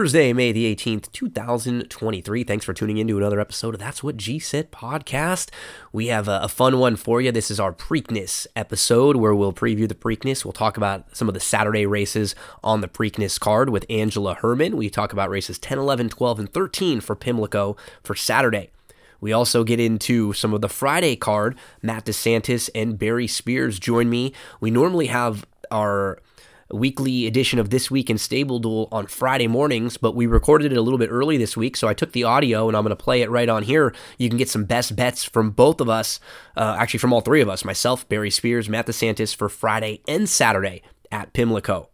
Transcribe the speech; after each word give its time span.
Thursday, 0.00 0.32
May 0.32 0.50
the 0.50 0.74
18th, 0.74 1.12
2023. 1.12 2.42
Thanks 2.42 2.64
for 2.64 2.72
tuning 2.72 2.96
in 2.96 3.06
to 3.08 3.18
another 3.18 3.38
episode 3.38 3.74
of 3.74 3.80
That's 3.80 4.02
What 4.02 4.16
G 4.16 4.38
Said 4.38 4.72
podcast. 4.72 5.50
We 5.92 6.06
have 6.06 6.26
a, 6.26 6.40
a, 6.44 6.48
fun 6.48 6.78
one 6.78 6.96
for 6.96 7.20
you. 7.20 7.30
This 7.30 7.50
is 7.50 7.60
our 7.60 7.70
Preakness 7.70 8.46
episode 8.56 9.16
where 9.16 9.34
we'll 9.34 9.52
preview 9.52 9.86
the 9.86 9.94
Preakness. 9.94 10.42
We'll 10.42 10.54
talk 10.54 10.78
about 10.78 11.14
some 11.14 11.28
of 11.28 11.34
the 11.34 11.38
Saturday 11.40 11.84
races 11.84 12.34
on 12.64 12.80
the 12.80 12.88
Preakness 12.88 13.38
card 13.38 13.68
with 13.68 13.84
Angela 13.90 14.36
Hermann. 14.36 14.78
We 14.78 14.88
talk 14.88 15.12
about 15.12 15.28
races 15.28 15.58
10, 15.58 15.78
11, 15.78 16.08
12, 16.08 16.38
and 16.38 16.50
13 16.50 17.02
for 17.02 17.14
Pimlico 17.14 17.76
for 18.02 18.14
Saturday. 18.14 18.70
We 19.20 19.34
also 19.34 19.64
get 19.64 19.80
into 19.80 20.32
some 20.32 20.54
of 20.54 20.62
the 20.62 20.70
Friday 20.70 21.14
card. 21.14 21.58
Matt 21.82 22.06
DeSantis 22.06 22.70
and 22.74 22.98
Barry 22.98 23.26
Spears 23.26 23.78
join 23.78 24.08
me. 24.08 24.32
We 24.60 24.70
normally 24.70 25.08
have 25.08 25.44
our 25.70 26.18
weekly 26.72 27.26
edition 27.26 27.58
of 27.58 27.70
This 27.70 27.90
Week 27.90 28.10
in 28.10 28.16
StableDuel 28.16 28.88
on 28.92 29.06
Friday 29.06 29.46
mornings, 29.46 29.96
but 29.96 30.14
we 30.14 30.26
recorded 30.26 30.72
it 30.72 30.76
a 30.76 30.82
little 30.82 30.98
bit 30.98 31.10
early 31.10 31.36
this 31.36 31.56
week, 31.56 31.76
so 31.76 31.88
I 31.88 31.94
took 31.94 32.12
the 32.12 32.24
audio 32.24 32.68
and 32.68 32.76
I'm 32.76 32.82
going 32.82 32.96
to 32.96 33.02
play 33.02 33.22
it 33.22 33.30
right 33.30 33.48
on 33.48 33.62
here. 33.62 33.94
You 34.18 34.28
can 34.28 34.38
get 34.38 34.48
some 34.48 34.64
best 34.64 34.96
bets 34.96 35.24
from 35.24 35.50
both 35.50 35.80
of 35.80 35.88
us, 35.88 36.20
uh, 36.56 36.76
actually 36.78 36.98
from 36.98 37.12
all 37.12 37.20
three 37.20 37.40
of 37.40 37.48
us, 37.48 37.64
myself, 37.64 38.08
Barry 38.08 38.30
Spears, 38.30 38.68
Matt 38.68 38.86
DeSantis 38.86 39.34
for 39.34 39.48
Friday 39.48 40.02
and 40.06 40.28
Saturday 40.28 40.82
at 41.10 41.32
Pimlico. 41.32 41.90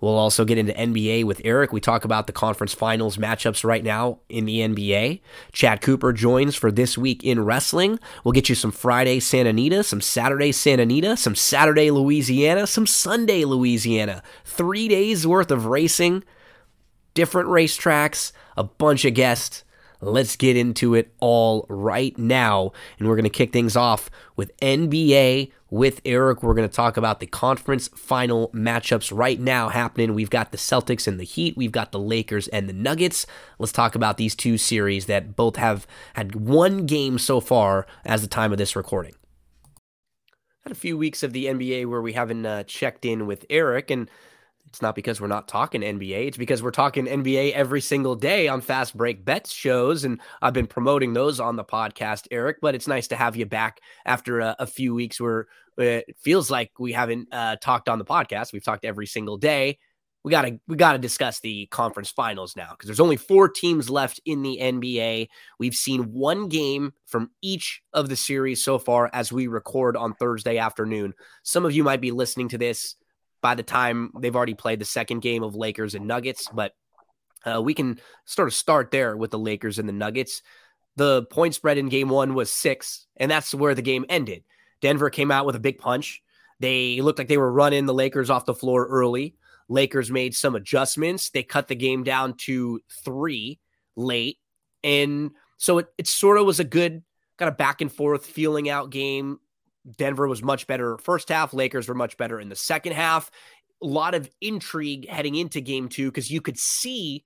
We'll 0.00 0.16
also 0.16 0.44
get 0.44 0.58
into 0.58 0.72
NBA 0.72 1.24
with 1.24 1.40
Erik. 1.44 1.72
We 1.72 1.80
talk 1.80 2.04
about 2.04 2.26
the 2.26 2.32
conference 2.32 2.74
finals 2.74 3.16
matchups 3.16 3.64
right 3.64 3.82
now 3.82 4.20
in 4.28 4.44
the 4.44 4.60
NBA. 4.60 5.20
Chad 5.52 5.80
Cooper 5.80 6.12
joins 6.12 6.54
for 6.54 6.70
this 6.70 6.98
week 6.98 7.24
in 7.24 7.44
wrestling. 7.44 7.98
We'll 8.24 8.32
get 8.32 8.48
you 8.48 8.54
some 8.54 8.72
Friday 8.72 9.20
Santa 9.20 9.50
Anita, 9.50 9.82
some 9.82 10.00
Saturday 10.00 10.52
Santa 10.52 10.82
Anita, 10.82 11.16
some 11.16 11.34
Saturday 11.34 11.90
Louisiana, 11.90 12.66
some 12.66 12.86
Sunday 12.86 13.44
Louisiana. 13.44 14.22
Three 14.44 14.88
days 14.88 15.26
worth 15.26 15.50
of 15.50 15.66
racing, 15.66 16.24
different 17.14 17.48
racetracks, 17.48 18.32
a 18.56 18.64
bunch 18.64 19.04
of 19.04 19.14
guests. 19.14 19.64
Let's 20.00 20.36
get 20.36 20.56
into 20.56 20.94
it 20.94 21.14
all 21.20 21.66
right 21.68 22.16
now. 22.18 22.72
And 22.98 23.08
we're 23.08 23.16
going 23.16 23.24
to 23.24 23.30
kick 23.30 23.52
things 23.52 23.76
off 23.76 24.10
with 24.36 24.56
NBA 24.58 25.52
with 25.70 26.00
Erik. 26.04 26.42
We're 26.42 26.54
going 26.54 26.68
to 26.68 26.74
talk 26.74 26.96
about 26.96 27.20
the 27.20 27.26
conference 27.26 27.88
final 27.88 28.48
matchups 28.48 29.16
right 29.16 29.40
now 29.40 29.68
happening. 29.68 30.14
We've 30.14 30.30
got 30.30 30.52
the 30.52 30.58
Celtics 30.58 31.06
and 31.06 31.18
the 31.18 31.24
Heat, 31.24 31.56
we've 31.56 31.72
got 31.72 31.92
the 31.92 31.98
Lakers 31.98 32.48
and 32.48 32.68
the 32.68 32.72
Nuggets. 32.72 33.26
Let's 33.58 33.72
talk 33.72 33.94
about 33.94 34.16
these 34.16 34.34
two 34.34 34.58
series 34.58 35.06
that 35.06 35.36
both 35.36 35.56
have 35.56 35.86
had 36.14 36.34
one 36.34 36.86
game 36.86 37.18
so 37.18 37.40
far 37.40 37.86
as 38.04 38.22
the 38.22 38.28
time 38.28 38.52
of 38.52 38.58
this 38.58 38.76
recording. 38.76 39.14
Had 40.62 40.72
a 40.72 40.76
few 40.76 40.98
weeks 40.98 41.22
of 41.22 41.32
the 41.32 41.46
NBA 41.46 41.86
where 41.86 42.02
we 42.02 42.12
haven't 42.12 42.44
uh, 42.44 42.64
checked 42.64 43.04
in 43.04 43.26
with 43.26 43.46
Erik, 43.48 43.90
and 43.90 44.10
it's 44.76 44.82
not 44.82 44.94
because 44.94 45.22
we're 45.22 45.26
not 45.26 45.48
talking 45.48 45.80
NBA. 45.80 46.26
It's 46.28 46.36
because 46.36 46.62
we're 46.62 46.70
talking 46.70 47.06
NBA 47.06 47.52
every 47.52 47.80
single 47.80 48.14
day 48.14 48.46
on 48.46 48.60
Fast 48.60 48.94
Break 48.94 49.24
Bets 49.24 49.50
shows. 49.50 50.04
And 50.04 50.20
I've 50.42 50.52
been 50.52 50.66
promoting 50.66 51.14
those 51.14 51.40
on 51.40 51.56
the 51.56 51.64
podcast, 51.64 52.26
Erik. 52.30 52.58
But 52.60 52.74
it's 52.74 52.86
nice 52.86 53.08
to 53.08 53.16
have 53.16 53.36
you 53.36 53.46
back 53.46 53.80
after 54.04 54.40
a, 54.40 54.54
a 54.58 54.66
few 54.66 54.94
weeks 54.94 55.18
where 55.18 55.46
it 55.78 56.14
feels 56.20 56.50
like 56.50 56.72
we 56.78 56.92
haven't 56.92 57.28
uh, 57.32 57.56
talked 57.56 57.88
on 57.88 57.98
the 57.98 58.04
podcast. 58.04 58.52
We've 58.52 58.62
talked 58.62 58.84
every 58.84 59.06
single 59.06 59.38
day. 59.38 59.78
We 60.24 60.30
gotta 60.30 60.60
we 60.68 60.76
gotta 60.76 60.98
discuss 60.98 61.40
the 61.40 61.64
conference 61.68 62.10
finals 62.10 62.54
now 62.54 62.72
because 62.72 62.88
there's 62.88 63.00
only 63.00 63.16
four 63.16 63.48
teams 63.48 63.88
left 63.88 64.20
in 64.26 64.42
the 64.42 64.58
NBA. 64.60 65.28
We've 65.58 65.74
seen 65.74 66.12
one 66.12 66.48
game 66.48 66.92
from 67.06 67.30
each 67.40 67.80
of 67.94 68.10
the 68.10 68.16
series 68.16 68.62
so 68.62 68.78
far 68.78 69.08
as 69.14 69.32
we 69.32 69.46
record 69.46 69.96
on 69.96 70.12
Thursday 70.16 70.58
afternoon. 70.58 71.14
Some 71.44 71.64
of 71.64 71.72
you 71.72 71.82
might 71.82 72.02
be 72.02 72.10
listening 72.10 72.50
to 72.50 72.58
this 72.58 72.96
by 73.40 73.54
the 73.54 73.62
time 73.62 74.10
they've 74.18 74.34
already 74.34 74.54
played 74.54 74.80
the 74.80 74.84
second 74.84 75.20
game 75.20 75.42
of 75.42 75.54
Lakers 75.54 75.94
and 75.94 76.06
Nuggets. 76.06 76.48
But 76.52 76.72
uh, 77.44 77.62
we 77.62 77.74
can 77.74 78.00
sort 78.24 78.48
of 78.48 78.54
start 78.54 78.90
there 78.90 79.16
with 79.16 79.30
the 79.30 79.38
Lakers 79.38 79.78
and 79.78 79.88
the 79.88 79.92
Nuggets. 79.92 80.42
The 80.96 81.24
point 81.24 81.54
spread 81.54 81.78
in 81.78 81.88
game 81.88 82.08
one 82.08 82.34
was 82.34 82.50
six, 82.50 83.06
and 83.16 83.30
that's 83.30 83.54
where 83.54 83.74
the 83.74 83.82
game 83.82 84.04
ended. 84.08 84.44
Denver 84.80 85.10
came 85.10 85.30
out 85.30 85.46
with 85.46 85.56
a 85.56 85.60
big 85.60 85.78
punch. 85.78 86.22
They 86.58 87.00
looked 87.00 87.18
like 87.18 87.28
they 87.28 87.36
were 87.36 87.52
running 87.52 87.86
the 87.86 87.94
Lakers 87.94 88.30
off 88.30 88.46
the 88.46 88.54
floor 88.54 88.86
early. 88.86 89.36
Lakers 89.68 90.10
made 90.10 90.34
some 90.34 90.54
adjustments. 90.54 91.30
They 91.30 91.42
cut 91.42 91.68
the 91.68 91.74
game 91.74 92.02
down 92.02 92.34
to 92.38 92.80
three 93.04 93.58
late. 93.96 94.38
And 94.82 95.32
so 95.58 95.78
it, 95.78 95.88
it 95.98 96.06
sort 96.06 96.38
of 96.38 96.46
was 96.46 96.60
a 96.60 96.64
good 96.64 97.02
kind 97.36 97.48
of 97.48 97.56
back 97.56 97.80
and 97.80 97.92
forth 97.92 98.24
feeling 98.24 98.68
out 98.68 98.90
game. 98.90 99.38
Denver 99.96 100.26
was 100.26 100.42
much 100.42 100.66
better 100.66 100.98
first 100.98 101.28
half. 101.28 101.54
Lakers 101.54 101.88
were 101.88 101.94
much 101.94 102.16
better 102.16 102.40
in 102.40 102.48
the 102.48 102.56
second 102.56 102.92
half. 102.92 103.30
A 103.82 103.86
lot 103.86 104.14
of 104.14 104.28
intrigue 104.40 105.08
heading 105.08 105.34
into 105.34 105.60
game 105.60 105.88
two 105.88 106.10
because 106.10 106.30
you 106.30 106.40
could 106.40 106.58
see 106.58 107.24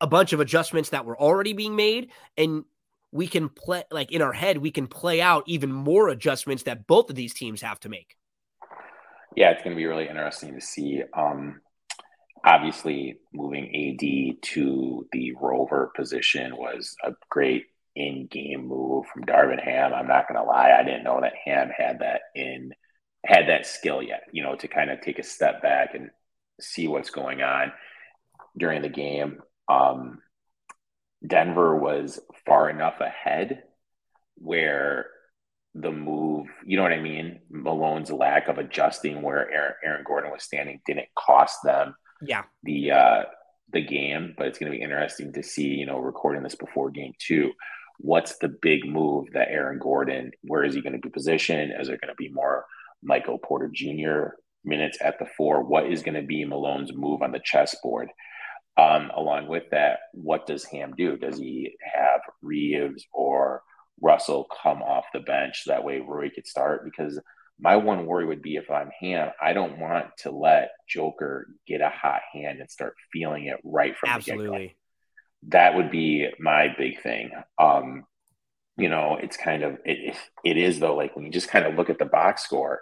a 0.00 0.06
bunch 0.06 0.32
of 0.32 0.40
adjustments 0.40 0.90
that 0.90 1.04
were 1.04 1.18
already 1.18 1.52
being 1.52 1.76
made. 1.76 2.10
And 2.36 2.64
we 3.12 3.26
can 3.26 3.48
play, 3.48 3.84
like 3.90 4.10
in 4.10 4.22
our 4.22 4.32
head, 4.32 4.58
we 4.58 4.70
can 4.70 4.86
play 4.86 5.20
out 5.20 5.44
even 5.46 5.72
more 5.72 6.08
adjustments 6.08 6.64
that 6.64 6.86
both 6.86 7.10
of 7.10 7.16
these 7.16 7.34
teams 7.34 7.62
have 7.62 7.78
to 7.80 7.88
make. 7.88 8.16
Yeah, 9.36 9.50
it's 9.50 9.62
going 9.62 9.74
to 9.74 9.80
be 9.80 9.86
really 9.86 10.08
interesting 10.08 10.54
to 10.54 10.60
see. 10.60 11.02
Um, 11.16 11.60
obviously, 12.44 13.18
moving 13.32 13.64
AD 13.64 14.42
to 14.42 15.06
the 15.12 15.32
rover 15.40 15.90
position 15.96 16.56
was 16.56 16.96
a 17.04 17.12
great 17.30 17.66
in-game 17.94 18.66
move 18.66 19.06
from 19.06 19.24
Darvin 19.24 19.62
Ham. 19.62 19.92
I'm 19.94 20.08
not 20.08 20.28
going 20.28 20.40
to 20.40 20.48
lie, 20.48 20.72
I 20.72 20.84
didn't 20.84 21.04
know 21.04 21.20
that 21.20 21.34
Ham 21.44 21.70
had 21.76 22.00
that 22.00 22.22
in 22.34 22.72
had 23.24 23.48
that 23.48 23.66
skill 23.66 24.02
yet. 24.02 24.22
You 24.32 24.42
know, 24.42 24.56
to 24.56 24.68
kind 24.68 24.90
of 24.90 25.00
take 25.00 25.18
a 25.18 25.24
step 25.24 25.62
back 25.62 25.94
and 25.94 26.10
see 26.60 26.88
what's 26.88 27.10
going 27.10 27.42
on 27.42 27.72
during 28.56 28.82
the 28.82 28.88
game. 28.88 29.40
Um, 29.68 30.18
Denver 31.26 31.76
was 31.76 32.20
far 32.46 32.68
enough 32.68 33.00
ahead 33.00 33.62
where 34.36 35.06
the 35.74 35.92
move, 35.92 36.48
you 36.66 36.76
know 36.76 36.82
what 36.82 36.92
I 36.92 37.00
mean? 37.00 37.40
Malone's 37.50 38.10
lack 38.10 38.48
of 38.48 38.58
adjusting 38.58 39.22
where 39.22 39.50
Aaron, 39.50 39.74
Aaron 39.84 40.04
Gordon 40.06 40.30
was 40.30 40.42
standing 40.42 40.80
didn't 40.84 41.08
cost 41.16 41.58
them 41.64 41.94
yeah 42.20 42.42
the 42.62 42.90
uh 42.90 43.22
the 43.72 43.80
game, 43.80 44.34
but 44.36 44.48
it's 44.48 44.58
going 44.58 44.70
to 44.70 44.76
be 44.76 44.84
interesting 44.84 45.32
to 45.32 45.42
see, 45.42 45.68
you 45.68 45.86
know, 45.86 45.98
recording 45.98 46.42
this 46.42 46.54
before 46.54 46.90
game 46.90 47.12
two 47.18 47.52
what's 48.02 48.36
the 48.38 48.48
big 48.48 48.84
move 48.84 49.28
that 49.32 49.48
Aaron 49.48 49.78
Gordon, 49.78 50.32
where 50.42 50.64
is 50.64 50.74
he 50.74 50.82
going 50.82 50.94
to 50.94 50.98
be 50.98 51.08
positioned? 51.08 51.72
Is 51.80 51.86
there 51.86 51.96
going 51.96 52.12
to 52.12 52.16
be 52.16 52.28
more 52.28 52.66
Michael 53.02 53.38
Porter 53.38 53.70
Jr. 53.72 54.34
minutes 54.64 54.98
at 55.00 55.18
the 55.18 55.26
four? 55.36 55.62
What 55.62 55.86
is 55.86 56.02
going 56.02 56.20
to 56.20 56.26
be 56.26 56.44
Malone's 56.44 56.92
move 56.92 57.22
on 57.22 57.30
the 57.30 57.40
chessboard? 57.42 58.08
Um, 58.76 59.10
along 59.16 59.48
with 59.48 59.64
that, 59.70 60.00
what 60.12 60.46
does 60.46 60.64
Ham 60.64 60.94
do? 60.96 61.16
Does 61.16 61.38
he 61.38 61.76
have 61.94 62.20
Reeves 62.42 63.06
or 63.12 63.62
Russell 64.00 64.48
come 64.62 64.82
off 64.82 65.04
the 65.12 65.20
bench 65.20 65.62
that 65.66 65.84
way 65.84 66.00
Rui 66.00 66.30
could 66.30 66.46
start? 66.46 66.84
Because 66.84 67.20
my 67.60 67.76
one 67.76 68.06
worry 68.06 68.26
would 68.26 68.42
be 68.42 68.56
if 68.56 68.68
I'm 68.68 68.90
Ham, 69.00 69.30
I 69.40 69.52
don't 69.52 69.78
want 69.78 70.06
to 70.20 70.32
let 70.32 70.70
Joker 70.88 71.46
get 71.68 71.80
a 71.80 71.90
hot 71.90 72.22
hand 72.32 72.60
and 72.60 72.68
start 72.68 72.94
feeling 73.12 73.46
it 73.46 73.60
right 73.62 73.96
from 73.96 74.10
Absolutely. 74.10 74.46
the 74.46 74.50
get-go 74.50 74.74
that 75.48 75.74
would 75.74 75.90
be 75.90 76.28
my 76.38 76.68
big 76.76 77.00
thing. 77.02 77.30
Um, 77.58 78.04
you 78.76 78.88
know, 78.88 79.18
it's 79.20 79.36
kind 79.36 79.62
of 79.62 79.78
it, 79.84 80.16
it 80.44 80.56
is 80.56 80.80
though. 80.80 80.96
Like 80.96 81.14
when 81.14 81.24
you 81.24 81.30
just 81.30 81.48
kind 81.48 81.66
of 81.66 81.74
look 81.74 81.90
at 81.90 81.98
the 81.98 82.04
box 82.04 82.42
score, 82.44 82.80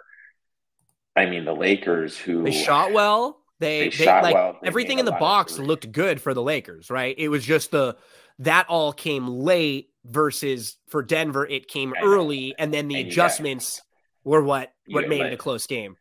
I 1.15 1.25
mean, 1.25 1.45
the 1.45 1.53
Lakers 1.53 2.17
who 2.17 2.43
they 2.43 2.51
shot 2.51 2.93
well. 2.93 3.39
They, 3.59 3.79
they, 3.79 3.85
they 3.85 4.05
shot 4.05 4.23
like 4.23 4.33
well. 4.33 4.57
everything 4.63 4.97
in 4.99 5.05
the 5.05 5.11
box 5.11 5.59
looked 5.59 5.91
good 5.91 6.19
for 6.19 6.33
the 6.33 6.41
Lakers, 6.41 6.89
right? 6.89 7.13
It 7.17 7.29
was 7.29 7.45
just 7.45 7.71
the 7.71 7.95
that 8.39 8.67
all 8.69 8.91
came 8.91 9.27
late 9.27 9.89
versus 10.03 10.77
for 10.87 11.03
Denver, 11.03 11.45
it 11.45 11.67
came 11.67 11.93
early, 12.01 12.55
and 12.57 12.73
then 12.73 12.87
the 12.87 13.01
and 13.01 13.07
adjustments 13.07 13.81
were 14.23 14.41
what 14.41 14.73
what 14.87 15.07
made 15.07 15.21
like, 15.21 15.31
it 15.31 15.33
a 15.33 15.37
close 15.37 15.67
game. 15.67 15.95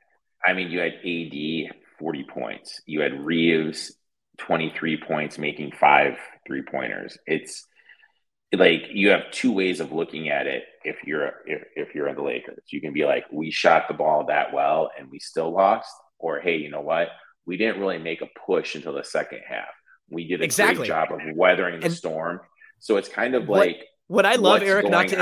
I 0.45 0.55
mean, 0.55 0.71
you 0.71 0.79
had 0.79 0.95
AD 0.95 1.77
forty 1.99 2.25
points, 2.25 2.81
you 2.87 3.01
had 3.01 3.13
Reeves 3.25 3.93
23 4.39 5.03
points, 5.07 5.39
making 5.39 5.73
five 5.73 6.17
three 6.47 6.63
pointers. 6.63 7.17
It's 7.27 7.67
like 8.53 8.83
you 8.93 9.11
have 9.11 9.31
two 9.31 9.53
ways 9.53 9.81
of 9.81 9.93
looking 9.93 10.29
at 10.29 10.47
it 10.47 10.65
if 10.85 10.97
you're 11.05 11.33
if, 11.47 11.63
if 11.77 11.95
you're 11.95 12.09
in 12.09 12.17
the 12.17 12.23
Lakers. 12.23 12.65
You 12.71 12.81
can 12.81 12.93
be 12.93 13.05
like, 13.05 13.25
we 13.33 13.51
shot 13.51 13.87
the 13.89 13.95
ball 13.95 14.27
that 14.27 14.53
well 14.53 14.91
and 14.99 15.11
we 15.11 15.19
still 15.19 15.53
lost, 15.53 15.91
or 16.19 16.41
hey, 16.41 16.57
you 16.57 16.71
know 16.71 16.81
what? 16.81 17.09
We 17.47 17.57
didn't 17.57 17.81
really 17.81 17.99
make 17.99 18.23
a 18.23 18.29
push 18.47 18.75
until 18.75 18.95
the 18.95 19.05
second 19.05 19.41
half. 19.49 19.69
We 20.11 20.27
did 20.27 20.41
a 20.41 20.45
exactly. 20.45 20.77
great 20.77 20.89
job 20.89 21.13
of 21.13 21.21
weathering 21.35 21.81
the 21.81 21.87
and 21.87 21.95
storm. 21.95 22.41
So 22.81 22.97
it's 22.97 23.09
kind 23.09 23.35
of 23.35 23.47
what, 23.47 23.61
like 23.61 23.85
what 24.09 24.27
I 24.27 24.35
love, 24.35 24.63
Erik, 24.63 24.91
not 24.91 25.07
to 25.09 25.17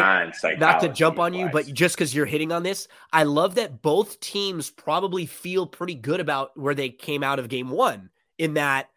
not 0.59 0.81
to 0.81 0.89
jump 0.89 1.19
on 1.19 1.35
you, 1.35 1.51
but 1.53 1.67
just 1.67 1.95
because 1.95 2.15
you're 2.15 2.25
hitting 2.25 2.53
on 2.53 2.63
this, 2.63 2.89
I 3.13 3.25
love 3.25 3.57
that 3.57 3.83
both 3.83 4.19
teams 4.21 4.71
probably 4.71 5.27
feel 5.27 5.67
pretty 5.67 5.95
good 5.95 6.21
about 6.21 6.59
where 6.59 6.75
they 6.75 6.89
came 6.89 7.23
out 7.23 7.39
of 7.39 7.51
game 7.51 7.69
one. 7.69 8.09
In 8.39 8.55
that 8.55 8.89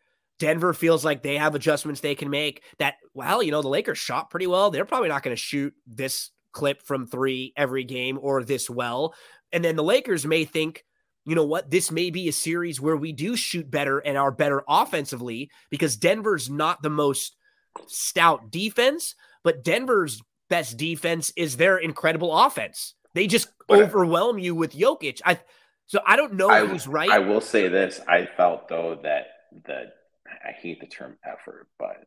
Denver 0.42 0.74
feels 0.74 1.06
like 1.06 1.22
they 1.22 1.38
have 1.38 1.54
adjustments 1.54 2.02
they 2.02 2.16
can 2.16 2.32
make. 2.32 2.64
That, 2.80 2.96
well, 3.14 3.44
you 3.44 3.52
know, 3.52 3.62
the 3.62 3.68
Lakers 3.68 4.00
shot 4.00 4.32
pretty 4.32 4.48
well. 4.48 4.72
They're 4.72 4.86
probably 4.86 5.10
not 5.10 5.22
going 5.22 5.36
to 5.36 5.42
shoot 5.42 5.72
this 5.86 6.32
clip 6.52 6.82
from 6.82 7.06
three 7.06 7.54
every 7.56 7.84
game 7.84 8.18
or 8.20 8.44
this 8.44 8.68
well. 8.68 9.14
And 9.52 9.64
then 9.64 9.76
the 9.76 9.84
Lakers 9.84 10.26
may 10.26 10.46
think, 10.46 10.84
you 11.26 11.36
know 11.36 11.46
what? 11.46 11.70
This 11.70 11.92
may 11.92 12.10
be 12.10 12.28
a 12.28 12.34
series 12.34 12.82
where 12.82 12.98
we 12.98 13.14
do 13.14 13.36
shoot 13.36 13.70
better 13.70 14.00
and 14.00 14.18
are 14.18 14.32
better 14.32 14.64
offensively 14.68 15.52
because 15.70 15.96
Denver's 15.96 16.50
not 16.50 16.82
the 16.82 16.90
most 16.90 17.36
stout 17.86 18.50
defense, 18.50 19.14
but 19.44 19.64
Denver's 19.64 20.24
best 20.50 20.76
defense 20.76 21.32
is 21.38 21.58
their 21.58 21.78
incredible 21.78 22.36
offense. 22.36 22.96
They 23.14 23.28
just 23.28 23.48
overwhelm 23.70 24.40
you 24.40 24.56
with 24.56 24.76
Jokic. 24.76 25.22
I 25.24 25.40
so 25.86 26.00
I 26.04 26.16
don't 26.16 26.34
know 26.34 26.50
I, 26.50 26.66
who's 26.66 26.88
right. 26.88 27.12
I 27.12 27.20
will 27.20 27.42
say 27.42 27.68
this: 27.68 28.02
I 28.08 28.26
felt 28.26 28.68
though 28.70 28.98
that 29.04 29.28
the 29.66 29.92
I 30.44 30.52
hate 30.52 30.80
the 30.80 30.88
term 30.88 31.18
effort, 31.26 31.68
but 31.80 31.98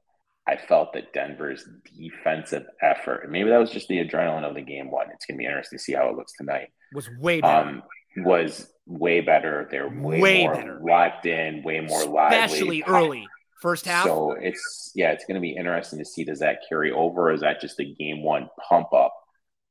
I 0.46 0.56
felt 0.56 0.92
that 0.92 1.12
Denver's 1.12 1.66
defensive 1.96 2.66
effort, 2.82 3.30
maybe 3.30 3.50
that 3.50 3.58
was 3.58 3.70
just 3.70 3.88
the 3.88 4.04
adrenaline 4.04 4.44
of 4.44 4.54
the 4.54 4.60
game 4.60 4.90
one. 4.90 5.06
It's 5.12 5.24
going 5.24 5.36
to 5.36 5.38
be 5.38 5.46
interesting 5.46 5.78
to 5.78 5.82
see 5.82 5.94
how 5.94 6.08
it 6.10 6.16
looks 6.16 6.32
tonight. 6.36 6.68
Was 6.92 7.08
way 7.18 7.40
better. 7.40 7.68
Um, 7.68 7.82
was 8.18 8.70
way 8.86 9.20
better. 9.20 9.66
They're 9.70 9.88
way, 9.88 10.20
way 10.20 10.44
more 10.44 10.54
better. 10.54 10.80
locked 10.82 11.26
in, 11.26 11.62
way 11.62 11.80
more 11.80 12.04
lively. 12.04 12.38
Especially 12.38 12.82
early. 12.86 13.26
First 13.62 13.86
half. 13.86 14.04
So 14.04 14.32
it's 14.32 14.92
yeah, 14.94 15.12
it's 15.12 15.24
going 15.24 15.36
to 15.36 15.40
be 15.40 15.56
interesting 15.56 15.98
to 15.98 16.04
see 16.04 16.24
does 16.24 16.40
that 16.40 16.58
carry 16.68 16.92
over? 16.92 17.32
is 17.32 17.40
that 17.40 17.60
just 17.62 17.80
a 17.80 17.84
game 17.84 18.22
one 18.22 18.50
pump 18.68 18.92
up 18.92 19.14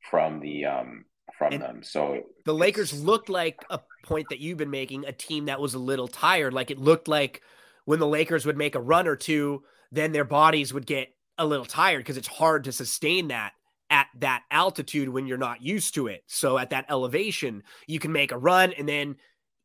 from 0.10 0.40
the 0.40 0.66
um 0.66 1.06
from 1.38 1.54
and 1.54 1.62
them? 1.62 1.84
So 1.84 2.24
the 2.46 2.56
Lakers 2.56 2.92
looked 2.92 3.30
like 3.30 3.64
a 3.70 3.80
point 4.04 4.28
that 4.32 4.40
you've 4.40 4.58
been 4.58 4.72
making, 4.72 5.06
a 5.06 5.12
team 5.12 5.46
that 5.46 5.62
was 5.62 5.76
a 5.76 5.80
little 5.80 6.08
tired. 6.08 6.54
Like 6.54 6.72
it 6.72 6.80
looked 6.80 7.08
like 7.08 7.44
when 7.86 8.00
the 8.00 8.08
Lakers 8.08 8.46
would 8.46 8.58
make 8.58 8.76
a 8.76 8.82
run 8.82 9.08
or 9.08 9.16
two, 9.16 9.64
then 9.92 10.12
their 10.12 10.26
bodies 10.26 10.74
would 10.74 10.86
get 10.86 11.10
a 11.38 11.46
little 11.46 11.66
tired 11.66 12.00
because 12.00 12.18
it's 12.18 12.28
hard 12.28 12.64
to 12.66 12.72
sustain 12.72 13.30
that 13.30 13.54
at 13.90 14.08
that 14.20 14.44
altitude 14.50 15.10
when 15.10 15.28
you're 15.28 15.38
not 15.38 15.62
used 15.62 15.94
to 15.96 16.08
it. 16.08 16.24
So 16.28 16.58
at 16.58 16.72
that 16.72 16.86
elevation, 16.90 17.64
you 17.88 18.00
can 18.00 18.12
make 18.12 18.32
a 18.32 18.38
run 18.38 18.74
and 18.74 18.88
then 18.88 19.16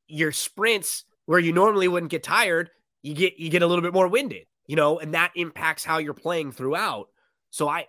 your 0.07 0.33
sprints 0.33 1.05
where 1.27 1.39
you 1.39 1.53
normally 1.53 1.89
wouldn't 1.89 2.11
get 2.11 2.23
tired, 2.23 2.71
you 3.03 3.15
get 3.15 3.39
you 3.39 3.51
get 3.51 3.63
a 3.63 3.67
little 3.67 3.83
bit 3.83 3.95
more 3.95 4.09
winded, 4.09 4.47
you 4.67 4.77
know, 4.77 4.99
and 4.99 5.15
that 5.15 5.33
impacts 5.35 5.85
how 5.85 5.99
you're 5.99 6.15
playing 6.15 6.53
throughout. 6.53 7.09
So 7.51 7.69
I 7.69 7.87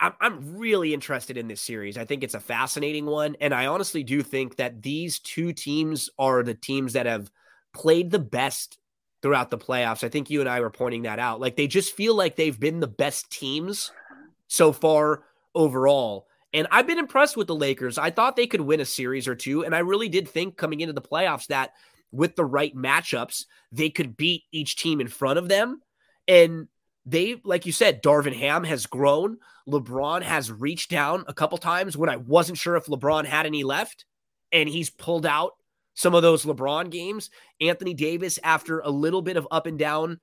I'm, 0.00 0.12
I'm 0.20 0.58
really 0.58 0.94
interested 0.94 1.36
in 1.36 1.48
this 1.48 1.60
series. 1.60 1.98
I 1.98 2.04
think 2.04 2.22
it's 2.22 2.34
a 2.34 2.40
fascinating 2.40 3.06
one. 3.06 3.36
And 3.40 3.52
I 3.52 3.66
honestly 3.66 4.04
do 4.04 4.22
think 4.22 4.56
that 4.56 4.82
these 4.82 5.18
two 5.18 5.52
teams 5.52 6.08
are 6.18 6.42
the 6.42 6.54
teams 6.54 6.92
that 6.92 7.06
have 7.06 7.30
played 7.74 8.10
the 8.10 8.18
best 8.18 8.78
throughout 9.22 9.50
the 9.50 9.58
playoffs. 9.58 10.04
I 10.04 10.08
think 10.08 10.30
you 10.30 10.40
and 10.40 10.48
I 10.48 10.60
were 10.60 10.70
pointing 10.70 11.02
that 11.02 11.18
out. 11.18 11.40
Like 11.40 11.56
they 11.56 11.66
just 11.66 11.94
feel 11.94 12.14
like 12.14 12.36
they've 12.36 12.58
been 12.58 12.80
the 12.80 12.86
best 12.86 13.30
teams 13.30 13.90
so 14.46 14.72
far 14.72 15.24
overall. 15.54 16.26
And 16.54 16.66
I've 16.70 16.86
been 16.86 16.98
impressed 16.98 17.36
with 17.36 17.46
the 17.46 17.54
Lakers. 17.54 17.98
I 17.98 18.10
thought 18.10 18.36
they 18.36 18.46
could 18.46 18.60
win 18.60 18.80
a 18.80 18.84
series 18.84 19.28
or 19.28 19.34
two. 19.34 19.64
And 19.64 19.74
I 19.74 19.80
really 19.80 20.08
did 20.08 20.28
think 20.28 20.56
coming 20.56 20.80
into 20.80 20.94
the 20.94 21.02
playoffs 21.02 21.48
that 21.48 21.72
with 22.10 22.36
the 22.36 22.44
right 22.44 22.74
matchups, 22.74 23.44
they 23.70 23.90
could 23.90 24.16
beat 24.16 24.44
each 24.50 24.76
team 24.76 25.00
in 25.00 25.08
front 25.08 25.38
of 25.38 25.48
them. 25.48 25.82
And 26.26 26.68
they, 27.04 27.40
like 27.44 27.66
you 27.66 27.72
said, 27.72 28.02
Darvin 28.02 28.34
Ham 28.34 28.64
has 28.64 28.86
grown. 28.86 29.38
LeBron 29.68 30.22
has 30.22 30.50
reached 30.50 30.90
down 30.90 31.24
a 31.26 31.34
couple 31.34 31.58
times 31.58 31.96
when 31.96 32.08
I 32.08 32.16
wasn't 32.16 32.58
sure 32.58 32.76
if 32.76 32.86
LeBron 32.86 33.26
had 33.26 33.44
any 33.44 33.64
left, 33.64 34.06
and 34.52 34.68
he's 34.68 34.88
pulled 34.88 35.26
out 35.26 35.52
some 35.98 36.14
of 36.14 36.22
those 36.22 36.44
LeBron 36.44 36.90
games. 36.90 37.28
Anthony 37.60 37.92
Davis, 37.92 38.38
after 38.44 38.78
a 38.78 38.88
little 38.88 39.20
bit 39.20 39.36
of 39.36 39.48
up 39.50 39.66
and 39.66 39.76
down 39.76 40.20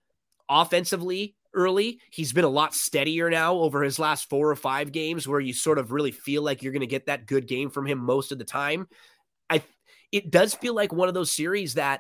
offensively 0.48 1.36
early, 1.54 2.00
he's 2.12 2.32
been 2.32 2.46
a 2.46 2.50
lot 2.50 2.74
steadier 2.74 3.30
now 3.30 3.56
over 3.56 3.84
his 3.84 4.00
last 4.00 4.30
four 4.30 4.50
or 4.50 4.56
five 4.56 4.94
games 4.94 5.28
where 5.28 5.42
you 5.42 5.52
sort 5.54 5.78
of 5.78 5.92
really 5.92 6.12
feel 6.12 6.42
like 6.42 6.64
you're 6.64 6.72
going 6.72 6.80
to 6.80 6.88
get 6.88 7.08
that 7.08 7.26
good 7.26 7.46
game 7.46 7.70
from 7.70 7.86
him 7.86 7.98
most 8.00 8.32
of 8.32 8.38
the 8.38 8.46
time. 8.46 8.88
I 9.50 9.64
it 10.14 10.32
does 10.32 10.54
feel 10.54 10.74
like 10.74 10.94
one 10.94 11.10
of 11.10 11.14
those 11.14 11.30
series 11.30 11.74
that 11.74 12.00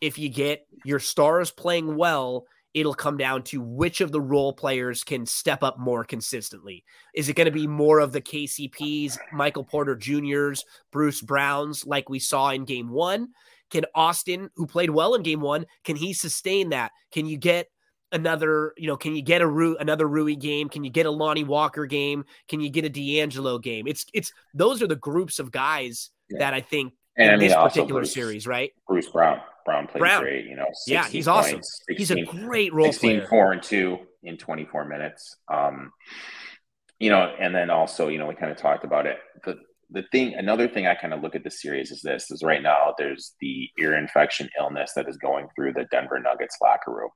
if 0.00 0.18
you 0.18 0.30
get 0.30 0.66
your 0.86 0.98
stars 0.98 1.50
playing 1.50 1.96
well 1.96 2.46
it'll 2.74 2.94
come 2.94 3.16
down 3.16 3.42
to 3.44 3.60
which 3.60 4.00
of 4.00 4.10
the 4.10 4.20
role 4.20 4.52
players 4.52 5.04
can 5.04 5.24
step 5.24 5.62
up 5.62 5.78
more 5.78 6.04
consistently. 6.04 6.84
Is 7.14 7.28
it 7.28 7.36
going 7.36 7.46
to 7.46 7.52
be 7.52 7.68
more 7.68 8.00
of 8.00 8.12
the 8.12 8.20
KCPs, 8.20 9.16
Michael 9.32 9.64
Porter 9.64 9.94
Jr.'s, 9.94 10.64
Bruce 10.90 11.22
Browns, 11.22 11.86
like 11.86 12.08
we 12.08 12.18
saw 12.18 12.50
in 12.50 12.64
game 12.64 12.90
one? 12.90 13.28
Can 13.70 13.84
Austin, 13.94 14.50
who 14.56 14.66
played 14.66 14.90
well 14.90 15.14
in 15.14 15.22
game 15.22 15.40
one, 15.40 15.66
can 15.84 15.96
he 15.96 16.12
sustain 16.12 16.70
that? 16.70 16.90
Can 17.12 17.26
you 17.26 17.36
get 17.36 17.68
another, 18.12 18.74
you 18.76 18.86
know, 18.86 18.96
can 18.96 19.16
you 19.16 19.22
get 19.22 19.40
a 19.40 19.46
Ru- 19.46 19.76
another 19.78 20.06
Rui 20.06 20.36
game? 20.36 20.68
Can 20.68 20.84
you 20.84 20.90
get 20.90 21.06
a 21.06 21.10
Lonnie 21.10 21.44
Walker 21.44 21.86
game? 21.86 22.24
Can 22.48 22.60
you 22.60 22.70
get 22.70 22.84
a 22.84 22.88
D'Angelo 22.88 23.58
game? 23.58 23.86
It's 23.86 24.04
it's 24.12 24.32
those 24.52 24.82
are 24.82 24.86
the 24.86 24.96
groups 24.96 25.38
of 25.38 25.50
guys 25.50 26.10
yeah. 26.28 26.38
that 26.40 26.54
I 26.54 26.60
think 26.60 26.92
and 27.16 27.28
in 27.28 27.34
I 27.34 27.36
mean, 27.36 27.48
this 27.48 27.56
particular 27.56 28.00
Bruce, 28.00 28.12
series, 28.12 28.46
right? 28.46 28.72
Bruce 28.88 29.08
Brown. 29.08 29.40
Brown 29.64 29.86
played 29.86 30.00
Brown. 30.00 30.22
great. 30.22 30.46
You 30.46 30.56
know, 30.56 30.66
yeah, 30.86 31.08
he's 31.08 31.26
awesome. 31.26 31.62
16, 31.62 31.96
he's 31.96 32.10
a 32.10 32.22
great 32.24 32.72
role 32.74 32.86
16, 32.86 33.10
player. 33.10 33.28
Four 33.28 33.52
and 33.52 33.62
two 33.62 33.98
in 34.22 34.36
24 34.36 34.84
minutes. 34.84 35.36
Um, 35.52 35.90
you 36.98 37.10
know, 37.10 37.34
and 37.38 37.54
then 37.54 37.70
also, 37.70 38.08
you 38.08 38.18
know, 38.18 38.26
we 38.26 38.34
kind 38.34 38.52
of 38.52 38.58
talked 38.58 38.84
about 38.84 39.06
it. 39.06 39.18
The 39.44 39.56
the 39.90 40.04
thing, 40.10 40.34
another 40.34 40.68
thing 40.68 40.86
I 40.86 40.94
kind 40.94 41.14
of 41.14 41.22
look 41.22 41.34
at 41.34 41.44
the 41.44 41.50
series 41.50 41.90
is 41.90 42.02
this: 42.02 42.30
is 42.30 42.42
right 42.42 42.62
now 42.62 42.94
there's 42.98 43.34
the 43.40 43.68
ear 43.78 43.96
infection 43.96 44.48
illness 44.58 44.92
that 44.96 45.08
is 45.08 45.16
going 45.16 45.46
through 45.54 45.74
the 45.74 45.86
Denver 45.90 46.20
Nuggets 46.20 46.56
locker 46.62 46.92
room. 46.92 47.10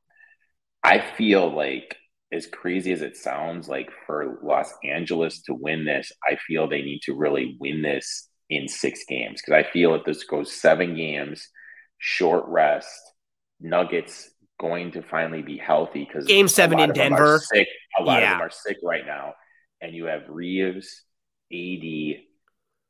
I 0.82 1.00
feel 1.16 1.54
like, 1.54 1.96
as 2.32 2.46
crazy 2.46 2.92
as 2.92 3.02
it 3.02 3.16
sounds, 3.16 3.68
like 3.68 3.90
for 4.06 4.38
Los 4.42 4.72
Angeles 4.84 5.42
to 5.42 5.54
win 5.54 5.84
this, 5.84 6.12
I 6.24 6.36
feel 6.46 6.68
they 6.68 6.82
need 6.82 7.00
to 7.04 7.14
really 7.14 7.56
win 7.58 7.82
this 7.82 8.27
in 8.50 8.68
six 8.68 9.04
games 9.08 9.40
because 9.40 9.64
I 9.64 9.70
feel 9.70 9.94
if 9.94 10.04
this 10.04 10.24
goes 10.24 10.52
seven 10.52 10.96
games 10.96 11.48
short 11.98 12.44
rest. 12.46 13.12
Nuggets 13.60 14.30
going 14.60 14.92
to 14.92 15.02
finally 15.02 15.42
be 15.42 15.58
healthy 15.58 16.04
because 16.04 16.26
game 16.26 16.48
seven 16.48 16.78
in 16.78 16.92
Denver. 16.92 17.40
Sick. 17.52 17.68
A 17.98 18.02
lot 18.02 18.22
yeah. 18.22 18.32
of 18.32 18.38
them 18.38 18.46
are 18.46 18.50
sick 18.50 18.78
right 18.82 19.04
now. 19.04 19.34
And 19.80 19.94
you 19.94 20.06
have 20.06 20.22
Reeves, 20.28 21.02
AD, 21.52 22.20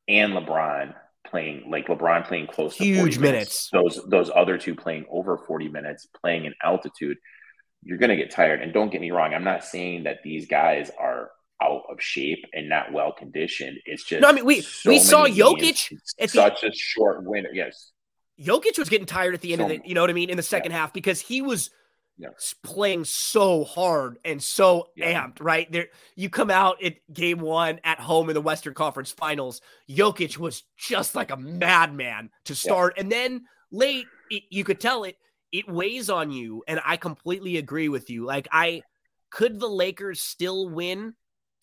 and 0.08 0.32
LeBron 0.32 0.94
playing 1.26 1.70
like 1.70 1.86
LeBron 1.88 2.26
playing 2.26 2.46
close 2.46 2.76
to 2.76 2.84
huge 2.84 3.18
minutes. 3.18 3.70
minutes. 3.72 3.96
Those 3.96 4.08
those 4.08 4.30
other 4.34 4.58
two 4.58 4.74
playing 4.74 5.06
over 5.10 5.38
40 5.38 5.68
minutes, 5.68 6.06
playing 6.20 6.44
in 6.44 6.54
altitude. 6.62 7.18
You're 7.82 7.98
gonna 7.98 8.16
get 8.16 8.30
tired. 8.30 8.62
And 8.62 8.72
don't 8.72 8.90
get 8.90 9.00
me 9.00 9.10
wrong, 9.10 9.34
I'm 9.34 9.44
not 9.44 9.64
saying 9.64 10.04
that 10.04 10.18
these 10.22 10.46
guys 10.46 10.90
are 10.98 11.30
out 11.62 11.82
of 11.90 12.00
shape 12.00 12.44
and 12.52 12.68
not 12.68 12.92
well 12.92 13.12
conditioned. 13.12 13.78
It's 13.84 14.04
just 14.04 14.22
no. 14.22 14.28
I 14.28 14.32
mean, 14.32 14.44
we 14.44 14.60
so 14.60 14.90
we 14.90 14.98
saw 14.98 15.26
Jokic. 15.26 15.92
It's 16.18 16.32
such 16.32 16.60
the, 16.60 16.68
a 16.68 16.72
short 16.72 17.24
winter. 17.24 17.50
Yes, 17.52 17.92
Jokic 18.40 18.78
was 18.78 18.88
getting 18.88 19.06
tired 19.06 19.34
at 19.34 19.40
the 19.40 19.52
end 19.52 19.60
so, 19.60 19.64
of 19.64 19.70
the, 19.70 19.80
you 19.84 19.94
know 19.94 20.00
what 20.00 20.10
I 20.10 20.14
mean, 20.14 20.30
in 20.30 20.36
the 20.36 20.42
second 20.42 20.70
yeah. 20.70 20.78
half 20.78 20.92
because 20.92 21.20
he 21.20 21.42
was 21.42 21.70
yeah. 22.18 22.28
playing 22.62 23.04
so 23.04 23.64
hard 23.64 24.18
and 24.24 24.42
so 24.42 24.88
yeah. 24.96 25.24
amped, 25.24 25.38
right? 25.40 25.70
There 25.70 25.88
you 26.16 26.30
come 26.30 26.50
out 26.50 26.82
at 26.82 26.96
game 27.12 27.40
1 27.40 27.80
at 27.84 28.00
home 28.00 28.28
in 28.30 28.34
the 28.34 28.40
Western 28.40 28.74
Conference 28.74 29.10
Finals, 29.10 29.60
Jokic 29.88 30.38
was 30.38 30.64
just 30.76 31.14
like 31.14 31.30
a 31.30 31.36
madman 31.36 32.30
to 32.44 32.54
start 32.54 32.94
and 32.96 33.10
then 33.10 33.44
late 33.70 34.06
it, 34.30 34.44
you 34.50 34.64
could 34.64 34.80
tell 34.80 35.04
it 35.04 35.16
it 35.50 35.68
weighs 35.68 36.10
on 36.10 36.30
you 36.30 36.62
and 36.68 36.80
I 36.84 36.96
completely 36.96 37.56
agree 37.56 37.88
with 37.88 38.10
you. 38.10 38.24
Like 38.24 38.48
I 38.52 38.82
could 39.30 39.58
the 39.58 39.68
Lakers 39.68 40.20
still 40.20 40.68
win 40.68 41.14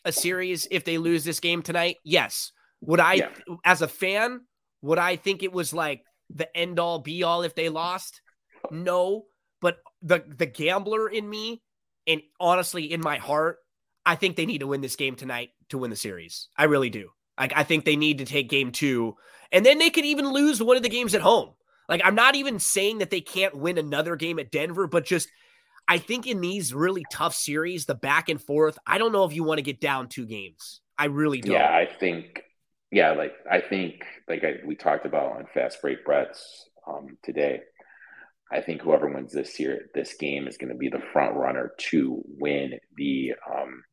a 0.06 0.12
series 0.12 0.68
if 0.72 0.86
they 0.86 0.98
lose 0.98 1.24
this 1.24 1.40
game 1.40 1.62
tonight? 1.62 1.98
Yes. 2.06 2.52
Would 2.82 3.00
I 3.00 3.30
as 3.66 3.82
a 3.82 3.88
fan 3.88 4.42
would 4.82 5.00
I 5.00 5.16
think 5.16 5.42
it 5.42 5.52
was 5.52 5.74
like 5.74 6.04
the 6.30 6.56
end 6.56 6.80
all 6.80 7.00
be 7.00 7.24
all 7.24 7.42
if 7.42 7.56
they 7.56 7.70
lost? 7.70 8.22
No, 8.70 9.26
but 9.62 9.78
the 10.02 10.24
the 10.28 10.46
gambler 10.46 11.10
in 11.10 11.28
me 11.28 11.64
and 12.06 12.22
honestly 12.40 12.92
in 12.92 13.02
my 13.02 13.18
heart, 13.18 13.58
I 14.06 14.16
think 14.16 14.36
they 14.36 14.46
need 14.46 14.60
to 14.60 14.68
win 14.68 14.82
this 14.82 14.96
game 14.96 15.16
tonight 15.16 15.50
to 15.70 15.80
win 15.80 15.90
the 15.90 15.96
series. 15.96 16.50
I 16.56 16.66
really 16.66 16.92
do. 16.92 17.10
Like 17.40 17.54
I 17.56 17.64
think 17.64 17.84
they 17.84 17.96
need 17.96 18.20
to 18.20 18.26
take 18.26 18.48
game 18.48 18.72
2 18.72 19.16
and 19.52 19.66
then 19.66 19.80
they 19.80 19.90
could 19.90 20.06
even 20.06 20.32
lose 20.32 20.62
one 20.62 20.78
of 20.78 20.84
the 20.84 20.90
games 20.90 21.16
at 21.16 21.22
home. 21.22 21.54
Like 21.90 22.02
I'm 22.04 22.16
not 22.16 22.36
even 22.36 22.60
saying 22.60 23.00
that 23.00 23.10
they 23.10 23.22
can't 23.22 23.58
win 23.58 23.80
another 23.80 24.16
game 24.16 24.38
at 24.38 24.52
Denver, 24.52 24.86
but 24.88 25.06
just 25.06 25.30
I 25.88 26.00
think 26.00 26.28
in 26.28 26.42
these 26.42 26.74
really 26.74 27.04
tough 27.12 27.36
series, 27.36 27.86
the 27.86 27.96
back 27.96 28.30
and 28.30 28.42
forth, 28.42 28.78
I 28.88 28.98
don't 28.98 29.12
know 29.12 29.26
if 29.26 29.34
you 29.34 29.44
want 29.44 29.60
to 29.60 29.64
get 29.64 29.80
down 29.80 30.08
two 30.08 30.26
games. 30.26 30.82
I 30.98 31.06
really 31.06 31.42
don't. 31.42 31.54
Yeah, 31.54 31.68
I 31.68 31.86
think 31.86 32.42
yeah, 32.92 33.12
like 33.12 33.34
I 33.52 33.60
think, 33.62 34.06
like 34.30 34.44
I, 34.44 34.66
we 34.66 34.76
talked 34.76 35.06
about 35.06 35.36
on 35.36 35.48
Fast 35.54 35.82
Break 35.82 36.06
Bets 36.06 36.70
um, 36.88 37.18
today, 37.24 37.60
I 38.52 38.62
think 38.62 38.82
whoever 38.82 39.10
wins 39.10 39.34
this 39.34 39.60
year, 39.60 39.90
this 39.94 40.14
game 40.14 40.48
is 40.48 40.58
going 40.58 40.72
to 40.72 40.78
be 40.78 40.90
the 40.90 41.04
front 41.12 41.36
runner 41.36 41.74
to 41.90 42.22
win 42.26 42.80
the 42.96 43.34
um, 43.52 43.84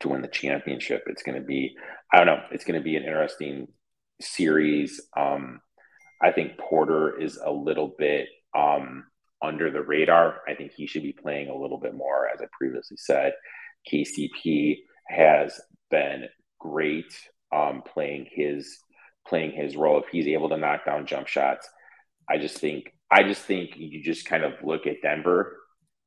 to 0.00 0.08
win 0.08 0.22
the 0.22 0.28
championship. 0.28 1.04
It's 1.06 1.22
going 1.22 1.40
to 1.40 1.46
be, 1.46 1.76
I 2.12 2.16
don't 2.16 2.26
know, 2.26 2.42
it's 2.50 2.64
going 2.64 2.80
to 2.80 2.84
be 2.84 2.96
an 2.96 3.04
interesting 3.04 3.68
series. 4.20 5.00
Um, 5.16 5.60
I 6.20 6.32
think 6.32 6.58
Porter 6.58 7.20
is 7.20 7.36
a 7.36 7.52
little 7.52 7.94
bit 7.96 8.26
um, 8.56 9.04
under 9.42 9.70
the 9.70 9.82
radar. 9.82 10.40
I 10.48 10.54
think 10.54 10.72
he 10.72 10.86
should 10.86 11.02
be 11.02 11.12
playing 11.12 11.48
a 11.48 11.56
little 11.56 11.78
bit 11.78 11.94
more, 11.94 12.28
as 12.28 12.40
I 12.40 12.46
previously 12.56 12.96
said. 12.96 13.32
KCP 13.92 14.78
has 15.08 15.60
been 15.90 16.26
great 16.58 17.12
um, 17.52 17.82
playing 17.82 18.28
his 18.30 18.78
playing 19.26 19.52
his 19.52 19.76
role. 19.76 19.98
If 20.00 20.08
he's 20.10 20.26
able 20.28 20.48
to 20.48 20.56
knock 20.56 20.84
down 20.84 21.06
jump 21.06 21.26
shots, 21.26 21.68
I 22.28 22.38
just 22.38 22.58
think 22.58 22.92
I 23.10 23.22
just 23.24 23.42
think 23.42 23.72
you 23.76 24.02
just 24.02 24.26
kind 24.26 24.44
of 24.44 24.54
look 24.62 24.86
at 24.86 25.02
Denver. 25.02 25.58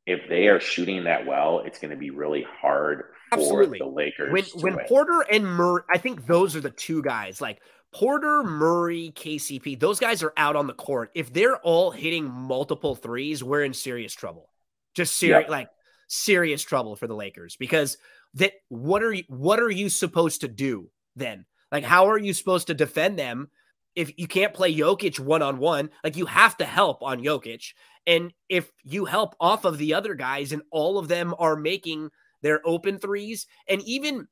If 0.06 0.30
they 0.30 0.48
are 0.48 0.60
shooting 0.60 1.04
that 1.06 1.26
well, 1.26 1.62
it's 1.66 1.80
going 1.80 1.92
to 1.92 1.98
be 1.98 2.12
really 2.12 2.46
hard 2.62 3.06
for 3.30 3.40
Absolutely. 3.40 3.80
the 3.80 3.86
Lakers. 3.86 4.32
When 4.32 4.44
when 4.62 4.76
win. 4.76 4.86
Porter 4.88 5.26
and 5.32 5.46
Murray, 5.46 5.82
I 5.92 5.98
think 5.98 6.26
those 6.26 6.56
are 6.56 6.62
the 6.62 6.70
two 6.70 7.02
guys. 7.02 7.42
Like 7.42 7.62
Porter, 7.94 8.44
Murray, 8.44 9.12
KCP, 9.16 9.80
those 9.80 10.00
guys 10.00 10.22
are 10.22 10.34
out 10.38 10.56
on 10.56 10.68
the 10.68 10.74
court. 10.74 11.12
If 11.16 11.34
they're 11.34 11.58
all 11.58 11.92
hitting 11.92 12.30
multiple 12.30 12.96
threes, 12.96 13.44
we're 13.44 13.64
in 13.64 13.74
serious 13.74 14.14
trouble. 14.14 14.50
Just 14.94 15.18
serious, 15.18 15.44
yep. 15.44 15.50
like 15.50 15.70
serious 16.08 16.62
trouble 16.62 16.96
for 16.96 17.08
the 17.08 17.16
Lakers 17.16 17.56
because 17.56 17.98
that 18.36 18.54
what 18.70 19.02
are 19.02 19.14
you 19.14 19.24
what 19.28 19.60
are 19.60 19.72
you 19.72 19.90
supposed 19.90 20.42
to 20.42 20.48
do 20.48 20.90
then? 21.16 21.46
Like, 21.72 21.84
how 21.84 22.10
are 22.10 22.18
you 22.18 22.34
supposed 22.34 22.68
to 22.68 22.74
defend 22.74 23.18
them 23.18 23.50
if 23.96 24.12
you 24.18 24.28
can't 24.28 24.54
play 24.54 24.74
Jokic 24.74 25.20
one 25.20 25.42
on 25.42 25.58
one? 25.58 25.90
Like, 26.04 26.16
you 26.16 26.26
have 26.26 26.58
to 26.58 26.66
help 26.66 27.02
on 27.02 27.22
Jokic. 27.22 27.74
And 28.08 28.34
if 28.50 28.72
you 28.84 29.06
help 29.06 29.36
off 29.40 29.66
of 29.66 29.78
the 29.78 29.94
other 29.94 30.14
guys 30.14 30.52
and 30.52 30.62
all 30.72 30.98
of 30.98 31.08
them 31.08 31.34
are 31.40 31.56
making 31.56 32.12
their 32.42 32.62
open 32.66 33.00
threes, 33.00 33.48
and 33.68 33.82
even 33.84 34.28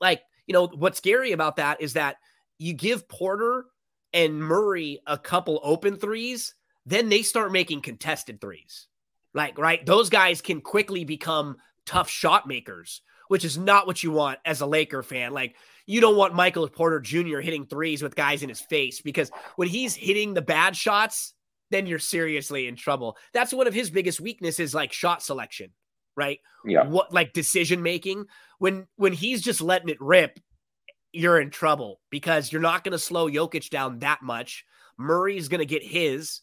like, 0.00 0.22
you 0.46 0.52
know, 0.52 0.66
what's 0.66 0.98
scary 0.98 1.32
about 1.32 1.56
that 1.56 1.80
is 1.80 1.94
that 1.94 2.16
you 2.58 2.74
give 2.74 3.08
Porter 3.08 3.66
and 4.12 4.42
Murray 4.42 5.00
a 5.06 5.16
couple 5.16 5.60
open 5.62 5.96
threes, 5.96 6.54
then 6.86 7.08
they 7.08 7.22
start 7.22 7.52
making 7.52 7.82
contested 7.82 8.40
threes. 8.40 8.88
Like, 9.32 9.58
right? 9.58 9.84
Those 9.86 10.10
guys 10.10 10.40
can 10.40 10.60
quickly 10.60 11.04
become 11.04 11.56
tough 11.86 12.10
shot 12.10 12.48
makers, 12.48 13.02
which 13.28 13.44
is 13.44 13.56
not 13.56 13.86
what 13.86 14.02
you 14.02 14.10
want 14.10 14.40
as 14.44 14.60
a 14.60 14.66
Laker 14.66 15.02
fan. 15.02 15.32
Like, 15.32 15.54
you 15.86 16.00
don't 16.00 16.16
want 16.16 16.34
Michael 16.34 16.68
Porter 16.68 17.00
Jr. 17.00 17.38
hitting 17.38 17.66
threes 17.66 18.02
with 18.02 18.16
guys 18.16 18.42
in 18.42 18.48
his 18.48 18.60
face 18.60 19.00
because 19.00 19.30
when 19.56 19.68
he's 19.68 19.94
hitting 19.94 20.34
the 20.34 20.42
bad 20.42 20.76
shots, 20.76 21.34
then 21.70 21.86
you're 21.86 21.98
seriously 21.98 22.66
in 22.66 22.76
trouble. 22.76 23.16
That's 23.32 23.52
one 23.52 23.66
of 23.66 23.74
his 23.74 23.90
biggest 23.90 24.20
weaknesses, 24.20 24.74
like 24.74 24.92
shot 24.92 25.22
selection, 25.22 25.70
right? 26.16 26.40
Yeah. 26.64 26.86
What 26.86 27.12
like 27.12 27.32
decision 27.32 27.82
making. 27.82 28.26
When 28.58 28.86
when 28.96 29.12
he's 29.12 29.42
just 29.42 29.60
letting 29.60 29.88
it 29.88 30.00
rip, 30.00 30.38
you're 31.12 31.40
in 31.40 31.50
trouble 31.50 32.00
because 32.10 32.52
you're 32.52 32.60
not 32.62 32.84
going 32.84 32.92
to 32.92 32.98
slow 32.98 33.28
Jokic 33.28 33.70
down 33.70 34.00
that 34.00 34.22
much. 34.22 34.64
Murray's 34.98 35.48
going 35.48 35.60
to 35.60 35.66
get 35.66 35.82
his, 35.82 36.40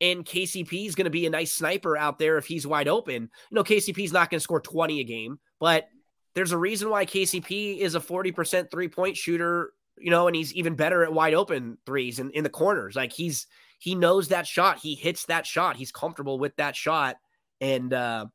and 0.00 0.24
KCP 0.24 0.86
is 0.86 0.94
going 0.94 1.04
to 1.04 1.10
be 1.10 1.26
a 1.26 1.30
nice 1.30 1.52
sniper 1.52 1.96
out 1.96 2.18
there 2.18 2.36
if 2.36 2.46
he's 2.46 2.66
wide 2.66 2.88
open. 2.88 3.30
You 3.50 3.54
know, 3.54 3.64
KCP's 3.64 4.12
not 4.12 4.30
going 4.30 4.38
to 4.38 4.44
score 4.44 4.60
20 4.60 5.00
a 5.00 5.04
game, 5.04 5.38
but 5.58 5.88
there's 6.34 6.52
a 6.52 6.58
reason 6.58 6.90
why 6.90 7.06
KCP 7.06 7.78
is 7.78 7.94
a 7.94 8.00
40% 8.00 8.70
three 8.70 8.88
point 8.88 9.16
shooter, 9.16 9.72
you 9.96 10.10
know, 10.10 10.26
and 10.26 10.36
he's 10.36 10.52
even 10.54 10.74
better 10.74 11.02
at 11.04 11.12
wide 11.12 11.34
open 11.34 11.78
threes 11.86 12.18
and 12.18 12.30
in, 12.32 12.38
in 12.38 12.44
the 12.44 12.50
corners. 12.50 12.96
Like 12.96 13.12
he's, 13.12 13.46
he 13.84 13.94
knows 13.94 14.28
that 14.28 14.46
shot. 14.46 14.78
He 14.78 14.94
hits 14.94 15.26
that 15.26 15.46
shot. 15.46 15.76
He's 15.76 15.92
comfortable 15.92 16.38
with 16.38 16.56
that 16.56 16.74
shot. 16.74 17.16
And, 17.60 17.92
uh, 17.92 18.26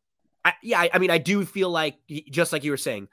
I, 0.46 0.53
yeah, 0.62 0.79
I, 0.79 0.91
I 0.94 1.00
mean, 1.00 1.10
I 1.10 1.18
do 1.18 1.44
feel 1.44 1.72
like, 1.72 1.96
just 2.29 2.53
like 2.53 2.63
you 2.63 2.70
were 2.70 2.77
saying, 2.77 3.08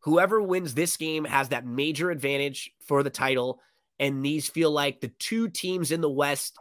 whoever 0.00 0.42
wins 0.42 0.74
this 0.74 0.98
game 0.98 1.24
has 1.24 1.48
that 1.48 1.64
major 1.64 2.10
advantage 2.10 2.70
for 2.86 3.02
the 3.02 3.08
title. 3.08 3.58
And 3.98 4.22
these 4.22 4.50
feel 4.50 4.70
like 4.70 5.00
the 5.00 5.12
two 5.18 5.48
teams 5.48 5.92
in 5.92 6.02
the 6.02 6.10
West, 6.10 6.58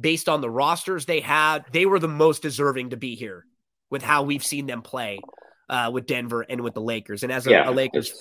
based 0.00 0.28
on 0.28 0.40
the 0.40 0.50
rosters 0.50 1.06
they 1.06 1.20
had, 1.20 1.64
they 1.72 1.86
were 1.86 2.00
the 2.00 2.08
most 2.08 2.42
deserving 2.42 2.90
to 2.90 2.96
be 2.96 3.14
here 3.14 3.46
with 3.88 4.02
how 4.02 4.24
we've 4.24 4.44
seen 4.44 4.66
them 4.66 4.82
play 4.82 5.20
uh, 5.68 5.90
with 5.92 6.06
Denver 6.06 6.42
and 6.42 6.62
with 6.62 6.74
the 6.74 6.80
Lakers. 6.80 7.22
And 7.22 7.30
as 7.30 7.46
a, 7.46 7.50
yeah, 7.50 7.68
a 7.68 7.70
Lakers 7.70 8.12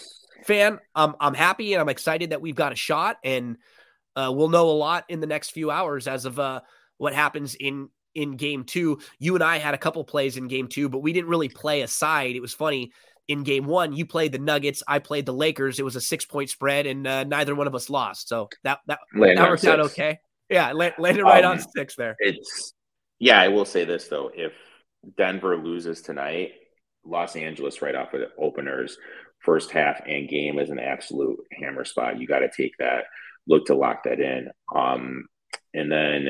fan, 0.45 0.79
I'm 0.93 1.15
I'm 1.19 1.33
happy 1.33 1.73
and 1.73 1.81
I'm 1.81 1.89
excited 1.89 2.29
that 2.29 2.41
we've 2.41 2.55
got 2.55 2.71
a 2.71 2.75
shot, 2.75 3.17
and 3.23 3.57
uh, 4.19 4.31
we'll 4.31 4.49
know 4.49 4.69
a 4.69 4.71
lot 4.71 5.05
in 5.09 5.19
the 5.19 5.27
next 5.27 5.51
few 5.51 5.71
hours 5.71 6.07
as 6.07 6.25
of 6.25 6.39
uh, 6.39 6.61
what 6.97 7.13
happens 7.13 7.55
in 7.55 7.89
in 8.15 8.35
game 8.35 8.63
two. 8.63 8.99
You 9.19 9.35
and 9.35 9.43
I 9.43 9.59
had 9.59 9.73
a 9.73 9.77
couple 9.77 10.03
plays 10.03 10.37
in 10.37 10.47
game 10.47 10.67
two, 10.67 10.89
but 10.89 10.99
we 10.99 11.13
didn't 11.13 11.29
really 11.29 11.49
play 11.49 11.81
a 11.81 11.87
side. 11.87 12.35
It 12.35 12.41
was 12.41 12.53
funny. 12.53 12.91
In 13.27 13.43
game 13.43 13.65
one, 13.65 13.93
you 13.93 14.07
played 14.07 14.31
the 14.31 14.39
Nuggets. 14.39 14.81
I 14.87 14.97
played 14.97 15.27
the 15.27 15.33
Lakers. 15.33 15.79
It 15.79 15.85
was 15.85 15.95
a 15.95 16.01
six 16.01 16.25
point 16.25 16.49
spread, 16.49 16.87
and 16.87 17.05
uh, 17.05 17.23
neither 17.23 17.55
one 17.55 17.67
of 17.67 17.75
us 17.75 17.89
lost. 17.89 18.27
So 18.27 18.49
that 18.63 18.79
that, 18.87 18.99
that 19.13 19.49
worked 19.49 19.65
out 19.65 19.79
okay. 19.81 20.19
Yeah, 20.49 20.71
landed 20.71 21.23
right 21.23 21.45
um, 21.45 21.51
on 21.51 21.59
six 21.59 21.95
there. 21.95 22.15
It's 22.19 22.73
yeah. 23.19 23.39
I 23.39 23.49
will 23.49 23.65
say 23.65 23.85
this 23.85 24.07
though: 24.07 24.31
if 24.33 24.53
Denver 25.15 25.55
loses 25.55 26.01
tonight, 26.01 26.53
Los 27.05 27.35
Angeles 27.35 27.83
right 27.83 27.95
off 27.95 28.15
of 28.15 28.21
the 28.21 28.31
openers, 28.39 28.97
first 29.45 29.69
half 29.71 30.01
and 30.07 30.27
game 30.27 30.57
is 30.57 30.71
an 30.71 30.79
absolute 30.79 31.39
hammer 31.51 31.85
spot. 31.85 32.19
You 32.19 32.27
got 32.27 32.39
to 32.39 32.49
take 32.49 32.73
that, 32.79 33.05
look 33.49 33.65
to 33.65 33.75
lock 33.75 34.03
that 34.03 34.19
in. 34.21 34.49
Um, 34.73 35.25
and 35.73 35.91
then 35.91 36.29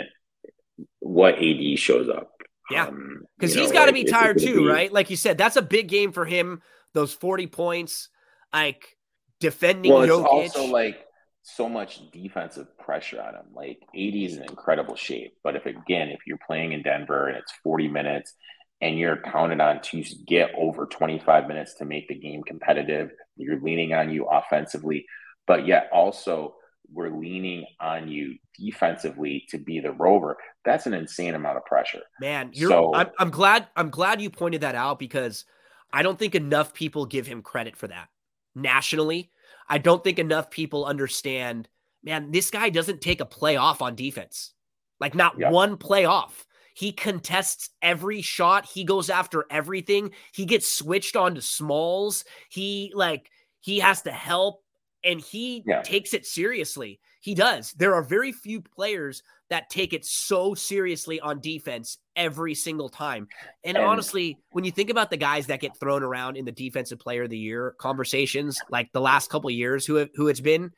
what 0.99 1.35
AD 1.35 1.77
shows 1.77 2.09
up. 2.09 2.31
Yeah, 2.71 2.89
because 3.37 3.55
um, 3.55 3.61
he's 3.61 3.71
got 3.71 3.87
to 3.87 3.93
be 3.93 4.03
tired 4.03 4.39
too, 4.39 4.57
be, 4.57 4.67
right? 4.67 4.93
Like 4.93 5.09
you 5.09 5.15
said, 5.15 5.37
that's 5.37 5.55
a 5.55 5.61
big 5.61 5.87
game 5.87 6.11
for 6.11 6.25
him. 6.25 6.61
Those 6.93 7.13
forty 7.13 7.47
points, 7.47 8.09
like 8.53 8.95
defending. 9.39 9.91
Well, 9.91 10.03
it's 10.03 10.11
Jokic. 10.11 10.25
also 10.25 10.65
like 10.65 11.05
so 11.41 11.67
much 11.67 12.11
defensive 12.11 12.77
pressure 12.77 13.21
on 13.21 13.33
him. 13.33 13.45
Like 13.53 13.79
AD 13.95 14.15
is 14.15 14.37
in 14.37 14.43
incredible 14.43 14.95
shape, 14.95 15.33
but 15.43 15.55
if 15.55 15.65
again, 15.65 16.09
if 16.09 16.19
you're 16.27 16.39
playing 16.45 16.73
in 16.73 16.83
Denver 16.83 17.27
and 17.27 17.37
it's 17.37 17.51
forty 17.63 17.87
minutes 17.87 18.35
and 18.81 18.97
you're 18.97 19.17
counted 19.17 19.59
on 19.59 19.81
to 19.81 20.03
get 20.25 20.51
over 20.57 20.85
25 20.85 21.47
minutes 21.47 21.73
to 21.75 21.85
make 21.85 22.07
the 22.07 22.15
game 22.15 22.43
competitive. 22.43 23.11
You're 23.35 23.59
leaning 23.59 23.93
on 23.93 24.09
you 24.09 24.25
offensively, 24.25 25.05
but 25.47 25.67
yet 25.67 25.89
also 25.91 26.55
we're 26.93 27.09
leaning 27.09 27.65
on 27.79 28.07
you 28.07 28.35
defensively 28.57 29.45
to 29.49 29.57
be 29.57 29.79
the 29.79 29.91
rover. 29.91 30.37
That's 30.65 30.85
an 30.85 30.93
insane 30.93 31.35
amount 31.35 31.57
of 31.57 31.65
pressure. 31.65 32.01
Man, 32.19 32.51
you're 32.53 32.69
so, 32.69 32.93
I'm, 32.93 33.09
I'm 33.19 33.29
glad 33.29 33.67
I'm 33.75 33.89
glad 33.89 34.21
you 34.21 34.29
pointed 34.29 34.61
that 34.61 34.75
out 34.75 34.99
because 34.99 35.45
I 35.91 36.03
don't 36.03 36.17
think 36.19 36.35
enough 36.35 36.73
people 36.73 37.05
give 37.05 37.27
him 37.27 37.41
credit 37.41 37.75
for 37.75 37.87
that. 37.87 38.09
Nationally, 38.55 39.31
I 39.67 39.77
don't 39.77 40.03
think 40.03 40.19
enough 40.19 40.49
people 40.49 40.85
understand, 40.85 41.69
man, 42.03 42.31
this 42.31 42.49
guy 42.49 42.69
doesn't 42.69 43.01
take 43.01 43.21
a 43.21 43.25
play 43.25 43.55
off 43.55 43.81
on 43.81 43.95
defense. 43.95 44.53
Like 44.99 45.15
not 45.15 45.35
yeah. 45.37 45.51
one 45.51 45.77
play 45.77 46.05
off. 46.05 46.45
He 46.73 46.91
contests 46.91 47.69
every 47.81 48.21
shot. 48.21 48.65
He 48.65 48.83
goes 48.83 49.09
after 49.09 49.45
everything. 49.49 50.11
He 50.33 50.45
gets 50.45 50.73
switched 50.73 51.15
onto 51.15 51.41
smalls. 51.41 52.23
He 52.49 52.91
like 52.95 53.29
he 53.59 53.79
has 53.79 54.01
to 54.03 54.11
help 54.11 54.63
and 55.03 55.19
he 55.19 55.63
yeah. 55.65 55.81
takes 55.81 56.13
it 56.13 56.25
seriously. 56.25 56.99
He 57.21 57.35
does. 57.35 57.73
There 57.73 57.95
are 57.95 58.03
very 58.03 58.31
few 58.31 58.61
players 58.61 59.23
that 59.49 59.69
take 59.69 59.93
it 59.93 60.05
so 60.05 60.53
seriously 60.53 61.19
on 61.19 61.41
defense 61.41 61.97
every 62.15 62.53
single 62.53 62.89
time. 62.89 63.27
And, 63.63 63.77
and, 63.77 63.85
honestly, 63.85 64.37
when 64.51 64.63
you 64.63 64.71
think 64.71 64.89
about 64.89 65.09
the 65.09 65.17
guys 65.17 65.47
that 65.47 65.59
get 65.59 65.77
thrown 65.79 66.03
around 66.03 66.37
in 66.37 66.45
the 66.45 66.51
defensive 66.51 66.99
player 66.99 67.23
of 67.23 67.29
the 67.29 67.37
year 67.37 67.75
conversations, 67.79 68.59
like 68.69 68.91
the 68.91 69.01
last 69.01 69.29
couple 69.29 69.49
years, 69.49 69.85
who 69.85 69.95
have, 69.95 70.09
who 70.15 70.27
it's 70.27 70.39
been 70.39 70.71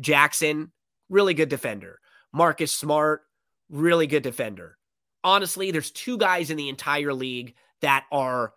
Jackson, 0.00 0.72
really 1.08 1.34
good 1.34 1.48
defender. 1.48 1.98
Marcus 2.32 2.72
Smart, 2.72 3.22
really 3.68 4.06
good 4.06 4.22
defender 4.22 4.78
honestly, 5.24 5.70
there's 5.70 5.90
two 5.90 6.18
guys 6.18 6.50
in 6.50 6.56
the 6.56 6.68
entire 6.68 7.14
league 7.14 7.54
that 7.80 8.04
are 8.12 8.52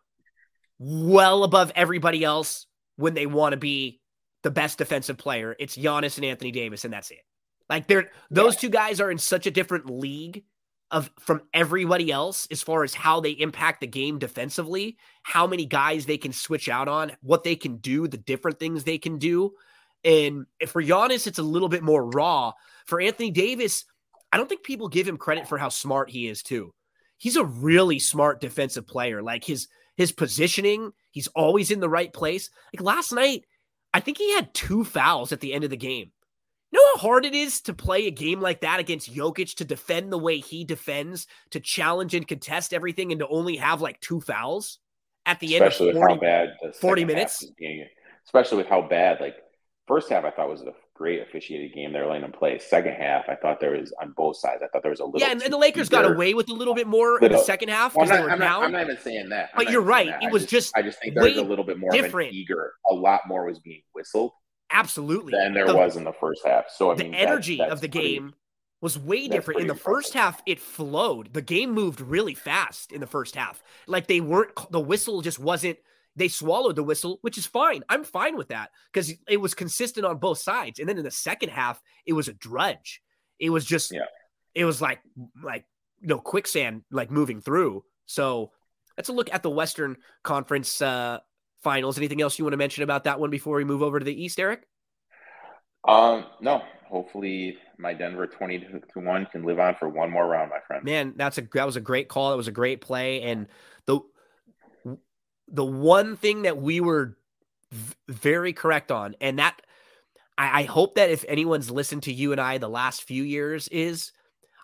well 0.78 1.44
above 1.44 1.72
everybody 1.76 2.24
else 2.24 2.68
when 2.98 3.14
they 3.14 3.26
want 3.26 3.54
to 3.54 3.58
be 3.58 4.00
the 4.44 4.52
best 4.52 4.78
defensive 4.78 5.18
player. 5.18 5.56
It's 5.60 5.78
Giannis 5.78 6.18
and 6.18 6.26
Anthony 6.26 6.52
Davis, 6.52 6.86
and 6.86 6.94
that's 6.94 7.12
it. 7.12 7.22
Like 7.70 7.88
they're 7.88 8.10
those 8.30 8.56
yeah. 8.56 8.60
two 8.62 8.70
guys 8.70 9.02
are 9.02 9.12
in 9.12 9.18
such 9.18 9.46
a 9.46 9.52
different 9.52 9.90
league 9.90 10.44
of 10.90 11.12
from 11.20 11.42
everybody 11.54 12.12
else 12.12 12.48
as 12.50 12.62
far 12.62 12.84
as 12.84 12.94
how 12.94 13.20
they 13.20 13.32
impact 13.32 13.82
the 13.82 13.88
game 13.88 14.20
defensively, 14.20 14.98
how 15.24 15.46
many 15.46 15.66
guys 15.66 16.06
they 16.06 16.18
can 16.18 16.32
switch 16.32 16.70
out 16.70 16.88
on, 16.88 17.12
what 17.22 17.44
they 17.44 17.56
can 17.56 17.78
do, 17.78 18.08
the 18.08 18.18
different 18.18 18.60
things 18.60 18.84
they 18.84 18.98
can 18.98 19.18
do. 19.18 19.52
And 20.06 20.46
for 20.68 20.82
Giannis, 20.82 21.28
it's 21.28 21.40
a 21.40 21.44
little 21.44 21.68
bit 21.68 21.84
more 21.84 22.10
raw. 22.10 22.54
For 22.86 23.02
Anthony 23.02 23.32
Davis, 23.32 23.84
I 24.32 24.38
don't 24.38 24.48
think 24.48 24.64
people 24.64 24.88
give 24.88 25.08
him 25.08 25.18
credit 25.18 25.48
for 25.48 25.58
how 25.58 25.70
smart 25.70 26.10
he 26.10 26.28
is 26.28 26.42
too. 26.42 26.74
He's 27.18 27.36
a 27.36 27.44
really 27.44 28.00
smart 28.00 28.40
defensive 28.40 28.88
player. 28.88 29.22
Like 29.22 29.44
his 29.44 29.68
his 29.98 30.12
positioning, 30.12 30.92
he's 31.12 31.28
always 31.28 31.72
in 31.72 31.80
the 31.80 31.90
right 31.90 32.14
place. 32.14 32.50
Like 32.74 32.82
last 32.82 33.12
night, 33.12 33.46
I 33.94 34.00
think 34.00 34.18
he 34.18 34.34
had 34.34 34.54
two 34.54 34.84
fouls 34.84 35.32
at 35.32 35.40
the 35.40 35.54
end 35.54 35.64
of 35.64 35.70
the 35.70 35.78
game. 35.78 36.12
You 36.72 36.80
know 36.80 36.96
how 36.96 37.08
hard 37.08 37.26
it 37.26 37.34
is 37.34 37.62
to 37.62 37.74
play 37.74 38.08
a 38.08 38.12
game 38.12 38.42
like 38.42 38.62
that 38.62 38.80
against 38.80 39.14
Jokic 39.14 39.56
to 39.56 39.66
defend 39.66 40.12
the 40.12 40.18
way 40.18 40.40
he 40.40 40.66
defends, 40.66 41.26
to 41.52 41.60
challenge 41.60 42.14
and 42.14 42.28
contest 42.28 42.74
everything, 42.74 43.12
and 43.12 43.20
to 43.20 43.28
only 43.28 43.56
have 43.56 43.82
like 43.82 44.00
two 44.02 44.20
fouls 44.20 44.80
at 45.26 45.40
the 45.40 45.56
especially 45.56 45.90
end 45.90 45.98
of 45.98 46.02
40, 46.02 46.14
how 46.14 46.20
bad 46.20 46.50
40 46.80 47.06
minutes. 47.06 47.46
especially 48.26 48.58
with 48.58 48.68
how 48.68 48.82
bad, 48.82 49.22
like 49.22 49.36
first 49.88 50.10
half, 50.10 50.26
I 50.26 50.32
thought 50.32 50.50
was 50.50 50.62
the 50.62 50.74
great 50.98 51.22
officiated 51.22 51.74
game 51.74 51.94
they're 51.94 52.08
letting 52.08 52.24
them 52.24 52.32
play. 52.32 52.58
Second 52.60 52.94
half, 52.94 53.30
I 53.30 53.36
thought 53.36 53.60
there 53.60 53.78
was 53.78 53.94
on 54.02 54.14
both 54.18 54.38
sides. 54.38 54.62
I 54.64 54.68
thought 54.68 54.82
there 54.82 54.92
was 54.92 55.00
a 55.00 55.06
little. 55.06 55.20
Yeah, 55.20 55.32
and, 55.32 55.42
and 55.42 55.54
the 55.54 55.58
Lakers 55.58 55.90
got 55.90 56.10
away 56.10 56.34
with 56.34 56.50
a 56.50 56.54
little 56.54 56.74
bit 56.74 56.88
more 56.88 57.14
little, 57.14 57.28
in 57.28 57.32
the 57.34 57.44
second 57.44 57.70
half 57.70 57.94
because 57.94 58.10
well, 58.10 58.18
they 58.18 58.24
were 58.24 58.32
I'm 58.32 58.40
down. 58.40 58.62
Not, 58.62 58.66
I'm 58.66 58.72
not 58.72 58.82
even 58.84 58.98
saying 58.98 59.30
that. 59.30 59.52
I'm 59.54 59.66
but 59.66 59.72
you're 59.72 59.82
right. 59.82 60.14
It 60.22 60.32
was 60.32 60.44
just, 60.44 60.74
just, 60.74 60.78
I 60.78 60.82
just 60.82 61.00
think 61.00 61.14
there 61.14 61.24
was 61.24 61.38
a 61.38 61.44
little 61.44 61.66
bit 61.66 61.78
more 61.78 61.92
different. 61.92 62.30
of 62.30 62.34
an 62.34 62.40
eager. 62.40 62.74
A 62.90 62.94
lot 62.94 63.22
more 63.28 63.46
was 63.46 63.60
being 63.60 63.84
whistled. 63.94 64.32
Absolutely. 64.72 65.32
Than 65.32 65.54
there 65.54 65.68
the, 65.68 65.76
was 65.76 65.96
in 65.96 66.04
the 66.04 66.14
first 66.14 66.46
half. 66.46 66.66
So 66.70 66.92
I 66.92 66.96
the 66.96 67.06
mean, 67.06 67.14
energy 67.14 67.58
that, 67.58 67.70
of 67.70 67.82
the 67.82 67.88
game 67.88 68.34
was 68.82 68.98
way 68.98 69.28
different. 69.28 69.62
In 69.62 69.68
the 69.68 69.74
impressive. 69.74 69.94
first 69.94 70.14
half, 70.14 70.42
it 70.46 70.60
flowed. 70.60 71.34
The 71.34 71.42
game 71.42 71.72
moved 71.72 72.02
really 72.02 72.34
fast 72.34 72.92
in 72.92 73.00
the 73.00 73.08
first 73.08 73.36
half. 73.36 73.64
Like 73.88 74.08
they 74.08 74.20
weren't, 74.20 74.52
the 74.72 74.80
whistle 74.80 75.22
just 75.22 75.40
wasn't, 75.40 75.78
they 76.18 76.28
swallowed 76.28 76.76
the 76.76 76.84
whistle, 76.84 77.20
which 77.22 77.38
is 77.38 77.46
fine. 77.46 77.84
I'm 77.88 78.04
fine 78.04 78.36
with 78.36 78.50
that 78.50 78.72
because 78.92 79.14
it 79.30 79.38
was 79.38 79.54
consistent 79.54 80.06
on 80.06 80.18
both 80.18 80.40
sides. 80.40 80.80
And 80.80 80.90
then 80.90 80.98
in 80.98 81.04
the 81.04 81.12
second 81.12 81.50
half, 81.50 81.80
it 82.06 82.14
was 82.14 82.28
a 82.28 82.34
drudge. 82.34 83.02
It 83.40 83.52
was 83.52 83.64
just, 83.64 83.94
yeah. 83.94 84.06
it 84.56 84.66
was 84.66 84.82
like, 84.82 85.00
like, 85.44 85.66
you 86.02 86.08
know, 86.08 86.18
quicksand, 86.18 86.82
like 86.92 87.12
moving 87.12 87.40
through. 87.40 87.84
So 88.08 88.52
let's 88.98 89.10
look 89.10 89.32
at 89.32 89.44
the 89.44 89.52
Western 89.52 89.98
Conference 90.24 90.82
uh, 90.82 91.20
finals. 91.64 92.00
Anything 92.00 92.22
else 92.22 92.40
you 92.40 92.46
want 92.46 92.54
to 92.54 92.58
mention 92.58 92.84
about 92.84 93.04
that 93.04 93.20
one 93.20 93.30
before 93.30 93.58
we 93.58 93.64
move 93.64 93.84
over 93.84 94.00
to 94.00 94.06
the 94.06 94.24
East, 94.24 94.40
Erik? 94.40 94.68
Um, 95.88 96.26
no, 96.42 96.64
hopefully 96.90 97.58
my 97.78 97.94
Denver 97.94 98.26
20 98.26 98.60
to 98.60 99.00
1 99.00 99.28
can 99.28 99.44
live 99.44 99.60
on 99.60 99.76
for 99.76 99.88
one 99.88 100.10
more 100.10 100.28
round, 100.28 100.50
my 100.50 100.60
friend. 100.66 100.84
Man, 100.84 101.14
that's 101.16 101.38
a 101.38 101.48
that 101.54 101.66
was 101.66 101.76
a 101.76 101.82
great 101.82 102.10
call. 102.10 102.32
That 102.32 102.38
was 102.38 102.48
a 102.48 102.52
great 102.52 102.82
play 102.82 103.22
and 103.22 103.48
the 103.86 104.00
the 105.48 105.66
one 105.66 106.18
thing 106.18 106.44
that 106.44 106.58
we 106.58 106.80
were 106.80 107.18
v- 107.72 107.96
very 108.08 108.54
correct 108.54 108.92
on 108.92 109.16
and 109.22 109.40
that 109.40 109.62
I, 110.38 110.62
I 110.62 110.64
hope 110.64 110.96
that 110.96 111.10
if 111.10 111.26
anyone's 111.28 111.72
listened 111.72 112.04
to 112.04 112.14
you 112.14 112.32
and 112.32 112.42
I 112.42 112.58
the 112.58 112.70
last 112.70 113.04
few 113.04 113.24
years 113.24 113.68
is 113.70 114.12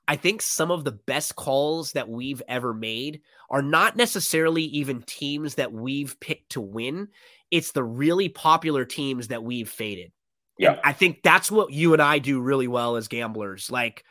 I 0.08 0.16
think 0.18 0.42
some 0.42 0.70
of 0.70 0.84
the 0.84 0.92
best 0.92 1.36
calls 1.36 1.94
that 1.94 2.10
we've 2.10 2.42
ever 2.48 2.74
made 2.74 3.22
are 3.50 3.62
not 3.62 3.96
necessarily 3.96 4.64
even 4.64 5.02
teams 5.02 5.56
that 5.56 5.72
we've 5.72 6.20
picked 6.20 6.52
to 6.52 6.62
win. 6.62 7.08
It's 7.52 7.72
the 7.72 7.84
really 7.84 8.28
popular 8.28 8.84
teams 8.84 9.30
that 9.30 9.44
we've 9.44 9.70
faded. 9.70 10.12
Yeah. 10.58 10.72
And 10.72 10.82
I 10.84 10.94
think 10.94 11.24
that's 11.24 11.50
what 11.50 11.72
you 11.72 11.94
and 11.94 12.02
I 12.02 12.20
do 12.20 12.42
really 12.42 12.68
well 12.68 12.98
as 12.98 13.08
gamblers. 13.08 13.72
Like 13.72 14.04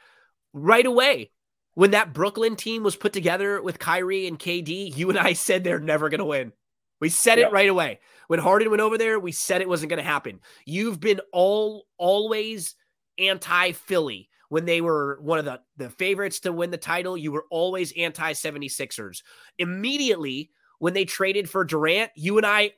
right 0.55 0.87
away, 0.87 1.31
when 1.75 1.93
that 1.93 2.13
Brooklyn 2.13 2.57
team 2.57 2.83
was 2.83 2.97
put 2.97 3.13
together 3.13 3.61
with 3.63 3.79
Kyrie 3.79 4.27
and 4.27 4.39
KD, 4.39 4.97
you 4.97 5.11
and 5.11 5.19
I 5.19 5.33
said 5.35 5.63
they're 5.63 5.79
never 5.79 6.09
going 6.09 6.21
to 6.21 6.25
win. 6.25 6.53
We 7.03 7.09
said 7.09 7.41
it 7.41 7.51
right 7.51 7.69
away. 7.69 7.99
When 8.29 8.39
Harden 8.39 8.71
went 8.71 8.81
over 8.81 8.97
there, 8.97 9.19
we 9.19 9.33
said 9.33 9.61
it 9.61 9.69
wasn't 9.69 9.91
going 9.91 9.99
to 9.99 10.09
happen. 10.09 10.39
You've 10.65 11.01
been 11.01 11.21
all 11.33 11.89
always 11.99 12.77
anti 13.19 13.73
Philly 13.73 14.29
when 14.51 14.67
they 14.67 14.81
were 14.81 15.19
one 15.21 15.41
of 15.41 15.45
the, 15.45 15.61
the 15.77 15.91
favorites 15.91 16.39
to 16.41 16.53
win 16.53 16.71
the 16.71 16.77
title. 16.77 17.17
You 17.17 17.33
were 17.33 17.45
always 17.51 17.93
anti 17.97 18.35
76ers. 18.35 19.23
Immediately, 19.59 20.51
when 20.79 20.95
they 20.95 21.05
traded 21.05 21.51
for 21.51 21.65
Durant, 21.65 22.13
you 22.15 22.37
and 22.37 22.47
I 22.47 22.75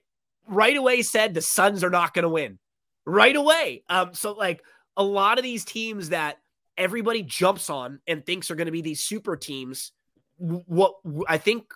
right 0.49 0.77
away 0.77 1.03
said 1.03 1.35
the 1.35 1.43
Suns 1.43 1.85
are 1.85 1.91
not 1.91 2.15
going 2.15 2.23
to 2.23 2.31
win 2.31 2.59
right 3.05 3.37
away. 3.37 3.85
Um, 3.91 4.15
so 4.15 4.33
like 4.33 4.65
a 4.97 5.05
lot 5.05 5.37
of 5.37 5.45
these 5.45 5.67
teams 5.67 6.09
that 6.09 6.39
everybody 6.79 7.23
jumps 7.23 7.69
on 7.69 8.01
and 8.07 8.25
thinks 8.25 8.51
are 8.51 8.57
going 8.57 8.69
to 8.69 8.73
be 8.73 8.81
these 8.81 9.01
super 9.01 9.37
teams, 9.37 9.93
what 10.39 10.95
I 11.29 11.37
think 11.37 11.75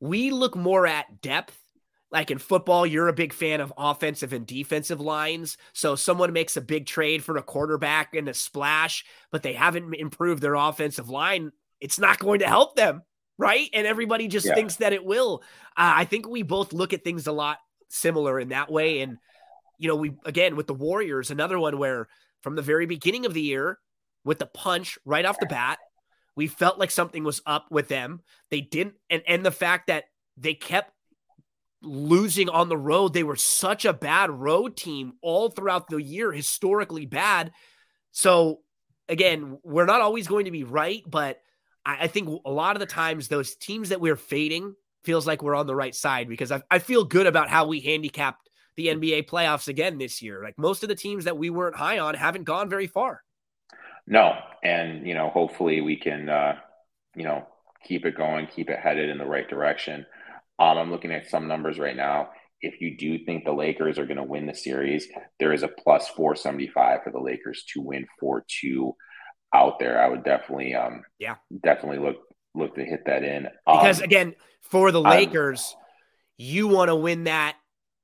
we 0.00 0.30
look 0.30 0.56
more 0.56 0.86
at 0.86 1.20
depth. 1.20 1.58
Like 2.12 2.30
in 2.30 2.38
football, 2.38 2.84
you're 2.86 3.08
a 3.08 3.12
big 3.12 3.32
fan 3.32 3.60
of 3.60 3.72
offensive 3.78 4.32
and 4.32 4.46
defensive 4.46 5.00
lines. 5.00 5.56
So 5.72 5.94
someone 5.94 6.32
makes 6.32 6.56
a 6.56 6.60
big 6.60 6.86
trade 6.86 7.22
for 7.22 7.36
a 7.36 7.42
quarterback 7.42 8.14
and 8.14 8.28
a 8.28 8.34
splash, 8.34 9.04
but 9.30 9.42
they 9.42 9.52
haven't 9.52 9.94
improved 9.94 10.42
their 10.42 10.54
offensive 10.54 11.08
line. 11.08 11.52
It's 11.80 12.00
not 12.00 12.18
going 12.18 12.40
to 12.40 12.48
help 12.48 12.74
them, 12.74 13.02
right? 13.38 13.68
And 13.72 13.86
everybody 13.86 14.26
just 14.26 14.46
yeah. 14.46 14.54
thinks 14.54 14.76
that 14.76 14.92
it 14.92 15.04
will. 15.04 15.42
Uh, 15.76 15.94
I 15.96 16.04
think 16.04 16.28
we 16.28 16.42
both 16.42 16.72
look 16.72 16.92
at 16.92 17.04
things 17.04 17.28
a 17.28 17.32
lot 17.32 17.58
similar 17.88 18.40
in 18.40 18.48
that 18.48 18.72
way. 18.72 19.00
And 19.00 19.18
you 19.78 19.88
know, 19.88 19.96
we 19.96 20.12
again 20.24 20.56
with 20.56 20.66
the 20.66 20.74
Warriors, 20.74 21.30
another 21.30 21.58
one 21.58 21.78
where 21.78 22.08
from 22.42 22.56
the 22.56 22.62
very 22.62 22.86
beginning 22.86 23.24
of 23.24 23.34
the 23.34 23.40
year, 23.40 23.78
with 24.24 24.38
the 24.38 24.46
punch 24.46 24.98
right 25.04 25.24
off 25.24 25.40
the 25.40 25.46
bat, 25.46 25.78
we 26.36 26.46
felt 26.48 26.78
like 26.78 26.90
something 26.90 27.24
was 27.24 27.40
up 27.46 27.66
with 27.70 27.88
them. 27.88 28.20
They 28.50 28.60
didn't, 28.60 28.96
and 29.08 29.22
and 29.26 29.44
the 29.44 29.50
fact 29.50 29.86
that 29.86 30.04
they 30.36 30.54
kept 30.54 30.92
losing 31.82 32.48
on 32.48 32.68
the 32.68 32.76
road, 32.76 33.12
they 33.12 33.22
were 33.22 33.36
such 33.36 33.84
a 33.84 33.92
bad 33.92 34.30
road 34.30 34.76
team 34.76 35.14
all 35.22 35.50
throughout 35.50 35.88
the 35.88 36.02
year, 36.02 36.32
historically 36.32 37.06
bad. 37.06 37.52
So 38.12 38.60
again, 39.08 39.58
we're 39.62 39.86
not 39.86 40.00
always 40.00 40.26
going 40.26 40.44
to 40.44 40.50
be 40.50 40.64
right, 40.64 41.02
but 41.06 41.40
I, 41.84 42.04
I 42.04 42.06
think 42.06 42.42
a 42.44 42.50
lot 42.50 42.76
of 42.76 42.80
the 42.80 42.86
times 42.86 43.28
those 43.28 43.54
teams 43.56 43.90
that 43.90 44.00
we're 44.00 44.16
fading 44.16 44.74
feels 45.04 45.26
like 45.26 45.42
we're 45.42 45.54
on 45.54 45.66
the 45.66 45.74
right 45.74 45.94
side 45.94 46.28
because 46.28 46.52
I, 46.52 46.62
I 46.70 46.78
feel 46.78 47.04
good 47.04 47.26
about 47.26 47.48
how 47.48 47.66
we 47.66 47.80
handicapped 47.80 48.50
the 48.76 48.88
NBA 48.88 49.28
playoffs 49.28 49.68
again 49.68 49.98
this 49.98 50.22
year. 50.22 50.42
Like 50.42 50.58
most 50.58 50.82
of 50.82 50.88
the 50.88 50.94
teams 50.94 51.24
that 51.24 51.38
we 51.38 51.50
weren't 51.50 51.76
high 51.76 51.98
on 51.98 52.14
haven't 52.14 52.44
gone 52.44 52.68
very 52.68 52.86
far. 52.86 53.22
No, 54.06 54.36
and 54.62 55.06
you 55.06 55.14
know, 55.14 55.30
hopefully 55.30 55.80
we 55.80 55.96
can, 55.96 56.28
uh, 56.28 56.56
you 57.14 57.24
know, 57.24 57.46
keep 57.84 58.04
it 58.04 58.16
going, 58.16 58.46
keep 58.46 58.70
it 58.70 58.78
headed 58.78 59.08
in 59.08 59.18
the 59.18 59.26
right 59.26 59.48
direction. 59.48 60.06
Um, 60.60 60.78
I'm 60.78 60.90
looking 60.90 61.12
at 61.12 61.30
some 61.30 61.48
numbers 61.48 61.78
right 61.78 61.96
now. 61.96 62.30
If 62.60 62.80
you 62.80 62.96
do 62.96 63.24
think 63.24 63.44
the 63.44 63.52
Lakers 63.52 63.98
are 63.98 64.04
going 64.04 64.18
to 64.18 64.22
win 64.22 64.46
the 64.46 64.54
series, 64.54 65.08
there 65.38 65.52
is 65.52 65.62
a 65.62 65.68
plus 65.68 66.08
475 66.08 67.00
for 67.02 67.10
the 67.10 67.18
Lakers 67.18 67.64
to 67.72 67.80
win 67.80 68.06
4 68.20 68.44
2 68.60 68.94
out 69.54 69.78
there. 69.78 70.00
I 70.00 70.08
would 70.08 70.22
definitely, 70.22 70.74
um, 70.74 71.02
yeah, 71.18 71.36
definitely 71.62 71.98
look 71.98 72.18
look 72.54 72.74
to 72.74 72.84
hit 72.84 73.04
that 73.06 73.24
in 73.24 73.48
because 73.66 73.98
um, 73.98 74.04
again, 74.04 74.34
for 74.60 74.92
the 74.92 75.00
Lakers, 75.00 75.74
um, 75.74 75.82
you 76.36 76.68
want 76.68 76.88
to 76.88 76.96
win 76.96 77.24
that 77.24 77.56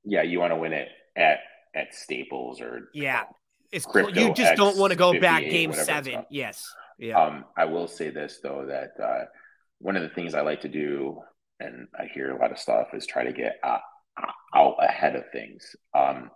yeah, 0.07 0.23
you 0.23 0.39
want 0.39 0.51
to 0.51 0.57
win 0.57 0.73
it 0.73 0.87
at 1.15 1.39
at 1.75 1.93
Staples 1.93 2.61
or 2.61 2.89
yeah, 2.93 3.23
it's 3.71 3.85
crypto 3.85 4.19
you 4.19 4.33
just 4.33 4.51
X 4.51 4.57
don't 4.57 4.77
want 4.77 4.91
to 4.91 4.97
go 4.97 5.19
back 5.19 5.43
game 5.43 5.73
seven. 5.73 6.25
Yes, 6.29 6.65
yeah. 6.97 7.21
Um, 7.21 7.45
I 7.57 7.65
will 7.65 7.87
say 7.87 8.09
this 8.09 8.39
though 8.41 8.65
that 8.67 9.03
uh, 9.03 9.25
one 9.79 9.97
of 9.97 10.03
the 10.03 10.09
things 10.09 10.33
I 10.33 10.41
like 10.41 10.61
to 10.61 10.69
do, 10.69 11.21
and 11.59 11.87
I 11.97 12.05
hear 12.13 12.31
a 12.31 12.39
lot 12.39 12.51
of 12.51 12.59
stuff, 12.59 12.87
is 12.93 13.05
try 13.05 13.23
to 13.23 13.33
get 13.33 13.57
uh, 13.63 13.79
out 14.55 14.75
ahead 14.81 15.15
of 15.15 15.23
things. 15.31 15.75
Um, 15.95 16.31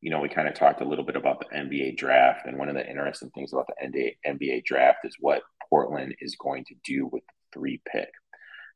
you 0.00 0.10
know, 0.10 0.20
we 0.20 0.28
kind 0.28 0.48
of 0.48 0.54
talked 0.54 0.82
a 0.82 0.88
little 0.88 1.04
bit 1.04 1.16
about 1.16 1.40
the 1.40 1.56
NBA 1.56 1.96
draft, 1.96 2.46
and 2.46 2.58
one 2.58 2.68
of 2.68 2.74
the 2.74 2.88
interesting 2.88 3.30
things 3.30 3.52
about 3.52 3.68
the 3.68 4.12
NBA 4.26 4.64
draft 4.64 4.98
is 5.04 5.16
what 5.18 5.42
Portland 5.68 6.14
is 6.20 6.36
going 6.36 6.64
to 6.66 6.74
do 6.84 7.08
with 7.10 7.22
the 7.26 7.58
three 7.58 7.80
pick. 7.90 8.08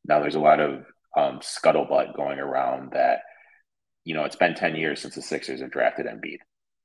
Now, 0.05 0.21
there's 0.21 0.35
a 0.35 0.41
lot 0.41 0.61
of 0.61 0.87
um, 1.17 1.41
scuttlebutt 1.41 2.17
going 2.17 2.39
around 2.39 2.93
that 2.93 3.21
you 4.05 4.15
know, 4.15 4.25
it's 4.25 4.37
been 4.37 4.55
10 4.55 4.77
years 4.77 5.01
since 5.01 5.15
the 5.15 5.23
Sixers 5.23 5.61
have 5.61 5.71
drafted 5.71 6.07
Embiid. 6.07 6.39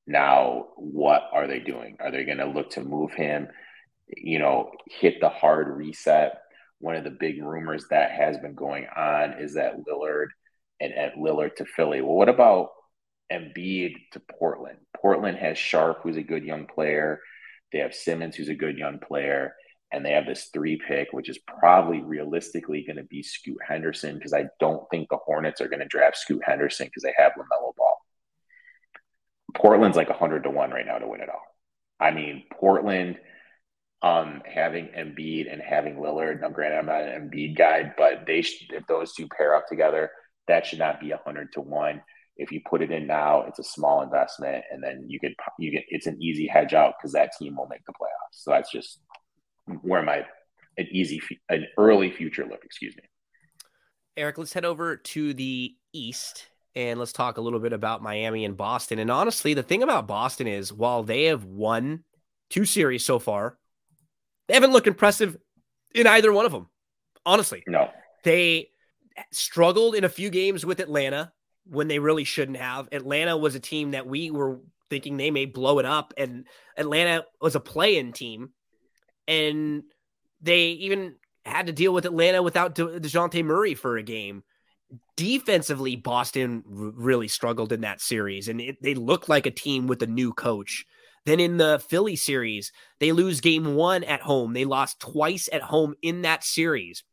Now, 0.08 0.68
what 0.76 1.24
are 1.34 1.48
they 1.48 1.60
doing? 1.60 1.98
Are 2.00 2.12
they 2.12 2.26
going 2.26 2.38
to 2.38 2.46
look 2.46 2.72
to 2.72 2.84
move 2.84 3.14
him, 3.14 3.48
you 4.08 4.40
know, 4.40 4.72
hit 4.88 5.16
the 5.20 5.30
hard 5.30 5.76
reset? 5.76 6.38
One 6.80 6.96
of 6.96 7.04
the 7.04 7.12
big 7.12 7.42
rumors 7.42 7.86
that 7.90 8.12
has 8.12 8.38
been 8.38 8.54
going 8.54 8.88
on 8.96 9.34
is 9.40 9.54
that 9.56 9.78
Lillard 9.88 10.28
and, 10.80 10.94
and 10.94 11.14
Lillard 11.14 11.56
to 11.56 11.66
Philly. 11.66 12.02
Well, 12.02 12.16
what 12.16 12.30
about 12.30 12.70
Embiid 13.32 13.94
to 14.12 14.22
Portland? 14.40 14.80
Portland 14.96 15.38
has 15.38 15.58
Sharpe, 15.58 16.02
who's 16.04 16.18
a 16.18 16.24
good 16.24 16.44
young 16.44 16.68
player. 16.68 17.22
They 17.72 17.80
have 17.80 17.96
Simons, 17.96 18.36
who's 18.36 18.50
a 18.50 18.56
good 18.56 18.78
young 18.78 19.00
player 19.00 19.54
and 19.92 20.06
they 20.06 20.12
have 20.12 20.26
this 20.26 20.50
three 20.54 20.78
pick, 20.78 21.10
which 21.12 21.30
is 21.30 21.38
probably 21.38 22.02
realistically 22.02 22.84
going 22.86 22.98
to 22.98 23.04
be 23.04 23.24
Scoot 23.24 23.60
Henderson 23.66 24.16
because 24.16 24.34
I 24.34 24.48
don't 24.60 24.84
think 24.92 25.08
the 25.10 25.18
Hornets 25.18 25.62
are 25.62 25.70
going 25.70 25.80
to 25.80 25.86
draft 25.86 26.18
Scoot 26.18 26.42
Henderson 26.46 26.88
because 26.88 27.04
they 27.04 27.14
have 27.18 27.32
LaMelo 27.34 27.74
Ball. 27.78 27.98
Portland's 29.54 29.96
like 29.96 30.10
100 30.10 30.44
to 30.44 30.50
1 30.50 30.72
right 30.72 30.86
now 30.86 30.98
to 30.98 31.08
win 31.08 31.22
it 31.22 31.30
all. 31.30 31.42
I 31.98 32.12
mean, 32.12 32.44
Portland 32.52 33.18
um, 34.02 34.42
having 34.46 34.90
Embiid 34.98 35.52
and 35.52 35.62
having 35.62 35.96
Lillard. 35.96 36.42
Now, 36.42 36.50
granted, 36.50 36.78
I'm 36.78 36.86
not 36.86 37.02
an 37.02 37.30
Embiid 37.30 37.58
guy, 37.58 37.92
but 37.98 38.26
they 38.28 38.42
should, 38.42 38.72
if 38.72 38.86
those 38.88 39.14
two 39.14 39.28
pair 39.28 39.56
up 39.56 39.68
together, 39.68 40.12
that 40.48 40.66
should 40.66 40.80
not 40.80 41.00
be 41.00 41.12
a 41.12 41.18
100 41.18 41.54
to 41.54 41.62
1. 41.62 42.02
If 42.38 42.52
you 42.52 42.62
put 42.70 42.82
it 42.82 42.92
in 42.92 43.08
now, 43.08 43.46
it's 43.48 43.60
a 43.60 43.64
small 43.64 44.02
investment, 44.02 44.66
and 44.70 44.84
then 44.84 45.06
you 45.08 45.20
could 45.22 45.36
you 45.58 45.72
get 45.72 45.86
it's 45.88 46.06
an 46.06 46.22
easy 46.22 46.48
hedge 46.48 46.74
out 46.74 46.96
because 46.98 47.14
that 47.14 47.32
team 47.40 47.56
will 47.56 47.68
make 47.68 47.86
the 47.86 47.94
playoffs. 47.94 48.44
So 48.44 48.52
that's 48.52 48.70
just 48.70 49.00
where 49.82 50.04
my 50.04 50.26
an 50.78 50.88
easy 50.92 51.22
an 51.50 51.66
early 51.78 52.12
future 52.12 52.46
look 52.46 52.64
excuse 52.64 52.96
me 52.96 53.04
erik 54.18 54.38
let's 54.38 54.54
head 54.54 54.66
over 54.66 54.98
to 54.98 55.34
the 55.34 55.76
east 55.94 56.48
and 56.76 57.00
let's 57.00 57.14
talk 57.14 57.38
a 57.38 57.42
little 57.42 57.60
bit 57.60 57.74
about 57.74 58.04
miami 58.04 58.46
and 58.46 58.58
boston 58.58 59.00
and 59.00 59.10
honestly 59.10 59.54
the 59.54 59.64
thing 59.64 59.84
about 59.84 60.08
boston 60.08 60.48
is 60.48 60.72
while 60.72 61.04
they 61.04 61.26
have 61.26 61.44
won 61.46 62.04
two 62.50 62.66
series 62.66 63.04
so 63.04 63.20
far 63.20 63.58
they 64.48 64.54
haven't 64.54 64.72
looked 64.72 64.88
impressive 64.88 65.38
in 65.94 66.08
either 66.08 66.32
one 66.32 66.46
of 66.46 66.52
them 66.52 66.68
honestly. 67.26 67.64
No. 67.68 67.90
They 68.24 68.70
struggled 69.32 69.96
in 69.96 70.04
a 70.04 70.10
few 70.10 70.30
games 70.30 70.66
with 70.66 70.80
atlanta 70.80 71.32
when 71.68 71.88
they 71.88 72.00
really 72.00 72.24
shouldn't 72.24 72.58
have. 72.58 72.90
Atlanta 72.92 73.38
was 73.38 73.56
a 73.56 73.60
team 73.60 73.92
that 73.92 74.06
we 74.06 74.30
were 74.30 74.60
thinking 74.90 75.18
they 75.18 75.32
may 75.32 75.46
blow 75.46 75.80
it 75.80 75.86
up 75.86 76.14
and 76.16 76.46
atlanta 76.78 77.26
was 77.42 77.56
a 77.56 77.60
play-in 77.60 78.14
team 78.14 78.52
and 79.28 79.84
they 80.42 80.68
even 80.68 81.16
had 81.46 81.68
to 81.68 81.74
deal 81.74 81.94
with 81.94 82.06
Atlanta 82.06 82.42
without 82.42 82.76
De- 82.76 83.00
Dejounte 83.00 83.44
Murray 83.44 83.74
for 83.74 83.98
a 83.98 84.04
game. 84.04 84.44
Defensively, 85.16 85.96
Boston 85.96 86.64
r- 86.68 86.92
really 86.96 87.28
struggled 87.28 87.72
in 87.72 87.82
that 87.82 88.02
series, 88.02 88.48
and 88.48 88.62
it, 88.62 88.82
they 88.82 88.94
looked 88.94 89.30
like 89.30 89.46
a 89.46 89.52
team 89.52 89.88
with 89.88 90.02
a 90.02 90.08
new 90.08 90.34
coach 90.34 90.86
Then 91.26 91.40
in 91.40 91.58
the 91.58 91.82
Philly 91.88 92.16
series, 92.16 92.72
they 93.00 93.12
lose 93.12 93.42
game 93.42 93.76
one 93.76 94.04
at 94.04 94.22
home. 94.22 94.54
They 94.54 94.66
lost 94.66 95.00
twice 95.00 95.50
at 95.52 95.64
home 95.64 95.96
in 96.02 96.22
that 96.22 96.44
series. 96.44 97.04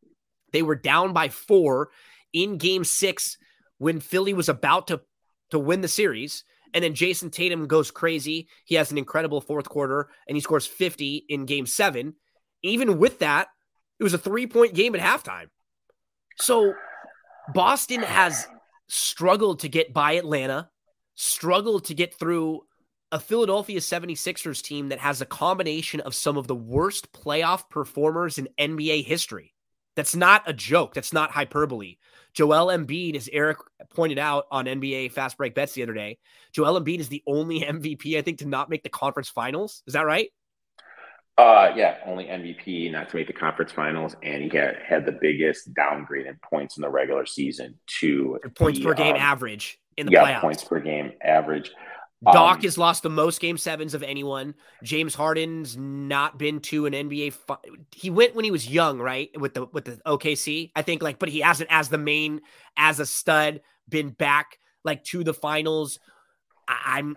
They 0.53 0.63
were 0.63 0.77
down 0.77 1.13
by 1.13 1.31
four 1.31 1.91
in 2.33 2.59
game 2.59 2.85
six 2.85 3.39
when 3.79 4.01
Philly 4.01 4.35
was 4.35 4.49
about 4.49 4.89
to, 4.89 5.01
to 5.51 5.59
win 5.59 5.81
the 5.81 5.89
series. 5.89 6.45
And 6.75 6.85
then 6.85 6.95
Jayson 6.95 7.31
Tatum 7.31 7.67
goes 7.67 7.91
crazy. 7.91 8.49
He 8.65 8.75
has 8.77 8.91
an 8.91 8.99
incredible 8.99 9.41
fourth 9.41 9.69
quarter 9.69 10.09
and 10.27 10.37
he 10.37 10.41
scores 10.41 10.67
50 10.67 11.25
in 11.29 11.47
game 11.47 11.67
seven. 11.67 12.15
Even 12.63 12.99
with 12.99 13.19
that, 13.21 13.49
it 13.99 14.05
was 14.05 14.15
a 14.15 14.19
three 14.19 14.47
point 14.47 14.75
game 14.75 14.95
at 14.95 15.01
halftime. 15.01 15.47
So 16.39 16.75
Boston 17.53 18.03
has 18.03 18.47
struggled 18.89 19.61
to 19.61 19.69
get 19.69 19.93
by 19.93 20.13
Atlanta, 20.13 20.71
struggled 21.15 21.87
to 21.87 21.95
get 21.95 22.19
through 22.19 22.63
a 23.13 23.21
Philadelphia 23.21 23.79
76ers 23.79 24.63
team 24.63 24.89
that 24.89 24.99
has 24.99 25.21
a 25.21 25.27
combination 25.27 26.01
of 26.01 26.15
some 26.15 26.39
of 26.39 26.47
the 26.47 26.57
worst 26.57 27.13
playoff 27.13 27.69
performers 27.69 28.39
in 28.39 28.49
NBA 28.59 29.05
history. 29.05 29.55
That's 29.95 30.17
not 30.17 30.49
a 30.49 30.55
joke. 30.55 30.95
That's 30.95 31.13
not 31.13 31.31
hyperbole. 31.31 31.97
Joel 32.33 32.69
Embiid, 32.69 33.15
as 33.15 33.29
Erik 33.31 33.59
pointed 33.95 34.19
out 34.19 34.47
on 34.51 34.65
NBA 34.65 35.13
Fast 35.13 35.37
Break 35.37 35.55
Bets 35.55 35.75
the 35.75 35.83
other 35.83 35.93
day, 35.93 36.19
Joel 36.53 36.81
Embiid 36.81 37.01
is 37.01 37.11
the 37.11 37.23
only 37.27 37.61
MVP, 37.61 38.17
I 38.17 38.23
think, 38.23 38.39
to 38.39 38.49
not 38.49 38.71
make 38.71 38.83
the 38.83 38.89
conference 38.89 39.29
finals. 39.29 39.83
Is 39.87 39.93
that 39.93 40.07
right? 40.07 40.31
Uh, 41.37 41.73
yeah, 41.77 41.99
only 42.07 42.25
MVP 42.25 42.91
not 42.91 43.11
to 43.11 43.17
make 43.17 43.27
the 43.27 43.33
conference 43.35 43.73
finals, 43.73 44.17
and 44.23 44.43
he 44.43 44.57
had, 44.57 44.77
had 44.87 45.07
the 45.07 45.13
biggest 45.13 45.73
downgrade 45.75 46.27
in 46.27 46.39
points 46.43 46.79
in 46.79 46.83
the 46.83 46.89
regular 46.89 47.27
season 47.27 47.79
to 48.01 48.39
points 48.55 48.79
the, 48.79 48.85
per 48.85 48.95
game 48.95 49.15
um, 49.15 49.21
average 49.21 49.79
in 49.97 50.07
the 50.07 50.13
yeah, 50.13 50.25
playoffs. 50.25 50.41
points 50.41 50.65
per 50.65 50.81
game 50.81 51.13
average. 51.23 51.71
Doc 52.25 52.59
um, 52.59 52.63
has 52.63 52.79
lost 52.79 53.03
the 53.03 53.11
most 53.11 53.41
game 53.41 53.59
sevens 53.59 53.95
of 53.95 54.03
anyone. 54.03 54.55
James 54.83 55.15
Harden's 55.15 55.77
not 55.77 56.39
been 56.39 56.61
to 56.61 56.87
an 56.87 56.93
NBA. 56.93 57.33
Fi- 57.33 57.57
he 57.91 58.11
went 58.11 58.37
when 58.37 58.45
he 58.45 58.53
was 58.53 58.69
young, 58.69 58.99
right? 58.99 59.29
With 59.41 59.55
the 59.55 59.67
with 59.67 59.87
the 59.87 60.01
OKC, 60.07 60.71
I 60.77 60.83
think. 60.83 61.03
Like, 61.03 61.19
but 61.19 61.29
he 61.29 61.41
hasn't 61.41 61.71
as 61.73 61.89
the 61.89 61.99
main 61.99 62.43
as 62.77 63.01
a 63.01 63.07
stud 63.07 63.61
been 63.89 64.11
back 64.11 64.59
like 64.85 65.03
to 65.05 65.25
the 65.25 65.35
finals. 65.35 65.99
I- 66.69 66.99
I'm. 66.99 67.17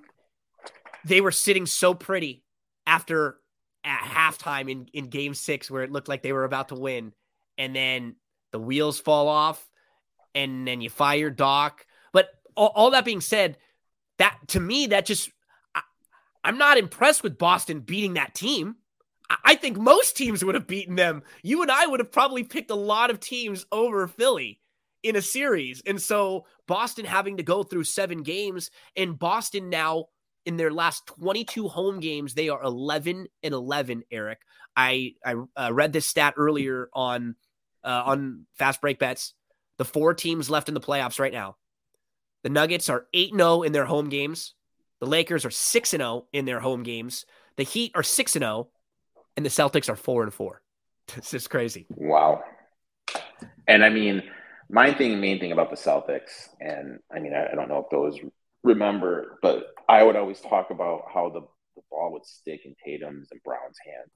They 1.06 1.22
were 1.22 1.32
sitting 1.32 1.68
so 1.68 1.94
pretty 1.94 2.44
after 2.88 3.38
at 3.84 4.00
halftime 4.00 4.72
in 4.72 4.88
in 4.92 5.10
Game 5.10 5.36
Six, 5.36 5.70
where 5.70 5.84
it 5.84 5.92
looked 5.92 6.08
like 6.08 6.24
they 6.24 6.34
were 6.34 6.46
about 6.46 6.70
to 6.70 6.76
win, 6.76 7.14
and 7.60 7.76
then 7.76 8.16
the 8.52 8.60
wheels 8.60 9.00
fall 9.00 9.28
off, 9.28 9.64
and 10.34 10.68
then 10.68 10.82
you 10.82 10.90
fire 10.90 11.30
Doc. 11.30 11.86
But 12.12 12.30
all, 12.56 12.72
all 12.74 12.92
that 12.92 13.06
being 13.06 13.22
said 13.22 13.58
that 14.18 14.40
to 14.50 14.60
me, 14.60 14.88
that 14.88 15.06
just 15.06 15.30
I, 15.74 15.82
am 16.44 16.58
not 16.58 16.78
impressed 16.78 17.24
with 17.24 17.38
Boston 17.38 17.82
beating 17.82 18.14
that 18.16 18.34
team. 18.34 18.76
I, 19.30 19.38
I 19.44 19.56
think 19.56 19.78
most 19.78 20.16
teams 20.18 20.44
would 20.44 20.56
have 20.56 20.68
beaten 20.68 20.96
them. 20.96 21.24
You 21.44 21.62
and 21.62 21.72
I 21.72 21.86
would 21.86 22.00
have 22.00 22.12
probably 22.12 22.44
picked 22.44 22.72
a 22.72 22.76
lot 22.76 23.10
of 23.10 23.20
teams 23.20 23.66
over 23.72 24.08
Philly 24.08 24.60
in 25.04 25.16
a 25.16 25.22
series. 25.22 25.84
And 25.86 26.02
so 26.02 26.46
Boston 26.68 27.06
having 27.06 27.38
to 27.38 27.44
go 27.44 27.64
through 27.64 27.84
seven 27.84 28.24
games, 28.24 28.72
and 28.96 29.20
Boston 29.20 29.70
now 29.70 30.06
in 30.46 30.58
their 30.58 30.72
last 30.72 31.08
22 31.08 31.68
home 31.68 32.00
games, 32.00 32.34
they 32.34 32.50
are 32.50 32.62
11 32.64 33.28
and 33.44 33.54
11. 33.54 34.04
Erik, 34.12 34.40
I 34.76 35.14
I 35.24 35.36
uh, 35.56 35.74
read 35.74 35.94
this 35.94 36.06
stat 36.06 36.36
earlier 36.38 36.90
on 36.94 37.36
uh, 37.84 38.04
on 38.06 38.46
Fast 38.54 38.82
Break 38.82 39.00
Bets. 39.00 39.34
The 39.78 39.86
four 39.86 40.14
teams 40.14 40.50
left 40.50 40.70
in 40.70 40.74
the 40.74 40.82
playoffs 40.82 41.20
right 41.20 41.34
now: 41.34 41.58
the 42.46 42.52
Nuggets 42.52 42.90
are 42.90 43.08
8 43.12 43.32
0 43.36 43.64
in 43.64 43.72
their 43.72 43.86
home 43.86 44.08
games. 44.08 44.54
The 45.00 45.08
Lakers 45.08 45.46
are 45.46 45.50
6 45.50 45.90
0 45.90 46.28
in 46.32 46.46
their 46.46 46.60
home 46.60 46.84
games. 46.84 47.26
The 47.58 47.64
Heat 47.64 47.92
are 47.96 48.04
6 48.04 48.34
0, 48.34 48.68
and 49.36 49.44
the 49.44 49.50
Celtics 49.50 49.90
are 49.90 49.96
4 49.96 50.24
and 50.24 50.34
4. 50.34 50.62
This 51.16 51.34
is 51.34 51.48
crazy. 51.48 51.88
Wow. 51.90 52.44
And 53.68 53.84
I 53.84 53.90
mean, 53.90 54.22
my 54.70 54.94
thing, 54.94 55.20
main 55.20 55.40
thing 55.40 55.54
about 55.54 55.72
the 55.72 55.76
Celtics, 55.76 56.50
and 56.62 57.00
I 57.12 57.18
mean, 57.18 57.34
I, 57.34 57.52
I 57.52 57.56
don't 57.56 57.68
know 57.68 57.80
if 57.80 57.90
those 57.90 58.20
remember, 58.64 59.40
but 59.42 59.74
I 59.90 60.04
would 60.04 60.16
always 60.16 60.40
talk 60.40 60.70
about 60.70 61.06
how 61.12 61.30
the, 61.30 61.42
the 61.76 61.82
ball 61.90 62.12
would 62.14 62.28
stick 62.28 62.62
in 62.66 62.76
Tatum's 62.86 63.30
and 63.32 63.42
Brown's 63.42 63.80
hand 63.84 64.12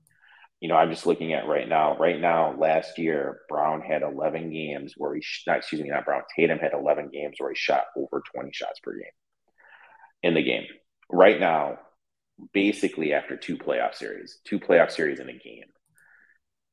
you 0.59 0.67
know, 0.67 0.75
I'm 0.75 0.89
just 0.89 1.05
looking 1.05 1.33
at 1.33 1.47
right 1.47 1.67
now. 1.67 1.97
Right 1.97 2.19
now, 2.19 2.53
last 2.57 2.97
year, 2.97 3.41
Brown 3.47 3.81
had 3.81 4.01
11 4.01 4.51
games 4.51 4.93
where 4.97 5.15
he, 5.15 5.23
not, 5.47 5.57
excuse 5.57 5.81
me, 5.81 5.89
not 5.89 6.05
Brown, 6.05 6.23
Tatum 6.35 6.59
had 6.59 6.73
11 6.73 7.09
games 7.13 7.35
where 7.37 7.51
he 7.51 7.55
shot 7.55 7.85
over 7.95 8.21
20 8.33 8.51
shots 8.51 8.79
per 8.81 8.93
game 8.93 9.03
in 10.21 10.33
the 10.33 10.43
game. 10.43 10.65
Right 11.09 11.39
now, 11.39 11.79
basically 12.53 13.13
after 13.13 13.37
two 13.37 13.57
playoff 13.57 13.95
series, 13.95 14.39
two 14.45 14.59
playoff 14.59 14.91
series 14.91 15.19
in 15.19 15.29
a 15.29 15.33
game, 15.33 15.65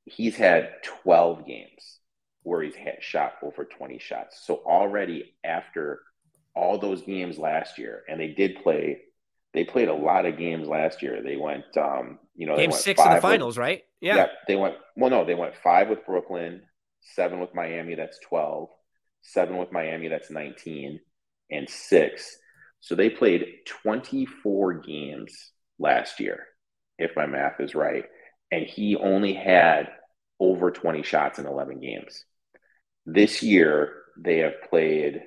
he's 0.05 0.37
had 0.37 0.70
12 1.03 1.46
games 1.46 1.99
where 2.42 2.62
he's 2.62 2.77
had 2.77 2.96
shot 3.01 3.35
over 3.42 3.64
20 3.64 3.99
shots. 3.99 4.40
So 4.44 4.62
already 4.66 5.35
after 5.44 6.01
all 6.55 6.79
those 6.79 7.03
games 7.03 7.38
last 7.38 7.79
year, 7.79 8.03
and 8.09 8.20
they 8.20 8.29
did 8.29 8.62
play 8.62 9.03
they 9.55 9.65
played 9.65 9.89
a 9.89 9.95
lot 9.95 10.27
of 10.27 10.39
games 10.39 10.69
last 10.69 11.03
year. 11.03 11.23
They 11.23 11.37
went, 11.37 11.65
um, 11.77 12.19
you 12.35 12.47
know, 12.47 12.57
game 12.57 12.73
six 12.73 13.03
in 13.03 13.11
the 13.11 13.21
finals, 13.21 13.57
with, 13.57 13.63
right? 13.63 13.83
Yeah. 14.01 14.17
yeah. 14.17 14.27
They 14.47 14.57
went, 14.57 14.75
well, 14.97 15.11
no, 15.11 15.25
they 15.25 15.35
went 15.35 15.55
five 15.57 15.89
with 15.89 16.05
Brooklyn, 16.05 16.63
seven 17.01 17.41
with 17.41 17.55
Miami, 17.55 17.95
that's 17.95 18.19
12, 18.29 18.69
seven 19.23 19.57
with 19.57 19.73
Miami, 19.73 20.09
that's 20.09 20.31
19, 20.31 21.01
and 21.51 21.69
six. 21.69 22.37
So 22.81 22.95
they 22.95 23.11
played 23.11 23.47
24 23.83 24.75
games 24.81 25.53
last 25.79 26.21
year, 26.21 26.45
if 26.99 27.13
my 27.17 27.27
math 27.27 27.61
is 27.61 27.75
right. 27.75 28.05
And 28.53 28.65
he 28.65 28.97
only 28.97 29.35
had 29.35 29.89
over 30.39 30.71
20 30.71 31.03
shots 31.03 31.39
in 31.39 31.47
11 31.47 31.81
games. 31.81 32.25
This 33.07 33.43
year, 33.43 34.03
they 34.19 34.39
have 34.39 34.63
played 34.69 35.23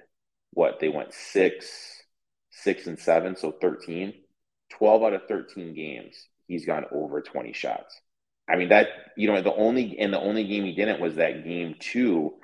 what? 0.51 0.79
They 0.79 0.89
went 0.89 1.13
six, 1.13 1.98
six 2.63 2.87
and 2.87 2.99
seven, 2.99 3.35
so 3.35 3.51
13. 3.51 4.13
12 4.71 5.03
out 5.03 5.13
of 5.13 5.21
13 5.27 5.73
games, 5.73 6.27
he's 6.47 6.65
gone 6.65 6.85
over 6.91 7.21
20 7.21 7.53
shots. 7.53 7.99
I 8.47 8.55
mean, 8.55 8.69
that, 8.69 8.87
you 9.17 9.27
know, 9.27 9.41
the 9.41 9.53
only, 9.53 9.97
and 9.99 10.13
the 10.13 10.19
only 10.19 10.43
game 10.43 10.63
he 10.63 10.73
didn't 10.73 10.99
was 10.99 11.15
that 11.15 11.43
game 11.43 11.75
two 11.79 12.35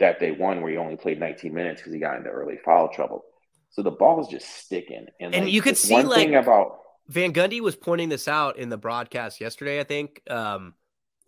that 0.00 0.20
they 0.20 0.32
won 0.32 0.60
where 0.60 0.72
he 0.72 0.76
only 0.76 0.96
played 0.96 1.20
19 1.20 1.52
minutes 1.52 1.80
because 1.80 1.92
he 1.92 2.00
got 2.00 2.16
into 2.16 2.30
early 2.30 2.58
foul 2.64 2.88
trouble. 2.88 3.24
So 3.70 3.82
the 3.82 3.90
ball 3.90 4.20
is 4.20 4.28
just 4.28 4.48
sticking. 4.48 5.06
And, 5.20 5.34
and 5.34 5.44
like, 5.44 5.52
you 5.52 5.62
could 5.62 5.76
see, 5.76 5.92
one 5.92 6.06
like, 6.06 6.18
thing 6.18 6.34
about 6.36 6.78
Van 7.08 7.32
Gundy 7.32 7.60
was 7.60 7.76
pointing 7.76 8.08
this 8.08 8.28
out 8.28 8.58
in 8.58 8.68
the 8.68 8.76
broadcast 8.76 9.40
yesterday, 9.40 9.80
I 9.80 9.84
think. 9.84 10.22
Um, 10.28 10.74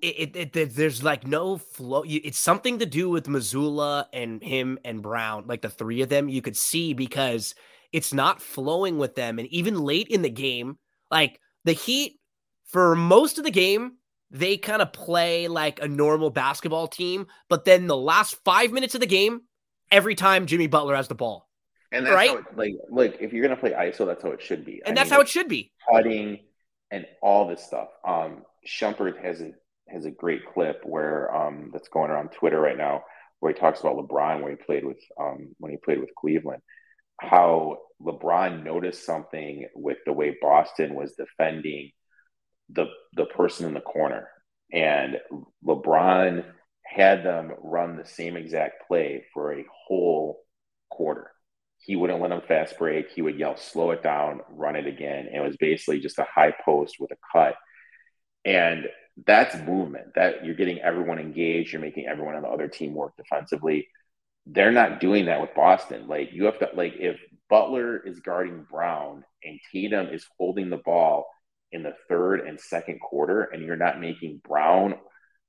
it, 0.01 0.37
it, 0.37 0.57
it, 0.57 0.75
there's 0.75 1.03
like 1.03 1.27
no 1.27 1.59
flow. 1.59 2.05
It's 2.07 2.39
something 2.39 2.79
to 2.79 2.87
do 2.87 3.09
with 3.09 3.27
Mazzulla 3.27 4.07
and 4.13 4.43
him 4.43 4.79
and 4.85 5.03
Brown, 5.03 5.47
like 5.47 5.63
the 5.63 5.71
three 5.71 6.03
of 6.03 6.09
them. 6.09 6.29
You 6.29 6.43
could 6.43 6.57
see 6.57 6.93
because 6.93 7.55
it's 7.93 8.13
not 8.13 8.43
flowing 8.43 8.99
with 8.99 9.15
them. 9.15 9.39
And 9.39 9.49
even 9.49 9.81
late 9.81 10.09
in 10.09 10.23
the 10.23 10.31
game, 10.31 10.79
like 11.11 11.41
the 11.65 11.73
Heat, 11.73 12.19
for 12.67 12.97
most 12.97 13.39
of 13.39 13.45
the 13.45 13.51
game, 13.51 13.93
they 14.31 14.57
kind 14.57 14.83
of 14.83 14.93
play 14.93 15.49
like 15.49 15.81
a 15.81 15.89
normal 15.89 16.31
basketball 16.31 16.89
team. 16.89 17.27
But 17.49 17.65
then 17.65 17.87
the 17.87 17.97
last 17.97 18.37
five 18.45 18.73
minutes 18.73 18.95
of 18.95 19.01
the 19.01 19.07
game, 19.07 19.43
every 19.91 20.15
time 20.15 20.47
Jimmy 20.47 20.67
Butler 20.67 20.97
has 20.97 21.09
the 21.09 21.15
ball. 21.15 21.49
And 21.93 22.05
that's 22.05 22.15
right? 22.15 22.39
It, 22.39 22.57
like, 22.57 22.73
like 22.91 23.17
if 23.21 23.33
you're 23.33 23.43
gonna 23.43 23.57
play 23.59 23.71
ISO, 23.71 24.07
that's 24.07 24.23
how 24.23 24.31
it 24.31 24.43
should 24.43 24.65
be. 24.65 24.83
And 24.85 24.99
I 24.99 25.01
that's 25.01 25.11
mean, 25.11 25.17
how 25.17 25.21
it 25.23 25.29
should 25.29 25.49
be. 25.49 25.73
Cutting 25.91 26.41
and 26.91 27.07
all 27.23 27.49
this 27.49 27.63
stuff. 27.63 27.89
Um, 28.05 28.43
Shumpert 28.67 29.23
has 29.23 29.41
a 29.41 29.53
has 29.89 30.05
a 30.05 30.11
great 30.11 30.45
clip 30.53 30.83
where 30.85 31.35
um 31.35 31.71
that's 31.73 31.89
going 31.89 32.11
around 32.11 32.33
Twitter 32.33 32.61
right 32.61 32.77
now, 32.77 33.05
where 33.39 33.53
he 33.53 33.59
talks 33.59 33.81
about 33.81 33.97
LeBron 33.97 34.43
when 34.43 34.51
he 34.51 34.57
played 34.57 34.85
with 34.85 34.99
um 35.19 35.55
when 35.59 35.71
he 35.71 35.79
played 35.79 36.01
with 36.01 36.11
Cleveland, 36.19 36.63
how 37.21 37.79
LeBron 38.03 38.63
noticed 38.63 39.05
something 39.05 39.67
with 39.75 39.99
the 40.05 40.13
way 40.13 40.37
Boston 40.41 40.95
was 40.95 41.15
defending 41.15 41.91
the 42.71 42.87
the 43.15 43.27
person 43.27 43.67
in 43.67 43.75
the 43.75 43.81
corner, 43.81 44.29
and 44.73 45.19
LeBron 45.65 46.45
had 46.85 47.25
them 47.25 47.53
run 47.63 47.97
the 47.97 48.05
same 48.05 48.37
exact 48.37 48.87
play 48.87 49.25
for 49.33 49.53
a 49.55 49.65
whole 49.87 50.41
quarter. 50.91 51.31
He 51.79 51.97
wouldn't 51.97 52.21
let 52.21 52.31
them 52.31 52.43
fast 52.47 52.79
break. 52.79 53.11
He 53.11 53.23
would 53.23 53.39
yell, 53.39 53.57
"Slow 53.57 53.93
it 53.93 54.03
down, 54.03 54.41
run 54.51 54.77
it 54.77 54.87
again." 54.87 55.27
And 55.27 55.37
it 55.37 55.47
was 55.47 55.57
basically 55.57 56.01
just 56.01 56.19
a 56.19 56.25
high 56.25 56.55
post 56.65 56.97
with 56.99 57.13
a 57.13 57.17
cut, 57.33 57.55
and 58.45 58.87
that's 59.27 59.57
movement. 59.57 60.15
That 60.15 60.45
you're 60.45 60.55
getting 60.55 60.81
everyone 60.81 61.19
engaged. 61.19 61.73
You're 61.73 61.83
making 61.83 62.07
everyone 62.07 62.35
on 62.35 62.43
the 62.43 62.49
other 62.49 62.69
team 62.69 62.95
work 62.95 63.17
defensively 63.17 63.89
they're 64.47 64.73
not 64.73 65.01
doing 65.01 65.27
that 65.27 65.41
with 65.41 65.55
Boston. 65.55 66.07
Like 66.09 66.31
you 66.33 66.45
have 66.45 66.59
to 66.61 66.71
like 66.75 66.95
if 66.99 67.19
Butler 67.51 67.99
is 67.99 68.21
guarding 68.21 68.67
Brown 68.71 69.25
and 69.45 69.59
Tatum 69.73 70.09
is 70.09 70.27
holding 70.39 70.71
the 70.71 70.79
ball 70.79 71.27
in 71.73 71.83
the 71.83 71.95
third 72.09 72.41
and 72.41 72.61
second 72.61 73.01
quarter, 73.01 73.43
and 73.43 73.63
you're 73.65 73.77
not 73.77 74.01
making 74.01 74.41
Brown 74.47 74.95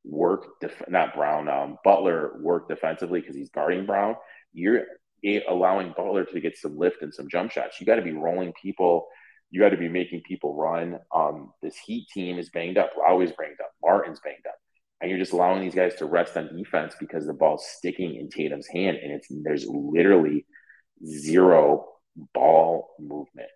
work, 0.03 0.45
def- 0.61 0.89
not 0.89 1.15
Brown, 1.15 1.47
um, 1.49 1.77
Butler 1.83 2.39
work 2.41 2.67
defensively 2.67 3.19
because 3.21 3.35
he's 3.35 3.49
guarding 3.49 3.85
Brown, 3.85 4.15
you're 4.53 4.83
allowing 5.49 5.93
Butler 5.95 6.25
to 6.25 6.39
get 6.39 6.57
some 6.57 6.77
lift 6.77 7.01
and 7.01 7.13
some 7.13 7.27
jump 7.29 7.51
shots. 7.51 7.79
You 7.79 7.85
got 7.85 7.95
to 7.95 8.01
be 8.01 8.13
rolling 8.13 8.53
people 8.61 9.07
You 9.49 9.61
got 9.61 9.69
to 9.69 9.77
be 9.77 9.87
making 9.89 10.21
people 10.27 10.55
run. 10.55 10.99
Um, 11.13 11.53
this 11.61 11.77
Heat 11.77 12.07
team 12.13 12.37
is 12.37 12.49
banged 12.49 12.77
up. 12.77 12.91
Lowry's 12.97 13.31
banged 13.37 13.59
up. 13.61 13.71
Martin's 13.81 14.19
banged 14.19 14.45
up, 14.47 14.55
and 15.01 15.09
you're 15.09 15.19
just 15.19 15.33
allowing 15.33 15.61
these 15.61 15.75
guys 15.75 15.95
to 15.95 16.05
rest 16.05 16.37
on 16.37 16.55
defense 16.55 16.95
because 16.99 17.25
the 17.25 17.33
ball's 17.33 17.65
sticking 17.67 18.15
in 18.15 18.29
Tatum's 18.29 18.67
hand, 18.67 18.97
and 18.97 19.11
it's 19.11 19.27
there's 19.29 19.65
literally 19.67 20.45
zero 21.05 21.85
ball 22.33 22.89
movement. 22.99 23.49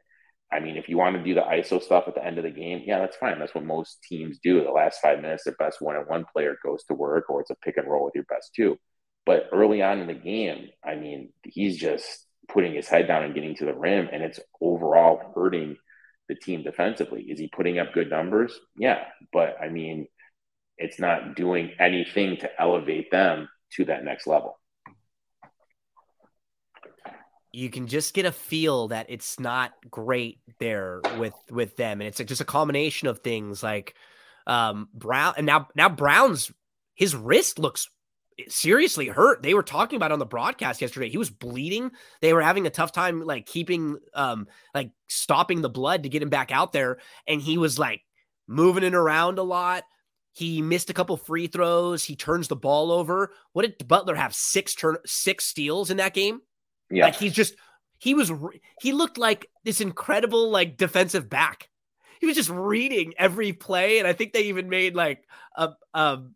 I 0.54 0.60
mean, 0.60 0.76
if 0.76 0.90
you 0.90 0.98
want 0.98 1.16
to 1.16 1.24
do 1.24 1.34
the 1.34 1.42
ISO 1.42 1.82
stuff 1.82 2.06
at 2.08 2.16
the 2.16 2.26
end 2.26 2.38
of 2.38 2.44
the 2.44 2.52
game, 2.52 2.82
yeah, 2.86 3.00
that's 3.00 3.16
fine. 3.16 3.40
That's 3.40 3.56
what 3.56 3.64
most 3.64 4.04
teams 4.04 4.38
do. 4.44 4.64
The 4.64 4.70
last 4.70 5.00
five 5.02 5.22
minutes, 5.22 5.46
their 5.46 5.56
best 5.58 5.82
one 5.82 5.96
on 5.96 6.04
one 6.04 6.26
player 6.32 6.58
goes 6.64 6.84
to 6.86 6.94
work, 6.94 7.30
or 7.30 7.42
it's 7.42 7.50
a 7.50 7.56
pick 7.56 7.78
and 7.78 7.90
roll 7.90 8.06
with 8.06 8.16
your 8.16 8.26
best 8.26 8.52
two. 8.54 8.78
But 9.26 9.48
early 9.54 9.82
on 9.82 10.00
in 10.00 10.08
the 10.08 10.14
game, 10.14 10.68
I 10.84 10.96
mean, 10.96 11.32
he's 11.44 11.78
just 11.78 12.26
putting 12.50 12.74
his 12.74 12.88
head 12.88 13.08
down 13.08 13.24
and 13.24 13.34
getting 13.34 13.56
to 13.56 13.66
the 13.66 13.74
rim, 13.74 14.10
and 14.12 14.22
it's 14.22 14.40
overall 14.60 15.32
hurting 15.34 15.78
the 16.28 16.36
team 16.36 16.64
defensively. 16.64 17.24
Is 17.24 17.40
he 17.40 17.48
putting 17.48 17.80
up 17.80 17.94
good 17.94 18.10
numbers? 18.10 18.58
Yeah. 18.78 19.04
But 19.32 19.56
I 19.62 19.70
mean, 19.70 20.08
it's 20.82 21.00
not 21.00 21.36
doing 21.36 21.72
anything 21.80 22.38
to 22.38 22.50
elevate 22.62 23.12
them 23.12 23.50
to 23.74 23.86
that 23.86 24.04
next 24.04 24.28
level. 24.28 24.60
You 27.54 27.70
can 27.70 27.88
just 27.88 28.14
get 28.14 28.26
a 28.26 28.32
feel 28.32 28.90
that 28.90 29.08
it's 29.10 29.40
not 29.40 29.74
great 29.90 30.40
there 30.60 31.02
with 31.18 31.34
with 31.50 31.76
them. 31.76 32.02
And 32.02 32.08
it's 32.08 32.20
just 32.20 32.42
a 32.42 32.46
combination 32.46 33.08
of 33.08 33.20
things 33.20 33.62
like 33.62 33.96
um 34.48 34.90
brown 34.94 35.36
and 35.38 35.46
now 35.46 35.68
now 35.76 35.90
brown's 35.90 36.52
his 36.96 37.16
wrist 37.16 37.60
looks 37.60 37.88
seriously 38.48 39.08
hurt. 39.08 39.44
They 39.44 39.54
were 39.54 39.64
talking 39.64 39.98
about 39.98 40.12
on 40.12 40.20
the 40.20 40.26
broadcast 40.26 40.82
yesterday. 40.82 41.10
He 41.10 41.18
was 41.18 41.30
bleeding. 41.30 41.92
They 42.22 42.34
were 42.34 42.42
having 42.42 42.66
a 42.66 42.72
tough 42.72 42.94
time 42.94 43.22
like 43.22 43.46
keeping 43.46 43.98
um 44.14 44.48
like 44.74 44.92
stopping 45.08 45.62
the 45.62 45.70
blood 45.70 46.04
to 46.04 46.10
get 46.10 46.24
him 46.24 46.30
back 46.30 46.52
out 46.52 46.72
there. 46.72 47.00
And 47.28 47.42
he 47.42 47.58
was 47.58 47.78
like 47.78 48.02
moving 48.48 48.84
it 48.84 48.96
around 48.96 49.40
a 49.40 49.44
lot 49.44 49.84
he 50.34 50.62
missed 50.62 50.90
a 50.90 50.94
couple 50.94 51.18
free 51.18 51.48
throws 51.48 52.04
he 52.04 52.16
turns 52.16 52.48
the 52.48 52.56
ball 52.56 52.92
over 52.92 53.34
what 53.54 53.64
did 53.64 53.88
butler 53.88 54.16
have 54.16 54.34
six 54.34 54.74
turn 54.74 54.98
six 55.06 55.46
steals 55.46 55.90
in 55.90 55.98
that 55.98 56.14
game 56.14 56.42
yeah. 56.92 57.06
Like 57.06 57.16
he's 57.16 57.34
just 57.34 57.56
he 57.98 58.14
was 58.14 58.32
he 58.82 58.92
looked 58.92 59.18
like 59.18 59.48
this 59.64 59.82
incredible 59.82 60.50
like 60.50 60.78
defensive 60.78 61.30
back. 61.30 61.70
He 62.20 62.28
was 62.28 62.36
just 62.36 62.50
reading 62.50 63.14
every 63.18 63.54
play, 63.54 63.98
and 63.98 64.08
I 64.08 64.14
think 64.14 64.34
they 64.34 64.44
even 64.44 64.70
made 64.70 64.96
like 64.96 65.24
a 65.56 65.72
um 65.94 66.36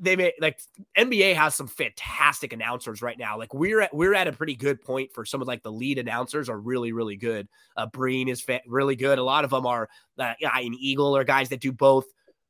they 0.00 0.16
made 0.16 0.32
like 0.40 0.60
NBA 0.96 1.34
has 1.36 1.54
some 1.54 1.68
fantastic 1.68 2.52
announcers 2.52 3.02
right 3.02 3.18
now. 3.18 3.36
Like 3.36 3.52
we're 3.52 3.80
at 3.82 3.94
we're 3.94 4.14
at 4.14 4.28
a 4.28 4.32
pretty 4.32 4.54
good 4.54 4.80
point 4.80 5.12
for 5.12 5.24
some 5.24 5.42
of 5.42 5.48
like 5.48 5.62
the 5.62 5.72
lead 5.72 5.98
announcers 5.98 6.48
are 6.48 6.58
really 6.58 6.92
really 6.92 7.16
good. 7.16 7.48
Uh, 7.76 7.86
Breen 7.86 8.28
is 8.28 8.40
fa- 8.40 8.62
really 8.66 8.96
good. 8.96 9.18
A 9.18 9.24
lot 9.24 9.44
of 9.44 9.50
them 9.50 9.66
are 9.66 9.88
uh, 10.18 10.34
Ian 10.40 10.74
Eagle 10.74 11.16
or 11.16 11.24
guys 11.24 11.50
that 11.50 11.60
do 11.60 11.72
both, 11.72 12.06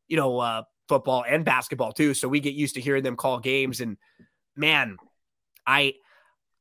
you 0.07 0.17
know, 0.17 0.39
uh, 0.39 0.63
football 0.89 1.25
and 1.27 1.45
basketball 1.45 1.93
too. 1.93 2.15
So 2.15 2.29
we 2.29 2.41
get 2.41 2.55
used 2.55 2.75
to 2.75 2.81
hearing 2.81 3.03
them 3.03 3.17
call 3.17 3.41
games. 3.41 3.81
And 3.81 3.97
man, 4.57 4.97
I 5.67 5.95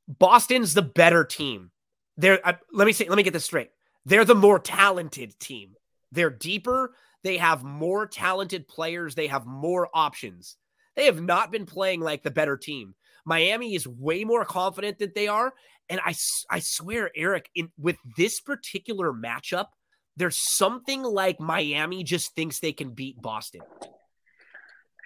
Boston's 0.07 0.73
the 0.73 0.81
better 0.81 1.23
team. 1.23 1.71
They're 2.17 2.45
uh, 2.45 2.53
let 2.71 2.85
me 2.85 2.93
say 2.93 3.07
let 3.07 3.17
me 3.17 3.23
get 3.23 3.33
this 3.33 3.45
straight. 3.45 3.71
They're 4.05 4.25
the 4.25 4.35
more 4.35 4.59
talented 4.59 5.39
team. 5.39 5.75
They're 6.11 6.29
deeper. 6.29 6.93
They 7.23 7.37
have 7.37 7.63
more 7.63 8.07
talented 8.07 8.67
players. 8.67 9.15
They 9.15 9.27
have 9.27 9.45
more 9.45 9.89
options. 9.93 10.55
They 10.95 11.05
have 11.05 11.21
not 11.21 11.51
been 11.51 11.65
playing 11.65 12.01
like 12.01 12.23
the 12.23 12.31
better 12.31 12.57
team. 12.57 12.95
Miami 13.25 13.75
is 13.75 13.85
way 13.87 14.23
more 14.23 14.45
confident 14.45 14.99
than 14.99 15.11
they 15.13 15.27
are. 15.27 15.53
And 15.89 15.99
I, 16.03 16.15
I 16.49 16.59
swear, 16.59 17.11
Erik, 17.15 17.49
in 17.53 17.69
with 17.77 17.97
this 18.15 18.39
particular 18.39 19.11
matchup, 19.11 19.67
there's 20.15 20.37
something 20.37 21.03
like 21.03 21.39
Miami 21.39 22.03
just 22.03 22.33
thinks 22.35 22.59
they 22.59 22.73
can 22.73 22.91
beat 22.91 23.21
Boston. 23.21 23.61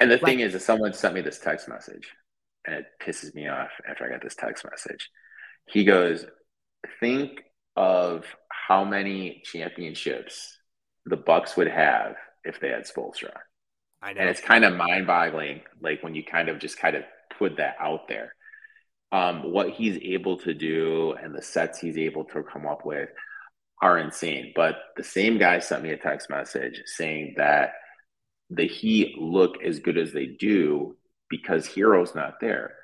And 0.02 0.10
the 0.10 0.18
thing 0.18 0.40
is, 0.40 0.54
that 0.54 0.64
someone 0.64 0.94
sent 0.94 1.14
me 1.14 1.22
this 1.22 1.38
text 1.38 1.70
message 1.70 2.10
and 2.66 2.76
it 2.76 2.86
pisses 3.00 3.36
me 3.36 3.48
off 3.48 3.70
after 3.88 4.04
I 4.04 4.10
got 4.10 4.24
this 4.24 4.34
text 4.34 4.66
message. 4.66 5.12
He 5.68 5.84
goes, 5.86 6.26
Think 7.00 7.44
of 7.76 8.26
how 8.50 8.84
many 8.84 9.44
championships 9.46 10.58
the 11.06 11.18
Bucks 11.18 11.56
would 11.56 11.68
have 11.68 12.16
if 12.44 12.60
they 12.60 12.70
had 12.70 12.88
Spoelstra. 12.88 13.32
I 14.02 14.14
know. 14.14 14.22
And 14.22 14.30
it's 14.30 14.42
kind 14.42 14.66
of 14.66 14.76
mind 14.76 15.06
boggling, 15.06 15.62
like 15.80 16.02
when 16.02 16.16
you 16.16 16.24
kind 16.24 16.50
of 16.50 16.58
just 16.58 16.80
kind 16.80 16.96
of 16.96 17.04
put 17.38 17.58
that 17.58 17.76
out 17.80 18.08
there. 18.08 18.34
Um, 19.12 19.52
what 19.52 19.70
he's 19.70 20.00
able 20.02 20.38
to 20.38 20.56
do 20.56 21.14
and 21.14 21.36
the 21.36 21.44
sets 21.44 21.80
he's 21.80 21.98
able 21.98 22.24
to 22.26 22.42
come 22.42 22.66
up 22.66 22.88
with 22.88 23.10
are 23.84 24.00
insane. 24.00 24.54
But 24.56 24.78
the 24.98 25.04
same 25.04 25.38
guy 25.38 25.60
sent 25.60 25.84
me 25.84 25.92
a 25.92 25.98
text 25.98 26.28
message 26.28 26.82
saying 26.88 27.36
that 27.38 27.74
the 28.52 28.68
Heat 28.68 29.18
look 29.18 29.64
as 29.64 29.80
good 29.80 29.98
as 29.98 30.12
they 30.12 30.26
do 30.26 30.96
because 31.30 31.68
Herro's 31.68 32.14
not 32.14 32.40
there. 32.42 32.76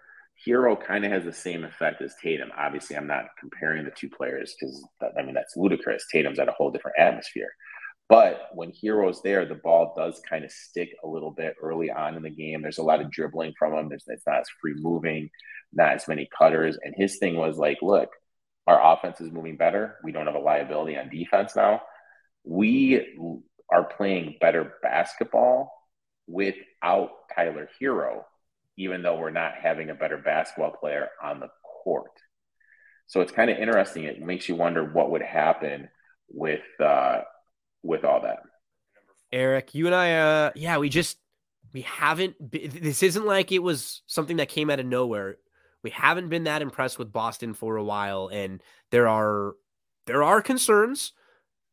Herro 0.46 0.76
kind 0.76 1.04
of 1.04 1.12
has 1.12 1.26
the 1.26 1.34
same 1.34 1.66
effect 1.66 2.02
as 2.02 2.16
Tatum. 2.22 2.52
Obviously, 2.58 2.96
I'm 2.96 3.08
not 3.08 3.26
comparing 3.40 3.84
the 3.84 3.92
two 3.92 4.10
players 4.10 4.56
because 4.58 4.88
I 5.18 5.24
mean 5.24 5.34
that's 5.34 5.58
ludicrous. 5.58 6.06
Tatum's 6.12 6.40
at 6.40 6.48
a 6.48 6.54
whole 6.54 6.72
different 6.72 6.98
atmosphere. 7.00 7.50
But 8.10 8.50
when 8.54 8.72
Herro's 8.72 9.22
there, 9.22 9.46
the 9.46 9.56
ball 9.56 9.94
does 9.98 10.22
kind 10.30 10.46
of 10.46 10.52
stick 10.52 10.90
a 11.04 11.08
little 11.08 11.32
bit 11.32 11.56
early 11.62 11.92
on 11.92 12.16
in 12.16 12.24
the 12.24 12.30
game. 12.30 12.62
There's 12.62 12.78
a 12.78 12.84
lot 12.84 13.02
of 13.02 13.12
dribbling 13.12 13.54
from 13.60 13.74
him. 13.74 13.90
There's 13.90 14.06
it's 14.08 14.26
not 14.26 14.40
as 14.40 14.48
free 14.62 14.76
moving, 14.78 15.30
not 15.74 15.96
as 15.96 16.08
many 16.08 16.30
cutters. 16.38 16.78
And 16.82 16.94
his 16.96 17.18
thing 17.18 17.36
was 17.36 17.58
like, 17.58 17.80
look, 17.82 18.10
our 18.66 18.94
offense 18.94 19.20
is 19.20 19.32
moving 19.32 19.58
better. 19.58 19.98
We 20.04 20.14
don't 20.14 20.28
have 20.28 20.36
a 20.36 20.40
liability 20.40 20.98
on 20.98 21.10
defense 21.10 21.56
now. 21.56 21.82
We 22.46 23.18
are 23.72 23.84
playing 23.84 24.38
better 24.40 24.74
basketball 24.82 25.72
without 26.28 27.10
Tyler 27.36 27.70
Herro, 27.82 28.24
even 28.78 29.02
though 29.02 29.18
we're 29.18 29.30
not 29.30 29.54
having 29.62 29.90
a 29.90 29.96
better 29.96 30.18
basketball 30.18 30.72
player 30.72 31.10
on 31.22 31.40
the 31.40 31.50
court. 31.84 32.12
So 33.08 33.22
it's 33.22 33.32
kind 33.32 33.50
of 33.50 33.58
interesting. 33.58 34.04
It 34.04 34.22
makes 34.22 34.50
you 34.50 34.56
wonder 34.56 34.84
what 34.84 35.12
would 35.12 35.22
happen 35.22 35.90
with 36.30 36.62
uh, 36.80 37.22
with 37.84 38.04
all 38.04 38.22
that. 38.22 38.40
Erik, 39.32 39.74
you 39.74 39.86
and 39.86 39.96
I, 39.96 40.14
uh, 40.14 40.52
yeah, 40.56 40.78
we 40.78 40.90
just 40.90 41.18
we 41.74 41.82
haven't. 41.82 42.36
This 42.52 43.04
isn't 43.04 43.26
like 43.26 43.52
it 43.52 43.60
was 43.60 44.02
something 44.08 44.38
that 44.38 44.50
came 44.50 44.70
out 44.70 44.80
of 44.80 44.86
nowhere. 44.86 45.38
We 45.84 45.90
haven't 45.92 46.30
been 46.30 46.46
that 46.46 46.62
impressed 46.62 47.00
with 47.00 47.14
Boston 47.14 47.54
for 47.54 47.78
a 47.78 47.84
while, 47.84 48.30
and 48.32 48.62
there 48.92 49.08
are 49.08 49.54
there 50.06 50.24
are 50.24 50.42
concerns. 50.42 51.14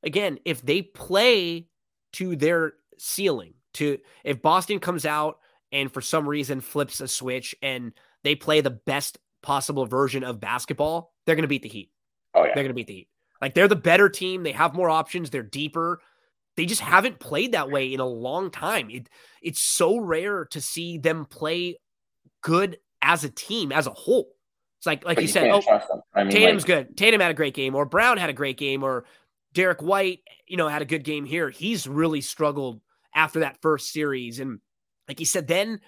Again, 0.02 0.38
if 0.44 0.62
they 0.62 0.82
play 0.82 1.68
to 2.14 2.36
their 2.36 2.74
ceiling, 2.98 3.54
to 3.74 3.98
if 4.24 4.42
Boston 4.42 4.78
comes 4.78 5.06
out 5.06 5.38
and 5.72 5.92
for 5.92 6.00
some 6.00 6.28
reason 6.28 6.60
flips 6.60 7.00
a 7.00 7.08
switch 7.08 7.54
and 7.62 7.92
they 8.22 8.34
play 8.34 8.60
the 8.60 8.70
best 8.70 9.18
possible 9.42 9.86
version 9.86 10.24
of 10.24 10.40
basketball, 10.40 11.12
they're 11.26 11.36
going 11.36 11.42
to 11.42 11.48
beat 11.48 11.62
the 11.62 11.68
Heat. 11.68 11.90
Oh, 12.34 12.44
yeah. 12.44 12.52
They're 12.54 12.64
going 12.64 12.68
to 12.68 12.74
beat 12.74 12.86
the 12.86 12.94
Heat. 12.94 13.08
Like 13.40 13.54
they're 13.54 13.68
the 13.68 13.76
better 13.76 14.08
team. 14.08 14.42
They 14.42 14.52
have 14.52 14.74
more 14.74 14.88
options. 14.88 15.30
They're 15.30 15.42
deeper. 15.42 16.00
They 16.56 16.66
just 16.66 16.80
haven't 16.80 17.18
played 17.18 17.52
that 17.52 17.70
way 17.70 17.92
in 17.92 18.00
a 18.00 18.06
long 18.06 18.50
time. 18.50 18.88
It, 18.90 19.08
it's 19.42 19.60
so 19.60 19.98
rare 19.98 20.44
to 20.46 20.60
see 20.60 20.98
them 20.98 21.26
play 21.26 21.78
good 22.42 22.78
as 23.02 23.24
a 23.24 23.28
team, 23.28 23.72
as 23.72 23.86
a 23.86 23.90
whole. 23.90 24.28
It's 24.78 24.86
like, 24.86 25.04
like 25.04 25.18
you, 25.18 25.22
you 25.22 25.28
said, 25.28 25.50
oh, 25.50 25.62
I 26.14 26.24
mean, 26.24 26.32
Tatum's 26.32 26.62
like, 26.62 26.88
good. 26.88 26.96
Tatum 26.96 27.20
had 27.20 27.30
a 27.30 27.34
great 27.34 27.54
game, 27.54 27.74
or 27.74 27.84
Brown 27.84 28.18
had 28.18 28.30
a 28.30 28.34
great 28.34 28.56
game, 28.56 28.82
or 28.82 29.04
Derrick 29.54 29.82
White, 29.82 30.20
you 30.46 30.56
know, 30.56 30.68
had 30.68 30.82
a 30.82 30.86
good 30.86 31.04
game 31.04 31.24
here. 31.24 31.48
He's 31.48 31.86
really 31.86 32.20
struggled 32.20 32.80
after 33.14 33.40
that 33.40 33.62
first 33.62 33.92
series. 33.92 34.40
And 34.40 34.60
like 35.08 35.18
he 35.18 35.24
said, 35.24 35.46
then 35.46 35.80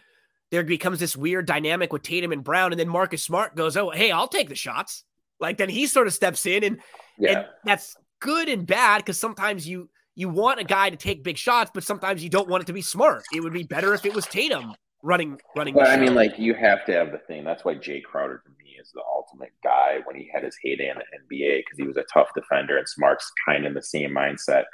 there 0.50 0.62
becomes 0.62 1.00
this 1.00 1.16
weird 1.16 1.46
dynamic 1.46 1.92
with 1.92 2.02
Tatum 2.02 2.32
and 2.32 2.44
Brown, 2.44 2.72
and 2.72 2.80
then 2.80 2.88
Marcus 2.88 3.22
Smart 3.22 3.56
goes, 3.56 3.76
"Oh, 3.76 3.90
hey, 3.90 4.10
I'll 4.10 4.28
take 4.28 4.48
the 4.48 4.54
shots." 4.54 5.04
Like 5.40 5.58
then 5.58 5.68
he 5.68 5.86
sort 5.86 6.06
of 6.06 6.14
steps 6.14 6.46
in, 6.46 6.64
and 6.64 6.80
yeah. 7.18 7.30
and 7.30 7.46
that's 7.64 7.96
good 8.20 8.48
and 8.48 8.66
bad 8.66 8.98
because 8.98 9.18
sometimes 9.18 9.68
you 9.68 9.90
you 10.14 10.28
want 10.28 10.60
a 10.60 10.64
guy 10.64 10.88
to 10.88 10.96
take 10.96 11.24
big 11.24 11.36
shots, 11.36 11.70
but 11.74 11.84
sometimes 11.84 12.22
you 12.22 12.30
don't 12.30 12.48
want 12.48 12.62
it 12.62 12.66
to 12.66 12.72
be 12.72 12.82
smart. 12.82 13.24
It 13.34 13.40
would 13.40 13.52
be 13.52 13.64
better 13.64 13.92
if 13.92 14.06
it 14.06 14.14
was 14.14 14.26
Tatum 14.26 14.74
running 15.02 15.40
running. 15.56 15.74
But 15.74 15.88
I 15.88 15.96
mean, 15.96 16.14
like 16.14 16.38
you 16.38 16.54
have 16.54 16.84
to 16.86 16.92
have 16.92 17.12
the 17.12 17.18
thing. 17.18 17.44
That's 17.44 17.64
why 17.64 17.74
Jae 17.74 18.02
Crowder 18.02 18.42
me 18.46 18.55
is 18.86 18.92
the 18.92 19.02
ultimate 19.02 19.52
guy 19.62 19.98
when 20.04 20.16
he 20.16 20.30
had 20.32 20.44
his 20.44 20.56
heyday 20.62 20.90
in 20.90 20.96
the 20.96 21.36
NBA 21.36 21.58
because 21.58 21.78
he 21.78 21.86
was 21.86 21.96
a 21.96 22.04
tough 22.12 22.28
defender, 22.34 22.78
and 22.78 22.88
Smart's 22.88 23.30
kind 23.46 23.64
of 23.64 23.70
in 23.70 23.74
the 23.74 23.82
same 23.82 24.10
mindset, 24.10 24.64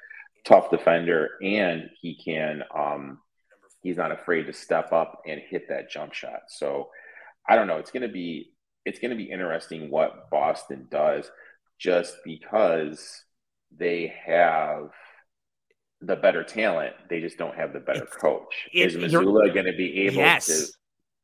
tough 0.44 0.70
defender, 0.70 1.30
and 1.42 1.90
he 2.00 2.16
can 2.22 2.62
um 2.76 3.18
he's 3.82 3.96
not 3.96 4.12
afraid 4.12 4.46
to 4.46 4.52
step 4.52 4.92
up 4.92 5.22
and 5.26 5.40
hit 5.48 5.68
that 5.68 5.90
jump 5.90 6.12
shot. 6.14 6.42
So 6.48 6.88
I 7.48 7.56
don't 7.56 7.66
know. 7.66 7.78
It's 7.78 7.90
going 7.90 8.06
to 8.06 8.12
be 8.12 8.52
it's 8.84 8.98
going 8.98 9.10
to 9.10 9.16
be 9.16 9.30
interesting 9.30 9.90
what 9.90 10.30
Boston 10.30 10.86
does, 10.90 11.30
just 11.78 12.16
because 12.24 13.22
they 13.76 14.12
have 14.26 14.90
the 16.00 16.16
better 16.16 16.42
talent. 16.42 16.94
They 17.08 17.20
just 17.20 17.38
don't 17.38 17.54
have 17.54 17.72
the 17.72 17.80
better 17.80 18.04
it's, 18.04 18.16
coach. 18.16 18.68
It, 18.72 18.94
Is 18.94 18.96
Mazzulla 18.96 19.52
going 19.52 19.66
to 19.66 19.76
be 19.76 20.06
able 20.06 20.16
yes, 20.16 20.46
to 20.46 20.66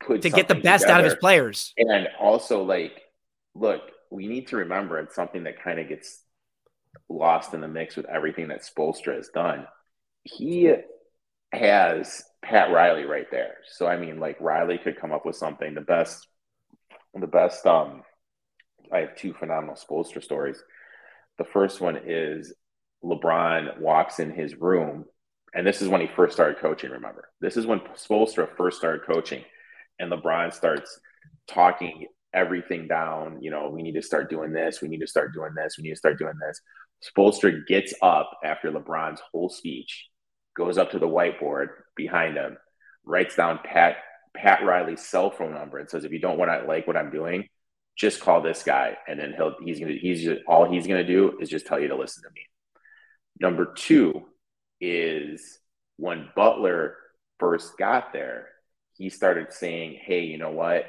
put 0.01 0.23
to 0.23 0.31
get 0.31 0.49
the 0.49 0.55
best 0.55 0.83
together? 0.83 0.95
out 0.95 1.01
of 1.01 1.11
his 1.11 1.15
players? 1.17 1.75
And 1.77 2.09
also, 2.21 2.63
like, 2.63 3.03
look, 3.55 3.83
we 4.11 4.27
need 4.27 4.49
to 4.49 4.57
remember 4.57 4.99
it's 4.99 5.15
something 5.15 5.45
that 5.45 5.63
kind 5.63 5.79
of 5.79 5.89
gets 5.89 6.23
lost 7.09 7.55
in 7.55 7.61
the 7.61 7.69
mix 7.69 7.97
with 7.97 8.07
everything 8.07 8.49
that 8.49 8.63
Spoelstra 8.63 9.17
has 9.17 9.29
done. 9.29 9.67
He 10.25 10.73
has 11.53 12.23
Pat 12.43 12.71
Riley 12.71 13.05
right 13.05 13.31
there. 13.31 13.57
So 13.73 13.87
I 13.87 13.97
mean, 13.97 14.21
like 14.21 14.41
Riley 14.41 14.79
could 14.79 15.01
come 15.01 15.13
up 15.13 15.27
with 15.27 15.37
something. 15.37 15.75
The 15.75 15.81
best, 15.81 16.27
the 17.15 17.27
best. 17.27 17.67
Um, 17.67 18.03
I 18.93 18.99
have 18.99 19.17
two 19.17 19.35
phenomenal 19.35 19.77
Spoelstra 19.77 20.23
stories. 20.23 20.63
The 21.39 21.45
first 21.45 21.81
one 21.81 21.99
is 22.07 22.53
LeBron 23.05 23.81
walks 23.81 24.19
in 24.19 24.31
his 24.31 24.55
room, 24.57 25.05
and 25.55 25.67
this 25.67 25.83
is 25.83 25.89
when 25.89 26.01
he 26.01 26.09
first 26.09 26.35
started 26.35 26.59
coaching. 26.59 26.91
Remember, 26.91 27.29
this 27.41 27.57
is 27.57 27.67
when 27.67 27.81
Spoelstra 27.97 28.49
first 28.57 28.79
started 28.79 29.07
coaching, 29.07 29.45
and 29.99 30.11
LeBron 30.11 30.53
starts 30.53 31.01
talking 31.47 32.07
everything 32.33 32.89
down. 32.89 33.39
You 33.41 33.51
know, 33.51 33.71
we 33.71 33.83
need 33.83 33.95
to 33.95 34.03
start 34.03 34.31
doing 34.31 34.53
this. 34.53 34.81
We 34.81 34.89
need 34.89 35.01
to 35.01 35.07
start 35.07 35.33
doing 35.33 35.55
this. 35.55 35.77
We 35.79 35.85
need 35.85 35.91
to 35.91 35.97
start 35.97 36.19
doing 36.19 36.35
this. 36.47 36.61
Spoelstra 37.05 37.67
gets 37.67 37.95
up 38.03 38.31
after 38.45 38.71
LeBron's 38.71 39.21
whole 39.33 39.49
speech, 39.49 40.09
goes 40.57 40.79
up 40.79 40.91
to 40.91 40.99
the 40.99 41.07
whiteboard 41.07 41.69
behind 41.97 42.37
him, 42.37 42.57
writes 43.05 43.37
down 43.37 43.61
Pat 43.65 43.97
Pat 44.37 44.65
Riley's 44.65 45.05
cell 45.05 45.31
phone 45.31 45.55
number, 45.55 45.79
and 45.79 45.89
says, 45.89 46.05
"If 46.05 46.13
you 46.13 46.21
don't 46.21 46.39
want 46.39 46.51
to 46.51 46.67
like 46.67 46.87
what 46.87 46.97
I'm 46.97 47.11
doing, 47.11 47.49
just 47.97 48.21
call 48.21 48.41
this 48.43 48.63
guy, 48.63 48.97
and 49.09 49.19
then 49.19 49.33
he'll 49.33 49.57
he's 49.65 49.81
gonna 49.81 49.95
he's 49.95 50.23
just, 50.23 50.43
all 50.47 50.71
he's 50.71 50.87
gonna 50.87 51.07
do 51.07 51.39
is 51.41 51.49
just 51.49 51.67
tell 51.67 51.81
you 51.81 51.89
to 51.89 51.97
listen 51.97 52.23
to 52.25 52.31
me." 52.35 52.43
Number 53.41 53.73
two 53.75 54.27
is 54.81 55.59
when 55.97 56.29
Butler 56.37 56.97
first 57.39 57.79
got 57.79 58.13
there, 58.13 58.49
he 58.99 59.09
started 59.09 59.53
saying, 59.53 59.99
"Hey, 60.03 60.21
you 60.25 60.37
know 60.37 60.51
what?" 60.51 60.85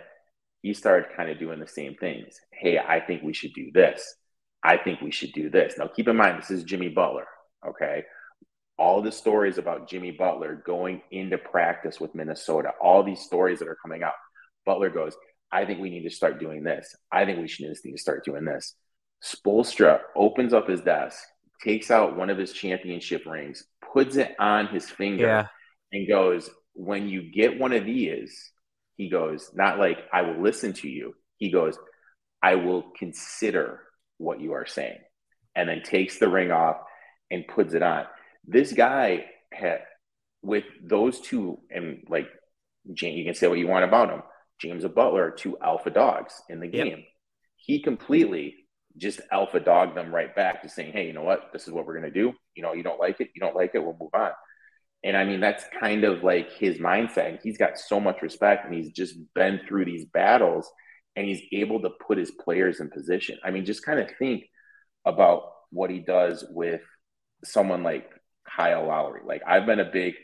He 0.61 0.73
started 0.73 1.15
kind 1.15 1.29
of 1.29 1.39
doing 1.39 1.59
the 1.59 1.67
same 1.67 1.95
things. 1.95 2.39
Hey, 2.51 2.77
I 2.77 2.99
think 2.99 3.23
we 3.23 3.33
should 3.33 3.53
do 3.53 3.71
this. 3.71 4.15
I 4.61 4.77
think 4.77 4.99
we 5.01 5.11
should 5.11 5.31
do 5.31 5.49
this. 5.49 5.75
Now, 5.77 5.87
keep 5.87 6.07
in 6.07 6.17
mind, 6.17 6.41
this 6.41 6.51
is 6.51 6.63
Jimmy 6.63 6.89
Butler. 6.89 7.27
Okay. 7.65 8.03
All 8.77 9.01
the 9.01 9.11
stories 9.11 9.57
about 9.57 9.89
Jimmy 9.89 10.11
Butler 10.11 10.61
going 10.65 11.01
into 11.11 11.37
practice 11.37 11.99
with 11.99 12.15
Minnesota, 12.15 12.71
all 12.81 13.03
these 13.03 13.21
stories 13.21 13.59
that 13.59 13.67
are 13.67 13.77
coming 13.81 14.03
out. 14.03 14.13
Butler 14.65 14.89
goes, 14.89 15.15
I 15.51 15.65
think 15.65 15.79
we 15.79 15.89
need 15.89 16.03
to 16.03 16.09
start 16.09 16.39
doing 16.39 16.63
this. 16.63 16.95
I 17.11 17.25
think 17.25 17.39
we 17.39 17.47
should 17.47 17.67
need 17.67 17.91
to 17.91 17.97
start 17.97 18.25
doing 18.25 18.45
this. 18.45 18.75
Spoelstra 19.23 19.99
opens 20.15 20.53
up 20.53 20.69
his 20.69 20.81
desk, 20.81 21.17
takes 21.63 21.91
out 21.91 22.15
one 22.15 22.29
of 22.29 22.37
his 22.37 22.53
championship 22.53 23.25
rings, 23.25 23.65
puts 23.93 24.15
it 24.15 24.35
on 24.39 24.67
his 24.67 24.89
finger, 24.89 25.25
yeah. 25.25 25.47
and 25.91 26.07
goes, 26.07 26.49
When 26.79 27.09
you 27.09 27.29
get 27.29 27.59
one 27.59 27.73
of 27.73 27.83
these, 27.83 28.51
he 28.95 29.09
goes, 29.09 29.51
Not 29.53 29.79
like 29.79 29.97
I 30.13 30.21
will 30.21 30.41
listen 30.41 30.71
to 30.73 30.87
you. 30.87 31.13
He 31.35 31.51
goes, 31.51 31.77
I 32.41 32.55
will 32.55 32.83
consider 32.97 33.81
what 34.17 34.39
you 34.39 34.53
are 34.53 34.65
saying, 34.65 34.99
and 35.55 35.67
then 35.67 35.81
takes 35.83 36.19
the 36.19 36.29
ring 36.29 36.51
off 36.51 36.77
and 37.29 37.45
puts 37.45 37.73
it 37.73 37.83
on. 37.83 38.05
This 38.47 38.71
guy 38.71 39.25
had, 39.51 39.79
with 40.41 40.63
those 40.81 41.19
two, 41.19 41.59
and 41.69 42.05
like, 42.07 42.29
you 42.85 43.25
can 43.25 43.35
say 43.35 43.49
what 43.49 43.59
you 43.59 43.67
want 43.67 43.83
about 43.83 44.09
him. 44.09 44.23
James 44.61 44.85
and 44.85 44.95
Butler 44.95 45.25
are 45.25 45.31
two 45.31 45.57
alpha 45.61 45.89
dogs 45.89 46.33
in 46.47 46.61
the 46.61 46.67
game. 46.67 46.87
Yep. 46.87 46.99
He 47.57 47.81
completely 47.81 48.55
just 48.97 49.19
alpha 49.33 49.59
dogged 49.59 49.97
them 49.97 50.15
right 50.15 50.33
back 50.33 50.61
to 50.61 50.69
saying, 50.69 50.93
hey, 50.93 51.07
you 51.07 51.13
know 51.13 51.23
what? 51.23 51.49
This 51.51 51.67
is 51.67 51.73
what 51.73 51.85
we're 51.85 51.99
going 51.99 52.11
to 52.11 52.19
do. 52.19 52.33
You 52.55 52.63
know, 52.63 52.73
you 52.73 52.83
don't 52.83 52.99
like 52.99 53.19
it. 53.19 53.29
You 53.35 53.41
don't 53.41 53.55
like 53.55 53.71
it. 53.73 53.83
We'll 53.83 53.97
move 53.99 54.13
on. 54.13 54.31
And 55.03 55.15
I 55.15 55.23
mean, 55.23 55.39
that's 55.39 55.63
kind 55.79 56.03
of 56.03 56.23
like 56.23 56.51
his 56.51 56.77
mindset. 56.77 57.29
And 57.29 57.39
He's 57.41 57.57
got 57.57 57.79
so 57.79 57.99
much 57.99 58.21
respect 58.21 58.65
and 58.65 58.73
he's 58.73 58.91
just 58.91 59.15
been 59.33 59.61
through 59.67 59.85
these 59.85 60.05
battles 60.05 60.69
and 61.15 61.25
he's 61.25 61.41
able 61.51 61.81
to 61.81 61.89
put 62.05 62.17
his 62.17 62.31
players 62.31 62.79
in 62.79 62.89
position. 62.89 63.37
I 63.43 63.51
mean, 63.51 63.65
just 63.65 63.85
kind 63.85 63.99
of 63.99 64.09
think 64.17 64.43
about 65.05 65.43
what 65.71 65.89
he 65.89 65.99
does 65.99 66.45
with 66.49 66.81
someone 67.43 67.83
like 67.83 68.09
Kyle 68.47 68.87
Lowry. 68.87 69.21
Like 69.25 69.41
I've 69.47 69.65
been 69.65 69.79
a 69.79 69.91
big 69.91 70.15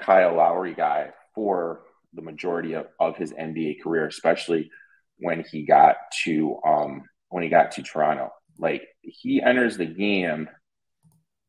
Kyle 0.00 0.36
Lowry 0.36 0.74
guy 0.74 1.10
for 1.34 1.82
the 2.14 2.22
majority 2.22 2.74
of, 2.74 2.86
of 2.98 3.16
his 3.16 3.32
NBA 3.32 3.82
career, 3.82 4.06
especially 4.06 4.70
when 5.18 5.44
he 5.50 5.64
got 5.64 5.96
to 6.24 6.58
um, 6.64 7.02
when 7.28 7.42
he 7.42 7.48
got 7.48 7.72
to 7.72 7.82
Toronto. 7.82 8.30
Like 8.58 8.86
he 9.02 9.42
enters 9.42 9.76
the 9.76 9.86
game 9.86 10.48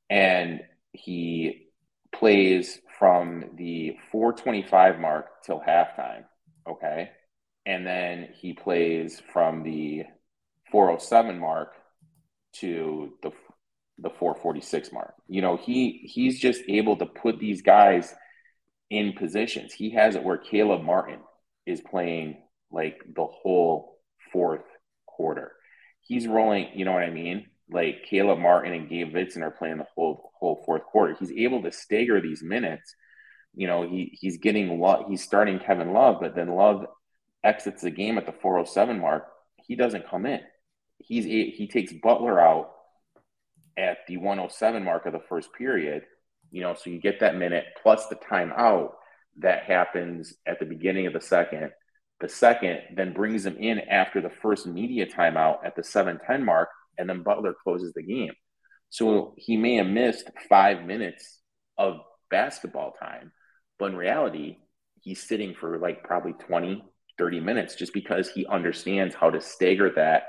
and 0.10 0.62
he 0.92 1.71
plays 2.14 2.80
from 3.00 3.46
the 3.56 3.98
425 4.12 5.00
mark 5.00 5.44
till 5.44 5.60
halftime. 5.60 6.24
Okay. 6.70 7.10
And 7.66 7.86
then 7.86 8.30
he 8.34 8.54
plays 8.54 9.22
from 9.34 9.64
the 9.64 10.04
407 10.72 11.40
mark 11.40 11.74
to 12.54 13.14
the 13.24 13.32
the 14.00 14.10
446 14.10 14.92
mark. 14.92 15.14
You 15.28 15.42
know, 15.42 15.58
he 15.58 16.10
he's 16.12 16.40
just 16.40 16.62
able 16.68 16.98
to 16.98 17.06
put 17.06 17.40
these 17.40 17.62
guys 17.62 18.14
in 18.90 19.14
positions. 19.14 19.74
He 19.74 19.92
has 19.92 20.16
it 20.16 20.24
where 20.24 20.38
Caleb 20.38 20.84
Martin 20.84 21.20
is 21.66 21.82
playing 21.82 22.38
like 22.72 23.02
the 23.16 23.26
whole 23.26 24.00
fourth 24.32 24.66
quarter. 25.06 25.52
He's 26.02 26.28
rolling, 26.28 26.70
you 26.74 26.86
know 26.86 26.94
what 26.94 27.04
I 27.04 27.12
mean? 27.12 27.48
Like 27.72 28.06
Caleb 28.10 28.40
Martin 28.40 28.74
and 28.74 28.90
Gabe 28.90 29.14
Vincent 29.14 29.44
are 29.44 29.52
playing 29.52 29.78
the 29.78 29.88
whole 29.96 30.32
whole 30.36 30.62
fourth 30.66 30.84
quarter. 30.84 31.16
He's 31.18 31.32
able 31.32 31.62
to 31.64 31.72
stagger 31.72 32.20
these 32.20 32.44
minutes. 32.44 32.96
You 33.56 33.68
know, 33.68 33.84
he 33.88 34.18
he's 34.20 34.38
getting 34.38 34.80
love. 34.80 35.06
He's 35.10 35.24
starting 35.24 35.60
Kevin 35.60 35.94
Love, 35.94 36.18
but 36.20 36.36
then 36.36 36.50
Love 36.50 36.86
exits 37.44 37.82
the 37.82 37.92
game 37.92 38.18
at 38.18 38.26
the 38.26 38.34
407 38.34 39.00
mark. 39.00 39.28
He 39.66 39.76
doesn't 39.76 40.10
come 40.10 40.26
in. 40.26 40.42
He's 40.98 41.26
he 41.26 41.68
takes 41.72 41.94
Butler 41.94 42.40
out 42.40 42.72
at 43.78 44.00
the 44.08 44.18
107 44.18 44.84
mark 44.84 45.06
of 45.06 45.14
the 45.14 45.22
first 45.30 45.50
period. 45.54 46.04
You 46.52 46.62
know, 46.62 46.74
so 46.74 46.90
you 46.90 47.00
get 47.00 47.22
that 47.22 47.38
minute 47.38 47.66
plus 47.82 48.08
the 48.08 48.16
timeout 48.16 48.92
that 49.40 49.64
happens 49.64 50.34
at 50.46 50.60
the 50.60 50.66
beginning 50.66 51.08
of 51.08 51.14
the 51.14 51.22
second. 51.22 51.72
The 52.20 52.30
second 52.30 52.80
then 52.96 53.14
brings 53.14 53.46
him 53.46 53.58
in 53.58 53.80
after 53.80 54.22
the 54.22 54.30
first 54.30 54.68
media 54.68 55.08
timeout 55.08 55.66
at 55.66 55.76
the 55.76 55.84
710 55.84 56.46
mark, 56.46 56.70
and 57.02 57.10
then 57.10 57.24
Butler 57.24 57.56
closes 57.64 57.92
the 57.94 58.04
game. 58.04 58.32
So 58.90 59.22
hmm. 59.22 59.30
he 59.38 59.58
may 59.58 59.76
have 59.76 59.88
missed 59.88 60.30
five 60.48 60.86
minutes 60.86 61.40
of 61.78 62.00
basketball 62.30 62.94
time, 62.94 63.32
but 63.80 63.92
in 63.92 63.98
reality, 63.98 64.58
he's 65.02 65.28
sitting 65.28 65.56
for 65.56 65.80
like 65.80 66.04
probably 66.04 66.34
20, 66.34 66.84
30 67.18 67.40
minutes 67.40 67.76
just 67.76 67.94
because 67.94 68.30
he 68.30 68.46
understands 68.46 69.16
how 69.16 69.32
to 69.32 69.42
stagger 69.42 69.92
that 69.96 70.24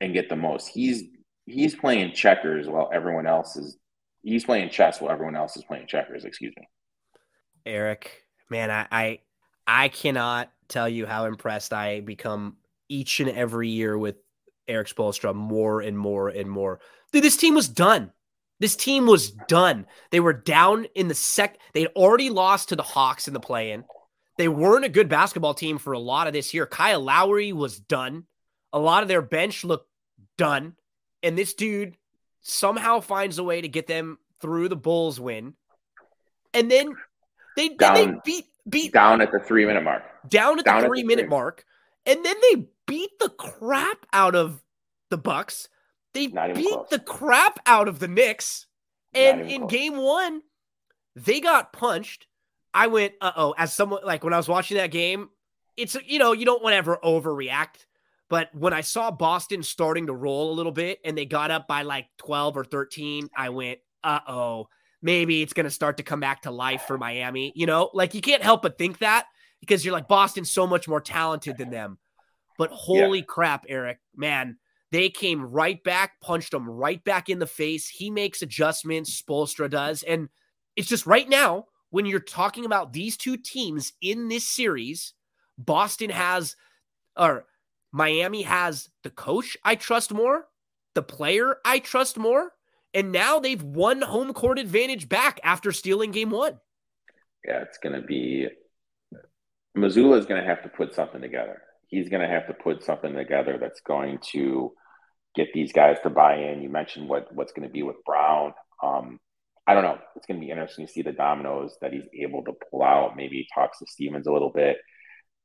and 0.00 0.14
get 0.14 0.28
the 0.28 0.36
most. 0.36 0.68
He's 0.68 1.04
he's 1.44 1.76
playing 1.76 2.14
checkers 2.14 2.66
while 2.68 2.90
everyone 2.92 3.26
else 3.26 3.56
is 3.56 3.76
he's 4.22 4.44
playing 4.44 4.70
chess 4.70 5.00
while 5.00 5.12
everyone 5.12 5.36
else 5.36 5.56
is 5.56 5.64
playing 5.64 5.86
checkers, 5.86 6.24
excuse 6.24 6.54
me. 6.56 6.66
Erik, 7.66 8.22
man, 8.48 8.70
I 8.70 8.86
I, 8.90 9.18
I 9.66 9.88
cannot 9.88 10.50
tell 10.68 10.88
you 10.88 11.06
how 11.06 11.26
impressed 11.26 11.72
I 11.72 12.00
become 12.00 12.56
each 12.88 13.20
and 13.20 13.28
every 13.28 13.68
year 13.68 13.98
with 13.98 14.16
Erik 14.68 14.88
Spoelstra 14.88 15.34
more 15.34 15.80
and 15.80 15.98
more 15.98 16.28
and 16.28 16.50
more. 16.50 16.80
Dude, 17.12 17.24
this 17.24 17.36
team 17.36 17.54
was 17.54 17.68
done. 17.68 18.12
This 18.60 18.76
team 18.76 19.06
was 19.06 19.30
done. 19.30 19.86
They 20.10 20.20
were 20.20 20.32
down 20.32 20.86
in 20.94 21.08
the 21.08 21.14
sec. 21.14 21.58
They'd 21.74 21.86
already 21.88 22.28
lost 22.28 22.70
to 22.70 22.76
the 22.76 22.82
Hawks 22.82 23.28
in 23.28 23.34
the 23.34 23.40
play-in. 23.40 23.84
They 24.36 24.48
weren't 24.48 24.84
a 24.84 24.88
good 24.88 25.08
basketball 25.08 25.54
team 25.54 25.78
for 25.78 25.92
a 25.92 25.98
lot 25.98 26.26
of 26.26 26.32
this 26.32 26.52
year. 26.52 26.66
Kyle 26.66 27.00
Lowry 27.00 27.52
was 27.52 27.78
done. 27.78 28.24
A 28.72 28.78
lot 28.78 29.02
of 29.02 29.08
their 29.08 29.22
bench 29.22 29.64
looked 29.64 29.88
done. 30.36 30.74
And 31.22 31.36
this 31.36 31.54
dude 31.54 31.96
somehow 32.40 33.00
finds 33.00 33.38
a 33.38 33.44
way 33.44 33.60
to 33.60 33.68
get 33.68 33.86
them 33.86 34.18
through 34.40 34.68
the 34.68 34.76
Bulls 34.76 35.18
win. 35.20 35.54
And 36.54 36.70
then 36.70 36.94
they, 37.56 37.70
down, 37.70 37.94
then 37.94 38.12
they 38.12 38.20
beat 38.24 38.46
beat 38.68 38.92
down 38.92 39.20
at 39.20 39.32
the 39.32 39.40
three 39.40 39.66
minute 39.66 39.82
mark. 39.82 40.02
Down 40.28 40.58
at 40.58 40.64
down 40.64 40.82
the 40.82 40.88
three 40.88 41.00
at 41.00 41.02
the 41.02 41.08
minute 41.08 41.22
three. 41.24 41.30
mark. 41.30 41.64
And 42.06 42.24
then 42.24 42.36
they 42.42 42.66
beat 42.88 43.10
the 43.20 43.28
crap 43.28 44.06
out 44.12 44.34
of 44.34 44.64
the 45.10 45.18
Bucks. 45.18 45.68
They 46.14 46.26
beat 46.26 46.34
close. 46.34 46.88
the 46.90 46.98
crap 46.98 47.60
out 47.66 47.86
of 47.86 48.00
the 48.00 48.08
Knicks. 48.08 48.66
And 49.14 49.42
in 49.42 49.60
close. 49.60 49.70
game 49.70 49.96
one, 49.96 50.42
they 51.14 51.40
got 51.40 51.72
punched. 51.72 52.26
I 52.74 52.88
went, 52.88 53.14
uh 53.20 53.32
oh, 53.36 53.54
as 53.56 53.72
someone 53.72 54.00
like 54.04 54.24
when 54.24 54.32
I 54.32 54.36
was 54.36 54.48
watching 54.48 54.78
that 54.78 54.90
game, 54.90 55.28
it's 55.76 55.96
you 56.06 56.18
know, 56.18 56.32
you 56.32 56.44
don't 56.44 56.62
want 56.62 56.72
to 56.72 56.78
ever 56.78 56.98
overreact. 57.04 57.86
But 58.28 58.54
when 58.54 58.72
I 58.72 58.82
saw 58.82 59.10
Boston 59.10 59.62
starting 59.62 60.08
to 60.08 60.14
roll 60.14 60.52
a 60.52 60.54
little 60.54 60.72
bit 60.72 60.98
and 61.04 61.16
they 61.16 61.24
got 61.24 61.50
up 61.50 61.66
by 61.66 61.82
like 61.82 62.06
12 62.18 62.56
or 62.58 62.64
13, 62.64 63.30
I 63.34 63.50
went, 63.50 63.78
uh 64.04 64.20
oh, 64.26 64.68
maybe 65.00 65.42
it's 65.42 65.52
going 65.52 65.64
to 65.64 65.70
start 65.70 65.96
to 65.98 66.02
come 66.02 66.20
back 66.20 66.42
to 66.42 66.50
life 66.50 66.82
for 66.82 66.98
Miami. 66.98 67.52
You 67.54 67.66
know, 67.66 67.90
like 67.94 68.14
you 68.14 68.20
can't 68.20 68.42
help 68.42 68.62
but 68.62 68.76
think 68.76 68.98
that 68.98 69.26
because 69.60 69.84
you're 69.84 69.94
like, 69.94 70.08
Boston's 70.08 70.50
so 70.50 70.66
much 70.66 70.88
more 70.88 71.00
talented 71.00 71.56
than 71.56 71.70
them. 71.70 71.98
But 72.58 72.70
holy 72.72 73.20
yeah. 73.20 73.24
crap, 73.24 73.64
Erik, 73.68 73.98
man, 74.14 74.58
they 74.90 75.08
came 75.08 75.42
right 75.42 75.82
back, 75.82 76.20
punched 76.20 76.52
him 76.52 76.68
right 76.68 77.02
back 77.04 77.28
in 77.28 77.38
the 77.38 77.46
face. 77.46 77.88
He 77.88 78.10
makes 78.10 78.42
adjustments, 78.42 79.22
Spoelstra 79.22 79.70
does. 79.70 80.02
And 80.02 80.28
it's 80.76 80.88
just 80.88 81.06
right 81.06 81.28
now, 81.28 81.66
when 81.90 82.04
you're 82.04 82.20
talking 82.20 82.64
about 82.64 82.92
these 82.92 83.16
two 83.16 83.36
teams 83.36 83.92
in 84.02 84.28
this 84.28 84.46
series, 84.46 85.14
Boston 85.56 86.10
has, 86.10 86.56
or 87.16 87.46
Miami 87.92 88.42
has 88.42 88.90
the 89.02 89.10
coach 89.10 89.56
I 89.64 89.76
trust 89.76 90.12
more, 90.12 90.46
the 90.94 91.02
player 91.02 91.56
I 91.64 91.78
trust 91.78 92.18
more, 92.18 92.52
And 92.94 93.12
now 93.12 93.38
they've 93.38 93.62
won 93.62 94.00
home 94.00 94.32
court 94.32 94.58
advantage 94.58 95.08
back 95.08 95.40
after 95.44 95.72
stealing 95.72 96.10
game 96.10 96.30
one. 96.30 96.58
Yeah, 97.46 97.62
it's 97.62 97.78
going 97.78 97.94
to 98.00 98.06
be 98.06 98.48
Mazzulla 99.76 100.18
is 100.18 100.26
going 100.26 100.40
to 100.40 100.48
have 100.48 100.62
to 100.62 100.68
put 100.68 100.94
something 100.94 101.20
together. 101.20 101.62
He's 101.88 102.08
going 102.08 102.22
to 102.22 102.32
have 102.32 102.46
to 102.46 102.54
put 102.54 102.84
something 102.84 103.14
together 103.14 103.58
that's 103.60 103.80
going 103.80 104.18
to 104.32 104.72
get 105.34 105.48
these 105.52 105.72
guys 105.72 105.96
to 106.02 106.10
buy 106.10 106.36
in. 106.36 106.62
You 106.62 106.68
mentioned 106.68 107.08
what 107.08 107.34
what's 107.34 107.52
going 107.52 107.66
to 107.68 107.72
be 107.72 107.82
with 107.82 107.96
Brown. 108.04 108.52
Um, 108.82 109.18
I 109.66 109.74
don't 109.74 109.84
know. 109.84 109.98
It's 110.16 110.26
going 110.26 110.40
to 110.40 110.44
be 110.44 110.50
interesting 110.50 110.86
to 110.86 110.92
see 110.92 111.02
the 111.02 111.12
dominoes 111.12 111.76
that 111.80 111.92
he's 111.92 112.08
able 112.22 112.42
to 112.44 112.52
pull 112.70 112.82
out. 112.82 113.16
Maybe 113.16 113.36
he 113.36 113.48
talks 113.54 113.78
to 113.78 113.86
Stevens 113.86 114.26
a 114.26 114.32
little 114.32 114.50
bit 114.50 114.78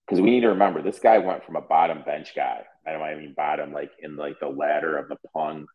because 0.05 0.21
we 0.21 0.29
need 0.29 0.41
to 0.41 0.49
remember 0.49 0.81
this 0.81 0.99
guy 0.99 1.17
went 1.17 1.45
from 1.45 1.55
a 1.55 1.61
bottom 1.61 2.03
bench 2.05 2.33
guy. 2.35 2.61
I 2.85 2.91
don't 2.91 3.01
I 3.01 3.15
mean 3.15 3.33
bottom 3.35 3.73
like 3.73 3.91
in 3.99 4.15
like 4.15 4.39
the 4.39 4.47
ladder 4.47 4.97
of 4.97 5.07
the 5.09 5.17
pung 5.33 5.65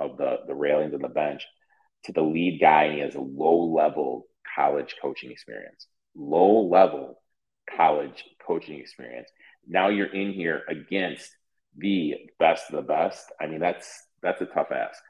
of 0.00 0.16
the 0.18 0.38
the 0.46 0.54
railings 0.54 0.94
of 0.94 1.00
the 1.00 1.08
bench 1.08 1.46
to 2.04 2.12
the 2.12 2.22
lead 2.22 2.60
guy, 2.60 2.84
and 2.84 2.94
he 2.94 3.00
has 3.00 3.14
a 3.14 3.20
low 3.20 3.72
level 3.72 4.26
college 4.54 4.96
coaching 5.00 5.30
experience. 5.30 5.86
Low 6.14 6.66
level 6.68 7.20
college 7.76 8.24
coaching 8.46 8.78
experience. 8.78 9.28
Now 9.66 9.88
you're 9.88 10.12
in 10.12 10.32
here 10.32 10.62
against 10.68 11.30
the 11.76 12.14
best 12.38 12.70
of 12.70 12.76
the 12.76 12.82
best. 12.82 13.32
I 13.40 13.46
mean, 13.46 13.60
that's 13.60 13.88
that's 14.22 14.40
a 14.40 14.46
tough 14.46 14.70
ask. 14.70 15.02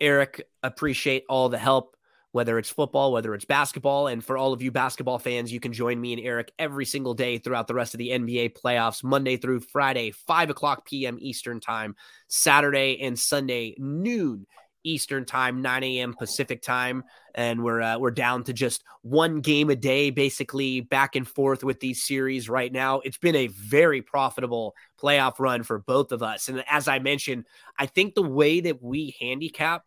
Erik, 0.00 0.48
appreciate 0.62 1.24
all 1.28 1.48
the 1.48 1.58
help, 1.58 1.96
whether 2.30 2.56
it's 2.58 2.70
football, 2.70 3.12
whether 3.12 3.34
it's 3.34 3.44
basketball. 3.44 4.06
And 4.06 4.24
for 4.24 4.38
all 4.38 4.52
of 4.52 4.62
you 4.62 4.70
basketball 4.70 5.18
fans, 5.18 5.52
you 5.52 5.58
can 5.58 5.72
join 5.72 6.00
me 6.00 6.12
and 6.12 6.22
Erik 6.22 6.52
every 6.58 6.84
single 6.84 7.14
day 7.14 7.38
throughout 7.38 7.66
the 7.66 7.74
rest 7.74 7.94
of 7.94 7.98
the 7.98 8.10
NBA 8.10 8.56
playoffs, 8.56 9.02
Monday 9.02 9.36
through 9.36 9.60
Friday, 9.60 10.12
5 10.12 10.50
o'clock 10.50 10.86
p.m. 10.86 11.18
Eastern 11.20 11.58
Time, 11.58 11.96
Saturday 12.28 13.00
and 13.00 13.18
Sunday, 13.18 13.74
noon 13.78 14.46
Eastern 14.88 15.24
time, 15.24 15.62
9 15.62 15.82
a.m. 15.84 16.14
Pacific 16.14 16.62
time, 16.62 17.04
and 17.34 17.62
we're 17.62 17.80
uh, 17.80 17.98
we're 17.98 18.10
down 18.10 18.44
to 18.44 18.52
just 18.52 18.82
one 19.02 19.40
game 19.40 19.70
a 19.70 19.76
day, 19.76 20.10
basically 20.10 20.80
back 20.80 21.16
and 21.16 21.26
forth 21.26 21.62
with 21.62 21.80
these 21.80 22.04
series 22.04 22.48
right 22.48 22.72
now. 22.72 23.00
It's 23.00 23.18
been 23.18 23.36
a 23.36 23.48
very 23.48 24.02
profitable 24.02 24.74
playoff 25.00 25.38
run 25.38 25.62
for 25.62 25.78
both 25.78 26.12
of 26.12 26.22
us, 26.22 26.48
and 26.48 26.64
as 26.68 26.88
I 26.88 26.98
mentioned, 26.98 27.46
I 27.78 27.86
think 27.86 28.14
the 28.14 28.22
way 28.22 28.60
that 28.60 28.82
we 28.82 29.14
handicap 29.20 29.84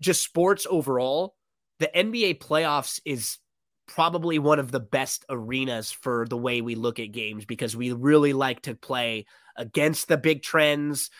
just 0.00 0.22
sports 0.22 0.66
overall, 0.68 1.34
the 1.78 1.90
NBA 1.94 2.38
playoffs 2.38 3.00
is 3.04 3.38
probably 3.86 4.38
one 4.38 4.58
of 4.58 4.72
the 4.72 4.80
best 4.80 5.24
arenas 5.28 5.92
for 5.92 6.26
the 6.28 6.36
way 6.36 6.60
we 6.60 6.74
look 6.74 6.98
at 6.98 7.12
games 7.12 7.44
because 7.44 7.76
we 7.76 7.92
really 7.92 8.32
like 8.32 8.62
to 8.62 8.74
play 8.74 9.26
against 9.56 10.08
the 10.08 10.16
big 10.16 10.42
trends 10.42 11.10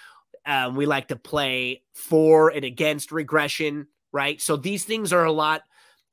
um, 0.46 0.76
we 0.76 0.86
like 0.86 1.08
to 1.08 1.16
play 1.16 1.82
for 1.94 2.50
and 2.50 2.64
against 2.64 3.12
regression, 3.12 3.88
right? 4.12 4.40
So 4.40 4.56
these 4.56 4.84
things 4.84 5.12
are 5.12 5.24
a 5.24 5.32
lot 5.32 5.62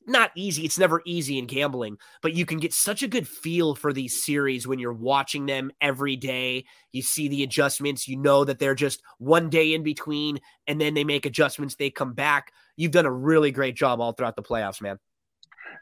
not 0.08 0.32
easy. 0.36 0.66
It's 0.66 0.78
never 0.78 1.02
easy 1.06 1.38
in 1.38 1.46
gambling, 1.46 1.98
but 2.22 2.34
you 2.34 2.46
can 2.46 2.60
get 2.60 2.74
such 2.74 3.04
a 3.04 3.08
good 3.08 3.28
feel 3.28 3.76
for 3.76 3.94
these 3.94 4.24
series 4.24 4.68
when 4.68 4.80
you're 4.80 4.94
watching 4.94 5.46
them 5.46 5.72
every 5.82 6.16
day. 6.16 6.66
You 6.92 7.02
see 7.02 7.28
the 7.28 7.44
adjustments, 7.44 8.08
you 8.08 8.18
know 8.18 8.44
that 8.44 8.60
they're 8.60 8.76
just 8.76 9.02
one 9.18 9.50
day 9.50 9.74
in 9.74 9.84
between, 9.84 10.40
and 10.68 10.80
then 10.80 10.94
they 10.94 11.04
make 11.04 11.26
adjustments, 11.26 11.76
they 11.76 11.90
come 11.90 12.14
back. 12.14 12.52
You've 12.76 12.92
done 12.92 13.06
a 13.06 13.12
really 13.12 13.52
great 13.52 13.76
job 13.76 14.02
all 14.02 14.14
throughout 14.14 14.36
the 14.36 14.44
playoffs, 14.44 14.82
man. 14.82 14.98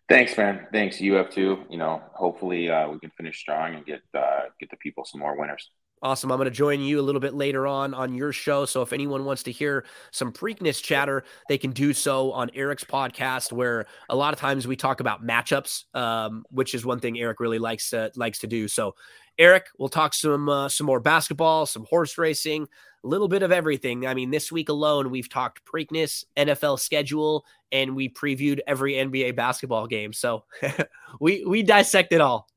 Thanks, 0.10 0.38
man. 0.38 0.68
Thanks. 0.74 1.00
You 1.00 1.14
have 1.14 1.30
too. 1.30 1.64
You 1.70 1.78
know, 1.78 2.02
hopefully 2.14 2.70
uh, 2.70 2.90
we 2.90 3.00
can 3.00 3.12
finish 3.12 3.40
strong 3.40 3.76
and 3.76 3.86
get 3.86 4.02
uh, 4.14 4.42
get 4.60 4.70
the 4.70 4.78
people 4.78 5.06
some 5.06 5.22
more 5.22 5.38
winners. 5.40 5.70
Awesome. 6.04 6.32
I'm 6.32 6.40
going 6.40 6.46
to 6.46 6.52
join 6.52 6.82
you 6.82 7.00
a 7.00 7.04
little 7.04 7.22
bit 7.22 7.36
later 7.36 7.68
on 7.68 7.94
on 7.94 8.16
your 8.16 8.34
show. 8.34 8.66
So 8.66 8.82
if 8.82 8.92
anyone 8.92 9.24
wants 9.24 9.44
to 9.44 9.52
hear 9.52 9.86
some 10.10 10.32
Preakness 10.32 10.82
chatter, 10.82 11.24
they 11.48 11.60
can 11.60 11.72
do 11.72 11.94
so 11.94 12.32
on 12.32 12.50
Erik's 12.56 12.84
podcast, 12.84 13.52
where 13.52 13.86
a 14.10 14.16
lot 14.16 14.34
of 14.34 14.40
times 14.40 14.66
we 14.66 14.76
talk 14.76 15.00
about 15.00 15.24
matchups, 15.24 15.84
um, 15.94 16.44
which 16.50 16.74
is 16.74 16.84
one 16.84 17.00
thing 17.00 17.20
Erik 17.20 17.40
really 17.40 17.60
likes 17.60 17.94
likes 18.16 18.40
to 18.40 18.48
do. 18.48 18.68
So, 18.68 18.96
Erik, 19.38 19.68
we'll 19.78 19.90
talk 19.90 20.16
some 20.16 20.50
uh, 20.50 20.70
some 20.70 20.88
more 20.88 21.00
basketball, 21.00 21.68
some 21.68 21.86
horse 21.88 22.18
racing, 22.18 22.68
a 23.04 23.08
little 23.08 23.28
bit 23.28 23.44
of 23.44 23.52
everything. 23.52 24.08
I 24.08 24.16
mean, 24.16 24.32
this 24.32 24.52
week 24.52 24.70
alone, 24.70 25.12
we've 25.12 25.30
talked 25.30 25.64
Preakness, 25.66 26.26
NFL 26.36 26.80
schedule, 26.80 27.46
and 27.72 27.96
we 27.96 28.10
previewed 28.10 28.60
every 28.66 28.94
NBA 28.94 29.36
basketball 29.36 29.86
game. 29.86 30.14
So 30.14 30.46
we 31.20 31.46
we 31.46 31.62
dissect 31.62 32.12
it 32.12 32.22
all 32.22 32.48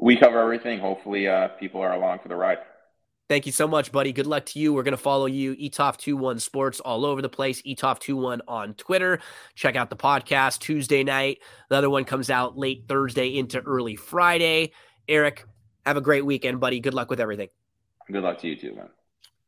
we 0.00 0.16
cover 0.16 0.40
everything. 0.40 0.78
Hopefully, 0.78 1.28
uh, 1.28 1.48
people 1.48 1.80
are 1.80 1.94
along 1.94 2.20
for 2.20 2.28
the 2.28 2.36
ride. 2.36 2.58
Thank 3.28 3.46
you 3.46 3.52
so 3.52 3.68
much, 3.68 3.92
buddy. 3.92 4.12
Good 4.12 4.26
luck 4.26 4.44
to 4.46 4.58
you. 4.58 4.72
We're 4.72 4.82
going 4.82 4.90
to 4.90 4.96
follow 4.96 5.26
you, 5.26 5.54
Etoff21 5.54 6.40
Sports, 6.40 6.80
all 6.80 7.06
over 7.06 7.22
the 7.22 7.28
place. 7.28 7.62
Etoff21 7.62 8.40
on 8.48 8.74
Twitter. 8.74 9.20
Check 9.54 9.76
out 9.76 9.88
the 9.88 9.96
podcast 9.96 10.58
Tuesday 10.58 11.04
night. 11.04 11.38
The 11.68 11.76
other 11.76 11.88
one 11.90 12.04
comes 12.04 12.28
out 12.28 12.58
late 12.58 12.86
Thursday 12.88 13.38
into 13.38 13.60
early 13.60 13.94
Friday. 13.94 14.72
Erik, 15.06 15.44
have 15.86 15.96
a 15.96 16.00
great 16.00 16.26
weekend, 16.26 16.58
buddy. 16.58 16.80
Good 16.80 16.94
luck 16.94 17.08
with 17.08 17.20
everything. 17.20 17.50
Good 18.10 18.24
luck 18.24 18.38
to 18.38 18.48
you 18.48 18.56
too, 18.56 18.74
man. 18.74 18.88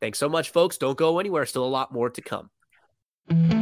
Thanks 0.00 0.18
so 0.20 0.28
much, 0.28 0.50
folks. 0.50 0.78
Don't 0.78 0.98
go 0.98 1.18
anywhere. 1.18 1.44
Still 1.44 1.64
a 1.64 1.66
lot 1.66 1.92
more 1.92 2.10
to 2.10 2.20
come. 2.20 3.61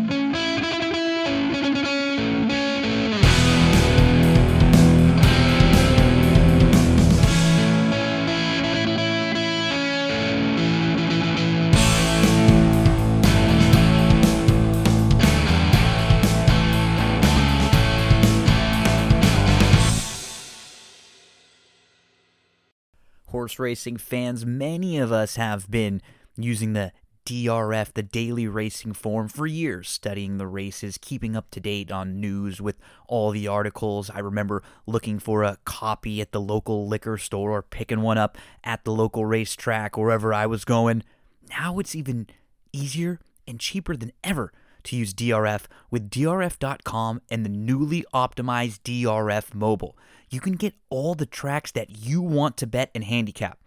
Horse 23.40 23.58
racing 23.58 23.96
fans, 23.96 24.44
many 24.44 24.98
of 24.98 25.10
us 25.10 25.36
have 25.36 25.70
been 25.70 26.02
using 26.36 26.74
the 26.74 26.92
DRF, 27.24 27.94
the 27.94 28.02
daily 28.02 28.46
racing 28.46 28.92
form, 28.92 29.28
for 29.28 29.46
years, 29.46 29.88
studying 29.88 30.36
the 30.36 30.46
races, 30.46 30.98
keeping 31.00 31.34
up 31.34 31.50
to 31.52 31.58
date 31.58 31.90
on 31.90 32.20
news 32.20 32.60
with 32.60 32.76
all 33.08 33.30
the 33.30 33.48
articles. 33.48 34.10
I 34.10 34.18
remember 34.18 34.62
looking 34.86 35.18
for 35.18 35.42
a 35.42 35.56
copy 35.64 36.20
at 36.20 36.32
the 36.32 36.40
local 36.40 36.86
liquor 36.86 37.16
store 37.16 37.52
or 37.52 37.62
picking 37.62 38.02
one 38.02 38.18
up 38.18 38.36
at 38.62 38.84
the 38.84 38.92
local 38.92 39.24
racetrack, 39.24 39.96
wherever 39.96 40.34
I 40.34 40.44
was 40.44 40.66
going. 40.66 41.02
Now 41.48 41.78
it's 41.78 41.94
even 41.94 42.26
easier 42.74 43.20
and 43.48 43.58
cheaper 43.58 43.96
than 43.96 44.12
ever 44.22 44.52
to 44.84 44.96
use 44.96 45.14
DRF 45.14 45.62
with 45.90 46.10
DRF.com 46.10 47.22
and 47.30 47.44
the 47.44 47.50
newly 47.50 48.04
optimized 48.14 48.80
DRF 48.80 49.54
mobile. 49.54 49.96
You 50.30 50.40
can 50.40 50.54
get 50.54 50.74
all 50.88 51.14
the 51.14 51.26
tracks 51.26 51.72
that 51.72 51.90
you 51.90 52.22
want 52.22 52.56
to 52.58 52.66
bet 52.66 52.90
and 52.94 53.04
handicap. 53.04 53.58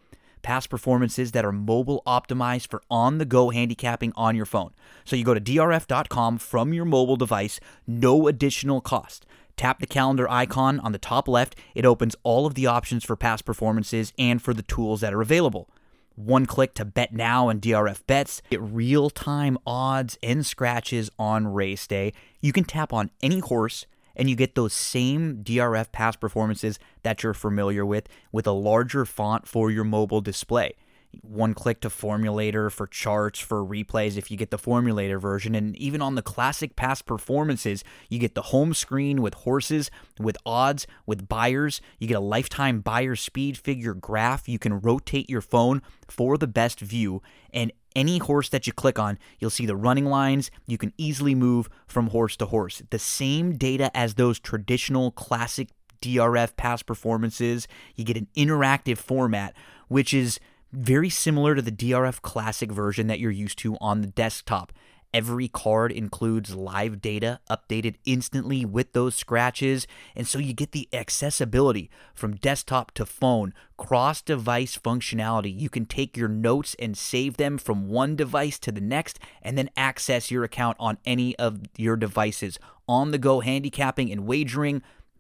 Past 0.41 0.69
performances 0.69 1.31
that 1.31 1.45
are 1.45 1.51
mobile 1.51 2.03
optimized 2.05 2.67
for 2.67 2.81
on 2.89 3.17
the 3.17 3.25
go 3.25 3.49
handicapping 3.49 4.11
on 4.15 4.35
your 4.35 4.45
phone. 4.45 4.71
So 5.05 5.15
you 5.15 5.23
go 5.23 5.33
to 5.33 5.41
DRF.com 5.41 6.37
from 6.37 6.73
your 6.73 6.85
mobile 6.85 7.15
device, 7.15 7.59
no 7.87 8.27
additional 8.27 8.81
cost. 8.81 9.25
Tap 9.55 9.79
the 9.79 9.87
calendar 9.87 10.29
icon 10.29 10.79
on 10.79 10.91
the 10.91 10.97
top 10.97 11.27
left. 11.27 11.55
It 11.75 11.85
opens 11.85 12.15
all 12.23 12.45
of 12.45 12.55
the 12.55 12.65
options 12.65 13.03
for 13.03 13.15
past 13.15 13.45
performances 13.45 14.11
and 14.17 14.41
for 14.41 14.53
the 14.53 14.63
tools 14.63 15.01
that 15.01 15.13
are 15.13 15.21
available 15.21 15.69
one 16.15 16.45
click 16.45 16.73
to 16.75 16.85
bet 16.85 17.13
now 17.13 17.49
and 17.49 17.61
DRF 17.61 18.05
bets, 18.07 18.41
get 18.49 18.61
real 18.61 19.09
time 19.09 19.57
odds 19.65 20.17
and 20.21 20.45
scratches 20.45 21.09
on 21.17 21.47
race 21.47 21.87
day. 21.87 22.13
You 22.41 22.53
can 22.53 22.63
tap 22.63 22.93
on 22.93 23.11
any 23.21 23.39
horse 23.39 23.85
and 24.15 24.29
you 24.29 24.35
get 24.35 24.55
those 24.55 24.73
same 24.73 25.43
DRF 25.43 25.91
past 25.91 26.19
performances 26.19 26.79
that 27.01 27.23
you're 27.23 27.33
familiar 27.33 27.85
with 27.85 28.07
with 28.31 28.45
a 28.45 28.51
larger 28.51 29.05
font 29.05 29.47
for 29.47 29.71
your 29.71 29.83
mobile 29.83 30.21
display 30.21 30.75
one 31.21 31.53
click 31.53 31.81
to 31.81 31.89
formulator 31.89 32.71
for 32.71 32.87
charts 32.87 33.39
for 33.39 33.63
replays 33.63 34.17
if 34.17 34.29
you 34.31 34.37
get 34.37 34.51
the 34.51 34.57
formulator 34.57 35.19
version 35.19 35.55
and 35.55 35.75
even 35.77 36.01
on 36.01 36.15
the 36.15 36.21
classic 36.21 36.75
past 36.75 37.05
performances 37.05 37.83
you 38.09 38.19
get 38.19 38.35
the 38.35 38.41
home 38.43 38.73
screen 38.73 39.21
with 39.21 39.33
horses 39.33 39.91
with 40.19 40.37
odds 40.45 40.87
with 41.05 41.27
buyers 41.27 41.81
you 41.99 42.07
get 42.07 42.17
a 42.17 42.19
lifetime 42.19 42.81
buyer 42.81 43.15
speed 43.15 43.57
figure 43.57 43.93
graph 43.93 44.47
you 44.47 44.59
can 44.59 44.79
rotate 44.79 45.29
your 45.29 45.41
phone 45.41 45.81
for 46.07 46.37
the 46.37 46.47
best 46.47 46.79
view 46.79 47.21
and 47.53 47.71
any 47.95 48.17
horse 48.17 48.49
that 48.49 48.65
you 48.65 48.73
click 48.73 48.97
on, 48.97 49.19
you'll 49.39 49.51
see 49.51 49.67
the 49.67 49.75
running 49.75 50.05
lines. 50.05 50.49
You 50.65 50.79
can 50.79 50.93
easily 50.97 51.35
move 51.35 51.69
from 51.85 52.07
horse 52.07 52.35
to 52.37 52.47
horse. 52.47 52.81
The 52.89 52.97
same 52.97 53.55
data 53.55 53.95
as 53.95 54.15
those 54.15 54.39
traditional 54.39 55.11
classic 55.11 55.69
DRF 56.01 56.55
past 56.57 56.85
performances. 56.85 57.67
You 57.95 58.03
get 58.03 58.17
an 58.17 58.27
interactive 58.35 58.97
format, 58.97 59.55
which 59.87 60.13
is 60.13 60.39
very 60.73 61.09
similar 61.09 61.53
to 61.55 61.61
the 61.61 61.71
DRF 61.71 62.21
Classic 62.21 62.71
version 62.71 63.07
that 63.07 63.19
you're 63.19 63.31
used 63.31 63.59
to 63.59 63.77
on 63.79 64.01
the 64.01 64.07
desktop. 64.07 64.73
Every 65.13 65.47
card 65.47 65.91
includes 65.91 66.55
live 66.55 66.99
data 66.99 67.39
updated 67.47 67.97
instantly 68.03 68.65
with 68.65 68.93
those 68.93 69.15
scratches, 69.15 69.85
and 70.15 70.27
so 70.27 70.39
you 70.39 70.53
get 70.53 70.71
the 70.71 70.89
accessibility 70.91 71.91
from 72.15 72.37
desktop 72.37 72.89
to 72.95 73.05
phone, 73.05 73.53
cross 73.77 74.23
device 74.23 74.75
functionality. 74.75 75.55
You 75.55 75.69
can 75.69 75.85
take 75.85 76.17
your 76.17 76.29
notes 76.29 76.75
and 76.79 76.97
save 76.97 77.37
them 77.37 77.59
from 77.59 77.89
one 77.89 78.15
device 78.15 78.57
to 78.59 78.71
the 78.71 78.81
next, 78.81 79.19
and 79.43 79.55
then 79.55 79.69
access 79.77 80.31
your 80.31 80.43
account 80.43 80.77
on 80.79 80.97
any 81.05 81.35
of 81.37 81.59
your 81.77 81.95
devices. 81.95 82.57
On 82.87 83.11
the 83.11 83.19
go 83.19 83.41
handicapping 83.41 84.11
and 84.11 84.25
wagering 84.25 84.81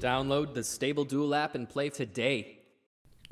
Download 0.00 0.52
the 0.52 0.60
StableDuel 0.60 1.36
app 1.36 1.54
and 1.54 1.68
play 1.68 1.90
today. 1.90 2.58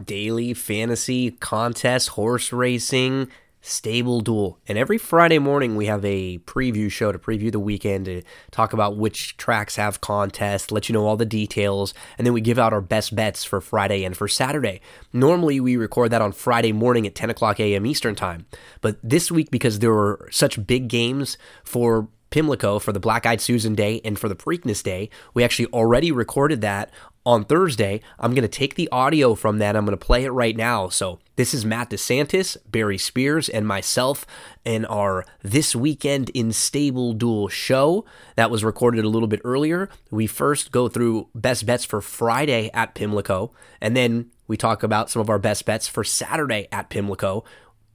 Daily 0.03 0.55
fantasy 0.55 1.31
contest, 1.31 2.11
horse 2.11 2.53
racing, 2.53 3.29
StableDuel. 3.63 4.57
And 4.67 4.77
every 4.77 4.99
Friday 4.99 5.39
morning, 5.39 5.77
we 5.77 5.87
have 5.87 6.05
a 6.05 6.39
preview 6.39 6.91
show 6.91 7.13
to 7.13 7.19
preview 7.19 7.53
the 7.53 7.61
weekend 7.61 8.07
to 8.07 8.23
talk 8.51 8.73
about 8.73 8.97
which 8.97 9.37
tracks 9.37 9.77
have 9.77 10.01
contests, 10.01 10.71
let 10.71 10.89
you 10.89 10.93
know 10.93 11.07
all 11.07 11.17
the 11.17 11.25
details, 11.25 11.95
and 12.19 12.27
then 12.27 12.35
we 12.35 12.41
give 12.41 12.59
out 12.59 12.73
our 12.73 12.81
best 12.81 13.15
bets 13.15 13.45
for 13.45 13.61
Friday 13.61 14.05
and 14.05 14.17
for 14.17 14.29
Saturday. 14.29 14.81
Normally, 15.13 15.61
we 15.61 15.77
record 15.77 16.11
that 16.11 16.23
on 16.23 16.33
Friday 16.33 16.73
morning 16.73 17.07
at 17.07 17.15
10 17.15 17.31
o'clock 17.31 17.61
a.m. 17.61 17.87
Eastern 17.87 18.15
Time. 18.15 18.47
But 18.81 18.99
this 19.03 19.31
week, 19.31 19.51
because 19.51 19.79
there 19.79 19.93
were 19.93 20.29
such 20.31 20.67
big 20.67 20.89
games 20.89 21.39
for 21.63 22.09
Pimlico 22.33 22.79
for 22.81 22.93
the 22.93 22.99
Black 22.99 23.27
Eyed 23.27 23.41
Susan 23.41 23.75
Day 23.77 24.01
and 24.05 24.19
for 24.19 24.29
the 24.29 24.35
Preakness 24.35 24.83
Day. 24.83 25.11
We 25.35 25.45
actually 25.45 25.67
already 25.67 26.11
recorded 26.11 26.63
that 26.63 26.91
on 27.25 27.45
Thursday. 27.45 28.01
I'm 28.19 28.33
going 28.35 28.43
to 28.43 28.49
take 28.49 28.75
the 28.75 28.89
audio 28.91 29.35
from 29.35 29.59
that. 29.59 29.77
I'm 29.77 29.85
going 29.85 29.97
to 29.97 30.05
play 30.05 30.25
it 30.25 30.31
right 30.31 30.57
now. 30.57 30.89
So 30.89 31.21
this 31.37 31.55
is 31.55 31.65
Matt 31.65 31.91
DeSantis, 31.91 32.57
Barry 32.71 32.99
Spears, 32.99 33.49
and 33.49 33.67
myself 33.67 34.27
in 34.65 34.85
our 34.87 35.25
This 35.43 35.75
Weekend 35.75 36.31
in 36.31 36.49
StableDuel 36.49 37.51
show 37.51 38.05
that 38.37 38.51
was 38.51 38.65
recorded 38.65 39.05
a 39.05 39.09
little 39.09 39.29
bit 39.29 39.41
earlier. 39.45 39.89
We 40.11 40.27
first 40.27 40.73
go 40.73 40.89
through 40.89 41.29
best 41.35 41.65
bets 41.65 41.85
for 41.85 42.01
Friday 42.01 42.71
at 42.75 42.95
Pimlico, 42.95 43.53
and 43.81 43.97
then 43.97 44.31
we 44.47 44.57
talk 44.57 44.83
about 44.83 45.11
some 45.11 45.23
of 45.23 45.31
our 45.31 45.39
best 45.39 45.65
bets 45.65 45.89
for 45.89 46.05
Saturday 46.05 46.69
at 46.71 46.91
Pimlico. 46.91 47.45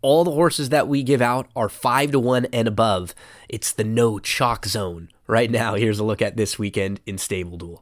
All 0.02 0.24
the 0.24 0.32
horses 0.32 0.70
that 0.70 0.88
we 0.88 1.04
give 1.04 1.22
out 1.22 1.50
are 1.56 1.70
five 1.70 2.12
to 2.12 2.20
one 2.20 2.46
and 2.54 2.68
above. 2.68 3.14
It's 3.50 3.72
the 3.72 3.84
no 3.84 4.20
chalk 4.20 4.66
zone. 4.66 5.10
Right 5.28 5.52
now, 5.52 5.76
here's 5.76 6.00
a 6.00 6.06
look 6.06 6.22
at 6.22 6.38
this 6.38 6.58
weekend 6.58 7.02
in 7.06 7.18
StableDuel. 7.18 7.82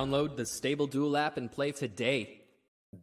Download 0.00 0.34
the 0.34 0.44
StableDuel 0.44 1.20
app 1.20 1.36
and 1.36 1.52
play 1.52 1.72
today. 1.72 2.40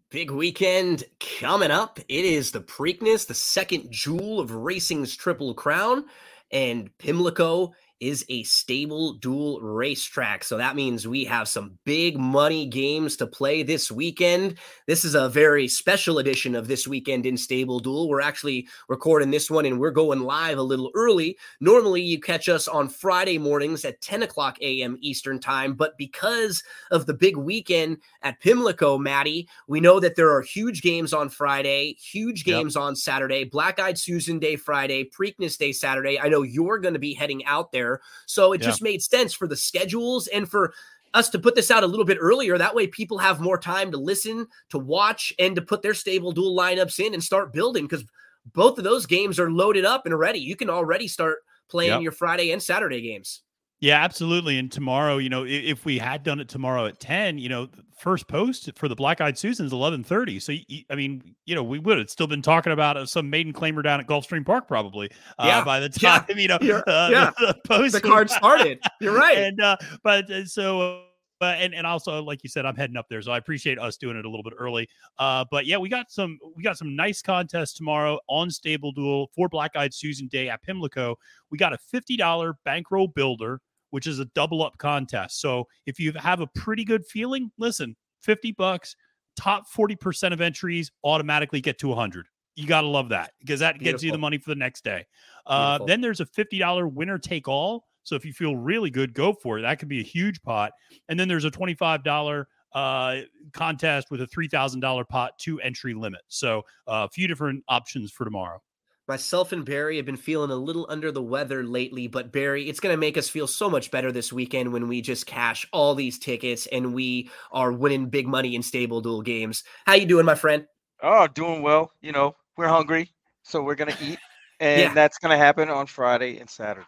Big 0.09 0.31
weekend 0.31 1.03
coming 1.39 1.69
up. 1.69 1.99
It 2.09 2.25
is 2.25 2.49
the 2.49 2.59
Preakness, 2.59 3.27
the 3.27 3.35
second 3.35 3.91
jewel 3.91 4.39
of 4.39 4.49
racing's 4.49 5.15
Triple 5.15 5.53
Crown, 5.53 6.05
and 6.51 6.89
Pimlico 6.97 7.75
is 7.99 8.25
a 8.29 8.43
StableDuel 8.43 9.59
racetrack. 9.61 10.43
So 10.43 10.57
that 10.57 10.75
means 10.75 11.07
we 11.07 11.25
have 11.25 11.47
some 11.47 11.77
big 11.83 12.17
money 12.17 12.65
games 12.65 13.17
to 13.17 13.27
play 13.27 13.63
this 13.63 13.91
weekend. 13.91 14.57
This 14.85 15.03
is 15.03 15.15
a 15.15 15.29
very 15.29 15.67
special 15.67 16.19
edition 16.19 16.55
of 16.55 16.67
This 16.67 16.87
Weekend 16.87 17.25
in 17.25 17.35
StableDuel. 17.35 18.07
We're 18.07 18.21
actually 18.21 18.67
recording 18.87 19.31
this 19.31 19.49
one 19.49 19.65
and 19.65 19.79
we're 19.79 19.91
going 19.91 20.19
live 20.19 20.57
a 20.57 20.63
little 20.63 20.91
early. 20.93 21.37
Normally, 21.59 22.01
you 22.01 22.19
catch 22.19 22.49
us 22.49 22.67
on 22.67 22.89
Friday 22.89 23.37
mornings 23.37 23.83
at 23.83 24.01
10 24.01 24.23
o'clock 24.23 24.57
a.m. 24.61 24.97
Eastern 25.01 25.39
Time. 25.39 25.73
But 25.73 25.97
because 25.97 26.63
of 26.91 27.05
the 27.05 27.13
big 27.13 27.35
weekend 27.35 27.97
at 28.21 28.39
Pimlico, 28.39 28.97
Maddie, 28.97 29.47
we 29.67 29.79
know 29.79 29.99
that 29.99 30.15
there 30.15 30.31
are 30.31 30.41
huge 30.41 30.81
games 30.81 31.13
on 31.13 31.29
Friday, 31.29 31.93
huge 31.93 32.43
games 32.43 32.75
yep. 32.75 32.83
on 32.83 32.95
Saturday, 32.95 33.43
Black 33.43 33.79
Eyed 33.79 33.97
Susan 33.97 34.37
Day 34.37 34.55
Friday, 34.55 35.09
Preakness 35.09 35.57
Day 35.57 35.71
Saturday. 35.71 36.19
I 36.19 36.29
know 36.29 36.43
you're 36.43 36.77
going 36.77 36.93
to 36.93 36.99
be 36.99 37.13
heading 37.13 37.43
out 37.45 37.71
there 37.71 37.86
there. 37.87 38.01
So 38.25 38.53
it 38.53 38.61
yeah. 38.61 38.67
just 38.67 38.81
made 38.81 39.01
sense 39.01 39.33
for 39.33 39.47
the 39.47 39.55
schedules 39.55 40.27
and 40.27 40.49
for 40.49 40.73
us 41.13 41.29
to 41.29 41.39
put 41.39 41.55
this 41.55 41.71
out 41.71 41.83
a 41.83 41.87
little 41.87 42.05
bit 42.05 42.17
earlier. 42.19 42.57
That 42.57 42.75
way, 42.75 42.87
people 42.87 43.17
have 43.17 43.39
more 43.39 43.57
time 43.57 43.91
to 43.91 43.97
listen, 43.97 44.47
to 44.69 44.79
watch, 44.79 45.33
and 45.39 45.55
to 45.55 45.61
put 45.61 45.81
their 45.81 45.93
StableDuel 45.93 46.55
lineups 46.55 46.99
in 47.05 47.13
and 47.13 47.23
start 47.23 47.53
building 47.53 47.85
because 47.85 48.05
both 48.53 48.77
of 48.77 48.83
those 48.83 49.05
games 49.05 49.39
are 49.39 49.51
loaded 49.51 49.85
up 49.85 50.05
and 50.05 50.17
ready. 50.17 50.39
You 50.39 50.55
can 50.55 50.69
already 50.69 51.07
start 51.07 51.39
playing 51.69 51.91
yep. 51.91 52.01
your 52.01 52.11
Friday 52.11 52.51
and 52.51 52.61
Saturday 52.61 53.01
games. 53.01 53.41
Yeah, 53.79 54.03
absolutely. 54.03 54.57
And 54.57 54.71
tomorrow, 54.71 55.17
you 55.17 55.29
know, 55.29 55.45
if 55.45 55.85
we 55.85 55.99
had 55.99 56.23
done 56.23 56.39
it 56.39 56.49
tomorrow 56.49 56.85
at 56.87 56.99
10, 56.99 57.37
you 57.37 57.47
know, 57.47 57.67
first 57.97 58.27
post 58.27 58.69
for 58.75 58.87
the 58.87 58.95
Black 58.95 59.21
Eyed 59.21 59.37
Susans 59.37 59.71
11:30. 59.73 60.41
So 60.41 60.53
I 60.89 60.95
mean, 60.95 61.35
you 61.45 61.55
know, 61.55 61.63
we 61.63 61.79
would 61.79 61.97
have 61.97 62.09
still 62.09 62.27
been 62.27 62.41
talking 62.41 62.73
about 62.73 62.97
uh, 62.97 63.05
some 63.05 63.29
maiden 63.29 63.53
claimer 63.53 63.83
down 63.83 63.99
at 63.99 64.07
Gulfstream 64.07 64.45
Park 64.45 64.67
probably 64.67 65.09
uh, 65.39 65.45
yeah. 65.47 65.63
by 65.63 65.79
the 65.79 65.89
time, 65.89 66.25
yeah. 66.29 66.35
you 66.37 66.47
know, 66.47 66.83
uh, 66.87 67.09
yeah. 67.11 67.31
the, 67.39 67.47
the 67.47 67.55
post 67.65 67.93
the 67.93 68.01
card 68.01 68.29
started. 68.31 68.79
You're 69.01 69.15
right. 69.15 69.37
And 69.37 69.61
uh 69.61 69.77
but 70.03 70.29
uh, 70.31 70.45
so 70.45 71.06
but 71.39 71.57
and 71.59 71.73
and 71.73 71.85
also 71.85 72.21
like 72.23 72.43
you 72.43 72.49
said 72.49 72.65
i'm 72.65 72.75
heading 72.75 72.97
up 72.97 73.07
there 73.09 73.21
so 73.21 73.31
i 73.31 73.37
appreciate 73.37 73.79
us 73.79 73.97
doing 73.97 74.17
it 74.17 74.25
a 74.25 74.29
little 74.29 74.43
bit 74.43 74.53
early 74.57 74.87
uh 75.19 75.43
but 75.51 75.65
yeah 75.65 75.77
we 75.77 75.89
got 75.89 76.11
some 76.11 76.39
we 76.55 76.63
got 76.63 76.77
some 76.77 76.95
nice 76.95 77.21
contests 77.21 77.73
tomorrow 77.73 78.19
on 78.27 78.49
StableDuel 78.49 79.27
for 79.35 79.47
black 79.49 79.75
eyed 79.75 79.93
susan 79.93 80.27
day 80.27 80.49
at 80.49 80.61
pimlico 80.61 81.15
we 81.49 81.57
got 81.57 81.73
a 81.73 81.77
$50 81.93 82.53
bankroll 82.65 83.07
builder 83.07 83.61
which 83.91 84.07
is 84.07 84.19
a 84.19 84.25
double 84.25 84.63
up 84.63 84.77
contest. 84.77 85.41
So 85.41 85.67
if 85.85 85.99
you 85.99 86.11
have 86.13 86.41
a 86.41 86.47
pretty 86.47 86.83
good 86.83 87.05
feeling, 87.05 87.51
listen, 87.57 87.95
50 88.23 88.51
bucks, 88.53 88.95
top 89.35 89.65
40% 89.69 90.33
of 90.33 90.41
entries 90.41 90.91
automatically 91.03 91.61
get 91.61 91.77
to 91.79 91.87
100. 91.89 92.27
You 92.55 92.65
got 92.65 92.81
to 92.81 92.87
love 92.87 93.09
that 93.09 93.33
because 93.39 93.59
that 93.59 93.77
Beautiful. 93.77 93.93
gets 93.93 94.03
you 94.03 94.11
the 94.11 94.17
money 94.17 94.39
for 94.39 94.49
the 94.49 94.55
next 94.55 94.83
day. 94.83 95.05
Uh, 95.45 95.77
then 95.85 96.01
there's 96.01 96.21
a 96.21 96.25
$50 96.25 96.91
winner 96.91 97.19
take 97.19 97.47
all. 97.47 97.85
So 98.07 98.15
if 98.15 98.23
you 98.23 98.31
feel 98.31 98.55
really 98.55 98.89
good, 98.89 99.13
go 99.13 99.33
for 99.33 99.59
it. 99.59 99.63
That 99.63 99.79
could 99.79 99.89
be 99.89 99.99
a 99.99 100.03
huge 100.03 100.41
pot. 100.41 100.71
And 101.09 101.19
then 101.19 101.27
there's 101.27 101.43
a 101.43 101.51
$25 101.51 102.45
uh, 102.73 103.15
contest 103.51 104.07
with 104.09 104.21
a 104.21 104.27
$3,000 104.27 105.09
pot 105.09 105.37
to 105.39 105.59
entry 105.59 105.93
limit. 105.93 106.21
So 106.29 106.59
uh, 106.87 107.05
a 107.05 107.09
few 107.09 107.27
different 107.27 107.65
options 107.67 108.13
for 108.13 108.23
tomorrow. 108.23 108.61
Myself 109.09 109.51
and 109.51 109.65
Barry 109.65 109.97
have 109.97 110.05
been 110.05 110.15
feeling 110.15 110.51
a 110.51 110.55
little 110.55 110.85
under 110.87 111.11
the 111.11 111.21
weather 111.21 111.65
lately, 111.65 112.07
but 112.07 112.31
Barry, 112.31 112.69
it's 112.69 112.79
going 112.79 112.93
to 112.93 112.97
make 112.97 113.17
us 113.17 113.27
feel 113.27 113.45
so 113.45 113.69
much 113.69 113.91
better 113.91 114.09
this 114.13 114.31
weekend 114.31 114.71
when 114.71 114.87
we 114.87 115.01
just 115.01 115.25
cash 115.25 115.67
all 115.73 115.93
these 115.93 116.17
tickets 116.17 116.65
and 116.67 116.93
we 116.93 117.29
are 117.51 117.73
winning 117.73 118.07
big 118.07 118.25
money 118.25 118.55
in 118.55 118.61
StableDuel 118.61 119.25
games. 119.25 119.65
How 119.85 119.95
you 119.95 120.05
doing, 120.05 120.25
my 120.25 120.35
friend? 120.35 120.65
Oh, 121.03 121.27
doing 121.27 121.61
well. 121.61 121.91
You 121.99 122.13
know, 122.13 122.35
we're 122.55 122.69
hungry, 122.69 123.11
so 123.43 123.61
we're 123.61 123.75
going 123.75 123.91
to 123.91 124.03
eat. 124.03 124.19
and 124.61 124.81
Yeah. 124.81 124.93
that's 124.93 125.17
going 125.17 125.31
to 125.31 125.37
happen 125.37 125.67
on 125.67 125.87
Friday 125.87 126.37
and 126.39 126.49
Saturday. 126.49 126.85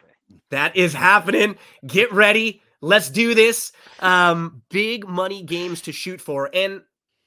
That 0.50 0.76
is 0.76 0.94
happening. 0.94 1.58
Get 1.86 2.12
ready. 2.12 2.62
Let's 2.82 3.10
do 3.10 3.36
this. 3.36 3.72
Um, 4.00 4.62
big 4.70 5.08
money 5.08 5.44
games 5.44 5.82
to 5.82 5.92
shoot 5.92 6.22
for. 6.22 6.50
And 6.54 6.82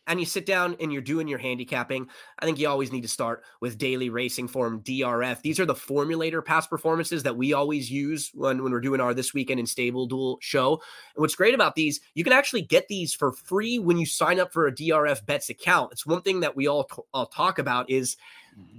and 0.06 0.18
you 0.18 0.26
sit 0.26 0.46
down 0.46 0.76
and 0.80 0.92
you're 0.92 1.00
doing 1.00 1.28
your 1.28 1.38
handicapping. 1.38 2.08
I 2.38 2.44
think 2.44 2.58
you 2.58 2.68
always 2.68 2.90
need 2.90 3.02
to 3.02 3.08
start 3.08 3.44
with 3.60 3.78
daily 3.78 4.10
racing 4.10 4.48
form 4.48 4.82
DRF. 4.82 5.40
These 5.42 5.60
are 5.60 5.64
the 5.66 5.74
formulator 5.74 6.44
past 6.44 6.68
performances 6.68 7.22
that 7.22 7.36
we 7.36 7.52
always 7.52 7.90
use 7.90 8.30
when, 8.34 8.62
when 8.62 8.72
we're 8.72 8.80
doing 8.80 9.00
our 9.00 9.14
this 9.14 9.32
weekend 9.32 9.60
in 9.60 9.66
StableDuel 9.66 10.38
show. 10.40 10.82
And 11.14 11.22
what's 11.22 11.36
great 11.36 11.54
about 11.54 11.76
these, 11.76 12.00
you 12.14 12.24
can 12.24 12.32
actually 12.32 12.62
get 12.62 12.88
these 12.88 13.14
for 13.14 13.32
free 13.32 13.78
when 13.78 13.96
you 13.96 14.06
sign 14.06 14.40
up 14.40 14.52
for 14.52 14.66
a 14.66 14.72
DRF 14.72 15.24
bets 15.24 15.50
account. 15.50 15.92
It's 15.92 16.04
one 16.04 16.22
thing 16.22 16.40
that 16.40 16.56
we 16.56 16.66
all, 16.66 16.90
all 17.14 17.26
talk 17.26 17.58
about 17.58 17.88
is 17.88 18.16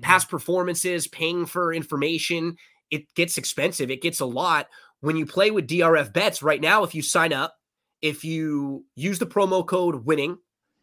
past 0.01 0.29
performances, 0.29 1.07
paying 1.07 1.45
for 1.45 1.73
information. 1.73 2.57
It 2.91 3.13
gets 3.15 3.37
expensive. 3.37 3.89
It 3.89 4.01
gets 4.01 4.19
a 4.19 4.25
lot 4.25 4.67
when 5.01 5.17
you 5.17 5.25
play 5.25 5.51
with 5.51 5.67
DRF 5.67 6.13
bets 6.13 6.43
right 6.43 6.61
now. 6.61 6.83
If 6.83 6.95
you 6.95 7.01
sign 7.01 7.33
up, 7.33 7.55
if 8.01 8.23
you 8.23 8.85
use 8.95 9.19
the 9.19 9.25
promo 9.25 9.65
code 9.65 10.05
winning 10.05 10.37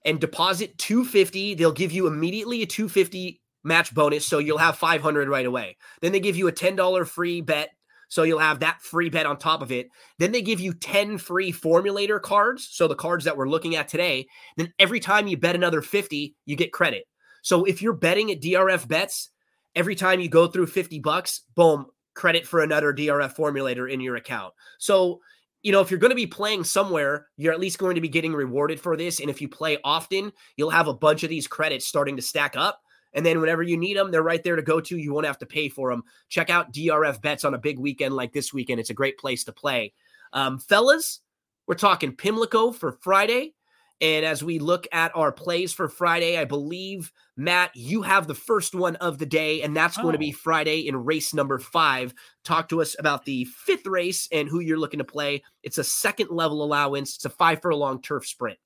and 0.05 0.21
deposit 0.21 0.79
250, 0.79 1.55
they'll 1.55 1.73
give 1.73 1.93
you 1.93 2.07
immediately 2.07 2.63
a 2.63 2.67
250 2.67 3.41
match 3.63 3.95
bonus. 3.95 4.27
So 4.27 4.39
you'll 4.39 4.59
have 4.59 4.77
500 4.77 5.29
right 5.29 5.47
away. 5.47 5.77
Then 6.01 6.13
they 6.13 6.21
give 6.21 6.37
you 6.37 6.49
a 6.49 6.53
$10 6.53 7.07
free 7.07 7.41
bet. 7.41 7.71
So 8.09 8.25
you'll 8.25 8.41
have 8.41 8.61
that 8.61 8.83
free 8.83 9.09
bet 9.09 9.27
on 9.27 9.39
top 9.39 9.63
of 9.63 9.71
it. 9.71 9.89
Then 10.19 10.33
they 10.33 10.43
give 10.43 10.59
you 10.59 10.75
10 10.75 11.19
free 11.19 11.53
formulator 11.53 12.21
cards. 12.21 12.69
So 12.73 12.89
the 12.89 12.97
cards 12.97 13.25
that 13.25 13.37
we're 13.37 13.49
looking 13.49 13.77
at 13.77 13.87
today. 13.87 14.27
Then 14.57 14.73
every 14.79 14.99
time 14.99 15.29
you 15.29 15.37
bet 15.37 15.55
another 15.55 15.81
50, 15.81 16.35
you 16.45 16.57
get 16.57 16.73
credit. 16.73 17.05
So 17.43 17.65
if 17.65 17.81
you're 17.81 17.93
betting 17.93 18.33
at 18.33 18.41
DRF 18.41 18.89
bets, 18.89 19.31
every 19.75 19.95
time 19.95 20.21
you 20.21 20.29
go 20.29 20.47
through 20.47 20.67
50 20.67 20.99
bucks, 21.01 21.43
boom, 21.55 21.87
credit 22.15 22.47
for 22.47 22.61
another 22.61 22.93
DRF 22.93 23.37
formulator 23.37 23.91
in 23.91 24.01
your 24.01 24.17
account. 24.17 24.53
So, 24.79 25.21
you 25.63 25.73
know, 25.73 25.81
if 25.81 25.91
you're 25.91 26.01
going 26.01 26.11
to 26.11 26.17
be 26.17 26.27
playing 26.27 26.65
somewhere, 26.65 27.27
you're 27.37 27.53
at 27.53 27.61
least 27.61 27.79
going 27.79 27.95
to 27.95 28.01
be 28.01 28.09
getting 28.09 28.33
rewarded 28.33 28.81
for 28.81 28.97
this. 28.97 29.21
And 29.21 29.31
if 29.31 29.41
you 29.41 29.49
play 29.49 29.79
often, 29.85 30.33
you'll 30.57 30.71
have 30.71 30.89
a 30.89 30.95
bunch 30.95 31.23
of 31.23 31.31
these 31.31 31.47
credits 31.47 31.87
starting 31.87 32.17
to 32.17 32.23
stack 32.23 32.57
up. 32.57 32.81
And 33.13 33.27
then 33.27 33.41
whenever 33.41 33.63
you 33.63 33.77
need 33.77 33.97
them, 33.97 34.11
they're 34.11 34.23
right 34.23 34.43
there 34.43 34.57
to 34.57 34.63
go 34.63 34.81
to. 34.81 34.97
You 34.97 35.13
won't 35.13 35.27
have 35.27 35.39
to 35.39 35.47
pay 35.47 35.69
for 35.69 35.91
them. 35.91 36.05
Check 36.29 36.49
out 36.49 36.73
DRF 36.73 37.21
bets 37.21 37.45
on 37.45 37.55
a 37.55 37.59
big 37.59 37.79
weekend 37.79 38.15
like 38.15 38.33
this 38.33 38.53
weekend. 38.53 38.81
It's 38.81 38.91
a 38.91 38.95
great 38.95 39.19
place 39.19 39.45
to 39.45 39.53
play. 39.53 39.93
Um, 40.33 40.59
fellas, 40.59 41.21
we're 41.67 41.75
talking 41.75 42.15
Pimlico 42.15 42.71
for 42.73 42.93
Friday. 42.93 43.55
And 44.01 44.25
as 44.25 44.43
we 44.43 44.59
look 44.59 44.87
at 44.93 45.15
our 45.15 45.31
plays 45.31 45.73
for 45.73 45.89
Friday, 45.89 46.39
I 46.39 46.45
believe, 46.45 47.13
Matt, 47.37 47.71
you 47.75 48.03
have 48.03 48.27
the 48.27 48.35
first 48.35 48.75
one 48.75 48.97
of 48.97 49.19
the 49.19 49.27
day, 49.27 49.63
and 49.63 49.77
that's 49.77 49.97
going 49.97 50.13
to 50.13 50.19
be 50.19 50.33
Oh. 50.35 50.41
Friday 50.43 50.89
in 50.89 51.05
race 51.05 51.35
number 51.35 51.59
five. 51.59 52.15
Talk 52.45 52.71
to 52.71 52.81
us 52.81 52.97
about 52.99 53.25
the 53.27 53.45
fifth 53.45 53.87
race 53.87 54.29
and 54.33 54.49
who 54.49 54.61
you're 54.61 54.79
looking 54.79 54.99
to 54.99 55.05
play. 55.05 55.43
It's 55.63 55.79
a 55.79 55.85
second 55.85 56.31
level 56.31 56.63
allowance, 56.63 57.17
it's 57.17 57.25
a 57.27 57.31
five 57.31 57.61
furlong 57.61 58.01
turf 58.01 58.27
sprint. 58.27 58.59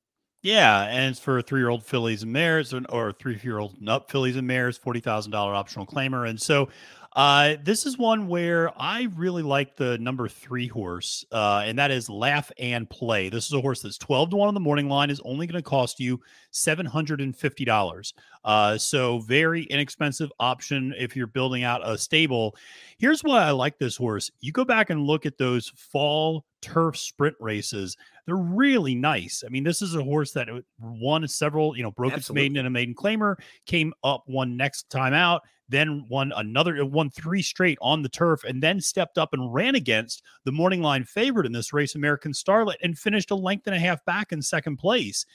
Yeah, 0.43 0.83
and 0.85 1.11
it's 1.11 1.21
for 1.21 1.41
three-year-old 1.41 1.85
fillies 1.85 2.23
and 2.23 2.31
mares, 2.31 2.75
or, 2.75 2.83
or 2.91 3.13
three-year-old 3.13 3.89
up 3.89 4.11
fillies 4.11 4.37
and 4.37 4.47
mares, 4.47 4.77
forty 4.77 5.01
thousand 5.01 5.33
dollar 5.33 5.55
optional 5.55 5.87
claimer, 5.87 6.29
and 6.29 6.39
so 6.41 6.69
uh, 7.15 7.57
this 7.63 7.87
is 7.87 7.97
one 7.97 8.27
where 8.27 8.71
I 8.81 9.09
really 9.15 9.43
like 9.43 9.77
the 9.77 9.99
number 9.99 10.29
three 10.29 10.67
horse, 10.67 11.25
uh, 11.31 11.63
and 11.65 11.79
that 11.79 11.91
is 11.91 12.09
Laugh 12.09 12.51
and 12.59 12.91
Play. 12.91 13.29
This 13.29 13.47
is 13.47 13.53
a 13.53 13.61
horse 13.61 13.83
that's 13.83 13.99
twelve 13.99 14.31
to 14.31 14.37
one 14.37 14.49
on 14.49 14.55
the 14.55 14.61
morning 14.61 14.89
line, 14.89 15.11
is 15.11 15.21
only 15.25 15.47
going 15.47 15.63
to 15.63 15.69
cost 15.69 16.01
you 16.01 16.21
seven 16.51 16.85
hundred 16.85 17.21
and 17.21 17.37
fifty 17.37 17.65
dollars. 17.65 18.15
Uh, 18.45 18.77
so 18.77 19.21
very 19.21 19.63
inexpensive 19.65 20.33
option 20.41 20.93
if 20.99 21.15
you're 21.15 21.27
building 21.27 21.63
out 21.63 21.89
a 21.89 21.97
stable. 21.97 22.57
Here's 22.99 23.23
why 23.23 23.45
I 23.45 23.53
like 23.53 23.79
this 23.79 23.97
horse. 23.97 24.31
You 24.41 24.51
go 24.53 24.65
back 24.65 24.91
and 24.91 25.03
look 25.03 25.25
at 25.25 25.39
those 25.39 25.69
fall 25.77 26.45
turf 26.65 26.97
sprint 26.97 27.37
races 27.41 27.97
they're 28.27 28.37
really 28.37 28.95
nice. 28.95 29.45
I 29.45 29.51
mean, 29.51 29.65
this 29.65 29.83
is 29.83 29.95
a 29.95 30.03
horse 30.03 30.33
that 30.33 30.49
won 30.79 31.27
several, 31.29 31.77
you 31.77 31.83
know, 31.83 31.91
broke 31.91 32.15
its 32.15 32.31
maiden 32.31 32.57
and 32.57 32.67
a 32.67 32.71
maiden 32.71 32.95
claimer, 32.95 33.37
came 33.67 33.93
up 34.03 34.23
one 34.27 34.57
next 34.57 34.89
time 34.89 35.13
out, 35.13 35.43
then 35.69 36.07
won 36.09 36.33
another, 36.37 36.77
it 36.77 36.91
won 36.91 37.11
three 37.11 37.43
straight 37.43 37.79
on 37.83 38.03
the 38.03 38.09
turf, 38.09 38.45
and 38.45 38.63
then 38.63 38.81
stepped 38.81 39.19
up 39.19 39.31
and 39.33 39.53
ran 39.53 39.75
against 39.75 40.23
the 40.45 40.53
morning 40.53 40.81
line 40.81 41.05
favorite 41.05 41.47
in 41.47 41.53
this 41.53 41.73
race, 41.73 41.95
American 41.95 42.33
Starlet, 42.33 42.77
and 42.83 42.99
finished 42.99 43.31
a 43.31 43.35
length 43.35 43.67
and 43.67 43.77
a 43.77 43.81
half 43.81 44.03
back 44.05 44.33
in 44.33 44.41
second 44.41 44.77
place. 44.77 45.27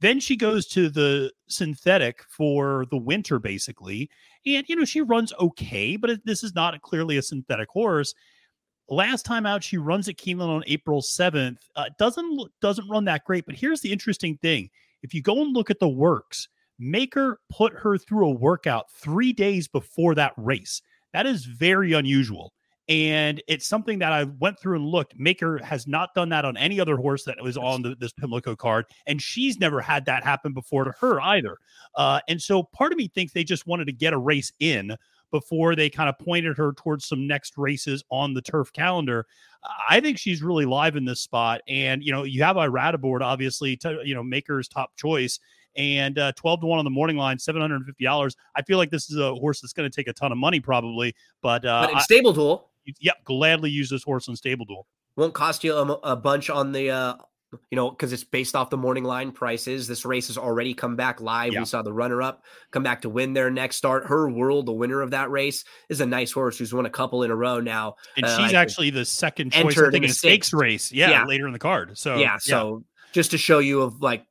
Then 0.00 0.20
she 0.20 0.36
goes 0.36 0.68
to 0.68 0.88
the 0.88 1.32
synthetic 1.48 2.22
for 2.28 2.86
the 2.92 2.96
winter, 2.96 3.40
basically. 3.40 4.08
And, 4.46 4.64
you 4.68 4.76
know, 4.76 4.84
she 4.84 5.00
runs 5.00 5.32
okay, 5.40 5.96
but 5.96 6.20
this 6.24 6.44
is 6.44 6.54
not 6.54 6.80
clearly 6.82 7.16
a 7.16 7.22
synthetic 7.22 7.68
horse 7.68 8.14
last 8.88 9.24
time 9.24 9.46
out 9.46 9.62
she 9.62 9.76
runs 9.76 10.08
at 10.08 10.16
Keeneland 10.16 10.48
on 10.48 10.64
April 10.66 11.00
7th. 11.00 11.58
Uh, 11.76 11.86
doesn't 11.98 12.40
doesn't 12.60 12.88
run 12.88 13.04
that 13.04 13.24
great, 13.24 13.46
but 13.46 13.54
here's 13.54 13.80
the 13.80 13.92
interesting 13.92 14.36
thing. 14.38 14.70
If 15.02 15.14
you 15.14 15.22
go 15.22 15.42
and 15.42 15.54
look 15.54 15.70
at 15.70 15.78
the 15.78 15.88
works, 15.88 16.48
Maker 16.78 17.40
put 17.50 17.72
her 17.74 17.98
through 17.98 18.26
a 18.26 18.32
workout 18.32 18.90
3 18.92 19.32
days 19.32 19.68
before 19.68 20.14
that 20.16 20.32
race. 20.36 20.82
That 21.12 21.26
is 21.26 21.44
very 21.44 21.92
unusual. 21.92 22.52
And 22.88 23.42
it's 23.46 23.66
something 23.66 23.98
that 23.98 24.12
I 24.12 24.24
went 24.24 24.58
through 24.58 24.76
and 24.76 24.86
looked. 24.86 25.14
Maker 25.18 25.58
has 25.58 25.86
not 25.86 26.14
done 26.14 26.30
that 26.30 26.46
on 26.46 26.56
any 26.56 26.80
other 26.80 26.96
horse 26.96 27.22
that 27.24 27.36
was 27.42 27.58
on 27.58 27.82
the, 27.82 27.94
this 27.96 28.14
Pimlico 28.14 28.56
card, 28.56 28.86
and 29.06 29.20
she's 29.20 29.58
never 29.58 29.82
had 29.82 30.06
that 30.06 30.24
happen 30.24 30.54
before 30.54 30.84
to 30.84 30.94
her 30.98 31.20
either. 31.20 31.58
Uh, 31.96 32.20
and 32.28 32.40
so 32.40 32.62
part 32.62 32.92
of 32.92 32.98
me 32.98 33.08
thinks 33.08 33.34
they 33.34 33.44
just 33.44 33.66
wanted 33.66 33.86
to 33.86 33.92
get 33.92 34.14
a 34.14 34.18
race 34.18 34.52
in 34.58 34.96
before 35.30 35.76
they 35.76 35.90
kind 35.90 36.08
of 36.08 36.18
pointed 36.18 36.56
her 36.56 36.72
towards 36.72 37.06
some 37.06 37.26
next 37.26 37.56
races 37.56 38.02
on 38.10 38.34
the 38.34 38.42
turf 38.42 38.72
calendar. 38.72 39.26
I 39.88 40.00
think 40.00 40.18
she's 40.18 40.42
really 40.42 40.64
live 40.64 40.96
in 40.96 41.04
this 41.04 41.20
spot. 41.20 41.60
And, 41.68 42.02
you 42.02 42.12
know, 42.12 42.24
you 42.24 42.42
have 42.42 42.56
Irad 42.56 42.94
aboard, 42.94 43.22
obviously, 43.22 43.76
to, 43.78 44.00
you 44.04 44.14
know, 44.14 44.22
Maker's 44.22 44.68
top 44.68 44.96
choice. 44.96 45.38
And 45.76 46.18
uh, 46.18 46.32
12 46.32 46.60
to 46.60 46.66
1 46.66 46.78
on 46.78 46.84
the 46.84 46.90
morning 46.90 47.16
line, 47.16 47.36
$750. 47.36 48.36
I 48.56 48.62
feel 48.62 48.78
like 48.78 48.90
this 48.90 49.10
is 49.10 49.18
a 49.18 49.34
horse 49.34 49.60
that's 49.60 49.72
going 49.72 49.88
to 49.88 49.94
take 49.94 50.08
a 50.08 50.12
ton 50.12 50.32
of 50.32 50.38
money, 50.38 50.60
probably. 50.60 51.14
But, 51.42 51.64
uh, 51.64 51.88
But 51.92 52.10
in 52.10 52.24
StableDuel, 52.24 52.62
yep, 53.00 53.16
gladly 53.24 53.70
use 53.70 53.90
this 53.90 54.02
horse 54.02 54.28
on 54.28 54.34
StableDuel. 54.34 54.84
won't 55.16 55.34
cost 55.34 55.62
you 55.62 55.74
a, 55.74 55.82
a 55.82 56.16
bunch 56.16 56.50
on 56.50 56.72
the 56.72 56.90
uh 56.90 57.14
you 57.70 57.76
know 57.76 57.90
because 57.90 58.12
it's 58.12 58.24
based 58.24 58.54
off 58.54 58.68
the 58.70 58.76
morning 58.76 59.04
line 59.04 59.32
prices 59.32 59.88
this 59.88 60.04
race 60.04 60.26
has 60.26 60.36
already 60.36 60.74
come 60.74 60.96
back 60.96 61.20
live 61.20 61.52
Yeah. 61.52 61.60
we 61.60 61.64
saw 61.64 61.80
the 61.82 61.92
runner 61.92 62.20
up 62.20 62.44
come 62.72 62.82
back 62.82 63.02
to 63.02 63.08
win 63.08 63.32
their 63.32 63.50
next 63.50 63.76
start 63.76 64.06
her 64.06 64.28
world 64.28 64.66
the 64.66 64.72
winner 64.72 65.00
of 65.00 65.12
that 65.12 65.30
race 65.30 65.64
is 65.88 66.00
a 66.02 66.06
nice 66.06 66.30
horse 66.30 66.58
who's 66.58 66.74
won 66.74 66.84
a 66.86 66.90
couple 66.90 67.22
in 67.22 67.30
a 67.30 67.36
row 67.36 67.60
now 67.60 67.94
And 68.16 68.26
Uh, 68.26 68.28
I 68.28 68.36
she's 68.36 68.46
think 68.48 68.54
actually 68.54 68.90
the 68.90 69.04
second 69.04 69.52
choice, 69.52 69.78
I 69.78 69.90
think, 69.90 70.04
in 70.04 70.10
a 70.10 70.12
stakes 70.12 70.52
race. 70.52 70.92
Yeah, 70.92 71.10
Yeah. 71.10 71.24
later 71.24 71.46
in 71.46 71.52
the 71.52 71.58
card. 71.58 71.96
So, 71.96 72.16
yeah 72.18 72.36
so 72.38 72.84
just 73.12 73.30
to 73.30 73.38
show 73.38 73.58
you 73.60 73.80
of 73.82 74.02
like 74.02 74.24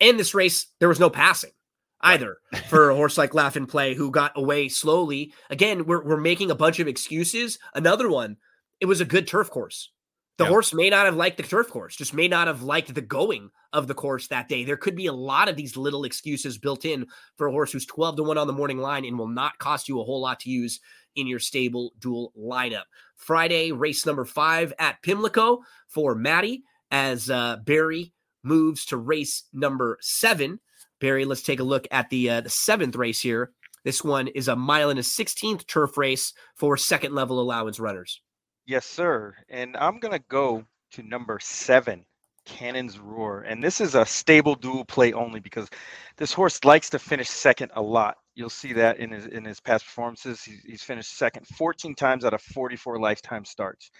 in 0.00 0.16
this 0.16 0.34
race 0.34 0.66
there 0.80 0.88
was 0.88 0.98
no 0.98 1.10
passing 1.10 1.52
either 2.00 2.38
for 2.68 2.90
a 2.90 2.94
horse 2.96 3.16
like 3.16 3.32
laugh 3.34 3.54
and 3.56 3.68
play 3.68 3.94
who 3.94 4.10
got 4.10 4.32
away 4.36 4.68
slowly 4.68 5.32
again 5.48 5.86
we're, 5.86 6.02
we're 6.04 6.16
making 6.20 6.50
a 6.50 6.54
bunch 6.56 6.80
of 6.80 6.88
excuses 6.88 7.58
another 7.74 8.10
one 8.10 8.36
it 8.80 8.86
was 8.86 9.00
a 9.00 9.04
good 9.06 9.26
turf 9.28 9.48
course 9.48 9.90
the 10.36 10.44
Yeah. 10.44 10.50
horse 10.50 10.74
may 10.74 10.90
not 10.90 11.06
have 11.06 11.16
liked 11.16 11.36
the 11.36 11.42
turf 11.42 11.68
course 11.68 11.96
just 11.96 12.12
may 12.14 12.28
not 12.28 12.46
have 12.46 12.62
liked 12.62 12.94
the 12.94 13.00
going 13.00 13.50
of 13.72 13.86
the 13.86 13.94
course 13.94 14.28
that 14.28 14.48
day 14.48 14.64
there 14.64 14.76
could 14.76 14.96
be 14.96 15.06
a 15.06 15.12
lot 15.12 15.48
of 15.48 15.56
these 15.56 15.76
little 15.76 16.04
excuses 16.04 16.58
built 16.58 16.84
in 16.84 17.06
for 17.36 17.46
a 17.46 17.52
horse 17.52 17.72
who's 17.72 17.86
12 17.86 18.16
to 18.16 18.22
1 18.22 18.38
on 18.38 18.46
the 18.46 18.52
morning 18.52 18.78
line 18.78 19.04
and 19.04 19.18
will 19.18 19.28
not 19.28 19.58
cost 19.58 19.88
you 19.88 20.00
a 20.00 20.04
whole 20.04 20.20
lot 20.20 20.40
to 20.40 20.50
use 20.50 20.80
in 21.14 21.26
your 21.26 21.38
StableDuel 21.38 22.30
lineup 22.36 22.84
friday 23.16 23.70
race 23.72 24.04
number 24.04 24.24
five 24.24 24.72
at 24.78 25.00
pimlico 25.02 25.62
for 25.88 26.14
maddie 26.14 26.64
as 26.90 27.30
uh, 27.30 27.56
barry 27.64 28.12
moves 28.44 28.84
to 28.86 28.96
race 28.96 29.44
number 29.52 29.98
seven. 30.00 30.60
Barry, 31.00 31.24
let's 31.24 31.42
take 31.42 31.60
a 31.60 31.64
look 31.64 31.88
at 31.90 32.08
the 32.10 32.30
uh, 32.30 32.40
the 32.42 32.50
seventh 32.50 32.94
race 32.94 33.20
here. 33.20 33.52
This 33.84 34.04
one 34.04 34.28
is 34.28 34.48
a 34.48 34.54
mile 34.56 34.90
and 34.90 34.98
a 34.98 35.02
sixteenth 35.02 35.66
turf 35.66 35.96
race 35.96 36.32
for 36.56 36.76
second 36.76 37.14
level 37.14 37.40
allowance 37.40 37.80
runners. 37.80 38.20
Yes, 38.66 38.86
sir. 38.86 39.34
And 39.48 39.76
I'm 39.76 39.98
going 39.98 40.12
to 40.18 40.24
go 40.28 40.64
to 40.92 41.02
number 41.02 41.38
seven, 41.40 42.04
Cannon's 42.46 42.98
Roar. 42.98 43.42
And 43.42 43.62
this 43.62 43.80
is 43.80 43.94
a 43.94 44.02
StableDuel 44.02 44.88
play 44.88 45.12
only 45.12 45.40
because 45.40 45.68
this 46.16 46.32
horse 46.32 46.64
likes 46.64 46.88
to 46.90 46.98
finish 46.98 47.28
second 47.28 47.72
a 47.74 47.82
lot. 47.82 48.16
You'll 48.34 48.50
see 48.50 48.72
that 48.74 48.98
in 48.98 49.10
his 49.12 49.26
in 49.26 49.44
his 49.44 49.60
past 49.60 49.84
performances. 49.84 50.42
He's, 50.42 50.62
he's 50.62 50.82
finished 50.82 51.16
second 51.16 51.46
14 51.48 51.94
times 51.94 52.24
out 52.24 52.34
of 52.34 52.42
44 52.42 52.98
lifetime 52.98 53.44
starts. 53.44 53.90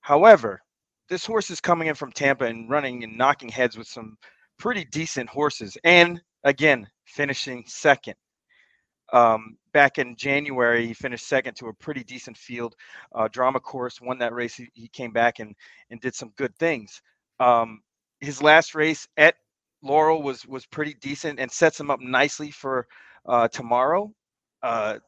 However, 0.00 0.60
this 1.08 1.26
horse 1.26 1.50
is 1.50 1.60
coming 1.60 1.88
in 1.88 1.94
from 1.94 2.12
Tampa 2.12 2.46
and 2.46 2.70
running 2.70 3.04
and 3.04 3.16
knocking 3.18 3.48
heads 3.50 3.76
with 3.78 3.86
some 3.88 4.16
pretty 4.58 4.84
decent 4.86 5.28
horses. 5.28 5.76
And 5.84 6.20
again, 6.44 6.88
finishing 7.04 7.64
second. 7.66 8.14
Um, 9.12 9.56
back 9.72 9.98
in 9.98 10.16
January, 10.16 10.86
he 10.86 10.94
finished 10.94 11.26
second 11.26 11.54
to 11.56 11.66
a 11.68 11.74
pretty 11.74 12.02
decent 12.04 12.36
field. 12.36 12.74
Uh, 13.14 13.28
drama 13.28 13.60
course 13.60 14.00
won 14.00 14.18
that 14.18 14.32
race. 14.32 14.54
He, 14.54 14.68
he 14.74 14.88
came 14.88 15.12
back 15.12 15.38
and 15.38 15.54
and 15.90 16.00
did 16.00 16.14
some 16.14 16.32
good 16.36 16.56
things. 16.58 17.02
Um, 17.40 17.82
his 18.20 18.42
last 18.42 18.74
race 18.74 19.06
at 19.16 19.34
Laurel 19.82 20.22
was 20.22 20.46
was 20.46 20.66
pretty 20.66 20.94
decent 20.94 21.40
and 21.40 21.50
sets 21.50 21.78
him 21.78 21.90
up 21.90 22.00
nicely 22.00 22.50
for 22.50 22.86
uh, 23.26 23.48
tomorrow. 23.48 24.12
Uh, 24.62 24.98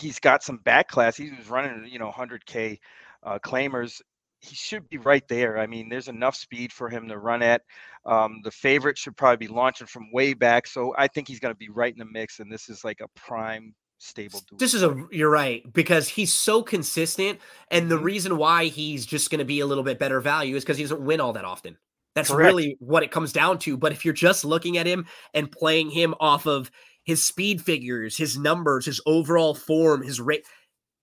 he's 0.00 0.18
got 0.20 0.42
some 0.42 0.58
back 0.58 0.88
class. 0.88 1.16
He 1.16 1.30
was 1.30 1.48
running, 1.50 1.86
you 1.90 1.98
know, 1.98 2.10
100k 2.10 2.78
uh, 3.24 3.38
claimers. 3.40 4.00
He 4.42 4.54
should 4.54 4.88
be 4.88 4.96
right 4.98 5.26
there. 5.28 5.58
I 5.58 5.66
mean, 5.66 5.88
there's 5.90 6.08
enough 6.08 6.34
speed 6.34 6.72
for 6.72 6.88
him 6.88 7.08
to 7.08 7.18
run 7.18 7.42
at. 7.42 7.62
Um, 8.06 8.40
the 8.42 8.50
favorite 8.50 8.96
should 8.96 9.16
probably 9.16 9.46
be 9.46 9.52
launching 9.52 9.86
from 9.86 10.10
way 10.12 10.32
back, 10.32 10.66
so 10.66 10.94
I 10.96 11.08
think 11.08 11.28
he's 11.28 11.40
going 11.40 11.52
to 11.52 11.58
be 11.58 11.68
right 11.68 11.92
in 11.92 11.98
the 11.98 12.06
mix. 12.06 12.40
And 12.40 12.50
this 12.50 12.68
is 12.70 12.82
like 12.82 13.00
a 13.00 13.08
prime 13.08 13.74
stable. 13.98 14.40
Duel. 14.48 14.58
This 14.58 14.72
is 14.72 14.82
a 14.82 14.96
you're 15.10 15.28
right 15.30 15.70
because 15.74 16.08
he's 16.08 16.32
so 16.32 16.62
consistent, 16.62 17.38
and 17.70 17.90
the 17.90 17.98
Mhm. 17.98 18.04
reason 18.04 18.36
why 18.38 18.64
he's 18.66 19.04
just 19.04 19.30
going 19.30 19.40
to 19.40 19.44
be 19.44 19.60
a 19.60 19.66
little 19.66 19.84
bit 19.84 19.98
better 19.98 20.20
value 20.20 20.56
is 20.56 20.64
because 20.64 20.78
he 20.78 20.84
doesn't 20.84 21.04
win 21.04 21.20
all 21.20 21.34
that 21.34 21.44
often. 21.44 21.76
That's 22.14 22.30
Correct. 22.30 22.54
really 22.54 22.76
what 22.80 23.02
it 23.02 23.10
comes 23.10 23.32
down 23.34 23.58
to. 23.60 23.76
But 23.76 23.92
if 23.92 24.04
you're 24.06 24.14
just 24.14 24.44
looking 24.44 24.78
at 24.78 24.86
him 24.86 25.06
and 25.34 25.52
playing 25.52 25.90
him 25.90 26.14
off 26.18 26.46
of 26.46 26.70
his 27.04 27.24
speed 27.24 27.60
figures, 27.62 28.16
his 28.16 28.38
numbers, 28.38 28.86
his 28.86 29.00
overall 29.04 29.54
form, 29.54 30.02
his 30.02 30.18
rate, 30.20 30.46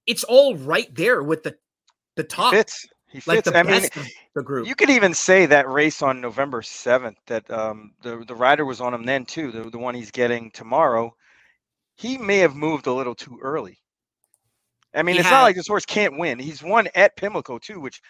it's 0.07 0.23
all 0.23 0.55
right 0.55 0.93
there 0.95 1.21
with 1.21 1.43
the 1.43 1.55
the 2.15 2.23
He 2.29 2.29
top, 2.33 2.51
fits. 2.51 2.85
He 3.10 3.22
like 3.26 3.38
fits. 3.45 3.51
the 3.51 3.58
I 3.58 3.64
mean, 3.64 3.84
of 3.86 4.08
the 4.36 4.43
group. 4.43 4.68
You 4.68 4.76
could 4.76 4.89
even 4.89 5.14
say 5.14 5.45
that 5.45 5.70
race 5.70 6.01
on 6.01 6.20
November 6.20 6.62
seventh 6.62 7.18
that 7.28 7.49
um, 7.49 7.93
the 8.01 8.24
the 8.28 8.36
rider 8.36 8.66
was 8.66 8.82
on 8.82 8.93
him 8.93 9.05
then 9.05 9.26
too. 9.26 9.51
The 9.51 9.70
the 9.70 9.78
one 9.78 9.95
he's 9.95 10.12
getting 10.12 10.51
tomorrow, 10.51 11.16
he 11.95 12.18
may 12.18 12.39
have 12.39 12.55
moved 12.55 12.88
a 12.88 12.93
little 12.93 13.16
too 13.16 13.39
early. 13.41 13.78
I 14.93 15.03
mean, 15.03 15.16
He 15.16 15.20
it's 15.20 15.30
had- 15.30 15.36
not 15.36 15.43
like 15.43 15.55
this 15.55 15.68
horse 15.68 15.86
can't 15.86 16.18
win. 16.18 16.38
He's 16.39 16.62
won 16.64 16.88
at 16.95 17.16
Pimlico 17.16 17.58
too, 17.60 17.80
which 17.80 18.01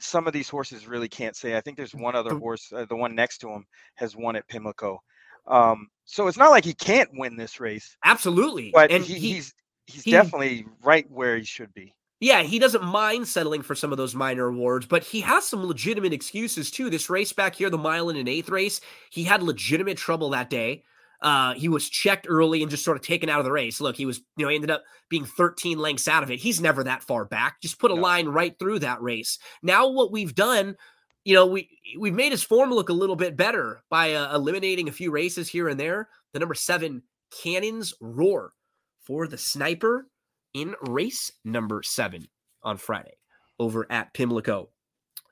some 0.00 0.26
of 0.26 0.32
these 0.32 0.48
horses 0.48 0.86
really 0.86 1.08
can't 1.08 1.36
say. 1.36 1.56
I 1.56 1.60
think 1.60 1.76
there's 1.76 1.94
one 1.94 2.14
other 2.14 2.30
The- 2.30 2.38
horse, 2.38 2.72
uh, 2.72 2.84
the 2.84 2.96
one 2.96 3.14
next 3.14 3.38
to 3.38 3.48
him, 3.50 3.66
has 3.96 4.14
won 4.16 4.36
at 4.36 4.46
Pimlico. 4.48 5.00
Um, 5.46 5.88
so 6.04 6.26
it's 6.26 6.38
not 6.38 6.50
like 6.50 6.64
he 6.64 6.74
can't 6.74 7.10
win 7.14 7.36
this 7.36 7.60
race, 7.60 7.96
Absolutely, 8.04 8.70
but 8.72 8.90
and 8.90 9.04
he, 9.04 9.14
he, 9.14 9.32
he's 9.34 9.54
he's 9.86 10.02
he- 10.04 10.10
definitely 10.12 10.64
right 10.82 11.10
where 11.10 11.36
he 11.36 11.44
should 11.44 11.72
be. 11.74 11.92
Yeah, 12.24 12.42
he 12.42 12.58
doesn't 12.58 12.82
mind 12.82 13.28
settling 13.28 13.60
for 13.60 13.74
some 13.74 13.92
of 13.92 13.98
those 13.98 14.14
minor 14.14 14.46
awards, 14.46 14.86
but 14.86 15.04
he 15.04 15.20
has 15.20 15.46
some 15.46 15.62
legitimate 15.62 16.14
excuses 16.14 16.70
too. 16.70 16.88
This 16.88 17.10
race 17.10 17.34
back 17.34 17.54
here, 17.54 17.68
the 17.68 17.76
mile 17.76 18.08
and 18.08 18.18
an 18.18 18.28
eighth 18.28 18.48
race, 18.48 18.80
he 19.10 19.24
had 19.24 19.42
legitimate 19.42 19.98
trouble 19.98 20.30
that 20.30 20.48
day. 20.48 20.84
Uh, 21.20 21.52
he 21.52 21.68
was 21.68 21.90
checked 21.90 22.26
early 22.26 22.62
and 22.62 22.70
just 22.70 22.82
sort 22.82 22.96
of 22.96 23.02
taken 23.02 23.28
out 23.28 23.40
of 23.40 23.44
the 23.44 23.52
race. 23.52 23.78
Look, 23.78 23.94
he 23.94 24.06
was, 24.06 24.22
you 24.38 24.46
know, 24.46 24.50
ended 24.50 24.70
up 24.70 24.84
being 25.10 25.26
13 25.26 25.78
lengths 25.78 26.08
out 26.08 26.22
of 26.22 26.30
it. 26.30 26.38
He's 26.40 26.62
never 26.62 26.82
that 26.84 27.02
far 27.02 27.26
back. 27.26 27.60
Just 27.60 27.78
put 27.78 27.90
a 27.90 27.94
No. 27.94 28.00
line 28.00 28.26
right 28.28 28.58
through 28.58 28.78
that 28.78 29.02
race. 29.02 29.38
Now, 29.62 29.86
what 29.86 30.10
we've 30.10 30.34
done, 30.34 30.76
you 31.24 31.34
know, 31.34 31.44
we 31.44 31.68
we've 31.98 32.14
made 32.14 32.32
his 32.32 32.42
form 32.42 32.70
look 32.70 32.88
a 32.88 32.94
little 32.94 33.16
bit 33.16 33.36
better 33.36 33.82
by 33.90 34.14
uh, 34.14 34.34
eliminating 34.34 34.88
a 34.88 34.92
few 34.92 35.10
races 35.10 35.46
here 35.46 35.68
and 35.68 35.78
there. 35.78 36.08
The 36.32 36.38
number 36.38 36.54
seven 36.54 37.02
Cannons 37.42 37.92
Roar 38.00 38.54
for 39.02 39.28
the 39.28 39.36
sniper 39.36 40.06
in 40.54 40.74
race 40.88 41.30
number 41.44 41.82
seven 41.82 42.26
on 42.62 42.76
Friday 42.78 43.16
over 43.58 43.86
at 43.90 44.14
Pimlico. 44.14 44.70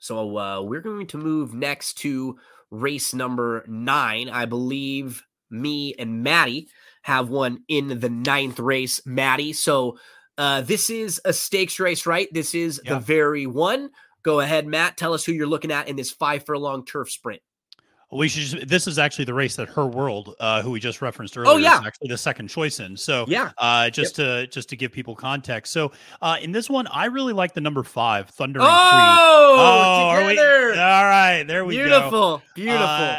So 0.00 0.36
uh, 0.36 0.62
we're 0.62 0.80
going 0.80 1.06
to 1.08 1.18
move 1.18 1.54
next 1.54 1.94
to 1.98 2.36
race 2.70 3.14
number 3.14 3.64
nine. 3.68 4.28
I 4.28 4.44
believe 4.46 5.22
me 5.50 5.94
and 5.98 6.22
Maddie 6.22 6.68
have 7.02 7.28
one 7.28 7.60
in 7.68 8.00
the 8.00 8.08
ninth 8.10 8.58
race. 8.58 9.00
Maddie, 9.06 9.52
so 9.52 9.98
uh, 10.38 10.62
this 10.62 10.90
is 10.90 11.20
a 11.24 11.32
stakes 11.32 11.78
race, 11.78 12.06
right? 12.06 12.28
This 12.32 12.54
is 12.54 12.80
Yeah. 12.84 12.94
the 12.94 13.00
very 13.00 13.46
one. 13.46 13.90
Go 14.22 14.40
ahead, 14.40 14.66
Matt. 14.66 14.96
Tell 14.96 15.14
us 15.14 15.24
who 15.24 15.32
you're 15.32 15.46
looking 15.46 15.72
at 15.72 15.88
in 15.88 15.96
this 15.96 16.10
five 16.10 16.44
furlong 16.46 16.84
turf 16.84 17.10
sprint. 17.10 17.42
We 18.12 18.28
should. 18.28 18.42
Just, 18.42 18.68
this 18.68 18.86
is 18.86 18.98
actually 18.98 19.24
the 19.24 19.34
race 19.34 19.56
that 19.56 19.68
her 19.70 19.86
world, 19.86 20.34
uh, 20.38 20.60
who 20.62 20.70
we 20.70 20.80
just 20.80 21.00
referenced 21.00 21.36
earlier, 21.38 21.52
Oh, 21.52 21.56
yeah. 21.56 21.80
is 21.80 21.86
actually 21.86 22.08
the 22.08 22.18
second 22.18 22.48
choice 22.48 22.78
in. 22.78 22.96
So, 22.96 23.24
Yeah. 23.26 23.52
uh, 23.58 23.88
just 23.90 24.16
to 24.16 24.46
just 24.48 24.68
to 24.68 24.76
give 24.76 24.92
people 24.92 25.14
context. 25.16 25.72
So, 25.72 25.92
uh, 26.20 26.36
in 26.42 26.52
this 26.52 26.68
one, 26.68 26.86
I 26.88 27.06
really 27.06 27.32
like 27.32 27.54
the 27.54 27.60
number 27.62 27.82
five, 27.82 28.28
Thunder 28.28 28.60
and 28.60 28.68
Creed. 28.68 28.78
Oh, 28.78 30.08
are 30.10 30.22
we- 30.24 30.28
together. 30.30 30.72
all 30.74 31.04
right, 31.04 31.42
there 31.46 31.64
we 31.64 31.76
go. 31.76 31.82
beautiful, 31.84 32.42
beautiful. 32.54 33.16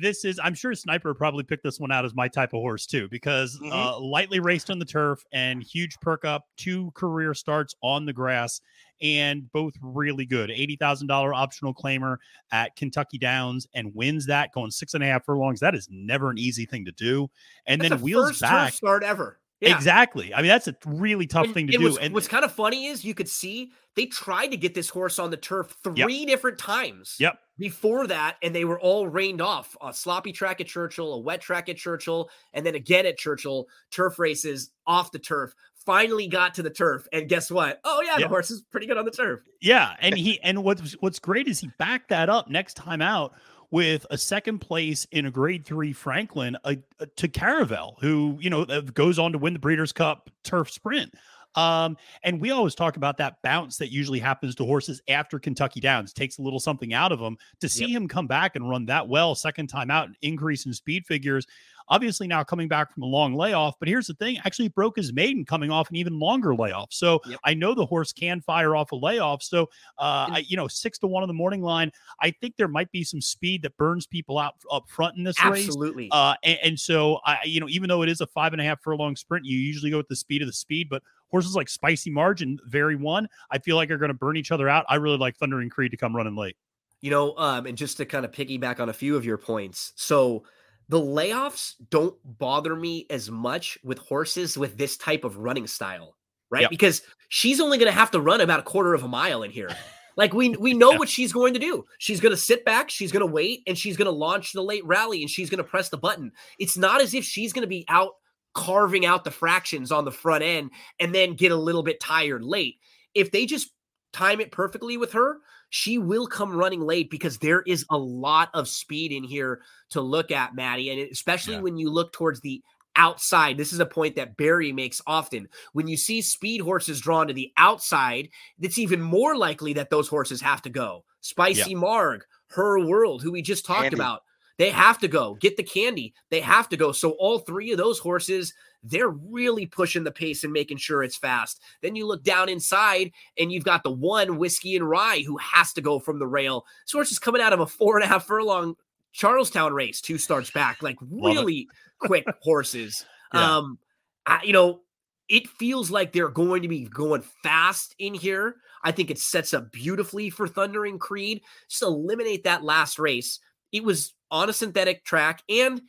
This 0.00 0.24
is, 0.24 0.38
I'm 0.42 0.54
sure 0.54 0.74
Sniper 0.74 1.14
probably 1.14 1.42
picked 1.44 1.64
this 1.64 1.80
one 1.80 1.90
out 1.90 2.04
as 2.04 2.14
my 2.14 2.28
type 2.28 2.52
of 2.52 2.60
horse 2.60 2.86
too, 2.86 3.08
because 3.10 3.58
Mhm. 3.60 3.72
uh, 3.72 3.98
lightly 3.98 4.38
raced 4.40 4.70
on 4.70 4.78
the 4.78 4.84
turf 4.84 5.24
and 5.32 5.62
huge 5.62 5.96
perk 6.00 6.24
up, 6.24 6.46
two 6.56 6.90
career 6.94 7.34
starts 7.34 7.74
on 7.82 8.06
the 8.06 8.12
grass, 8.12 8.60
and 9.00 9.50
both 9.52 9.74
really 9.82 10.24
good. 10.24 10.50
$80,000 10.50 11.34
optional 11.34 11.74
claimer 11.74 12.18
at 12.52 12.76
Kentucky 12.76 13.18
Downs 13.18 13.66
and 13.74 13.92
wins 13.94 14.26
that 14.26 14.52
going 14.52 14.70
six 14.70 14.94
and 14.94 15.02
a 15.02 15.06
half 15.08 15.24
furlongs. 15.24 15.58
That 15.60 15.74
is 15.74 15.88
never 15.90 16.30
an 16.30 16.38
easy 16.38 16.64
thing 16.64 16.84
to 16.84 16.92
do. 16.92 17.28
And 17.66 17.80
That's 17.80 17.90
then 17.90 17.98
the 17.98 18.04
wheels 18.04 18.38
back. 18.40 18.72
start 18.74 19.02
ever. 19.02 19.40
Yeah. 19.62 19.76
Exactly. 19.76 20.34
I 20.34 20.42
mean, 20.42 20.48
that's 20.48 20.68
a 20.68 20.76
really 20.84 21.26
tough 21.26 21.46
And- 21.46 21.54
thing 21.54 21.66
to 21.68 21.78
do. 21.78 21.84
what's, 21.84 21.98
and 21.98 22.12
what's 22.12 22.28
kind 22.28 22.44
of 22.44 22.52
funny 22.52 22.86
is 22.86 23.04
you 23.04 23.14
could 23.14 23.28
see 23.28 23.72
they 23.94 24.06
tried 24.06 24.48
to 24.48 24.56
get 24.56 24.74
this 24.74 24.88
horse 24.88 25.18
on 25.18 25.30
the 25.30 25.36
turf 25.36 25.76
three 25.84 26.26
different 26.26 26.58
times. 26.58 27.16
Yep. 27.20 27.38
Before 27.58 28.06
that, 28.08 28.38
and 28.42 28.54
they 28.54 28.64
were 28.64 28.80
all 28.80 29.06
rained 29.06 29.40
off. 29.40 29.76
A 29.80 29.92
sloppy 29.92 30.32
track 30.32 30.60
at 30.60 30.66
Churchill, 30.66 31.12
a 31.14 31.18
wet 31.18 31.40
track 31.40 31.68
at 31.68 31.76
Churchill, 31.76 32.28
and 32.54 32.66
then 32.66 32.74
again 32.74 33.06
at 33.06 33.18
Churchill. 33.18 33.68
Turf 33.92 34.18
races 34.18 34.70
off 34.86 35.12
the 35.12 35.18
turf. 35.20 35.54
Finally 35.84 36.26
got 36.28 36.54
to 36.54 36.62
the 36.62 36.70
turf, 36.70 37.06
and 37.12 37.28
guess 37.28 37.50
what? 37.50 37.80
Oh 37.84 38.00
yeah, 38.02 38.14
Yeah. 38.18 38.24
the 38.24 38.28
horse 38.28 38.50
is 38.50 38.62
pretty 38.62 38.86
good 38.86 38.96
on 38.96 39.04
the 39.04 39.10
turf. 39.10 39.40
Yeah, 39.60 39.94
and 40.00 40.16
he 40.16 40.40
and 40.40 40.64
what's 40.64 40.92
what's 41.00 41.18
great 41.18 41.46
is 41.46 41.60
he 41.60 41.70
backed 41.78 42.08
that 42.08 42.28
up 42.30 42.48
next 42.48 42.74
time 42.74 43.02
out 43.02 43.34
with 43.72 44.06
a 44.10 44.18
second 44.18 44.60
place 44.60 45.06
in 45.10 45.26
a 45.26 45.30
Grade 45.30 45.64
Three 45.64 45.92
Franklin 45.92 46.56
uh, 46.62 46.74
uh, 47.00 47.06
to 47.16 47.26
Caravel, 47.26 47.96
who 48.00 48.38
you 48.40 48.50
know 48.50 48.62
uh, 48.62 48.82
goes 48.82 49.18
on 49.18 49.32
to 49.32 49.38
win 49.38 49.54
the 49.54 49.58
Breeders' 49.58 49.92
Cup 49.92 50.30
Turf 50.44 50.70
Sprint. 50.70 51.12
Um, 51.54 51.98
and 52.22 52.40
we 52.40 52.50
always 52.50 52.74
talk 52.74 52.96
about 52.96 53.18
that 53.18 53.42
bounce 53.42 53.76
that 53.78 53.92
usually 53.92 54.18
happens 54.18 54.54
to 54.54 54.64
horses 54.64 55.02
after 55.08 55.38
Kentucky 55.38 55.80
Downs 55.80 56.12
takes 56.12 56.38
a 56.38 56.42
little 56.42 56.60
something 56.60 56.94
out 56.94 57.12
of 57.12 57.18
them. 57.18 57.36
To 57.60 57.68
see 57.68 57.92
him 57.92 58.08
come 58.08 58.26
back 58.26 58.56
and 58.56 58.68
run 58.68 58.86
that 58.86 59.08
well 59.08 59.34
second 59.34 59.66
time 59.66 59.90
out, 59.90 60.06
and 60.06 60.16
increase 60.22 60.64
in 60.66 60.72
speed 60.72 61.04
figures. 61.06 61.46
Obviously, 61.88 62.26
now 62.26 62.44
coming 62.44 62.68
back 62.68 62.92
from 62.92 63.02
a 63.02 63.06
long 63.06 63.34
layoff, 63.34 63.74
but 63.78 63.88
here's 63.88 64.06
the 64.06 64.14
thing: 64.14 64.38
actually 64.44 64.68
broke 64.68 64.96
his 64.96 65.12
maiden 65.12 65.44
coming 65.44 65.70
off 65.70 65.90
an 65.90 65.96
even 65.96 66.18
longer 66.18 66.54
layoff. 66.54 66.92
So 66.92 67.20
Yep. 67.26 67.40
I 67.44 67.54
know 67.54 67.74
the 67.74 67.86
horse 67.86 68.12
can 68.12 68.40
fire 68.40 68.74
off 68.76 68.92
a 68.92 68.96
layoff. 68.96 69.42
So 69.42 69.64
uh, 69.98 70.28
I, 70.30 70.44
you 70.46 70.56
know, 70.56 70.68
six 70.68 70.98
to 71.00 71.06
one 71.06 71.22
on 71.22 71.28
the 71.28 71.34
morning 71.34 71.62
line. 71.62 71.92
I 72.20 72.30
think 72.30 72.56
there 72.56 72.68
might 72.68 72.90
be 72.92 73.04
some 73.04 73.20
speed 73.20 73.62
that 73.62 73.76
burns 73.76 74.06
people 74.06 74.38
out 74.38 74.54
up 74.70 74.88
front 74.88 75.16
in 75.16 75.24
this 75.24 75.42
race. 75.44 75.66
Absolutely. 75.66 76.08
Uh, 76.10 76.34
and, 76.42 76.58
and 76.62 76.80
so 76.80 77.20
I, 77.24 77.38
you 77.44 77.60
know, 77.60 77.68
even 77.68 77.88
though 77.88 78.02
it 78.02 78.08
is 78.08 78.20
a 78.20 78.26
five 78.26 78.52
and 78.52 78.60
a 78.60 78.64
half 78.64 78.82
furlong 78.82 79.16
sprint, 79.16 79.44
you 79.44 79.58
usually 79.58 79.90
go 79.90 79.98
with 79.98 80.08
the 80.08 80.16
speed 80.16 80.42
of 80.42 80.48
the 80.48 80.52
speed. 80.52 80.88
But 80.88 81.02
horses 81.30 81.56
like 81.56 81.68
Spicy 81.68 82.10
Margin, 82.10 82.58
very 82.66 82.96
one, 82.96 83.28
I 83.50 83.58
feel 83.58 83.76
like 83.76 83.90
are 83.90 83.98
going 83.98 84.10
to 84.10 84.14
burn 84.14 84.36
each 84.36 84.52
other 84.52 84.68
out. 84.68 84.84
I 84.88 84.96
really 84.96 85.18
like 85.18 85.36
Thunder 85.36 85.60
and 85.60 85.70
Creed 85.70 85.90
to 85.90 85.96
come 85.96 86.14
running 86.14 86.36
late. 86.36 86.56
You 87.00 87.10
know, 87.10 87.36
um, 87.36 87.66
and 87.66 87.76
just 87.76 87.96
to 87.96 88.04
kind 88.04 88.24
of 88.24 88.30
piggyback 88.30 88.78
on 88.78 88.88
a 88.88 88.92
few 88.92 89.16
of 89.16 89.24
your 89.24 89.38
points. 89.38 89.92
So 89.96 90.44
the 90.92 91.00
layoffs 91.00 91.72
don't 91.88 92.14
bother 92.38 92.76
me 92.76 93.06
as 93.08 93.30
much 93.30 93.78
with 93.82 93.96
horses 93.96 94.58
with 94.58 94.76
this 94.76 94.98
type 94.98 95.24
of 95.24 95.38
running 95.38 95.66
style, 95.66 96.18
right? 96.50 96.60
Yep. 96.62 96.70
Because 96.70 97.00
she's 97.30 97.60
only 97.60 97.78
going 97.78 97.90
to 97.90 97.98
have 97.98 98.10
to 98.10 98.20
run 98.20 98.42
about 98.42 98.60
a 98.60 98.62
quarter 98.62 98.92
of 98.92 99.02
a 99.02 99.08
mile 99.08 99.42
in 99.42 99.50
here. 99.50 99.70
Like 100.18 100.34
we 100.34 100.50
we 100.50 100.74
know 100.74 100.90
Yeah. 100.92 100.98
what 100.98 101.08
she's 101.08 101.32
going 101.32 101.54
to 101.54 101.58
do. 101.58 101.86
She's 101.96 102.20
going 102.20 102.34
to 102.34 102.36
sit 102.36 102.66
back, 102.66 102.90
she's 102.90 103.10
going 103.10 103.26
to 103.26 103.32
wait, 103.32 103.62
and 103.66 103.78
she's 103.78 103.96
going 103.96 104.04
to 104.04 104.12
launch 104.12 104.52
the 104.52 104.62
late 104.62 104.84
rally, 104.84 105.22
and 105.22 105.30
she's 105.30 105.48
going 105.48 105.64
to 105.64 105.64
press 105.64 105.88
the 105.88 105.96
button. 105.96 106.30
It's 106.58 106.76
not 106.76 107.00
as 107.00 107.14
if 107.14 107.24
she's 107.24 107.54
going 107.54 107.62
to 107.62 107.66
be 107.66 107.86
out 107.88 108.10
carving 108.52 109.06
out 109.06 109.24
the 109.24 109.30
fractions 109.30 109.90
on 109.90 110.04
the 110.04 110.12
front 110.12 110.44
end 110.44 110.72
and 111.00 111.14
then 111.14 111.32
get 111.36 111.52
a 111.52 111.56
little 111.56 111.82
bit 111.82 112.00
tired 112.00 112.44
late. 112.44 112.76
If 113.14 113.30
they 113.30 113.46
just 113.46 113.70
time 114.12 114.42
it 114.42 114.52
perfectly 114.52 114.98
with 114.98 115.12
her, 115.14 115.38
she 115.74 115.96
will 115.96 116.26
come 116.26 116.54
running 116.54 116.82
late 116.82 117.08
because 117.08 117.38
there 117.38 117.62
is 117.62 117.86
a 117.88 117.96
lot 117.96 118.50
of 118.52 118.68
speed 118.68 119.10
in 119.10 119.24
here 119.24 119.62
to 119.88 120.02
look 120.02 120.30
at, 120.30 120.54
Maddie. 120.54 120.90
And 120.90 121.10
especially 121.10 121.54
Yeah. 121.54 121.60
when 121.62 121.78
you 121.78 121.88
look 121.90 122.12
towards 122.12 122.42
the 122.42 122.62
outside, 122.94 123.56
this 123.56 123.72
is 123.72 123.80
a 123.80 123.86
point 123.86 124.14
that 124.16 124.36
Barry 124.36 124.70
makes 124.70 125.00
often. 125.06 125.48
When 125.72 125.88
you 125.88 125.96
see 125.96 126.20
speed 126.20 126.60
horses 126.60 127.00
drawn 127.00 127.26
to 127.26 127.32
the 127.32 127.50
outside, 127.56 128.28
it's 128.60 128.76
even 128.78 129.00
more 129.00 129.34
likely 129.34 129.72
that 129.72 129.88
those 129.88 130.08
horses 130.08 130.42
have 130.42 130.60
to 130.60 130.68
go. 130.68 131.04
Spicy 131.22 131.74
Marg, 131.74 132.22
Her 132.48 132.78
World, 132.84 133.22
who 133.22 133.32
we 133.32 133.40
just 133.40 133.64
talked 133.64 133.80
Candy. 133.80 133.96
about, 133.96 134.24
they 134.58 134.70
have 134.70 134.98
to 134.98 135.08
go. 135.08 135.34
Get 135.34 135.56
the 135.56 135.62
candy, 135.62 136.14
they 136.30 136.40
have 136.40 136.68
to 136.70 136.76
go. 136.76 136.92
So 136.92 137.10
all 137.12 137.38
three 137.38 137.72
of 137.72 137.78
those 137.78 137.98
horses, 137.98 138.54
they're 138.82 139.10
really 139.10 139.66
pushing 139.66 140.04
the 140.04 140.10
pace 140.10 140.44
and 140.44 140.52
making 140.52 140.78
sure 140.78 141.02
it's 141.02 141.16
fast. 141.16 141.60
Then 141.82 141.94
you 141.96 142.06
look 142.06 142.24
down 142.24 142.48
inside 142.48 143.12
and 143.38 143.52
you've 143.52 143.64
got 143.64 143.82
the 143.82 143.90
one 143.90 144.38
whiskey 144.38 144.76
and 144.76 144.88
rye 144.88 145.22
who 145.26 145.36
has 145.38 145.72
to 145.74 145.80
go 145.80 145.98
from 145.98 146.18
the 146.18 146.26
rail. 146.26 146.66
This 146.84 146.92
horse 146.92 147.12
is 147.12 147.18
coming 147.18 147.42
out 147.42 147.52
of 147.52 147.60
a 147.60 147.66
four 147.66 147.96
and 147.96 148.04
a 148.04 148.08
half 148.08 148.26
furlong 148.26 148.76
Charles 149.12 149.50
Town 149.50 149.72
race, 149.72 150.00
two 150.00 150.18
starts 150.18 150.50
back, 150.50 150.82
like 150.82 150.96
really 151.00 151.68
quick 151.98 152.26
horses. 152.40 153.04
Yeah. 153.34 153.56
Um, 153.56 153.78
I, 154.26 154.42
you 154.44 154.52
know, 154.52 154.82
it 155.26 155.48
feels 155.48 155.90
like 155.90 156.12
they're 156.12 156.28
going 156.28 156.60
to 156.60 156.68
be 156.68 156.84
going 156.84 157.22
fast 157.42 157.94
in 157.98 158.12
here. 158.12 158.56
I 158.84 158.92
think 158.92 159.10
it 159.10 159.18
sets 159.18 159.54
up 159.54 159.72
beautifully 159.72 160.28
for 160.28 160.46
Thundering 160.46 160.98
Creed. 160.98 161.40
Just 161.66 161.80
eliminate 161.80 162.44
that 162.44 162.62
last 162.62 162.98
race. 162.98 163.40
It 163.72 163.84
was 163.84 164.12
on 164.32 164.50
a 164.50 164.52
synthetic 164.52 165.04
track, 165.04 165.42
and 165.48 165.80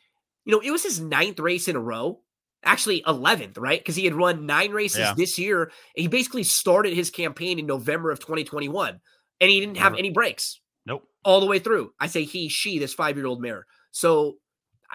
you 0.46 0.52
know, 0.52 0.60
it 0.60 0.70
was 0.72 0.84
his 0.84 1.00
ninth 1.00 1.40
race 1.40 1.68
in 1.68 1.76
a 1.76 1.80
row 1.82 2.20
actually 2.66 3.02
11th, 3.04 3.58
right? 3.58 3.80
Because 3.80 3.96
he 3.98 4.06
had 4.06 4.14
run 4.14 4.46
nine 4.46 4.72
races 4.72 5.00
Yeah. 5.00 5.14
this 5.18 5.38
year. 5.38 5.70
He 5.96 6.08
basically 6.08 6.44
started 6.44 6.94
his 6.94 7.10
campaign 7.10 7.60
in 7.60 7.66
November 7.66 8.10
of 8.12 8.20
2021, 8.20 9.02
and 9.42 9.50
he 9.50 9.60
didn't 9.60 9.76
have 9.78 9.96
any 9.98 10.12
breaks 10.12 10.62
Nope. 10.86 11.04
all 11.26 11.42
the 11.42 11.46
way 11.46 11.60
through. 11.60 11.94
I 12.00 12.08
say 12.08 12.24
he, 12.24 12.48
she, 12.48 12.80
this 12.80 12.94
five 12.94 13.18
year 13.18 13.26
old 13.26 13.42
mare. 13.42 13.66
So 13.92 14.38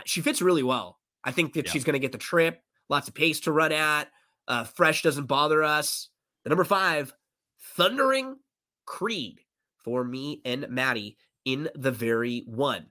she 0.07 0.23
fits 0.23 0.41
really 0.41 0.63
well. 0.63 0.99
I 1.25 1.31
think 1.31 1.53
that 1.55 1.67
Yeah. 1.67 1.73
she's 1.73 1.85
going 1.85 1.93
to 1.95 1.99
get 1.99 2.13
the 2.13 2.17
trip, 2.19 2.63
lots 2.89 3.07
of 3.09 3.15
pace 3.15 3.41
to 3.41 3.53
run 3.53 3.73
at. 3.73 4.11
Uh, 4.47 4.65
fresh 4.65 5.03
doesn't 5.03 5.27
bother 5.27 5.63
us. 5.63 6.09
The 6.45 6.49
number 6.51 6.65
five, 6.65 7.13
Thundering 7.77 8.37
Creed 8.87 9.41
for 9.85 10.05
me 10.05 10.41
and 10.45 10.67
Maddie 10.71 11.19
in 11.45 11.69
the 11.75 11.93
very 11.93 12.45
one. 12.47 12.87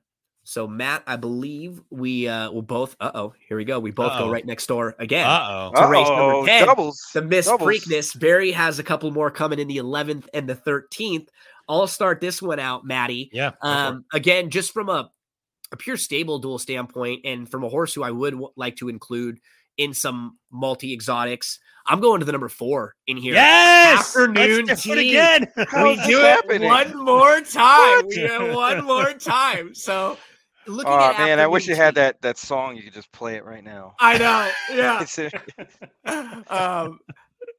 So 0.48 0.66
Matt, 0.66 1.04
I 1.06 1.18
believe 1.18 1.82
we 1.90 2.30
uh 2.30 2.50
will 2.52 2.62
both. 2.62 2.96
Uh 3.02 3.12
oh, 3.14 3.34
here 3.50 3.58
we 3.58 3.66
go. 3.66 3.82
We 3.82 3.92
both 3.92 4.14
go 4.14 4.20
Uh-oh. 4.26 4.32
right 4.32 4.46
next 4.46 4.66
door 4.68 4.96
again. 4.98 5.28
Uh 5.28 5.72
to 5.72 5.88
race 5.88 6.08
number 6.08 6.46
10. 6.48 6.66
doubles. 6.66 7.06
The 7.14 7.22
Miss 7.22 7.48
Doubles. 7.48 7.68
Preakness. 7.70 8.18
Barry 8.18 8.52
has 8.54 8.80
a 8.80 8.84
couple 8.84 9.12
more 9.12 9.30
coming 9.30 9.60
in 9.60 9.68
the 9.68 9.76
11th 9.76 10.30
and 10.34 10.48
the 10.48 10.56
13th. 10.56 11.28
I'll 11.68 11.86
start 11.86 12.22
this 12.22 12.42
one 12.42 12.60
out, 12.62 12.86
Maddie. 12.86 13.30
Yeah. 13.34 13.50
go 13.50 13.56
for 13.62 13.68
it. 13.68 13.72
Um, 13.72 14.06
again, 14.14 14.50
just 14.50 14.72
from 14.72 14.88
a, 14.88 15.12
a 15.74 15.76
pure 15.76 15.98
StableDuel 15.98 16.62
standpoint, 16.62 17.26
and 17.26 17.52
from 17.52 17.66
a 17.66 17.70
horse 17.70 17.94
who 17.94 18.04
I 18.04 18.12
would 18.12 18.32
w- 18.32 18.54
like 18.56 18.78
to 18.78 18.88
include 18.88 19.40
in 19.76 19.94
some 19.94 20.38
multi 20.50 20.94
exotics, 20.94 21.60
I'm 21.86 22.00
going 22.00 22.22
to 22.22 22.26
the 22.26 22.32
number 22.32 22.48
four 22.48 22.96
in 23.06 23.18
here. 23.18 23.34
yes. 23.34 24.00
afternoon 24.00 24.68
do 24.68 24.72
it 24.72 24.78
tea. 24.80 25.10
again. 25.10 25.48
How 25.68 25.90
we 25.90 25.96
do 26.06 26.20
it 26.22 26.24
happening? 26.24 26.70
one 26.70 27.04
more 27.04 27.42
time. 27.42 27.98
What? 27.98 28.06
We 28.08 28.16
do 28.16 28.26
it 28.46 28.56
one 28.56 28.86
more 28.86 29.12
time. 29.12 29.76
So, 29.76 30.18
looking 30.68 30.92
Oh 30.94 31.00
at 31.00 31.18
man, 31.18 31.40
I 31.40 31.48
wish 31.48 31.68
you 31.68 31.76
had 31.76 31.96
that 31.96 32.22
that 32.22 32.38
song. 32.38 32.76
You 32.76 32.84
could 32.84 32.94
just 32.94 33.12
play 33.12 33.36
it 33.36 33.46
right 33.46 33.64
now. 33.64 33.96
I 34.00 34.18
know. 34.18 34.50
Yeah. 34.76 35.06
Um, 36.50 37.00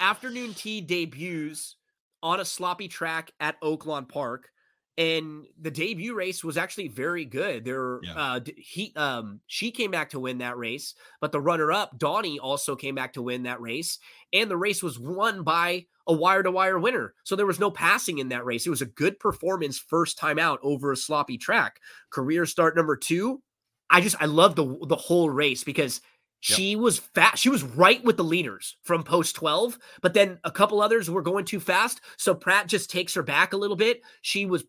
afternoon 0.01 0.55
tea 0.55 0.81
debuts 0.81 1.77
on 2.23 2.41
a 2.41 2.45
sloppy 2.45 2.89
track 2.89 3.33
at 3.41 3.61
Oaklawn 3.61 4.09
Park, 4.09 4.49
and 4.97 5.47
the 5.61 5.71
debut 5.71 6.15
race 6.15 6.43
was 6.43 6.57
actually 6.57 6.89
very 6.89 7.25
good. 7.25 7.65
There, 7.65 8.01
Yeah. 8.03 8.15
uh, 8.17 8.41
he, 8.57 8.93
um, 8.97 9.41
she 9.47 9.71
came 9.71 9.91
back 9.91 10.11
to 10.11 10.21
win 10.21 10.39
that 10.39 10.57
race, 10.57 10.95
but 11.21 11.31
the 11.33 11.41
runner-up 11.41 11.99
Donnie 11.99 12.39
also 12.39 12.75
came 12.75 12.95
back 12.95 13.13
to 13.15 13.23
win 13.23 13.45
that 13.45 13.61
race, 13.61 13.99
and 14.33 14.51
the 14.51 14.57
race 14.57 14.83
was 14.83 14.99
won 14.99 15.43
by 15.43 15.87
a 16.09 16.13
wire-to-wire 16.13 16.79
winner. 16.79 17.15
So 17.25 17.37
there 17.37 17.47
was 17.47 17.61
no 17.61 17.71
passing 17.71 18.19
in 18.19 18.31
that 18.31 18.45
race. 18.45 18.67
It 18.67 18.71
was 18.71 18.83
a 18.83 18.87
good 18.87 19.21
performance 19.21 19.79
first 19.79 20.19
time 20.19 20.39
out 20.39 20.59
over 20.63 20.91
a 20.91 20.97
sloppy 20.97 21.39
track. 21.39 21.81
Career 22.11 22.47
start 22.47 22.75
number 22.77 22.97
two. 22.97 23.43
I 23.91 24.01
just 24.01 24.17
I 24.21 24.27
love 24.27 24.57
the 24.57 24.79
the 24.87 24.97
whole 24.97 25.31
race 25.31 25.65
because 25.65 26.01
Yep. 26.49 26.57
she 26.57 26.77
was 26.77 26.99
fat. 26.99 27.37
She 27.37 27.49
was 27.49 27.65
right 27.65 28.03
with 28.05 28.17
the 28.17 28.23
leaders 28.23 28.77
from 28.85 29.03
post 29.03 29.35
12, 29.35 29.77
but 30.03 30.15
then 30.15 30.39
a 30.45 30.53
couple 30.53 30.81
others 30.81 31.11
were 31.11 31.23
going 31.23 31.45
too 31.45 31.59
fast. 31.59 32.01
So 32.17 32.33
Prat 32.33 32.69
just 32.69 32.91
takes 32.93 33.13
her 33.15 33.25
back 33.25 33.53
a 33.53 33.57
little 33.57 33.75
bit. 33.77 34.03
She 34.23 34.47
was 34.47 34.63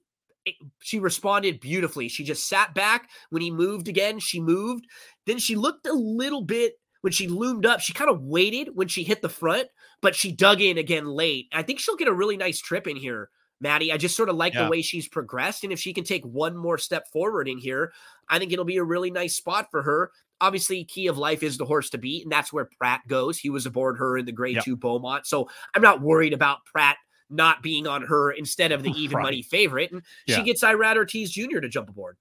eh, 0.48 0.54
she 0.80 0.98
responded 1.00 1.60
beautifully. 1.60 2.08
She 2.08 2.24
just 2.24 2.48
sat 2.50 2.74
back 2.74 3.08
when 3.30 3.44
he 3.44 3.52
moved 3.52 3.88
again. 3.88 4.18
She 4.18 4.40
moved. 4.40 4.86
Then 5.28 5.38
she 5.38 5.56
looked 5.56 5.86
a 5.86 5.94
little 5.94 6.42
bit 6.42 6.79
when 7.02 7.14
she 7.14 7.28
loomed 7.28 7.66
up. 7.66 7.80
She 7.80 7.94
kind 7.94 8.10
of 8.10 8.22
waited 8.22 8.70
when 8.76 8.88
she 8.88 9.04
hit 9.04 9.22
the 9.22 9.30
front, 9.30 9.68
but 10.02 10.16
she 10.16 10.32
dug 10.32 10.62
in 10.62 10.78
again 10.78 11.06
late. 11.08 11.48
I 11.52 11.64
think 11.64 11.80
she'll 11.80 11.96
get 11.96 12.08
a 12.08 12.14
really 12.14 12.38
nice 12.38 12.60
trip 12.60 12.88
in 12.88 12.96
here. 12.98 13.30
Maddie, 13.62 13.92
I 13.92 13.98
just 13.98 14.16
sort 14.16 14.30
of 14.30 14.36
like 14.38 14.54
Yeah. 14.54 14.64
the 14.64 14.70
way 14.70 14.82
she's 14.82 15.08
progressed. 15.08 15.64
And 15.64 15.74
if 15.74 15.80
she 15.80 15.94
can 15.94 16.04
take 16.06 16.24
one 16.24 16.56
more 16.56 16.78
step 16.78 17.08
forward 17.12 17.48
in 17.50 17.58
here, 17.58 17.92
I 18.30 18.40
think 18.40 18.54
it'll 18.54 18.64
be 18.66 18.78
a 18.78 18.84
really 18.84 19.12
nice 19.12 19.36
spot 19.36 19.68
for 19.70 19.82
her. 19.84 20.12
Obviously, 20.42 20.86
Key 20.86 21.08
of 21.08 21.18
Life 21.18 21.44
is 21.44 21.58
the 21.58 21.66
horse 21.66 21.90
to 21.90 21.98
beat, 21.98 22.24
and 22.24 22.32
that's 22.32 22.54
where 22.54 22.70
Prat 22.80 23.02
goes. 23.08 23.38
He 23.38 23.50
was 23.50 23.66
aboard 23.66 23.98
her 23.98 24.18
in 24.18 24.26
the 24.26 24.32
grade 24.32 24.56
Yep. 24.56 24.64
two 24.64 24.78
Beaumont. 24.78 25.28
So 25.28 25.50
I'm 25.76 25.82
not 25.82 26.00
worried 26.00 26.32
about 26.32 26.64
Prat 26.66 26.96
not 27.30 27.62
being 27.62 27.86
on 27.86 28.04
her 28.04 28.32
instead 28.32 28.72
of 28.72 28.82
the 28.82 28.92
even 28.92 29.18
Right. 29.18 29.24
money 29.24 29.42
favorite. 29.42 29.92
And 29.92 30.02
Yeah. 30.26 30.38
she 30.38 30.44
gets 30.44 30.64
Irad 30.64 30.96
Ortiz 30.96 31.30
Jr. 31.30 31.60
to 31.60 31.68
jump 31.68 31.90
aboard. 31.90 32.18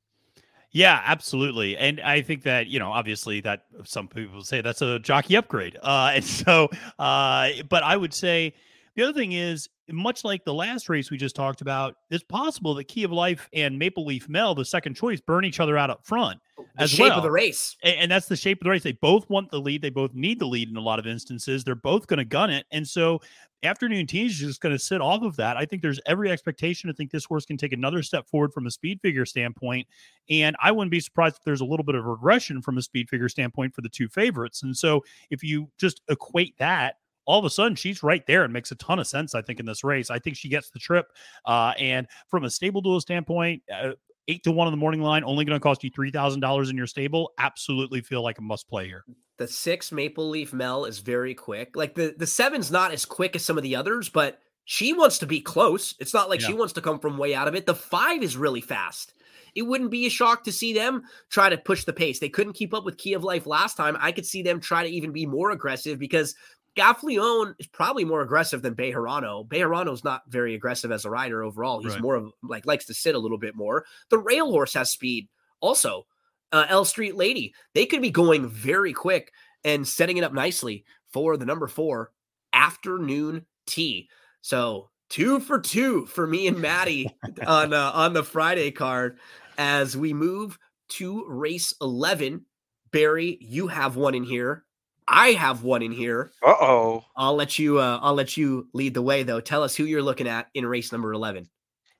Yeah, 0.73 1.01
absolutely. 1.05 1.77
And 1.77 2.01
I 2.01 2.21
think 2.21 2.43
that, 2.43 2.67
you 2.67 2.79
know, 2.79 2.93
obviously 2.93 3.41
that 3.41 3.65
some 3.85 4.07
people 4.07 4.43
say 4.43 4.61
that's 4.61 4.83
a 4.83 4.99
jockey 4.99 5.37
upgrade. 5.37 5.79
Uh 5.83 6.13
and 6.17 6.25
so 6.25 6.69
uh 6.99 7.49
but 7.69 7.83
I 7.83 7.97
would 7.97 8.13
say 8.13 8.55
the 8.99 9.05
other 9.05 9.13
thing 9.13 9.31
is 9.33 9.69
much 9.91 10.25
like 10.25 10.45
the 10.45 10.53
last 10.53 10.89
race 10.89 11.09
we 11.09 11.17
just 11.17 11.37
talked 11.37 11.61
about, 11.61 11.95
it's 12.11 12.25
possible 12.25 12.75
that 12.75 12.85
Key 12.89 13.05
of 13.05 13.13
Life 13.13 13.49
and 13.53 13.79
Maple 13.79 14.05
Leaf 14.05 14.29
Mel, 14.29 14.57
the 14.57 14.65
second 14.65 14.95
choice, 14.95 15.21
burn 15.21 15.45
each 15.45 15.61
other 15.61 15.79
out 15.79 15.89
up 15.89 16.05
front. 16.05 16.41
Oh, 16.59 16.65
the 16.77 16.83
As 16.83 16.91
shape 16.91 17.09
well. 17.11 17.19
of 17.19 17.23
the 17.23 17.31
race. 17.31 17.77
A- 17.85 17.97
And, 17.97 18.11
that's 18.11 18.27
the 18.27 18.35
shape 18.35 18.61
of 18.61 18.65
the 18.65 18.71
race. 18.71 18.83
They 18.83 18.93
both 18.93 19.31
want 19.31 19.53
the 19.53 19.61
lead. 19.61 19.83
They 19.83 19.91
both 19.91 20.15
need 20.15 20.41
the 20.41 20.47
lead 20.47 20.69
in 20.69 20.77
a 20.77 20.81
lot 20.81 20.99
of 20.99 21.07
instances. 21.07 21.63
They're 21.63 21.77
both 21.77 22.09
going 22.09 22.19
to 22.19 22.25
gun 22.25 22.51
it. 22.51 22.67
And 22.73 22.87
so 22.87 23.21
afternoon 23.63 24.09
tea 24.09 24.27
is 24.27 24.37
just 24.37 24.61
going 24.61 24.75
to 24.75 24.79
sit 24.81 25.01
off 25.01 25.23
of 25.23 25.37
that. 25.37 25.57
I 25.57 25.65
think 25.65 25.81
there's 25.81 26.01
every 26.07 26.29
expectation 26.33 26.89
to 26.89 26.93
think 26.95 27.13
this 27.13 27.25
horse 27.25 27.47
can 27.47 27.57
take 27.57 27.73
another 27.73 28.03
step 28.03 28.27
forward 28.29 28.53
from 28.53 28.67
a 28.67 28.71
speed 28.73 28.99
figure 29.01 29.25
standpoint. 29.25 29.87
And 30.29 30.57
I 30.61 30.73
wouldn't 30.73 30.91
be 30.91 30.99
surprised 31.01 31.37
if 31.37 31.45
there's 31.45 31.61
a 31.61 31.65
little 31.65 31.85
bit 31.85 31.95
of 31.95 32.05
regression 32.05 32.63
from 32.63 32.77
a 32.79 32.83
speed 32.83 33.09
figure 33.09 33.29
standpoint 33.29 33.77
for 33.77 33.81
the 33.81 33.89
two 33.89 34.09
favorites. 34.09 34.65
And 34.65 34.77
so 34.77 35.05
if 35.31 35.45
you 35.45 35.71
just 35.79 36.03
equate 36.09 36.59
that, 36.59 36.97
all 37.29 37.39
of 37.39 37.45
a 37.45 37.51
sudden 37.51 37.77
she's 37.77 38.03
right 38.03 38.27
there 38.27 38.43
and 38.43 38.53
makes 38.53 38.73
a 38.73 38.75
ton 38.77 38.99
of 38.99 39.07
sense, 39.07 39.35
I 39.35 39.43
think, 39.43 39.61
in 39.61 39.67
this 39.67 39.85
race. 39.85 40.11
I 40.11 40.19
think 40.19 40.37
she 40.37 40.49
gets 40.49 40.71
the 40.71 40.79
trip. 40.79 41.07
Uh, 41.45 41.75
and 41.79 42.09
from 42.29 42.45
a 42.45 42.49
StableDuel 42.49 43.03
standpoint, 43.03 43.63
uh, 43.73 43.93
eight 44.29 44.43
to 44.45 44.51
one 44.51 44.67
on 44.67 44.73
the 44.73 44.79
morning 44.79 45.03
line, 45.03 45.23
only 45.25 45.45
going 45.45 45.57
to 45.57 45.63
cost 45.63 45.85
you 45.85 45.91
three 45.91 46.11
thousand 46.11 46.41
dollars 46.41 46.71
in 46.71 46.77
your 46.77 46.87
stable. 46.87 47.33
Absolutely 47.39 48.01
feel 48.01 48.23
like 48.23 48.39
a 48.39 48.43
must 48.43 48.69
play 48.69 48.87
here. 48.87 49.05
The 49.37 49.47
six 49.47 49.93
Maple 49.93 50.29
Leaf 50.31 50.53
Mel 50.53 50.87
is 50.87 51.01
very 51.01 51.35
quick. 51.35 51.77
Like 51.77 51.95
the 51.95 52.15
the 52.17 52.27
seven's 52.27 52.71
not 52.71 52.93
as 52.93 53.05
quick 53.05 53.37
as 53.37 53.45
some 53.45 53.59
of 53.59 53.63
the 53.63 53.77
others, 53.77 54.09
but 54.09 54.41
she 54.65 54.93
wants 54.95 55.19
to 55.19 55.27
be 55.27 55.41
close. 55.41 55.95
It's 56.01 56.13
not 56.13 56.29
like 56.29 56.41
she 56.41 56.53
wants 56.53 56.75
to 56.75 56.83
come 56.83 56.99
from 56.99 57.17
way 57.17 57.35
out 57.35 57.49
of 57.49 57.55
it. 57.55 57.65
The 57.65 57.75
five 57.75 58.23
is 58.23 58.37
really 58.37 58.61
fast. 58.61 59.15
It 59.55 59.63
wouldn't 59.63 59.91
be 59.91 60.07
a 60.07 60.11
shock 60.11 60.45
to 60.45 60.53
see 60.53 60.75
them 60.75 61.05
try 61.31 61.49
to 61.49 61.57
push 61.57 61.85
the 61.85 61.93
pace. 61.93 62.19
They 62.19 62.29
couldn't 62.29 62.53
keep 62.53 62.75
up 62.75 62.85
with 62.85 62.99
Key 62.99 63.15
of 63.15 63.25
Life 63.25 63.47
last 63.47 63.77
time. 63.77 63.97
I 63.99 64.13
could 64.13 64.27
see 64.27 64.43
them 64.43 64.61
try 64.61 64.83
to 64.83 64.91
even 64.91 65.11
be 65.11 65.25
more 65.25 65.51
aggressive 65.51 65.99
because 65.99 66.35
Gaffalione 66.79 67.55
is 67.59 67.67
probably 67.67 68.05
more 68.05 68.21
aggressive 68.23 68.63
than 68.63 68.75
Bejarano. 68.75 69.47
Bejarano's 69.47 70.05
not 70.05 70.23
very 70.29 70.55
aggressive 70.55 70.93
as 70.93 71.05
a 71.05 71.11
rider 71.11 71.43
overall. 71.43 71.83
He's 71.83 71.93
Right. 71.95 72.01
more 72.03 72.15
of 72.15 72.33
like 72.43 72.67
likes 72.67 72.87
to 72.87 72.95
sit 72.95 73.15
a 73.15 73.19
little 73.19 73.39
bit 73.39 73.57
more. 73.57 73.85
The 74.11 74.19
rail 74.19 74.51
horse 74.51 74.75
has 74.75 74.91
speed 74.93 75.29
also. 75.61 76.07
Uh, 76.53 76.65
L 76.69 76.85
Street 76.85 77.15
Lady, 77.17 77.53
they 77.75 77.85
could 77.85 78.01
be 78.01 78.11
going 78.11 78.49
very 78.49 78.93
quick 78.93 79.33
and 79.65 79.87
setting 79.87 80.17
it 80.17 80.25
up 80.25 80.33
nicely 80.33 80.85
for 81.13 81.37
the 81.37 81.45
number 81.45 81.67
four 81.67 82.13
afternoon 82.53 83.45
tea. 83.67 84.09
So 84.41 84.91
two 85.11 85.41
for 85.41 85.59
two 85.59 86.07
for 86.07 86.27
me 86.27 86.47
and 86.47 86.59
Maddie 86.59 87.09
on 87.47 87.75
uh, 87.75 87.91
on 87.93 88.13
the 88.13 88.23
Friday 88.25 88.71
card 88.71 89.19
as 89.59 89.97
we 89.97 90.13
move 90.15 90.59
to 90.91 91.25
race 91.29 91.75
eleven. 91.81 92.45
Barry, 92.91 93.37
you 93.43 93.67
have 93.67 93.97
one 93.97 94.15
in 94.15 94.25
here. 94.25 94.65
I 95.09 95.31
have 95.33 95.63
one 95.65 95.83
in 95.83 95.93
here. 95.93 96.31
Uh 96.43 96.55
oh. 96.61 97.05
I'll 97.17 97.35
let 97.35 97.59
you. 97.59 97.79
Uh, 97.79 97.99
I'll 98.03 98.15
let 98.15 98.37
you 98.37 98.69
lead 98.75 98.95
the 98.95 99.03
way, 99.03 99.23
though. 99.23 99.41
Tell 99.41 99.63
us 99.63 99.75
who 99.75 99.85
you're 99.85 100.03
looking 100.03 100.29
at 100.29 100.49
in 100.55 100.67
race 100.67 100.93
number 100.93 101.13
eleven. 101.13 101.49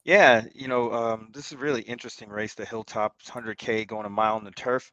Yeah, 0.05 0.45
you 0.55 0.69
know, 0.69 0.91
um, 0.93 1.29
this 1.35 1.47
is 1.47 1.53
a 1.53 1.59
really 1.59 1.83
interesting 1.83 2.31
race, 2.31 2.55
the 2.55 2.65
Hilltop 2.65 3.21
100K 3.27 3.87
going 3.87 4.07
a 4.07 4.09
mile 4.09 4.37
on 4.37 4.45
the 4.45 4.51
turf. 4.53 4.91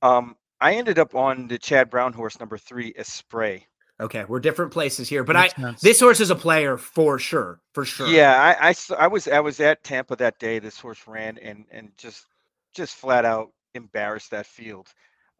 Um, 0.00 0.36
I 0.60 0.74
ended 0.74 0.98
up 1.00 1.16
on 1.16 1.48
the 1.48 1.58
Chad 1.58 1.90
Brown 1.90 2.12
horse 2.12 2.38
number 2.38 2.56
three, 2.56 2.92
Espray. 2.92 3.62
Okay, 4.00 4.24
we're 4.28 4.38
different 4.38 4.70
places 4.72 5.08
here, 5.08 5.24
but 5.24 5.34
I 5.34 5.48
sense. 5.48 5.80
this 5.80 5.98
horse 5.98 6.20
is 6.20 6.30
a 6.30 6.36
player 6.36 6.76
for 6.76 7.18
sure, 7.18 7.60
for 7.74 7.84
sure. 7.84 8.06
Yeah, 8.06 8.40
I, 8.40 8.68
I 8.68 8.70
s- 8.70 8.92
I 8.96 9.08
was 9.08 9.26
I 9.26 9.40
was 9.40 9.58
at 9.58 9.82
Tampa 9.82 10.14
that 10.16 10.38
day. 10.38 10.60
This 10.60 10.78
horse 10.78 11.00
ran 11.08 11.36
and 11.38 11.64
and 11.72 11.90
just 11.96 12.26
just 12.72 12.94
flat 12.94 13.24
out 13.24 13.48
embarrassed 13.74 14.30
that 14.30 14.46
field. 14.46 14.86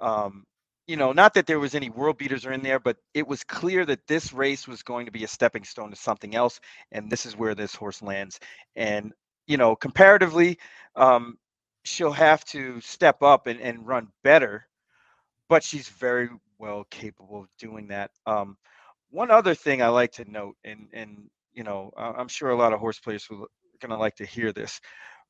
Um, 0.01 0.44
you 0.89 0.97
know, 0.97 1.12
not 1.12 1.34
that 1.34 1.47
there 1.47 1.61
was 1.61 1.74
any 1.76 1.91
world 1.91 2.18
beaters 2.18 2.47
are 2.47 2.53
in 2.53 2.62
there, 2.62 2.80
but 2.80 2.97
it 3.14 3.28
was 3.28 3.45
clear 3.45 3.86
that 3.86 4.09
this 4.09 4.32
race 4.32 4.66
was 4.66 4.82
going 4.82 5.07
to 5.07 5.12
be 5.12 5.24
a 5.24 5.28
stepping 5.28 5.64
stone 5.64 5.91
to 5.91 5.97
something 5.97 6.34
else, 6.34 6.61
and 6.93 7.11
this 7.12 7.26
is 7.26 7.36
where 7.36 7.55
this 7.55 7.76
horse 7.76 8.03
lands. 8.03 8.41
And 8.76 9.12
you 9.47 9.59
know, 9.59 9.76
comparatively, 9.76 10.59
um, 10.97 11.39
she'll 11.84 12.12
have 12.12 12.45
to 12.47 12.80
step 12.80 13.22
up 13.22 13.47
and, 13.47 13.61
and 13.61 13.86
run 13.86 14.09
better, 14.24 14.66
but 15.49 15.64
she's 15.64 15.89
very 15.89 16.28
well 16.59 16.84
capable 16.91 17.43
of 17.43 17.49
doing 17.59 17.89
that. 17.89 18.11
Um, 18.26 18.57
one 19.11 19.30
other 19.30 19.55
thing 19.55 19.82
I 19.82 19.89
like 19.89 20.12
to 20.12 20.30
note, 20.30 20.57
and 20.64 20.89
and 20.95 21.30
you 21.53 21.64
know, 21.64 21.93
I'm 21.99 22.28
sure 22.28 22.51
a 22.51 22.57
lot 22.57 22.72
of 22.72 22.80
horse 22.80 23.01
players 23.01 23.28
will 23.30 23.45
are 23.45 23.49
gonna 23.80 23.99
like 23.99 24.16
to 24.16 24.26
hear 24.26 24.53
this, 24.53 24.80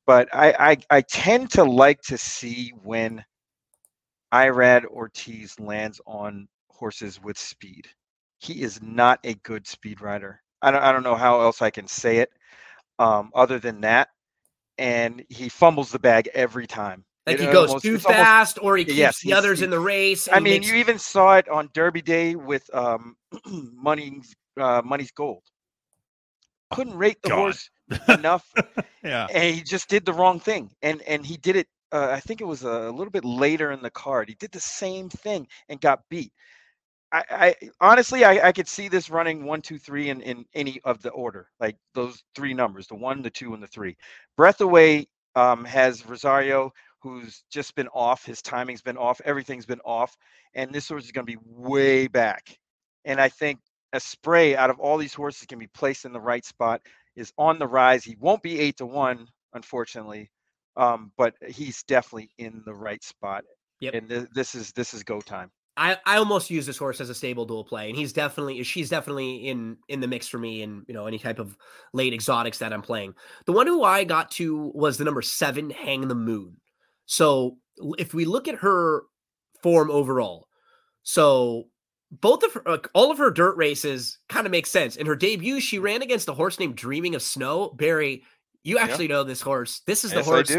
but 0.07 0.29
I 0.33 0.53
I, 0.71 0.77
I 0.97 1.01
tend 1.01 1.51
to 1.51 1.65
like 1.65 2.01
to 2.03 2.17
see 2.17 2.71
when 2.83 3.25
Irad 4.33 4.85
Ortiz 4.85 5.59
lands 5.59 5.99
on 6.05 6.47
horses 6.69 7.21
with 7.21 7.37
speed. 7.37 7.87
He 8.39 8.61
is 8.61 8.81
not 8.81 9.19
a 9.23 9.33
good 9.35 9.67
speed 9.67 10.01
rider. 10.01 10.41
I 10.61 10.71
don't 10.71 10.81
I 10.83 10.91
don't 10.91 11.03
know 11.03 11.15
how 11.15 11.41
else 11.41 11.61
I 11.61 11.69
can 11.69 11.87
say 11.87 12.17
it, 12.17 12.29
um, 12.99 13.31
other 13.33 13.59
than 13.59 13.81
that. 13.81 14.09
And 14.77 15.23
he 15.29 15.49
fumbles 15.49 15.91
the 15.91 15.99
bag 15.99 16.29
every 16.33 16.67
time. 16.67 17.03
Like 17.27 17.35
It 17.35 17.41
he 17.41 17.45
goes 17.47 17.67
almost- 17.69 17.85
too 17.85 17.95
it's 17.95 18.05
almost- 18.05 18.23
fast, 18.23 18.59
or 18.61 18.77
he 18.77 18.85
keeps 18.85 18.97
Yes, 18.97 19.19
the 19.21 19.33
others 19.33 19.61
in 19.61 19.69
the 19.69 19.79
race. 19.79 20.29
I 20.31 20.39
mean, 20.39 20.61
makes- 20.61 20.69
you 20.69 20.75
even 20.75 20.97
saw 20.99 21.35
it 21.35 21.49
on 21.49 21.69
Derby 21.73 22.01
Day 22.01 22.35
with 22.35 22.69
um, 22.73 23.15
Money's 23.45 24.33
uh, 24.57 24.81
Money's 24.85 25.11
Gold. 25.11 25.43
Couldn't 26.71 26.95
rate 26.97 27.21
the 27.23 27.29
God. 27.29 27.35
horse 27.37 27.69
enough, 28.09 28.45
Yeah. 29.03 29.27
and 29.33 29.55
he 29.55 29.63
just 29.63 29.89
did 29.89 30.05
the 30.05 30.13
wrong 30.13 30.39
thing. 30.39 30.71
And 30.81 31.01
and 31.03 31.25
he 31.25 31.35
did 31.37 31.55
it. 31.55 31.67
Uh, 31.91 32.09
I 32.11 32.19
think 32.19 32.41
it 32.41 32.45
was 32.45 32.63
a 32.63 32.91
little 32.91 33.11
bit 33.11 33.25
later 33.25 33.71
in 33.71 33.81
the 33.81 33.89
card. 33.89 34.29
He 34.29 34.35
did 34.35 34.51
the 34.51 34.59
same 34.59 35.09
thing 35.09 35.47
and 35.69 35.81
got 35.81 36.03
beat. 36.09 36.31
I, 37.11 37.23
I 37.31 37.55
honestly, 37.81 38.23
I, 38.23 38.49
I 38.49 38.51
could 38.51 38.67
see 38.67 38.87
this 38.87 39.09
running 39.09 39.45
one, 39.45 39.61
two, 39.61 39.79
three 39.79 40.09
in, 40.09 40.21
in 40.21 40.45
any 40.53 40.79
of 40.83 41.01
the 41.01 41.09
order, 41.09 41.47
like 41.59 41.75
those 41.95 42.23
three 42.35 42.53
numbers, 42.53 42.87
the 42.87 42.95
one, 42.95 43.21
the 43.23 43.31
two, 43.31 43.53
and 43.55 43.63
the 43.63 43.67
three. 43.67 43.97
Breath 44.37 44.61
Away 44.61 45.07
um, 45.35 45.65
has 45.65 46.05
Rosario, 46.05 46.71
who's 47.01 47.43
just 47.49 47.73
been 47.75 47.87
off. 47.87 48.25
His 48.25 48.41
timing's 48.41 48.81
been 48.81 48.97
off. 48.97 49.21
Everything's 49.25 49.65
been 49.65 49.81
off. 49.83 50.15
And 50.53 50.71
this 50.71 50.87
horse 50.87 51.05
is 51.05 51.11
going 51.11 51.25
to 51.25 51.31
be 51.31 51.39
way 51.43 52.07
back. 52.07 52.57
And 53.05 53.19
I 53.19 53.29
think 53.29 53.59
a 53.93 53.99
spray 53.99 54.55
out 54.55 54.69
of 54.69 54.79
all 54.79 54.97
these 54.97 55.13
horses 55.13 55.47
can 55.47 55.57
be 55.57 55.67
placed 55.67 56.05
in 56.05 56.13
the 56.13 56.19
right 56.19 56.45
spot, 56.45 56.81
is 57.15 57.33
on 57.37 57.57
the 57.57 57.67
rise. 57.67 58.03
He 58.03 58.15
won't 58.19 58.43
be 58.43 58.59
eight 58.59 58.77
to 58.77 58.85
one, 58.85 59.27
unfortunately. 59.53 60.29
Um, 60.77 61.11
but 61.17 61.33
he's 61.47 61.83
definitely 61.83 62.29
in 62.37 62.61
the 62.65 62.73
right 62.73 63.03
spot. 63.03 63.43
Yep. 63.79 63.93
And 63.93 64.09
th- 64.09 64.27
this 64.33 64.55
is 64.55 64.71
this 64.73 64.93
is 64.93 65.03
go 65.03 65.21
time. 65.21 65.51
I, 65.79 65.97
I 66.05 66.17
almost 66.17 66.49
use 66.49 66.65
this 66.65 66.77
horse 66.77 66.99
as 66.99 67.09
a 67.09 67.13
StableDuel 67.13 67.65
play, 67.65 67.87
and 67.87 67.97
he's 67.97 68.11
definitely 68.11 68.61
she's 68.63 68.89
definitely 68.89 69.47
in 69.47 69.77
in 69.87 70.01
the 70.01 70.07
mix 70.07 70.27
for 70.27 70.37
me 70.37 70.61
in 70.61 70.83
you 70.87 70.93
know 70.93 71.07
any 71.07 71.17
type 71.17 71.39
of 71.39 71.55
late 71.93 72.13
exotics 72.13 72.57
that 72.59 72.73
I'm 72.73 72.81
playing. 72.81 73.13
The 73.45 73.53
one 73.53 73.65
who 73.65 73.83
I 73.83 74.03
got 74.03 74.29
to 74.31 74.71
was 74.75 74.97
the 74.97 75.05
number 75.05 75.21
seven, 75.21 75.69
Hang 75.69 76.07
the 76.09 76.15
Moon. 76.15 76.57
So 77.05 77.57
if 77.97 78.13
we 78.13 78.25
look 78.25 78.49
at 78.49 78.55
her 78.55 79.03
form 79.63 79.89
overall, 79.89 80.47
so 81.03 81.63
both 82.11 82.43
of 82.43 82.53
her 82.53 82.67
uh, 82.67 82.77
all 82.93 83.09
of 83.09 83.17
her 83.17 83.31
dirt 83.31 83.55
races 83.55 84.19
kind 84.27 84.45
of 84.45 84.51
make 84.51 84.67
sense. 84.67 84.97
In 84.97 85.07
her 85.07 85.15
debut, 85.15 85.61
she 85.61 85.79
ran 85.79 86.01
against 86.01 86.27
a 86.27 86.33
horse 86.33 86.59
named 86.59 86.75
Dreaming 86.75 87.15
of 87.15 87.21
Snow. 87.21 87.69
Barry, 87.69 88.23
you 88.63 88.77
Yeah. 88.77 88.83
actually 88.83 89.07
know 89.07 89.23
this 89.23 89.41
horse. 89.41 89.81
This 89.85 90.03
is 90.03 90.11
the 90.11 90.17
yes, 90.17 90.25
horse 90.25 90.51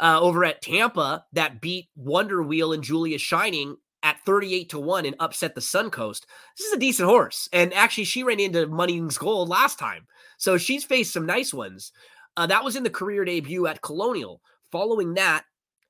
uh, 0.00 0.20
over 0.20 0.44
at 0.44 0.62
Tampa 0.62 1.24
that 1.32 1.60
beat 1.60 1.88
Wonder 1.96 2.42
Wheel 2.42 2.72
and 2.72 2.82
Julia 2.82 3.18
Shining 3.18 3.76
at 4.02 4.20
38 4.26 4.68
to 4.70 4.78
1 4.78 5.06
and 5.06 5.16
upset 5.18 5.54
the 5.54 5.60
Suncoast. 5.60 6.22
This 6.58 6.66
is 6.66 6.72
a 6.72 6.78
decent 6.78 7.08
horse. 7.08 7.48
And 7.52 7.72
actually, 7.72 8.04
she 8.04 8.22
ran 8.22 8.40
into 8.40 8.66
Money's 8.66 9.16
Gold 9.16 9.48
last 9.48 9.78
time. 9.78 10.06
So 10.36 10.58
she's 10.58 10.84
faced 10.84 11.12
some 11.12 11.26
nice 11.26 11.54
ones. 11.54 11.92
Uh, 12.36 12.46
that 12.46 12.64
was 12.64 12.76
in 12.76 12.82
the 12.82 12.90
career 12.90 13.24
debut 13.24 13.66
at 13.66 13.82
Colonial. 13.82 14.42
Following 14.72 15.14
that, 15.14 15.44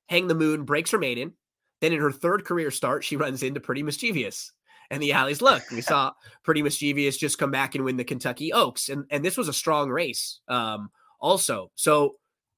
Hang 0.07 0.27
the 0.27 0.35
Moon 0.35 0.63
breaks 0.63 0.91
her 0.91 0.99
maiden. 0.99 1.33
Then 1.81 1.91
in 1.91 1.99
her 1.99 2.11
third 2.11 2.45
career 2.45 2.71
start, 2.71 3.03
she 3.03 3.17
runs 3.17 3.43
into 3.43 3.59
Pretty 3.59 3.83
Mischievous. 3.83 4.53
And 4.91 5.01
the 5.01 5.13
Alleys 5.13 5.41
look, 5.41 5.63
we 5.71 5.81
saw 5.81 6.13
Pretty 6.43 6.61
Mischievous 6.61 7.17
just 7.17 7.39
come 7.39 7.51
back 7.51 7.75
and 7.75 7.83
win 7.83 7.97
the 7.97 8.03
Kentucky 8.03 8.53
Oaks. 8.53 8.87
And, 8.87 9.05
and 9.09 9.25
this 9.25 9.35
was 9.35 9.47
a 9.47 9.53
strong 9.53 9.89
race 9.89 10.39
um, 10.47 10.89
also. 11.25 11.71
So 11.75 12.15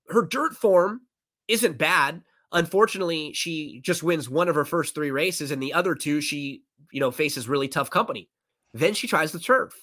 her 0.10 0.26
dirt 0.26 0.54
form 0.54 1.02
isn't 1.48 1.78
bad. 1.78 2.22
Unfortunately, 2.52 3.32
she 3.34 3.80
just 3.82 4.04
wins 4.04 4.30
one 4.30 4.50
of 4.50 4.56
her 4.56 4.66
first 4.66 4.94
three 4.94 5.12
races, 5.12 5.52
and 5.52 5.64
the 5.64 5.74
other 5.74 5.96
two 5.96 6.20
she, 6.22 6.64
you 6.92 7.00
know, 7.00 7.12
faces 7.12 7.48
really 7.48 7.70
tough 7.70 7.90
company. 7.90 8.30
Then 8.74 8.94
she 8.94 9.08
tries 9.08 9.32
the 9.32 9.40
turf, 9.40 9.74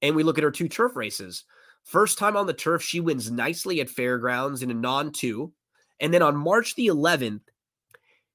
and 0.00 0.14
we 0.14 0.22
look 0.22 0.38
at 0.38 0.44
her 0.44 0.50
two 0.50 0.68
turf 0.68 0.94
races. 0.94 1.44
First 1.82 2.18
time 2.18 2.36
on 2.36 2.46
the 2.46 2.54
turf, 2.54 2.82
she 2.82 3.00
wins 3.00 3.30
nicely 3.30 3.80
at 3.80 3.90
fairgrounds 3.90 4.62
in 4.62 4.70
a 4.70 4.74
non-two, 4.74 5.52
and 5.98 6.14
then 6.14 6.22
on 6.22 6.36
March 6.36 6.76
the 6.76 6.86
11th, 6.86 7.42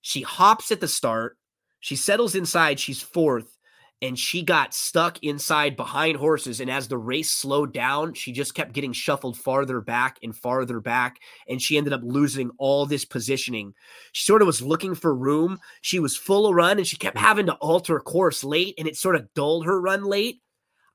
she 0.02 0.22
hops 0.22 0.72
at 0.72 0.82
the 0.82 0.88
start. 0.88 1.38
She 1.80 1.96
settles 1.96 2.36
inside. 2.36 2.80
She's 2.80 3.02
fourth, 3.02 3.55
and 4.02 4.20
she 4.20 4.44
got 4.44 4.74
stuck 4.74 5.18
inside 5.24 5.76
behind 5.76 6.18
horses. 6.18 6.60
And 6.60 6.70
as 6.70 6.88
the 6.88 6.98
race 6.98 7.32
slowed 7.32 7.74
down, 7.74 8.14
she 8.14 8.32
just 8.32 8.54
kept 8.54 8.74
getting 8.74 8.94
shuffled 8.94 9.38
farther 9.38 9.82
back 9.82 10.18
and 10.22 10.36
farther 10.36 10.80
back 10.80 11.18
and 11.48 11.62
she 11.62 11.78
ended 11.78 11.94
up 11.94 12.02
losing 12.04 12.52
all 12.58 12.86
this 12.86 13.06
positioning. 13.06 13.74
She 14.12 14.26
sort 14.26 14.42
of 14.42 14.46
was 14.48 14.62
looking 14.62 14.96
for 14.96 15.16
room. 15.16 15.60
She 15.82 16.00
was 16.00 16.18
full 16.18 16.48
of 16.48 16.56
run 16.56 16.78
and 16.78 16.86
she 16.86 16.98
kept 16.98 17.18
having 17.18 17.46
to 17.48 17.54
alter 17.56 18.00
course 18.00 18.44
late 18.44 18.76
and 18.78 18.88
it 18.88 18.98
sort 18.98 19.16
of 19.16 19.34
dulled 19.34 19.66
her 19.66 19.80
run 19.80 20.04
late. 20.04 20.42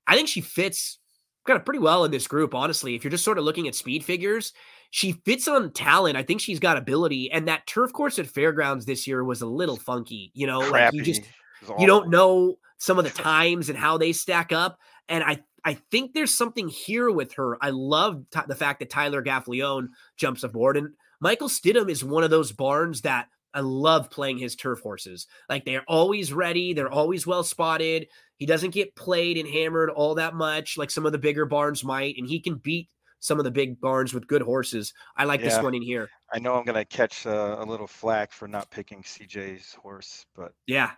I 0.07 0.15
think 0.15 0.29
she 0.29 0.41
fits 0.41 0.99
kind 1.47 1.59
of 1.59 1.65
pretty 1.65 1.81
well 1.81 2.05
in 2.05 2.11
this 2.11 2.29
group, 2.29 2.55
honestly. 2.55 2.95
If 2.95 3.03
you're 3.03 3.11
just 3.11 3.25
sort 3.25 3.39
of 3.39 3.45
looking 3.45 3.67
at 3.67 3.75
speed 3.75 4.05
figures, 4.05 4.53
she 4.91 5.13
fits 5.25 5.49
on 5.49 5.73
talent. 5.73 6.17
I 6.17 6.23
think 6.23 6.41
she's 6.41 6.59
got 6.59 6.77
ability. 6.77 7.31
And 7.31 7.49
that 7.49 7.67
turf 7.67 7.93
course 7.93 8.19
at 8.19 8.27
Fairgrounds 8.27 8.85
this 8.85 9.07
year 9.07 9.25
was 9.25 9.41
a 9.41 9.47
little 9.47 9.77
funky. 9.77 10.33
You 10.35 10.47
know, 10.47 10.59
like 10.59 10.93
you 10.93 11.03
just 11.03 11.23
Crappy. 11.23 11.35
You 11.79 11.87
don't 11.87 12.09
know 12.11 12.57
some 12.79 12.99
of 12.99 13.05
the 13.05 13.11
times 13.23 13.69
and 13.69 13.79
how 13.79 13.99
they 13.99 14.13
stack 14.13 14.53
up. 14.53 14.79
And 15.09 15.23
I 15.25 15.43
I 15.65 15.75
think 15.91 16.15
there's 16.15 16.35
something 16.35 16.69
here 16.69 17.11
with 17.11 17.35
her. 17.35 17.59
I 17.63 17.71
love 17.71 18.25
t- 18.31 18.41
the 18.49 18.55
fact 18.55 18.79
that 18.81 18.89
Tyler 18.91 19.23
Gaffalione 19.23 19.89
jumps 20.17 20.43
aboard, 20.43 20.77
and 20.79 20.91
Michael 21.21 21.49
Stidham 21.49 21.91
is 21.91 22.03
one 22.03 22.25
of 22.25 22.31
those 22.31 22.51
barns 22.53 23.03
that 23.03 23.27
I 23.53 23.61
love 23.61 24.11
playing 24.11 24.39
his 24.39 24.57
turf 24.57 24.81
horses. 24.81 25.27
Like 25.49 25.65
they're 25.67 25.85
always 25.87 26.33
ready, 26.33 26.73
they're 26.73 26.91
always 26.91 27.27
well 27.27 27.43
spotted. 27.43 28.07
He 28.39 28.47
doesn't 28.47 28.71
get 28.73 28.97
played 28.97 29.37
and 29.37 29.47
hammered 29.47 29.91
all 29.91 30.15
that 30.15 30.35
much 30.35 30.79
like 30.79 30.91
some 30.91 31.05
of 31.05 31.13
the 31.13 31.19
bigger 31.19 31.45
barns 31.45 31.85
might, 31.85 32.17
and 32.17 32.27
he 32.27 32.41
can 32.41 32.55
beat 32.55 32.89
some 33.19 33.39
of 33.39 33.45
the 33.45 33.51
big 33.51 33.79
barns 33.83 34.15
with 34.15 34.27
good 34.27 34.41
horses. 34.41 34.95
I 35.15 35.25
like 35.25 35.43
this 35.43 35.53
Yeah. 35.57 35.63
one 35.63 35.75
in 35.75 35.83
here. 35.83 36.09
I 36.33 36.39
know 36.39 36.55
I'm 36.55 36.65
gonna 36.65 36.87
catch 36.87 37.27
uh, 37.27 37.57
a 37.59 37.65
little 37.67 37.87
flack 37.87 38.33
for 38.33 38.49
not 38.49 38.71
picking 38.71 39.03
CJ's 39.03 39.75
horse, 39.75 40.25
but 40.35 40.53
Yeah. 40.67 40.93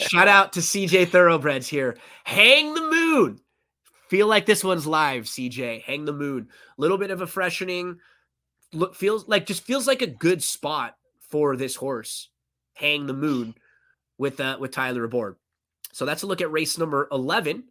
Shout 0.00 0.28
out 0.28 0.52
to 0.54 0.60
CJ 0.60 1.08
Thoroughbreds 1.08 1.68
here. 1.68 1.96
Hang 2.24 2.74
the 2.74 2.80
moon. 2.80 3.40
Feel 4.08 4.26
like 4.26 4.46
this 4.46 4.64
one's 4.64 4.86
live, 4.86 5.24
CJ. 5.24 5.82
Hang 5.82 6.04
the 6.04 6.12
moon. 6.12 6.48
A 6.76 6.80
little 6.80 6.98
bit 6.98 7.10
of 7.10 7.22
a 7.22 7.26
freshening. 7.26 7.98
Look, 8.72 8.94
feels 8.94 9.28
like 9.28 9.46
just 9.46 9.64
feels 9.64 9.86
like 9.86 10.02
a 10.02 10.06
good 10.06 10.42
spot 10.42 10.96
for 11.20 11.56
this 11.56 11.76
horse. 11.76 12.28
Hang 12.74 13.06
the 13.06 13.14
moon 13.14 13.54
with 14.18 14.40
uh 14.40 14.56
with 14.60 14.72
Tyler 14.72 15.04
aboard. 15.04 15.36
So 15.92 16.04
that's 16.04 16.22
a 16.22 16.26
look 16.26 16.40
at 16.40 16.52
race 16.52 16.78
number 16.78 17.08
11 17.12 17.64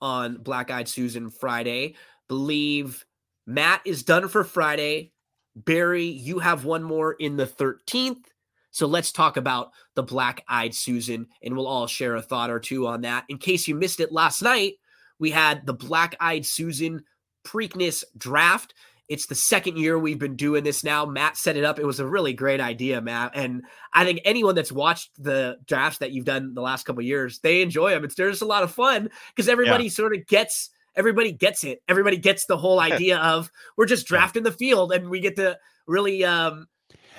on 0.00 0.36
Black 0.36 0.70
Eyed 0.70 0.88
Susan 0.88 1.30
Friday. 1.30 1.96
Believe 2.28 3.04
Matt 3.46 3.82
is 3.84 4.02
done 4.02 4.28
for 4.28 4.44
Friday. 4.44 5.12
Barry, 5.54 6.06
you 6.06 6.38
have 6.38 6.64
one 6.64 6.82
more 6.82 7.12
in 7.12 7.36
the 7.36 7.46
13th. 7.46 8.24
So 8.72 8.86
let's 8.86 9.12
talk 9.12 9.36
about 9.36 9.70
the 9.94 10.02
Black 10.02 10.42
Eyed 10.48 10.74
Susan, 10.74 11.28
and 11.42 11.56
we'll 11.56 11.66
all 11.66 11.86
share 11.86 12.16
a 12.16 12.22
thought 12.22 12.50
or 12.50 12.58
two 12.58 12.86
on 12.86 13.02
that. 13.02 13.24
In 13.28 13.38
case 13.38 13.68
you 13.68 13.74
missed 13.74 14.00
it 14.00 14.12
last 14.12 14.42
night, 14.42 14.74
we 15.18 15.30
had 15.30 15.66
the 15.66 15.74
Black 15.74 16.16
Eyed 16.20 16.44
Susan 16.44 17.04
Preakness 17.44 18.02
draft. 18.16 18.74
It's 19.08 19.26
the 19.26 19.34
second 19.34 19.76
year 19.76 19.98
we've 19.98 20.18
been 20.18 20.36
doing 20.36 20.64
this 20.64 20.82
now. 20.82 21.04
Matt 21.04 21.36
set 21.36 21.56
it 21.56 21.64
up. 21.64 21.78
It 21.78 21.84
was 21.84 22.00
a 22.00 22.06
really 22.06 22.32
great 22.32 22.60
idea, 22.60 23.00
Matt. 23.00 23.32
And 23.34 23.62
I 23.92 24.04
think 24.04 24.20
anyone 24.24 24.54
that's 24.54 24.72
watched 24.72 25.10
the 25.22 25.58
drafts 25.66 25.98
that 25.98 26.12
you've 26.12 26.24
done 26.24 26.54
the 26.54 26.62
last 26.62 26.84
couple 26.84 27.00
of 27.00 27.06
years, 27.06 27.40
they 27.40 27.60
enjoy 27.60 27.90
them. 27.90 28.04
It's 28.04 28.14
there's 28.14 28.40
a 28.40 28.46
lot 28.46 28.62
of 28.62 28.72
fun 28.72 29.10
because 29.34 29.48
everybody 29.48 29.88
sort 29.90 30.14
of 30.14 30.26
gets 30.26 30.70
everybody 30.96 31.32
gets 31.32 31.62
it. 31.62 31.82
Everybody 31.88 32.16
gets 32.16 32.46
the 32.46 32.56
whole 32.56 32.80
idea 32.80 33.18
of 33.18 33.50
we're 33.76 33.86
just 33.86 34.06
drafting 34.06 34.44
the 34.44 34.52
field 34.52 34.92
and 34.92 35.10
we 35.10 35.20
get 35.20 35.36
to 35.36 35.58
really 35.86 36.24
um 36.24 36.68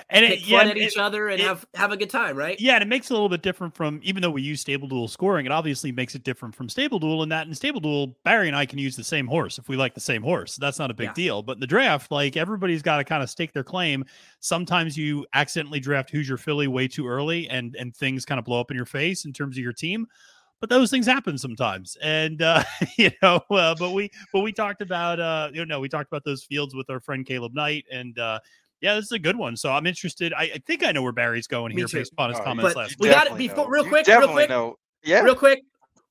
And 0.09 0.25
it, 0.25 0.45
yeah, 0.45 0.59
fun 0.59 0.69
at 0.69 0.77
it- 0.77 0.83
each 0.83 0.97
other 0.97 1.29
and 1.29 1.39
it- 1.41 1.45
have 1.45 1.65
have 1.73 1.91
a 1.91 1.97
good 1.97 2.09
time, 2.09 2.35
right? 2.37 2.59
Yeah, 2.59 2.73
and 2.75 2.83
it 2.83 2.87
makes 2.87 3.09
it 3.09 3.11
a 3.11 3.15
little 3.15 3.29
bit 3.29 3.41
different 3.41 3.75
from 3.75 3.99
even 4.03 4.21
though 4.21 4.29
we 4.31 4.41
use 4.41 4.63
StableDuel 4.63 5.09
scoring, 5.09 5.45
it 5.45 5.51
obviously 5.51 5.91
makes 5.91 6.15
it 6.15 6.23
different 6.23 6.53
from 6.55 6.67
StableDuel 6.67 7.23
in 7.23 7.29
that 7.29 7.47
in 7.47 7.53
StableDuel, 7.53 8.15
Barry 8.23 8.47
and 8.47 8.55
I 8.57 8.65
can 8.65 8.79
use 8.79 8.95
the 8.95 9.03
same 9.03 9.27
horse 9.27 9.57
if 9.57 9.67
we 9.69 9.75
like 9.75 9.93
the 9.93 9.99
same 10.01 10.21
horse. 10.21 10.55
That's 10.57 10.79
not 10.79 10.91
a 10.91 10.93
big 10.93 11.07
Yeah. 11.09 11.13
deal. 11.13 11.41
But 11.41 11.53
in 11.53 11.59
the 11.59 11.67
draft, 11.67 12.11
like 12.11 12.37
everybody's 12.37 12.81
got 12.81 12.97
to 12.97 13.03
kind 13.03 13.23
of 13.23 13.29
stake 13.29 13.53
their 13.53 13.63
claim. 13.63 14.05
Sometimes 14.39 14.97
you 14.97 15.25
accidentally 15.33 15.79
draft 15.79 16.09
Hoosier 16.09 16.37
Philly 16.37 16.67
way 16.67 16.87
too 16.87 17.07
early 17.07 17.49
and 17.49 17.75
and 17.75 17.95
things 17.95 18.25
kind 18.25 18.39
of 18.39 18.45
blow 18.45 18.59
up 18.59 18.71
in 18.71 18.77
your 18.77 18.85
face 18.85 19.25
in 19.25 19.33
terms 19.33 19.57
of 19.57 19.63
your 19.63 19.73
team. 19.73 20.07
But 20.59 20.69
those 20.69 20.89
things 20.89 21.05
happen 21.05 21.37
sometimes, 21.37 21.97
and 22.01 22.41
uh, 22.41 22.63
you 22.97 23.11
know. 23.21 23.41
Uh, 23.49 23.75
but 23.77 23.91
we, 23.91 24.09
but 24.31 24.39
we 24.41 24.53
talked 24.53 24.81
about, 24.81 25.19
uh, 25.19 25.49
you 25.53 25.65
know, 25.65 25.81
we 25.81 25.89
talked 25.89 26.09
about 26.09 26.23
those 26.23 26.43
fields 26.45 26.73
with 26.73 26.89
our 26.89 27.01
friend 27.01 27.25
Caleb 27.25 27.53
Knight, 27.53 27.83
and 27.91 28.17
uh, 28.17 28.39
yeah, 28.83 28.93
this 28.95 29.05
is 29.05 29.11
a 29.13 29.19
good 29.19 29.35
one. 29.37 29.57
So 29.57 29.71
I'm 29.71 29.87
interested. 29.87 30.33
I, 30.33 30.43
I 30.43 30.61
think 30.67 30.83
I 30.85 30.91
know 30.91 31.01
where 31.01 31.11
Barry's 31.11 31.47
going 31.47 31.69
Me 31.73 31.81
here 31.81 31.87
too. 31.87 31.97
based 31.97 32.11
upon 32.13 32.29
his 32.29 32.39
Oh, 32.39 32.43
comments 32.43 32.75
last 32.75 32.95
we 32.99 33.07
got 33.09 33.21
it 33.25 33.29
definitely 33.29 33.47
before- 33.47 33.63
know. 33.65 33.69
real 33.71 33.83
You 33.85 33.89
quick, 33.89 34.07
real 34.07 34.27
quick. 34.27 34.49
know. 34.49 34.75
Yeah. 35.03 35.21
Real 35.21 35.35
quick, 35.35 35.61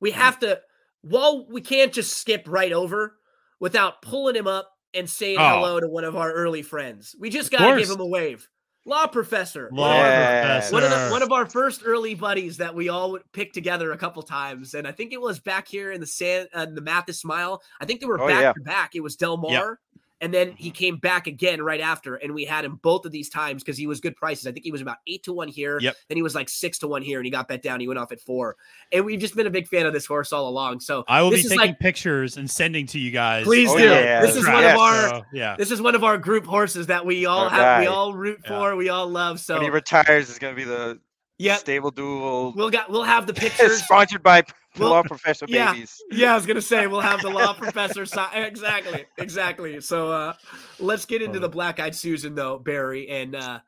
we 0.00 0.10
have 0.10 0.40
to 0.40 0.60
while 1.02 1.46
we 1.48 1.60
can't 1.60 1.92
just 1.92 2.16
skip 2.16 2.44
right 2.48 2.72
over 2.72 3.16
without 3.60 4.02
pulling 4.02 4.34
him 4.36 4.46
up 4.46 4.70
and 4.94 5.08
saying 5.08 5.38
Oh. 5.38 5.48
hello 5.48 5.80
to 5.80 5.88
one 5.88 6.04
of 6.04 6.16
our 6.16 6.32
early 6.32 6.62
friends. 6.62 7.14
We 7.18 7.30
just 7.30 7.50
gotta 7.50 7.78
give 7.78 7.90
him 7.90 8.00
a 8.00 8.06
wave. 8.06 8.48
Law 8.84 9.06
professor. 9.06 9.70
Law 9.72 9.94
Yeah. 9.94 10.40
professor. 10.42 10.72
One 10.74 10.82
of 10.82 10.90
the, 10.90 11.08
one 11.10 11.22
of 11.22 11.30
our 11.30 11.46
first 11.46 11.82
early 11.84 12.14
buddies 12.16 12.56
that 12.56 12.74
we 12.74 12.88
all 12.88 13.16
picked 13.32 13.54
together 13.54 13.92
a 13.92 13.96
couple 13.96 14.22
times, 14.24 14.74
and 14.74 14.88
I 14.88 14.92
think 14.92 15.12
it 15.12 15.20
was 15.20 15.38
back 15.38 15.68
here 15.68 15.92
in 15.92 16.00
the 16.00 16.06
San 16.06 16.48
uh, 16.52 16.66
the 16.66 16.80
Mathis 16.80 17.20
Smile. 17.20 17.62
I 17.80 17.84
think 17.84 18.00
they 18.00 18.06
were 18.06 18.20
Oh, 18.20 18.26
back 18.26 18.40
yeah. 18.42 18.52
to 18.52 18.60
back. 18.60 18.96
It 18.96 19.00
was 19.00 19.14
Del 19.14 19.36
Mar 19.36 19.78
And 20.22 20.32
then 20.32 20.52
he 20.56 20.70
Mhm. 20.70 20.74
came 20.74 20.96
back 20.96 21.26
again 21.26 21.60
right 21.60 21.80
after, 21.80 22.14
and 22.14 22.32
we 22.32 22.44
had 22.44 22.64
him 22.64 22.76
both 22.82 23.04
of 23.04 23.12
these 23.12 23.28
times 23.28 23.62
because 23.62 23.76
he 23.76 23.86
was 23.86 24.00
good 24.00 24.16
prices. 24.16 24.46
I 24.46 24.52
think 24.52 24.64
he 24.64 24.70
was 24.72 24.80
about 24.80 24.98
eight 25.06 25.24
to 25.24 25.32
one 25.32 25.48
here. 25.48 25.78
Yep. 25.80 25.96
Then 26.08 26.16
he 26.16 26.22
was 26.22 26.34
like 26.34 26.48
six 26.48 26.78
to 26.78 26.88
one 26.88 27.02
here, 27.02 27.18
and 27.18 27.24
he 27.26 27.30
got 27.30 27.48
bet 27.48 27.60
down. 27.60 27.80
He 27.80 27.88
went 27.88 27.98
off 27.98 28.12
at 28.12 28.20
four. 28.20 28.56
And 28.92 29.04
we've 29.04 29.18
just 29.20 29.34
been 29.36 29.46
a 29.46 29.50
big 29.50 29.66
fan 29.68 29.84
of 29.84 29.92
this 29.92 30.06
horse 30.06 30.32
all 30.32 30.48
along. 30.48 30.80
So 30.80 31.04
I 31.08 31.20
will 31.22 31.30
this 31.30 31.40
be 31.42 31.46
is 31.46 31.50
taking 31.50 31.66
like 31.70 31.78
pictures 31.80 32.36
and 32.36 32.48
sending 32.48 32.86
to 32.86 32.98
you 32.98 33.10
guys. 33.10 33.44
Please 33.44 33.68
Oh, 33.70 33.76
do. 33.76 33.84
yeah. 33.84 34.22
This 34.22 34.36
is 34.36 34.46
Yeah. 34.46 34.54
one 34.54 34.64
of 34.64 34.76
our 34.78 35.08
So, 35.08 35.22
yeah. 35.32 35.56
this 35.58 35.70
is 35.72 35.82
one 35.82 35.94
of 35.96 36.04
our 36.04 36.16
group 36.18 36.46
horses 36.46 36.86
that 36.86 37.04
we 37.04 37.26
all 37.26 37.44
Our 37.44 37.50
have, 37.50 37.80
we 37.80 37.86
all 37.88 38.14
root 38.14 38.40
Yeah. 38.44 38.48
for, 38.48 38.76
we 38.76 38.88
all 38.88 39.08
love. 39.08 39.40
So 39.40 39.54
when 39.54 39.64
he 39.64 39.70
retires, 39.70 40.30
is 40.30 40.38
going 40.38 40.54
to 40.54 40.56
be 40.56 40.64
the 40.64 41.00
yeah, 41.38 41.56
StableDuel. 41.56 42.54
we'll 42.54 42.70
got 42.70 42.90
we'll 42.90 43.02
have 43.04 43.26
the 43.26 43.34
pictures. 43.44 43.82
sponsored 43.84 44.22
by 44.22 44.42
We'll- 44.78 44.88
Law 44.88 45.02
professor 45.02 45.44
yeah. 45.48 45.72
Babies. 45.74 46.00
Yeah, 46.10 46.32
I 46.32 46.34
was 46.34 46.46
gonna 46.46 46.62
say 46.62 46.86
we'll 46.86 47.00
have 47.00 47.20
the 47.20 47.28
law 47.28 47.52
professor. 47.58 48.06
Si- 48.06 48.20
exactly, 48.34 49.04
exactly. 49.18 49.80
So 49.82 50.10
uh, 50.10 50.32
let's 50.78 51.04
get 51.04 51.20
into 51.20 51.38
the 51.38 51.48
Black 51.48 51.78
Eyed 51.78 51.94
Susan 51.94 52.34
though, 52.34 52.58
Barry, 52.58 53.06
and 53.10 53.36
uh, 53.36 53.60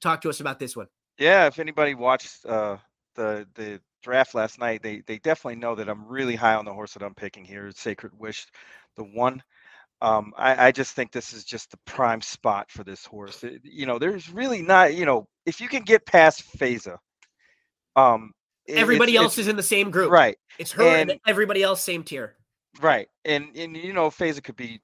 talk 0.00 0.20
to 0.20 0.28
us 0.28 0.38
about 0.38 0.60
this 0.60 0.76
one. 0.76 0.86
Yeah, 1.18 1.46
if 1.46 1.58
anybody 1.58 1.96
watched 1.96 2.46
uh, 2.46 2.76
the 3.16 3.48
the 3.56 3.80
draft 4.04 4.36
last 4.36 4.60
night, 4.60 4.80
they 4.82 5.02
they 5.08 5.18
definitely 5.18 5.56
know 5.56 5.74
that 5.74 5.88
I'm 5.88 6.06
really 6.06 6.36
high 6.36 6.54
on 6.54 6.64
the 6.64 6.72
horse 6.72 6.92
that 6.94 7.02
I'm 7.02 7.14
picking 7.16 7.44
here, 7.44 7.72
Sacred 7.74 8.12
Wish, 8.16 8.46
the 8.96 9.02
one. 9.02 9.42
Um, 10.04 10.32
I, 10.36 10.66
I 10.68 10.72
just 10.72 10.94
think 10.94 11.12
this 11.12 11.32
is 11.32 11.44
just 11.44 11.70
the 11.70 11.78
prime 11.86 12.20
spot 12.20 12.70
for 12.70 12.84
this 12.84 13.04
horse. 13.06 13.42
It- 13.42 13.62
you 13.64 13.86
know, 13.86 13.98
there's 13.98 14.28
really 14.30 14.60
not, 14.62 14.94
you 14.94 15.06
know, 15.06 15.26
if 15.46 15.60
you 15.60 15.68
can 15.68 15.82
get 15.82 16.04
past 16.06 16.42
Phasa, 16.58 16.98
um, 17.96 18.32
it- 18.66 18.76
Everybody 18.76 19.12
it's- 19.12 19.24
else 19.24 19.32
it's- 19.34 19.46
is 19.46 19.48
in 19.48 19.56
the 19.56 19.62
same 19.62 19.90
group. 19.90 20.10
right, 20.10 20.36
It's 20.58 20.72
her 20.72 20.82
and, 20.84 21.10
And- 21.12 21.20
everybody 21.26 21.62
else 21.62 21.82
same 21.82 22.02
tier. 22.04 22.36
right, 22.80 23.08
and 23.24 23.56
and 23.56 23.76
you 23.76 23.92
know, 23.92 24.10
Phasa 24.10 24.42
could 24.42 24.56
be 24.56 24.80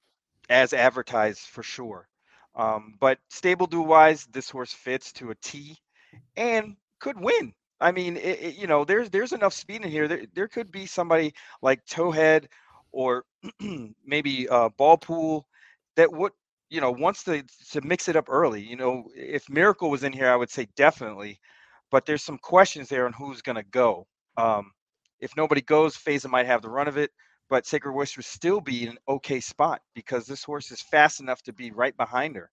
as 0.48 0.72
advertised 0.72 1.40
for 1.48 1.62
sure. 1.62 2.08
Um, 2.54 2.96
but 3.00 3.18
stable 3.30 3.66
do 3.66 3.80
wise, 3.82 4.26
this 4.26 4.50
horse 4.50 4.72
fits 4.72 5.12
to 5.14 5.30
a 5.30 5.34
T, 5.36 5.76
and 6.36 6.76
could 6.98 7.18
win. 7.20 7.54
I 7.80 7.92
mean, 7.92 8.16
it, 8.16 8.40
it- 8.42 8.54
you 8.56 8.66
know, 8.66 8.84
there's 8.84 9.08
there's 9.10 9.32
enough 9.32 9.54
speed 9.54 9.82
in 9.82 9.90
here. 9.90 10.08
There 10.08 10.24
there 10.34 10.48
could 10.48 10.70
be 10.70 10.86
somebody 10.86 11.32
like 11.62 11.84
Towhead 11.86 12.46
or 12.92 13.24
maybe 14.04 14.48
uh, 14.48 14.68
Ballpool 14.78 15.42
that 15.96 16.12
would 16.12 16.32
you 16.68 16.80
know 16.80 16.90
wants 16.90 17.24
to 17.24 17.42
to 17.70 17.80
mix 17.82 18.08
it 18.08 18.16
up 18.16 18.28
early. 18.28 18.62
You 18.62 18.76
know, 18.76 19.04
if 19.14 19.48
Miracle 19.48 19.90
was 19.90 20.04
in 20.04 20.12
here, 20.12 20.30
I 20.30 20.36
would 20.36 20.50
say 20.50 20.68
definitely. 20.76 21.40
But 21.90 22.06
there's 22.06 22.22
some 22.22 22.38
questions 22.38 22.88
there 22.88 23.06
on 23.06 23.12
who's 23.12 23.42
going 23.42 23.56
to 23.56 23.64
go. 23.64 24.06
Um, 24.36 24.70
if 25.18 25.36
nobody 25.36 25.60
goes, 25.60 25.96
Phasa 25.96 26.30
might 26.30 26.46
have 26.46 26.62
the 26.62 26.70
run 26.70 26.86
of 26.86 26.96
it. 26.96 27.10
But 27.48 27.66
Sacred 27.66 27.92
Wish 27.92 28.16
would 28.16 28.24
still 28.24 28.60
be 28.60 28.86
an 28.86 28.96
okay 29.08 29.40
spot 29.40 29.82
because 29.94 30.24
this 30.24 30.44
horse 30.44 30.70
is 30.70 30.80
fast 30.80 31.18
enough 31.20 31.42
to 31.42 31.52
be 31.52 31.72
right 31.72 31.96
behind 31.96 32.36
her. 32.36 32.48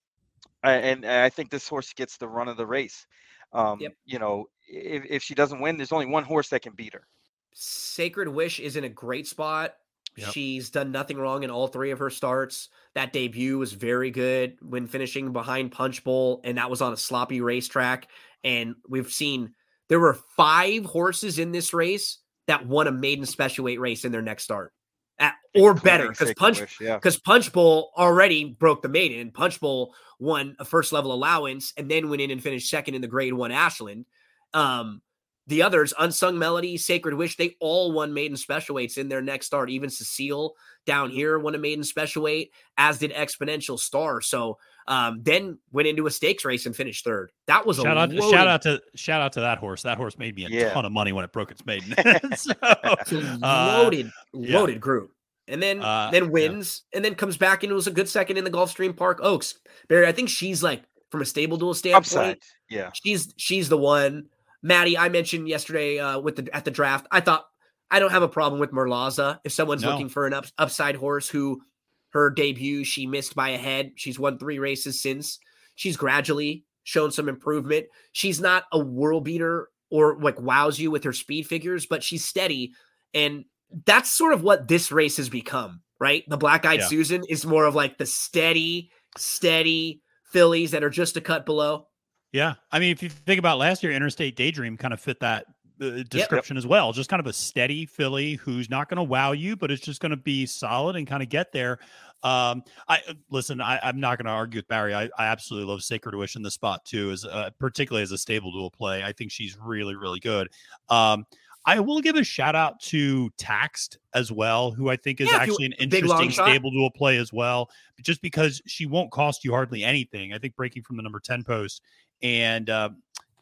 And, 0.64 1.06
and 1.06 1.24
I 1.24 1.30
think 1.30 1.52
this 1.52 1.68
horse 1.68 1.94
gets 1.94 2.18
the 2.18 2.28
run 2.28 2.48
of 2.48 2.58
the 2.58 2.66
race. 2.66 3.06
Um, 3.54 3.80
Yep. 3.80 3.94
You 4.06 4.20
know, 4.20 4.46
if, 4.68 5.04
if 5.08 5.24
she 5.24 5.36
doesn't 5.36 5.62
win, 5.62 5.78
there's 5.78 5.92
only 5.92 6.08
one 6.08 6.24
horse 6.24 6.50
that 6.50 6.64
can 6.64 6.74
beat 6.74 6.94
her. 6.94 7.06
Sacred 7.54 8.28
Wish 8.28 8.60
is 8.60 8.76
in 8.76 8.84
a 8.84 8.90
great 8.90 9.28
spot. 9.28 9.76
Yep. 10.18 10.34
She's 10.34 10.72
done 10.72 10.92
nothing 10.92 11.18
wrong 11.18 11.44
in 11.44 11.52
all 11.52 11.68
three 11.68 11.92
of 11.92 12.00
her 12.00 12.10
starts. 12.10 12.70
That 12.96 13.14
debut 13.14 13.60
was 13.60 13.74
very 13.74 14.10
good 14.10 14.58
when 14.62 14.88
finishing 14.88 15.32
behind 15.32 15.72
Punch 15.72 16.04
Bowl, 16.04 16.42
and 16.44 16.58
that 16.58 16.72
was 16.72 16.82
on 16.82 16.92
a 16.92 16.98
sloppy 16.98 17.40
racetrack. 17.40 18.08
And 18.44 18.76
we've 18.90 19.12
seen 19.12 19.54
there 19.90 20.00
were 20.00 20.18
five 20.36 20.86
horses 20.86 21.38
in 21.38 21.52
this 21.52 21.72
race 21.72 22.18
that 22.48 22.66
won 22.66 22.88
a 22.88 22.92
maiden 22.92 23.28
special 23.28 23.66
weight 23.66 23.80
race 23.80 24.06
in 24.06 24.12
their 24.12 24.24
next 24.24 24.44
start, 24.44 24.74
at, 25.20 25.36
or 25.54 25.76
better, 25.76 26.10
because 26.10 26.34
Punch 26.34 26.62
Wish, 26.62 26.82
yeah. 26.82 26.96
because 26.96 27.20
Punch 27.20 27.54
Bowl 27.54 27.92
already 27.96 28.46
broke 28.46 28.82
the 28.82 28.90
maiden. 28.90 29.30
Punch 29.30 29.60
Bowl 29.60 29.94
won 30.20 30.56
a 30.58 30.66
first 30.66 30.92
level 30.92 31.14
allowance 31.14 31.74
and 31.78 31.92
then 31.92 32.10
went 32.10 32.24
in 32.24 32.32
and 32.32 32.42
finished 32.42 32.70
second 32.70 32.96
in 32.96 33.02
the 33.02 33.08
grade 33.08 33.34
one 33.34 33.52
Ashland. 33.52 34.06
Um, 34.54 35.02
the 35.48 35.62
others, 35.64 35.94
Unsung 35.98 36.38
Melody, 36.38 36.78
Sacred 36.78 37.14
Wish, 37.16 37.38
they 37.38 37.56
all 37.60 37.92
won 37.94 38.14
maiden 38.14 38.36
special 38.38 38.76
weights 38.76 38.98
in 38.98 39.08
their 39.08 39.22
next 39.22 39.46
start. 39.48 39.70
Even 39.70 39.90
Cecile 39.90 40.56
down 40.86 41.10
here 41.10 41.40
won 41.40 41.56
a 41.56 41.58
maiden 41.58 41.84
special 41.84 42.24
weight, 42.24 42.52
as 42.78 43.00
did 43.00 43.12
Exponential 43.14 43.80
Star. 43.80 44.22
So 44.22 44.58
um, 44.88 45.20
then 45.24 45.58
went 45.72 45.88
into 45.88 46.06
a 46.08 46.12
stakes 46.12 46.46
race 46.46 46.66
and 46.66 46.76
finished 46.76 47.04
third. 47.04 47.32
That 47.48 47.66
was 47.66 47.78
Shout 47.78 47.86
a 47.98 48.00
out, 48.02 48.10
loaded, 48.10 48.30
shout 48.32 48.48
out 48.48 48.62
to 48.64 48.82
shout 48.96 49.22
out 49.22 49.34
to 49.34 49.40
that 49.42 49.58
horse. 49.58 49.84
That 49.84 49.98
horse 49.98 50.18
made 50.18 50.36
me 50.36 50.46
a 50.46 50.50
Yeah. 50.50 50.74
ton 50.74 50.86
of 50.86 50.92
money 50.92 51.12
when 51.14 51.24
it 51.26 51.32
broke 51.32 51.52
its 51.52 51.66
maiden. 51.66 51.90
so, 52.36 52.54
It's 52.62 53.12
a 53.12 53.40
uh, 53.42 53.80
loaded, 53.84 54.12
yeah. 54.34 54.58
loaded 54.60 54.80
group. 54.82 55.12
And 55.50 55.62
then 55.64 55.82
Uh, 55.82 56.10
then 56.12 56.26
yeah. 56.26 56.30
wins 56.30 56.84
and 56.94 57.04
then 57.06 57.16
comes 57.16 57.38
back 57.38 57.64
and 57.64 57.72
it 57.72 57.76
was 57.76 57.88
a 57.88 57.92
good 57.92 58.10
second 58.10 58.38
in 58.38 58.44
the 58.44 58.52
Gulfstream 58.52 58.96
Park 58.96 59.20
Oaks. 59.22 59.56
Barry, 59.88 60.06
I 60.08 60.12
think 60.12 60.28
she's 60.30 60.62
like 60.62 60.84
from 61.10 61.22
a 61.22 61.26
StableDuel 61.26 61.74
standpoint, 61.76 62.06
Upside. 62.06 62.38
Yeah. 62.70 62.90
she's 62.94 63.34
she's 63.38 63.70
the 63.70 63.78
one. 63.78 64.26
Maddie, 64.64 64.98
I 64.98 65.10
mentioned 65.10 65.48
yesterday 65.48 66.00
uh, 66.00 66.20
with 66.20 66.36
the 66.38 66.50
at 66.56 66.66
the 66.66 66.72
draft. 66.72 67.08
I 67.12 67.20
thought 67.22 67.46
I 67.92 68.00
don't 68.00 68.12
have 68.12 68.24
a 68.24 68.28
problem 68.28 68.60
with 68.60 68.72
Merlaza 68.72 69.40
if 69.44 69.52
someone's 69.52 69.84
No. 69.84 69.92
looking 69.92 70.10
for 70.10 70.26
an 70.28 70.34
up, 70.34 70.46
upside 70.58 70.96
horse 70.96 71.30
who 71.30 71.62
her 72.10 72.30
debut 72.30 72.84
she 72.84 73.06
missed 73.06 73.36
by 73.36 73.50
a 73.50 73.58
head. 73.58 73.92
She's 73.96 74.20
won 74.20 74.38
three 74.38 74.60
races 74.60 75.02
since. 75.02 75.40
She's 75.76 75.98
gradually 75.98 76.64
shown 76.84 77.12
some 77.12 77.30
improvement. 77.30 77.86
She's 78.14 78.40
not 78.42 78.64
a 78.72 78.80
world 78.80 79.26
beater 79.26 79.70
or 79.92 80.18
like 80.20 80.40
wows 80.42 80.80
you 80.80 80.90
with 80.92 81.04
her 81.04 81.14
speed 81.14 81.48
figures, 81.48 81.86
but 81.86 82.04
she's 82.04 82.26
steady 82.26 82.74
and 83.14 83.46
that's 83.86 84.10
sort 84.14 84.34
of 84.34 84.44
what 84.44 84.68
this 84.68 84.92
race 84.92 85.18
has 85.18 85.28
become, 85.30 85.82
right? 86.00 86.24
The 86.30 86.38
Black 86.38 86.66
Eyed 86.66 86.80
Yeah. 86.80 86.88
Susan 86.88 87.24
is 87.30 87.46
more 87.46 87.66
of 87.66 87.76
like 87.76 87.98
the 87.98 88.06
steady, 88.06 88.90
steady 89.18 90.02
fillies 90.32 90.72
that 90.72 90.84
are 90.84 90.90
just 90.90 91.18
a 91.18 91.22
cut 91.22 91.46
below. 91.46 91.88
Yeah, 92.34 92.56
I 92.72 92.80
mean, 92.80 92.92
if 92.92 93.02
you 93.02 93.10
think 93.10 93.40
about 93.40 93.58
last 93.58 93.84
year, 93.84 93.92
Interstate 93.92 94.36
Daydream 94.36 94.78
kind 94.78 94.94
of 94.94 95.00
fit 95.00 95.20
that 95.22 95.46
uh, 95.82 96.04
description 96.10 96.58
as 96.58 96.68
well. 96.68 96.92
Just 96.92 97.10
kind 97.10 97.20
of 97.20 97.28
a 97.28 97.34
steady 97.34 97.86
filly 97.86 98.36
who's 98.36 98.70
not 98.70 98.90
going 98.90 98.98
to 98.98 99.04
wow 99.04 99.32
you, 99.32 99.56
but 99.56 99.72
it's 99.72 99.82
just 99.82 100.02
going 100.02 100.10
to 100.10 100.18
be 100.18 100.46
solid 100.46 100.96
and 100.96 101.08
kind 101.08 101.24
of 101.24 101.30
get 101.30 101.52
there. 101.52 101.80
Um, 102.24 102.64
I 102.88 103.02
uh, 103.08 103.14
listen. 103.30 103.62
I, 103.62 103.80
I'm 103.84 104.00
not 104.00 104.18
going 104.18 104.26
to 104.26 104.32
argue 104.32 104.58
with 104.58 104.68
Barry. 104.68 104.94
I, 104.94 105.04
I 105.18 105.28
absolutely 105.28 105.70
love 105.70 105.84
Sacred 105.84 106.16
Wish 106.16 106.36
in 106.36 106.42
the 106.42 106.52
spot 106.52 106.84
too, 106.84 107.12
as 107.12 107.26
uh, 107.26 107.52
particularly 107.60 108.04
as 108.04 108.12
a 108.12 108.16
StableDuel 108.16 108.74
play. 108.74 109.04
I 109.04 109.14
think 109.14 109.32
she's 109.32 109.58
really, 109.60 109.96
really 109.96 110.20
good. 110.20 110.50
Um, 110.90 111.26
I 111.68 111.82
will 111.82 112.00
give 112.00 112.16
a 112.16 112.24
shout 112.24 112.56
out 112.56 112.80
to 112.84 113.30
Taxed 113.38 114.00
as 114.14 114.32
well, 114.32 114.72
who 114.72 114.90
I 114.90 114.96
think 114.96 115.20
is 115.20 115.30
Yeah, 115.30 115.38
actually 115.38 115.66
an 115.66 115.74
interesting 115.74 116.30
StableDuel 116.30 116.96
play 116.96 117.18
as 117.18 117.34
well, 117.34 117.70
just 118.02 118.22
because 118.22 118.62
she 118.66 118.86
won't 118.86 119.12
cost 119.12 119.44
you 119.44 119.52
hardly 119.52 119.84
anything. 119.84 120.34
I 120.34 120.40
think 120.40 120.56
breaking 120.56 120.84
from 120.84 120.96
the 120.96 121.04
number 121.04 121.20
10 121.20 121.44
post 121.44 121.82
and 122.22 122.70
uh, 122.70 122.90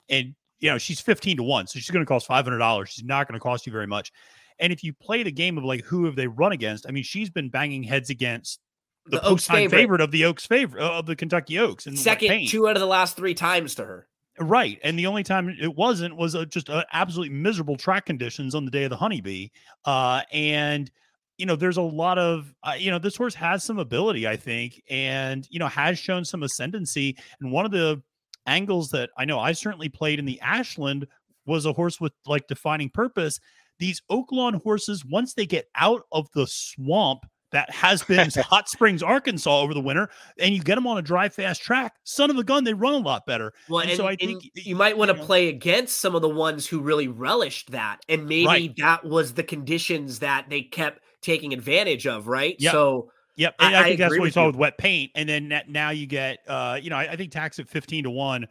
and 0.10 0.36
you 0.60 0.70
know 0.70 0.78
she's 0.78 1.00
15 1.00 1.38
to 1.38 1.44
1 1.44 1.68
so 1.68 1.80
she's 1.80 1.92
going 1.92 2.06
to 2.06 2.08
cost 2.08 2.28
$500 2.28 2.88
she's 2.88 3.04
not 3.04 3.28
going 3.28 3.40
to 3.40 3.44
cost 3.44 3.66
you 3.66 3.72
very 3.72 3.88
much 3.88 4.12
and 4.60 4.72
if 4.72 4.84
you 4.84 4.94
play 4.94 5.24
the 5.24 5.32
game 5.32 5.58
of 5.58 5.64
like 5.64 5.84
who 5.84 6.06
have 6.06 6.16
they 6.16 6.28
run 6.28 6.52
against 6.52 6.86
i 6.88 6.92
mean 6.92 7.04
she's 7.04 7.30
been 7.30 7.50
banging 7.50 7.84
heads 7.84 8.10
against 8.10 8.60
the, 9.06 9.20
The 9.20 9.26
Oaks 9.26 9.48
favorite. 9.48 9.78
favorite. 9.78 10.02
of 10.02 10.12
the 10.12 10.26
oaks 10.26 10.46
favorite 10.46 10.82
of 10.82 11.06
the 11.06 11.16
kentucky 11.16 11.60
oaks 11.60 11.86
and 11.86 11.98
Second, 11.98 12.48
two 12.48 12.68
out 12.68 12.76
of 12.76 12.80
the 12.80 12.88
last 12.88 13.16
three 13.16 13.34
times 13.36 13.76
to 13.76 13.86
her. 13.86 14.08
Right. 14.40 14.80
And 14.84 15.00
the 15.00 15.06
only 15.08 15.24
time 15.24 15.56
it 15.62 15.74
wasn't 15.76 16.18
was 16.18 16.36
uh, 16.36 16.44
just 16.46 16.70
uh, 16.70 16.84
absolutely 16.92 17.34
miserable 17.34 17.78
track 17.78 18.06
conditions 18.06 18.54
on 18.54 18.66
the 18.66 18.72
day 18.72 18.84
of 18.84 18.90
the 18.90 18.98
honeybee. 18.98 19.48
Uh, 19.86 20.24
and, 20.34 20.92
you 21.38 21.46
know, 21.46 21.56
there's 21.56 21.78
a 21.78 21.82
lot 21.82 22.18
of, 22.18 22.54
uh, 22.64 22.74
you 22.78 22.92
know, 22.92 23.00
this 23.00 23.16
horse 23.16 23.34
has 23.36 23.64
some 23.64 23.80
ability, 23.80 24.28
I 24.28 24.36
think, 24.36 24.82
and, 24.90 25.48
you 25.50 25.60
know, 25.60 25.68
has 25.68 25.98
shown 25.98 26.26
some 26.26 26.44
ascendancy. 26.44 27.16
And 27.40 27.50
one 27.50 27.64
of 27.64 27.72
the 27.72 28.02
angles 28.46 28.90
that 28.92 29.10
I 29.18 29.26
know 29.26 29.40
I 29.40 29.52
certainly 29.54 29.90
played 29.90 30.20
in 30.20 30.26
the 30.26 30.40
Ashland 30.42 31.08
was 31.46 31.66
a 31.66 31.74
horse 31.74 32.00
with 32.02 32.14
like 32.26 32.48
defining 32.48 32.90
purpose. 32.90 33.40
These 33.80 34.02
Oaklawn 34.10 34.62
horses, 34.64 35.04
once 35.06 35.34
they 35.34 35.46
get 35.46 35.66
out 35.76 36.04
of 36.12 36.28
the 36.34 36.48
swamp, 36.48 37.26
that 37.52 37.70
has 37.70 38.04
been 38.04 38.30
Hot 38.38 38.68
Springs, 38.68 39.04
Arkansas 39.04 39.60
over 39.62 39.74
the 39.74 39.82
winter, 39.82 40.10
and 40.40 40.54
you 40.54 40.62
get 40.62 40.76
them 40.76 40.88
on 40.88 40.98
a 40.98 41.02
dry, 41.02 41.30
fast 41.30 41.62
track. 41.62 41.94
Son 42.04 42.30
of 42.30 42.38
a 42.38 42.44
gun, 42.44 42.64
they 42.64 42.74
run 42.74 42.94
a 42.94 42.98
lot 42.98 43.26
better. 43.26 43.54
Well, 43.70 43.82
And 43.82 43.92
and, 43.92 43.98
so 43.98 44.08
I 44.08 44.16
think, 44.16 44.44
you 44.56 44.76
might 44.76 44.98
want 44.98 45.10
to 45.10 45.16
you 45.16 45.22
know- 45.22 45.26
play 45.26 45.48
against 45.50 45.98
some 46.00 46.16
of 46.16 46.22
the 46.22 46.30
ones 46.30 46.68
who 46.68 46.80
really 46.82 47.08
relished 47.08 47.72
that, 47.72 48.00
and 48.10 48.26
maybe 48.26 48.46
Right. 48.48 48.76
that 48.78 49.06
was 49.06 49.34
the 49.36 49.44
conditions 49.44 50.20
that 50.20 50.50
they 50.50 50.64
kept 50.64 51.02
taking 51.22 51.54
advantage 51.54 52.08
of, 52.08 52.28
right? 52.28 52.56
Yep. 52.60 52.72
So 52.72 53.12
Yep, 53.38 53.56
I- 53.60 53.66
and 53.68 53.76
I, 53.76 53.80
I 53.80 53.84
think 53.84 53.98
that's 53.99 54.07
agree 54.07 54.20
what 54.20 54.24
we 54.26 54.32
saw 54.32 54.41
you. 54.41 54.48
with 54.48 54.56
wet 54.56 54.78
paint, 54.78 55.12
and 55.16 55.28
then 55.28 55.49
that, 55.49 55.70
now 55.70 55.90
you 55.90 56.06
get, 56.07 56.40
uh, 56.48 56.80
you 56.82 56.90
know, 56.90 56.95
I, 56.95 57.12
I 57.12 57.16
think 57.16 57.32
tax 57.32 57.60
at 57.60 57.68
fifteen 57.68 58.03
to 58.06 58.10
one. 58.12 58.48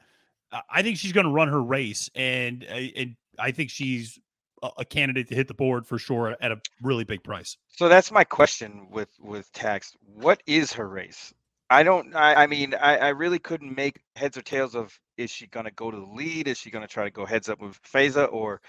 Uh, 0.53 0.61
I 0.71 0.83
think 0.83 0.99
she's 0.99 1.13
going 1.13 1.27
to 1.27 1.33
run 1.33 1.49
her 1.49 1.63
race, 1.63 2.11
and 2.15 2.65
uh, 2.71 2.75
and 2.75 3.17
I 3.39 3.51
think 3.51 3.71
she's 3.71 4.19
a, 4.63 4.71
a 4.79 4.85
candidate 4.85 5.29
to 5.29 5.35
hit 5.35 5.49
the 5.49 5.55
board 5.55 5.87
for 5.87 5.99
sure 5.99 6.37
at 6.41 6.53
a 6.53 6.61
really 6.83 7.05
big 7.05 7.25
price. 7.25 7.57
So 7.77 7.89
that's 7.89 8.13
my 8.13 8.25
question 8.25 8.89
with 8.91 9.09
with 9.21 9.51
tax. 9.53 9.93
What 10.05 10.43
is 10.47 10.73
her 10.75 10.89
race? 10.89 11.33
I 11.71 11.83
don't. 11.83 12.15
I, 12.15 12.43
I 12.43 12.47
mean, 12.47 12.75
I, 12.75 12.99
I 12.99 13.09
really 13.09 13.39
couldn't 13.39 13.75
make 13.75 14.01
heads 14.17 14.37
or 14.37 14.43
tails 14.43 14.75
of. 14.75 14.99
Is 15.17 15.31
she 15.31 15.47
gonna 15.47 15.71
go 15.71 15.91
to 15.91 15.97
the 15.97 16.07
lead? 16.07 16.47
Is 16.47 16.59
she 16.59 16.71
gonna 16.71 16.87
try 16.87 17.05
to 17.05 17.11
go 17.11 17.25
heads 17.25 17.49
up 17.49 17.61
with 17.61 17.81
Phasa, 17.83 18.31
or 18.31 18.61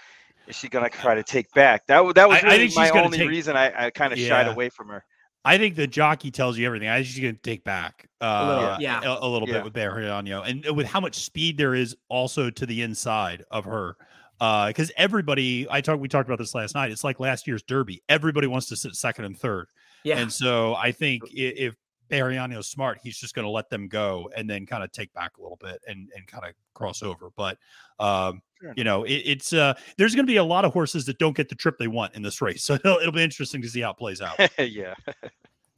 is 0.48 0.56
she 0.56 0.68
gonna 0.68 0.88
try 0.88 1.14
to 1.14 1.22
take 1.22 1.52
back? 1.52 1.86
That 1.88 2.14
that 2.14 2.28
was 2.28 2.38
I- 2.42 2.46
I 2.46 2.52
really 2.52 2.68
think 2.68 2.76
my 2.76 2.90
only 3.02 3.18
take- 3.18 3.28
reason 3.28 3.54
I, 3.56 3.86
I 3.86 3.90
kind 3.90 4.12
of 4.14 4.18
shied 4.18 4.46
away 4.48 4.70
from 4.70 4.88
her. 4.88 5.04
I 5.46 5.58
think 5.58 5.76
the 5.76 5.86
jockey 5.86 6.30
tells 6.30 6.58
you 6.58 6.66
everything. 6.66 6.88
I 6.88 7.02
think 7.02 7.16
you 7.16 7.28
can 7.28 7.38
take 7.42 7.62
back 7.64 8.08
uh, 8.20 8.24
a 8.26 8.46
little, 8.48 8.80
yeah, 8.80 9.00
a, 9.02 9.24
a 9.24 9.28
little 9.28 9.48
Yeah. 9.48 9.54
bit 9.54 9.64
with 9.64 9.72
Barriano, 9.74 10.42
and 10.42 10.64
with 10.76 10.86
how 10.86 11.00
much 11.00 11.14
speed 11.16 11.56
there 11.56 11.74
is 11.74 11.96
also 12.08 12.50
to 12.50 12.66
the 12.66 12.82
inside 12.82 13.44
of 13.50 13.64
her. 13.64 13.96
Because 14.38 14.90
everybody, 14.96 15.66
I 15.70 15.80
talked, 15.80 16.00
we 16.00 16.08
talked 16.08 16.28
about 16.28 16.38
this 16.38 16.54
last 16.54 16.74
night. 16.74 16.90
It's 16.90 17.04
like 17.04 17.20
last 17.20 17.46
year's 17.46 17.62
Derby. 17.62 18.02
Everybody 18.08 18.46
wants 18.48 18.66
to 18.66 18.76
sit 18.76 18.94
second 18.94 19.24
and 19.24 19.38
third, 19.38 19.68
Yeah. 20.04 20.18
and 20.18 20.30
so 20.32 20.74
I 20.74 20.92
think 20.92 21.22
i- 21.26 21.28
if 21.34 21.74
Barriano's 22.08 22.66
smart, 22.68 22.98
he's 23.02 23.16
just 23.18 23.34
going 23.34 23.44
to 23.46 23.50
let 23.50 23.70
them 23.70 23.88
go 23.88 24.30
and 24.36 24.48
then 24.50 24.66
kind 24.66 24.84
of 24.84 24.92
take 24.92 25.12
back 25.12 25.38
a 25.38 25.42
little 25.42 25.56
bit 25.56 25.80
and 25.88 26.10
and 26.14 26.26
kind 26.26 26.44
of 26.44 26.52
cross 26.74 27.02
over. 27.02 27.30
But 27.36 27.56
um, 27.98 28.34
Fair 28.34 28.40
you 28.76 28.84
know, 28.84 29.04
it, 29.04 29.22
it's 29.24 29.52
uh, 29.52 29.74
there's 29.98 30.14
going 30.14 30.26
to 30.26 30.30
be 30.30 30.36
a 30.36 30.44
lot 30.44 30.64
of 30.64 30.72
horses 30.72 31.04
that 31.06 31.18
don't 31.18 31.36
get 31.36 31.48
the 31.48 31.54
trip 31.54 31.76
they 31.78 31.88
want 31.88 32.14
in 32.14 32.22
this 32.22 32.40
race, 32.40 32.64
so 32.64 32.74
it'll, 32.74 32.98
it'll 32.98 33.12
be 33.12 33.22
interesting 33.22 33.62
to 33.62 33.68
see 33.68 33.80
how 33.80 33.90
it 33.90 33.96
plays 33.96 34.20
out. 34.20 34.38
yeah. 34.58 34.94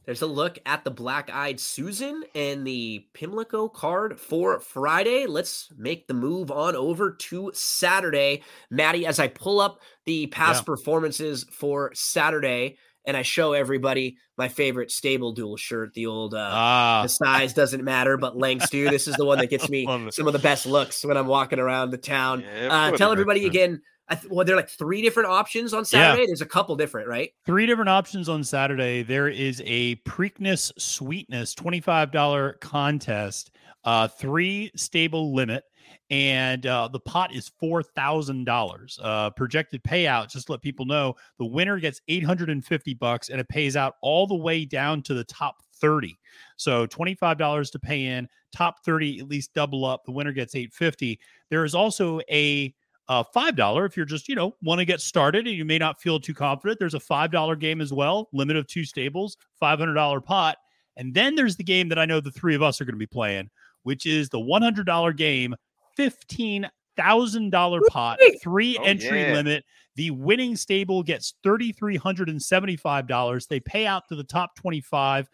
There's 0.06 0.22
a 0.22 0.26
look 0.26 0.58
at 0.64 0.84
the 0.84 0.90
Black 0.90 1.28
Eyed 1.30 1.60
Susan 1.60 2.24
and 2.34 2.66
the 2.66 3.06
Pimlico 3.12 3.68
card 3.68 4.18
for 4.18 4.58
Friday. 4.58 5.26
Let's 5.26 5.70
make 5.76 6.06
the 6.06 6.14
move 6.14 6.50
on 6.50 6.74
over 6.74 7.10
to 7.10 7.50
Saturday. 7.52 8.42
Maddie, 8.70 9.04
as 9.04 9.18
I 9.18 9.28
pull 9.28 9.60
up 9.60 9.82
the 10.06 10.28
past 10.28 10.62
Yeah. 10.62 10.64
performances 10.64 11.44
for 11.52 11.90
Saturday 11.92 12.78
and 13.08 13.16
I 13.16 13.22
show 13.22 13.54
everybody 13.54 14.18
my 14.36 14.46
favorite 14.48 14.90
StableDuel 14.90 15.58
shirt, 15.58 15.94
the 15.94 16.06
old 16.06 16.34
uh, 16.34 16.50
Ah, 16.52 17.00
the 17.02 17.08
size 17.08 17.54
doesn't 17.54 17.82
matter, 17.82 18.16
but 18.18 18.36
lengths 18.36 18.70
do. 18.70 18.88
This 18.90 19.08
is 19.08 19.16
the 19.16 19.24
one 19.24 19.38
that 19.38 19.48
gets 19.48 19.68
me 19.70 19.86
some 20.12 20.26
of 20.28 20.32
the 20.34 20.38
best 20.38 20.66
looks 20.66 21.04
when 21.04 21.16
I'm 21.16 21.26
walking 21.26 21.58
around 21.58 21.90
the 21.90 21.98
town. 21.98 22.42
Yeah, 22.42 22.68
Uh, 22.70 22.96
tell 22.96 23.10
everybody 23.10 23.40
there. 23.40 23.48
again. 23.48 23.82
I 24.10 24.14
th- 24.14 24.30
well, 24.30 24.44
there 24.46 24.54
are 24.54 24.58
like 24.60 24.70
three 24.70 25.02
different 25.02 25.28
options 25.28 25.74
on 25.74 25.84
Saturday. 25.84 26.24
There's 26.26 26.40
a 26.40 26.46
couple 26.46 26.76
different, 26.76 27.08
right? 27.08 27.30
three 27.44 27.66
different 27.66 27.90
options 27.90 28.28
on 28.28 28.42
Saturday. 28.44 29.02
There 29.02 29.28
is 29.28 29.62
a 29.66 29.96
Preakness 29.96 30.70
Sweetness 30.78 31.54
$25 31.54 32.58
contest, 32.60 33.50
uh, 33.84 34.08
three 34.08 34.70
stable 34.76 35.34
limit, 35.34 35.64
and 36.10 36.66
uh, 36.66 36.88
the 36.88 37.00
pot 37.00 37.34
is 37.34 37.50
$4,000. 37.62 38.98
Uh, 39.02 39.30
projected 39.30 39.82
payout, 39.82 40.30
just 40.30 40.48
let 40.48 40.62
people 40.62 40.86
know, 40.86 41.14
the 41.38 41.44
winner 41.44 41.78
gets 41.78 42.00
850 42.08 42.94
bucks 42.94 43.28
and 43.28 43.40
it 43.40 43.48
pays 43.48 43.76
out 43.76 43.96
all 44.00 44.26
the 44.26 44.34
way 44.34 44.64
down 44.64 45.02
to 45.02 45.14
the 45.14 45.24
top 45.24 45.62
30. 45.74 46.16
So 46.56 46.86
$25 46.86 47.70
to 47.70 47.78
pay 47.78 48.06
in, 48.06 48.28
top 48.52 48.84
30 48.84 49.20
at 49.20 49.28
least 49.28 49.52
double 49.54 49.84
up. 49.84 50.04
The 50.04 50.12
winner 50.12 50.32
gets 50.32 50.54
850. 50.54 51.20
There 51.50 51.64
is 51.64 51.74
also 51.74 52.20
a 52.30 52.74
uh, 53.08 53.22
five 53.22 53.56
dollar 53.56 53.86
if 53.86 53.96
you're 53.96 54.06
just 54.06 54.28
you 54.28 54.34
know 54.34 54.54
want 54.62 54.78
to 54.78 54.84
get 54.84 55.00
started 55.00 55.46
and 55.46 55.56
you 55.56 55.64
may 55.64 55.78
not 55.78 56.00
feel 56.00 56.20
too 56.20 56.34
confident. 56.34 56.78
There's 56.78 56.94
a 56.94 57.00
five 57.00 57.30
dollar 57.30 57.56
game 57.56 57.80
as 57.80 57.92
well, 57.92 58.28
limit 58.32 58.56
of 58.56 58.66
two 58.66 58.84
stables, 58.84 59.36
five 59.58 59.78
hundred 59.78 59.94
dollar 59.94 60.20
pot, 60.20 60.58
and 60.96 61.14
then 61.14 61.34
there's 61.34 61.56
the 61.56 61.64
game 61.64 61.88
that 61.88 61.98
I 61.98 62.04
know 62.04 62.20
the 62.20 62.30
three 62.30 62.54
of 62.54 62.62
us 62.62 62.80
are 62.80 62.84
going 62.84 62.94
to 62.94 62.98
be 62.98 63.06
playing, 63.06 63.48
which 63.82 64.04
is 64.04 64.28
the 64.28 64.40
one 64.40 64.62
hundred 64.62 64.84
dollar 64.86 65.12
game, 65.12 65.54
fifteen 65.98 66.70
thousand 66.96 67.50
dollar 67.50 67.80
pot, 67.90 68.18
three 68.42 68.78
Oh, 68.78 68.84
entry 68.84 69.20
yeah. 69.22 69.32
limit. 69.34 69.64
The 69.96 70.10
winning 70.12 70.56
stable 70.56 71.02
gets 71.02 71.34
thirty 71.42 71.72
three 71.72 71.96
hundred 71.96 72.28
and 72.28 72.40
seventy 72.40 72.76
five 72.76 73.06
dollars. 73.08 73.46
They 73.46 73.60
pay 73.60 73.84
out 73.86 74.04
to 74.08 74.14
the 74.16 74.24
top 74.24 74.54
twenty 74.56 74.80
five. 74.80 75.28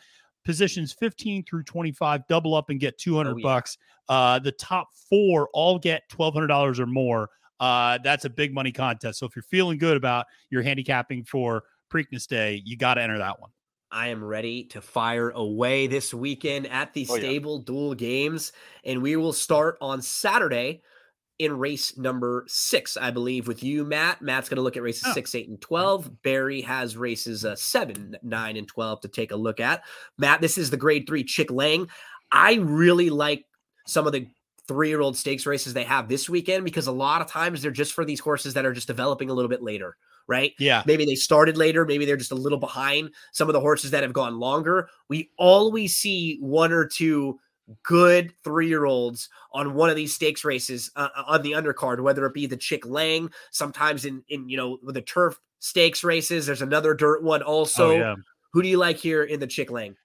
Positions 0.45 0.93
15 0.93 1.43
through 1.45 1.63
25 1.63 2.27
double 2.29 2.55
up 2.55 2.69
and 2.69 2.79
get 2.79 2.99
200 2.99 3.31
Oh, 3.31 3.37
yeah. 3.39 3.43
bucks. 3.43 3.79
Uh, 4.11 4.39
the 4.39 4.53
top 4.53 4.89
four 5.09 5.49
all 5.55 5.79
get 5.79 6.03
$1,200 6.13 6.79
or 6.79 6.85
more 6.85 7.31
uh, 7.61 7.97
that's 8.05 8.27
a 8.27 8.29
big 8.29 8.53
money 8.53 8.71
contest. 8.71 9.21
So 9.21 9.25
if 9.25 9.35
you're 9.35 9.43
feeling 9.45 9.79
good 9.79 9.97
about 9.97 10.27
your 10.51 10.61
handicapping 10.61 11.25
for 11.25 11.63
Preakness 11.91 12.27
Day, 12.27 12.61
you 12.67 12.77
got 12.77 12.95
to 12.95 13.03
enter 13.03 13.17
that 13.17 13.41
one. 13.41 13.49
I 13.95 14.09
am 14.09 14.23
ready 14.23 14.65
to 14.65 14.81
fire 14.81 15.31
away 15.31 15.87
this 15.87 16.13
weekend 16.13 16.67
at 16.67 16.93
the 16.93 17.07
Oh, 17.09 17.15
yeah. 17.15 17.23
StableDuel 17.29 17.97
games, 17.97 18.53
and 18.85 19.01
we 19.01 19.15
will 19.15 19.33
start 19.33 19.79
on 19.81 20.03
Saturday 20.03 20.83
in 21.39 21.57
race 21.57 21.97
number 21.97 22.45
six, 22.49 22.97
I 22.97 23.11
believe, 23.13 23.47
with 23.47 23.63
you, 23.63 23.85
Matt. 23.85 24.21
Matt's 24.21 24.49
going 24.49 24.57
to 24.57 24.63
look 24.63 24.77
at 24.77 24.83
races 24.83 25.05
Oh. 25.07 25.13
six, 25.13 25.35
eight, 25.35 25.49
and 25.49 25.61
12. 25.61 26.23
Barry 26.23 26.61
has 26.63 26.97
races 26.97 27.45
uh, 27.45 27.55
seven, 27.57 28.17
nine, 28.23 28.57
and 28.57 28.67
12 28.69 29.01
to 29.03 29.09
take 29.09 29.31
a 29.31 29.37
look 29.37 29.61
at. 29.61 29.85
Matt, 30.19 30.41
this 30.41 30.59
is 30.59 30.71
the 30.71 30.77
grade 30.77 31.07
three 31.07 31.23
Chick 31.25 31.51
Lang. 31.53 31.89
I 32.33 32.55
really 32.55 33.11
like 33.11 33.45
some 33.87 34.07
of 34.09 34.13
the 34.13 34.27
three 34.67 34.89
year 34.89 35.01
old 35.01 35.17
stakes 35.17 35.47
races 35.47 35.73
they 35.75 35.85
have 35.85 36.09
this 36.09 36.29
weekend 36.29 36.65
because 36.65 36.87
a 36.89 36.93
lot 36.93 37.21
of 37.21 37.29
times 37.29 37.63
they're 37.63 37.71
just 37.71 37.93
for 37.93 38.05
these 38.05 38.19
horses 38.21 38.55
that 38.55 38.65
are 38.67 38.73
just 38.73 38.87
developing 38.89 39.29
a 39.31 39.35
little 39.35 39.49
bit 39.49 39.63
later, 39.63 39.97
right? 40.27 40.53
Yeah. 40.59 40.83
Maybe 40.87 41.05
they 41.05 41.15
started 41.15 41.57
later. 41.57 41.85
Maybe 41.85 42.05
they're 42.05 42.17
just 42.17 42.33
a 42.33 42.37
little 42.37 42.59
behind 42.59 43.11
some 43.33 43.49
of 43.49 43.53
the 43.53 43.61
horses 43.61 43.91
that 43.91 44.03
have 44.03 44.13
gone 44.13 44.39
longer. 44.39 44.89
We 45.09 45.31
always 45.39 45.97
see 45.97 46.39
one 46.41 46.73
or 46.73 46.87
two 46.87 47.39
good 47.83 48.33
three 48.43 48.69
year 48.69 48.85
olds 48.85 49.29
on 49.53 49.75
one 49.75 49.91
of 49.91 49.97
these 49.97 50.15
stakes 50.15 50.45
races 50.45 50.91
uh, 50.97 51.09
on 51.27 51.43
the 51.43 51.53
undercard, 51.53 52.01
whether 52.01 52.27
it 52.27 52.35
be 52.35 52.47
the 52.47 52.57
Chick 52.57 52.87
Lang, 52.87 53.31
sometimes 53.51 54.05
in, 54.05 54.23
in 54.29 54.49
you 54.49 54.57
know, 54.57 54.79
with 54.83 54.95
the 54.95 55.03
turf 55.03 55.41
stakes 55.61 56.05
races. 56.05 56.47
There's 56.47 56.63
another 56.63 56.95
dirt 56.95 57.23
one 57.23 57.43
also. 57.43 57.91
oh, 57.91 57.95
yeah. 57.95 58.15
Who 58.53 58.63
do 58.63 58.69
you 58.69 58.79
like 58.79 58.99
here 58.99 59.25
in 59.25 59.41
the 59.41 59.47
Chick 59.47 59.71
Lang? 59.71 59.97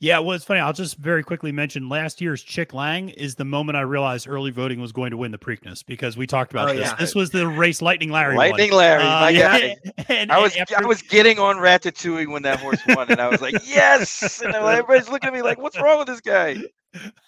Yeah, 0.00 0.20
well, 0.20 0.36
it's 0.36 0.44
funny. 0.44 0.60
I'll 0.60 0.72
just 0.72 0.96
very 0.98 1.24
quickly 1.24 1.50
mention 1.50 1.88
last 1.88 2.20
year's 2.20 2.40
Chick 2.44 2.72
Lang 2.72 3.08
is 3.08 3.34
the 3.34 3.44
moment 3.44 3.76
I 3.76 3.80
realized 3.80 4.28
early 4.28 4.52
voting 4.52 4.80
was 4.80 4.92
going 4.92 5.10
to 5.10 5.16
win 5.16 5.32
the 5.32 5.38
Preakness 5.38 5.84
because 5.84 6.16
we 6.16 6.24
talked 6.24 6.52
about 6.52 6.68
Oh, 6.68 6.74
this. 6.74 6.82
yeah. 6.88 6.94
This 6.94 7.16
was 7.16 7.30
the 7.30 7.48
race 7.48 7.82
Lightning 7.82 8.10
Larry. 8.10 8.36
Lightning 8.36 8.72
Larry, 8.72 9.02
Uh, 9.02 9.20
my 9.22 9.30
yeah, 9.30 9.58
guy. 9.58 9.76
and- 10.08 10.30
I 10.30 10.38
was 10.38 10.56
after- 10.56 10.78
I 10.78 10.86
was 10.86 11.02
getting 11.02 11.40
on 11.40 11.56
Ratatouille 11.56 12.30
when 12.30 12.42
that 12.42 12.60
horse 12.60 12.80
won, 12.88 13.10
and 13.10 13.20
I 13.20 13.26
was 13.26 13.40
like, 13.40 13.54
yes! 13.66 14.40
And 14.40 14.54
everybody's 14.54 15.08
looking 15.08 15.26
at 15.28 15.34
me 15.34 15.42
like, 15.42 15.58
what's 15.58 15.80
wrong 15.80 15.98
with 15.98 16.06
this 16.06 16.20
guy? 16.20 16.58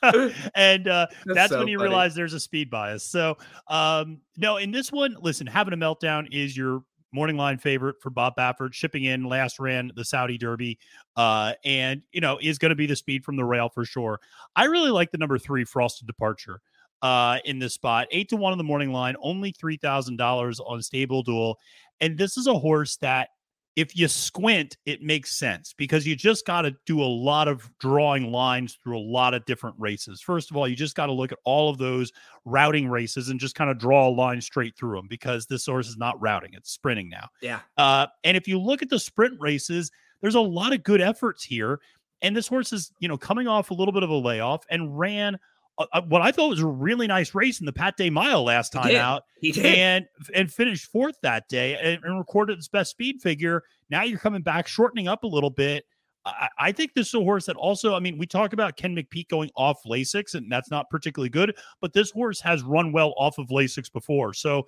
and 0.55 0.87
uh, 0.89 1.07
that's 1.27 1.51
so 1.53 1.59
when 1.59 1.69
you 1.69 1.79
funny. 1.79 1.89
realize 1.91 2.15
there's 2.15 2.35
a 2.35 2.41
speed 2.41 2.71
bias. 2.71 3.03
So, 3.03 3.37
um, 3.67 4.21
no, 4.37 4.57
in 4.59 4.71
this 4.71 4.93
one, 4.93 5.17
listen, 5.21 5.47
Havnameltdown 5.49 6.29
is 6.33 6.57
your 6.57 6.83
morning 7.13 7.37
line 7.37 7.59
favorite 7.59 7.97
for 8.01 8.11
Bob 8.11 8.35
Baffert, 8.37 8.73
shipping 8.73 9.05
in 9.05 9.25
last 9.25 9.59
ran 9.59 9.91
the 9.95 10.05
Saudi 10.05 10.39
Derby, 10.39 10.79
uh, 11.17 11.55
and 11.65 12.03
you 12.13 12.21
know 12.21 12.39
is 12.41 12.59
going 12.59 12.71
to 12.71 12.77
be 12.77 12.87
the 12.87 12.97
speed 12.97 13.25
from 13.25 13.37
the 13.37 13.45
rail 13.45 13.69
for 13.69 13.85
sure. 13.85 14.21
I 14.57 14.65
really 14.65 14.91
like 14.91 15.11
the 15.11 15.19
number 15.19 15.39
three 15.39 15.65
Frosted 15.65 16.07
Departure 16.07 16.61
uh, 17.03 17.39
in 17.45 17.59
this 17.59 17.75
spot, 17.75 18.09
eight 18.11 18.29
to 18.31 18.37
one 18.37 18.53
on 18.53 18.59
the 18.59 18.65
morning 18.65 18.93
line, 18.93 19.17
only 19.21 19.53
three 19.53 19.77
thousand 19.77 20.17
dollars 20.17 20.61
on 20.61 20.81
StableDuel, 20.81 21.57
and 22.01 22.17
this 22.19 22.37
is 22.37 22.47
a 22.47 22.59
horse 22.59 22.97
that. 22.99 23.31
If 23.77 23.97
you 23.97 24.09
squint, 24.09 24.77
it 24.85 25.01
makes 25.01 25.39
sense 25.39 25.73
because 25.77 26.07
you 26.07 26.17
just 26.17 26.45
got 26.45 26.63
to 26.63 26.75
do 26.87 27.01
a 27.01 27.05
lot 27.05 27.49
of 27.49 27.71
drawing 27.79 28.33
lines 28.33 28.77
through 28.83 28.99
a 28.99 29.01
lot 29.01 29.33
of 29.33 29.45
different 29.45 29.77
races. 29.79 30.21
First 30.21 30.51
of 30.51 30.57
all, 30.57 30.67
you 30.67 30.75
just 30.75 30.97
got 30.97 31.07
to 31.07 31.13
look 31.13 31.33
at 31.33 31.39
all 31.45 31.71
of 31.71 31.79
those 31.79 32.13
routing 32.45 32.89
races 32.89 33.29
and 33.29 33.39
just 33.39 33.55
kind 33.55 33.71
of 33.71 33.79
draw 33.79 34.09
a 34.09 34.11
line 34.11 34.41
straight 34.41 34.77
through 34.77 34.97
them 34.97 35.07
because 35.09 35.47
this 35.47 35.67
horse 35.67 35.89
is 35.89 35.97
not 35.97 36.21
routing, 36.21 36.51
it's 36.55 36.73
sprinting 36.73 37.09
now. 37.09 37.29
Yeah. 37.41 37.61
Uh, 37.77 38.07
and 38.25 38.37
if 38.37 38.49
you 38.49 38.59
look 38.61 38.83
at 38.83 38.91
the 38.91 38.99
sprint 38.99 39.41
races, 39.41 39.91
there's 40.21 40.35
a 40.35 40.41
lot 40.41 40.73
of 40.73 40.83
good 40.83 41.01
efforts 41.01 41.45
here. 41.45 41.81
And 42.23 42.37
this 42.37 42.49
horse 42.49 42.73
is, 42.73 42.93
you 42.99 43.09
know, 43.09 43.17
coming 43.17 43.49
off 43.49 43.71
a 43.71 43.75
little 43.75 43.93
bit 43.93 44.03
of 44.03 44.11
a 44.11 44.15
layoff 44.15 44.65
and 44.69 44.99
ran 44.99 45.39
uh, 45.81 45.87
uh, 45.93 46.03
what 46.03 46.23
I 46.23 46.31
thought 46.31 46.49
was 46.51 46.61
a 46.61 46.67
really 46.67 47.07
nice 47.07 47.35
race 47.35 47.59
in 47.61 47.67
the 47.67 47.73
Pat 47.73 47.97
Day 47.97 48.11
Mile 48.11 48.45
last 48.45 48.73
time 48.73 48.95
out 48.95 49.25
He 49.41 49.51
did. 49.53 49.67
and 49.67 50.07
and 50.35 50.53
finished 50.53 50.87
fourth 50.91 51.17
that 51.23 51.49
day 51.49 51.77
and, 51.77 52.05
and 52.05 52.19
recorded 52.19 52.59
its 52.59 52.69
best 52.69 52.91
speed 52.91 53.21
figure. 53.21 53.63
Now 53.91 54.03
you're 54.05 54.19
coming 54.19 54.43
back, 54.43 54.69
shortening 54.69 55.09
up 55.09 55.25
a 55.25 55.27
little 55.27 55.51
bit. 55.51 55.85
I, 56.27 56.49
I 56.59 56.73
think 56.73 56.93
this 56.95 57.09
is 57.09 57.15
a 57.15 57.21
horse 57.21 57.47
that 57.47 57.57
also, 57.57 57.95
I 57.95 57.99
mean, 57.99 58.19
we 58.19 58.27
talk 58.27 58.53
about 58.53 58.77
Ken 58.77 58.95
McPeek 58.95 59.29
going 59.29 59.51
off 59.57 59.79
Lasix, 59.87 60.35
and 60.35 60.53
that's 60.53 60.71
not 60.71 60.91
particularly 60.91 61.31
good, 61.31 61.57
but 61.81 61.93
this 61.95 62.11
horse 62.11 62.41
has 62.43 62.63
run 62.63 62.93
well 62.93 63.15
off 63.17 63.39
of 63.39 63.49
Lasix 63.49 63.91
before. 63.91 64.35
So, 64.35 64.67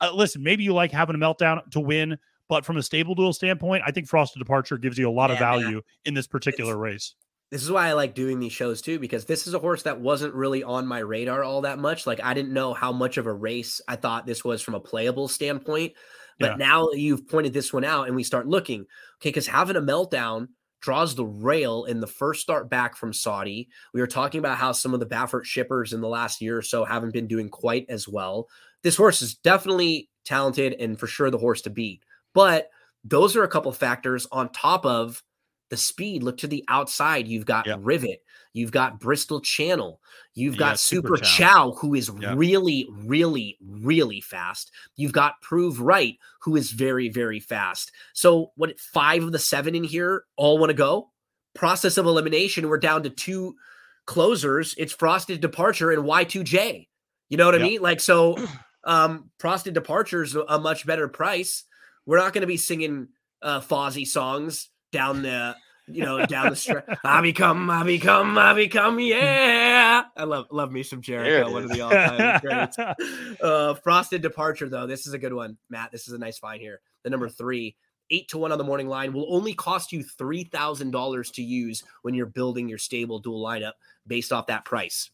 uh, 0.00 0.10
listen, 0.14 0.42
maybe 0.42 0.64
you 0.64 0.72
like 0.72 0.90
Havnameltdown 0.90 1.70
to 1.72 1.80
win, 1.80 2.16
but 2.48 2.64
from 2.64 2.78
a 2.78 2.80
StableDuel 2.80 3.34
standpoint, 3.34 3.82
I 3.86 3.90
think 3.90 4.08
Frosted 4.08 4.40
Departure 4.40 4.78
gives 4.78 4.96
you 4.96 5.08
a 5.08 5.12
lot 5.12 5.30
of 5.30 5.38
Yeah, 5.38 5.50
man. 5.50 5.60
value 5.60 5.82
in 6.06 6.14
this 6.14 6.26
particular 6.26 6.78
race. 6.78 7.14
This 7.54 7.62
is 7.62 7.70
why 7.70 7.86
I 7.86 7.92
like 7.92 8.16
doing 8.16 8.40
these 8.40 8.52
shows 8.52 8.82
too, 8.82 8.98
because 8.98 9.26
this 9.26 9.46
is 9.46 9.54
a 9.54 9.60
horse 9.60 9.84
that 9.84 10.00
wasn't 10.00 10.34
really 10.34 10.64
on 10.64 10.88
my 10.88 10.98
radar 10.98 11.44
all 11.44 11.60
that 11.60 11.78
much. 11.78 12.04
Like 12.04 12.20
I 12.20 12.34
didn't 12.34 12.52
know 12.52 12.74
how 12.74 12.90
much 12.90 13.16
of 13.16 13.26
a 13.28 13.32
race 13.32 13.80
I 13.86 13.94
thought 13.94 14.26
this 14.26 14.44
was 14.44 14.60
from 14.60 14.74
a 14.74 14.80
playable 14.80 15.28
standpoint. 15.28 15.92
But 16.40 16.50
Yeah. 16.50 16.56
now 16.56 16.88
you've 16.90 17.28
pointed 17.28 17.52
this 17.52 17.72
one 17.72 17.84
out 17.84 18.08
and 18.08 18.16
we 18.16 18.24
start 18.24 18.48
looking, 18.48 18.80
okay, 18.80 19.28
because 19.28 19.46
Havnameltdown 19.46 20.48
draws 20.80 21.14
the 21.14 21.26
rail 21.26 21.84
in 21.84 22.00
the 22.00 22.08
first 22.08 22.40
start 22.40 22.68
back 22.68 22.96
from 22.96 23.12
Saudi. 23.12 23.68
We 23.92 24.00
were 24.00 24.08
talking 24.08 24.40
about 24.40 24.58
how 24.58 24.72
some 24.72 24.92
of 24.92 24.98
the 24.98 25.06
Baffert 25.06 25.44
shippers 25.44 25.92
in 25.92 26.00
the 26.00 26.08
last 26.08 26.40
year 26.40 26.58
or 26.58 26.62
so 26.62 26.84
haven't 26.84 27.12
been 27.12 27.28
doing 27.28 27.48
quite 27.48 27.86
as 27.88 28.08
well. 28.08 28.48
This 28.82 28.96
horse 28.96 29.22
is 29.22 29.36
definitely 29.36 30.08
talented 30.24 30.72
and 30.80 30.98
for 30.98 31.06
sure 31.06 31.30
the 31.30 31.38
horse 31.38 31.62
to 31.62 31.70
beat. 31.70 32.02
But 32.32 32.68
those 33.04 33.36
are 33.36 33.44
a 33.44 33.48
couple 33.48 33.70
factors 33.70 34.26
on 34.32 34.48
top 34.48 34.84
of 34.84 35.22
the 35.74 35.78
speed. 35.78 36.22
Look 36.22 36.38
to 36.38 36.46
the 36.46 36.64
outside. 36.68 37.26
You've 37.26 37.46
got 37.46 37.66
Yep. 37.66 37.80
Rivet. 37.82 38.22
You've 38.52 38.70
got 38.70 39.00
Bristol 39.00 39.40
Channel. 39.40 40.00
You've 40.34 40.54
Yeah, 40.54 40.58
got 40.60 40.80
Super 40.80 41.16
Super, 41.16 41.24
Chow. 41.24 41.72
Who 41.80 41.94
is 41.94 42.08
Yeah. 42.20 42.34
really, 42.36 42.86
really, 42.90 43.58
really 43.60 44.20
fast. 44.20 44.70
You've 44.96 45.12
got 45.12 45.40
Prove 45.42 45.80
Right, 45.80 46.16
who 46.40 46.54
is 46.54 46.70
very, 46.70 47.08
very 47.08 47.40
fast. 47.40 47.90
So, 48.12 48.52
what 48.54 48.78
five 48.78 49.24
of 49.24 49.32
the 49.32 49.38
seven 49.40 49.74
in 49.74 49.82
here 49.84 50.24
all 50.36 50.58
want 50.58 50.70
to 50.70 50.74
go? 50.74 51.10
process 51.54 51.96
of 51.98 52.04
elimination, 52.06 52.68
we're 52.68 52.78
down 52.78 53.04
to 53.04 53.10
two 53.10 53.54
closers. 54.06 54.74
It's 54.76 54.92
Frosted 54.92 55.40
Departure 55.40 55.92
and 55.92 56.02
Y2J. 56.02 56.88
You 57.28 57.36
know 57.36 57.46
what 57.46 57.54
I 57.54 57.58
mean? 57.58 57.80
Like 57.80 58.00
so, 58.00 58.36
um, 58.84 59.30
Frosted 59.38 59.72
Departure's 59.72 60.34
a 60.34 60.58
much 60.58 60.84
better 60.84 61.06
price. 61.08 61.62
We're 62.06 62.18
not 62.18 62.32
going 62.32 62.42
to 62.42 62.48
be 62.48 62.56
singing 62.56 63.08
uh, 63.40 63.60
Fozzy 63.60 64.04
songs 64.06 64.68
down 64.92 65.22
the, 65.22 65.56
you 65.86 66.04
know, 66.04 66.24
down 66.26 66.50
the 66.50 66.56
stretch. 66.56 66.84
I 67.04 67.20
become, 67.20 67.68
I 67.70 67.84
become, 67.84 68.38
I 68.38 68.54
become, 68.54 68.98
yeah. 69.00 70.04
I 70.16 70.24
love 70.24 70.46
love 70.50 70.72
me 70.72 70.82
some 70.82 71.02
Jericho, 71.02 71.52
one 71.52 71.64
of 71.64 71.70
the 71.70 71.80
all 71.80 71.90
time 71.90 72.40
greats. 72.42 72.78
Uh, 73.40 73.74
Frosted 73.74 74.22
Departure 74.22 74.68
though, 74.68 74.86
this 74.86 75.06
is 75.06 75.12
a 75.12 75.18
good 75.18 75.32
one, 75.32 75.56
Matt. 75.68 75.92
This 75.92 76.08
is 76.08 76.14
a 76.14 76.18
nice 76.18 76.38
find 76.38 76.60
here. 76.60 76.80
The 77.02 77.10
number 77.10 77.28
three. 77.28 77.76
Eight 78.10 78.28
to 78.28 78.38
one 78.38 78.52
on 78.52 78.58
the 78.58 78.64
morning 78.64 78.86
line 78.86 79.14
will 79.14 79.34
only 79.34 79.54
cost 79.54 79.90
you 79.90 80.02
three 80.02 80.44
thousand 80.44 80.90
dollars 80.90 81.30
to 81.32 81.42
use 81.42 81.82
when 82.02 82.12
you're 82.12 82.26
building 82.26 82.68
your 82.68 82.76
StableDuel 82.76 83.24
lineup 83.24 83.72
based 84.06 84.30
off 84.30 84.46
that 84.48 84.66
price. 84.66 85.08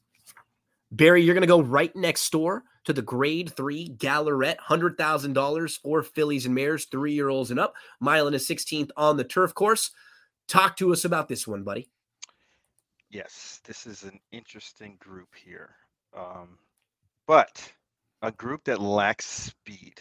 Barry, 0.91 1.23
you're 1.23 1.35
going 1.35 1.43
to 1.43 1.47
go 1.47 1.61
right 1.61 1.95
next 1.95 2.31
door 2.33 2.65
to 2.85 2.93
the 2.93 3.03
grade 3.03 3.53
three 3.57 3.89
Gallorette, 3.89 4.59
$100,000 4.59 5.79
for 5.79 6.03
fillies 6.03 6.47
and 6.47 6.55
mares, 6.55 6.87
three 6.87 7.13
year 7.13 7.29
olds 7.29 7.51
and 7.51 7.61
up. 7.61 7.75
Mile 8.01 8.27
and 8.27 8.35
a 8.35 8.41
16th 8.41 8.91
on 8.97 9.17
the 9.17 9.25
turf 9.25 9.55
course. 9.55 9.93
Talk 10.51 10.77
to 10.79 10.93
us 10.93 11.05
about 11.05 11.29
this 11.29 11.47
one, 11.47 11.63
buddy. 11.63 11.89
Yes, 13.09 13.61
this 13.65 13.87
is 13.87 14.03
an 14.03 14.19
interesting 14.33 14.97
group 14.99 15.29
here. 15.35 15.71
Um, 16.17 16.59
but 17.27 17.73
a 18.23 18.33
group 18.33 18.65
that 18.65 18.81
lacks 18.81 19.27
speed. 19.27 20.01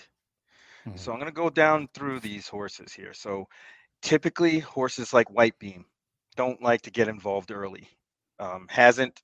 So 0.95 1.11
I'm 1.11 1.19
going 1.19 1.30
to 1.30 1.35
go 1.35 1.51
down 1.51 1.88
through 1.93 2.19
these 2.19 2.47
horses 2.47 2.91
here. 2.91 3.13
So 3.13 3.47
typically, 4.01 4.57
horses 4.57 5.13
like 5.13 5.30
White 5.30 5.57
Beam 5.59 5.85
don't 6.35 6.59
like 6.63 6.81
to 6.81 6.89
get 6.91 7.07
involved 7.07 7.51
early. 7.51 7.88
Um, 8.39 8.65
hasn't, 8.69 9.21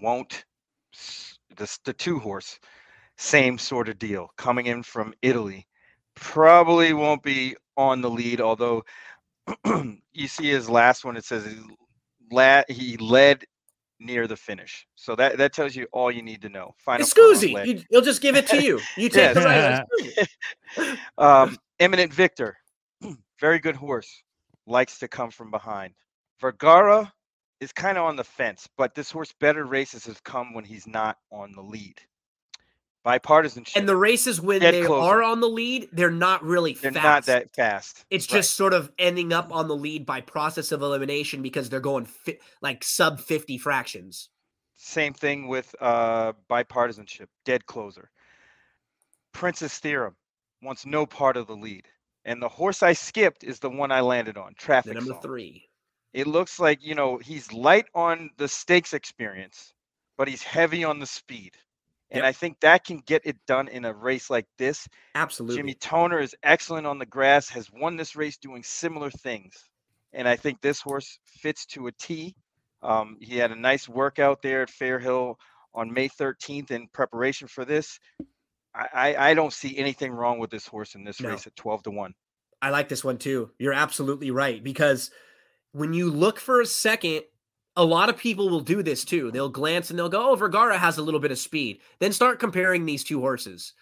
won't. 0.00 0.44
S- 0.94 1.38
This 1.56 1.78
the 1.84 1.92
two 1.92 2.20
horse, 2.20 2.60
same 3.16 3.58
sort 3.58 3.88
of 3.88 3.98
deal. 3.98 4.30
Coming 4.36 4.66
in 4.66 4.84
from 4.84 5.12
Italy, 5.22 5.66
probably 6.14 6.92
won't 6.92 7.22
be 7.24 7.56
on 7.76 8.00
the 8.00 8.10
lead. 8.10 8.40
Although 8.40 8.84
you 10.12 10.28
see 10.28 10.48
his 10.48 10.68
last 10.68 11.04
one, 11.04 11.16
it 11.16 11.24
says 11.24 11.44
he 11.44 11.56
la- 12.30 12.62
he 12.68 12.96
led 12.96 13.44
near 14.00 14.26
the 14.26 14.36
finish. 14.36 14.86
So 14.94 15.16
that 15.16 15.38
that 15.38 15.52
tells 15.52 15.74
you 15.74 15.86
all 15.92 16.10
you 16.10 16.22
need 16.22 16.42
to 16.42 16.48
know. 16.48 16.74
Final 16.78 17.04
It's 17.04 17.14
Column 17.14 17.34
Scoozy. 17.34 17.66
You, 17.66 17.82
he'll 17.90 18.02
just 18.02 18.20
give 18.20 18.36
it 18.36 18.46
to 18.48 18.62
you. 18.62 18.80
You 18.96 19.08
take 19.08 19.34
Yes. 19.34 19.36
right. 19.36 19.86
Scoozy. 20.76 20.98
Um, 21.18 21.56
Eminent 21.80 22.12
Victor, 22.12 22.56
very 23.40 23.58
good 23.58 23.76
horse, 23.76 24.22
likes 24.66 24.98
to 24.98 25.08
come 25.08 25.30
from 25.30 25.50
behind. 25.50 25.94
Vergara 26.40 27.12
is 27.60 27.72
kind 27.72 27.98
of 27.98 28.04
on 28.04 28.16
the 28.16 28.24
fence, 28.24 28.68
but 28.76 28.94
this 28.94 29.10
horse 29.10 29.32
better 29.40 29.64
races 29.64 30.04
have 30.06 30.22
come 30.22 30.54
when 30.54 30.64
he's 30.64 30.86
not 30.86 31.16
on 31.32 31.52
the 31.52 31.62
lead. 31.62 32.00
Bipartisanship. 33.06 33.76
And 33.76 33.88
the 33.88 33.96
races 33.96 34.40
when 34.40 34.60
Dead 34.60 34.74
they 34.74 34.82
closer. 34.84 35.02
are 35.06 35.22
on 35.22 35.40
the 35.40 35.48
lead, 35.48 35.88
they're 35.92 36.10
not 36.10 36.42
really 36.44 36.74
they're 36.74 36.92
fast. 36.92 37.04
not 37.04 37.24
that 37.26 37.54
fast. 37.54 38.04
It's 38.10 38.30
Right. 38.30 38.38
just 38.38 38.54
sort 38.54 38.74
of 38.74 38.90
ending 38.98 39.32
up 39.32 39.52
on 39.54 39.68
the 39.68 39.76
lead 39.76 40.04
by 40.04 40.20
process 40.20 40.72
of 40.72 40.82
elimination 40.82 41.40
because 41.42 41.68
they're 41.70 41.80
going 41.80 42.04
fi- 42.06 42.38
like 42.60 42.82
sub 42.84 43.20
50 43.20 43.56
fractions. 43.58 44.28
Same 44.76 45.12
thing 45.14 45.48
with 45.48 45.74
uh, 45.80 46.32
bipartisanship, 46.50 47.26
dead 47.44 47.66
closer. 47.66 48.10
Princess 49.32 49.78
Theorem 49.78 50.16
wants 50.62 50.84
no 50.86 51.06
part 51.06 51.36
of 51.36 51.46
the 51.46 51.56
lead. 51.56 51.86
And 52.24 52.42
the 52.42 52.48
horse 52.48 52.82
I 52.82 52.92
skipped 52.92 53.42
is 53.44 53.58
the 53.58 53.70
one 53.70 53.90
I 53.90 54.00
landed 54.00 54.36
on, 54.36 54.50
The 54.50 54.54
Traffic 54.64 54.94
number 54.94 55.12
Song. 55.12 55.22
three. 55.22 55.64
It 56.12 56.26
looks 56.26 56.58
like, 56.58 56.82
you 56.82 56.94
know, 56.94 57.18
he's 57.18 57.52
light 57.52 57.86
on 57.94 58.30
the 58.38 58.48
stakes 58.48 58.92
experience, 58.92 59.72
but 60.16 60.28
he's 60.28 60.42
heavy 60.42 60.84
on 60.84 60.98
the 60.98 61.06
speed. 61.06 61.56
And 62.10 62.18
Yep. 62.18 62.24
I 62.24 62.32
think 62.32 62.60
that 62.60 62.84
can 62.84 62.98
get 62.98 63.22
it 63.24 63.36
done 63.46 63.68
in 63.68 63.84
a 63.84 63.92
race 63.92 64.30
like 64.30 64.46
this. 64.56 64.88
Absolutely. 65.14 65.56
Jimmy 65.56 65.74
Toner 65.74 66.20
is 66.20 66.34
excellent 66.42 66.86
on 66.86 66.98
the 66.98 67.04
grass, 67.06 67.48
has 67.50 67.70
won 67.70 67.96
this 67.96 68.16
race 68.16 68.38
doing 68.38 68.62
similar 68.62 69.10
things. 69.10 69.68
And 70.14 70.26
I 70.26 70.36
think 70.36 70.60
this 70.60 70.80
horse 70.80 71.18
fits 71.26 71.66
to 71.66 71.86
a 71.88 71.92
T. 71.92 72.34
Um, 72.82 73.18
he 73.20 73.36
had 73.36 73.50
a 73.50 73.56
nice 73.56 73.88
workout 73.88 74.40
there 74.40 74.62
at 74.62 74.70
Fairhill 74.70 75.34
on 75.74 75.92
May 75.92 76.08
13th 76.08 76.70
in 76.70 76.88
preparation 76.88 77.46
for 77.46 77.64
this. 77.66 77.98
I, 78.74 78.88
I, 78.94 79.30
I 79.30 79.34
don't 79.34 79.52
see 79.52 79.76
anything 79.76 80.12
wrong 80.12 80.38
with 80.38 80.50
this 80.50 80.66
horse 80.66 80.94
in 80.94 81.04
this 81.04 81.20
No. 81.20 81.30
race 81.30 81.46
at 81.46 81.56
12 81.56 81.82
to 81.84 81.90
1. 81.90 82.14
I 82.62 82.70
like 82.70 82.88
this 82.88 83.04
one 83.04 83.18
too. 83.18 83.50
You're 83.58 83.74
absolutely 83.74 84.30
right 84.30 84.64
because 84.64 85.10
when 85.72 85.92
you 85.92 86.10
look 86.10 86.40
for 86.40 86.60
a 86.60 86.66
second, 86.66 87.22
a 87.78 87.84
lot 87.84 88.08
of 88.08 88.18
people 88.18 88.50
will 88.50 88.60
do 88.60 88.82
this 88.82 89.04
too. 89.04 89.30
They'll 89.30 89.48
glance 89.48 89.88
and 89.88 89.98
they'll 89.98 90.08
go, 90.08 90.32
"Oh, 90.32 90.34
Vergara 90.34 90.76
has 90.76 90.98
a 90.98 91.02
little 91.02 91.20
bit 91.20 91.30
of 91.30 91.38
speed." 91.38 91.80
Then 92.00 92.12
start 92.12 92.40
comparing 92.40 92.84
these 92.84 93.04
two 93.04 93.20
horses 93.20 93.72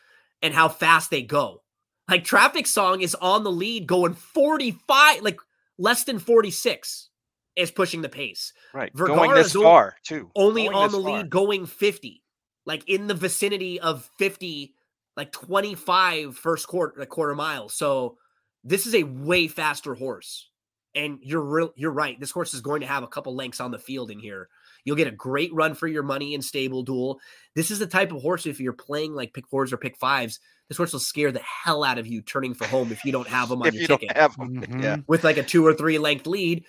and 0.42 0.54
how 0.54 0.68
fast 0.68 1.10
they 1.10 1.22
go. 1.22 1.62
Like 2.08 2.22
Traffic 2.22 2.66
Song 2.66 3.00
is 3.00 3.16
on 3.16 3.42
the 3.42 3.50
lead 3.50 3.86
going 3.86 4.12
45, 4.14 5.22
like 5.22 5.40
less 5.78 6.04
than 6.04 6.18
46 6.18 7.08
is 7.56 7.70
pushing 7.70 8.02
the 8.02 8.08
pace. 8.08 8.52
Right. 8.74 8.92
Vergara 8.94 9.16
Going 9.16 9.34
this 9.34 9.54
far, 9.54 9.96
too. 10.04 10.30
Only 10.36 10.64
Going 10.64 10.76
on 10.76 10.92
the 10.92 11.02
far. 11.02 11.16
lead 11.16 11.30
going 11.30 11.66
50. 11.66 12.22
Like 12.66 12.86
in 12.88 13.06
the 13.06 13.14
vicinity 13.14 13.80
of 13.80 14.08
50, 14.18 14.74
like 15.16 15.32
25 15.32 16.36
first 16.36 16.68
quarter 16.68 17.00
a 17.00 17.06
quarter 17.06 17.34
mile. 17.34 17.70
So 17.70 18.18
this 18.62 18.86
is 18.86 18.94
a 18.94 19.04
way 19.04 19.48
faster 19.48 19.94
horse. 19.94 20.50
And 20.96 21.18
you're 21.22 21.42
real 21.42 21.72
you're 21.76 21.92
right. 21.92 22.18
This 22.18 22.30
horse 22.32 22.54
is 22.54 22.60
going 22.62 22.80
to 22.80 22.86
have 22.86 23.02
a 23.04 23.06
couple 23.08 23.34
lengths 23.36 23.60
on 23.60 23.70
the 23.70 23.78
field 23.78 24.10
in 24.10 24.18
here. 24.18 24.48
You'll 24.84 24.96
get 24.96 25.06
a 25.08 25.12
great 25.12 25.52
run 25.52 25.74
for 25.74 25.86
your 25.86 26.02
money 26.02 26.34
in 26.34 26.40
StableDuel. 26.40 27.18
This 27.54 27.70
is 27.70 27.78
the 27.78 27.86
type 27.86 28.12
of 28.12 28.22
horse 28.22 28.46
if 28.46 28.58
you're 28.60 28.72
playing 28.72 29.14
like 29.14 29.34
pick 29.34 29.46
fours 29.48 29.72
or 29.72 29.76
pick 29.76 29.96
fives, 29.96 30.40
this 30.68 30.76
horse 30.78 30.92
will 30.92 31.00
scare 31.00 31.30
the 31.32 31.40
hell 31.40 31.84
out 31.84 31.98
of 31.98 32.06
you 32.06 32.22
turning 32.22 32.54
for 32.54 32.66
home 32.66 32.90
if 32.90 33.04
you 33.04 33.12
don't 33.12 33.28
have 33.28 33.48
them 33.48 33.62
on 33.62 33.68
if 33.68 33.74
your 33.74 33.82
you 33.82 33.86
ticket 33.88 34.08
don't 34.08 34.16
have 34.16 34.36
'em, 34.40 34.62
Mhm. 34.62 34.82
Yeah. 34.82 34.96
with 35.06 35.22
like 35.22 35.36
a 35.36 35.42
two 35.42 35.64
or 35.66 35.74
three 35.74 35.98
length 35.98 36.26
lead 36.26 36.64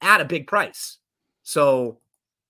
at 0.00 0.20
a 0.20 0.24
big 0.24 0.46
price. 0.46 0.98
So 1.42 2.00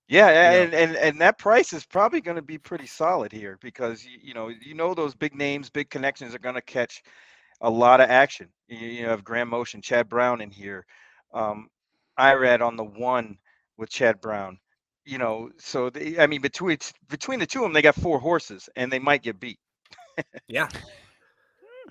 Yeah, 0.08 0.26
know. 0.26 0.32
and, 0.32 0.74
and 0.74 0.96
and 0.96 1.20
that 1.20 1.38
price 1.38 1.72
is 1.72 1.84
probably 1.84 2.20
going 2.20 2.36
to 2.36 2.42
be 2.42 2.58
pretty 2.58 2.86
solid 2.86 3.32
here 3.32 3.58
because 3.60 4.04
you, 4.04 4.18
you 4.20 4.34
know 4.34 4.48
you 4.48 4.74
know 4.74 4.94
those 4.94 5.14
big 5.14 5.34
names, 5.34 5.70
big 5.70 5.90
connections 5.90 6.34
are 6.34 6.38
going 6.38 6.54
to 6.54 6.62
catch 6.62 7.02
a 7.60 7.70
lot 7.70 8.00
of 8.00 8.10
action. 8.10 8.48
You, 8.68 8.78
you 8.86 9.06
have 9.06 9.24
Graham 9.24 9.48
Motion, 9.48 9.82
Chad 9.82 10.08
Brown 10.08 10.40
in 10.40 10.50
here, 10.50 10.86
um, 11.32 11.68
Irad 12.18 12.60
on 12.60 12.76
the 12.76 12.84
one 12.84 13.38
with 13.76 13.90
Chad 13.90 14.20
Brown. 14.20 14.58
You 15.04 15.18
know, 15.18 15.50
so 15.58 15.88
they, 15.90 16.18
I 16.18 16.26
mean 16.26 16.42
between 16.42 16.76
between 17.08 17.38
the 17.38 17.46
two 17.46 17.60
of 17.60 17.64
them, 17.64 17.72
they 17.72 17.82
got 17.82 17.94
four 17.94 18.18
horses, 18.18 18.68
and 18.76 18.92
they 18.92 18.98
might 18.98 19.22
get 19.22 19.40
beat. 19.40 19.58
Yeah. 20.48 20.68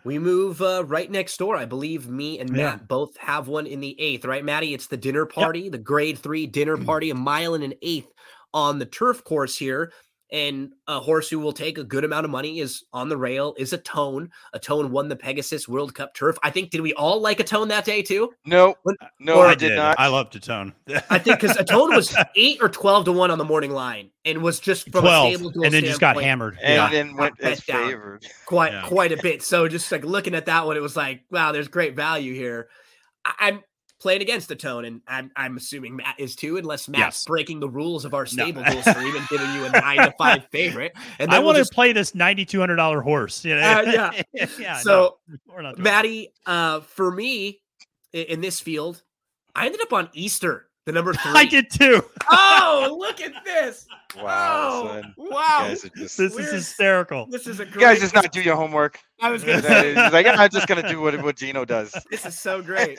We 0.04 0.20
move 0.20 0.62
uh, 0.62 0.86
right 0.86 1.10
next 1.12 1.36
door. 1.38 1.58
I 1.58 1.66
believe 1.66 2.08
me 2.08 2.40
and 2.40 2.50
Yeah. 2.56 2.64
Matt 2.72 2.88
both 2.88 3.18
have 3.18 3.50
one 3.50 3.68
in 3.68 3.82
the 3.82 4.00
eighth, 4.00 4.24
right, 4.24 4.46
Maddie? 4.46 4.74
It's 4.74 4.88
the 4.88 4.96
dinner 4.96 5.26
party, 5.26 5.68
the 5.68 5.78
grade 5.78 6.18
three 6.18 6.48
dinner 6.48 6.78
party, 6.86 7.10
a 7.10 7.16
mile 7.16 7.56
and 7.56 7.64
an 7.64 7.74
eighth 7.82 8.14
on 8.54 8.80
the 8.80 8.86
turf 8.86 9.24
course 9.26 9.58
here. 9.58 9.92
And 10.30 10.74
a 10.88 11.00
horse 11.00 11.30
who 11.30 11.40
will 11.40 11.54
take 11.54 11.78
a 11.78 11.86
good 11.86 12.04
amount 12.04 12.26
of 12.26 12.32
money 12.32 12.60
is 12.60 12.84
on 12.92 13.08
the 13.08 13.16
rail, 13.16 13.56
is 13.58 13.72
Atone. 13.72 14.30
A 14.52 14.60
tone 14.60 14.92
won 14.92 15.08
the 15.08 15.16
Pegasus 15.16 15.70
World 15.70 15.96
Cup 15.96 16.14
turf. 16.14 16.38
I 16.44 16.50
think, 16.50 16.70
did 16.70 16.82
we 16.82 16.94
all 16.96 17.22
like 17.22 17.40
Atone 17.40 17.70
that 17.70 17.86
day 17.86 18.02
too? 18.02 18.34
No, 18.46 18.76
What- 18.84 18.98
uh, 19.02 19.06
no, 19.20 19.36
or 19.36 19.46
I 19.46 19.52
I 19.52 19.56
did 19.56 19.76
not. 19.78 19.96
I 19.98 20.08
love 20.08 20.30
to 20.32 20.40
tone. 20.42 20.74
I 21.10 21.18
think 21.18 21.40
because 21.40 21.56
Atone 21.56 21.96
was 21.96 22.14
eight 22.36 22.58
or 22.62 22.68
12 22.68 23.06
to 23.06 23.12
one 23.14 23.32
on 23.32 23.38
the 23.38 23.46
morning 23.46 23.72
line 23.72 24.10
and 24.26 24.42
was 24.42 24.60
just 24.60 24.92
from 24.92 25.06
a 25.06 25.08
twelve, 25.08 25.34
StableDuel 25.34 25.64
and 25.66 25.74
then 25.74 25.86
just 25.86 26.02
got 26.02 26.22
hammered. 26.22 26.58
and 26.62 26.76
yeah. 26.76 26.90
then 26.90 27.16
went 27.16 27.38
bet 27.38 27.54
as 27.54 27.62
down. 27.64 27.88
favored. 27.90 28.26
quite 28.46 28.74
Yeah. 28.74 28.82
quite 28.86 29.14
a 29.14 29.18
bit. 29.24 29.42
So 29.44 29.70
just 29.70 29.90
like 29.92 30.04
looking 30.04 30.36
at 30.36 30.48
that 30.48 30.66
one, 30.66 30.76
it 30.76 30.82
was 30.82 30.98
like, 30.98 31.22
wow, 31.32 31.54
there's 31.54 31.70
great 31.70 31.96
value 31.96 32.34
here. 32.34 32.68
I, 33.24 33.34
I'm 33.40 33.64
playing 34.00 34.22
against 34.22 34.48
the 34.48 34.56
tone, 34.56 34.86
and 34.86 35.02
I'm 35.08 35.32
I'm 35.36 35.58
assuming 35.58 35.96
Matt 35.96 36.16
is 36.20 36.36
too, 36.36 36.58
unless 36.58 36.88
Matt's 36.88 37.00
Yes. 37.00 37.26
breaking 37.26 37.60
the 37.60 37.70
rules 37.70 38.06
of 38.06 38.14
our 38.14 38.26
StableDuel 38.26 38.82
stream 38.92 39.16
and 39.16 39.28
giving 39.28 39.52
you 39.54 39.66
a 39.66 39.70
nine 39.72 39.98
to 39.98 40.14
five 40.18 40.46
favorite. 40.52 40.94
And 41.20 41.30
I 41.32 41.36
then 41.36 41.42
we'll 41.42 41.48
want 41.48 41.56
to 41.58 41.62
just, 41.62 41.74
play 41.74 41.94
this 41.94 42.14
ninety 42.14 42.46
two 42.46 42.60
hundred 42.60 42.76
dollar 42.76 43.02
horse. 43.02 43.44
You 43.44 43.56
know? 43.56 43.62
Uh, 43.62 44.12
yeah. 44.34 44.48
yeah. 44.60 44.78
so 44.78 45.18
no, 45.28 45.38
we're 45.48 45.62
not 45.62 45.76
doing 45.76 45.84
that. 45.84 45.90
Maddie, 45.90 46.34
uh, 46.46 46.82
for 46.82 47.12
me 47.12 47.60
i- 48.14 48.18
in 48.18 48.42
this 48.42 48.60
field, 48.60 49.02
I 49.56 49.66
ended 49.66 49.82
up 49.82 49.94
on 49.94 50.10
Easter, 50.14 50.67
the 50.88 50.92
number 50.94 51.14
three. 51.22 51.32
I 51.36 51.46
did 51.46 51.70
too. 51.70 52.02
Oh, 52.32 52.96
look 53.00 53.22
at 53.22 53.34
this! 53.46 53.86
Wow, 54.18 55.02
oh, 55.18 55.30
wow! 55.30 55.68
just, 55.70 55.94
This 55.96 56.20
is 56.20 56.52
hysterical. 56.52 57.28
This 57.30 57.46
is 57.46 57.60
a 57.60 57.66
you 57.66 57.72
great. 57.72 57.82
guys 57.84 58.00
just 58.00 58.16
not 58.16 58.32
do 58.32 58.42
your 58.42 58.56
homework. 58.56 59.00
I 59.22 59.30
was 59.30 59.44
gonna 59.44 59.58
He's 59.60 59.66
say 59.68 59.94
like, 60.12 60.26
"Yeah, 60.26 60.36
I'm 60.38 60.50
just 60.50 60.66
gonna 60.68 60.88
do 60.88 61.00
what 61.02 61.22
what 61.22 61.36
Gino 61.36 61.66
does. 61.66 61.94
this 62.10 62.26
is 62.26 62.40
so 62.40 62.62
great. 62.64 62.98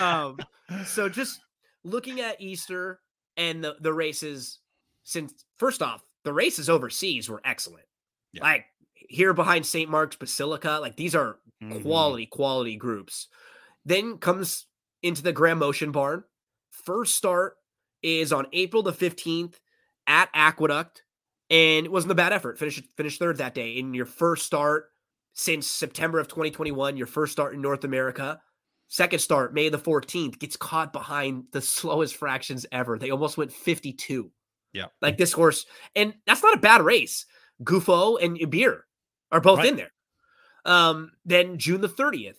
um 0.00 0.38
so 0.86 1.08
just 1.08 1.40
looking 1.82 2.20
at 2.20 2.40
easter 2.40 3.00
and 3.36 3.64
the, 3.64 3.74
the 3.80 3.92
races 3.92 4.60
since 5.02 5.32
first 5.58 5.82
off 5.82 6.02
the 6.24 6.32
races 6.32 6.68
overseas 6.68 7.28
were 7.28 7.40
excellent 7.44 7.86
Yeah. 8.34 8.42
like 8.42 8.66
here 8.94 9.32
behind 9.32 9.64
st 9.64 9.88
mark's 9.90 10.14
basilica 10.16 10.78
like 10.80 10.94
these 10.96 11.14
are 11.14 11.38
Mhm. 11.62 11.82
quality 11.82 12.26
quality 12.26 12.76
groups 12.76 13.28
then 13.84 14.18
comes 14.18 14.66
into 15.02 15.22
the 15.22 15.32
Graham 15.32 15.58
Motion 15.58 15.90
barn 15.90 16.22
first 16.70 17.14
start 17.16 17.54
is 18.02 18.32
on 18.32 18.46
April 18.52 18.82
the 18.82 18.92
15th 18.92 19.54
at 20.06 20.28
Aqueduct, 20.34 21.02
and 21.50 21.86
it 21.86 21.92
wasn't 21.92 22.12
a 22.12 22.16
bad 22.16 22.32
effort. 22.32 22.58
Finished 22.58 22.82
finished 22.96 23.18
third 23.18 23.38
that 23.38 23.54
day 23.54 23.72
in 23.72 23.94
your 23.94 24.06
first 24.06 24.46
start 24.46 24.86
since 25.32 25.66
September 25.66 26.18
of 26.18 26.28
2021, 26.28 26.96
your 26.96 27.06
first 27.06 27.32
start 27.32 27.54
in 27.54 27.60
North 27.60 27.84
America. 27.84 28.40
Second 28.88 29.20
start, 29.20 29.54
May 29.54 29.68
the 29.68 29.78
14th, 29.78 30.38
gets 30.40 30.56
caught 30.56 30.92
behind 30.92 31.44
the 31.52 31.60
slowest 31.60 32.16
fractions 32.16 32.66
ever. 32.72 32.98
They 32.98 33.10
almost 33.10 33.36
went 33.38 33.52
52. 33.52 34.32
Yeah. 34.72 34.86
Like 35.00 35.16
this 35.16 35.32
horse, 35.32 35.66
and 35.94 36.14
that's 36.26 36.42
not 36.42 36.54
a 36.56 36.60
bad 36.60 36.82
race. 36.82 37.26
Gufo 37.62 38.20
and 38.22 38.50
Beer 38.50 38.86
are 39.30 39.40
both 39.40 39.58
Right. 39.58 39.68
in 39.68 39.76
there. 39.76 39.92
Um, 40.64 41.12
then 41.24 41.58
June 41.58 41.80
the 41.80 41.88
30th 41.88 42.36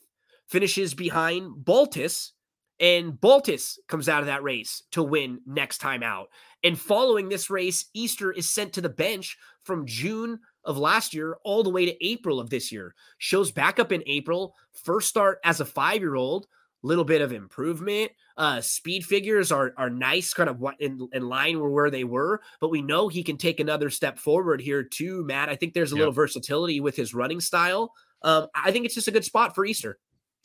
finishes 0.47 0.93
behind 0.93 1.63
Baltus, 1.63 2.33
and 2.81 3.19
Baltus 3.21 3.79
comes 3.87 4.09
out 4.09 4.21
of 4.21 4.25
that 4.25 4.43
race 4.43 4.83
to 4.91 5.03
win 5.03 5.39
next 5.45 5.77
time 5.77 6.01
out. 6.03 6.29
And 6.63 6.77
following 6.77 7.29
this 7.29 7.49
race, 7.49 7.85
Easter 7.93 8.31
is 8.31 8.49
sent 8.49 8.73
to 8.73 8.81
the 8.81 8.89
bench 8.89 9.37
from 9.63 9.85
June 9.85 10.39
of 10.65 10.77
last 10.77 11.13
year 11.13 11.37
all 11.43 11.63
the 11.63 11.69
way 11.69 11.85
to 11.85 12.05
April 12.05 12.39
of 12.39 12.49
this 12.49 12.71
year. 12.71 12.95
Shows 13.19 13.51
back 13.51 13.79
up 13.79 13.91
in 13.91 14.03
April, 14.07 14.55
first 14.73 15.07
start 15.07 15.39
as 15.43 15.59
a 15.59 15.65
five 15.65 16.01
year 16.01 16.15
old, 16.15 16.47
little 16.83 17.05
bit 17.05 17.21
of 17.21 17.31
improvement. 17.31 18.11
Uh, 18.35 18.59
speed 18.61 19.05
figures 19.05 19.51
are 19.51 19.73
are 19.77 19.89
nice, 19.91 20.33
kind 20.33 20.49
of 20.49 20.59
what 20.59 20.75
in, 20.81 21.07
in 21.13 21.29
line 21.29 21.59
with 21.61 21.71
where 21.71 21.91
they 21.91 22.03
were, 22.03 22.41
but 22.59 22.69
we 22.71 22.81
know 22.81 23.07
he 23.07 23.23
can 23.23 23.37
take 23.37 23.59
another 23.59 23.91
step 23.91 24.17
forward 24.17 24.59
here 24.59 24.83
too, 24.83 25.23
Matt. 25.23 25.49
I 25.49 25.55
think 25.55 25.73
there's 25.73 25.91
a 25.91 25.95
Yep. 25.95 25.99
little 25.99 26.13
versatility 26.13 26.79
with 26.79 26.95
his 26.95 27.13
running 27.13 27.39
style. 27.39 27.93
Um, 28.23 28.47
I 28.55 28.71
think 28.71 28.85
it's 28.85 28.95
just 28.95 29.07
a 29.07 29.11
good 29.11 29.25
spot 29.25 29.53
for 29.53 29.65
Easter. 29.65 29.99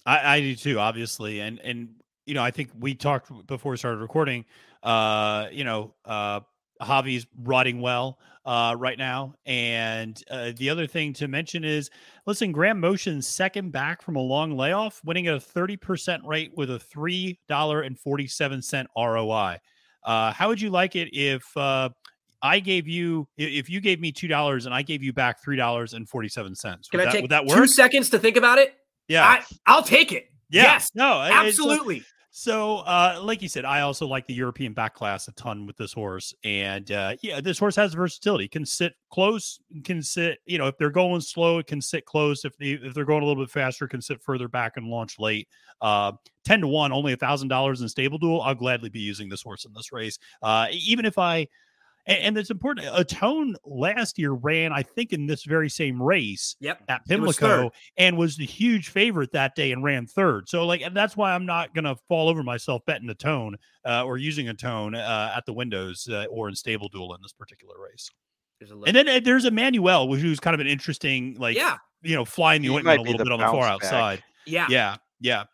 I, 0.05 0.37
I 0.37 0.41
do 0.41 0.55
too, 0.55 0.79
obviously, 0.79 1.41
and 1.41 1.59
and 1.61 1.89
you 2.27 2.35
know, 2.35 2.43
I 2.43 2.51
think 2.51 2.71
we 2.79 2.95
talked 2.95 3.31
before 3.47 3.71
we 3.71 3.79
started 3.79 3.99
recording. 3.99 4.45
Uh, 4.83 5.47
you 5.51 5.65
know, 5.65 5.95
uh, 6.05 6.41
Javi's 6.81 7.27
riding 7.43 7.81
well 7.81 8.19
uh, 8.45 8.75
right 8.79 8.99
now, 8.99 9.35
and 9.47 10.23
uh, 10.31 10.53
the 10.57 10.69
other 10.69 10.87
thing 10.87 11.13
to 11.15 11.29
mention 11.29 11.65
is, 11.65 11.91
listen, 12.27 12.53
Graham 12.53 12.81
Motion's 12.81 13.27
second 13.27 13.73
back 13.73 14.03
from 14.03 14.17
a 14.17 14.21
long 14.21 14.57
layoff, 14.57 15.01
winning 15.05 15.27
at 15.29 15.35
a 15.35 15.41
thirty 15.41 15.77
percent 15.77 16.23
rate 16.27 16.53
with 16.57 16.71
a 16.71 16.79
three 16.79 17.39
dollar 17.49 17.81
and 17.83 17.99
forty 17.99 18.27
seven 18.27 18.61
cent 18.61 18.89
ROI. 18.97 19.59
Uh, 20.05 20.33
how 20.33 20.49
would 20.49 20.61
you 20.61 20.71
like 20.71 20.95
it 20.95 21.09
if 21.13 21.45
uh, 21.57 21.89
I 22.43 22.61
gave 22.61 22.87
you 22.87 23.27
if 23.39 23.71
you 23.71 23.81
gave 23.81 24.01
me 24.01 24.13
two 24.13 24.29
dollars 24.29 24.67
and 24.67 24.75
I 24.75 24.83
gave 24.83 25.03
you 25.03 25.13
back 25.13 25.43
three 25.43 25.57
dollars 25.57 25.95
and 25.95 26.09
forty 26.09 26.29
seven 26.29 26.55
cents? 26.55 26.89
Can 26.89 26.99
Would 26.99 27.09
I 27.09 27.13
that, 27.13 27.21
take 27.21 27.31
that 27.31 27.49
two 27.49 27.67
seconds 27.67 28.11
to 28.11 28.19
think 28.19 28.37
about 28.37 28.59
it? 28.59 28.75
Yeah. 29.09 29.25
I, 29.25 29.43
I'll 29.67 29.83
take 29.83 30.13
it. 30.13 30.31
Yeah, 30.51 30.63
Yes, 30.63 30.91
no, 30.95 31.17
like- 31.17 31.33
absolutely. 31.33 32.05
So, 32.39 32.81
uh, 32.81 33.19
like 33.23 33.41
you 33.41 33.49
said, 33.49 33.65
I 33.65 33.81
also 33.81 34.07
like 34.07 34.27
the 34.27 34.35
European 34.35 34.75
back 34.75 34.95
class 34.95 35.27
a 35.27 35.33
ton 35.33 35.65
with 35.65 35.79
this 35.79 35.95
horse, 35.95 36.35
and 36.45 36.93
uh, 36.93 37.15
yeah, 37.23 37.41
this 37.41 37.59
horse 37.59 37.75
has 37.77 37.95
versatility. 37.95 38.47
Can 38.47 38.67
sit 38.67 38.93
close, 39.11 39.59
can 39.85 40.03
sit. 40.03 40.41
You 40.45 40.59
know, 40.59 40.67
if 40.67 40.77
they're 40.77 40.91
going 40.91 41.23
slow, 41.23 41.57
it 41.57 41.67
can 41.67 41.81
sit 41.81 42.05
close. 42.05 42.45
If 42.45 42.55
they 42.59 42.73
if 42.73 42.93
they're 42.93 43.07
going 43.07 43.23
a 43.23 43.27
little 43.27 43.43
bit 43.43 43.51
faster, 43.51 43.89
can 43.89 44.03
sit 44.03 44.23
further 44.23 44.49
back 44.49 44.77
and 44.77 44.89
launch 44.89 45.19
late. 45.19 45.49
Uh, 45.81 46.13
ten 46.45 46.61
to 46.61 46.69
one, 46.69 46.93
only 46.93 47.15
a 47.15 47.17
thousand 47.17 47.49
dollars 47.49 47.81
in 47.81 47.87
StableDuel. 47.87 48.45
I'll 48.45 48.55
gladly 48.55 48.91
be 48.91 49.01
using 49.01 49.31
this 49.31 49.41
horse 49.41 49.65
in 49.65 49.73
this 49.73 49.91
race, 49.91 50.19
uh, 50.43 50.67
even 50.71 51.07
if 51.07 51.17
I. 51.17 51.49
And, 52.07 52.19
and 52.19 52.39
it's 52.39 52.51
important. 52.51 52.87
Atone 52.93 53.57
last 53.65 54.19
year 54.19 54.33
ran, 54.33 54.73
I 54.73 54.83
think, 54.83 55.13
in 55.13 55.27
this 55.27 55.45
very 55.45 55.69
same 55.69 56.03
race 56.03 56.57
Yep. 56.61 56.83
at 56.89 57.03
It 57.09 57.21
was 57.21 57.37
Pimlico 57.39 57.71
and 57.97 58.17
was 58.17 58.37
the 58.37 58.47
huge 58.47 58.89
favorite 58.89 59.33
that 59.33 59.55
day 59.55 59.73
and 59.73 59.83
ran 59.83 60.07
third. 60.07 60.49
So 60.49 60.65
like, 60.67 60.81
and 60.83 60.97
that's 60.97 61.17
why 61.17 61.33
I'm 61.35 61.47
not 61.47 61.75
gonna 61.75 61.97
fall 62.09 62.29
over 62.29 62.43
myself 62.43 62.83
betting 62.87 63.09
Atone 63.11 63.57
uh, 63.85 64.05
or 64.05 64.19
using 64.19 64.49
Atone 64.49 64.95
uh, 64.95 65.35
at 65.37 65.47
the 65.47 65.53
windows 65.53 66.09
uh, 66.11 66.27
or 66.31 66.49
in 66.49 66.55
StableDuel 66.55 67.15
in 67.15 67.23
this 67.23 67.33
particular 67.33 67.75
race. 67.81 68.11
There's 68.59 68.71
a 68.71 68.75
little, 68.75 68.89
And 68.89 68.97
then 68.97 69.09
uh, 69.17 69.21
there's 69.23 69.45
Emmanuel, 69.45 70.09
which 70.09 70.21
who's 70.21 70.41
kind 70.41 70.55
of 70.55 70.61
an 70.61 70.67
interesting, 70.67 71.37
like, 71.39 71.57
yeah, 71.57 71.77
you 72.03 72.15
know, 72.15 72.25
flying 72.25 72.63
the 72.63 72.69
He 72.69 72.75
ointment 72.75 73.01
a 73.01 73.03
little 73.03 73.19
bit 73.19 73.33
on 73.33 73.39
the 73.39 73.45
far 73.47 73.63
back. 73.63 73.73
outside. 73.73 74.25
yeah, 74.47 74.67
Yeah, 74.71 74.97
yeah, 75.21 75.45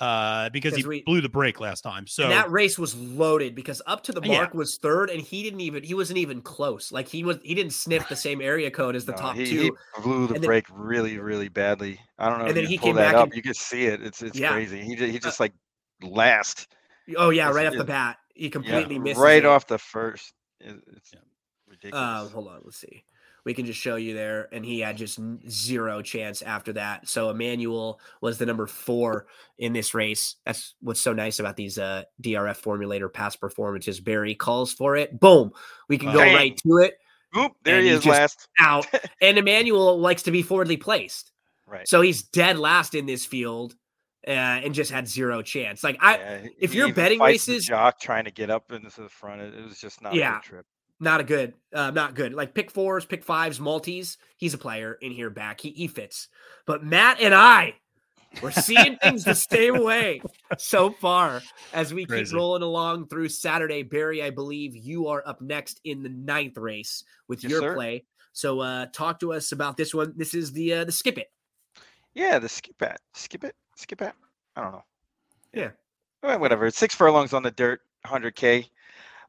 uh, 0.00 0.48
because 0.50 0.74
he 0.74 0.84
we- 0.84 1.02
blew 1.02 1.20
the 1.20 1.28
brake 1.28 1.60
last 1.60 1.82
time. 1.82 2.06
So 2.06 2.28
that 2.28 2.50
race 2.50 2.78
was 2.78 2.94
loaded 2.96 3.54
because 3.54 3.82
up 3.86 4.02
to 4.04 4.12
the 4.12 4.20
Yeah. 4.22 4.38
mark 4.38 4.54
was 4.54 4.78
third, 4.78 5.10
and 5.10 5.20
he 5.20 5.42
didn't 5.42 5.60
even 5.60 5.82
he 5.82 5.94
wasn't 5.94 6.18
even 6.18 6.40
close. 6.42 6.90
Like 6.90 7.06
he 7.08 7.22
was 7.24 7.38
he 7.42 7.54
didn't 7.54 7.72
sniff 7.72 8.08
the 8.08 8.16
same 8.16 8.40
area 8.40 8.70
code 8.70 8.96
as 8.96 9.04
the 9.04 9.12
No, 9.12 9.18
top 9.18 9.36
he, 9.36 9.46
two. 9.46 9.60
he 9.96 10.02
blew 10.02 10.26
the 10.26 10.34
And 10.34 10.42
then- 10.42 10.48
brake 10.48 10.66
really, 10.70 11.18
really 11.18 11.48
badly. 11.48 12.00
I 12.18 12.28
don't 12.30 12.38
know 12.38 12.46
And 12.46 12.56
then 12.56 12.64
you 12.64 12.70
he 12.70 12.78
came 12.78 12.96
that 12.96 13.12
back 13.12 13.14
up. 13.14 13.24
and- 13.28 13.34
You 13.36 13.42
can 13.42 13.54
see 13.54 13.84
it. 13.86 14.02
It's 14.02 14.22
it's 14.22 14.38
Yeah. 14.38 14.52
crazy. 14.52 14.80
He 14.82 14.96
ju- 14.96 15.06
he 15.06 15.18
just 15.18 15.38
like 15.40 15.52
last 16.02 16.68
oh 17.16 17.30
yeah, 17.30 17.50
right 17.50 17.66
off 17.66 17.74
the 17.74 17.84
bat, 17.84 18.16
he 18.34 18.44
yeah, 18.44 18.50
completely 18.50 18.98
misses 18.98 19.22
right 19.22 19.44
it. 19.44 19.46
off 19.46 19.66
the 19.66 19.78
first. 19.78 20.32
It- 20.60 20.82
It's 20.96 21.10
Yeah. 21.12 21.20
ridiculous. 21.66 21.94
Uh, 21.94 22.28
hold 22.32 22.48
on, 22.48 22.60
let's 22.64 22.78
see. 22.78 23.04
We 23.44 23.54
can 23.54 23.66
just 23.66 23.80
show 23.80 23.96
you 23.96 24.14
there, 24.14 24.48
and 24.52 24.64
he 24.64 24.80
had 24.80 24.96
just 24.96 25.18
zero 25.48 26.02
chance 26.02 26.42
after 26.42 26.72
that. 26.74 27.08
So 27.08 27.30
Emmanuel 27.30 28.00
was 28.20 28.38
the 28.38 28.46
number 28.46 28.66
four 28.66 29.26
in 29.58 29.72
this 29.72 29.94
race. 29.94 30.36
That's 30.44 30.74
what's 30.80 31.00
so 31.00 31.12
nice 31.12 31.38
about 31.38 31.56
these 31.56 31.78
uh, 31.78 32.02
DRF 32.22 32.60
formulator 32.62 33.12
past 33.12 33.40
performances. 33.40 34.00
Barry 34.00 34.34
calls 34.34 34.72
for 34.72 34.96
it. 34.96 35.18
Boom, 35.18 35.52
we 35.88 35.98
can 35.98 36.12
go 36.12 36.18
right 36.20 36.56
to 36.58 36.76
it. 36.78 36.94
Oop, 37.36 37.52
there 37.64 37.80
he 37.80 37.88
is 37.88 38.04
last. 38.04 38.48
Out, 38.58 38.86
and 39.22 39.38
Emmanuel 39.38 39.98
likes 39.98 40.22
to 40.24 40.30
be 40.32 40.42
forwardly 40.42 40.76
placed, 40.76 41.30
Right. 41.66 41.86
so 41.86 42.00
he's 42.00 42.22
dead 42.24 42.58
last 42.58 42.94
in 42.96 43.06
this 43.06 43.24
field, 43.24 43.74
uh, 44.26 44.30
and 44.30 44.74
just 44.74 44.90
had 44.90 45.06
zero 45.06 45.40
chance. 45.40 45.84
Like 45.84 45.96
I, 46.00 46.16
Yeah, 46.18 46.46
if 46.58 46.74
you're 46.74 46.92
betting 46.92 47.20
races- 47.20 47.66
jock 47.66 48.00
trying 48.00 48.24
to 48.24 48.32
get 48.32 48.50
up 48.50 48.72
into 48.72 49.00
the 49.00 49.08
front. 49.08 49.40
It, 49.42 49.64
was 49.64 49.78
just 49.80 50.02
not 50.02 50.12
a 50.12 50.16
Yeah. 50.16 50.34
good 50.40 50.42
trip. 50.42 50.66
Not 51.00 51.20
a 51.20 51.24
good, 51.24 51.54
uh, 51.72 51.90
not 51.90 52.14
good. 52.14 52.34
Like 52.34 52.54
pick 52.54 52.70
fours, 52.70 53.04
pick 53.04 53.24
fives, 53.24 53.58
multis. 53.58 54.18
He's 54.36 54.54
a 54.54 54.58
player 54.58 54.98
in 55.00 55.12
here 55.12 55.30
back. 55.30 55.60
He 55.60 55.70
he 55.70 55.88
fits. 55.88 56.28
But 56.66 56.84
Matt 56.84 57.20
and 57.20 57.34
I, 57.34 57.74
we're 58.42 58.50
seeing 58.50 58.96
things 58.96 59.24
the 59.24 59.34
same 59.34 59.82
way 59.84 60.22
so 60.58 60.90
far 60.90 61.42
as 61.72 61.92
we 61.92 62.06
keep 62.06 62.32
rolling 62.32 62.62
along 62.62 63.08
through 63.08 63.30
Saturday. 63.30 63.82
Barry, 63.82 64.22
I 64.22 64.30
believe 64.30 64.76
you 64.76 65.08
are 65.08 65.22
up 65.26 65.40
next 65.40 65.80
in 65.84 66.02
the 66.02 66.10
ninth 66.10 66.56
race 66.58 67.02
with 67.26 67.42
Yes, 67.42 67.50
your 67.50 67.60
sir. 67.60 67.74
play. 67.74 68.04
So 68.32 68.60
uh 68.60 68.86
talk 68.92 69.20
to 69.20 69.32
us 69.32 69.52
about 69.52 69.76
this 69.76 69.94
one. 69.94 70.12
This 70.16 70.34
is 70.34 70.52
the 70.52 70.74
uh, 70.74 70.84
the 70.84 70.92
skip 70.92 71.18
it. 71.18 71.30
Yeah, 72.14 72.38
the 72.38 72.48
skip 72.48 72.80
it, 72.82 73.00
skip 73.14 73.44
it, 73.44 73.54
skip 73.76 74.02
it. 74.02 74.12
I 74.56 74.62
don't 74.62 74.72
know. 74.72 74.84
Yeah. 75.52 75.70
Well, 76.22 76.38
whatever. 76.38 76.66
It's 76.66 76.76
six 76.78 76.94
furlongs 76.94 77.32
on 77.32 77.42
the 77.42 77.50
dirt, 77.50 77.80
100k. 78.06 78.68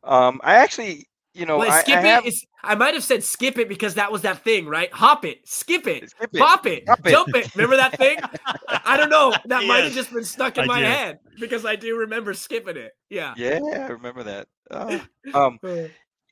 Um, 0.04 0.42
I 0.44 0.56
actually, 0.56 1.08
you 1.34 1.46
know, 1.46 1.60
well, 1.60 1.72
I, 1.72 1.82
skip 1.82 1.98
I 1.98 2.00
it 2.00 2.06
have 2.06 2.26
is 2.26 2.46
I 2.64 2.76
might 2.76 2.94
have 2.94 3.04
said 3.04 3.24
skip 3.24 3.58
it 3.58 3.70
because 3.70 3.96
that 3.96 4.12
was 4.12 4.22
that 4.24 4.44
thing, 4.44 4.68
right? 4.68 4.92
Hop 4.94 5.26
it, 5.26 5.48
skip 5.48 5.88
it, 5.88 6.10
skip 6.10 6.30
it. 6.34 6.40
pop 6.40 6.66
it, 6.66 6.88
hop 6.88 7.06
it. 7.06 7.12
jump 7.12 7.36
it. 7.36 7.56
Remember 7.56 7.78
that 7.78 7.98
thing? 7.98 8.18
I 8.86 8.98
don't 8.98 9.10
know. 9.10 9.34
That 9.46 9.66
might 9.66 9.84
have 9.84 9.94
just 9.94 10.12
been 10.12 10.26
stuck 10.26 10.58
in 10.58 10.66
I 10.66 10.68
my 10.68 10.80
do. 10.80 10.86
head 10.86 11.20
because 11.40 11.66
I 11.66 11.76
do 11.76 11.98
remember 11.98 12.34
skipping 12.34 12.78
it. 12.78 12.92
Yeah. 13.10 13.34
Yeah, 13.38 13.60
I 13.64 13.88
remember 13.88 14.24
that. 14.24 14.48
Uh, 14.72 15.00
um, 15.34 15.60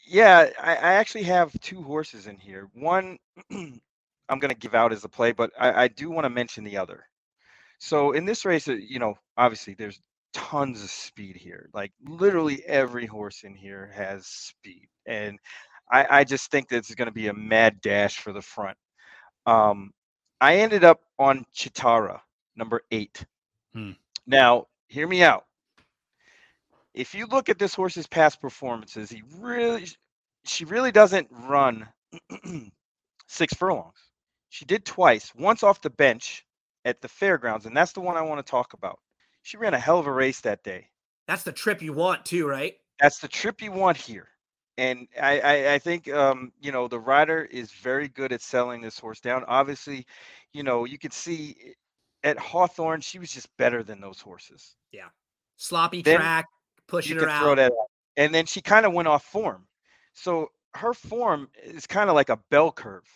yeah, 0.07 0.49
I, 0.61 0.71
I 0.71 0.93
actually 0.93 1.23
have 1.23 1.51
two 1.59 1.84
horses 1.84 2.27
in 2.27 2.38
here. 2.38 2.69
One 2.73 3.17
I'm 3.51 4.39
going 4.39 4.49
to 4.53 4.57
give 4.57 4.76
out 4.76 4.93
as 4.93 5.03
a 5.03 5.09
play, 5.09 5.34
but 5.34 5.51
I, 5.59 5.84
I 5.84 5.88
do 5.89 6.09
want 6.09 6.23
to 6.23 6.30
mention 6.30 6.63
the 6.63 6.77
other. 6.77 7.03
So 7.80 8.11
in 8.11 8.26
this 8.26 8.45
race, 8.45 8.67
uh, 8.67 8.73
you 8.73 8.99
know, 8.99 9.15
obviously 9.38 9.73
there's 9.73 9.99
tons 10.34 10.84
of 10.84 10.89
speed 10.89 11.35
here. 11.35 11.69
Like 11.73 11.91
literally 12.07 12.64
every 12.65 13.06
horse 13.06 13.43
in 13.43 13.56
here 13.56 13.91
has 13.95 14.26
speed, 14.26 14.88
and 15.06 15.39
I, 15.91 16.19
I 16.19 16.23
just 16.23 16.51
think 16.51 16.69
this 16.69 16.89
is 16.89 16.95
going 16.95 17.07
to 17.07 17.14
be 17.14 17.27
a 17.27 17.34
mad 17.34 17.81
dash 17.81 18.19
for 18.19 18.31
the 18.34 18.41
front. 18.41 18.77
Um, 19.45 19.91
I 20.41 20.57
ended 20.57 20.84
up 20.84 21.01
on 21.18 21.45
Chitara, 21.56 22.19
number 22.56 22.81
eight. 22.91 23.26
Hmm. 23.73 23.91
Now, 24.27 24.68
hear 24.88 25.07
me 25.07 25.23
out. 25.23 25.45
If 26.93 27.14
you 27.14 27.26
look 27.27 27.49
at 27.49 27.60
this 27.60 27.73
horse's 27.73 28.07
past 28.07 28.41
performances, 28.41 29.10
he 29.10 29.23
really, 29.38 29.88
she 30.45 30.65
really 30.65 30.91
doesn't 30.91 31.27
run 31.31 31.88
six 33.27 33.53
furlongs. 33.53 33.97
She 34.49 34.65
did 34.65 34.85
twice, 34.85 35.34
once 35.35 35.64
off 35.64 35.81
the 35.81 35.91
bench 35.91 36.45
at 36.85 37.01
the 37.01 37.07
fairgrounds, 37.07 37.65
and 37.65 37.76
that's 37.76 37.91
the 37.91 38.01
one 38.01 38.18
I 38.18 38.22
want 38.22 38.45
to 38.45 38.49
talk 38.49 38.73
about. 38.73 38.99
She 39.44 39.57
ran 39.57 39.74
a 39.74 39.80
hell 39.80 39.99
of 39.99 40.07
a 40.07 40.11
race 40.11 40.41
that 40.41 40.64
day. 40.64 40.88
That's 41.28 41.44
the 41.44 41.52
trip 41.52 41.82
you 41.82 41.94
want 41.94 42.26
too, 42.26 42.48
right? 42.48 42.76
That's 42.99 43.20
the 43.20 43.28
trip 43.28 43.61
you 43.61 43.72
want 43.72 43.98
here. 43.98 44.28
And 44.78 45.07
I, 45.22 45.40
I, 45.40 45.74
I 45.74 45.80
think 45.80 46.11
um, 46.11 46.52
you 46.61 46.72
know 46.72 46.88
the 46.88 46.99
rider 46.99 47.48
is 47.52 47.72
very 47.72 48.07
good 48.07 48.32
at 48.32 48.41
selling 48.41 48.82
this 48.82 48.99
horse 48.99 49.20
down. 49.20 49.44
Obviously, 49.48 50.06
you 50.53 50.64
know 50.64 50.86
you 50.86 50.98
could 50.98 51.14
see 51.14 51.76
at 52.24 52.38
Hawthorne 52.38 53.02
she 53.02 53.20
was 53.20 53.32
just 53.32 53.56
better 53.57 53.84
than 53.84 54.02
those 54.02 54.20
horses. 54.20 54.76
Yeah, 54.91 55.10
sloppy 55.57 56.02
Then 56.02 56.18
track, 56.18 56.45
pushing 56.88 57.18
her 57.18 57.30
out. 57.30 57.56
that 57.56 57.72
out. 57.72 57.88
And 58.18 58.34
then 58.34 58.45
she 58.45 58.61
kind 58.61 58.86
of 58.86 58.94
went 58.94 59.07
off 59.07 59.24
form. 59.24 59.66
So 60.14 60.49
her 60.74 60.94
form 60.94 61.49
is 61.64 61.88
kind 61.88 62.10
of 62.10 62.16
like 62.16 62.30
a 62.30 62.40
bell 62.49 62.72
curve. 62.72 63.07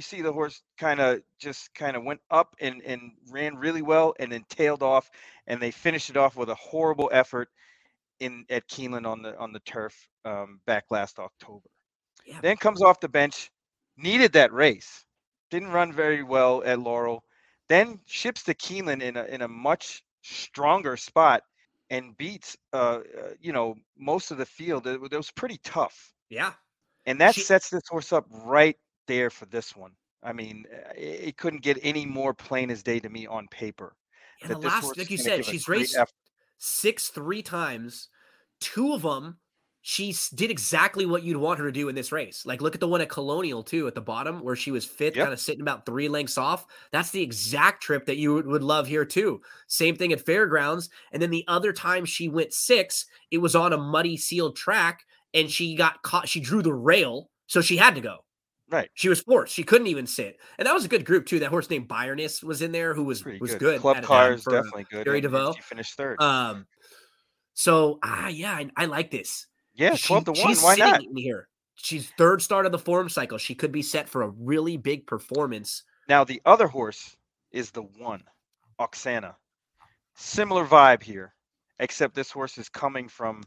You 0.00 0.02
see 0.02 0.22
the 0.22 0.32
horse 0.32 0.62
kind 0.78 0.98
of 0.98 1.20
just 1.38 1.74
kind 1.74 1.94
of 1.94 2.04
went 2.04 2.22
up 2.30 2.56
and, 2.58 2.80
and 2.86 3.12
ran 3.28 3.54
really 3.58 3.82
well 3.82 4.14
and 4.18 4.32
then 4.32 4.46
tailed 4.48 4.82
off 4.82 5.10
and 5.46 5.60
they 5.60 5.70
finished 5.70 6.08
it 6.08 6.16
off 6.16 6.36
with 6.36 6.48
a 6.48 6.54
horrible 6.54 7.10
effort. 7.12 7.50
in 8.18 8.46
at 8.48 8.66
Keeneland 8.66 9.06
on 9.06 9.20
the 9.20 9.36
on 9.38 9.52
the 9.52 9.60
turf 9.60 10.08
um, 10.24 10.60
back 10.64 10.84
last 10.90 11.18
October. 11.18 11.68
Yeah. 12.24 12.40
Then 12.40 12.56
comes 12.56 12.80
off 12.80 12.98
the 13.00 13.10
bench, 13.10 13.50
needed 13.98 14.32
that 14.32 14.54
race, 14.54 15.04
didn't 15.50 15.70
run 15.70 15.92
very 15.92 16.22
well 16.22 16.62
at 16.64 16.78
Laurel. 16.78 17.22
Then 17.68 18.00
ships 18.06 18.42
to 18.44 18.54
Keeneland 18.54 19.02
in 19.02 19.18
a 19.18 19.24
in 19.24 19.42
a 19.42 19.48
much 19.48 20.02
stronger 20.22 20.96
spot 20.96 21.42
and 21.90 22.16
beats 22.16 22.56
uh, 22.72 23.00
uh 23.20 23.34
you 23.38 23.52
know 23.52 23.74
most 23.98 24.30
of 24.30 24.38
the 24.38 24.46
field. 24.46 24.86
It, 24.86 24.98
it 25.12 25.16
was 25.16 25.30
pretty 25.30 25.58
tough, 25.62 26.14
Yeah. 26.30 26.52
and 27.04 27.20
that 27.20 27.34
She- 27.34 27.42
sets 27.42 27.68
this 27.68 27.86
horse 27.86 28.14
up 28.14 28.24
right 28.30 28.78
there 29.06 29.30
for 29.30 29.46
this 29.46 29.76
one. 29.76 29.92
I 30.22 30.32
mean, 30.32 30.66
uh, 30.72 30.92
it, 30.96 31.36
couldn't 31.36 31.62
get 31.62 31.78
any 31.82 32.04
more 32.04 32.34
plain 32.34 32.70
as 32.70 32.82
day 32.82 33.00
to 33.00 33.08
me 33.08 33.26
on 33.26 33.48
paper. 33.48 33.96
And 34.42 34.50
the 34.50 34.58
last, 34.58 34.96
like 34.98 35.10
you 35.10 35.18
said, 35.18 35.44
she's 35.44 35.68
raced 35.68 35.96
effort. 35.96 36.12
six 36.58 37.08
three 37.08 37.42
times. 37.42 38.08
Two 38.60 38.92
of 38.92 39.02
them, 39.02 39.38
she 39.82 40.14
did 40.34 40.50
exactly 40.50 41.06
what 41.06 41.22
you'd 41.22 41.38
want 41.38 41.58
her 41.58 41.64
to 41.64 41.72
do 41.72 41.88
in 41.88 41.94
this 41.94 42.12
race. 42.12 42.44
Like, 42.44 42.60
look 42.60 42.74
at 42.74 42.80
the 42.80 42.88
one 42.88 43.00
at 43.00 43.08
Colonial 43.08 43.62
too, 43.62 43.86
at 43.86 43.94
the 43.94 44.02
bottom 44.02 44.40
where 44.44 44.56
she 44.56 44.70
was 44.70 44.84
fifth, 44.84 45.16
Yep. 45.16 45.24
kind 45.24 45.32
of 45.32 45.40
sitting 45.40 45.62
about 45.62 45.86
three 45.86 46.08
lengths 46.08 46.36
off. 46.36 46.66
That's 46.92 47.10
the 47.10 47.22
exact 47.22 47.82
trip 47.82 48.04
that 48.06 48.18
you 48.18 48.34
would 48.34 48.62
love 48.62 48.86
here 48.86 49.06
too. 49.06 49.40
Same 49.68 49.96
thing 49.96 50.12
at 50.12 50.24
Fairgrounds. 50.26 50.90
And 51.12 51.22
then 51.22 51.30
the 51.30 51.44
other 51.48 51.72
time 51.72 52.04
she 52.04 52.28
went 52.28 52.52
six, 52.52 53.06
it 53.30 53.38
was 53.38 53.56
on 53.56 53.72
a 53.72 53.78
muddy 53.78 54.18
sealed 54.18 54.56
track, 54.56 55.04
and 55.32 55.50
she 55.50 55.74
got 55.74 56.02
caught. 56.02 56.28
She 56.28 56.40
drew 56.40 56.60
the 56.62 56.74
rail, 56.74 57.30
so 57.46 57.62
she 57.62 57.78
had 57.78 57.94
to 57.94 58.02
go. 58.02 58.18
Right. 58.70 58.88
She 58.94 59.08
was 59.08 59.20
forced. 59.20 59.52
She 59.52 59.64
couldn't 59.64 59.88
even 59.88 60.06
sit. 60.06 60.38
And 60.58 60.66
that 60.66 60.72
was 60.72 60.84
a 60.84 60.88
good 60.88 61.04
group 61.04 61.26
too. 61.26 61.40
That 61.40 61.48
horse 61.50 61.68
named 61.68 61.88
Byroness 61.88 62.42
was 62.42 62.62
in 62.62 62.70
there 62.70 62.94
who 62.94 63.02
was 63.04 63.22
Pretty 63.22 63.38
was 63.40 63.50
good. 63.52 63.58
good. 63.60 63.80
Club 63.80 64.02
car 64.02 64.32
is 64.32 64.44
definitely 64.44 64.86
good. 64.90 65.04
Gary 65.04 65.20
DeVoe. 65.20 65.54
She 65.54 65.62
finished 65.62 65.96
third. 65.96 66.20
Um 66.22 66.66
so 67.54 67.98
ah 68.02 68.28
yeah, 68.28 68.52
I, 68.52 68.70
I 68.76 68.84
like 68.86 69.10
this. 69.10 69.46
yeah, 69.74 69.94
She- 69.96 70.06
twelve 70.06 70.24
to 70.26 70.32
one. 70.32 70.48
She's 70.48 70.62
Why 70.62 70.76
not? 70.76 71.02
in 71.02 71.16
here. 71.16 71.48
She's 71.74 72.10
third 72.18 72.42
start 72.42 72.66
of 72.66 72.72
the 72.72 72.78
form 72.78 73.08
cycle. 73.08 73.38
She 73.38 73.54
could 73.54 73.72
be 73.72 73.82
set 73.82 74.08
for 74.08 74.22
a 74.22 74.28
really 74.28 74.76
big 74.76 75.06
performance. 75.06 75.82
Now 76.08 76.24
the 76.24 76.40
other 76.44 76.66
horse 76.68 77.16
is 77.52 77.70
the 77.70 77.82
one, 77.82 78.22
Oksana. 78.80 79.34
Similar 80.14 80.66
vibe 80.66 81.02
here, 81.02 81.34
except 81.78 82.14
this 82.14 82.30
horse 82.30 82.58
is 82.58 82.68
coming 82.68 83.08
from, 83.08 83.42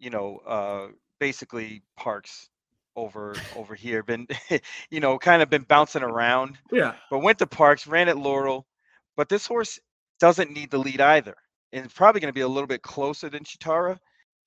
you 0.00 0.10
know, 0.10 0.38
uh, 0.46 0.88
basically 1.20 1.82
parks 1.96 2.50
over 2.96 3.34
over 3.56 3.74
here. 3.74 4.02
Been, 4.02 4.26
you 4.90 5.00
know, 5.00 5.18
kind 5.18 5.42
of 5.42 5.50
been 5.50 5.62
bouncing 5.62 6.02
around, 6.02 6.58
Yeah. 6.72 6.94
but 7.10 7.20
went 7.20 7.38
to 7.38 7.46
parks, 7.46 7.86
ran 7.86 8.08
at 8.08 8.18
Laurel. 8.18 8.66
But 9.16 9.28
this 9.28 9.46
horse 9.46 9.78
doesn't 10.20 10.50
need 10.50 10.70
the 10.70 10.78
lead 10.78 11.00
either, 11.00 11.34
and 11.72 11.84
it's 11.84 11.94
probably 11.94 12.20
going 12.20 12.30
to 12.30 12.34
be 12.34 12.40
a 12.42 12.48
little 12.48 12.66
bit 12.66 12.82
closer 12.82 13.28
than 13.28 13.44
Chitara. 13.44 13.98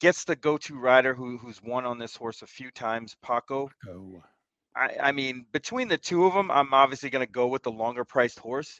Gets 0.01 0.23
the 0.23 0.35
go-to 0.35 0.79
rider 0.79 1.13
who 1.13 1.37
who's 1.37 1.61
won 1.61 1.85
on 1.85 1.97
this 1.99 2.15
horse 2.15 2.41
a 2.41 2.47
few 2.47 2.71
times, 2.71 3.15
Paco. 3.21 3.69
Go. 3.85 4.23
I, 4.75 4.95
I 5.01 5.11
mean, 5.11 5.45
between 5.51 5.87
the 5.89 5.97
two 5.97 6.25
of 6.25 6.33
them, 6.33 6.49
I'm 6.51 6.73
obviously 6.73 7.09
going 7.09 7.25
to 7.25 7.31
go 7.31 7.47
with 7.47 7.63
the 7.63 7.71
longer 7.71 8.05
priced 8.05 8.39
horse. 8.39 8.79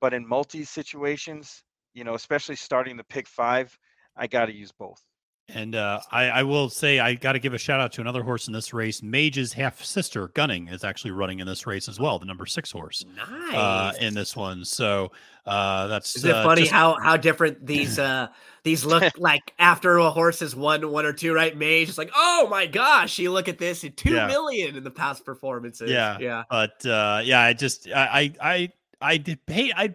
But 0.00 0.12
in 0.14 0.26
multi 0.28 0.64
situations, 0.64 1.62
you 1.94 2.04
know, 2.04 2.14
especially 2.14 2.56
starting 2.56 2.96
the 2.96 3.04
pick 3.04 3.26
five, 3.26 3.76
I 4.16 4.26
got 4.26 4.46
to 4.46 4.54
use 4.54 4.70
both. 4.70 5.02
And 5.50 5.74
uh, 5.74 6.00
I, 6.10 6.24
I 6.30 6.42
will 6.42 6.70
say 6.70 7.00
I 7.00 7.14
got 7.14 7.32
to 7.32 7.38
give 7.38 7.52
a 7.52 7.58
shout 7.58 7.78
out 7.78 7.92
to 7.92 8.00
another 8.00 8.22
horse 8.22 8.46
in 8.46 8.54
this 8.54 8.72
race. 8.72 9.02
Mage's 9.02 9.52
half 9.52 9.84
sister 9.84 10.28
Gunning 10.28 10.68
is 10.68 10.84
actually 10.84 11.10
running 11.10 11.40
in 11.40 11.46
this 11.46 11.66
race 11.66 11.86
as 11.86 12.00
well, 12.00 12.18
the 12.18 12.24
number 12.24 12.46
six 12.46 12.70
horse 12.72 13.04
Nice. 13.14 13.54
uh, 13.54 13.92
in 14.00 14.14
this 14.14 14.34
one. 14.34 14.64
So 14.64 15.12
uh, 15.44 15.86
that's 15.88 16.16
Is 16.16 16.24
it 16.24 16.34
uh, 16.34 16.42
funny 16.44 16.62
just- 16.62 16.72
how 16.72 16.94
how 16.94 17.18
different 17.18 17.66
these 17.66 17.98
uh 17.98 18.28
these 18.62 18.86
look 18.86 19.18
like 19.18 19.52
after 19.58 19.98
a 19.98 20.08
horse 20.10 20.40
has 20.40 20.56
won 20.56 20.90
one 20.90 21.04
or 21.04 21.12
two, 21.12 21.34
right? 21.34 21.54
May 21.54 21.84
just 21.84 21.98
like, 21.98 22.10
oh 22.16 22.48
my 22.50 22.64
gosh, 22.66 23.18
you 23.18 23.30
look 23.30 23.46
at 23.46 23.58
this, 23.58 23.84
two 23.96 24.12
million 24.12 24.70
Yeah. 24.72 24.78
in 24.78 24.82
the 24.84 24.90
past 24.90 25.26
performances. 25.26 25.90
Yeah. 25.90 26.16
Yeah. 26.20 26.44
but 26.48 26.84
uh, 26.86 27.20
yeah, 27.22 27.40
I 27.42 27.52
just 27.52 27.86
I 27.94 28.32
I 28.40 28.54
I, 28.54 28.72
I 29.02 29.16
did 29.18 29.40
hate 29.46 29.74
I 29.76 29.94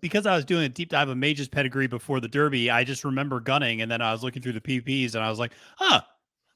because 0.00 0.26
I 0.26 0.34
was 0.36 0.44
doing 0.44 0.64
a 0.64 0.68
deep 0.68 0.90
dive 0.90 1.08
of 1.08 1.16
Mage's 1.16 1.48
pedigree 1.48 1.86
before 1.86 2.20
the 2.20 2.28
Derby. 2.28 2.70
I 2.70 2.84
just 2.84 3.04
remember 3.04 3.40
gunning, 3.40 3.80
and 3.82 3.90
then 3.90 4.00
I 4.02 4.12
was 4.12 4.22
looking 4.22 4.42
through 4.42 4.52
the 4.52 4.60
PPs, 4.60 5.14
and 5.14 5.24
I 5.24 5.30
was 5.30 5.38
like, 5.38 5.52
huh. 5.76 6.00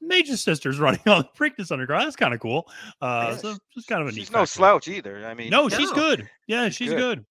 Mage's 0.05 0.41
sister's 0.43 0.79
running 0.81 0.99
on 1.07 1.21
the 1.23 1.29
Preakness 1.37 1.71
Underground. 1.71 2.05
That's 2.05 2.17
kind 2.17 2.33
of 2.33 2.41
cool. 2.41 2.69
Uh, 3.01 3.29
Yeah, 3.31 3.37
so 3.37 3.55
it's 3.77 3.85
kind 3.85 4.01
of 4.01 4.09
a 4.09 4.11
neat. 4.11 4.19
She's 4.19 4.31
no 4.31 4.39
fact 4.39 4.49
slouch 4.51 4.87
either. 4.89 5.25
I 5.25 5.33
mean, 5.33 5.49
No, 5.49 5.69
she's 5.69 5.91
No. 5.91 5.95
good. 5.95 6.29
Yeah, 6.45 6.67
she's 6.69 6.89
good. 6.89 6.97
good. 7.19 7.25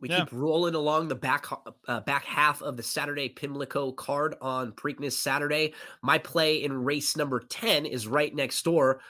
We 0.00 0.08
Yeah. 0.08 0.20
keep 0.24 0.32
rolling 0.32 0.74
along 0.74 1.06
the 1.08 1.14
back 1.14 1.46
uh, 1.86 2.00
back 2.00 2.24
half 2.24 2.62
of 2.62 2.76
the 2.76 2.82
Saturday 2.82 3.28
Pimlico 3.28 3.92
card 3.92 4.34
on 4.42 4.72
Preakness 4.72 5.12
Saturday. 5.12 5.72
My 6.02 6.18
play 6.18 6.64
in 6.64 6.84
race 6.84 7.16
number 7.16 7.38
10 7.40 7.86
is 7.86 8.08
right 8.08 8.34
next 8.34 8.62
door. 8.64 9.00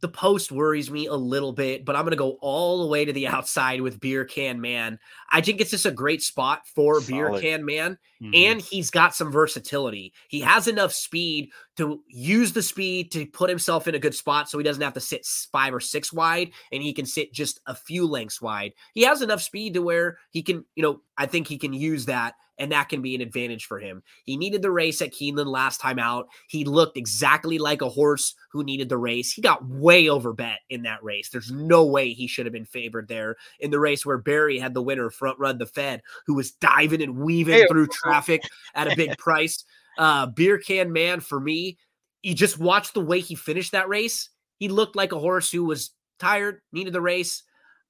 The 0.00 0.08
post 0.08 0.52
worries 0.52 0.90
me 0.90 1.06
a 1.06 1.14
little 1.14 1.52
bit, 1.52 1.84
but 1.84 1.96
I'm 1.96 2.02
going 2.02 2.10
to 2.10 2.16
go 2.16 2.38
all 2.42 2.82
the 2.82 2.86
way 2.86 3.04
to 3.04 3.12
the 3.12 3.26
outside 3.28 3.80
with 3.80 3.98
Beer 3.98 4.24
Can 4.26 4.60
Man. 4.60 4.98
I 5.30 5.40
think 5.40 5.60
it's 5.60 5.70
just 5.70 5.86
a 5.86 5.90
great 5.90 6.22
spot 6.22 6.66
for 6.74 7.00
Beer 7.00 7.30
Can 7.40 7.64
Man, 7.64 7.98
Mhm. 8.22 8.30
and 8.34 8.60
he's 8.60 8.90
got 8.90 9.14
some 9.14 9.32
versatility. 9.32 10.12
He 10.28 10.40
has 10.40 10.68
enough 10.68 10.92
speed 10.92 11.50
to 11.76 12.02
use 12.08 12.52
the 12.52 12.62
speed 12.62 13.10
to 13.12 13.26
put 13.26 13.48
himself 13.48 13.88
in 13.88 13.94
a 13.94 13.98
good 13.98 14.14
spot 14.14 14.50
so 14.50 14.58
he 14.58 14.64
doesn't 14.64 14.82
have 14.82 14.94
to 14.94 15.00
sit 15.00 15.26
five 15.50 15.74
or 15.74 15.80
six 15.80 16.12
wide 16.12 16.52
and 16.72 16.82
he 16.82 16.92
can 16.92 17.06
sit 17.06 17.32
just 17.32 17.60
a 17.66 17.74
few 17.74 18.06
lengths 18.06 18.40
wide. 18.40 18.72
He 18.94 19.02
has 19.02 19.22
enough 19.22 19.42
speed 19.42 19.74
to 19.74 19.82
where 19.82 20.18
he 20.30 20.42
can, 20.42 20.64
you 20.74 20.82
know, 20.82 21.00
I 21.16 21.26
think 21.26 21.48
he 21.48 21.58
can 21.58 21.72
use 21.72 22.06
that 22.06 22.34
and 22.58 22.72
that 22.72 22.88
can 22.88 23.02
be 23.02 23.14
an 23.14 23.20
advantage 23.20 23.66
for 23.66 23.78
him. 23.78 24.02
He 24.24 24.36
needed 24.36 24.62
the 24.62 24.70
race 24.70 25.02
at 25.02 25.12
Keeneland 25.12 25.46
last 25.46 25.80
time 25.80 25.98
out. 25.98 26.28
He 26.48 26.64
looked 26.64 26.96
exactly 26.96 27.58
like 27.58 27.82
a 27.82 27.88
horse 27.88 28.34
who 28.50 28.64
needed 28.64 28.88
the 28.88 28.98
race. 28.98 29.32
He 29.32 29.42
got 29.42 29.66
way 29.66 30.08
over 30.08 30.32
bet 30.32 30.60
in 30.70 30.82
that 30.82 31.02
race. 31.02 31.28
There's 31.28 31.50
no 31.50 31.84
way 31.84 32.12
he 32.12 32.26
should 32.26 32.46
have 32.46 32.52
been 32.52 32.64
favored 32.64 33.08
there 33.08 33.36
in 33.60 33.70
the 33.70 33.80
race 33.80 34.06
where 34.06 34.18
Barry 34.18 34.58
had 34.58 34.74
the 34.74 34.82
winner 34.82 35.10
front 35.10 35.38
run 35.38 35.58
the 35.58 35.66
Fed, 35.66 36.02
who 36.26 36.34
was 36.34 36.52
diving 36.52 37.02
and 37.02 37.18
weaving 37.18 37.54
Hey, 37.54 37.66
through 37.66 37.86
traffic 37.92 38.42
at 38.74 38.90
a 38.90 38.96
big 38.96 39.16
price. 39.18 39.64
Uh, 39.98 40.26
beer 40.26 40.58
can 40.58 40.92
man 40.92 41.20
for 41.20 41.40
me. 41.40 41.78
You 42.22 42.34
just 42.34 42.58
watch 42.58 42.92
the 42.92 43.00
way 43.00 43.20
he 43.20 43.34
finished 43.34 43.72
that 43.72 43.88
race. 43.88 44.30
He 44.58 44.68
looked 44.68 44.96
like 44.96 45.12
a 45.12 45.18
horse 45.18 45.50
who 45.50 45.64
was 45.64 45.90
tired, 46.18 46.60
needed 46.72 46.92
the 46.92 47.00
race. 47.00 47.42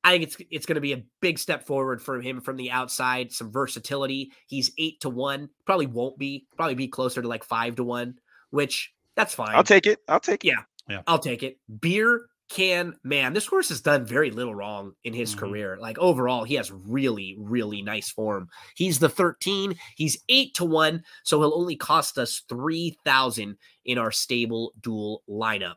I 0.05 0.13
think 0.13 0.23
it's 0.25 0.37
it's 0.51 0.67
going 0.67 0.77
to 0.77 0.81
be 0.81 0.93
a 0.93 1.03
big 1.21 1.39
step 1.39 1.67
forward 1.67 2.01
for 2.01 2.21
him 2.21 2.41
from 2.41 2.57
the 2.57 2.71
outside. 2.71 3.33
Some 3.33 3.51
versatility. 3.51 4.33
He's 4.47 4.71
eight 4.79 5.01
to 5.01 5.11
one. 5.11 5.49
Probably 5.65 5.87
won't 5.87 6.17
be. 6.19 6.47
Probably 6.57 6.75
be 6.77 6.89
closer 6.89 7.21
to 7.23 7.29
like 7.29 7.43
five 7.45 7.77
to 7.77 7.85
one, 7.85 8.15
which 8.51 8.93
that's 9.17 9.35
fine. 9.35 9.55
I'll 9.55 9.65
take 9.65 9.87
it. 9.87 10.01
I'll 10.09 10.21
take 10.21 10.45
it. 10.45 10.55
Yeah. 10.89 11.03
I'll 11.07 11.19
take 11.19 11.43
it. 11.43 11.59
Beer 11.81 12.27
can 12.49 12.95
man. 13.03 13.33
This 13.33 13.47
horse 13.47 13.71
has 13.71 13.81
done 13.81 14.07
very 14.07 14.31
little 14.31 14.55
wrong 14.55 14.93
in 15.03 15.13
his 15.13 15.35
Mhm. 15.35 15.39
career. 15.39 15.77
Like 15.81 15.99
overall, 15.99 16.45
he 16.45 16.55
has 16.55 16.71
really, 16.71 17.35
really 17.41 17.83
nice 17.83 18.09
form. 18.09 18.49
He's 18.77 19.01
the 19.01 19.09
13. 19.09 19.77
He's 19.97 20.23
eight 20.29 20.55
to 20.55 20.65
one, 20.65 21.03
so 21.25 21.41
he'll 21.41 21.55
only 21.59 21.75
cost 21.75 22.19
us 22.19 22.43
three 22.49 22.97
thousand 23.05 23.57
in 23.85 23.99
our 23.99 24.11
StableDuel 24.11 25.19
lineup. 25.29 25.75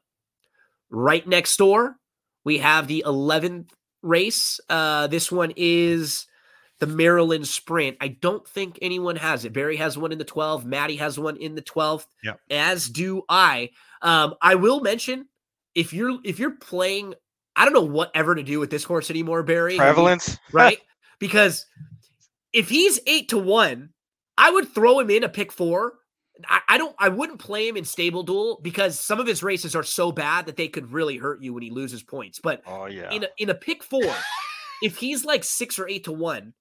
Right 0.92 1.28
next 1.28 1.58
door, 1.58 1.96
we 2.44 2.60
have 2.60 2.88
the 2.88 3.04
11th 3.04 3.74
race. 4.02 4.60
Uh, 4.70 5.08
this 5.08 5.32
one 5.32 5.54
is 5.56 6.28
the 6.80 6.88
Maryland 6.88 7.48
Sprint. 7.48 7.98
I 8.02 8.10
don't 8.10 8.48
think 8.48 8.80
anyone 8.82 9.18
has 9.18 9.46
it. 9.46 9.54
Barry 9.54 9.78
has 9.78 9.98
one 9.98 10.12
in 10.12 10.18
the 10.18 10.24
12. 10.24 10.66
Maddie 10.66 10.96
has 10.98 11.20
one 11.20 11.38
in 11.38 11.56
the 11.56 11.62
12th. 11.62 12.06
Yep. 12.24 12.40
As 12.50 12.88
do 12.88 13.24
I. 13.28 13.72
Um, 14.02 14.36
I 14.42 14.56
will 14.56 14.80
mention 14.80 15.28
if 15.76 15.94
you're 15.94 16.20
if 16.24 16.40
you're 16.40 16.56
playing, 16.56 17.16
I 17.56 17.66
don't 17.66 17.74
know 17.74 17.82
whatever 17.82 18.36
to 18.36 18.44
do 18.44 18.60
with 18.60 18.70
this 18.70 18.84
horse 18.84 19.10
anymore, 19.10 19.44
Barry. 19.44 19.78
Prevalence. 19.78 20.38
right? 20.52 20.80
because 21.20 21.66
if 22.54 22.70
he's 22.70 23.00
eight 23.06 23.30
to 23.30 23.38
one, 23.38 23.90
I 24.38 24.50
would 24.50 24.74
throw 24.74 25.00
him 25.00 25.10
in 25.10 25.24
a 25.24 25.30
pick 25.30 25.52
four. 25.52 25.94
I, 26.48 26.60
I 26.70 26.78
don't. 26.78 26.96
I 27.00 27.10
wouldn't 27.10 27.40
play 27.40 27.68
him 27.68 27.78
in 27.78 27.84
StableDuel 27.84 28.62
because 28.64 29.00
some 29.00 29.20
of 29.20 29.28
his 29.28 29.44
races 29.44 29.76
are 29.76 29.84
so 29.84 30.12
bad 30.12 30.46
that 30.46 30.56
they 30.58 30.68
could 30.68 30.92
really 30.92 31.18
hurt 31.18 31.42
you 31.42 31.54
when 31.54 31.64
he 31.64 31.72
loses 31.72 32.04
points. 32.04 32.40
But 32.40 32.62
Oh 32.68 32.86
yeah. 32.86 33.12
in 33.12 33.24
a, 33.24 33.28
in 33.38 33.50
a 33.50 33.56
pick 33.56 33.84
four, 33.84 34.14
if 34.82 34.98
he's 34.98 35.26
like 35.26 35.44
six 35.44 35.80
or 35.80 35.88
eight 35.88 36.06
to 36.06 36.12
one, 36.12 36.54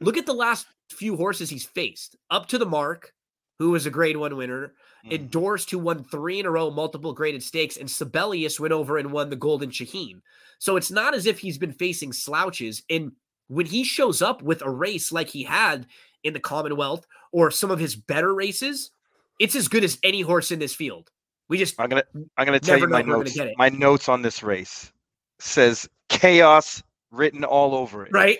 look 0.00 0.16
at 0.16 0.26
the 0.26 0.34
last 0.34 0.66
few 0.90 1.16
horses 1.16 1.50
he's 1.50 1.64
faced. 1.64 2.16
Up 2.30 2.46
to 2.48 2.58
the 2.58 2.66
mark, 2.66 3.12
who 3.58 3.70
was 3.70 3.86
a 3.86 3.90
grade 3.90 4.16
one 4.16 4.36
winner. 4.36 4.74
Mhm. 5.06 5.12
Endorsed, 5.12 5.70
who 5.70 5.78
won 5.78 6.04
three 6.04 6.40
in 6.40 6.46
a 6.46 6.50
row, 6.50 6.70
multiple 6.70 7.14
graded 7.14 7.42
stakes, 7.42 7.78
and 7.78 7.90
Sibelius 7.90 8.60
went 8.60 8.72
over 8.74 8.98
and 8.98 9.12
won 9.12 9.30
the 9.30 9.36
Golden 9.36 9.70
Shaheen. 9.70 10.20
So 10.58 10.76
it's 10.76 10.90
not 10.90 11.14
as 11.14 11.24
if 11.24 11.38
he's 11.38 11.56
been 11.56 11.72
facing 11.72 12.12
slouches. 12.12 12.82
And 12.90 13.12
when 13.48 13.64
he 13.64 13.82
shows 13.82 14.20
up 14.20 14.42
with 14.42 14.60
a 14.60 14.68
race 14.70 15.10
like 15.10 15.28
he 15.28 15.44
had 15.44 15.86
in 16.22 16.34
the 16.34 16.38
Commonwealth 16.40 17.06
or 17.32 17.50
some 17.50 17.70
of 17.70 17.78
his 17.78 17.96
better 17.96 18.34
races, 18.34 18.90
it's 19.40 19.56
as 19.56 19.66
good 19.66 19.82
as 19.82 19.98
any 20.04 20.20
horse 20.20 20.52
in 20.52 20.60
this 20.60 20.74
field. 20.74 21.10
We 21.48 21.58
just 21.58 21.74
I'm 21.80 21.88
gonna 21.88 22.04
I'm 22.38 22.46
gonna 22.46 22.60
tell 22.60 22.78
you 22.78 22.86
my 22.86 23.02
know 23.02 23.20
if 23.22 23.26
we're 23.28 23.34
gonna 23.34 23.44
notes. 23.46 23.54
My 23.58 23.68
notes 23.70 24.08
on 24.08 24.22
this 24.22 24.42
race 24.44 24.92
says 25.40 25.88
chaos 26.08 26.80
written 27.10 27.42
all 27.42 27.74
over 27.74 28.04
it. 28.06 28.12
right, 28.12 28.38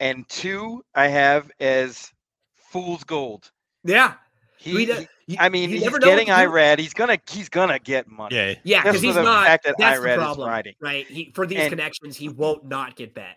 And 0.00 0.28
two 0.28 0.84
I 0.94 1.06
have 1.06 1.50
as 1.60 2.10
fool's 2.56 3.04
gold. 3.04 3.50
yeah. 3.84 4.14
He, 4.60 4.74
We 4.74 4.86
d- 4.86 5.06
he- 5.28 5.38
I 5.38 5.48
mean, 5.50 5.68
you 5.70 5.76
he's 5.76 5.84
never 5.84 6.00
getting 6.00 6.26
what 6.26 6.36
to 6.38 6.42
do. 6.46 6.50
Irad. 6.50 6.78
He's 6.80 6.92
gonna 6.94 7.16
he's 7.30 7.48
gonna 7.48 7.78
get 7.78 8.08
money. 8.08 8.34
Yeah. 8.34 8.54
Yeah, 8.64 8.82
because 8.82 9.00
he's 9.00 9.14
the 9.14 9.22
not. 9.22 9.46
fact 9.46 9.64
that 9.66 9.76
that's 9.78 10.00
the 10.00 10.04
Irad 10.06 10.12
is 10.14 10.16
problem, 10.18 10.48
riding. 10.48 10.74
right? 10.80 11.06
He 11.06 11.30
for 11.32 11.46
these 11.46 11.58
And- 11.60 11.70
connections, 11.70 12.16
he 12.16 12.28
won't 12.28 12.64
not 12.64 12.96
get 12.96 13.14
bet. 13.14 13.36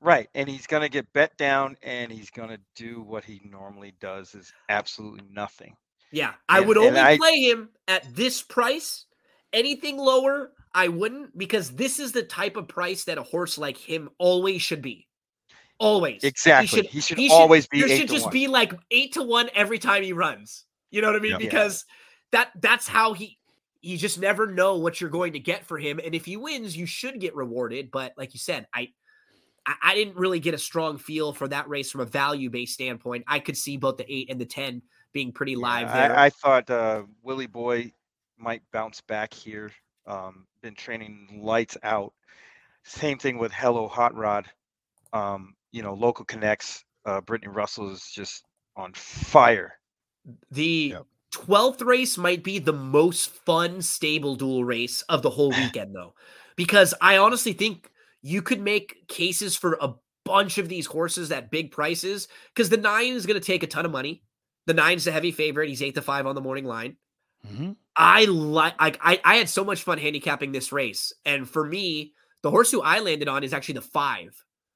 Right, 0.00 0.28
and 0.34 0.48
he's 0.48 0.68
gonna 0.68 0.88
get 0.88 1.12
bet 1.12 1.36
down, 1.38 1.76
and 1.82 2.12
he's 2.12 2.30
gonna 2.30 2.58
do 2.76 3.02
what 3.02 3.24
he 3.24 3.40
normally 3.44 3.94
does 4.00 4.34
is 4.36 4.52
absolutely 4.68 5.22
nothing. 5.28 5.74
Yeah, 6.12 6.34
I 6.48 6.58
And- 6.58 6.68
would 6.68 6.78
only 6.78 6.98
I- 7.00 7.16
play 7.16 7.36
him 7.40 7.70
at 7.88 8.14
this 8.14 8.42
price. 8.42 9.06
Anything 9.52 9.96
lower, 9.96 10.52
I 10.74 10.88
wouldn't, 10.88 11.36
because 11.36 11.70
this 11.72 11.98
is 11.98 12.12
the 12.12 12.22
type 12.22 12.56
of 12.56 12.68
price 12.68 13.04
that 13.04 13.18
a 13.18 13.22
horse 13.22 13.58
like 13.58 13.76
him 13.76 14.10
always 14.18 14.62
should 14.62 14.82
be. 14.82 15.06
Always. 15.78 16.22
Exactly. 16.24 16.82
He 16.86 17.00
should 17.00 17.18
always 17.30 17.66
be 17.66 17.80
There 17.80 17.96
should 17.96 18.08
just 18.10 18.26
one. 18.26 18.32
be 18.32 18.46
like 18.48 18.72
eight 18.90 19.12
to 19.14 19.22
one 19.22 19.48
every 19.54 19.78
time 19.78 20.02
he 20.02 20.12
runs. 20.12 20.64
You 20.90 21.00
know 21.00 21.08
what 21.08 21.16
I 21.16 21.20
mean? 21.20 21.32
Yep. 21.32 21.40
Yeah. 21.40 21.46
Because 21.48 21.84
that 22.32 22.50
that's 22.60 22.86
how 22.86 23.12
he. 23.14 23.38
You 23.82 23.96
just 23.96 24.20
never 24.20 24.46
know 24.46 24.76
what 24.76 25.00
you're 25.00 25.08
going 25.08 25.32
to 25.32 25.40
get 25.40 25.64
for 25.64 25.78
him, 25.78 25.98
and 26.04 26.14
if 26.14 26.26
he 26.26 26.36
wins, 26.36 26.76
you 26.76 26.84
should 26.84 27.18
get 27.18 27.34
rewarded. 27.34 27.90
But 27.90 28.12
like 28.16 28.34
you 28.34 28.38
said, 28.40 28.66
I. 28.74 28.90
I 29.66 29.74
I 29.82 29.94
didn't 29.94 30.16
really 30.16 30.40
get 30.40 30.54
a 30.54 30.58
strong 30.58 30.96
feel 30.98 31.32
for 31.32 31.48
that 31.48 31.68
race 31.68 31.90
from 31.90 32.02
a 32.02 32.06
value 32.06 32.50
based 32.50 32.74
standpoint. 32.74 33.24
I 33.26 33.38
could 33.40 33.56
see 33.56 33.76
both 33.78 33.96
the 33.96 34.10
eight 34.12 34.30
and 34.30 34.40
the 34.40 34.46
10 34.46 34.82
being 35.12 35.32
pretty 35.32 35.56
live 35.56 35.88
Yeah, 35.88 35.94
there. 35.94 36.16
I, 36.16 36.26
I 36.26 36.30
thought 36.30 36.70
uh, 36.70 37.02
Willie 37.22 37.46
Boy 37.46 37.92
might 38.38 38.62
bounce 38.72 39.00
back 39.00 39.32
here. 39.34 39.70
Um, 40.06 40.46
been 40.62 40.74
training 40.74 41.40
lights 41.42 41.76
out. 41.82 42.12
Same 42.84 43.18
thing 43.18 43.38
with 43.38 43.52
Hello 43.52 43.88
Hot 43.88 44.14
Rod. 44.14 44.46
Um, 45.12 45.54
you 45.72 45.82
know, 45.82 45.94
local 45.94 46.24
connects. 46.24 46.84
Uh, 47.04 47.20
Brittany 47.20 47.52
Russell 47.52 47.90
is 47.92 48.10
just 48.10 48.44
on 48.76 48.92
fire. 48.94 49.74
The 50.50 50.94
Yep. 50.94 51.06
12th 51.32 51.82
race 51.82 52.18
might 52.18 52.42
be 52.42 52.58
the 52.58 52.72
most 52.72 53.30
fun 53.30 53.82
stable 53.82 54.36
duel 54.36 54.64
race 54.64 55.02
of 55.02 55.22
the 55.22 55.30
whole 55.30 55.50
weekend, 55.56 55.94
though, 55.94 56.14
because 56.56 56.94
I 57.00 57.18
honestly 57.18 57.52
think 57.52 57.90
you 58.22 58.42
could 58.42 58.60
make 58.60 59.06
cases 59.08 59.56
for 59.56 59.78
a 59.80 59.94
bunch 60.24 60.58
of 60.58 60.68
these 60.68 60.86
horses 60.86 61.32
at 61.32 61.50
big 61.50 61.70
prices 61.70 62.28
because 62.54 62.68
the 62.68 62.76
nine 62.76 63.12
is 63.14 63.26
going 63.26 63.40
to 63.40 63.46
take 63.46 63.62
a 63.62 63.66
ton 63.66 63.86
of 63.86 63.92
money. 63.92 64.22
The 64.66 64.74
nine's 64.74 65.04
the 65.04 65.12
heavy 65.12 65.32
favorite. 65.32 65.68
He's 65.68 65.82
eight 65.82 65.94
to 65.96 66.02
five 66.02 66.26
on 66.26 66.34
the 66.34 66.40
morning 66.40 66.64
line. 66.64 66.96
Mhm. 67.46 67.76
I 67.96 68.24
like 68.26 68.74
I, 68.78 68.92
I 69.00 69.20
I 69.24 69.36
had 69.36 69.48
so 69.48 69.64
much 69.64 69.82
fun 69.82 69.98
handicapping 69.98 70.52
this 70.52 70.72
race, 70.72 71.12
and 71.24 71.48
for 71.48 71.64
me, 71.66 72.12
the 72.42 72.50
horse 72.50 72.70
who 72.70 72.82
I 72.82 73.00
landed 73.00 73.28
on 73.28 73.42
is 73.44 73.52
actually 73.54 73.74
the 73.74 73.80
five, 73.82 74.34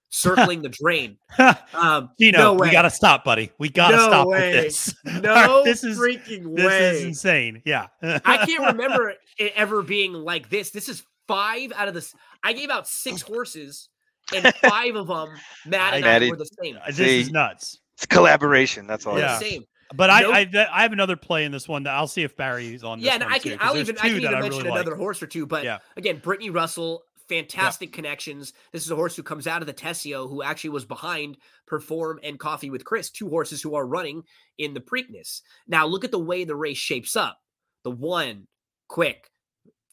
circling 0.09 0.63
the 0.63 0.71
drain. 0.71 1.19
Um, 1.75 2.11
Gino, 2.21 2.39
no 2.39 2.55
we 2.55 2.71
gotta 2.71 2.89
stop, 2.91 3.25
buddy. 3.25 3.51
We 3.59 3.69
gotta 3.69 3.97
No 3.97 4.07
stop 4.09 4.29
way. 4.29 4.55
with 4.55 4.65
this. 4.65 4.95
no 5.23 5.63
this 5.65 5.85
is 5.85 5.99
freaking 5.99 6.55
this 6.57 6.65
way. 6.67 6.91
is 6.91 7.05
insane. 7.05 7.61
Yeah. 7.67 7.89
I 8.03 8.47
can't 8.47 8.73
remember 8.73 9.13
it 9.39 9.53
ever 9.57 9.83
being 9.83 10.13
like 10.15 10.49
this. 10.49 10.71
This 10.71 10.89
is 10.89 11.03
five 11.29 11.73
out 11.77 11.89
of 11.89 11.95
this. 11.95 12.15
I 12.43 12.53
gave 12.55 12.71
out 12.71 12.87
six 12.89 13.21
horses, 13.23 13.89
and 14.35 14.55
five 14.57 14.95
of 14.97 15.09
them, 15.09 15.29
Matt 15.67 15.95
and 15.95 16.05
I, 16.05 16.09
Maddie- 16.09 16.31
were 16.31 16.37
the 16.37 16.49
same. 16.63 16.79
this 16.87 16.99
is 17.01 17.31
nuts. 17.31 17.81
It's 17.97 18.07
collaboration. 18.07 18.87
That's 18.87 19.07
all. 19.07 19.19
Yeah. 19.19 19.39
the 19.39 19.45
same. 19.45 19.65
But 19.97 20.11
I, 20.11 20.21
Nope. 20.23 20.35
I 20.35 20.45
th- 20.45 20.69
I 20.73 20.83
have 20.83 20.93
another 20.93 21.17
play 21.17 21.45
in 21.45 21.53
this 21.53 21.69
one 21.69 21.85
that 21.85 21.95
I'll 21.95 22.07
see 22.07 22.23
if 22.23 22.37
Barry's 22.37 22.83
on. 22.85 22.99
This 23.01 23.07
Yeah, 23.07 23.15
and 23.15 23.25
I 23.25 23.39
too, 23.39 23.57
I'll 23.61 23.77
even. 23.77 23.97
I 23.99 24.09
can 24.09 24.17
even 24.17 24.35
I 24.35 24.41
mention 24.41 24.65
really 24.65 24.71
another 24.73 24.93
like. 24.93 25.01
horse 25.01 25.23
or 25.23 25.27
two. 25.27 25.47
But 25.47 25.65
Yeah. 25.65 25.79
again, 25.97 26.19
Brittany 26.19 26.51
Russell, 26.51 27.03
fantastic 27.29 27.93
connections. 27.93 28.53
This 28.73 28.85
is 28.85 28.91
a 28.91 28.97
horse 28.97 29.17
who 29.17 29.23
comes 29.23 29.47
out 29.47 29.61
of 29.63 29.67
the 29.67 29.75
Tesio, 29.75 30.29
who 30.29 30.43
actually 30.43 30.71
was 30.71 30.85
behind 30.85 31.39
Perform 31.67 32.21
and 32.23 32.39
Coffee 32.39 32.71
with 32.71 32.85
Chris, 32.85 33.11
two 33.11 33.29
horses 33.29 33.63
who 33.63 33.75
are 33.75 33.87
running 33.87 34.23
in 34.59 34.75
the 34.75 34.81
Preakness. 34.81 35.41
Now 35.67 35.87
look 35.87 36.05
at 36.05 36.11
the 36.11 36.19
way 36.19 36.45
the 36.45 36.57
race 36.57 36.79
shapes 36.79 37.17
up. 37.17 37.39
The 37.83 37.91
one, 37.91 38.47
quick, 38.89 39.31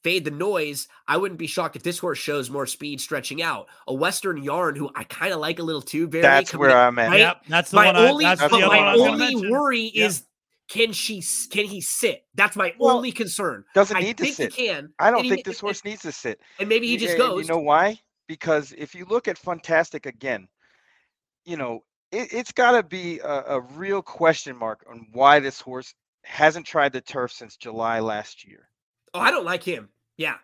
fade 0.03 0.25
the 0.25 0.31
noise. 0.31 0.87
I 1.07 1.17
wouldn't 1.17 1.39
be 1.39 1.47
shocked 1.47 1.75
if 1.75 1.83
this 1.83 1.99
horse 1.99 2.17
shows 2.17 2.49
more 2.49 2.65
speed 2.65 2.99
stretching 3.01 3.41
out. 3.41 3.67
A 3.87 3.93
Western 3.93 4.41
Yarn, 4.41 4.75
who 4.75 4.89
I 4.95 5.03
kind 5.05 5.33
of 5.33 5.39
like 5.39 5.59
a 5.59 5.63
little 5.63 5.81
too. 5.81 6.07
Very 6.07 6.21
That's 6.21 6.53
where 6.55 6.69
in- 6.71 6.77
I'm 6.77 6.99
at. 6.99 7.09
right? 7.09 7.19
Yep, 7.19 7.41
that's 7.47 7.71
the 7.71 7.75
my 7.75 7.85
one. 7.87 7.95
only, 7.97 8.25
I, 8.25 8.35
that's 8.35 8.51
but 8.51 8.59
the 8.59 8.67
my 8.67 8.77
one 8.77 8.87
I 8.87 8.91
was 8.93 9.01
gonna 9.01 9.11
only 9.13 9.33
mention. 9.35 9.51
worry 9.51 9.91
Yep. 9.93 10.09
is 10.09 10.23
can 10.69 10.93
she 10.93 11.21
can 11.51 11.65
he 11.65 11.81
sit? 11.81 12.25
That's 12.35 12.55
my 12.55 12.73
Well, 12.79 12.95
only 12.95 13.11
concern. 13.11 13.65
Doesn't 13.75 13.97
I 13.97 13.99
need 13.99 14.17
to 14.19 14.25
sit. 14.27 14.53
he 14.53 14.67
can. 14.67 14.93
I 14.99 15.09
don't 15.11 15.19
and 15.19 15.25
he- 15.25 15.31
think 15.31 15.45
this 15.45 15.57
and- 15.57 15.61
horse 15.67 15.83
needs 15.83 16.01
to 16.03 16.11
sit. 16.11 16.39
And 16.59 16.69
maybe 16.69 16.87
he 16.87 16.93
You- 16.93 16.99
just 16.99 17.11
eh, 17.17 17.21
and 17.23 17.29
goes. 17.31 17.47
You 17.47 17.53
know 17.53 17.59
why? 17.59 17.99
Because 18.27 18.73
if 18.77 18.95
you 18.95 19.05
look 19.05 19.27
at 19.27 19.37
Fantastic 19.37 20.05
again, 20.05 20.47
you 21.43 21.57
know, 21.57 21.83
it, 22.11 22.31
it's 22.31 22.51
got 22.53 22.71
to 22.71 22.83
be 22.83 23.19
a, 23.19 23.43
a 23.57 23.59
real 23.59 24.01
question 24.01 24.55
mark 24.55 24.85
on 24.89 25.07
why 25.11 25.39
this 25.39 25.59
horse 25.59 25.93
hasn't 26.23 26.65
tried 26.65 26.93
the 26.93 27.01
turf 27.01 27.31
since 27.31 27.57
July 27.57 27.99
last 27.99 28.47
year. 28.47 28.69
Oh, 29.13 29.19
I 29.19 29.31
don't 29.31 29.45
like 29.45 29.63
him. 29.63 29.89
Yeah. 30.17 30.35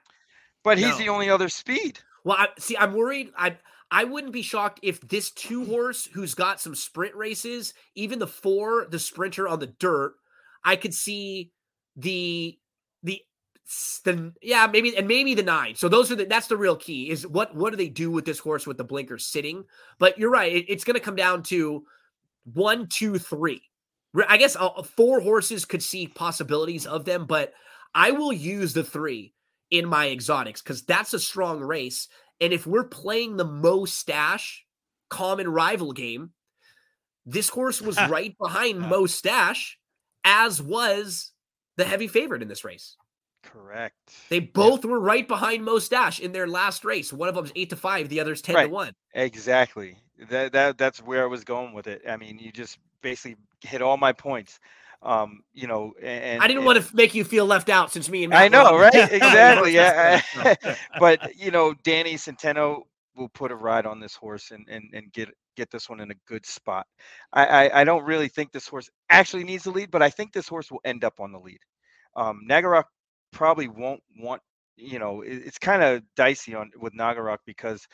But 0.63 0.77
he's 0.77 0.87
No. 0.87 0.97
the 0.97 1.09
only 1.09 1.29
other 1.29 1.49
speed. 1.49 1.99
Well, 2.23 2.37
I, 2.37 2.47
see, 2.59 2.75
I'm 2.77 2.93
worried. 2.93 3.31
I 3.37 3.57
I 3.89 4.03
wouldn't 4.03 4.33
be 4.33 4.41
shocked 4.41 4.79
if 4.83 4.99
this 5.01 5.31
two 5.31 5.63
horse 5.65 6.05
who's 6.11 6.33
got 6.33 6.59
some 6.59 6.75
sprint 6.75 7.15
races, 7.15 7.73
even 7.95 8.19
the 8.19 8.27
four, 8.27 8.85
the 8.89 8.99
sprinter 8.99 9.47
on 9.47 9.59
the 9.59 9.67
dirt, 9.67 10.15
I 10.63 10.75
could 10.75 10.93
see 10.93 11.51
the 11.95 12.59
the 13.03 13.21
the 14.03 14.33
yeah 14.41 14.67
maybe 14.67 14.95
and 14.97 15.07
maybe 15.07 15.33
the 15.35 15.43
nine. 15.43 15.75
So 15.75 15.87
those 15.87 16.11
are 16.11 16.15
the 16.15 16.25
that's 16.25 16.47
the 16.47 16.57
real 16.57 16.75
key 16.75 17.09
is 17.09 17.25
what 17.25 17.55
what 17.55 17.69
do 17.69 17.77
they 17.77 17.89
do 17.89 18.11
with 18.11 18.25
this 18.25 18.39
horse 18.39 18.67
with 18.67 18.77
the 18.77 18.83
blinker 18.83 19.17
sitting? 19.17 19.63
But 19.99 20.17
you're 20.17 20.31
right. 20.31 20.53
It, 20.53 20.65
it's 20.67 20.83
going 20.83 20.95
to 20.95 20.99
come 20.99 21.15
down 21.15 21.43
to 21.43 21.85
one, 22.53 22.87
two, 22.87 23.17
three. 23.19 23.61
I 24.27 24.37
guess 24.37 24.55
uh, 24.55 24.81
four 24.83 25.19
horses 25.19 25.65
could 25.65 25.83
see 25.83 26.07
possibilities 26.07 26.85
of 26.85 27.05
them, 27.05 27.25
but 27.25 27.53
I 27.97 28.11
will 28.11 28.31
use 28.31 28.73
the 28.73 28.83
three 28.83 29.33
in 29.71 29.87
my 29.87 30.09
exotics 30.09 30.61
because 30.61 30.83
that's 30.83 31.13
a 31.13 31.19
strong 31.19 31.59
race. 31.59 32.07
And 32.39 32.53
if 32.53 32.67
we're 32.67 32.87
playing 32.87 33.37
the 33.37 33.43
Mo 33.43 33.85
Stash 33.85 34.65
common 35.09 35.49
rival 35.49 35.91
game, 35.93 36.31
this 37.25 37.49
horse 37.49 37.81
was 37.81 37.97
right 38.09 38.37
behind 38.37 38.81
Yeah. 38.81 38.87
Mo 38.87 39.07
Stash, 39.07 39.79
as 40.23 40.61
was 40.61 41.31
the 41.75 41.85
heavy 41.85 42.07
favorite 42.07 42.43
in 42.43 42.47
this 42.47 42.63
race. 42.63 42.95
Correct. 43.43 43.95
They 44.29 44.41
both 44.41 44.85
were 44.85 44.99
right 44.99 45.27
behind 45.27 45.65
Mo 45.65 45.79
Stash 45.79 46.19
in 46.19 46.33
their 46.33 46.47
last 46.47 46.85
race. 46.85 47.11
One 47.11 47.29
of 47.29 47.35
them's 47.35 47.51
eight 47.55 47.71
to 47.71 47.75
five, 47.75 48.09
the 48.09 48.19
other's 48.19 48.41
ten 48.41 48.55
to 48.55 48.67
one. 48.67 48.93
Exactly. 49.13 49.97
That 50.29 50.51
that 50.51 50.77
that's 50.77 51.01
where 51.01 51.23
I 51.23 51.27
was 51.27 51.43
going 51.43 51.73
with 51.73 51.87
it. 51.87 52.03
I 52.07 52.17
mean, 52.17 52.37
you 52.39 52.51
just 52.51 52.77
basically 53.01 53.37
hit 53.61 53.81
all 53.81 53.97
my 53.97 54.11
points. 54.13 54.59
Um, 55.03 55.41
you 55.53 55.67
know, 55.67 55.93
and 56.01 56.41
I 56.41 56.47
didn't 56.47 56.65
want 56.65 56.83
to 56.83 56.95
make 56.95 57.13
you 57.13 57.23
feel 57.23 57.45
left 57.45 57.69
out 57.69 57.91
since 57.91 58.09
me 58.09 58.23
and 58.23 58.33
I 58.33 58.49
Matt 58.49 58.65
were 58.65 58.71
know, 58.71 58.77
right? 58.79 58.93
Exactly. 59.11 59.73
Yeah. 59.73 60.21
but 60.99 61.35
you 61.35 61.51
know, 61.51 61.73
Danny 61.83 62.15
Centeno 62.15 62.81
will 63.15 63.29
put 63.29 63.51
a 63.51 63.55
ride 63.55 63.85
on 63.85 63.99
this 63.99 64.15
horse 64.15 64.51
and 64.51 64.67
and, 64.67 64.89
and 64.93 65.11
get 65.13 65.29
get 65.55 65.69
this 65.71 65.89
one 65.89 65.99
in 65.99 66.11
a 66.11 66.15
good 66.27 66.45
spot. 66.45 66.87
I, 67.33 67.45
I 67.45 67.81
I 67.81 67.83
don't 67.83 68.05
really 68.05 68.27
think 68.27 68.51
this 68.51 68.67
horse 68.67 68.89
actually 69.09 69.43
needs 69.43 69.65
the 69.65 69.71
lead, 69.71 69.91
but 69.91 70.01
I 70.01 70.09
think 70.09 70.33
this 70.33 70.47
horse 70.47 70.71
will 70.71 70.81
end 70.83 71.03
up 71.03 71.19
on 71.19 71.31
the 71.31 71.39
lead. 71.39 71.59
Um, 72.15 72.41
Nagarok 72.49 72.85
probably 73.31 73.67
won't 73.67 74.01
want. 74.17 74.41
You 74.77 74.99
know, 74.99 75.21
it, 75.21 75.43
it's 75.45 75.59
kind 75.59 75.83
of 75.83 76.03
dicey 76.15 76.55
on 76.55 76.71
with 76.79 76.93
Nagarok 76.93 77.39
because 77.45 77.87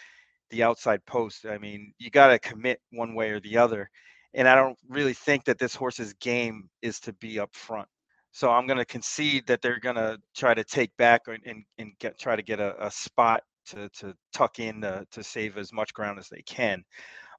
the 0.49 0.63
outside 0.63 1.05
post. 1.05 1.45
I 1.45 1.57
mean, 1.57 1.93
you 1.97 2.09
got 2.09 2.27
to 2.27 2.39
commit 2.39 2.79
one 2.91 3.13
way 3.13 3.31
or 3.31 3.41
the 3.41 3.57
other. 3.57 3.89
And 4.33 4.47
I 4.47 4.55
don't 4.55 4.77
really 4.89 5.13
think 5.13 5.45
that 5.45 5.59
this 5.59 5.75
horse's 5.75 6.13
game 6.13 6.69
is 6.81 6.99
to 7.01 7.13
be 7.13 7.39
up 7.39 7.53
front. 7.53 7.87
So 8.31 8.49
I'm 8.49 8.65
going 8.65 8.79
to 8.79 8.85
concede 8.85 9.45
that 9.47 9.61
they're 9.61 9.79
going 9.79 9.95
to 9.95 10.17
try 10.35 10.55
to 10.55 10.63
take 10.63 10.95
back 10.97 11.21
and, 11.27 11.39
and, 11.45 11.63
and 11.77 11.91
get 11.99 12.17
try 12.17 12.35
to 12.35 12.41
get 12.41 12.59
a, 12.59 12.87
a 12.87 12.89
spot 12.89 13.43
to, 13.67 13.89
to 13.89 14.13
tuck 14.33 14.59
in 14.59 14.81
to, 14.81 15.05
to 15.11 15.23
save 15.23 15.57
as 15.57 15.71
much 15.71 15.93
ground 15.93 16.17
as 16.17 16.29
they 16.29 16.41
can. 16.41 16.83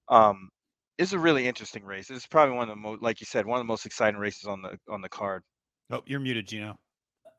Um, 0.09 0.51
it's 0.97 1.13
a 1.13 1.19
really 1.19 1.49
interesting 1.49 1.85
race. 1.85 2.11
It's 2.11 2.27
probably 2.27 2.55
one 2.55 2.69
of 2.69 2.77
the 2.77 2.81
most, 2.81 3.03
like 3.03 3.21
you 3.21 3.27
said, 3.27 3.45
one 3.45 3.59
of 3.59 3.67
the 3.67 3.69
most 3.69 3.87
exciting 3.87 4.21
races 4.21 4.45
on 4.47 4.63
the 4.63 4.79
on 4.89 5.01
the 5.01 5.09
card. 5.09 5.43
Oh, 5.91 6.03
you're 6.07 6.21
muted, 6.21 6.47
Gino. 6.47 6.79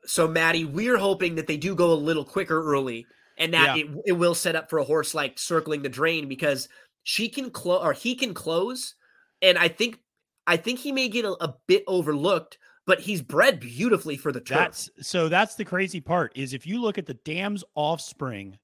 So, 0.06 0.28
Maddie, 0.28 0.66
we're 0.66 0.98
hoping 0.98 1.36
that 1.36 1.48
they 1.48 1.58
do 1.58 1.74
go 1.74 1.92
a 1.92 1.96
little 1.96 2.26
quicker 2.26 2.62
early 2.62 3.08
and 3.38 3.54
that 3.54 3.78
Yeah. 3.78 3.84
it, 3.84 3.90
it 4.08 4.12
will 4.14 4.36
set 4.36 4.56
up 4.56 4.70
for 4.70 4.80
a 4.80 4.84
horse 4.84 5.16
like 5.16 5.40
circling 5.40 5.82
the 5.82 5.90
drain 5.90 6.28
because 6.28 6.70
she 7.04 7.30
can 7.30 7.50
close 7.50 7.82
or 7.82 7.94
he 7.94 8.16
can 8.16 8.34
close. 8.34 8.96
And 9.42 9.58
I 9.58 9.68
think 9.68 10.00
I 10.48 10.58
think 10.58 10.80
he 10.80 10.92
may 10.92 11.10
get 11.10 11.26
a, 11.26 11.32
a 11.44 11.56
bit 11.68 11.84
overlooked, 11.88 12.58
but 12.86 13.00
he's 13.00 13.22
bred 13.22 13.60
beautifully 13.60 14.18
for 14.18 14.32
the 14.32 14.40
turf. 14.42 14.58
That's 14.58 14.90
so 15.02 15.30
that's 15.30 15.56
the 15.56 15.66
crazy 15.66 16.02
part 16.02 16.32
is 16.36 16.54
if 16.54 16.66
you 16.68 16.82
look 16.82 16.98
at 16.98 17.06
the 17.06 17.14
dam's 17.16 17.64
offspring, 17.76 18.58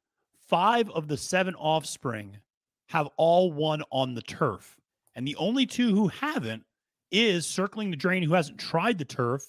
five 0.48 0.89
of 0.91 1.07
the 1.07 1.18
seven 1.18 1.56
offspring 1.56 2.38
have 2.89 3.07
all 3.18 3.52
won 3.52 3.84
on 3.91 4.14
the 4.15 4.22
turf. 4.22 4.77
And 5.15 5.27
the 5.27 5.35
only 5.38 5.65
two 5.65 5.93
who 5.93 6.07
haven't 6.07 6.64
is 7.11 7.45
circling 7.45 7.91
the 7.91 7.98
drain 7.98 8.23
who 8.23 8.34
hasn't 8.34 8.57
tried 8.57 8.98
the 8.98 9.06
turf 9.06 9.43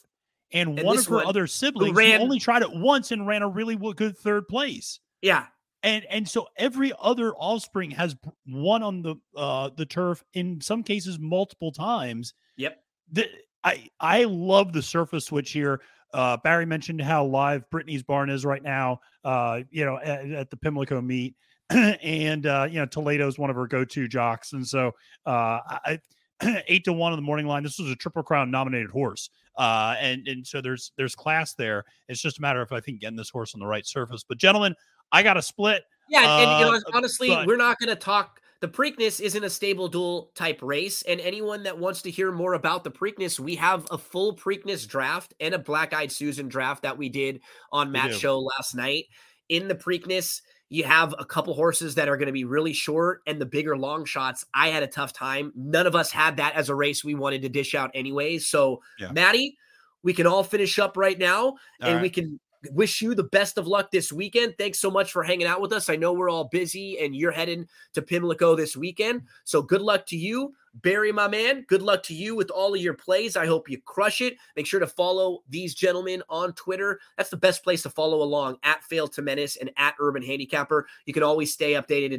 and, 0.53 0.79
And 0.79 0.87
one 0.87 0.99
of 0.99 1.07
her 1.07 1.17
one 1.17 1.27
other 1.27 1.47
siblings 1.47 1.91
who 1.93 1.97
ran- 1.97 2.21
only 2.21 2.39
tried 2.39 2.63
it 2.63 2.73
once 2.73 3.11
and 3.13 3.27
ran 3.27 3.43
a 3.43 3.49
really 3.49 3.77
good 3.77 4.17
third 4.19 4.49
place. 4.49 5.01
yeah. 5.23 5.47
And 5.83 6.05
and 6.11 6.29
so 6.29 6.47
every 6.57 6.93
other 7.01 7.35
offspring 7.35 7.91
has 7.93 8.17
won 8.47 8.83
on 8.83 9.03
the 9.03 9.17
uh 9.37 9.71
the 9.77 9.87
turf 9.87 10.23
in 10.35 10.61
some 10.61 10.83
cases 10.83 11.19
multiple 11.19 11.73
times 11.73 12.35
Yep. 12.57 12.83
the, 13.11 13.27
I 13.65 13.89
I 14.01 14.25
love 14.25 14.73
the 14.73 14.83
surface 14.83 15.27
switch 15.27 15.53
here. 15.53 15.81
Uh, 16.13 16.37
Barry 16.37 16.67
mentioned 16.67 17.01
how 17.01 17.25
live 17.25 17.69
Brittany's 17.71 18.03
barn 18.03 18.29
is 18.29 18.45
right 18.45 18.63
now. 18.63 19.01
Uh, 19.25 19.61
you 19.71 19.85
know, 19.85 19.99
at, 19.99 20.31
at 20.31 20.51
the 20.51 20.57
Pimlico 20.57 21.01
meet, 21.01 21.35
and 21.71 22.47
uh, 22.47 22.67
you 22.71 22.79
know 22.79 22.87
Toledo 22.87 23.27
is 23.27 23.39
one 23.39 23.51
of 23.51 23.57
her 23.57 23.67
go-to 23.67 24.09
jocks, 24.09 24.53
and 24.53 24.67
so 24.67 24.93
uh, 25.27 25.61
I. 25.67 25.99
eight 26.67 26.83
to 26.83 26.93
one 26.93 27.13
on 27.13 27.19
the 27.19 27.23
morning 27.23 27.47
line. 27.47 27.63
This 27.63 27.79
was 27.79 27.89
a 27.89 27.95
triple 27.95 28.25
crown 28.25 28.51
nominated 28.51 28.91
horse, 28.91 29.31
uh, 29.59 29.95
and 30.01 30.27
and 30.27 30.45
so 30.45 30.61
there's 30.61 30.91
there's 30.97 31.15
class 31.15 31.55
there. 31.55 31.85
It's 32.09 32.21
just 32.21 32.39
a 32.39 32.43
matter 32.43 32.61
of 32.61 32.73
I 32.73 32.81
think 32.81 33.01
getting 33.01 33.17
this 33.17 33.31
horse 33.31 33.55
on 33.55 33.61
the 33.61 33.67
right 33.67 33.87
surface. 33.87 34.25
But 34.29 34.39
gentlemen, 34.39 34.75
I 35.13 35.23
got 35.23 35.37
a 35.37 35.43
split. 35.43 35.85
Yeah, 36.09 36.39
and, 36.41 36.61
you 36.61 36.73
know, 36.73 36.77
Uh, 36.79 36.81
honestly, 36.95 37.29
but- 37.29 37.47
we're 37.47 37.57
not 37.57 37.79
going 37.79 37.89
to 37.91 37.97
talk. 37.97 38.41
The 38.61 38.69
Preakness 38.69 39.21
isn't 39.21 39.43
a 39.43 39.49
StableDuel 39.49 40.35
type 40.35 40.61
race, 40.63 41.03
and 41.03 41.21
anyone 41.21 41.65
that 41.65 41.79
wants 41.79 42.01
to 42.03 42.11
hear 42.13 42.31
more 42.31 42.55
about 42.55 42.85
the 42.85 42.93
Preakness, 42.93 43.41
we 43.41 43.57
have 43.57 43.87
a 43.91 43.99
full 43.99 44.37
Preakness 44.37 44.87
draft 44.87 45.35
and 45.41 45.53
a 45.53 45.59
Black 45.59 45.93
Eyed 45.93 46.13
Susan 46.13 46.47
draft 46.49 46.83
that 46.83 46.97
we 46.97 47.09
did 47.09 47.41
on 47.73 47.91
Matt's 47.91 48.19
show 48.19 48.39
last 48.39 48.75
night. 48.77 49.07
In 49.49 49.67
the 49.67 49.75
Preakness, 49.75 50.43
you 50.69 50.85
have 50.85 51.13
a 51.19 51.25
couple 51.25 51.55
horses 51.55 51.97
that 51.97 52.09
are 52.09 52.17
going 52.17 52.27
to 52.29 52.33
be 52.33 52.45
really 52.45 52.73
short, 52.73 53.23
and 53.27 53.41
the 53.41 53.47
bigger 53.47 53.77
long 53.77 54.05
shots. 54.05 54.45
I 54.55 54.69
had 54.69 54.85
a 54.85 54.87
tough 54.87 55.13
time. 55.13 55.53
None 55.57 55.89
of 55.89 55.97
us 55.97 56.13
had 56.13 56.37
that 56.37 56.55
as 56.55 56.69
a 56.69 56.75
race 56.75 57.03
we 57.03 57.15
wanted 57.17 57.43
to 57.43 57.49
dish 57.49 57.75
out 57.75 57.91
anyways. 57.95 58.47
So, 58.49 58.81
Yeah. 58.99 59.11
Maddie, 59.11 59.57
we 60.05 60.13
can 60.15 60.27
all 60.29 60.45
finish 60.45 60.79
up 60.79 60.97
right 60.97 61.19
now 61.19 61.43
All 61.47 61.57
and 61.81 61.95
right. 61.97 62.03
we 62.03 62.11
can 62.11 62.39
wish 62.71 63.03
you 63.03 63.15
the 63.15 63.25
best 63.25 63.59
of 63.59 63.67
luck 63.67 63.91
this 63.91 64.13
weekend. 64.13 64.55
Thanks 64.59 64.79
so 64.79 64.91
much 64.91 65.13
for 65.13 65.23
hanging 65.23 65.47
out 65.47 65.61
with 65.61 65.73
us. 65.73 65.89
I 65.89 65.97
know 65.97 66.13
we're 66.13 66.31
all 66.31 66.45
busy 66.45 66.99
and 67.01 67.15
you're 67.15 67.33
heading 67.33 67.67
to 67.95 68.03
Pimlico 68.03 68.55
this 68.55 68.77
weekend. 68.77 69.23
So 69.45 69.63
good 69.63 69.83
luck 69.83 70.07
to 70.07 70.17
you. 70.17 70.55
Barry, 70.77 71.13
my 71.13 71.29
man, 71.29 71.67
good 71.69 71.83
luck 71.83 72.03
to 72.05 72.15
you 72.15 72.35
with 72.35 72.51
all 72.51 72.75
of 72.75 72.81
your 72.81 72.95
plays. 72.95 73.37
I 73.37 73.45
hope 73.45 73.69
you 73.69 73.79
crush 73.79 74.23
it. 74.23 74.39
Make 74.57 74.67
sure 74.67 74.81
to 74.81 74.87
follow 74.87 75.43
these 75.51 75.75
gentlemen 75.75 76.23
on 76.31 76.55
Twitter. 76.55 76.99
That's 77.19 77.29
the 77.29 77.37
best 77.37 77.63
place 77.63 77.83
to 77.83 77.91
follow 77.91 78.23
along 78.23 78.57
at 78.63 78.83
Fail 78.85 79.07
to 79.09 79.21
Menace 79.21 79.57
and 79.57 79.71
at 79.77 79.95
Urban 79.99 80.23
Handicapper. 80.23 80.87
You 81.05 81.13
can 81.13 81.23
always 81.23 81.53
stay 81.53 81.73
updated 81.73 82.13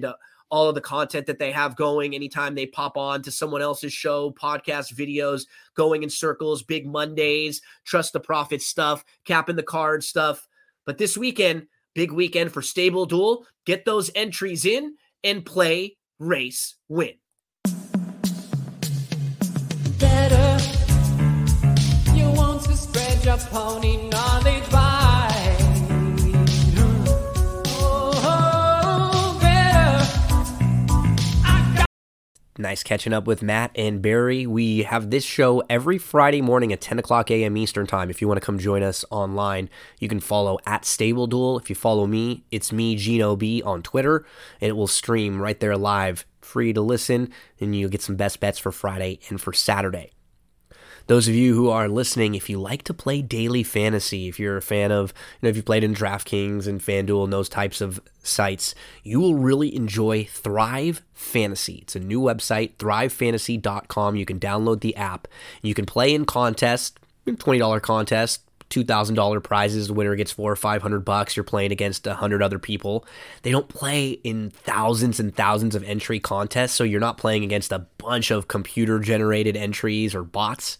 all 0.53 0.69
of 0.69 0.75
the 0.75 0.81
content 0.81 1.25
that 1.25 1.39
they 1.39 1.51
have 1.51 1.75
going 1.75 2.13
anytime 2.13 2.53
they 2.53 2.67
pop 2.67 2.95
on 2.95 3.23
to 3.23 3.31
someone 3.31 3.63
else's 3.63 3.91
show, 3.91 4.29
podcast 4.29 4.93
videos, 4.93 5.47
going 5.73 6.03
in 6.03 6.11
circles, 6.11 6.61
big 6.61 6.85
Mondays, 6.85 7.59
trust 7.85 8.13
the 8.13 8.19
profit 8.19 8.61
stuff, 8.61 9.03
capping 9.25 9.55
the 9.55 9.63
card 9.63 10.03
stuff. 10.03 10.47
But 10.85 10.99
this 10.99 11.17
weekend, 11.17 11.65
big 11.95 12.11
weekend 12.11 12.51
for 12.51 12.61
StableDuel. 12.61 13.45
Get 13.65 13.83
those 13.83 14.11
entries 14.13 14.63
in 14.63 14.95
and 15.23 15.43
play, 15.43 15.97
race, 16.19 16.75
win. 16.87 17.15
better. 19.97 20.63
You 22.13 22.29
want 22.29 22.61
to 22.65 22.77
spread 22.77 23.25
your 23.25 23.37
pony 23.37 24.07
knowledge 24.09 24.72
Nice 32.57 32.83
catching 32.83 33.13
up 33.13 33.25
with 33.25 33.41
Matt 33.41 33.71
and 33.73 33.99
Barry. 33.99 34.45
We 34.45 34.83
have 34.83 35.09
this 35.09 35.23
show 35.23 35.63
every 35.71 35.97
Friday 35.97 36.39
morning 36.39 36.71
at 36.71 36.81
10 36.81 36.99
o'clock 36.99 37.31
a.m. 37.31 37.57
Eastern 37.57 37.87
Time. 37.87 38.11
If 38.11 38.21
you 38.21 38.27
want 38.27 38.39
to 38.39 38.45
come 38.45 38.59
join 38.59 38.83
us 38.83 39.03
online, 39.09 39.71
you 39.99 40.07
can 40.07 40.19
follow 40.19 40.59
at 40.63 40.83
StableDuel. 40.83 41.59
If 41.59 41.71
you 41.71 41.75
follow 41.75 42.05
me, 42.05 42.43
it's 42.51 42.71
me, 42.71 42.95
Gino 42.95 43.35
B, 43.35 43.63
on 43.63 43.81
Twitter, 43.81 44.23
and 44.61 44.69
it 44.69 44.73
will 44.73 44.85
stream 44.85 45.41
right 45.41 45.59
there 45.59 45.75
live, 45.75 46.27
free 46.41 46.73
to 46.73 46.81
listen, 46.81 47.31
and 47.59 47.75
you'll 47.75 47.89
get 47.89 48.03
some 48.03 48.17
best 48.17 48.39
bets 48.39 48.59
for 48.59 48.71
Friday 48.71 49.19
and 49.29 49.41
for 49.41 49.51
Saturday. 49.51 50.12
Those 51.07 51.27
of 51.27 51.35
you 51.35 51.53
who 51.53 51.69
are 51.69 51.89
listening, 51.89 52.33
if 52.33 52.49
you 52.49 52.59
like 52.59 52.83
to 52.83 52.93
play 52.93 53.21
daily 53.21 53.63
fantasy, 53.63 54.29
if 54.29 54.39
you're 54.39 54.57
a 54.57 54.61
fan 54.61 54.91
of, 54.91 55.13
you 55.41 55.45
know, 55.45 55.49
if 55.49 55.57
you 55.57 55.63
played 55.63 55.83
in 55.83 55.93
DraftKings 55.93 56.65
and 56.65 56.79
FanDuel 56.79 57.25
and 57.25 57.33
those 57.33 57.49
types 57.49 57.81
of 57.81 58.01
sites, 58.23 58.73
you 59.03 59.19
will 59.19 59.35
really 59.35 59.75
enjoy 59.75 60.23
Thrive 60.23 61.01
Fantasy. 61.13 61.79
It's 61.81 61.95
a 61.95 61.99
new 61.99 62.21
website, 62.21 62.75
thrivefantasy.com. 62.77 64.15
You 64.15 64.25
can 64.25 64.39
download 64.39 64.79
the 64.79 64.95
app. 64.95 65.27
You 65.61 65.73
can 65.73 65.85
play 65.85 66.13
in 66.13 66.25
contests, 66.25 66.93
$20 67.27 67.81
contest, 67.81 68.41
$2,000 68.69 69.43
prizes. 69.43 69.87
The 69.87 69.93
winner 69.93 70.15
gets 70.15 70.31
four 70.31 70.53
or 70.53 70.55
500 70.55 71.01
bucks. 71.01 71.35
You're 71.35 71.43
playing 71.43 71.73
against 71.73 72.07
100 72.07 72.41
other 72.41 72.59
people. 72.59 73.05
They 73.41 73.51
don't 73.51 73.67
play 73.67 74.11
in 74.11 74.51
thousands 74.51 75.19
and 75.19 75.35
thousands 75.35 75.75
of 75.75 75.83
entry 75.83 76.21
contests, 76.21 76.71
so 76.71 76.85
you're 76.85 77.01
not 77.01 77.17
playing 77.17 77.43
against 77.43 77.73
a 77.73 77.79
bunch 77.97 78.31
of 78.31 78.47
computer 78.47 78.99
generated 78.99 79.57
entries 79.57 80.15
or 80.15 80.23
bots 80.23 80.77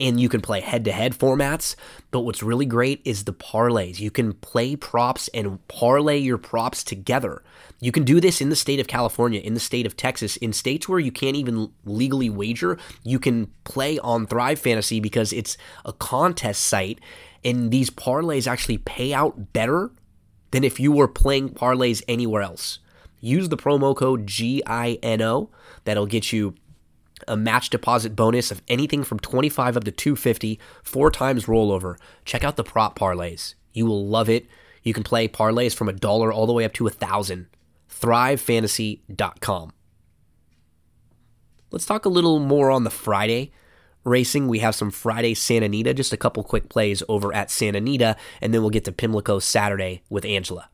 and 0.00 0.18
you 0.18 0.28
can 0.28 0.40
play 0.40 0.60
head 0.60 0.84
to 0.86 0.92
head 0.92 1.16
formats. 1.16 1.76
But 2.10 2.20
what's 2.20 2.42
really 2.42 2.66
great 2.66 3.02
is 3.04 3.24
the 3.24 3.32
parlays. 3.32 4.00
You 4.00 4.10
can 4.10 4.32
play 4.32 4.74
props 4.74 5.28
and 5.34 5.66
parlay 5.68 6.18
your 6.18 6.38
props 6.38 6.82
together. 6.82 7.42
You 7.80 7.92
can 7.92 8.04
do 8.04 8.20
this 8.20 8.40
in 8.40 8.48
the 8.48 8.56
state 8.56 8.80
of 8.80 8.88
California, 8.88 9.40
in 9.40 9.54
the 9.54 9.60
state 9.60 9.86
of 9.86 9.96
Texas, 9.96 10.36
in 10.38 10.52
states 10.52 10.88
where 10.88 10.98
you 10.98 11.12
can't 11.12 11.36
even 11.36 11.70
legally 11.84 12.30
wager. 12.30 12.78
You 13.04 13.18
can 13.18 13.50
play 13.64 13.98
on 14.00 14.26
Thrive 14.26 14.58
Fantasy 14.58 15.00
because 15.00 15.32
it's 15.32 15.56
a 15.84 15.92
contest 15.92 16.62
site, 16.62 16.98
and 17.44 17.70
these 17.70 17.90
parlays 17.90 18.46
actually 18.46 18.78
pay 18.78 19.14
out 19.14 19.52
better 19.52 19.92
than 20.50 20.64
if 20.64 20.80
you 20.80 20.92
were 20.92 21.08
playing 21.08 21.50
parlays 21.50 22.02
anywhere 22.08 22.42
else. 22.42 22.80
Use 23.20 23.48
the 23.48 23.56
promo 23.56 23.94
code 23.94 24.26
GINO. 24.26 25.50
That'll 25.84 26.06
get 26.06 26.32
you 26.32 26.54
a 27.28 27.36
match 27.36 27.70
deposit 27.70 28.16
bonus 28.16 28.50
of 28.50 28.62
anything 28.68 29.04
from 29.04 29.18
25 29.18 29.76
up 29.76 29.84
to 29.84 29.90
250, 29.90 30.58
four 30.82 31.10
times 31.10 31.46
rollover. 31.46 31.96
Check 32.24 32.44
out 32.44 32.56
the 32.56 32.64
prop 32.64 32.98
parlays. 32.98 33.54
You 33.72 33.86
will 33.86 34.06
love 34.06 34.28
it. 34.28 34.46
You 34.82 34.94
can 34.94 35.02
play 35.02 35.28
parlays 35.28 35.74
from 35.74 35.88
a 35.88 35.92
dollar 35.92 36.32
all 36.32 36.46
the 36.46 36.52
way 36.52 36.64
up 36.64 36.72
to 36.74 36.86
a 36.86 36.90
thousand. 36.90 37.46
ThriveFantasy.com. 37.90 39.72
Let's 41.70 41.86
talk 41.86 42.04
a 42.04 42.08
little 42.08 42.38
more 42.40 42.70
on 42.70 42.84
the 42.84 42.90
Friday 42.90 43.52
racing. 44.04 44.48
We 44.48 44.60
have 44.60 44.74
some 44.74 44.90
Friday 44.90 45.34
Santa 45.34 45.66
Anita, 45.66 45.94
just 45.94 46.12
a 46.12 46.16
couple 46.16 46.42
quick 46.42 46.68
plays 46.68 47.02
over 47.08 47.34
at 47.34 47.50
Santa 47.50 47.78
Anita, 47.78 48.16
and 48.40 48.52
then 48.52 48.62
we'll 48.62 48.70
get 48.70 48.84
to 48.84 48.92
Pimlico 48.92 49.38
Saturday 49.38 50.02
with 50.08 50.24
Angela. 50.24 50.70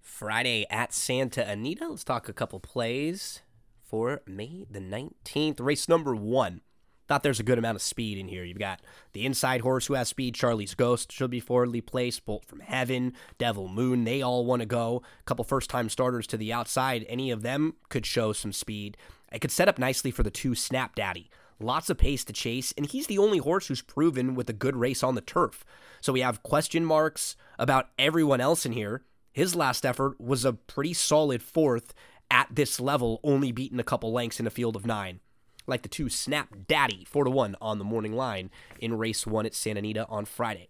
Friday 0.00 0.66
at 0.68 0.92
Santa 0.92 1.48
Anita. 1.48 1.88
Let's 1.88 2.04
talk 2.04 2.28
a 2.28 2.32
couple 2.32 2.60
plays 2.60 3.40
for 3.88 4.20
May 4.26 4.66
the 4.70 4.80
19th. 4.80 5.60
Race 5.60 5.88
number 5.88 6.14
one. 6.14 6.60
Thought 7.06 7.22
there's 7.22 7.40
a 7.40 7.44
good 7.44 7.56
amount 7.56 7.76
of 7.76 7.82
speed 7.82 8.18
in 8.18 8.28
here. 8.28 8.44
You've 8.44 8.58
got 8.58 8.82
the 9.14 9.24
inside 9.24 9.62
horse 9.62 9.86
who 9.86 9.94
has 9.94 10.08
speed, 10.08 10.34
Charlie's 10.34 10.74
Ghost 10.74 11.10
should 11.10 11.30
be 11.30 11.40
forwardly 11.40 11.80
placed, 11.80 12.26
Bolt 12.26 12.44
from 12.44 12.60
Heaven, 12.60 13.14
Devil 13.38 13.66
Moon, 13.66 14.04
they 14.04 14.20
all 14.20 14.44
want 14.44 14.60
to 14.60 14.66
go. 14.66 15.02
A 15.20 15.24
couple 15.24 15.42
first 15.42 15.70
time 15.70 15.88
starters 15.88 16.26
to 16.26 16.36
the 16.36 16.52
outside, 16.52 17.06
any 17.08 17.30
of 17.30 17.40
them 17.40 17.76
could 17.88 18.04
show 18.04 18.34
some 18.34 18.52
speed. 18.52 18.98
It 19.32 19.38
could 19.38 19.50
set 19.50 19.68
up 19.68 19.78
nicely 19.78 20.10
for 20.10 20.22
the 20.22 20.30
two 20.30 20.54
Snap 20.54 20.94
Daddy. 20.94 21.30
Lots 21.58 21.88
of 21.88 21.96
pace 21.96 22.24
to 22.24 22.32
chase, 22.34 22.74
and 22.76 22.84
he's 22.84 23.06
the 23.06 23.18
only 23.18 23.38
horse 23.38 23.68
who's 23.68 23.80
proven 23.80 24.34
with 24.34 24.50
a 24.50 24.52
good 24.52 24.76
race 24.76 25.02
on 25.02 25.14
the 25.14 25.22
turf. 25.22 25.64
So 26.02 26.12
we 26.12 26.20
have 26.20 26.42
question 26.42 26.84
marks 26.84 27.36
about 27.58 27.88
everyone 27.98 28.42
else 28.42 28.66
in 28.66 28.72
here. 28.72 29.02
His 29.32 29.56
last 29.56 29.86
effort 29.86 30.20
was 30.20 30.44
a 30.44 30.52
pretty 30.52 30.92
solid 30.92 31.42
fourth 31.42 31.94
at 32.30 32.48
this 32.50 32.80
level, 32.80 33.20
only 33.22 33.52
beaten 33.52 33.80
a 33.80 33.84
couple 33.84 34.12
lengths 34.12 34.40
in 34.40 34.46
a 34.46 34.50
field 34.50 34.76
of 34.76 34.86
nine. 34.86 35.20
Like 35.66 35.82
the 35.82 35.88
two 35.88 36.08
Snap 36.08 36.48
Daddy, 36.66 37.04
4 37.04 37.24
to 37.24 37.30
1 37.30 37.56
on 37.60 37.78
the 37.78 37.84
morning 37.84 38.14
line 38.14 38.50
in 38.80 38.96
race 38.96 39.26
one 39.26 39.46
at 39.46 39.54
Santa 39.54 39.78
Anita 39.78 40.06
on 40.08 40.24
Friday. 40.24 40.68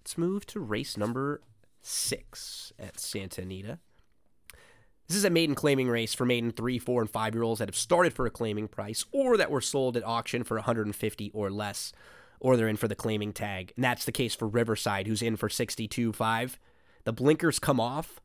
Let's 0.00 0.16
move 0.16 0.46
to 0.46 0.60
race 0.60 0.96
number 0.96 1.42
six 1.82 2.72
at 2.78 2.98
Santa 2.98 3.42
Anita. 3.42 3.78
This 5.08 5.16
is 5.16 5.24
a 5.24 5.30
maiden 5.30 5.54
claiming 5.54 5.88
race 5.88 6.14
for 6.14 6.26
maiden 6.26 6.50
three, 6.50 6.78
four, 6.78 7.00
and 7.00 7.10
five 7.10 7.34
year 7.34 7.42
olds 7.42 7.60
that 7.60 7.68
have 7.68 7.76
started 7.76 8.12
for 8.12 8.26
a 8.26 8.30
claiming 8.30 8.68
price 8.68 9.04
or 9.10 9.36
that 9.36 9.50
were 9.50 9.60
sold 9.60 9.96
at 9.96 10.06
auction 10.06 10.44
for 10.44 10.56
150 10.56 11.30
or 11.32 11.50
less, 11.50 11.92
or 12.40 12.56
they're 12.56 12.68
in 12.68 12.76
for 12.76 12.88
the 12.88 12.94
claiming 12.94 13.32
tag. 13.32 13.72
And 13.74 13.84
that's 13.84 14.04
the 14.04 14.12
case 14.12 14.34
for 14.34 14.46
Riverside, 14.46 15.06
who's 15.06 15.22
in 15.22 15.36
for 15.36 15.48
62.5. 15.48 16.56
The 17.04 17.12
blinkers 17.12 17.58
come 17.58 17.80
off. 17.80 18.20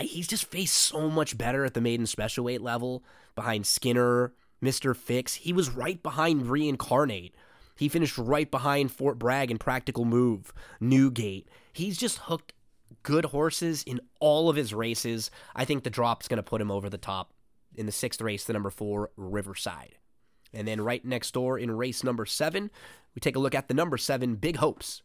He's 0.00 0.26
just 0.26 0.46
faced 0.46 0.74
so 0.74 1.08
much 1.08 1.38
better 1.38 1.64
at 1.64 1.74
the 1.74 1.80
maiden 1.80 2.06
special 2.06 2.44
weight 2.44 2.60
level 2.60 3.04
behind 3.34 3.66
Skinner, 3.66 4.32
Mr. 4.62 4.96
Fix. 4.96 5.34
He 5.34 5.52
was 5.52 5.70
right 5.70 6.02
behind 6.02 6.48
Reincarnate. 6.48 7.34
He 7.76 7.88
finished 7.88 8.18
right 8.18 8.50
behind 8.50 8.92
Fort 8.92 9.18
Bragg 9.18 9.50
and 9.50 9.60
Practical 9.60 10.04
Move, 10.04 10.52
Newgate. 10.80 11.48
He's 11.72 11.96
just 11.96 12.18
hooked 12.18 12.52
good 13.02 13.26
horses 13.26 13.82
in 13.82 14.00
all 14.20 14.48
of 14.48 14.56
his 14.56 14.72
races. 14.72 15.30
I 15.54 15.64
think 15.64 15.82
the 15.82 15.90
drop's 15.90 16.28
going 16.28 16.38
to 16.38 16.42
put 16.42 16.60
him 16.60 16.70
over 16.70 16.88
the 16.88 16.98
top 16.98 17.32
in 17.74 17.86
the 17.86 17.92
sixth 17.92 18.20
race, 18.20 18.44
the 18.44 18.52
number 18.52 18.70
four, 18.70 19.10
Riverside. 19.16 19.96
And 20.52 20.68
then 20.68 20.80
right 20.80 21.04
next 21.04 21.32
door 21.32 21.58
in 21.58 21.70
race 21.72 22.04
number 22.04 22.26
seven, 22.26 22.70
we 23.14 23.20
take 23.20 23.36
a 23.36 23.40
look 23.40 23.54
at 23.54 23.68
the 23.68 23.74
number 23.74 23.98
seven, 23.98 24.36
Big 24.36 24.56
Hopes. 24.56 25.02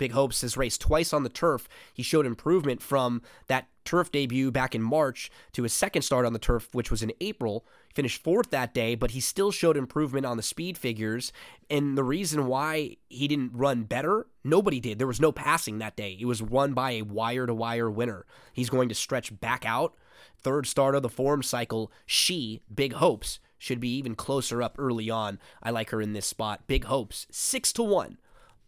Big 0.00 0.12
Hopes 0.12 0.40
has 0.40 0.56
raced 0.56 0.80
twice 0.80 1.12
on 1.12 1.24
the 1.24 1.28
turf. 1.28 1.68
He 1.92 2.02
showed 2.02 2.24
improvement 2.24 2.80
from 2.80 3.20
that 3.48 3.68
turf 3.84 4.10
debut 4.10 4.50
back 4.50 4.74
in 4.74 4.80
March 4.80 5.30
to 5.52 5.62
his 5.62 5.74
second 5.74 6.00
start 6.00 6.24
on 6.24 6.32
the 6.32 6.38
turf, 6.38 6.70
which 6.72 6.90
was 6.90 7.02
in 7.02 7.12
April. 7.20 7.66
He 7.88 7.92
finished 7.96 8.22
fourth 8.22 8.48
that 8.48 8.72
day, 8.72 8.94
but 8.94 9.10
he 9.10 9.20
still 9.20 9.50
showed 9.50 9.76
improvement 9.76 10.24
on 10.24 10.38
the 10.38 10.42
speed 10.42 10.78
figures. 10.78 11.34
And 11.68 11.98
the 11.98 12.02
reason 12.02 12.46
why 12.46 12.96
he 13.10 13.28
didn't 13.28 13.52
run 13.52 13.82
better, 13.82 14.26
nobody 14.42 14.80
did. 14.80 14.98
There 14.98 15.06
was 15.06 15.20
no 15.20 15.32
passing 15.32 15.76
that 15.80 15.96
day. 15.96 16.16
It 16.18 16.24
was 16.24 16.42
won 16.42 16.72
by 16.72 16.92
a 16.92 17.02
wire 17.02 17.44
to 17.44 17.52
wire 17.52 17.90
winner. 17.90 18.24
He's 18.54 18.70
going 18.70 18.88
to 18.88 18.94
stretch 18.94 19.38
back 19.38 19.66
out. 19.66 19.96
Third 20.38 20.66
start 20.66 20.94
of 20.94 21.02
the 21.02 21.10
form 21.10 21.42
cycle, 21.42 21.92
she, 22.06 22.62
Big 22.74 22.94
Hopes, 22.94 23.38
should 23.58 23.80
be 23.80 23.94
even 23.96 24.14
closer 24.14 24.62
up 24.62 24.76
early 24.78 25.10
on. 25.10 25.38
I 25.62 25.68
like 25.68 25.90
her 25.90 26.00
in 26.00 26.14
this 26.14 26.24
spot. 26.24 26.66
Big 26.66 26.84
Hopes, 26.84 27.26
six 27.30 27.70
to 27.74 27.82
one 27.82 28.16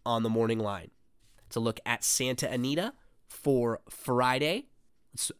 on 0.05 0.21
the 0.21 0.29
morning 0.29 0.59
line. 0.59 0.91
To 1.53 1.59
look 1.59 1.79
at 1.85 2.03
Santa 2.03 2.51
Anita 2.51 2.93
for 3.27 3.79
Friday. 3.87 4.65
Let's, 5.13 5.31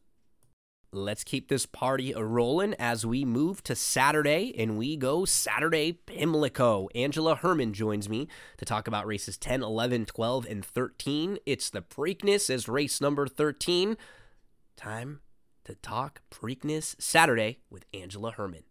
let's 0.92 1.24
keep 1.24 1.48
this 1.48 1.66
party 1.66 2.12
a 2.12 2.24
rolling 2.24 2.76
as 2.76 3.04
we 3.04 3.26
move 3.26 3.64
to 3.64 3.76
Saturday 3.76 4.54
and 4.56 4.78
we 4.78 4.96
go 4.96 5.26
Saturday 5.26 5.94
Pimlico. 5.94 6.88
Angela 6.94 7.36
Hermann 7.36 7.74
joins 7.74 8.08
me 8.08 8.28
to 8.58 8.66
talk 8.66 8.88
about 8.88 9.08
races 9.08 9.40
10, 9.40 9.64
11, 9.64 10.06
12, 10.06 10.46
and 10.48 10.64
13. 10.64 11.40
It's 11.48 11.72
the 11.72 11.82
Preakness 11.82 12.48
as 12.52 12.70
race 12.70 13.02
number 13.02 13.28
13. 13.28 13.98
Time 14.78 15.22
to 15.66 15.74
talk 15.74 16.22
Preakness 16.30 16.96
Saturday 17.02 17.58
with 17.72 17.86
Angela 17.92 18.34
Hermann 18.34 18.66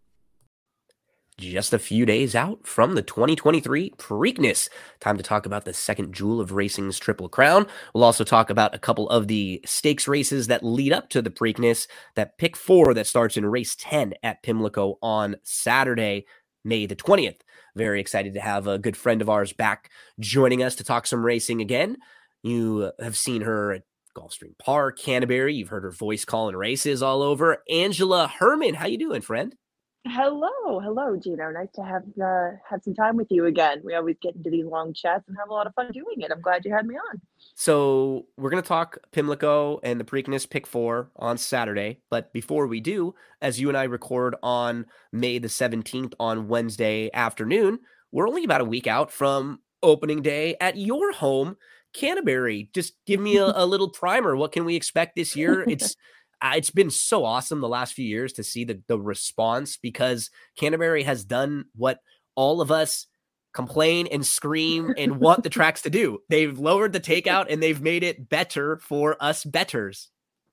just 1.51 1.73
a 1.73 1.79
few 1.79 2.05
days 2.05 2.35
out 2.35 2.65
from 2.65 2.95
the 2.95 3.01
2023 3.01 3.91
Preakness. 3.97 4.69
Time 4.99 5.17
to 5.17 5.23
talk 5.23 5.45
about 5.45 5.65
the 5.65 5.73
second 5.73 6.13
jewel 6.13 6.39
of 6.39 6.51
racing's 6.51 6.97
Triple 6.97 7.29
Crown. 7.29 7.67
We'll 7.93 8.03
also 8.03 8.23
talk 8.23 8.49
about 8.49 8.73
a 8.73 8.79
couple 8.79 9.09
of 9.09 9.27
the 9.27 9.61
stakes 9.65 10.07
races 10.07 10.47
that 10.47 10.63
lead 10.63 10.93
up 10.93 11.09
to 11.09 11.21
the 11.21 11.29
Preakness. 11.29 11.87
That 12.15 12.37
pick 12.37 12.55
four 12.55 12.93
that 12.93 13.07
starts 13.07 13.37
in 13.37 13.45
race 13.45 13.75
10 13.77 14.13
at 14.23 14.41
Pimlico 14.41 14.97
on 15.01 15.35
Saturday, 15.43 16.25
May 16.63 16.85
the 16.85 16.95
20th. 16.95 17.41
Very 17.75 17.99
excited 17.99 18.33
to 18.35 18.41
have 18.41 18.67
a 18.67 18.79
good 18.79 18.95
friend 18.95 19.21
of 19.21 19.29
ours 19.29 19.51
back 19.51 19.91
joining 20.19 20.63
us 20.63 20.75
to 20.75 20.83
talk 20.83 21.05
some 21.05 21.25
racing 21.25 21.61
again. 21.61 21.97
You 22.41 22.91
have 22.99 23.17
seen 23.17 23.41
her 23.41 23.73
at 23.73 23.83
Gulfstream 24.15 24.57
Park, 24.59 24.99
Canterbury. 24.99 25.55
You've 25.55 25.69
heard 25.69 25.83
her 25.83 25.91
voice 25.91 26.23
calling 26.25 26.55
races 26.55 27.01
all 27.01 27.21
over. 27.21 27.63
Angela 27.69 28.27
Hermann, 28.27 28.75
how 28.75 28.87
you 28.87 28.97
doing, 28.97 29.21
friend? 29.21 29.55
Hello, 30.05 30.81
hello, 30.81 31.15
Gino. 31.15 31.49
Nice 31.49 31.71
to 31.75 31.81
have 31.81 32.03
uh, 32.21 32.57
have 32.69 32.83
some 32.83 32.93
time 32.93 33.15
with 33.15 33.27
you 33.29 33.45
again. 33.45 33.81
We 33.85 33.95
always 33.95 34.17
get 34.21 34.35
into 34.35 34.49
these 34.49 34.65
long 34.65 34.93
chats 34.93 35.23
and 35.29 35.37
have 35.39 35.49
a 35.49 35.53
lot 35.53 35.65
of 35.65 35.73
fun 35.75 35.93
doing 35.93 36.19
it. 36.19 36.29
I'm 36.29 36.41
glad 36.41 36.65
you 36.65 36.73
had 36.73 36.85
me 36.85 36.95
on. 36.95 37.21
So 37.55 38.25
we're 38.35 38.49
gonna 38.49 38.63
talk 38.63 38.97
Pimlico 39.13 39.79
and 39.81 40.01
the 40.01 40.03
Preakness 40.03 40.49
Pick 40.49 40.67
Four 40.67 41.09
on 41.15 41.37
Saturday. 41.37 42.01
But 42.09 42.33
before 42.33 42.67
we 42.67 42.81
do, 42.81 43.15
as 43.41 43.61
you 43.61 43.69
and 43.69 43.77
I 43.77 43.83
record 43.83 44.35
on 44.43 44.87
May 45.13 45.37
the 45.39 45.47
17th 45.47 46.13
on 46.19 46.49
Wednesday 46.49 47.09
afternoon, 47.13 47.79
we're 48.11 48.27
only 48.27 48.43
about 48.43 48.59
a 48.59 48.65
week 48.65 48.87
out 48.87 49.09
from 49.09 49.59
opening 49.81 50.21
day 50.21 50.57
at 50.59 50.75
your 50.75 51.13
home, 51.13 51.55
Canterbury. 51.93 52.69
Just 52.73 52.95
give 53.05 53.21
me 53.21 53.37
a, 53.37 53.45
a 53.55 53.65
little 53.65 53.89
primer. 53.89 54.35
What 54.35 54.51
can 54.51 54.65
we 54.65 54.75
expect 54.75 55.15
this 55.15 55.33
year? 55.33 55.63
It's 55.69 55.95
it's 56.43 56.69
been 56.69 56.89
so 56.89 57.25
awesome 57.25 57.61
the 57.61 57.67
last 57.67 57.93
few 57.93 58.05
years 58.05 58.33
to 58.33 58.43
see 58.43 58.65
the 58.65 58.81
the 58.87 58.99
response 58.99 59.77
because 59.77 60.29
Canterbury 60.57 61.03
has 61.03 61.23
done 61.25 61.65
what 61.75 61.99
all 62.35 62.61
of 62.61 62.71
us 62.71 63.07
complain 63.53 64.07
and 64.11 64.25
scream 64.25 64.93
and 64.97 65.19
want 65.19 65.43
the 65.43 65.49
tracks 65.49 65.83
to 65.83 65.89
do. 65.89 66.19
They've 66.29 66.57
lowered 66.57 66.93
the 66.93 66.99
takeout 66.99 67.51
and 67.51 67.61
they've 67.61 67.81
made 67.81 68.03
it 68.03 68.27
better 68.29 68.79
for 68.79 69.15
us 69.19 69.43
betters. 69.43 70.09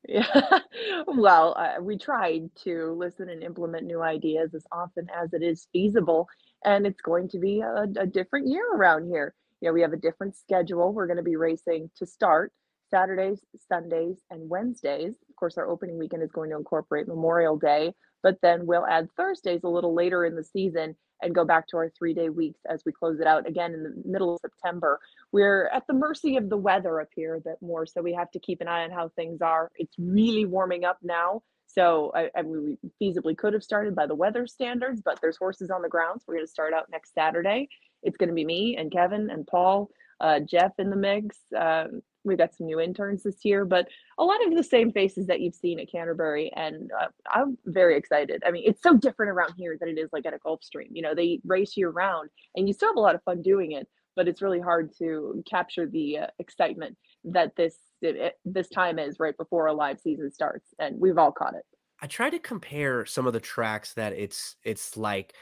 Yeah. 0.08 0.60
well, 1.06 1.54
uh, 1.58 1.82
we 1.82 1.98
tried 1.98 2.50
to 2.64 2.94
listen 2.96 3.28
and 3.28 3.42
implement 3.42 3.86
new 3.86 4.02
ideas 4.02 4.54
as 4.54 4.66
often 4.72 5.06
as 5.14 5.32
it 5.32 5.42
is 5.42 5.68
feasible, 5.72 6.26
and 6.64 6.86
it's 6.86 7.02
going 7.02 7.28
to 7.28 7.38
be 7.38 7.60
a, 7.60 7.86
a 7.98 8.06
different 8.06 8.48
year 8.48 8.64
around 8.74 9.08
here. 9.08 9.34
You 9.60 9.68
know, 9.68 9.74
we 9.74 9.82
have 9.82 9.92
a 9.92 9.98
different 9.98 10.36
schedule. 10.36 10.92
We're 10.92 11.06
going 11.06 11.18
to 11.18 11.22
be 11.22 11.36
racing 11.36 11.90
to 11.96 12.06
start 12.06 12.52
Saturdays, 12.90 13.40
Sundays, 13.68 14.16
and 14.30 14.48
Wednesdays. 14.48 15.14
Course, 15.40 15.56
our 15.56 15.68
opening 15.68 15.98
weekend 15.98 16.22
is 16.22 16.30
going 16.30 16.50
to 16.50 16.56
incorporate 16.56 17.08
Memorial 17.08 17.56
Day, 17.56 17.94
but 18.22 18.36
then 18.42 18.66
we'll 18.66 18.86
add 18.86 19.08
Thursdays 19.16 19.62
a 19.64 19.68
little 19.68 19.94
later 19.94 20.26
in 20.26 20.36
the 20.36 20.44
season 20.44 20.94
and 21.22 21.34
go 21.34 21.44
back 21.46 21.66
to 21.68 21.78
our 21.78 21.90
three 21.98 22.14
day 22.14 22.28
weeks 22.28 22.60
as 22.68 22.82
we 22.84 22.92
close 22.92 23.20
it 23.20 23.26
out 23.26 23.48
again 23.48 23.72
in 23.72 23.82
the 23.82 24.02
middle 24.04 24.34
of 24.34 24.40
September. 24.40 25.00
We're 25.32 25.68
at 25.68 25.86
the 25.86 25.94
mercy 25.94 26.36
of 26.36 26.50
the 26.50 26.56
weather 26.56 27.00
up 27.00 27.08
here 27.16 27.36
a 27.36 27.40
bit 27.40 27.56
more, 27.62 27.86
so 27.86 28.02
we 28.02 28.12
have 28.12 28.30
to 28.32 28.38
keep 28.38 28.60
an 28.60 28.68
eye 28.68 28.84
on 28.84 28.90
how 28.90 29.08
things 29.16 29.40
are. 29.40 29.70
It's 29.76 29.94
really 29.98 30.44
warming 30.44 30.84
up 30.84 30.98
now. 31.02 31.42
So 31.66 32.12
I, 32.14 32.28
I 32.36 32.42
mean, 32.42 32.76
we 32.82 33.12
feasibly 33.12 33.36
could 33.36 33.54
have 33.54 33.62
started 33.62 33.94
by 33.94 34.06
the 34.06 34.14
weather 34.14 34.46
standards, 34.46 35.00
but 35.02 35.20
there's 35.22 35.36
horses 35.36 35.70
on 35.70 35.82
the 35.82 35.88
ground. 35.88 36.20
So 36.20 36.26
we're 36.28 36.34
going 36.34 36.46
to 36.46 36.50
start 36.50 36.74
out 36.74 36.90
next 36.90 37.14
Saturday. 37.14 37.68
It's 38.02 38.16
going 38.16 38.28
to 38.28 38.34
be 38.34 38.44
me 38.44 38.76
and 38.76 38.90
Kevin 38.90 39.30
and 39.30 39.46
Paul, 39.46 39.90
uh, 40.20 40.40
Jeff 40.40 40.72
in 40.78 40.90
the 40.90 40.96
mix. 40.96 41.36
Um, 41.56 42.02
we've 42.24 42.38
got 42.38 42.54
some 42.54 42.66
new 42.66 42.80
interns 42.80 43.22
this 43.22 43.44
year, 43.44 43.64
but 43.64 43.88
a 44.18 44.24
lot 44.24 44.44
of 44.44 44.54
the 44.54 44.62
same 44.62 44.92
faces 44.92 45.26
that 45.26 45.40
you've 45.40 45.54
seen 45.54 45.80
at 45.80 45.90
Canterbury, 45.90 46.52
and 46.54 46.90
uh, 47.00 47.08
I'm 47.30 47.56
very 47.66 47.96
excited. 47.96 48.42
I 48.46 48.50
mean, 48.50 48.64
it's 48.66 48.82
so 48.82 48.96
different 48.96 49.30
around 49.30 49.54
here 49.56 49.76
than 49.78 49.88
it 49.88 49.98
is 49.98 50.10
like 50.12 50.26
at 50.26 50.34
a 50.34 50.38
Gulfstream. 50.38 50.88
You 50.92 51.02
know, 51.02 51.14
they 51.14 51.40
race 51.44 51.76
year 51.76 51.90
round, 51.90 52.30
and 52.54 52.68
you 52.68 52.74
still 52.74 52.90
have 52.90 52.96
a 52.96 53.00
lot 53.00 53.14
of 53.14 53.22
fun 53.22 53.42
doing 53.42 53.72
it, 53.72 53.88
but 54.16 54.28
it's 54.28 54.42
really 54.42 54.60
hard 54.60 54.90
to 54.98 55.42
capture 55.48 55.86
the 55.86 56.18
uh, 56.18 56.26
excitement 56.38 56.96
that 57.24 57.56
this 57.56 57.76
it, 58.02 58.38
this 58.44 58.68
time 58.68 58.98
is 58.98 59.20
right 59.20 59.36
before 59.36 59.66
a 59.66 59.72
live 59.72 60.00
season 60.00 60.30
starts, 60.30 60.74
and 60.78 60.98
we've 61.00 61.18
all 61.18 61.32
caught 61.32 61.54
it. 61.54 61.64
I 62.02 62.06
try 62.06 62.30
to 62.30 62.38
compare 62.38 63.04
some 63.04 63.26
of 63.26 63.32
the 63.32 63.40
tracks 63.40 63.92
that 63.94 64.12
it's 64.12 64.56
it's 64.64 64.96
like 64.96 65.34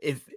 if 0.00 0.28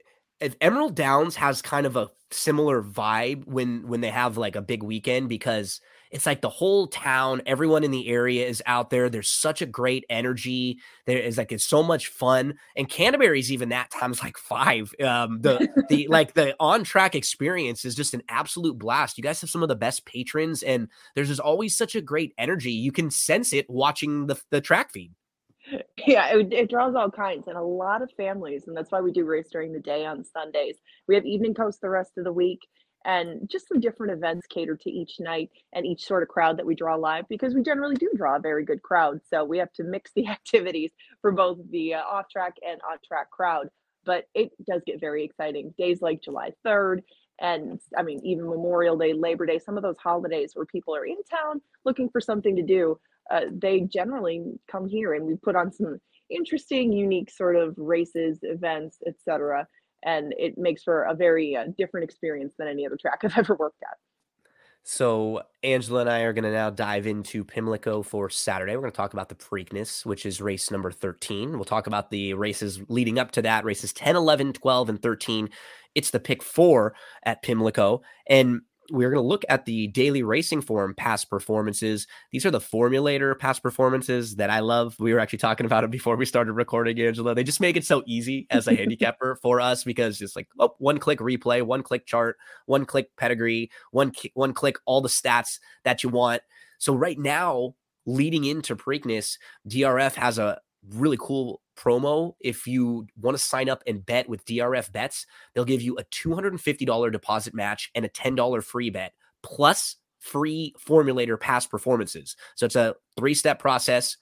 Emerald 0.60 0.96
Downs 0.96 1.36
has 1.36 1.62
kind 1.62 1.86
of 1.86 1.96
a 1.96 2.10
similar 2.32 2.82
vibe 2.82 3.46
when 3.46 3.88
when 3.88 4.02
they 4.02 4.10
have 4.10 4.38
like 4.38 4.56
a 4.56 4.62
big 4.62 4.84
weekend 4.84 5.30
because 5.30 5.82
it's 6.12 6.26
like 6.26 6.42
the 6.42 6.50
whole 6.50 6.88
town, 6.88 7.42
everyone 7.46 7.86
in 7.86 7.92
the 7.92 8.10
area 8.10 8.46
is 8.46 8.62
out 8.66 8.90
there. 8.90 9.10
There's 9.10 9.32
such 9.32 9.62
a 9.62 9.66
great 9.66 10.06
energy. 10.10 10.80
There 11.06 11.18
is 11.18 11.38
like 11.38 11.52
it's 11.52 11.66
so 11.66 11.82
much 11.84 12.08
fun. 12.08 12.56
And 12.76 12.90
Canterbury's 12.90 13.52
even 13.52 13.70
that 13.70 13.92
times 13.92 14.22
like 14.22 14.38
five. 14.38 14.94
Um 15.02 15.42
the 15.42 15.70
the 15.90 16.08
like 16.10 16.34
the 16.34 16.56
on 16.60 16.84
track 16.84 17.16
experience 17.16 17.86
is 17.86 17.96
just 17.96 18.14
an 18.14 18.24
absolute 18.28 18.78
blast. 18.78 19.18
You 19.18 19.24
guys 19.24 19.42
have 19.42 19.50
some 19.50 19.64
of 19.64 19.70
the 19.70 19.76
best 19.76 20.06
patrons 20.06 20.64
and 20.64 20.90
there's 21.16 21.30
just 21.30 21.40
always 21.40 21.78
such 21.78 21.96
a 21.96 22.02
great 22.02 22.34
energy. 22.38 22.72
You 22.72 22.92
can 22.92 23.10
sense 23.10 23.54
it 23.54 23.70
watching 23.70 24.28
the 24.28 24.42
the 24.50 24.62
track 24.62 24.92
feed. 24.92 25.14
Yeah, 26.06 26.36
it, 26.36 26.52
it 26.52 26.70
draws 26.70 26.96
all 26.96 27.12
kinds 27.12 27.48
and 27.48 27.58
a 27.58 27.62
lot 27.62 28.02
of 28.02 28.12
families, 28.12 28.64
and 28.68 28.76
that's 28.76 28.92
why 28.92 29.02
we 29.02 29.12
do 29.12 29.26
race 29.26 29.50
during 29.52 29.72
the 29.72 29.80
day 29.80 30.06
on 30.06 30.24
Sundays. 30.24 30.78
We 31.08 31.16
have 31.16 31.26
evening 31.26 31.54
coast 31.54 31.82
the 31.82 31.90
rest 31.90 32.14
of 32.18 32.24
the 32.24 32.34
week, 32.34 32.60
and 33.06 33.50
just 33.50 33.68
some 33.68 33.80
different 33.80 34.14
events 34.14 34.48
catered 34.48 34.80
to 34.82 34.92
each 34.92 35.20
night 35.20 35.50
and 35.74 35.86
each 35.86 36.06
sort 36.06 36.24
of 36.24 36.30
crowd 36.30 36.58
that 36.58 36.66
we 36.66 36.76
draw 36.76 36.96
live 36.96 37.28
because 37.30 37.54
we 37.54 37.64
generally 37.64 37.96
do 37.96 38.10
draw 38.16 38.36
a 38.36 38.40
very 38.40 38.64
good 38.64 38.82
crowd. 38.82 39.22
So 39.30 39.44
we 39.44 39.58
have 39.58 39.74
to 39.74 39.84
mix 39.84 40.12
the 40.16 40.28
activities 40.30 40.92
for 41.22 41.32
both 41.32 41.58
the 41.70 41.96
uh, 41.96 42.02
off 42.02 42.30
track 42.30 42.56
and 42.68 42.80
on 42.90 42.98
track 43.06 43.30
crowd. 43.32 43.70
But 44.06 44.26
it 44.34 44.52
does 44.68 44.82
get 44.86 45.00
very 45.00 45.24
exciting. 45.24 45.74
Days 45.78 46.02
like 46.02 46.22
July 46.24 46.52
3rd, 46.66 47.02
and 47.40 47.80
I 47.98 48.04
mean, 48.04 48.20
even 48.24 48.48
Memorial 48.48 48.98
Day, 48.98 49.14
Labor 49.14 49.46
Day, 49.46 49.60
some 49.60 49.78
of 49.78 49.84
those 49.84 49.98
holidays 49.98 50.52
where 50.54 50.66
people 50.66 50.96
are 50.96 51.06
in 51.06 51.18
town 51.24 51.62
looking 51.86 52.10
for 52.10 52.22
something 52.22 52.56
to 52.56 52.64
do 52.64 53.00
uh, 53.30 53.42
they 53.52 53.82
generally 53.82 54.44
come 54.70 54.88
here 54.88 55.14
and 55.14 55.26
we 55.26 55.36
put 55.36 55.56
on 55.56 55.72
some 55.72 56.00
interesting 56.30 56.92
unique 56.92 57.30
sort 57.30 57.56
of 57.56 57.74
races 57.78 58.40
events 58.44 59.00
etc 59.08 59.68
and 60.04 60.34
it 60.38 60.58
makes 60.58 60.84
for 60.84 61.04
a 61.04 61.14
very 61.14 61.56
uh, 61.56 61.66
different 61.78 62.04
experience 62.04 62.54
than 62.58 62.68
any 62.68 62.86
other 62.86 62.98
track 63.00 63.20
i've 63.24 63.38
ever 63.38 63.56
worked 63.56 63.82
at 63.84 63.98
So 64.84 65.44
Angela 65.62 66.02
and 66.02 66.10
I 66.10 66.22
are 66.22 66.34
going 66.34 66.44
to 66.44 66.52
now 66.52 66.72
dive 66.72 67.06
into 67.06 67.44
Pimlico 67.44 68.02
for 68.02 68.30
Saturday. 68.32 68.76
We're 68.76 68.82
going 68.82 68.92
to 68.92 68.98
talk 68.98 69.14
about 69.14 69.30
the 69.30 69.36
Preakness, 69.36 70.06
which 70.06 70.26
is 70.26 70.42
race 70.42 70.72
number 70.72 70.92
13. 70.92 71.52
We'll 71.52 71.66
talk 71.66 71.86
about 71.86 72.10
the 72.10 72.34
races 72.34 72.82
leading 72.88 73.20
up 73.20 73.30
to 73.34 73.44
that, 73.44 73.64
races 73.64 73.94
10, 73.94 74.16
11, 74.16 74.54
12, 74.54 74.90
and 74.90 75.02
13. 75.02 75.50
It's 75.94 76.10
the 76.10 76.20
pick 76.20 76.42
four 76.42 76.96
at 77.24 77.44
Pimlico. 77.44 78.02
And 78.26 78.62
we're 78.90 79.10
going 79.10 79.22
to 79.22 79.28
look 79.28 79.46
at 79.48 79.66
the 79.66 79.88
daily 79.88 80.24
racing 80.24 80.62
form 80.62 80.94
past 80.96 81.30
performances. 81.30 82.08
These 82.32 82.46
are 82.46 82.52
the 82.52 82.60
formulator 82.60 83.38
past 83.38 83.62
performances 83.62 84.36
that 84.36 84.50
I 84.50 84.60
love. 84.60 84.96
We 85.00 85.14
were 85.14 85.20
actually 85.20 85.40
talking 85.40 85.66
about 85.66 85.84
it 85.84 85.92
before 85.92 86.16
we 86.16 86.26
started 86.26 86.54
recording, 86.54 87.00
Angela. 87.00 87.36
They 87.36 87.44
just 87.44 87.62
make 87.62 87.78
it 87.78 87.86
so 87.86 88.04
easy 88.06 88.48
as 88.50 88.68
a 88.68 88.76
handicapper 88.76 89.38
for 89.42 89.62
us 89.62 89.84
because 89.84 90.22
it's 90.22 90.36
like, 90.36 90.48
oh, 90.60 90.76
one 90.80 90.98
click 90.98 91.20
replay, 91.20 91.62
one 91.62 91.84
click 91.84 92.06
chart, 92.06 92.38
one 92.66 92.86
click 92.86 93.10
pedigree, 93.18 93.72
one, 93.92 94.12
one 94.34 94.54
click 94.54 94.78
all 94.86 95.02
the 95.02 95.10
stats 95.10 95.60
that 95.84 96.04
you 96.04 96.10
want. 96.10 96.42
So 96.80 96.96
right 96.96 97.20
now, 97.20 97.76
leading 98.06 98.46
into 98.46 98.76
Preakness, 98.76 99.38
DRF 99.68 100.16
has 100.16 100.40
a 100.40 100.60
really 100.90 101.18
cool 101.20 101.62
promo. 101.82 102.34
If 102.40 102.68
you 102.68 103.08
want 103.20 103.38
to 103.38 103.44
sign 103.44 103.70
up 103.70 103.84
and 103.88 104.06
bet 104.06 104.30
with 104.30 104.46
DRF 104.46 104.92
bets, 104.92 105.26
they'll 105.54 105.66
give 105.66 105.82
you 105.82 105.98
a 105.98 106.04
$250 106.06 107.12
deposit 107.12 107.54
match 107.54 107.90
and 107.96 108.06
a 108.06 108.10
$10 108.10 108.64
free 108.64 108.90
bet 108.90 109.14
plus 109.44 109.96
free 110.20 110.74
formulator 110.80 111.40
past 111.40 111.70
performances. 111.70 112.36
So 112.56 112.66
it's 112.66 112.76
a 112.76 112.96
three 113.18 113.34
step 113.34 113.60
process. 113.60 114.18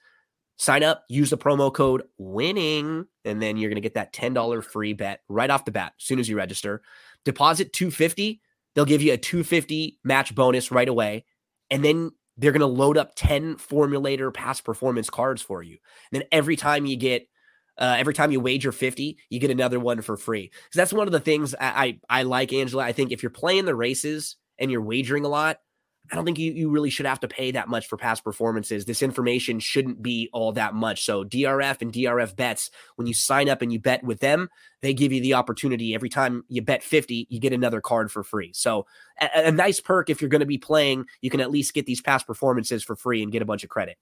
Sign 0.56 0.82
up, 0.82 1.04
use 1.08 1.30
the 1.30 1.38
promo 1.38 1.72
code 1.72 2.02
winning, 2.18 3.06
and 3.24 3.40
then 3.40 3.56
you're 3.56 3.70
going 3.70 3.76
to 3.76 3.80
get 3.80 3.94
that 3.94 4.12
$10 4.12 4.62
free 4.62 4.92
bet 4.92 5.20
right 5.28 5.48
off 5.48 5.64
the 5.64 5.70
bat 5.70 5.94
as 5.98 6.04
soon 6.04 6.18
as 6.18 6.28
you 6.28 6.36
register. 6.36 6.82
Deposit 7.24 7.72
250, 7.72 8.42
they'll 8.74 8.84
give 8.84 9.00
you 9.00 9.14
a 9.14 9.16
250 9.16 9.98
match 10.04 10.34
bonus 10.34 10.70
right 10.70 10.88
away. 10.88 11.24
And 11.70 11.82
then 11.82 12.10
they're 12.36 12.52
going 12.52 12.60
to 12.60 12.66
load 12.66 12.98
up 12.98 13.12
10 13.16 13.56
formulator 13.56 14.32
past 14.32 14.64
performance 14.64 15.08
cards 15.08 15.40
for 15.40 15.62
you. 15.62 15.78
And 16.12 16.20
then 16.20 16.28
every 16.32 16.56
time 16.56 16.84
you 16.84 16.96
get 16.96 17.26
uh, 17.80 17.96
every 17.98 18.14
time 18.14 18.30
you 18.30 18.40
wager 18.40 18.72
50, 18.72 19.16
you 19.30 19.40
get 19.40 19.50
another 19.50 19.80
one 19.80 20.02
for 20.02 20.16
free. 20.16 20.50
Because 20.52 20.76
that's 20.76 20.92
one 20.92 21.08
of 21.08 21.12
the 21.12 21.20
things 21.20 21.54
I, 21.54 21.98
I 22.10 22.20
I 22.20 22.22
like, 22.24 22.52
Angela. 22.52 22.84
I 22.84 22.92
think 22.92 23.10
if 23.10 23.22
you're 23.22 23.30
playing 23.30 23.64
the 23.64 23.74
races 23.74 24.36
and 24.58 24.70
you're 24.70 24.82
wagering 24.82 25.24
a 25.24 25.28
lot, 25.28 25.58
I 26.12 26.16
don't 26.16 26.24
think 26.24 26.38
you, 26.38 26.52
you 26.52 26.70
really 26.70 26.90
should 26.90 27.06
have 27.06 27.20
to 27.20 27.28
pay 27.28 27.52
that 27.52 27.68
much 27.68 27.86
for 27.86 27.96
past 27.96 28.24
performances. 28.24 28.84
This 28.84 29.00
information 29.00 29.60
shouldn't 29.60 30.02
be 30.02 30.28
all 30.32 30.52
that 30.52 30.74
much. 30.74 31.04
So 31.04 31.24
DRF 31.24 31.82
and 31.82 31.92
DRF 31.92 32.34
bets, 32.34 32.70
when 32.96 33.06
you 33.06 33.14
sign 33.14 33.48
up 33.48 33.62
and 33.62 33.72
you 33.72 33.78
bet 33.78 34.02
with 34.02 34.18
them, 34.18 34.48
they 34.82 34.92
give 34.92 35.12
you 35.12 35.20
the 35.20 35.34
opportunity 35.34 35.94
every 35.94 36.08
time 36.08 36.44
you 36.48 36.62
bet 36.62 36.82
50, 36.82 37.28
you 37.30 37.38
get 37.38 37.52
another 37.52 37.80
card 37.80 38.10
for 38.10 38.24
free. 38.24 38.52
So 38.54 38.86
a, 39.20 39.28
a 39.46 39.52
nice 39.52 39.80
perk 39.80 40.10
if 40.10 40.20
you're 40.20 40.30
going 40.30 40.40
to 40.40 40.46
be 40.46 40.58
playing, 40.58 41.06
you 41.20 41.30
can 41.30 41.40
at 41.40 41.50
least 41.50 41.74
get 41.74 41.86
these 41.86 42.00
past 42.00 42.26
performances 42.26 42.82
for 42.82 42.96
free 42.96 43.22
and 43.22 43.30
get 43.30 43.42
a 43.42 43.46
bunch 43.46 43.62
of 43.62 43.70
credit. 43.70 43.96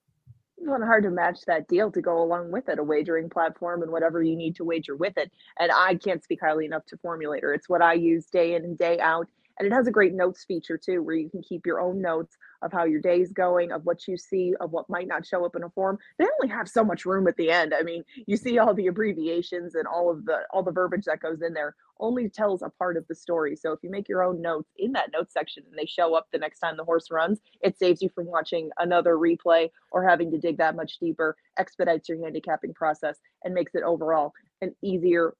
It's 0.61 0.69
of 0.69 0.83
hard 0.83 1.05
to 1.05 1.11
match 1.11 1.41
that 1.47 1.69
deal 1.69 1.91
to 1.93 2.01
go 2.01 2.21
along 2.21 2.51
with 2.51 2.69
it, 2.69 2.79
a 2.79 2.83
wagering 2.83 3.31
platform 3.31 3.83
and 3.83 3.93
whatever 3.93 4.23
you 4.23 4.37
need 4.37 4.57
to 4.57 4.65
wager 4.65 4.97
with 4.97 5.17
it. 5.17 5.31
And 5.59 5.71
I 5.73 5.95
can't 5.95 6.23
speak 6.23 6.41
highly 6.43 6.65
enough 6.67 6.85
to 6.87 6.97
Formulator. 6.97 7.55
It's 7.55 7.69
what 7.69 7.83
I 7.83 7.95
use 7.95 8.27
day 8.27 8.55
in 8.55 8.65
and 8.65 8.77
day 8.77 8.99
out. 8.99 9.29
And 9.59 9.67
it 9.67 9.73
has 9.73 9.87
a 9.87 9.93
great 9.93 10.15
notes 10.15 10.45
feature 10.45 10.79
too, 10.79 11.03
where 11.03 11.17
you 11.17 11.29
can 11.29 11.43
keep 11.43 11.67
your 11.67 11.81
own 11.81 12.01
notes 12.01 12.37
of 12.63 12.73
how 12.73 12.85
your 12.85 13.01
day's 13.01 13.33
going, 13.33 13.73
of 13.73 13.85
what 13.85 14.07
you 14.07 14.17
see, 14.17 14.55
of 14.61 14.71
what 14.71 14.89
might 14.89 15.09
not 15.09 15.27
show 15.27 15.45
up 15.45 15.57
in 15.57 15.65
a 15.65 15.71
form. 15.71 15.99
They 16.19 16.27
only 16.41 16.53
have 16.55 16.69
so 16.69 16.85
much 16.85 17.05
room 17.05 17.27
at 17.29 17.37
the 17.37 17.51
end. 17.51 17.75
I 17.75 17.83
mean, 17.83 18.05
you 18.27 18.37
see 18.37 18.59
all 18.59 18.75
the 18.75 18.87
abbreviations 18.87 19.75
and 19.75 19.87
all 19.87 20.11
of 20.11 20.25
the 20.25 20.41
all 20.53 20.63
the 20.63 20.73
verbiage 20.73 21.05
that 21.07 21.21
goes 21.21 21.43
in 21.43 21.55
there 21.55 21.75
only 22.01 22.29
tells 22.29 22.63
a 22.63 22.71
part 22.71 22.97
of 22.97 23.07
the 23.09 23.15
story. 23.15 23.57
So 23.57 23.73
if 23.73 23.81
you 23.83 23.91
make 23.91 24.09
your 24.09 24.23
own 24.23 24.41
notes 24.41 24.71
in 24.77 24.93
that 24.93 25.11
notes 25.13 25.33
section 25.33 25.65
and 25.69 25.77
they 25.77 25.87
show 25.87 26.15
up 26.15 26.29
the 26.33 26.39
next 26.39 26.61
time 26.61 26.77
the 26.77 26.85
horse 26.85 27.11
runs, 27.11 27.41
it 27.61 27.77
saves 27.77 28.01
you 28.01 28.09
from 28.09 28.27
watching 28.27 28.71
another 28.79 29.17
replay 29.17 29.71
or 29.91 30.07
having 30.07 30.31
to 30.31 30.39
dig 30.39 30.59
that 30.59 30.77
much 30.77 30.99
deeper, 30.99 31.37
expedites 31.59 32.09
your 32.09 32.23
handicapping 32.23 32.75
process, 32.75 33.19
and 33.43 33.55
makes 33.55 33.75
it 33.75 33.83
overall 33.83 34.33
an 34.61 34.75
easier 34.83 35.35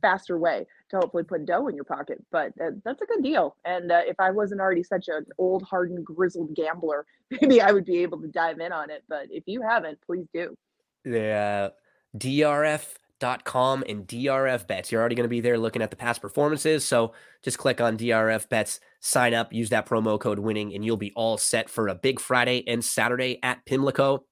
faster 0.00 0.38
way 0.38 0.66
to 0.90 0.96
hopefully 0.96 1.24
put 1.24 1.44
dough 1.44 1.68
in 1.68 1.74
your 1.74 1.84
pocket. 1.84 2.24
But 2.30 2.52
uh, 2.60 2.70
that's 2.84 3.02
a 3.02 3.06
good 3.06 3.22
deal. 3.22 3.56
And 3.64 3.90
uh, 3.90 4.02
if 4.06 4.16
I 4.18 4.30
wasn't 4.30 4.60
already 4.60 4.82
such 4.82 5.08
an 5.08 5.26
old, 5.38 5.62
hardened, 5.62 6.04
grizzled 6.04 6.54
gambler, 6.54 7.06
maybe 7.30 7.60
I 7.60 7.72
would 7.72 7.84
be 7.84 7.98
able 7.98 8.20
to 8.20 8.28
dive 8.28 8.60
in 8.60 8.72
on 8.72 8.90
it. 8.90 9.04
But 9.08 9.26
if 9.30 9.44
you 9.46 9.62
haven't, 9.62 9.98
please 10.06 10.26
do. 10.32 10.56
The 11.04 11.28
uh, 11.30 11.70
DRF.com 12.16 13.84
and 13.88 14.06
DRF 14.06 14.66
bets. 14.66 14.90
You're 14.90 15.00
already 15.00 15.14
going 15.14 15.24
to 15.24 15.28
be 15.28 15.40
there 15.40 15.58
looking 15.58 15.82
at 15.82 15.90
the 15.90 15.96
past 15.96 16.20
performances. 16.20 16.84
So 16.84 17.12
just 17.42 17.58
click 17.58 17.80
on 17.80 17.98
DRF 17.98 18.48
bets, 18.48 18.80
sign 19.00 19.34
up, 19.34 19.52
use 19.52 19.70
that 19.70 19.86
promo 19.86 20.18
code 20.18 20.38
winning, 20.38 20.74
and 20.74 20.84
you'll 20.84 20.96
be 20.96 21.12
all 21.14 21.36
set 21.36 21.68
for 21.68 21.88
a 21.88 21.94
big 21.94 22.20
Friday 22.20 22.64
and 22.66 22.84
Saturday 22.84 23.38
at 23.42 23.64
Pimlico. 23.66 24.24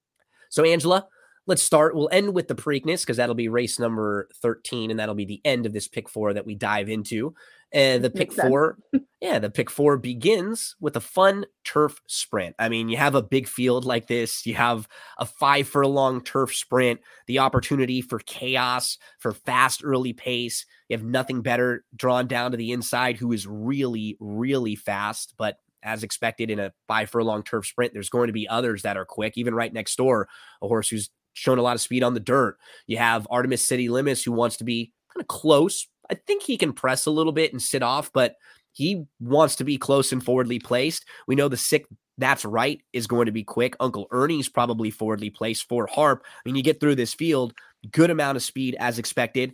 So, 0.48 0.65
Angela, 0.65 1.07
let's 1.47 1.62
start. 1.62 1.94
We'll 1.94 2.09
end 2.10 2.35
with 2.35 2.48
the 2.48 2.55
Preakness 2.55 3.02
because 3.02 3.16
that'll 3.18 3.35
be 3.35 3.48
race 3.48 3.78
number 3.78 4.28
13, 4.43 4.90
and 4.90 4.98
that'll 4.98 5.14
be 5.14 5.24
the 5.24 5.40
end 5.44 5.66
of 5.66 5.73
this 5.73 5.89
pick 5.89 6.09
four 6.09 6.32
that 6.35 6.47
we 6.47 6.55
dive 6.55 6.89
into. 6.89 7.35
And 7.73 8.02
the 8.02 8.10
pick 8.10 8.32
four, 8.32 8.78
yeah, 9.20 9.39
the 9.39 9.51
pick 9.51 9.70
four 9.70 9.97
begins 9.97 10.77
with 10.81 10.97
a 10.97 11.01
fun 11.01 11.47
turf 11.64 12.01
sprint. 12.06 12.55
I 12.59 12.68
mean, 12.68 12.89
you 12.89 12.97
have 12.97 13.14
a 13.14 13.23
big 13.23 13.48
field 13.48 13.85
like 13.85 14.06
this, 14.06 14.47
you 14.47 14.55
have 14.55 14.89
a 15.18 15.27
five 15.27 15.68
furlong 15.68 16.23
turf 16.23 16.55
sprint, 16.55 17.01
the 17.27 17.40
opportunity 17.40 18.01
for 18.01 18.20
chaos, 18.20 18.98
for 19.18 19.32
fast 19.32 19.82
early 19.85 20.12
pace. 20.12 20.64
You 20.89 20.97
have 20.97 21.05
nothing 21.05 21.43
better 21.43 21.85
drawn 21.94 22.28
down 22.28 22.52
to 22.52 22.56
the 22.56 22.73
inside 22.73 23.16
who 23.16 23.32
is 23.32 23.47
really, 23.47 24.16
really 24.20 24.77
fast, 24.77 25.35
but 25.36 25.59
as 25.82 26.02
expected 26.02 26.51
in 26.51 26.59
a 26.59 26.73
five 26.89 27.10
furlong 27.10 27.43
turf 27.43 27.66
sprint, 27.66 27.93
there's 27.93 28.10
going 28.10 28.28
to 28.28 28.32
be 28.32 28.48
others 28.48 28.82
that 28.82 28.97
are 28.97 29.05
quick, 29.05 29.35
even 29.36 29.55
right 29.55 29.73
next 29.73 29.97
door, 29.97 30.28
a 30.62 30.68
horse 30.68 30.89
who's 30.89 31.10
shown 31.37 31.59
a 31.59 31.63
lot 31.63 31.75
of 31.75 31.81
speed 31.81 32.03
on 32.03 32.15
the 32.15 32.21
dirt. 32.21 32.59
You 32.87 32.97
have 32.99 33.27
Artemis 33.31 33.67
City 33.67 33.89
Limits 33.89 34.23
who 34.23 34.33
wants 34.33 34.57
to 34.57 34.65
be 34.65 34.93
kind 35.13 35.21
of 35.21 35.29
close. 35.29 35.87
I 36.11 36.15
think 36.15 36.43
he 36.43 36.57
can 36.57 36.73
press 36.73 37.07
a 37.07 37.11
little 37.11 37.33
bit 37.33 37.53
and 37.53 37.61
sit 37.61 37.83
off, 37.83 38.11
but 38.13 38.37
he 38.73 39.05
wants 39.21 39.57
to 39.57 39.65
be 39.65 39.79
close 39.79 40.13
and 40.13 40.25
forwardly 40.25 40.59
placed. 40.59 41.05
We 41.27 41.35
know 41.35 41.49
the 41.49 41.57
sick 41.57 41.87
that's 42.19 42.45
right 42.45 42.81
is 42.93 43.07
going 43.07 43.27
to 43.27 43.33
be 43.33 43.45
quick. 43.45 43.77
Uncle 43.81 44.07
Ernie's 44.11 44.49
probably 44.49 44.91
forwardly 44.91 45.31
placed 45.31 45.69
for 45.69 45.87
Harp. 45.87 46.25
I 46.25 46.41
mean, 46.49 46.57
you 46.57 46.63
get 46.63 46.81
through 46.81 46.95
this 46.95 47.13
field, 47.13 47.53
good 47.91 48.11
amount 48.11 48.37
of 48.37 48.43
speed 48.43 48.77
as 48.81 48.99
expected. 48.99 49.53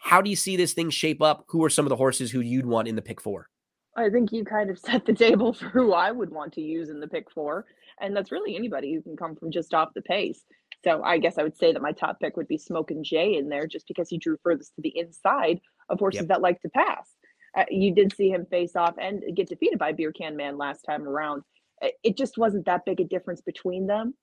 How 0.00 0.20
do 0.20 0.28
you 0.28 0.36
see 0.36 0.56
this 0.56 0.74
thing 0.74 0.90
shape 0.90 1.22
up? 1.22 1.44
Who 1.48 1.64
are 1.64 1.70
some 1.70 1.86
of 1.86 1.90
the 1.90 1.96
horses 1.96 2.30
who 2.30 2.40
you'd 2.40 2.66
want 2.66 2.88
in 2.88 2.96
the 2.96 3.02
pick 3.02 3.22
four? 3.22 3.48
I 3.96 4.10
think 4.10 4.32
you 4.32 4.44
kind 4.44 4.70
of 4.70 4.78
set 4.86 5.06
the 5.06 5.14
table 5.14 5.54
for 5.54 5.68
who 5.68 5.94
I 5.94 6.10
would 6.10 6.30
want 6.30 6.52
to 6.54 6.60
use 6.60 6.90
in 6.90 7.00
the 7.00 7.08
pick 7.08 7.30
four. 7.30 7.64
And 8.00 8.14
that's 8.14 8.32
really 8.32 8.56
anybody 8.56 8.92
who 8.92 9.02
can 9.02 9.16
come 9.16 9.36
from 9.36 9.50
just 9.50 9.72
off 9.72 9.94
the 9.94 10.02
pace. 10.02 10.44
So 10.84 11.02
I 11.02 11.18
guess 11.18 11.38
I 11.38 11.42
would 11.42 11.56
say 11.56 11.72
that 11.72 11.82
my 11.82 11.92
top 11.92 12.20
pick 12.20 12.36
would 12.36 12.46
be 12.48 12.58
Smoke 12.58 12.90
and 12.90 13.04
Jay 13.04 13.36
in 13.36 13.48
there 13.48 13.66
just 13.66 13.88
because 13.88 14.08
he 14.08 14.18
drew 14.18 14.36
furthest 14.42 14.74
to 14.76 14.82
the 14.82 14.96
inside 14.96 15.60
of 15.88 15.98
horses 15.98 16.20
Yep. 16.22 16.28
that 16.28 16.42
like 16.42 16.60
to 16.60 16.68
pass. 16.68 17.08
Uh, 17.56 17.64
you 17.70 17.94
did 17.94 18.14
see 18.14 18.28
him 18.30 18.46
face 18.46 18.76
off 18.76 18.94
and 18.98 19.22
get 19.34 19.48
defeated 19.48 19.78
by 19.78 19.92
Beer 19.92 20.12
Can 20.12 20.36
Man 20.36 20.58
last 20.58 20.82
time 20.82 21.06
around. 21.08 21.42
It 22.02 22.16
just 22.16 22.38
wasn't 22.38 22.66
that 22.66 22.84
big 22.84 23.00
a 23.00 23.04
difference 23.04 23.40
between 23.40 23.86
them. 23.86 24.14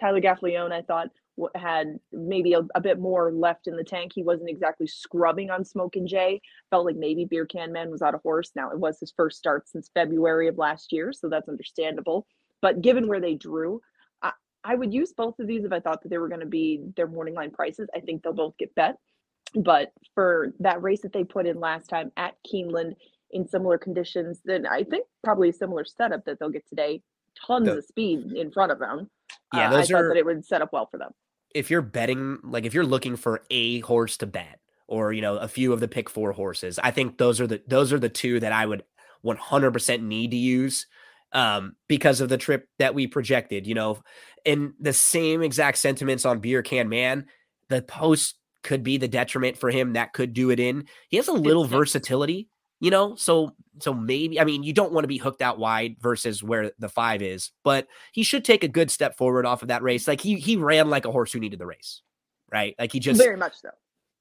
Tyler 0.00 0.20
Gaffalione, 0.20 0.72
I 0.72 0.82
thought, 0.82 1.08
had 1.54 1.98
maybe 2.12 2.54
a, 2.54 2.60
a 2.74 2.80
bit 2.80 2.98
more 2.98 3.32
left 3.32 3.66
in 3.66 3.76
the 3.76 3.84
tank. 3.84 4.12
He 4.14 4.22
wasn't 4.22 4.50
exactly 4.50 4.86
scrubbing 4.86 5.50
on 5.50 5.64
Smoke 5.64 5.96
and 5.96 6.08
Jay. 6.08 6.40
Felt 6.70 6.86
like 6.86 6.96
maybe 6.96 7.24
Beer 7.24 7.46
Can 7.46 7.72
Man 7.72 7.90
was 7.90 8.02
out 8.02 8.14
of 8.14 8.22
horse. 8.22 8.50
Now, 8.56 8.70
it 8.70 8.78
was 8.78 8.98
his 9.00 9.12
first 9.16 9.38
start 9.38 9.68
since 9.68 9.90
February 9.94 10.48
of 10.48 10.58
last 10.58 10.92
year, 10.92 11.12
so 11.12 11.28
that's 11.28 11.48
understandable. 11.48 12.26
But 12.60 12.82
given 12.82 13.06
where 13.06 13.20
they 13.20 13.34
drew, 13.34 13.80
I, 14.64 14.74
would 14.74 14.92
use 14.92 15.12
both 15.12 15.38
of 15.38 15.46
these 15.46 15.64
if 15.64 15.72
I 15.72 15.80
thought 15.80 16.02
that 16.02 16.08
they 16.08 16.18
were 16.18 16.28
going 16.28 16.40
to 16.40 16.46
be 16.46 16.82
their 16.96 17.06
morning 17.06 17.34
line 17.34 17.50
prices. 17.50 17.88
I 17.94 18.00
think 18.00 18.22
they'll 18.22 18.32
both 18.32 18.56
get 18.58 18.74
bet. 18.74 18.96
But 19.54 19.92
for 20.14 20.52
that 20.60 20.82
race 20.82 21.00
that 21.02 21.12
they 21.12 21.24
put 21.24 21.46
in 21.46 21.58
last 21.58 21.88
time 21.88 22.12
at 22.16 22.34
Keeneland 22.46 22.94
in 23.30 23.48
similar 23.48 23.78
conditions, 23.78 24.40
then 24.44 24.66
I 24.66 24.84
think 24.84 25.06
probably 25.24 25.48
a 25.50 25.52
similar 25.52 25.84
setup 25.84 26.24
that 26.26 26.38
they'll 26.38 26.50
get 26.50 26.68
today. 26.68 27.02
Tons 27.46 27.66
The- 27.66 27.78
of 27.78 27.84
speed 27.84 28.32
in 28.32 28.50
front 28.50 28.72
of 28.72 28.78
them. 28.78 29.08
Yeah, 29.54 29.66
Uh, 29.66 29.72
I 29.72 29.76
those 29.76 29.90
thought 29.90 30.02
that 30.08 30.16
it 30.16 30.24
would 30.26 30.44
set 30.44 30.60
up 30.62 30.72
well 30.72 30.86
for 30.90 30.98
them. 30.98 31.12
if 31.54 31.70
you're 31.70 31.82
betting, 31.82 32.38
like 32.42 32.64
if 32.66 32.74
you're 32.74 32.84
looking 32.84 33.16
for 33.16 33.42
a 33.50 33.80
horse 33.80 34.16
to 34.18 34.26
bet, 34.26 34.60
or 34.86 35.12
you 35.12 35.20
know 35.22 35.36
a 35.36 35.48
few 35.48 35.72
of 35.72 35.80
the 35.80 35.88
pick 35.88 36.08
four 36.10 36.32
horses, 36.32 36.78
I 36.82 36.90
think 36.90 37.16
those 37.18 37.40
are 37.40 37.46
the 37.46 37.62
those 37.66 37.92
are 37.92 37.98
the 37.98 38.08
two 38.08 38.40
that 38.40 38.52
I 38.52 38.66
would 38.66 38.84
100% 39.24 40.02
need 40.02 40.30
to 40.30 40.36
use 40.36 40.86
um, 41.32 41.76
because 41.88 42.20
of 42.20 42.28
the 42.28 42.38
trip 42.38 42.66
that 42.78 42.94
we 42.94 43.06
projected. 43.06 43.66
You 43.66 43.74
know, 43.74 44.02
and 44.46 44.72
the 44.80 44.92
same 44.92 45.42
exact 45.42 45.78
sentiments 45.78 46.24
on 46.24 46.40
Beer 46.40 46.62
Can 46.62 46.88
Man. 46.88 47.26
The 47.68 47.82
post 47.82 48.36
could 48.62 48.82
be 48.82 48.96
the 48.96 49.08
detriment 49.08 49.56
for 49.56 49.70
him. 49.70 49.92
That 49.92 50.12
could 50.12 50.32
do 50.32 50.50
it 50.50 50.58
in. 50.58 50.86
He 51.08 51.16
has 51.16 51.28
a 51.28 51.32
little 51.32 51.64
versatility, 51.64 52.48
you 52.80 52.90
know. 52.90 53.14
So 53.14 53.54
so 53.80 53.94
maybe 53.94 54.40
I 54.40 54.44
mean 54.44 54.62
you 54.62 54.72
don't 54.72 54.92
want 54.92 55.04
to 55.04 55.08
be 55.08 55.18
hooked 55.18 55.42
out 55.42 55.58
wide 55.58 55.96
versus 56.00 56.42
where 56.42 56.72
the 56.78 56.88
five 56.88 57.22
is, 57.22 57.50
but 57.62 57.86
he 58.12 58.22
should 58.22 58.44
take 58.44 58.64
a 58.64 58.68
good 58.68 58.90
step 58.90 59.16
forward 59.16 59.46
off 59.46 59.62
of 59.62 59.68
that 59.68 59.82
race. 59.82 60.08
Like 60.08 60.20
he 60.20 60.36
he 60.36 60.56
ran 60.56 60.90
like 60.90 61.04
a 61.04 61.12
horse 61.12 61.32
who 61.32 61.40
needed 61.40 61.58
the 61.58 61.66
race, 61.66 62.02
right? 62.50 62.74
Like 62.78 62.92
he 62.92 63.00
just 63.00 63.20
Very 63.20 63.36
much 63.36 63.54
so. 63.60 63.70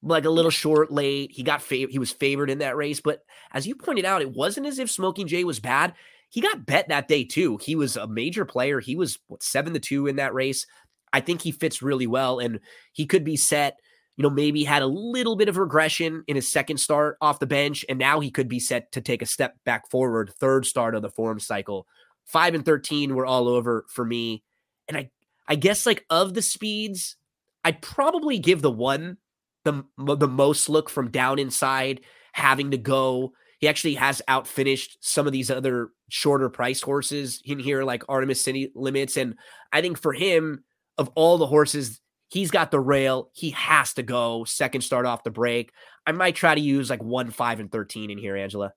like 0.04 0.26
a 0.26 0.30
little 0.30 0.52
short 0.52 0.92
late. 0.92 1.32
He 1.32 1.42
got 1.42 1.62
fav- 1.62 1.90
he 1.90 2.00
was 2.00 2.12
favored 2.12 2.50
in 2.50 2.60
that 2.60 2.78
race, 2.78 3.00
but 3.02 3.22
as 3.54 3.66
you 3.66 3.76
pointed 3.76 4.06
out, 4.06 4.22
it 4.22 4.36
wasn't 4.36 4.68
as 4.68 4.78
if 4.78 4.92
Smoking 4.92 5.28
Jay 5.28 5.44
was 5.44 5.60
bad. 5.60 5.94
He 6.30 6.42
got 6.42 6.66
bet 6.66 6.90
that 6.90 7.08
day 7.08 7.24
too. 7.24 7.58
He 7.62 7.76
was 7.76 7.96
a 7.96 8.08
major 8.08 8.46
player. 8.46 8.80
He 8.80 8.96
was 8.96 9.18
what 9.28 9.42
seven 9.42 9.74
to 9.74 9.80
two 9.80 10.08
in 10.08 10.18
that 10.18 10.34
race. 10.34 10.66
I 11.14 11.22
think 11.22 11.42
he 11.42 11.52
fits 11.52 11.82
really 11.82 12.08
well, 12.08 12.40
and 12.40 12.60
he 12.92 13.06
could 13.06 13.24
be 13.24 13.38
set. 13.38 13.78
You 14.18 14.24
know, 14.24 14.30
maybe 14.32 14.64
had 14.64 14.82
a 14.82 14.88
little 14.88 15.36
bit 15.36 15.48
of 15.48 15.58
regression 15.58 16.24
in 16.28 16.36
his 16.36 16.52
second 16.52 16.78
start 16.78 17.18
off 17.22 17.40
the 17.40 17.46
bench, 17.46 17.86
and 17.88 18.00
now 18.00 18.20
he 18.20 18.32
could 18.32 18.50
be 18.50 18.60
set 18.60 18.92
to 18.94 19.02
take 19.02 19.22
a 19.22 19.28
step 19.28 19.56
back 19.64 19.90
forward, 19.90 20.34
third 20.40 20.66
start 20.66 20.96
of 20.96 21.04
the 21.04 21.10
form 21.12 21.40
cycle. 21.40 21.86
Five 22.26 22.56
and 22.56 22.66
thirteen 22.66 23.16
were 23.16 23.28
all 23.28 23.48
over 23.48 23.86
for 23.90 24.04
me, 24.04 24.44
and 24.88 24.98
I, 24.98 25.12
I 25.48 25.56
guess 25.56 25.86
like 25.86 26.04
of 26.10 26.34
the 26.34 26.42
speeds, 26.42 27.16
I'd 27.64 27.82
probably 27.82 28.40
give 28.40 28.62
the 28.62 28.72
one 28.72 29.18
the 29.64 29.84
the 29.98 30.28
most 30.28 30.68
look 30.68 30.90
from 30.90 31.12
down 31.12 31.40
inside, 31.40 32.02
having 32.34 32.72
to 32.72 32.78
go. 32.78 33.34
He 33.60 33.68
actually 33.68 33.96
has 33.96 34.22
outfinished 34.30 34.98
some 35.02 35.26
of 35.26 35.34
these 35.34 35.50
other 35.50 35.90
shorter 36.10 36.50
price 36.50 36.82
horses 36.82 37.42
in 37.44 37.60
here, 37.60 37.84
like 37.84 38.04
Artemis 38.08 38.42
City 38.42 38.72
Limits. 38.76 39.18
And 39.18 39.36
I 39.72 39.82
think 39.82 39.98
for 39.98 40.14
him, 40.14 40.64
of 40.98 41.10
all 41.16 41.38
the 41.38 41.48
horses, 41.48 42.00
he's 42.30 42.52
got 42.52 42.72
the 42.72 42.80
rail. 42.80 43.32
He 43.34 43.52
has 43.52 43.94
to 43.94 44.04
go 44.04 44.44
second 44.46 44.82
start 44.82 45.06
off 45.06 45.24
the 45.24 45.32
break. 45.32 45.72
I 46.06 46.12
might 46.12 46.36
try 46.36 46.56
to 46.56 46.62
use 46.62 46.90
like 46.90 47.04
one, 47.04 47.32
five, 47.32 47.60
and 47.60 47.72
thirteen 47.72 48.10
in 48.12 48.18
here, 48.18 48.36
Angela. 48.36 48.74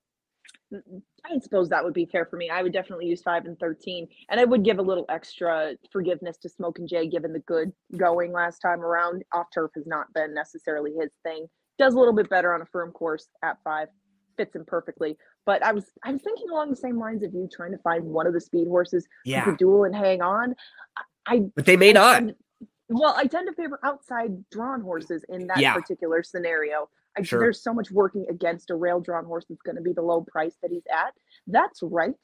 Mm, 0.73 1.03
I 1.25 1.39
suppose 1.41 1.69
that 1.69 1.85
would 1.85 1.95
be 1.95 2.07
fair 2.07 2.27
for 2.27 2.37
me. 2.37 2.49
I 2.49 2.63
would 2.63 2.73
definitely 2.73 3.07
use 3.07 3.23
five 3.23 3.45
and 3.45 3.59
thirteen, 3.59 4.09
and 4.31 4.41
I 4.41 4.45
would 4.45 4.65
give 4.65 4.79
a 4.79 4.83
little 4.83 5.05
extra 5.09 5.75
forgiveness 5.93 6.39
to 6.39 6.49
Smoke 6.49 6.79
and 6.79 6.89
Jay, 6.89 7.07
given 7.07 7.33
the 7.33 7.41
good 7.41 7.73
going 7.97 8.33
last 8.33 8.61
time 8.61 8.81
around. 8.81 9.25
Off 9.33 9.47
turf 9.53 9.73
has 9.75 9.87
not 9.87 10.13
been 10.15 10.35
necessarily 10.35 10.93
his 10.99 11.11
thing. 11.23 11.47
Does 11.79 11.95
a 11.95 11.99
little 11.99 12.15
bit 12.15 12.29
better 12.29 12.53
on 12.55 12.63
a 12.63 12.67
firm 12.67 12.93
course 12.93 13.29
at 13.43 13.59
five, 13.65 13.89
fits 14.41 14.57
him 14.57 14.65
perfectly. 14.67 15.17
But 15.45 15.63
I 15.63 15.73
was 15.73 15.85
I 16.03 16.13
was 16.13 16.23
thinking 16.23 16.49
along 16.51 16.71
the 16.71 16.77
same 16.77 16.99
lines 16.99 17.23
of 17.23 17.35
you, 17.35 17.49
trying 17.53 17.73
to 17.73 17.79
find 17.79 18.05
one 18.05 18.27
of 18.27 18.33
the 18.33 18.41
speed 18.41 18.67
horses 18.69 19.07
who 19.25 19.31
Yeah, 19.33 19.45
could 19.45 19.59
duel 19.59 19.85
and 19.85 19.95
hang 19.95 20.23
on. 20.23 20.55
I, 20.97 21.03
I 21.35 21.41
but 21.55 21.67
they 21.67 21.77
may 21.77 21.91
I 21.91 21.93
not. 21.93 22.15
tend- 22.21 22.35
well, 22.89 23.15
I 23.17 23.25
tend 23.27 23.47
to 23.49 23.55
favor 23.55 23.79
outside 23.85 24.33
drawn 24.51 24.81
horses 24.81 25.25
in 25.29 25.47
that 25.49 25.59
Yeah. 25.61 25.75
particular 25.75 26.23
scenario. 26.23 26.89
I, 27.19 27.23
Sure. 27.23 27.39
There's 27.41 27.63
so 27.63 27.73
much 27.75 27.91
working 27.91 28.25
against 28.31 28.71
a 28.71 28.75
rail 28.75 28.99
drawn 29.01 29.25
horse 29.25 29.45
that's 29.49 29.63
going 29.63 29.77
to 29.77 29.83
be 29.83 29.93
the 29.93 30.03
low 30.03 30.23
price 30.23 30.57
that 30.63 30.71
he's 30.73 30.83
at. 30.93 31.13
That's 31.47 31.81
right. 31.83 32.15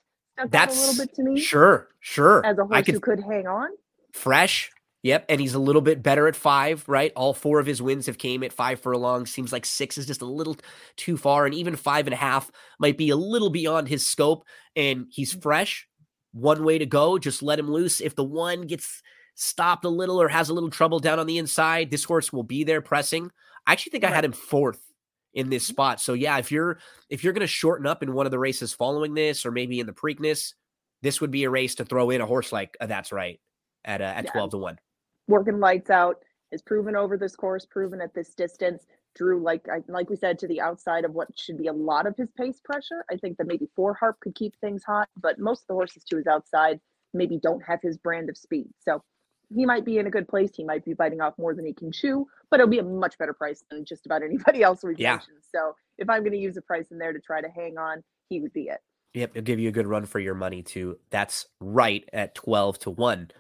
That's, 0.51 0.55
out 0.55 0.71
a 0.77 0.81
little 0.89 1.05
bit 1.07 1.15
to 1.17 1.23
me 1.23 1.41
Sure, 1.41 1.89
sure. 2.01 2.45
as 2.45 2.59
a 2.59 2.65
horse 2.65 2.85
could 2.85 2.95
who 2.95 3.01
could 3.01 3.21
hang 3.21 3.47
on. 3.47 3.69
fresh. 4.13 4.71
Yep, 5.03 5.27
and 5.29 5.41
he's 5.41 5.55
a 5.55 5.61
little 5.61 5.83
bit 5.83 6.03
better 6.03 6.27
at 6.27 6.35
five, 6.35 6.83
right? 6.89 7.13
All 7.15 7.33
four 7.33 7.61
of 7.61 7.67
his 7.67 7.81
wins 7.81 8.07
have 8.07 8.19
came 8.19 8.43
at 8.43 8.53
five 8.53 8.81
furlongs. 8.81 9.31
Seems 9.31 9.53
like 9.53 9.65
six 9.65 9.99
is 9.99 10.07
just 10.07 10.23
a 10.23 10.27
little 10.27 10.57
too 10.97 11.17
far, 11.17 11.47
and 11.47 11.55
even 11.55 11.77
five 11.77 12.07
and 12.07 12.15
a 12.15 12.17
half 12.17 12.51
might 12.81 12.99
be 12.99 13.11
a 13.11 13.17
little 13.17 13.51
beyond 13.51 13.87
his 13.87 14.05
scope. 14.05 14.45
And 14.75 15.07
he's 15.11 15.33
fresh. 15.33 15.87
One 16.33 16.65
way 16.65 16.79
to 16.79 16.87
go, 16.87 17.19
just 17.19 17.43
let 17.43 17.59
him 17.59 17.71
loose. 17.71 18.01
If 18.01 18.17
the 18.17 18.25
one 18.25 18.63
gets 18.63 19.01
stopped 19.37 19.85
a 19.85 19.89
little 19.89 20.21
or 20.21 20.29
has 20.29 20.49
a 20.49 20.55
little 20.55 20.71
trouble 20.71 20.99
down 20.99 21.19
on 21.19 21.27
the 21.27 21.39
inside, 21.39 21.91
this 21.91 22.05
horse 22.05 22.33
will 22.33 22.43
be 22.43 22.65
there 22.65 22.81
pressing. 22.81 23.31
I 23.67 23.73
actually 23.73 23.91
think 23.91 24.05
I 24.05 24.11
had 24.11 24.25
him 24.25 24.33
fourth 24.33 24.81
in 25.35 25.51
this 25.51 25.67
spot. 25.67 26.01
So 26.01 26.15
yeah, 26.15 26.39
if 26.39 26.51
you're 26.51 26.79
if 27.11 27.23
you're 27.23 27.33
gonna 27.33 27.47
shorten 27.47 27.87
up 27.87 28.03
in 28.03 28.13
one 28.13 28.27
of 28.27 28.33
the 28.33 28.39
races 28.39 28.73
following 28.73 29.15
this, 29.15 29.47
or 29.47 29.53
maybe 29.53 29.79
in 29.79 29.87
the 29.87 29.93
Preakness, 29.93 30.55
this 31.03 31.21
would 31.21 31.31
be 31.31 31.45
a 31.45 31.51
race 31.51 31.77
to 31.77 31.85
throw 31.85 32.11
in 32.11 32.21
a 32.21 32.27
horse 32.27 32.51
like 32.53 32.77
uh, 32.81 32.87
that's 32.87 33.13
right 33.13 33.39
at 33.85 34.01
uh, 34.01 34.05
at 34.05 34.25
Yeah. 34.25 34.31
twelve 34.33 34.51
to 34.51 34.59
one. 34.59 34.79
Working 35.29 35.59
lights 35.61 35.91
out 35.91 36.17
is 36.53 36.63
proven 36.63 36.95
over 36.95 37.17
this 37.17 37.35
course, 37.35 37.67
proven 37.67 38.01
at 38.01 38.15
this 38.15 38.35
distance. 38.35 38.87
Drew, 39.15 39.43
like 39.43 39.67
I, 39.69 39.79
like 39.89 40.11
we 40.11 40.17
said, 40.17 40.39
to 40.41 40.47
the 40.47 40.61
outside 40.61 41.05
of 41.05 41.13
what 41.15 41.29
should 41.39 41.57
be 41.57 41.69
a 41.69 41.73
lot 41.73 42.07
of 42.07 42.17
his 42.17 42.31
pace 42.37 42.61
pressure. 42.63 43.05
I 43.11 43.17
think 43.17 43.39
that 43.39 43.47
maybe 43.47 43.67
four 43.75 43.95
harp 43.95 44.21
could 44.21 44.35
keep 44.35 44.55
things 44.61 44.85
hot, 44.85 45.09
but 45.21 45.39
most 45.39 45.63
of 45.63 45.67
the 45.69 45.75
horses 45.75 46.05
to 46.05 46.17
his 46.17 46.27
outside 46.27 46.81
maybe 47.15 47.39
don't 47.43 47.63
have 47.63 47.81
his 47.83 47.97
brand 47.97 48.29
of 48.29 48.37
speed. 48.37 48.69
So 48.79 49.03
he 49.55 49.65
might 49.65 49.85
be 49.87 49.99
in 49.99 50.07
a 50.07 50.11
good 50.11 50.29
place. 50.29 50.51
He 50.55 50.65
might 50.65 50.85
be 50.85 50.93
biting 50.93 51.21
off 51.23 51.35
more 51.39 51.55
than 51.55 51.65
he 51.65 51.73
can 51.73 51.91
chew, 51.91 52.27
but 52.51 52.61
it'll 52.61 52.71
be 52.71 52.79
a 52.79 52.85
much 52.85 53.17
better 53.19 53.33
price 53.33 53.65
than 53.71 53.85
just 53.85 54.05
about 54.07 54.23
anybody 54.25 54.63
else 54.63 54.85
we've 54.85 54.99
Yeah. 54.99 55.13
mentioned. 55.13 55.39
So 55.51 55.75
if 55.99 56.11
I'm 56.11 56.21
going 56.21 56.33
to 56.33 56.39
use 56.39 56.57
a 56.59 56.63
price 56.63 56.91
in 56.91 56.99
there 56.99 57.13
to 57.15 57.21
try 57.21 57.41
to 57.41 57.49
hang 57.49 57.79
on, 57.79 58.05
he 58.29 58.41
would 58.41 58.53
be 58.53 58.65
it. 58.65 58.81
Yep, 59.15 59.31
it'll 59.31 59.45
give 59.45 59.59
you 59.59 59.71
a 59.71 59.73
good 59.73 59.87
run 59.87 60.05
for 60.05 60.19
your 60.19 60.35
money 60.35 60.63
too. 60.63 60.99
That's 61.09 61.47
right 61.59 62.07
at 62.13 62.35
12 62.35 62.81
to 62.81 62.91
1. 62.91 63.31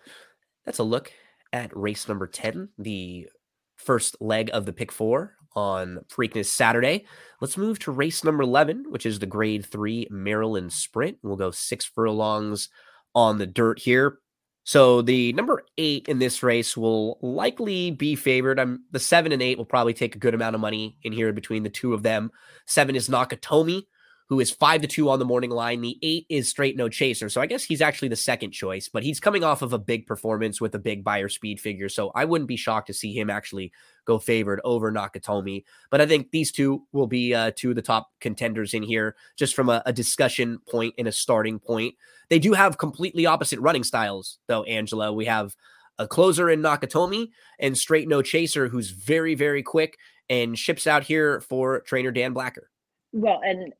That's 0.64 0.78
a 0.78 0.84
look 0.84 1.12
at 1.56 1.76
race 1.76 2.06
number 2.06 2.26
10, 2.26 2.68
the 2.78 3.28
first 3.76 4.16
leg 4.20 4.50
of 4.52 4.66
the 4.66 4.72
pick 4.72 4.92
four 4.92 5.34
on 5.54 6.00
Preakness 6.08 6.46
Saturday. 6.46 7.06
Let's 7.40 7.56
move 7.56 7.78
to 7.80 7.90
race 7.90 8.22
number 8.22 8.42
11, 8.42 8.84
which 8.90 9.06
is 9.06 9.18
the 9.18 9.26
grade 9.26 9.64
three 9.64 10.06
Maryland 10.10 10.72
Sprint. 10.72 11.16
We'll 11.22 11.36
go 11.36 11.50
six 11.50 11.86
furlongs 11.86 12.68
on 13.14 13.38
the 13.38 13.46
dirt 13.46 13.78
here. 13.78 14.18
So 14.64 15.00
the 15.00 15.32
number 15.32 15.62
eight 15.78 16.08
in 16.08 16.18
this 16.18 16.42
race 16.42 16.76
will 16.76 17.18
likely 17.22 17.90
be 17.90 18.16
favored. 18.16 18.60
I'm 18.60 18.84
the 18.90 19.00
seven 19.00 19.32
and 19.32 19.40
eight 19.40 19.56
will 19.56 19.64
probably 19.64 19.94
take 19.94 20.14
a 20.14 20.18
good 20.18 20.34
amount 20.34 20.56
of 20.56 20.60
money 20.60 20.98
in 21.04 21.12
here 21.12 21.32
between 21.32 21.62
the 21.62 21.70
two 21.70 21.94
of 21.94 22.02
them. 22.02 22.30
Seven 22.66 22.96
is 22.96 23.08
Nakatomi, 23.08 23.84
who 24.28 24.40
is 24.40 24.50
five 24.50 24.80
to 24.82 24.88
two 24.88 25.08
on 25.08 25.18
the 25.18 25.24
morning 25.24 25.50
line. 25.50 25.80
The 25.80 25.98
eight 26.02 26.26
is 26.28 26.48
straight 26.48 26.76
no 26.76 26.88
chaser. 26.88 27.28
So 27.28 27.40
I 27.40 27.46
guess 27.46 27.62
he's 27.62 27.80
actually 27.80 28.08
the 28.08 28.16
second 28.16 28.50
choice, 28.50 28.88
but 28.88 29.04
he's 29.04 29.20
coming 29.20 29.44
off 29.44 29.62
of 29.62 29.72
a 29.72 29.78
big 29.78 30.06
performance 30.06 30.60
with 30.60 30.74
a 30.74 30.80
big 30.80 31.04
Beyer 31.04 31.28
speed 31.28 31.60
figure. 31.60 31.88
So 31.88 32.10
I 32.14 32.24
wouldn't 32.24 32.48
be 32.48 32.56
shocked 32.56 32.88
to 32.88 32.94
see 32.94 33.12
him 33.12 33.30
actually 33.30 33.72
go 34.04 34.18
favored 34.18 34.60
over 34.64 34.90
Nakatomi. 34.90 35.64
But 35.90 36.00
I 36.00 36.06
think 36.06 36.30
these 36.30 36.50
two 36.50 36.82
will 36.92 37.06
be 37.06 37.34
uh, 37.34 37.52
two 37.54 37.70
of 37.70 37.76
the 37.76 37.82
top 37.82 38.10
contenders 38.20 38.74
in 38.74 38.82
here, 38.82 39.14
just 39.36 39.54
from 39.54 39.68
a, 39.68 39.82
a 39.86 39.92
discussion 39.92 40.58
point 40.68 40.94
and 40.98 41.06
a 41.06 41.12
starting 41.12 41.60
point. 41.60 41.94
They 42.28 42.40
do 42.40 42.52
have 42.52 42.78
completely 42.78 43.26
opposite 43.26 43.60
running 43.60 43.84
styles, 43.84 44.38
though, 44.48 44.64
Angela. 44.64 45.12
We 45.12 45.26
have 45.26 45.54
a 45.98 46.08
closer 46.08 46.50
in 46.50 46.60
Nakatomi 46.60 47.30
and 47.60 47.78
straight 47.78 48.08
no 48.08 48.22
chaser, 48.22 48.68
who's 48.68 48.90
very, 48.90 49.34
very 49.34 49.62
quick 49.62 49.98
and 50.28 50.58
ships 50.58 50.86
out 50.86 51.04
here 51.04 51.40
for 51.40 51.80
trainer 51.80 52.10
Dan 52.10 52.32
Blacker. 52.32 52.70
Well, 53.16 53.40
and 53.42 53.72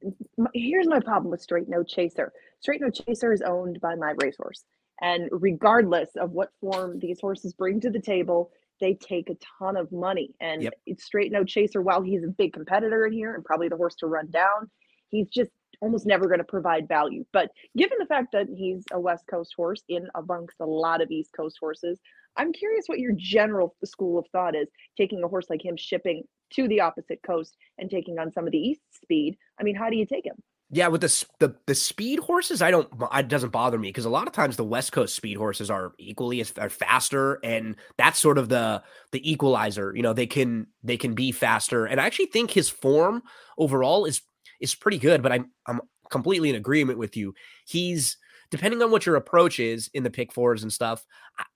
here's 0.55 0.89
my 0.89 0.99
problem 0.99 1.31
with 1.31 1.43
Straight 1.43 1.69
No 1.69 1.83
Chaser. 1.83 2.33
Straight 2.61 2.81
No 2.81 2.89
Chaser 2.89 3.35
is 3.35 3.43
owned 3.43 3.83
by 3.83 3.95
my 3.95 4.15
racehorse. 4.23 4.65
And 5.03 5.29
regardless 5.31 6.09
of 6.17 6.31
what 6.31 6.53
form 6.59 6.99
these 6.99 7.21
horses 7.21 7.53
bring 7.53 7.79
to 7.81 7.91
the 7.91 8.01
table, 8.01 8.51
they 8.81 8.95
take 8.95 9.29
a 9.29 9.37
ton 9.59 9.77
of 9.77 9.93
money. 9.93 10.35
And 10.41 10.63
Yep. 10.63 10.73
it's 10.87 11.05
Straight 11.05 11.33
No 11.33 11.45
Chaser, 11.45 11.83
while 11.83 12.01
he's 12.01 12.25
a 12.25 12.29
big 12.29 12.55
competitor 12.55 13.05
in 13.05 13.13
here 13.13 13.35
and 13.35 13.45
probably 13.45 13.69
the 13.69 13.77
horse 13.77 13.95
to 13.97 14.07
run 14.07 14.31
down, 14.31 14.71
he's 15.11 15.29
just 15.29 15.51
almost 15.83 16.07
never 16.07 16.29
going 16.29 16.39
to 16.39 16.45
provide 16.45 16.89
value. 16.89 17.27
But 17.33 17.51
given 17.77 17.99
the 17.99 18.07
fact 18.07 18.33
that 18.33 18.47
he's 18.49 18.85
a 18.91 18.99
West 18.99 19.27
Coast 19.27 19.53
horse 19.55 19.85
in 19.89 20.09
amongst 20.15 20.61
a 20.61 20.67
lot 20.67 21.03
of 21.03 21.11
East 21.11 21.35
Coast 21.37 21.59
horses, 21.61 22.01
I'm 22.39 22.55
curious 22.55 22.87
what 22.87 23.01
your 23.01 23.13
general 23.13 23.77
school 23.85 24.19
of 24.19 24.27
thought 24.29 24.57
is 24.57 24.69
taking 24.97 25.23
a 25.23 25.29
horse 25.29 25.51
like 25.51 25.63
him 25.63 25.77
shipping 25.77 26.25
to 26.55 26.69
the 26.69 26.81
opposite 26.81 27.21
coast 27.23 27.57
and 27.79 27.91
taking 27.91 28.19
on 28.19 28.33
some 28.33 28.47
of 28.47 28.53
the 28.53 28.59
east 28.59 28.81
speed. 29.03 29.37
I 29.59 29.63
mean, 29.63 29.75
how 29.75 29.91
do 29.91 29.97
you 29.97 30.07
take 30.07 30.25
him? 30.25 30.37
Yeah, 30.69 30.89
with 30.89 31.01
the 31.01 31.27
the 31.39 31.55
the 31.67 31.77
speed 31.77 32.19
horses, 32.19 32.61
I 32.61 32.73
don't 32.73 32.89
it 33.15 33.29
doesn't 33.29 33.51
bother 33.51 33.79
me 33.79 33.89
because 33.89 34.05
a 34.05 34.11
lot 34.11 34.27
of 34.27 34.33
times 34.33 34.57
the 34.57 34.65
West 34.65 34.91
Coast 34.91 35.15
speed 35.15 35.37
horses 35.37 35.71
are 35.71 35.93
equally 35.97 36.41
as 36.41 36.53
are 36.59 36.69
faster, 36.69 37.39
and 37.45 37.77
that's 37.99 38.19
sort 38.19 38.37
of 38.37 38.49
the 38.49 38.83
the 39.13 39.31
equalizer. 39.31 39.95
You 39.95 40.03
know, 40.03 40.13
they 40.13 40.27
can 40.27 40.67
they 40.83 40.97
can 40.97 41.15
be 41.15 41.31
faster, 41.31 41.87
and 41.87 42.01
I 42.01 42.07
actually 42.07 42.27
think 42.27 42.51
his 42.51 42.69
form 42.69 43.23
overall 43.57 44.07
is 44.07 44.23
is 44.61 44.75
pretty 44.75 44.99
good. 44.99 45.23
But 45.23 45.31
I'm 45.31 45.53
I'm 45.67 45.81
completely 46.11 46.51
in 46.51 46.57
agreement 46.57 46.99
with 46.99 47.17
you. 47.17 47.35
He's 47.65 48.17
depending 48.51 48.83
on 48.83 48.91
what 48.91 49.07
your 49.07 49.17
approach 49.17 49.59
is 49.59 49.91
in 49.95 50.03
the 50.03 50.11
pick 50.11 50.33
fours 50.33 50.63
and 50.63 50.73
stuff. 50.73 51.05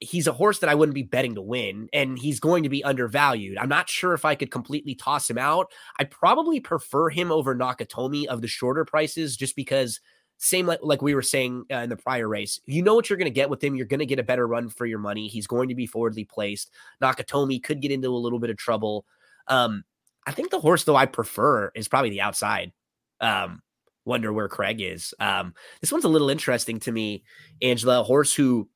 He's 0.01 0.27
a 0.27 0.33
horse 0.33 0.59
that 0.59 0.71
I 0.71 0.75
wouldn't 0.75 0.95
be 0.95 1.03
betting 1.03 1.35
to 1.35 1.43
win, 1.43 1.89
and 1.93 2.19
he's 2.19 2.41
going 2.41 2.63
to 2.65 2.69
be 2.69 2.85
undervalued. 2.85 3.59
I'm 3.59 3.69
not 3.69 3.89
sure 3.89 4.15
if 4.15 4.25
I 4.25 4.35
could 4.35 4.51
completely 4.51 4.95
toss 4.95 5.29
him 5.29 5.39
out. 5.39 5.71
I 5.99 6.05
probably 6.05 6.61
prefer 6.61 7.09
him 7.09 7.31
over 7.33 7.55
Nakatomi 7.55 8.27
of 8.27 8.43
the 8.43 8.49
shorter 8.49 8.85
prices 8.85 9.37
just 9.37 9.57
because 9.57 10.01
same 10.43 10.67
like, 10.67 10.81
like 10.83 11.03
we 11.03 11.15
were 11.15 11.23
saying 11.23 11.65
uh, 11.71 11.77
in 11.77 11.91
the 11.91 11.97
prior 11.97 12.27
race. 12.27 12.59
You 12.67 12.83
know 12.83 12.95
what 12.95 13.11
you're 13.11 13.19
going 13.19 13.27
to 13.27 13.31
get 13.31 13.51
with 13.51 13.63
him. 13.63 13.77
You're 13.77 13.87
going 13.87 14.01
to 14.01 14.07
get 14.07 14.19
a 14.19 14.25
better 14.25 14.47
run 14.47 14.71
for 14.71 14.87
your 14.87 14.99
money. 14.99 15.29
He's 15.29 15.47
going 15.47 15.69
to 15.69 15.75
be 15.75 15.87
forwardly 15.87 16.25
placed. 16.25 16.71
Nakatomi 17.03 17.63
could 17.63 17.83
get 17.83 17.91
into 17.91 18.09
a 18.09 18.17
little 18.17 18.39
bit 18.39 18.49
of 18.49 18.57
trouble. 18.57 19.05
Um, 19.49 19.85
I 20.27 20.33
think 20.33 20.51
the 20.51 20.61
horse 20.61 20.85
though 20.85 20.97
I 20.97 21.07
prefer 21.07 21.71
is 21.75 21.89
probably 21.89 22.11
the 22.11 22.23
outside. 22.23 22.73
Um, 23.21 23.63
wonder 24.11 24.33
where 24.33 24.49
Craig 24.49 24.81
is. 24.83 25.15
Um, 25.21 25.55
this 25.81 25.91
one's 25.93 26.05
a 26.05 26.09
little 26.09 26.29
interesting 26.31 26.81
to 26.81 26.93
me, 26.93 27.23
Angela. 27.63 28.01
A 28.01 28.05
horse 28.05 28.35
who 28.35 28.69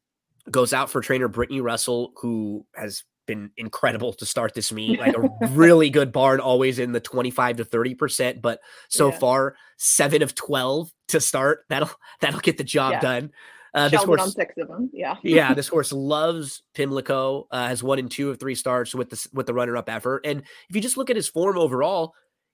goes 0.50 0.72
out 0.72 0.88
for 0.90 1.00
trainer 1.00 1.28
Brittany 1.28 1.60
Russell, 1.60 2.12
who 2.22 2.64
has 2.74 3.02
been 3.26 3.50
incredible 3.56 4.12
to 4.12 4.26
start 4.26 4.54
this 4.54 4.70
meet. 4.72 4.98
Like 5.04 5.16
a 5.16 5.28
really 5.50 5.90
good 5.90 6.12
barn, 6.12 6.40
always 6.40 6.78
in 6.78 6.92
the 6.92 7.00
25 7.00 7.56
to 7.56 7.64
30%, 7.64 8.40
but 8.40 8.60
so 8.88 9.08
Yeah. 9.10 9.18
far, 9.18 9.56
seven 9.76 10.22
of 10.22 10.34
12 10.34 10.90
to 11.08 11.20
start. 11.20 11.64
That'll 11.68 11.90
that'll 12.20 12.40
get 12.40 12.56
the 12.58 12.64
job 12.64 12.92
Yeah. 12.92 13.00
done. 13.00 13.30
Uh, 13.74 13.88
this 13.88 13.98
Sheldon 13.98 14.12
on 14.12 14.18
horse, 14.18 14.34
six 14.34 14.54
of 14.58 14.68
them. 14.68 14.88
Yeah. 14.92 15.16
yeah, 15.24 15.52
this 15.58 15.66
horse 15.66 15.90
loves 15.92 16.62
Pimlico. 16.74 17.48
Uh, 17.50 17.66
has 17.66 17.82
one 17.82 17.98
and 17.98 18.08
two 18.08 18.30
of 18.30 18.38
three 18.38 18.54
starts 18.54 18.94
with 18.94 19.10
the 19.10 19.28
with 19.32 19.46
the 19.46 19.54
runner 19.54 19.76
up 19.76 19.88
effort. 19.90 20.24
And 20.24 20.42
if 20.68 20.76
you 20.76 20.80
just 20.80 20.96
look 20.96 21.10
at 21.10 21.16
his 21.16 21.28
form 21.28 21.58
overall, 21.58 22.12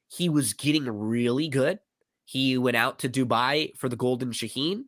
he 0.08 0.28
was 0.30 0.54
getting 0.54 0.86
really 0.88 1.48
good. 1.48 1.78
He 2.30 2.56
went 2.56 2.76
out 2.76 3.00
to 3.00 3.08
Dubai 3.08 3.76
for 3.76 3.88
the 3.88 3.96
Golden 3.96 4.30
Shaheen 4.30 4.84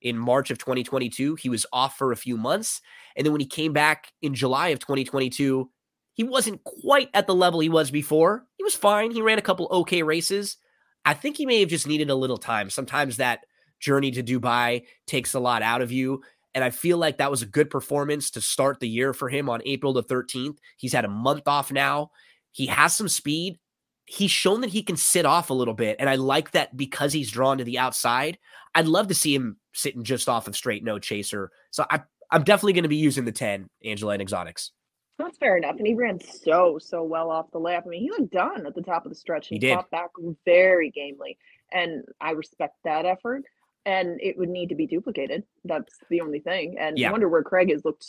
in 0.00 0.16
March 0.16 0.50
of 0.50 0.56
2022. 0.56 1.34
He 1.34 1.50
was 1.50 1.66
off 1.70 1.98
for 1.98 2.10
a 2.10 2.16
few 2.16 2.38
months, 2.38 2.80
and 3.14 3.26
then 3.26 3.32
when 3.32 3.42
he 3.42 3.46
came 3.46 3.74
back 3.74 4.12
in 4.22 4.32
July 4.32 4.68
of 4.68 4.78
2022, 4.78 5.70
he 6.14 6.24
wasn't 6.24 6.64
quite 6.64 7.10
at 7.12 7.26
the 7.26 7.34
level 7.34 7.60
he 7.60 7.68
was 7.68 7.90
before. 7.90 8.46
He 8.56 8.64
was 8.64 8.74
fine. 8.74 9.10
He 9.10 9.20
ran 9.20 9.36
a 9.36 9.42
couple 9.42 9.68
okay 9.70 10.02
races. 10.02 10.56
I 11.04 11.12
think 11.12 11.36
he 11.36 11.44
may 11.44 11.60
have 11.60 11.68
just 11.68 11.86
needed 11.86 12.08
a 12.08 12.14
little 12.14 12.38
time. 12.38 12.70
Sometimes 12.70 13.18
that 13.18 13.40
journey 13.78 14.10
to 14.12 14.22
Dubai 14.22 14.84
takes 15.06 15.34
a 15.34 15.38
lot 15.38 15.60
out 15.60 15.82
of 15.82 15.92
you. 15.92 16.22
And 16.54 16.64
I 16.64 16.70
feel 16.70 16.96
like 16.96 17.18
that 17.18 17.30
was 17.30 17.42
a 17.42 17.46
good 17.46 17.68
performance 17.68 18.30
to 18.30 18.40
start 18.40 18.80
the 18.80 18.88
year 18.88 19.12
for 19.12 19.28
him 19.28 19.50
on 19.50 19.60
April 19.66 19.92
the 19.92 20.02
13th. 20.02 20.56
He's 20.78 20.94
had 20.94 21.04
a 21.04 21.08
month 21.08 21.46
off 21.46 21.70
now. 21.70 22.10
He 22.52 22.64
has 22.68 22.96
some 22.96 23.08
speed. 23.08 23.58
He's 24.06 24.30
shown 24.30 24.60
that 24.62 24.70
he 24.70 24.82
can 24.82 24.96
sit 24.96 25.26
off 25.26 25.50
a 25.50 25.54
little 25.54 25.74
bit. 25.74 25.96
And 25.98 26.08
I 26.08 26.14
like 26.14 26.52
that 26.52 26.76
because 26.76 27.12
he's 27.12 27.30
drawn 27.30 27.58
to 27.58 27.64
the 27.64 27.78
outside. 27.78 28.38
I'd 28.74 28.86
love 28.86 29.08
to 29.08 29.14
see 29.14 29.34
him 29.34 29.56
sitting 29.74 30.04
just 30.04 30.28
off 30.28 30.46
of 30.48 30.56
straight 30.56 30.84
no 30.84 30.98
chaser. 30.98 31.50
So 31.72 31.84
I, 31.90 32.02
I'm 32.30 32.44
definitely 32.44 32.74
going 32.74 32.84
to 32.84 32.88
be 32.88 32.96
using 32.96 33.24
the 33.24 33.32
10, 33.32 33.68
Angela 33.84 34.12
and 34.12 34.22
Exotics. 34.22 34.70
That's 35.18 35.38
fair 35.38 35.56
enough. 35.56 35.76
And 35.78 35.86
he 35.86 35.94
ran 35.94 36.20
so, 36.20 36.78
so 36.78 37.02
well 37.02 37.30
off 37.30 37.50
the 37.50 37.58
lap. 37.58 37.84
I 37.86 37.88
mean, 37.88 38.02
he 38.02 38.10
looked 38.10 38.32
done 38.32 38.66
at 38.66 38.74
the 38.74 38.82
top 38.82 39.06
of 39.06 39.10
the 39.10 39.16
stretch. 39.16 39.48
He 39.48 39.54
He, 39.56 39.58
did. 39.58 39.78
back 39.90 40.10
very 40.44 40.90
gamely. 40.90 41.38
and 41.72 42.04
I 42.20 42.32
respect 42.32 42.76
that 42.84 43.06
effort. 43.06 43.42
And 43.86 44.20
it 44.20 44.36
would 44.36 44.48
need 44.48 44.68
to 44.70 44.74
be 44.74 44.86
duplicated. 44.86 45.44
That's 45.64 45.96
the 46.10 46.20
only 46.20 46.40
thing. 46.40 46.76
And 46.78 46.98
Yeah. 46.98 47.12
wonder 47.12 47.28
where 47.28 47.42
Craig 47.44 47.70
is 47.70 47.84
looked. 47.84 48.04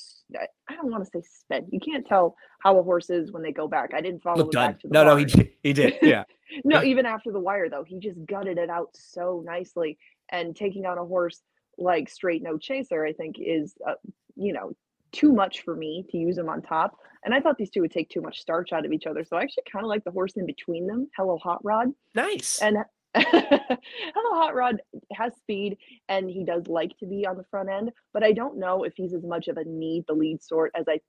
I 0.68 0.76
don't 0.76 0.91
want 0.91 1.06
to 1.06 1.10
say 1.10 1.22
spent. 1.22 1.72
You 1.72 1.80
can't 1.80 2.06
tell 2.06 2.36
how 2.60 2.78
a 2.80 2.84
horse 2.84 3.10
is 3.12 3.32
when 3.32 3.44
they 3.44 3.52
go 3.52 3.68
back. 3.68 3.94
I 3.94 4.02
didn't 4.02 4.24
follow 4.24 4.38
Look 4.44 4.52
done. 4.52 4.72
back 4.72 4.80
to 4.82 4.88
the 4.88 4.94
No, 4.94 5.04
no, 5.06 5.16
he 5.16 5.26
did. 5.26 5.52
He 5.62 5.74
did. 5.74 5.94
Yeah. 6.02 6.24
No, 6.66 6.82
even 6.82 7.06
after 7.06 7.32
the 7.32 7.40
wire 7.40 7.70
though, 7.70 7.84
he 7.84 7.99
just 7.99 8.26
gutted 8.26 8.58
it 8.58 8.70
out 8.72 8.90
so 8.95 9.44
nicely. 9.45 9.98
And 10.30 10.56
taking 10.56 10.86
on 10.86 10.98
a 10.98 11.06
horse 11.06 11.41
like 11.78 12.10
Straight 12.10 12.41
No 12.41 12.58
Chaser, 12.58 13.06
I 13.06 13.14
think 13.14 13.36
is, 13.40 13.76
uh, 13.88 13.94
you 14.36 14.54
know, 14.54 14.76
too 15.12 15.32
much 15.32 15.62
for 15.62 15.76
me 15.76 16.06
to 16.10 16.18
use 16.18 16.38
him 16.38 16.49
on 16.49 16.62
top. 16.64 16.98
And 17.24 17.34
I 17.36 17.40
thought 17.40 17.58
these 17.58 17.70
two 17.70 17.82
would 17.82 17.91
take 17.91 18.10
too 18.10 18.22
much 18.22 18.40
starch 18.41 18.74
out 18.74 18.86
of 18.86 18.91
each 18.91 19.06
other. 19.06 19.24
So 19.24 19.38
I 19.38 19.44
actually 19.44 19.64
kind 19.72 19.86
of 19.86 19.90
like 19.90 20.04
the 20.04 20.12
horse 20.12 20.34
in 20.38 20.45
between 20.48 20.88
them, 20.88 21.08
Hello 21.16 21.38
Hot 21.38 21.64
Rod. 21.64 21.94
nice. 22.16 22.62
And 22.62 22.78
Hot 23.26 24.56
Rod 24.56 24.81
has 25.14 25.34
speed 25.38 25.77
and 26.10 26.30
he 26.30 26.44
does 26.44 26.68
like 26.68 26.98
to 26.99 27.06
be 27.07 27.26
on 27.26 27.38
the 27.38 27.44
front 27.49 27.69
end, 27.69 27.91
but 28.14 28.23
I 28.23 28.31
don't 28.34 28.57
know 28.57 28.84
if 28.84 28.94
he's 28.95 29.14
as 29.14 29.23
much 29.23 29.48
of 29.48 29.57
a 29.57 29.64
need 29.65 30.06
the 30.07 30.14
lead 30.14 30.44
sort 30.44 30.72
as 30.76 30.85
I 30.88 30.99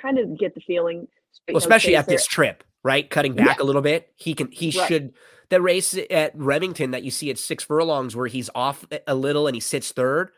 kind 0.00 0.18
of 0.18 0.38
get 0.38 0.54
the 0.54 0.60
feeling. 0.60 1.08
Well, 1.48 1.56
especially 1.56 1.96
at 1.96 2.06
this 2.06 2.26
trip, 2.26 2.62
right? 2.84 3.08
Cutting 3.08 3.36
Yeah. 3.36 3.44
back 3.44 3.60
a 3.60 3.64
little 3.64 3.82
bit. 3.82 4.12
He 4.16 4.34
can 4.34 4.50
he 4.52 4.66
Right. 4.78 4.88
should 4.88 5.14
the 5.50 5.60
race 5.62 5.98
at 6.10 6.32
Remington 6.36 6.90
that 6.90 7.02
you 7.02 7.10
see 7.10 7.30
at 7.30 7.38
six 7.38 7.64
furlongs 7.64 8.14
where 8.14 8.26
he's 8.26 8.50
off 8.54 8.84
a- 8.92 9.00
a 9.08 9.14
little 9.14 9.46
and 9.46 9.56
he 9.56 9.60
sits 9.60 9.92
third. 9.92 10.30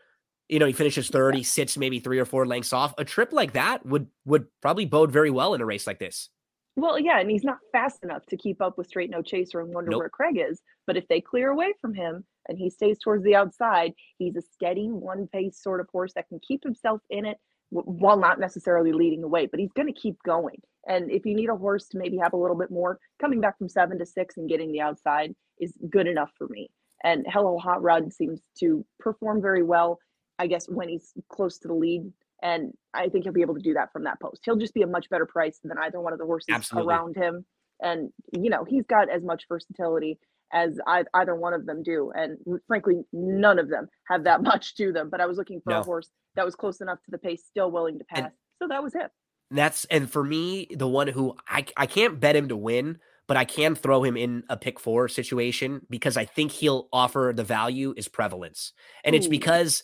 You 0.49 0.59
know, 0.59 0.65
he 0.65 0.73
finishes 0.73 1.09
third, 1.09 1.35
he 1.35 1.43
sits 1.43 1.77
maybe 1.77 1.99
three 1.99 2.19
or 2.19 2.25
four 2.25 2.45
lengths 2.45 2.73
off. 2.73 2.93
A 2.97 3.05
trip 3.05 3.31
like 3.33 3.53
that 3.53 3.85
would 3.85 4.07
would 4.25 4.47
probably 4.61 4.85
bode 4.85 5.11
very 5.11 5.29
well 5.29 5.53
in 5.53 5.61
a 5.61 5.65
race 5.65 5.85
like 5.87 5.99
this. 5.99 6.29
Well, 6.75 6.99
yeah, 6.99 7.19
and 7.19 7.29
he's 7.29 7.43
not 7.43 7.59
fast 7.71 8.03
enough 8.03 8.25
to 8.27 8.37
keep 8.37 8.61
up 8.61 8.77
with 8.77 8.87
Straight 8.87 9.09
No 9.09 9.21
Chaser 9.21 9.59
and 9.59 9.73
wonder 9.73 9.91
Nope. 9.91 9.99
where 9.99 10.09
Craig 10.09 10.37
is. 10.37 10.61
But 10.87 10.97
if 10.97 11.07
they 11.07 11.19
clear 11.21 11.49
away 11.49 11.73
from 11.81 11.93
him 11.93 12.23
and 12.47 12.57
he 12.57 12.69
stays 12.69 12.97
towards 12.97 13.23
the 13.23 13.35
outside, 13.35 13.93
he's 14.17 14.35
a 14.35 14.41
steady, 14.41 14.87
one 14.87 15.27
pace 15.27 15.61
sort 15.61 15.81
of 15.81 15.87
horse 15.91 16.13
that 16.13 16.29
can 16.29 16.39
keep 16.39 16.63
himself 16.63 17.01
in 17.09 17.25
it 17.25 17.37
while 17.69 18.17
not 18.17 18.39
necessarily 18.39 18.93
leading 18.93 19.23
away. 19.23 19.47
But 19.47 19.59
he's 19.59 19.73
going 19.73 19.93
to 19.93 19.99
keep 19.99 20.17
going. 20.23 20.61
And 20.87 21.11
if 21.11 21.25
you 21.25 21.35
need 21.35 21.49
a 21.49 21.55
horse 21.55 21.87
to 21.89 21.97
maybe 21.97 22.17
have 22.17 22.33
a 22.33 22.37
little 22.37 22.57
bit 22.57 22.71
more, 22.71 22.99
coming 23.19 23.41
back 23.41 23.57
from 23.57 23.69
seven 23.69 23.99
to 23.99 24.05
six 24.05 24.37
and 24.37 24.49
getting 24.49 24.71
the 24.71 24.81
outside 24.81 25.35
is 25.59 25.73
good 25.89 26.07
enough 26.07 26.31
for 26.37 26.47
me. 26.47 26.69
And 27.03 27.25
Hello 27.29 27.57
Hot 27.57 27.81
Rod 27.81 28.13
seems 28.13 28.41
to 28.59 28.85
perform 28.99 29.41
very 29.41 29.63
well, 29.63 29.99
I 30.39 30.47
guess, 30.47 30.67
when 30.67 30.89
he's 30.89 31.13
close 31.29 31.59
to 31.59 31.67
the 31.67 31.73
lead. 31.73 32.11
And 32.41 32.73
I 32.93 33.09
think 33.09 33.23
he'll 33.25 33.33
be 33.33 33.41
able 33.41 33.55
to 33.55 33.61
do 33.61 33.73
that 33.73 33.91
from 33.93 34.03
that 34.05 34.19
post. 34.19 34.41
He'll 34.45 34.55
just 34.55 34.73
be 34.73 34.81
a 34.81 34.87
much 34.87 35.09
better 35.09 35.25
price 35.25 35.59
than 35.63 35.77
either 35.77 35.99
one 35.99 36.13
of 36.13 36.19
the 36.19 36.25
horses 36.25 36.47
Absolutely. 36.51 36.91
around 36.93 37.15
him. 37.15 37.45
And, 37.81 38.09
you 38.33 38.49
know, 38.49 38.63
he's 38.67 38.85
got 38.87 39.09
as 39.09 39.23
much 39.23 39.43
versatility 39.47 40.19
as 40.53 40.79
I, 40.87 41.03
either 41.13 41.35
one 41.35 41.53
of 41.53 41.65
them 41.65 41.81
do. 41.83 42.11
And 42.15 42.37
frankly, 42.67 42.95
none 43.13 43.59
of 43.59 43.69
them 43.69 43.87
have 44.09 44.23
that 44.25 44.41
much 44.51 44.75
to 44.77 44.91
them. 44.91 45.09
But 45.09 45.21
I 45.21 45.25
was 45.27 45.37
looking 45.37 45.61
for 45.63 45.71
No. 45.71 45.79
a 45.79 45.83
horse 45.83 46.09
that 46.35 46.45
was 46.45 46.55
close 46.55 46.81
enough 46.81 46.99
to 47.05 47.11
the 47.11 47.17
pace, 47.17 47.43
still 47.47 47.71
willing 47.71 47.99
to 47.99 48.05
And- 48.15 48.25
pass. 48.25 48.31
so 48.61 48.67
that 48.67 48.81
was 48.83 48.95
it. 48.95 49.11
That's 49.53 49.83
and 49.85 50.09
for 50.09 50.23
me, 50.23 50.67
the 50.73 50.87
one 50.87 51.07
who 51.09 51.35
I 51.47 51.65
I 51.75 51.85
can't 51.85 52.21
bet 52.21 52.37
him 52.37 52.47
to 52.47 52.55
win, 52.55 52.99
but 53.27 53.35
I 53.35 53.43
can 53.43 53.75
throw 53.75 54.01
him 54.01 54.15
in 54.15 54.43
a 54.47 54.55
pick 54.55 54.79
four 54.79 55.09
situation 55.09 55.81
because 55.89 56.15
I 56.15 56.23
think 56.23 56.51
he'll 56.53 56.87
offer 56.93 57.33
the 57.35 57.43
value 57.43 57.93
is 57.97 58.07
prevalence. 58.07 58.71
And 59.03 59.13
it's 59.13 59.27
because 59.27 59.83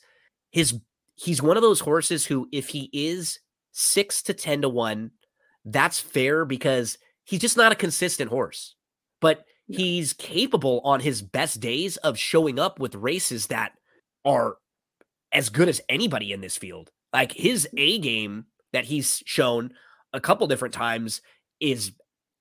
his 0.51 0.79
he's 1.17 1.41
one 1.41 1.57
of 1.57 1.63
those 1.63 1.81
horses 1.81 2.25
who, 2.25 2.47
if 2.53 2.69
he 2.69 2.89
is 2.93 3.39
six 3.73 4.21
to 4.23 4.33
ten 4.33 4.61
to 4.61 4.69
one, 4.69 5.11
that's 5.65 5.99
fair 5.99 6.45
because 6.45 6.97
he's 7.25 7.41
just 7.41 7.57
not 7.57 7.73
a 7.73 7.75
consistent 7.75 8.29
horse. 8.29 8.75
But 9.19 9.43
Yeah. 9.67 9.79
he's 9.79 10.13
capable 10.13 10.79
on 10.85 11.01
his 11.01 11.21
best 11.21 11.59
days 11.59 11.97
of 11.97 12.17
showing 12.17 12.57
up 12.57 12.79
with 12.79 12.95
races 12.95 13.47
that 13.47 13.73
are 14.23 14.57
as 15.33 15.49
good 15.49 15.67
as 15.67 15.81
anybody 15.89 16.31
in 16.31 16.39
this 16.39 16.55
field. 16.55 16.89
Like 17.11 17.33
his 17.33 17.65
mm-hmm. 17.65 17.79
A 17.79 17.99
game 17.99 18.45
that 18.71 18.85
he's 18.85 19.21
shown 19.25 19.73
a 20.13 20.21
couple 20.21 20.47
different 20.47 20.73
times 20.73 21.21
is 21.59 21.91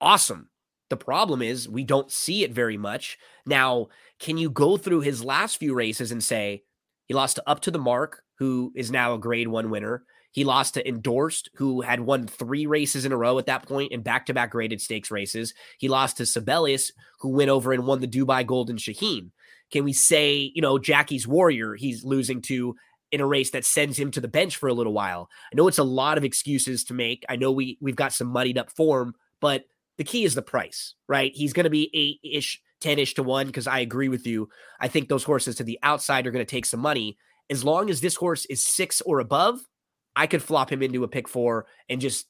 awesome. 0.01 0.51
The 0.91 0.97
problem 0.97 1.43
is 1.43 1.69
we 1.69 1.83
don't 1.83 2.13
see 2.13 2.45
it 2.45 2.53
very 2.53 2.77
much. 2.77 3.19
Now, 3.45 3.89
can 4.21 4.39
you 4.39 4.51
go 4.51 4.77
through 4.77 5.01
his 5.01 5.25
last 5.25 5.57
few 5.57 5.75
races 5.75 6.13
and 6.13 6.23
say 6.23 6.63
he 7.07 7.15
lost 7.15 7.37
to 7.37 7.49
Up 7.49 7.61
to 7.63 7.71
the 7.73 7.79
Mark, 7.79 8.23
who 8.39 8.73
is 8.75 8.91
now 8.91 9.15
a 9.15 9.19
grade 9.19 9.49
one 9.49 9.71
winner? 9.71 10.05
He 10.33 10.45
lost 10.45 10.75
to 10.75 10.87
Endorsed, 10.87 11.49
who 11.55 11.81
had 11.81 12.01
won 12.01 12.27
three 12.27 12.67
races 12.67 13.07
in 13.07 13.13
a 13.13 13.17
row 13.17 13.39
at 13.39 13.47
that 13.47 13.67
point 13.67 13.93
in 13.93 14.03
back 14.03 14.27
to 14.27 14.35
back 14.35 14.51
graded 14.51 14.83
stakes 14.83 15.11
races. 15.11 15.55
He 15.79 15.89
lost 15.89 16.19
to 16.19 16.27
Sibelius, 16.27 16.93
who 17.21 17.31
went 17.31 17.49
over 17.49 17.73
and 17.73 17.87
won 17.87 18.01
the 18.01 18.09
Dubai 18.09 18.47
Golden 18.47 18.77
Shaheen. 18.77 19.31
Can 19.73 19.83
we 19.83 19.95
say, 19.95 20.53
you 20.55 20.61
know, 20.61 20.79
Jackie's 20.79 21.27
Warrior, 21.27 21.75
he's 21.75 22.05
losing 22.05 22.43
to 22.43 22.77
in 23.13 23.21
a 23.21 23.27
race 23.27 23.51
that 23.53 23.65
sends 23.65 23.99
him 23.99 24.11
to 24.11 24.21
the 24.21 24.29
bench 24.29 24.57
for 24.57 24.69
a 24.69 24.75
little 24.75 24.93
while? 24.93 25.31
I 25.51 25.57
know 25.57 25.69
it's 25.69 25.79
a 25.79 25.85
lot 25.85 26.19
of 26.19 26.25
excuses 26.25 26.85
to 26.85 26.95
make. 26.95 27.25
I 27.31 27.37
know 27.37 27.51
we 27.51 27.79
we've 27.81 27.97
got 27.97 28.13
some 28.13 28.29
muddied 28.29 28.59
up 28.59 28.71
form, 28.71 29.15
but 29.41 29.65
the 29.97 30.05
key 30.05 30.25
is 30.25 30.35
the 30.35 30.43
price, 30.43 30.95
right? 31.09 31.33
He's 31.35 31.55
going 31.55 31.65
to 31.65 31.71
be 31.71 31.91
eight 31.95 32.21
ish, 32.23 32.61
10 32.81 32.99
ish 32.99 33.15
to 33.15 33.23
one 33.23 33.47
because 33.47 33.67
I 33.67 33.81
agree 33.81 34.09
with 34.09 34.27
you. 34.27 34.49
I 34.81 34.89
think 34.89 35.09
those 35.09 35.25
horses 35.25 35.57
to 35.57 35.65
the 35.65 35.79
outside 35.83 36.27
are 36.27 36.31
going 36.31 36.45
to 36.45 36.51
take 36.51 36.67
some 36.67 36.81
money. 36.81 37.17
As 37.51 37.65
long 37.65 37.91
as 37.91 38.01
this 38.01 38.17
horse 38.17 38.45
is 38.47 38.65
six 38.65 39.01
or 39.03 39.21
above, 39.21 39.61
I 40.15 40.27
could 40.27 40.43
flop 40.43 40.71
him 40.71 40.83
into 40.83 41.05
a 41.05 41.09
pick 41.09 41.29
four 41.29 41.67
and 41.89 42.01
just 42.01 42.27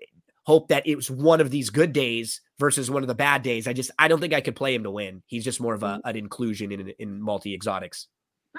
eh, 0.00 0.06
hope 0.44 0.68
that 0.68 0.86
it 0.86 0.96
was 0.96 1.10
one 1.10 1.40
of 1.40 1.50
these 1.50 1.70
good 1.70 1.92
days 1.92 2.40
versus 2.58 2.90
one 2.90 3.02
of 3.02 3.08
the 3.08 3.14
bad 3.14 3.42
days. 3.42 3.66
I 3.66 3.72
just 3.72 3.90
I 3.98 4.08
don't 4.08 4.20
think 4.20 4.34
I 4.34 4.40
could 4.40 4.56
play 4.56 4.74
him 4.74 4.84
to 4.84 4.90
win. 4.90 5.22
He's 5.26 5.44
just 5.44 5.60
more 5.60 5.74
of 5.74 5.82
a, 5.82 5.86
mm-hmm. 5.86 6.08
an 6.08 6.16
inclusion 6.16 6.72
in 6.72 6.92
in 6.98 7.20
multi 7.20 7.54
exotics. 7.54 8.06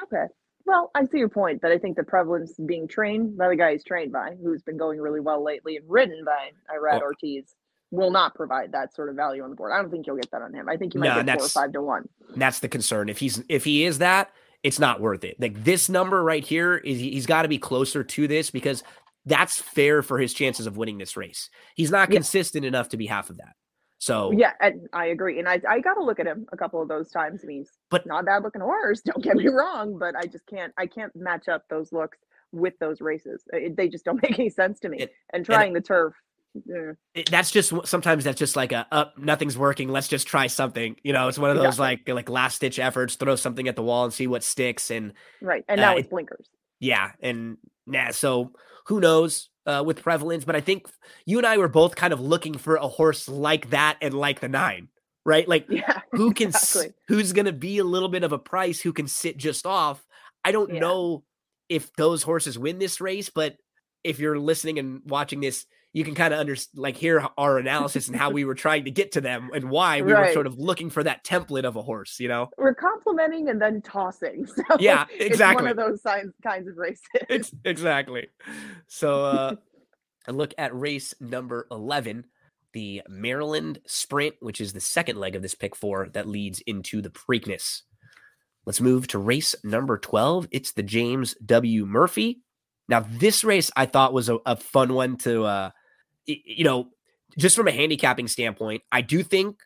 Okay. 0.03 0.25
Well, 0.65 0.91
I 0.95 1.05
see 1.05 1.17
your 1.17 1.29
point, 1.29 1.59
but 1.61 1.71
I 1.71 1.77
think 1.77 1.97
the 1.97 2.03
prevalence 2.03 2.53
being 2.65 2.87
trained 2.87 3.37
by 3.37 3.49
the 3.49 3.55
guy 3.55 3.73
he's 3.73 3.83
trained 3.83 4.11
by, 4.11 4.35
who's 4.43 4.61
been 4.61 4.77
going 4.77 4.99
really 4.99 5.19
well 5.19 5.43
lately 5.43 5.77
and 5.77 5.85
ridden 5.89 6.23
by 6.23 6.51
Irad 6.73 7.01
Oh. 7.01 7.05
Ortiz, 7.05 7.55
will 7.91 8.11
not 8.11 8.35
provide 8.35 8.71
that 8.71 8.95
sort 8.95 9.09
of 9.09 9.15
value 9.15 9.43
on 9.43 9.49
the 9.49 9.55
board. 9.55 9.73
I 9.73 9.81
don't 9.81 9.91
think 9.91 10.07
you'll 10.07 10.15
get 10.15 10.31
that 10.31 10.41
on 10.41 10.53
him. 10.53 10.69
I 10.69 10.77
think 10.77 10.93
you 10.93 10.99
might 10.99 11.09
No, 11.09 11.23
get 11.23 11.37
four 11.39 11.45
or 11.45 11.49
five 11.49 11.73
to 11.73 11.81
one. 11.81 12.07
That's 12.35 12.59
the 12.59 12.69
concern. 12.69 13.09
If 13.09 13.19
he's 13.19 13.43
if 13.49 13.65
he 13.65 13.83
is 13.83 13.97
that, 13.97 14.31
it's 14.63 14.79
not 14.79 15.01
worth 15.01 15.23
it. 15.23 15.39
Like 15.39 15.63
this 15.63 15.89
number 15.89 16.23
right 16.23 16.43
here 16.45 16.75
is 16.77 16.99
he's 16.99 17.25
got 17.25 17.43
to 17.43 17.47
be 17.47 17.57
closer 17.57 18.03
to 18.03 18.27
this 18.27 18.51
because 18.51 18.83
that's 19.25 19.59
fair 19.61 20.01
for 20.01 20.17
his 20.19 20.33
chances 20.33 20.65
of 20.67 20.77
winning 20.77 20.97
this 20.97 21.15
race. 21.17 21.49
He's 21.75 21.91
not 21.91 22.09
Yeah. 22.09 22.15
consistent 22.17 22.65
enough 22.65 22.89
to 22.89 22.97
be 22.97 23.05
half 23.07 23.29
of 23.29 23.37
that. 23.37 23.53
So 23.99 24.31
Yeah, 24.31 24.53
and 24.59 24.87
I 24.93 25.07
agree. 25.07 25.37
And 25.39 25.47
I, 25.47 25.61
I 25.69 25.79
got 25.79 25.93
to 25.95 26.03
look 26.03 26.19
at 26.19 26.25
him 26.25 26.47
a 26.51 26.57
couple 26.57 26.81
of 26.81 26.87
those 26.87 27.11
times. 27.11 27.43
And 27.43 27.51
he's 27.51 27.69
But- 27.89 28.05
not 28.07 28.25
bad 28.25 28.43
looking 28.43 28.61
horse. 28.61 29.01
Don't 29.05 29.23
get 29.23 29.35
me 29.35 29.47
wrong, 29.47 29.97
but 29.99 30.15
I 30.15 30.25
just 30.25 30.45
can't. 30.47 30.73
I 30.77 30.87
can't 30.87 31.15
match 31.15 31.47
up 31.47 31.63
those 31.69 31.91
looks 31.91 32.17
with 32.51 32.73
those 32.79 32.99
races. 32.99 33.43
It, 33.53 33.77
they 33.77 33.87
just 33.87 34.03
don't 34.05 34.21
make 34.21 34.37
any 34.37 34.49
sense 34.49 34.79
to 34.81 34.89
me. 34.89 34.99
It- 35.01 35.13
and 35.33 35.45
trying 35.45 35.73
the 35.73 35.81
turf. 35.81 36.13
Eh, 36.55 36.93
it- 37.15 37.29
that's 37.31 37.51
just 37.51 37.73
sometimes 37.85 38.23
that's 38.23 38.39
just 38.39 38.55
like 38.55 38.71
a 38.71 38.85
up 38.91 39.17
nothing's 39.17 39.57
working 39.57 39.89
let's 39.89 40.07
just 40.07 40.27
try 40.27 40.47
something 40.47 40.95
you 41.03 41.13
know 41.13 41.27
it's 41.27 41.39
one 41.39 41.49
of 41.49 41.57
those 41.57 41.75
Exactly. 41.75 42.13
like 42.13 42.27
like 42.27 42.29
last 42.29 42.61
ditch 42.61 42.79
efforts 42.79 43.15
throw 43.15 43.35
something 43.35 43.67
at 43.67 43.75
the 43.75 43.83
wall 43.83 44.03
and 44.03 44.13
see 44.13 44.27
what 44.27 44.43
sticks 44.43 44.91
and 44.91 45.13
right. 45.41 45.63
And 45.67 45.79
Uh, 45.79 45.83
now 45.83 45.95
it- 45.95 45.99
it's 46.01 46.09
blinkers. 46.09 46.49
yeah 46.79 47.11
and 47.21 47.57
nah 47.87 48.11
so 48.11 48.51
who 48.87 48.99
knows 48.99 49.49
uh, 49.67 49.83
with 49.85 50.01
prevalence 50.01 50.43
but 50.43 50.55
i 50.55 50.61
think 50.61 50.87
you 51.25 51.37
and 51.37 51.45
i 51.47 51.57
were 51.57 51.67
both 51.67 51.95
kind 51.95 52.13
of 52.13 52.19
looking 52.19 52.57
for 52.57 52.75
a 52.75 52.87
horse 52.87 53.29
like 53.29 53.69
that 53.69 53.97
and 54.01 54.13
like 54.13 54.39
the 54.39 54.49
nine 54.49 54.87
right 55.25 55.47
like 55.47 55.65
Yeah. 55.69 56.01
who 56.11 56.33
can 56.33 56.47
s- 56.49 56.75
exactly. 56.75 56.93
who's 57.07 57.31
to 57.33 57.51
be 57.53 57.77
a 57.77 57.83
little 57.83 58.09
bit 58.09 58.23
of 58.23 58.31
a 58.31 58.39
price 58.39 58.81
who 58.81 58.91
can 58.91 59.07
sit 59.07 59.37
just 59.37 59.65
off 59.67 60.03
i 60.43 60.51
don't 60.51 60.73
Yeah. 60.73 60.79
know 60.79 61.23
if 61.69 61.93
those 61.93 62.23
horses 62.23 62.57
win 62.57 62.79
this 62.79 62.99
race 62.99 63.29
but 63.29 63.55
if 64.03 64.19
you're 64.19 64.39
listening 64.39 64.79
and 64.79 65.01
watching 65.05 65.39
this 65.41 65.65
you 65.93 66.03
can 66.05 66.15
kind 66.15 66.33
of 66.33 66.39
understand, 66.39 66.79
like 66.81 66.95
hear 66.95 67.27
our 67.37 67.57
analysis 67.57 68.07
and 68.07 68.15
how 68.15 68.29
we 68.29 68.45
were 68.45 68.55
trying 68.55 68.85
to 68.85 68.91
get 68.91 69.11
to 69.13 69.21
them 69.21 69.49
and 69.53 69.69
why 69.69 70.01
we 70.01 70.13
were 70.13 70.31
sort 70.31 70.47
of 70.47 70.57
looking 70.57 70.89
for 70.89 71.03
that 71.03 71.23
template 71.25 71.65
of 71.65 71.75
a 71.75 71.81
horse 71.81 72.19
you 72.19 72.27
know 72.27 72.49
We're 72.57 72.75
complimenting 72.75 73.49
and 73.49 73.61
then 73.61 73.81
tossing. 73.81 74.47
So 74.55 74.63
Yeah, 74.79 75.05
It's 75.13 75.25
exactly. 75.25 75.63
one 75.63 75.71
of 75.71 75.77
those 75.77 76.01
signs, 76.01 76.33
kinds 76.43 76.67
of 76.67 76.77
races. 76.77 77.01
Ex- 77.29 77.53
exactly 77.65 78.27
so 78.87 79.25
uh 79.25 79.55
a 80.27 80.33
look 80.33 80.53
at 80.57 80.73
race 80.77 81.13
number 81.19 81.67
11 81.71 82.25
the 82.73 83.01
maryland 83.09 83.79
sprint 83.85 84.35
which 84.39 84.61
is 84.61 84.71
the 84.73 84.79
second 84.79 85.17
leg 85.17 85.35
of 85.35 85.41
this 85.41 85.55
pick 85.55 85.75
four 85.75 86.07
that 86.13 86.27
leads 86.27 86.61
into 86.61 87.01
the 87.01 87.09
preakness 87.09 87.81
let's 88.65 88.79
move 88.79 89.07
to 89.07 89.19
race 89.19 89.55
number 89.63 89.97
12 89.97 90.47
it's 90.51 90.71
the 90.71 90.83
james 90.83 91.33
w 91.45 91.85
murphy 91.85 92.41
now 92.87 93.05
this 93.09 93.43
race 93.43 93.71
i 93.75 93.85
thought 93.85 94.13
was 94.13 94.29
a, 94.29 94.37
a 94.45 94.55
fun 94.55 94.93
one 94.93 95.17
to 95.17 95.43
uh 95.43 95.69
you 96.25 96.63
know 96.63 96.89
just 97.37 97.55
from 97.55 97.67
a 97.67 97.71
handicapping 97.71 98.27
standpoint 98.27 98.81
i 98.91 99.01
do 99.01 99.23
think 99.23 99.57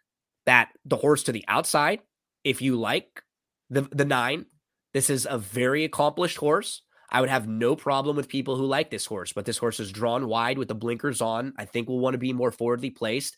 that 0.46 0.70
the 0.86 0.98
horse 0.98 1.24
to 1.24 1.32
the 1.32 1.46
outside 1.48 2.00
if 2.44 2.62
you 2.62 2.76
like 2.76 3.24
the 3.70 3.82
the 3.92 4.06
nine 4.06 4.46
this 4.94 5.10
is 5.10 5.28
a 5.30 5.38
very 5.38 5.84
accomplished 5.84 6.38
horse 6.38 6.82
I 7.10 7.22
would 7.22 7.30
have 7.30 7.48
no 7.48 7.76
problem 7.76 8.16
with 8.16 8.28
people 8.28 8.58
who 8.58 8.66
like 8.66 8.90
this 8.90 9.06
horse, 9.06 9.32
but 9.32 9.46
this 9.46 9.58
horse 9.58 9.80
is 9.80 9.92
drawn 9.92 10.28
wide 10.28 10.58
with 10.58 10.68
the 10.68 10.76
blinkers 10.76 11.22
on. 11.22 11.54
I 11.58 11.66
think 11.66 11.88
we'll 11.88 12.00
want 12.00 12.16
to 12.16 12.20
be 12.20 12.34
more 12.34 12.52
forwardly 12.52 12.90
placed. 12.90 13.38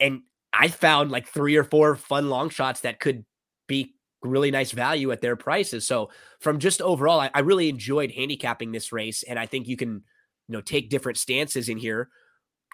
And 0.00 0.22
I 0.52 0.68
found 0.68 1.10
like 1.10 1.28
three 1.28 1.56
or 1.56 1.64
four 1.64 1.94
fun 1.94 2.28
long 2.28 2.50
shots 2.50 2.80
that 2.80 3.00
could 3.00 3.24
be 3.66 3.94
really 4.22 4.50
nice 4.50 4.72
value 4.72 5.10
at 5.12 5.20
their 5.20 5.36
prices. 5.36 5.86
So 5.86 6.10
from 6.40 6.58
just 6.58 6.82
overall, 6.82 7.20
I, 7.20 7.30
I 7.34 7.40
really 7.40 7.68
enjoyed 7.68 8.12
handicapping 8.12 8.72
this 8.72 8.92
race, 8.92 9.22
and 9.22 9.38
I 9.38 9.46
think 9.46 9.68
you 9.68 9.76
can 9.76 10.02
you 10.48 10.52
know 10.52 10.60
take 10.60 10.90
different 10.90 11.18
stances 11.18 11.68
in 11.68 11.78
here. 11.78 12.08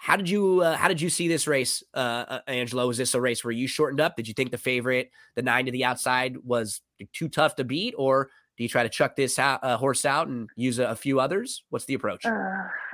How 0.01 0.15
did 0.15 0.29
you 0.29 0.61
uh, 0.61 0.77
how 0.77 0.87
did 0.87 1.01
you 1.01 1.09
see 1.09 1.27
this 1.27 1.45
race, 1.47 1.83
uh, 1.93 2.25
uh, 2.27 2.39
Angelo? 2.47 2.87
Was 2.87 2.97
this 2.97 3.13
a 3.13 3.21
race 3.21 3.43
where 3.43 3.51
you 3.51 3.67
shortened 3.67 3.99
up? 3.99 4.15
Did 4.15 4.27
you 4.27 4.33
think 4.33 4.51
the 4.51 4.57
favorite, 4.57 5.11
the 5.35 5.41
nine 5.41 5.65
to 5.65 5.71
the 5.71 5.85
outside, 5.85 6.37
was 6.43 6.81
too 7.13 7.27
tough 7.27 7.55
to 7.57 7.63
beat, 7.63 7.93
or 7.97 8.29
do 8.57 8.63
you 8.63 8.69
try 8.69 8.83
to 8.83 8.89
chuck 8.89 9.15
this 9.15 9.37
uh, 9.37 9.77
horse 9.77 10.05
out 10.05 10.27
and 10.27 10.49
use 10.55 10.79
a, 10.79 10.85
a 10.85 10.95
few 10.95 11.19
others? 11.19 11.63
What's 11.69 11.85
the 11.85 11.93
approach? 11.93 12.25
Uh, 12.25 12.31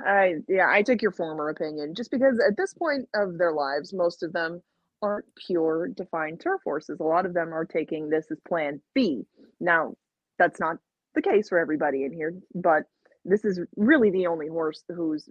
I 0.04 0.34
yeah, 0.48 0.68
I 0.68 0.82
take 0.82 1.00
your 1.00 1.12
former 1.12 1.48
opinion 1.48 1.94
just 1.94 2.10
because 2.10 2.40
at 2.46 2.56
this 2.56 2.74
point 2.74 3.08
of 3.14 3.38
their 3.38 3.52
lives, 3.52 3.92
most 3.92 4.22
of 4.22 4.32
them 4.32 4.62
aren't 5.02 5.26
pure 5.46 5.88
defined 5.88 6.40
turf 6.40 6.60
horses. 6.64 6.98
A 7.00 7.04
lot 7.04 7.26
of 7.26 7.34
them 7.34 7.52
are 7.52 7.64
taking 7.64 8.08
this 8.08 8.26
as 8.30 8.38
plan 8.46 8.80
B. 8.94 9.22
Now, 9.60 9.94
that's 10.38 10.60
not 10.60 10.76
the 11.14 11.22
case 11.22 11.48
for 11.48 11.58
everybody 11.58 12.04
in 12.04 12.12
here, 12.12 12.34
but 12.54 12.84
this 13.28 13.44
is 13.44 13.60
really 13.76 14.10
the 14.10 14.26
only 14.26 14.48
horse 14.48 14.82
who's 14.94 15.28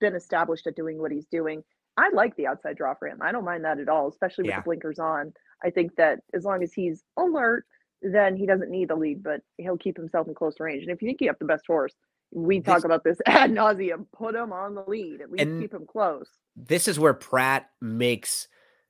been 0.00 0.14
established 0.14 0.66
at 0.66 0.76
doing 0.76 0.98
what 0.98 1.12
he's 1.12 1.26
doing. 1.26 1.62
I 1.96 2.08
like 2.14 2.34
the 2.36 2.46
outside 2.46 2.76
draw 2.76 2.94
for 2.94 3.08
him. 3.08 3.18
I 3.20 3.32
don't 3.32 3.44
mind 3.44 3.64
that 3.64 3.78
at 3.78 3.88
all, 3.88 4.08
especially 4.08 4.42
with 4.44 4.50
Yeah. 4.50 4.60
the 4.60 4.64
blinkers 4.64 4.98
on. 4.98 5.32
I 5.62 5.70
think 5.70 5.96
that 5.96 6.20
as 6.32 6.44
long 6.44 6.62
as 6.62 6.72
he's 6.72 7.04
alert, 7.18 7.64
then 8.00 8.34
he 8.36 8.46
doesn't 8.46 8.70
need 8.70 8.88
the 8.88 8.94
lead, 8.96 9.22
but 9.22 9.42
he'll 9.58 9.76
keep 9.76 9.96
himself 9.96 10.26
in 10.26 10.34
close 10.34 10.58
range. 10.58 10.82
And 10.82 10.90
if 10.90 11.02
you 11.02 11.08
think 11.08 11.20
you 11.20 11.28
have 11.28 11.38
the 11.38 11.44
best 11.44 11.66
horse, 11.66 11.94
we 12.32 12.58
This- 12.60 12.66
talk 12.66 12.84
about 12.84 13.04
this 13.04 13.18
ad 13.26 13.50
nauseum. 13.50 14.06
Put 14.12 14.34
him 14.34 14.52
on 14.52 14.74
the 14.74 14.84
lead. 14.86 15.20
At 15.20 15.30
least 15.30 15.44
keep 15.60 15.74
him 15.74 15.86
close. 15.86 16.28
this 16.56 16.88
is 16.88 16.98
where 16.98 17.14
Prat 17.14 17.68
makes 17.80 18.48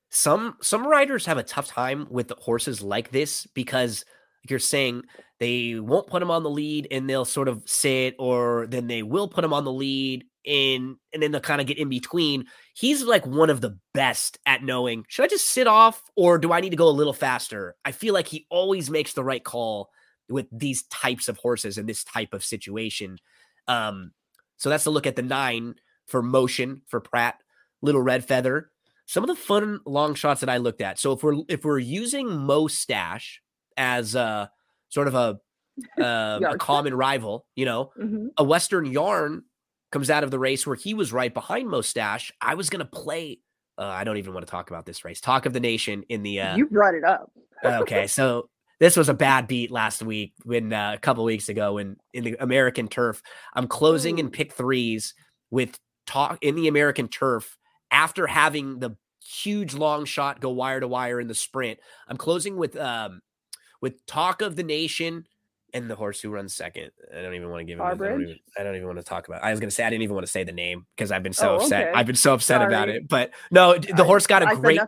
some 0.09 0.57
some 0.61 0.85
riders 0.87 1.25
have 1.25 1.37
a 1.37 1.43
tough 1.43 1.67
time 1.67 2.07
with 2.09 2.29
horses 2.39 2.81
like 2.83 3.09
this 3.11 3.45
because 3.47 4.05
you're 4.49 4.59
saying 4.59 5.03
they 5.39 5.79
won't 5.79 6.07
put 6.07 6.21
him 6.21 6.31
on 6.31 6.43
the 6.43 6.49
lead 6.49 6.87
and 6.91 7.09
they'll 7.09 7.25
sort 7.25 7.47
of 7.47 7.63
sit 7.65 8.15
or 8.19 8.67
then 8.67 8.87
they 8.87 9.03
will 9.03 9.27
put 9.27 9.43
him 9.43 9.53
on 9.53 9.63
the 9.63 9.71
lead 9.71 10.25
and 10.45 10.97
and 11.13 11.23
then 11.23 11.31
they'll 11.31 11.41
kind 11.41 11.61
of 11.61 11.67
get 11.67 11.77
in 11.77 11.89
between. 11.89 12.45
He's 12.75 13.03
like 13.03 13.25
one 13.25 13.49
of 13.49 13.61
the 13.61 13.77
best 13.93 14.37
at 14.45 14.63
knowing 14.63 15.05
should 15.07 15.25
I 15.25 15.27
just 15.27 15.49
sit 15.49 15.67
off 15.67 16.01
or 16.15 16.37
do 16.37 16.51
I 16.51 16.61
need 16.61 16.71
to 16.71 16.75
go 16.75 16.87
a 16.87 16.89
little 16.89 17.13
faster? 17.13 17.75
I 17.85 17.91
feel 17.91 18.13
like 18.13 18.27
he 18.27 18.45
always 18.49 18.89
makes 18.89 19.13
the 19.13 19.23
right 19.23 19.43
call 19.43 19.89
with 20.29 20.47
these 20.51 20.83
types 20.83 21.27
of 21.27 21.37
horses 21.37 21.77
in 21.77 21.85
this 21.85 22.03
type 22.03 22.33
of 22.33 22.43
situation. 22.43 23.17
Um, 23.67 24.11
so 24.57 24.69
that's 24.69 24.85
a 24.85 24.91
look 24.91 25.07
at 25.07 25.15
the 25.15 25.21
nine 25.21 25.75
for 26.07 26.21
motion 26.21 26.81
for 26.87 26.99
Prat, 26.99 27.35
Little 27.81 28.01
Red 28.01 28.25
Feather. 28.25 28.69
Some 29.05 29.23
of 29.23 29.27
the 29.27 29.35
fun 29.35 29.79
long 29.85 30.15
shots 30.15 30.39
that 30.39 30.49
I 30.49 30.57
looked 30.57 30.81
at. 30.81 30.99
So 30.99 31.11
if 31.11 31.23
we're 31.23 31.43
if 31.49 31.65
we're 31.65 31.79
using 31.79 32.29
Mo 32.29 32.67
Stash 32.67 33.41
as 33.77 34.15
a 34.15 34.49
sort 34.89 35.07
of 35.07 35.15
a 35.15 35.39
uh, 36.01 36.39
a 36.51 36.57
common 36.57 36.93
rival, 36.93 37.45
you 37.55 37.65
know, 37.65 37.91
hmm 37.95 38.27
a 38.37 38.43
Western 38.43 38.85
Yarn 38.85 39.43
comes 39.91 40.09
out 40.09 40.23
of 40.23 40.31
the 40.31 40.39
race 40.39 40.65
where 40.65 40.75
he 40.75 40.93
was 40.93 41.13
right 41.13 41.33
behind 41.33 41.69
Mo 41.69 41.81
Stash. 41.81 42.31
I 42.41 42.55
was 42.55 42.69
gonna 42.69 42.85
play. 42.85 43.39
Uh, 43.77 43.85
I 43.85 44.03
don't 44.03 44.17
even 44.17 44.33
want 44.33 44.45
to 44.45 44.51
talk 44.51 44.69
about 44.69 44.85
this 44.85 45.03
race. 45.05 45.19
Talk 45.21 45.45
of 45.45 45.53
the 45.53 45.59
nation 45.59 46.03
in 46.09 46.23
the. 46.23 46.41
Uh, 46.41 46.57
You 46.57 46.67
brought 46.67 46.93
it 46.95 47.03
up. 47.03 47.31
okay, 47.63 48.07
so 48.17 48.49
this 48.79 48.97
was 48.97 49.07
a 49.09 49.13
bad 49.13 49.47
beat 49.47 49.71
last 49.71 50.01
week 50.03 50.33
when 50.43 50.73
uh, 50.73 50.93
a 50.95 50.99
couple 50.99 51.23
weeks 51.23 51.47
ago 51.49 51.73
when 51.73 51.97
in 52.13 52.23
the 52.23 52.35
American 52.39 52.87
turf. 52.87 53.21
I'm 53.53 53.67
closing 53.67 54.19
in 54.19 54.29
pick 54.29 54.53
threes 54.53 55.13
with 55.51 55.77
talk 56.05 56.37
in 56.41 56.55
the 56.55 56.67
American 56.67 57.07
turf 57.07 57.57
after 57.91 58.27
having 58.27 58.79
the 58.79 58.97
huge 59.23 59.73
long 59.73 60.03
shot 60.05 60.41
go 60.41 60.49
wire 60.49 60.79
to 60.79 60.87
wire 60.87 61.19
in 61.19 61.27
the 61.27 61.35
sprint. 61.35 61.79
I'm 62.07 62.17
closing 62.17 62.57
with 62.57 62.75
um 62.75 63.21
with 63.83 64.03
talk 64.05 64.41
of 64.41 64.55
the 64.55 64.63
nation 64.63 65.27
and 65.73 65.89
the 65.89 65.95
horse 65.95 66.21
who 66.21 66.29
runs 66.29 66.53
second. 66.55 66.91
I 67.11 67.21
don't 67.21 67.33
even 67.33 67.49
want 67.49 67.59
to 67.61 67.65
give 67.65 67.79
him. 67.79 67.85
I 67.85 67.93
don't, 67.95 68.21
even, 68.21 68.39
I 68.57 68.63
don't 68.63 68.75
even 68.75 68.87
want 68.87 68.99
to 68.99 69.03
talk 69.03 69.27
about. 69.27 69.43
I 69.43 69.51
was 69.51 69.59
gonna 69.59 69.71
say 69.71 69.83
I 69.83 69.89
didn't 69.89 70.03
even 70.03 70.15
want 70.15 70.25
to 70.25 70.31
say 70.31 70.43
the 70.45 70.51
name 70.53 70.85
because 70.95 71.11
I've 71.11 71.23
been 71.23 71.33
so 71.33 71.53
Oh, 71.53 71.55
upset. 71.57 71.89
okay. 71.89 71.99
I've 71.99 72.05
been 72.07 72.15
so 72.15 72.33
upset 72.33 72.61
about 72.61 72.87
it. 72.89 73.09
But 73.09 73.31
no, 73.51 73.77
the 73.77 74.01
I- 74.03 74.05
horse 74.05 74.25
got 74.25 74.41
a 74.41 74.55
great. 74.55 74.79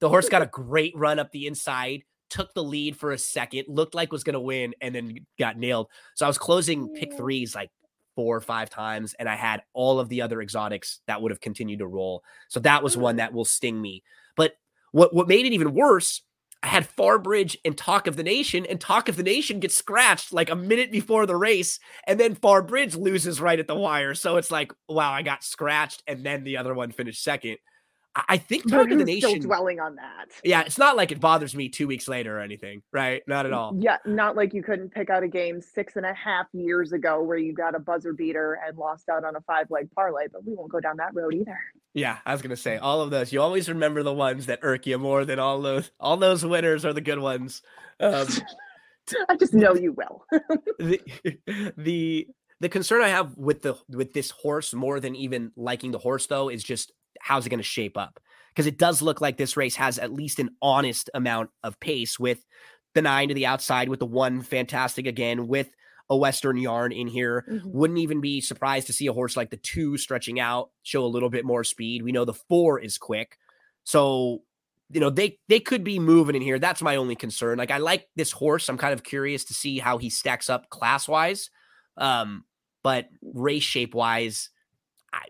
The 0.00 0.08
horse 0.08 0.28
got 0.28 0.42
a 0.42 0.46
great 0.46 0.92
run 0.96 1.18
up 1.18 1.32
the 1.32 1.46
inside, 1.46 2.02
took 2.28 2.52
the 2.52 2.62
lead 2.62 2.96
for 2.98 3.12
a 3.12 3.18
second, 3.18 3.64
looked 3.68 3.94
like 3.94 4.12
was 4.12 4.24
going 4.24 4.34
to 4.34 4.40
win, 4.40 4.74
and 4.82 4.94
then 4.94 5.16
got 5.38 5.56
nailed. 5.56 5.88
So 6.16 6.26
I 6.26 6.28
was 6.28 6.36
closing 6.36 6.88
pick 6.90 7.16
threes 7.16 7.54
like 7.54 7.70
four 8.16 8.36
or 8.36 8.40
five 8.42 8.68
times, 8.68 9.14
and 9.18 9.28
I 9.28 9.36
had 9.36 9.62
all 9.72 9.98
of 10.00 10.08
the 10.10 10.20
other 10.22 10.42
exotics 10.42 11.00
that 11.06 11.22
would 11.22 11.30
have 11.32 11.40
continued 11.40 11.78
to 11.78 11.86
roll. 11.86 12.22
So 12.48 12.60
that 12.60 12.82
was 12.82 12.96
one 12.96 13.14
Mm. 13.14 13.18
that 13.18 13.32
will 13.32 13.44
sting 13.46 13.80
me. 13.80 14.02
But 14.36 14.52
what 14.92 15.14
what 15.14 15.28
made 15.28 15.46
it 15.46 15.52
even 15.54 15.72
worse? 15.72 16.20
Had 16.66 16.88
Farbridge 16.88 17.56
and 17.64 17.76
Talk 17.76 18.06
of 18.06 18.16
the 18.16 18.22
Nation, 18.22 18.66
and 18.66 18.80
Talk 18.80 19.08
of 19.08 19.16
the 19.16 19.22
Nation 19.22 19.60
gets 19.60 19.76
scratched 19.76 20.32
like 20.32 20.50
a 20.50 20.56
minute 20.56 20.90
before 20.90 21.24
the 21.24 21.36
race, 21.36 21.78
and 22.06 22.18
then 22.18 22.34
Farbridge 22.34 22.96
loses 22.96 23.40
right 23.40 23.58
at 23.58 23.66
the 23.66 23.74
wire. 23.74 24.14
So 24.14 24.36
it's 24.36 24.50
like, 24.50 24.72
wow, 24.88 25.12
I 25.12 25.22
got 25.22 25.44
scratched, 25.44 26.02
and 26.06 26.24
then 26.24 26.44
the 26.44 26.56
other 26.56 26.74
one 26.74 26.90
finished 26.90 27.22
second. 27.22 27.58
I, 28.28 28.38
think 28.38 28.64
But 28.64 28.70
Talk 28.70 28.90
of 28.90 28.98
the 28.98 29.04
Nation 29.04 29.28
still 29.28 29.42
dwelling 29.42 29.80
on 29.80 29.96
that? 29.96 30.30
Yeah, 30.44 30.62
it's 30.62 30.78
not 30.78 30.96
like 30.96 31.12
it 31.12 31.20
bothers 31.20 31.54
me 31.54 31.68
two 31.68 31.86
weeks 31.86 32.08
later 32.08 32.38
or 32.38 32.40
anything, 32.40 32.82
right? 32.92 33.22
Not 33.26 33.46
at 33.46 33.52
all. 33.52 33.74
Yeah, 33.78 33.98
not 34.06 34.36
like 34.36 34.54
you 34.54 34.62
couldn't 34.62 34.90
pick 34.90 35.10
out 35.10 35.22
a 35.22 35.28
game 35.28 35.60
six 35.60 35.96
and 35.96 36.06
a 36.06 36.14
half 36.14 36.46
years 36.52 36.92
ago 36.92 37.22
where 37.22 37.38
you 37.38 37.52
got 37.52 37.74
a 37.74 37.78
buzzer 37.78 38.12
beater 38.12 38.58
and 38.66 38.76
lost 38.76 39.08
out 39.08 39.24
on 39.24 39.36
a 39.36 39.40
five 39.42 39.66
leg 39.70 39.90
parlay, 39.94 40.26
but 40.32 40.44
we 40.44 40.54
won't 40.54 40.70
go 40.70 40.80
down 40.80 40.96
that 40.98 41.14
road 41.14 41.34
either. 41.34 41.58
Yeah, 41.94 42.18
I 42.24 42.32
was 42.32 42.42
gonna 42.42 42.56
say 42.56 42.76
all 42.76 43.00
of 43.00 43.10
those. 43.10 43.32
You 43.32 43.40
always 43.40 43.68
remember 43.68 44.02
the 44.02 44.12
ones 44.12 44.46
that 44.46 44.60
irk 44.62 44.86
you 44.86 44.98
more 44.98 45.24
than 45.24 45.38
all 45.38 45.60
those. 45.60 45.90
All 45.98 46.16
those 46.16 46.44
winners 46.44 46.84
are 46.84 46.92
the 46.92 47.00
good 47.00 47.18
ones. 47.18 47.62
Um, 48.00 48.26
I 49.28 49.36
just 49.36 49.54
know 49.54 49.74
you 49.74 49.92
will. 49.92 50.24
the 50.78 51.00
the 51.76 52.28
the 52.60 52.68
concern 52.68 53.02
I 53.02 53.08
have 53.08 53.36
with 53.36 53.62
the 53.62 53.76
with 53.88 54.12
this 54.12 54.30
horse 54.30 54.74
more 54.74 55.00
than 55.00 55.14
even 55.14 55.52
liking 55.56 55.90
the 55.90 55.98
horse 55.98 56.26
though 56.26 56.48
is 56.48 56.62
just 56.64 56.92
how's 57.20 57.46
it 57.46 57.50
going 57.50 57.58
to 57.58 57.64
shape 57.64 57.96
up? 57.96 58.20
Because 58.54 58.66
it 58.66 58.78
does 58.78 59.02
look 59.02 59.20
like 59.20 59.36
this 59.36 59.56
race 59.56 59.76
has 59.76 59.98
at 59.98 60.12
least 60.12 60.38
an 60.38 60.50
honest 60.62 61.10
amount 61.14 61.50
of 61.62 61.78
pace 61.80 62.18
with 62.18 62.44
the 62.94 63.02
nine 63.02 63.28
to 63.28 63.34
the 63.34 63.46
outside 63.46 63.88
with 63.88 64.00
the 64.00 64.06
one 64.06 64.40
fantastic 64.42 65.06
again 65.06 65.46
with 65.48 65.68
a 66.08 66.16
western 66.16 66.56
yarn 66.56 66.92
in 66.92 67.06
here. 67.08 67.44
Mhm. 67.50 67.64
wouldn't 67.66 67.98
even 67.98 68.20
be 68.20 68.40
surprised 68.40 68.86
to 68.86 68.92
see 68.92 69.06
a 69.08 69.12
horse 69.12 69.36
like 69.36 69.50
the 69.50 69.56
two 69.56 69.98
stretching 69.98 70.38
out 70.40 70.70
show 70.82 71.04
a 71.04 71.06
little 71.08 71.28
bit 71.28 71.44
more 71.44 71.64
speed. 71.64 72.02
We 72.02 72.12
know 72.12 72.24
the 72.24 72.32
four 72.34 72.78
is 72.80 72.96
quick. 72.96 73.38
So 73.84 74.42
you 74.90 75.00
know 75.00 75.10
they 75.10 75.38
they 75.48 75.58
could 75.58 75.82
be 75.82 75.98
moving 75.98 76.36
in 76.36 76.42
here. 76.42 76.60
That's 76.60 76.80
my 76.80 76.94
only 76.96 77.16
concern. 77.16 77.58
Like 77.58 77.72
i 77.72 77.78
like 77.78 78.08
this 78.14 78.30
horse. 78.30 78.68
I'm 78.68 78.78
kind 78.78 78.94
of 78.94 79.02
curious 79.02 79.44
to 79.46 79.54
see 79.54 79.78
how 79.80 79.98
he 79.98 80.08
stacks 80.10 80.48
up 80.48 80.70
class 80.70 81.08
wise 81.08 81.50
um 81.98 82.44
but 82.82 83.08
race 83.22 83.62
shape 83.62 83.94
wise 83.94 84.50
i 85.12 85.22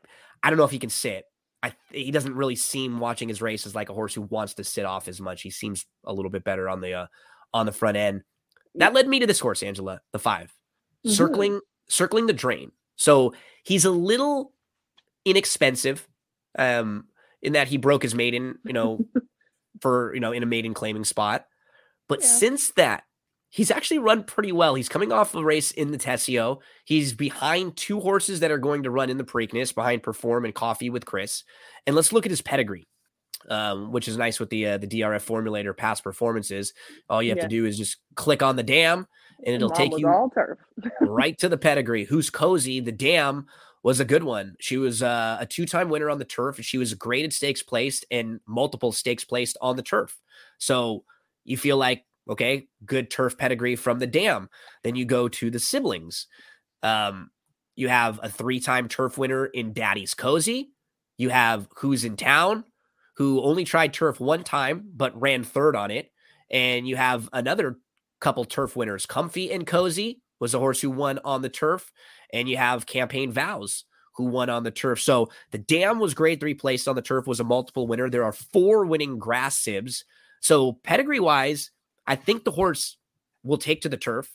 i 0.42 0.50
don't 0.50 0.56
know 0.58 0.64
if 0.64 0.70
he 0.72 0.80
can 0.80 0.90
sit 0.90 1.24
I, 1.66 1.74
he 1.90 2.10
doesn't 2.10 2.34
really 2.34 2.56
seem 2.56 2.98
watching 2.98 3.28
his 3.28 3.42
races 3.42 3.74
like 3.74 3.88
a 3.90 3.94
horse 3.94 4.14
who 4.14 4.22
wants 4.22 4.54
to 4.54 4.64
sit 4.64 4.84
off 4.84 5.08
as 5.08 5.20
much. 5.20 5.42
He 5.42 5.50
seems 5.50 5.84
a 6.04 6.12
little 6.12 6.30
bit 6.30 6.44
better 6.44 6.68
on 6.68 6.80
the 6.80 6.92
uh, 6.94 7.06
on 7.54 7.66
the 7.66 7.72
front 7.72 7.96
end. 7.96 8.22
That 8.76 8.92
led 8.94 9.08
me 9.08 9.18
to 9.20 9.26
this 9.26 9.40
horse, 9.40 9.62
Angela, 9.62 10.00
the 10.12 10.18
5 10.18 10.52
Mhm. 11.06 11.10
circling 11.10 11.60
circling 11.88 12.26
the 12.26 12.32
drain. 12.32 12.72
So 12.96 13.34
he's 13.64 13.84
a 13.84 13.90
little 13.90 14.52
inexpensive, 15.24 16.06
um, 16.58 17.06
in 17.42 17.52
that 17.52 17.68
he 17.68 17.76
broke 17.76 18.02
his 18.02 18.14
maiden, 18.14 18.58
you 18.64 18.72
know, 18.72 18.98
for 19.80 20.14
you 20.14 20.20
know 20.20 20.32
in 20.32 20.42
a 20.42 20.46
maiden 20.46 20.74
claiming 20.74 21.04
spot. 21.04 21.46
But 22.08 22.20
Yeah. 22.22 22.26
since 22.28 22.70
that, 22.72 23.04
he's 23.56 23.70
actually 23.70 23.98
run 23.98 24.22
pretty 24.22 24.52
well. 24.52 24.74
He's 24.74 24.88
coming 24.88 25.12
off 25.12 25.34
a 25.34 25.42
race 25.42 25.70
in 25.70 25.90
the 25.90 25.96
Tesio. 25.96 26.58
He's 26.84 27.14
behind 27.14 27.74
two 27.74 28.00
horses 28.00 28.40
that 28.40 28.50
are 28.50 28.58
going 28.58 28.82
to 28.82 28.90
run 28.90 29.08
in 29.08 29.16
the 29.16 29.24
Preakness, 29.24 29.74
behind 29.74 30.02
Perform 30.02 30.44
and 30.44 30.54
Coffee 30.54 30.90
with 30.90 31.06
Chris. 31.06 31.42
And 31.86 31.96
let's 31.96 32.12
look 32.12 32.26
at 32.26 32.30
his 32.30 32.42
pedigree, 32.42 32.86
um, 33.48 33.92
which 33.92 34.08
is 34.08 34.18
nice 34.18 34.38
with 34.38 34.50
the 34.50 34.66
uh, 34.66 34.78
the 34.78 34.86
DRF 34.86 35.24
formulator 35.26 35.74
past 35.74 36.04
performances. 36.04 36.74
All 37.08 37.22
you 37.22 37.30
have 37.30 37.38
Yeah. 37.38 37.44
to 37.44 37.48
do 37.48 37.64
is 37.64 37.78
just 37.78 37.96
click 38.14 38.42
on 38.42 38.56
the 38.56 38.62
dam, 38.62 39.06
and 39.46 39.54
it'll 39.56 39.70
Mom 39.70 39.76
take 39.78 39.98
you 39.98 40.06
all 40.06 40.28
turf. 40.28 40.58
right 41.00 41.36
to 41.38 41.48
the 41.48 41.56
pedigree. 41.56 42.04
Who's 42.04 42.28
cozy? 42.28 42.80
The 42.80 42.92
dam 42.92 43.46
was 43.82 44.00
a 44.00 44.04
good 44.04 44.24
one. 44.24 44.54
She 44.60 44.76
was 44.76 45.02
uh, 45.02 45.38
a 45.40 45.46
two-time 45.46 45.88
winner 45.88 46.10
on 46.10 46.18
the 46.18 46.24
turf. 46.26 46.58
She 46.60 46.76
was 46.76 46.92
graded 46.92 47.32
stakes 47.32 47.62
placed 47.62 48.04
and 48.10 48.40
multiple 48.46 48.92
stakes 48.92 49.24
placed 49.24 49.56
on 49.62 49.76
the 49.76 49.82
turf. 49.82 50.18
So 50.58 51.04
you 51.44 51.56
feel 51.56 51.76
like 51.78 52.04
okay, 52.28 52.68
good 52.84 53.10
turf 53.10 53.36
pedigree 53.38 53.76
from 53.76 53.98
the 53.98 54.06
dam. 54.06 54.48
Then 54.82 54.96
you 54.96 55.04
go 55.04 55.28
to 55.28 55.50
the 55.50 55.58
siblings. 55.58 56.26
Um, 56.82 57.30
you 57.74 57.88
have 57.88 58.20
a 58.22 58.28
three-time 58.28 58.88
turf 58.88 59.18
winner 59.18 59.46
in 59.46 59.72
Daddy's 59.72 60.14
Cozy. 60.14 60.70
You 61.18 61.28
have 61.30 61.68
who's 61.76 62.04
in 62.04 62.16
town, 62.16 62.64
who 63.16 63.42
only 63.42 63.64
tried 63.64 63.92
turf 63.92 64.20
one 64.20 64.44
time 64.44 64.88
but 64.94 65.20
ran 65.20 65.44
third 65.44 65.76
on 65.76 65.90
it, 65.90 66.10
and 66.50 66.86
you 66.86 66.96
have 66.96 67.28
another 67.32 67.78
couple 68.20 68.44
turf 68.44 68.76
winners. 68.76 69.06
Comfy 69.06 69.52
and 69.52 69.66
Cozy 69.66 70.20
was 70.40 70.54
a 70.54 70.58
horse 70.58 70.80
who 70.80 70.90
won 70.90 71.18
on 71.24 71.42
the 71.42 71.48
turf, 71.48 71.92
and 72.32 72.48
you 72.48 72.56
have 72.56 72.86
Campaign 72.86 73.32
Vows 73.32 73.84
who 74.16 74.24
won 74.24 74.48
on 74.48 74.62
the 74.62 74.70
turf. 74.70 75.00
So 75.00 75.28
the 75.50 75.58
Dam 75.58 75.98
was 75.98 76.14
grade 76.14 76.40
three 76.40 76.54
placed 76.54 76.88
on 76.88 76.96
the 76.96 77.02
turf, 77.02 77.26
was 77.26 77.40
a 77.40 77.44
multiple 77.44 77.86
winner. 77.86 78.08
There 78.08 78.24
are 78.24 78.32
four 78.32 78.86
winning 78.86 79.18
grass 79.18 79.58
sibs. 79.58 80.04
So 80.40 80.74
pedigree 80.84 81.20
wise, 81.20 81.70
I 82.06 82.16
think 82.16 82.44
the 82.44 82.50
horse 82.50 82.96
will 83.42 83.58
take 83.58 83.82
to 83.82 83.88
the 83.88 83.96
turf. 83.96 84.30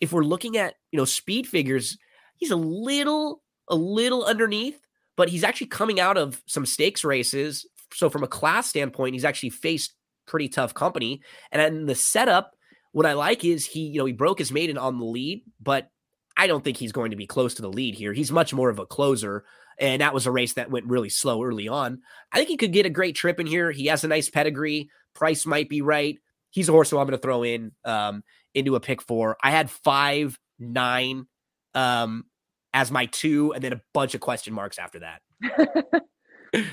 If 0.00 0.12
we're 0.12 0.22
looking 0.22 0.56
at, 0.56 0.74
you 0.90 0.98
know, 0.98 1.04
speed 1.04 1.46
figures, 1.46 1.96
he's 2.36 2.50
a 2.50 2.56
little, 2.56 3.42
a 3.68 3.76
little 3.76 4.24
underneath, 4.24 4.80
but 5.16 5.28
he's 5.28 5.44
actually 5.44 5.68
coming 5.68 6.00
out 6.00 6.18
of 6.18 6.42
some 6.46 6.66
stakes 6.66 7.04
races. 7.04 7.66
So 7.92 8.10
from 8.10 8.22
a 8.22 8.28
class 8.28 8.68
standpoint, 8.68 9.14
he's 9.14 9.24
actually 9.24 9.50
faced 9.50 9.94
pretty 10.26 10.48
tough 10.48 10.74
company. 10.74 11.22
And 11.52 11.60
then 11.60 11.86
the 11.86 11.94
setup, 11.94 12.54
what 12.92 13.06
I 13.06 13.14
like 13.14 13.44
is 13.44 13.64
he, 13.64 13.80
you 13.80 13.98
know, 13.98 14.04
he 14.04 14.12
broke 14.12 14.38
his 14.38 14.52
maiden 14.52 14.76
on 14.76 14.98
the 14.98 15.04
lead, 15.04 15.42
but 15.60 15.90
I 16.36 16.46
don't 16.46 16.62
think 16.62 16.76
he's 16.76 16.92
going 16.92 17.12
to 17.12 17.16
be 17.16 17.26
close 17.26 17.54
to 17.54 17.62
the 17.62 17.70
lead 17.70 17.94
here. 17.94 18.12
He's 18.12 18.32
much 18.32 18.52
more 18.52 18.68
of 18.68 18.78
a 18.78 18.86
closer. 18.86 19.44
And 19.78 20.02
that 20.02 20.14
was 20.14 20.26
a 20.26 20.30
race 20.30 20.54
that 20.54 20.70
went 20.70 20.86
really 20.86 21.08
slow 21.08 21.42
early 21.42 21.68
on. 21.68 22.00
I 22.32 22.38
think 22.38 22.48
he 22.48 22.56
could 22.56 22.72
get 22.72 22.86
a 22.86 22.90
great 22.90 23.14
trip 23.14 23.38
in 23.40 23.46
here. 23.46 23.70
He 23.70 23.86
has 23.86 24.04
a 24.04 24.08
nice 24.08 24.28
pedigree. 24.28 24.90
Price 25.14 25.46
might 25.46 25.68
be 25.68 25.82
right. 25.82 26.18
He's 26.56 26.70
a 26.70 26.72
horse 26.72 26.88
who 26.88 26.96
I'm 26.96 27.06
going 27.06 27.18
to 27.18 27.22
throw 27.22 27.42
in 27.42 27.72
um, 27.84 28.24
into 28.54 28.76
a 28.76 28.80
pick 28.80 29.02
four. 29.02 29.36
I 29.42 29.50
had 29.50 29.68
five, 29.68 30.38
nine 30.58 31.26
um, 31.74 32.24
as 32.72 32.90
my 32.90 33.04
two, 33.04 33.52
and 33.52 33.62
then 33.62 33.74
a 33.74 33.82
bunch 33.92 34.14
of 34.14 34.22
question 34.22 34.54
marks 34.54 34.78
after 34.78 35.00
that. 35.00 35.20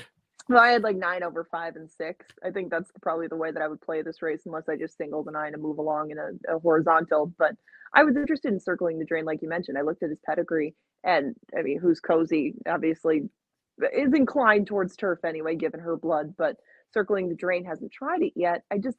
well, 0.48 0.58
I 0.58 0.68
had 0.68 0.82
like 0.82 0.96
nine 0.96 1.22
over 1.22 1.46
five 1.50 1.76
and 1.76 1.90
six. 1.90 2.24
I 2.42 2.50
think 2.50 2.70
that's 2.70 2.90
probably 3.02 3.26
the 3.26 3.36
way 3.36 3.50
that 3.50 3.60
I 3.60 3.68
would 3.68 3.82
play 3.82 4.00
this 4.00 4.22
race, 4.22 4.40
unless 4.46 4.70
I 4.70 4.76
just 4.76 4.96
single 4.96 5.22
the 5.22 5.32
nine 5.32 5.52
and 5.52 5.62
move 5.62 5.76
along 5.76 6.12
in 6.12 6.16
a, 6.16 6.56
a 6.56 6.58
horizontal. 6.60 7.34
But 7.38 7.52
I 7.92 8.04
was 8.04 8.16
interested 8.16 8.54
in 8.54 8.60
circling 8.60 8.98
the 8.98 9.04
drain, 9.04 9.26
like 9.26 9.42
you 9.42 9.50
mentioned. 9.50 9.76
I 9.76 9.82
looked 9.82 10.02
at 10.02 10.08
his 10.08 10.20
pedigree, 10.24 10.74
and 11.04 11.34
I 11.58 11.60
mean, 11.60 11.78
who's 11.78 12.00
cozy 12.00 12.54
obviously 12.66 13.28
is 13.94 14.14
inclined 14.14 14.66
towards 14.66 14.96
turf 14.96 15.18
anyway, 15.26 15.56
given 15.56 15.80
her 15.80 15.98
blood. 15.98 16.32
But 16.38 16.56
circling 16.94 17.28
the 17.28 17.34
drain 17.34 17.66
hasn't 17.66 17.92
tried 17.92 18.22
it 18.22 18.32
yet. 18.34 18.62
I 18.72 18.78
just 18.78 18.96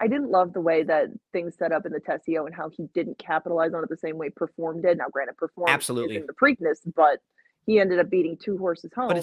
I 0.00 0.08
didn't 0.08 0.30
love 0.30 0.52
the 0.52 0.60
way 0.60 0.82
that 0.82 1.06
things 1.32 1.54
set 1.58 1.72
up 1.72 1.86
in 1.86 1.92
the 1.92 2.00
Tesio 2.00 2.44
and 2.46 2.54
how 2.54 2.68
he 2.68 2.86
didn't 2.94 3.18
capitalize 3.18 3.72
on 3.72 3.82
it 3.82 3.88
the 3.88 3.96
same 3.96 4.18
way 4.18 4.28
Perform 4.28 4.82
did. 4.82 4.98
Now, 4.98 5.06
granted, 5.10 5.36
Perform 5.36 5.68
Absolutely. 5.68 6.16
in 6.16 6.26
the 6.26 6.34
Preakness, 6.34 6.78
but 6.94 7.20
he 7.64 7.80
ended 7.80 7.98
up 7.98 8.10
beating 8.10 8.36
two 8.36 8.58
horses 8.58 8.90
home 8.94 9.22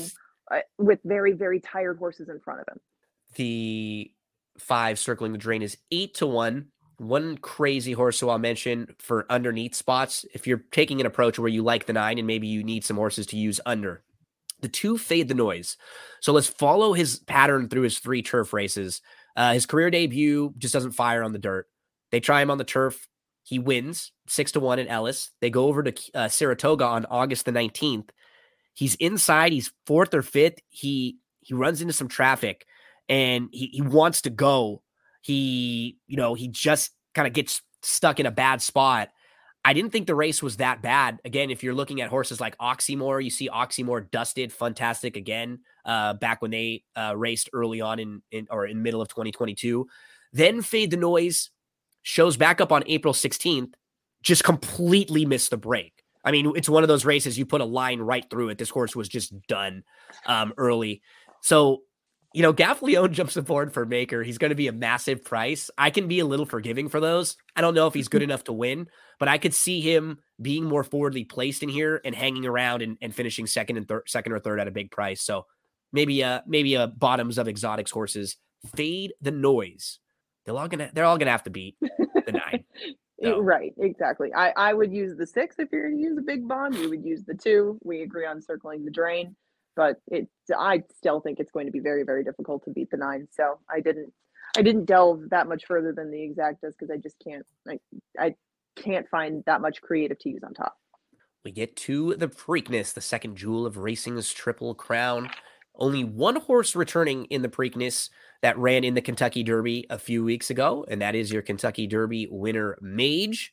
uh, 0.51 0.59
with 0.77 0.99
very, 1.05 1.33
very 1.33 1.59
tired 1.59 1.97
horses 1.97 2.27
in 2.29 2.39
front 2.39 2.61
of 2.61 2.67
him. 2.67 2.81
the 3.35 4.11
five 4.57 4.99
circling 4.99 5.31
the 5.31 5.37
drain 5.37 5.61
is 5.61 5.77
eight 5.91 6.13
to 6.15 6.27
one. 6.27 6.67
One 6.97 7.37
crazy 7.37 7.91
horse 7.91 8.19
who 8.19 8.29
I'll 8.29 8.37
mention 8.37 8.95
for 8.99 9.25
underneath 9.29 9.73
spots. 9.73 10.25
If 10.33 10.45
you're 10.45 10.63
taking 10.71 10.99
an 10.99 11.07
approach 11.07 11.39
where 11.39 11.49
you 11.49 11.63
like 11.63 11.85
the 11.85 11.93
nine 11.93 12.19
and 12.19 12.27
maybe 12.27 12.47
you 12.47 12.63
need 12.63 12.85
some 12.85 12.97
horses 12.97 13.25
to 13.27 13.37
use 13.37 13.59
under, 13.65 14.03
the 14.61 14.67
two 14.67 14.97
fade 14.97 15.27
the 15.27 15.33
noise. 15.33 15.75
So 16.21 16.31
let's 16.31 16.47
follow 16.47 16.93
his 16.93 17.19
pattern 17.19 17.67
through 17.67 17.81
his 17.81 17.97
three 17.99 18.21
turf 18.21 18.53
races. 18.53 19.01
Uh, 19.35 19.53
his 19.53 19.65
career 19.65 19.89
debut 19.89 20.53
just 20.57 20.73
doesn't 20.73 20.91
fire 20.91 21.23
on 21.23 21.33
the 21.33 21.39
dirt. 21.39 21.67
They 22.11 22.19
try 22.19 22.41
him 22.41 22.51
on 22.51 22.57
the 22.57 22.63
turf. 22.63 23.07
He 23.43 23.59
wins 23.59 24.11
six 24.27 24.51
to 24.53 24.59
one 24.59 24.79
in 24.79 24.87
Ellis. 24.87 25.31
They 25.41 25.49
go 25.49 25.65
over 25.65 25.83
to 25.83 25.93
uh, 26.13 26.27
Saratoga 26.29 26.85
on 26.85 27.05
August 27.09 27.45
the 27.45 27.51
19th. 27.51 28.09
He's 28.73 28.95
inside. 28.95 29.51
He's 29.51 29.71
fourth 29.85 30.13
or 30.13 30.21
fifth. 30.21 30.59
He 30.69 31.17
he 31.41 31.53
runs 31.53 31.81
into 31.81 31.93
some 31.93 32.07
traffic 32.07 32.65
and 33.09 33.49
he, 33.51 33.67
he 33.67 33.81
wants 33.81 34.21
to 34.21 34.29
go. 34.29 34.81
He, 35.21 35.97
you 36.07 36.17
know, 36.17 36.33
he 36.33 36.47
just 36.47 36.91
kind 37.13 37.27
of 37.27 37.33
gets 37.33 37.61
stuck 37.81 38.19
in 38.19 38.25
a 38.25 38.31
bad 38.31 38.61
spot. 38.61 39.09
I 39.65 39.73
didn't 39.73 39.91
think 39.91 40.07
the 40.07 40.15
race 40.15 40.43
was 40.43 40.57
that 40.57 40.81
bad. 40.81 41.19
Again, 41.23 41.49
if 41.49 41.63
you're 41.63 41.73
looking 41.73 42.01
at 42.01 42.09
horses 42.09 42.41
like 42.41 42.57
Oxymore, 42.57 43.23
you 43.23 43.29
see 43.29 43.49
Oxymore 43.49 44.11
dusted, 44.11 44.51
fantastic 44.51 45.15
again, 45.15 45.59
uh, 45.85 46.13
back 46.15 46.41
when 46.41 46.51
they 46.51 46.83
uh, 46.95 47.13
raced 47.15 47.49
early 47.53 47.79
on 47.79 47.99
in, 47.99 48.21
in 48.31 48.47
or 48.49 48.65
in 48.65 48.83
middle 48.83 49.01
of 49.01 49.07
2022. 49.07 49.87
Then 50.33 50.61
Fade 50.61 50.91
the 50.91 50.97
Noise 50.97 51.49
shows 52.01 52.35
back 52.35 52.59
up 52.59 52.71
on 52.73 52.83
April 52.87 53.13
16th, 53.13 53.73
just 54.21 54.43
completely 54.43 55.25
missed 55.25 55.51
the 55.51 55.57
break. 55.57 55.93
I 56.25 56.31
mean, 56.31 56.53
it's 56.55 56.69
one 56.69 56.83
of 56.83 56.89
those 56.89 57.05
races 57.05 57.37
you 57.37 57.45
put 57.45 57.61
a 57.61 57.65
line 57.65 57.99
right 57.99 58.29
through 58.29 58.49
it. 58.49 58.57
This 58.57 58.69
horse 58.69 58.95
was 58.95 59.07
just 59.07 59.33
done 59.47 59.83
um, 60.25 60.53
early. 60.57 61.01
So, 61.41 61.83
you 62.33 62.41
know, 62.41 62.53
Gaffalione 62.53 63.11
jumps 63.11 63.37
aboard 63.37 63.73
for 63.73 63.85
Maker. 63.85 64.23
He's 64.23 64.39
going 64.39 64.49
to 64.49 64.55
be 64.55 64.67
a 64.67 64.73
massive 64.73 65.23
price. 65.23 65.69
I 65.77 65.91
can 65.91 66.07
be 66.07 66.19
a 66.19 66.25
little 66.25 66.47
forgiving 66.47 66.89
for 66.89 66.99
those. 66.99 67.37
I 67.55 67.61
don't 67.61 67.75
know 67.75 67.87
if 67.87 67.93
he's 67.93 68.07
good 68.07 68.23
enough 68.23 68.43
to 68.45 68.53
win, 68.53 68.87
but 69.19 69.27
I 69.27 69.37
could 69.37 69.53
see 69.53 69.81
him 69.81 70.17
being 70.41 70.65
more 70.65 70.83
forwardly 70.83 71.23
placed 71.25 71.61
in 71.61 71.69
here 71.69 72.01
and 72.03 72.15
hanging 72.15 72.45
around 72.45 72.81
and, 72.81 72.97
and 73.01 73.13
finishing 73.13 73.45
second 73.45 73.77
and 73.77 73.87
third, 73.87 74.03
second 74.07 74.33
or 74.33 74.39
third 74.39 74.59
at 74.59 74.67
a 74.67 74.71
big 74.71 74.91
price. 74.91 75.21
So 75.21 75.45
maybe 75.91 76.23
uh 76.23 76.41
maybe 76.47 76.73
a 76.73 76.87
bottoms 76.87 77.37
of 77.37 77.47
exotics 77.47 77.91
horses 77.91 78.35
fade 78.75 79.13
the 79.21 79.31
noise. 79.31 79.99
They're 80.45 80.55
all 80.55 80.67
gonna 80.67 80.89
they're 80.91 81.05
all 81.05 81.17
gonna 81.19 81.31
have 81.31 81.43
to 81.43 81.51
beat 81.51 81.77
the 81.79 82.31
nine. 82.31 82.65
No. 83.21 83.39
Right, 83.39 83.73
exactly. 83.77 84.33
I, 84.33 84.51
I 84.57 84.73
would 84.73 84.91
use 84.91 85.15
the 85.15 85.25
six 85.25 85.55
if 85.57 85.69
you're 85.71 85.89
going 85.89 85.95
to 85.95 86.03
use 86.03 86.17
a 86.17 86.21
big 86.21 86.45
bomb. 86.45 86.73
You 86.73 86.89
would 86.89 87.05
use 87.05 87.23
the 87.23 87.33
two. 87.33 87.79
We 87.81 88.01
agree 88.01 88.25
on 88.25 88.41
circling 88.41 88.83
the 88.83 88.91
drain, 88.91 89.33
but 89.75 89.97
it 90.07 90.27
I 90.57 90.83
still 90.95 91.19
think 91.19 91.39
it's 91.39 91.51
going 91.51 91.65
to 91.65 91.71
be 91.71 91.79
very 91.79 92.03
very 92.03 92.23
difficult 92.23 92.63
to 92.65 92.71
beat 92.71 92.91
the 92.91 92.97
nine. 92.97 93.27
So 93.31 93.59
I 93.69 93.79
didn't 93.79 94.13
I 94.57 94.61
didn't 94.61 94.85
delve 94.85 95.29
that 95.31 95.47
much 95.47 95.65
further 95.65 95.93
than 95.93 96.11
the 96.11 96.17
exactas 96.17 96.73
because 96.77 96.91
I 96.91 96.97
just 96.97 97.17
can't 97.23 97.45
I 97.67 97.79
I 98.19 98.35
can't 98.75 99.07
find 99.09 99.43
that 99.45 99.61
much 99.61 99.81
creative 99.81 100.19
to 100.19 100.29
use 100.29 100.43
on 100.43 100.53
top. 100.53 100.77
We 101.43 101.51
get 101.51 101.75
to 101.77 102.15
the 102.15 102.29
Preakness, 102.29 102.93
the 102.93 103.01
second 103.01 103.35
jewel 103.35 103.65
of 103.65 103.77
racing's 103.77 104.31
triple 104.31 104.73
crown. 104.73 105.29
Only 105.75 106.03
one 106.03 106.37
horse 106.37 106.75
returning 106.75 107.25
in 107.25 107.41
the 107.41 107.49
Preakness 107.49 108.09
that 108.41 108.57
ran 108.57 108.83
in 108.83 108.93
the 108.93 109.01
Kentucky 109.01 109.43
Derby 109.43 109.85
a 109.89 109.97
few 109.97 110.23
weeks 110.23 110.49
ago, 110.49 110.85
and 110.87 111.01
that 111.01 111.15
is 111.15 111.31
your 111.31 111.41
Kentucky 111.41 111.87
Derby 111.87 112.27
winner, 112.29 112.77
Mage. 112.81 113.51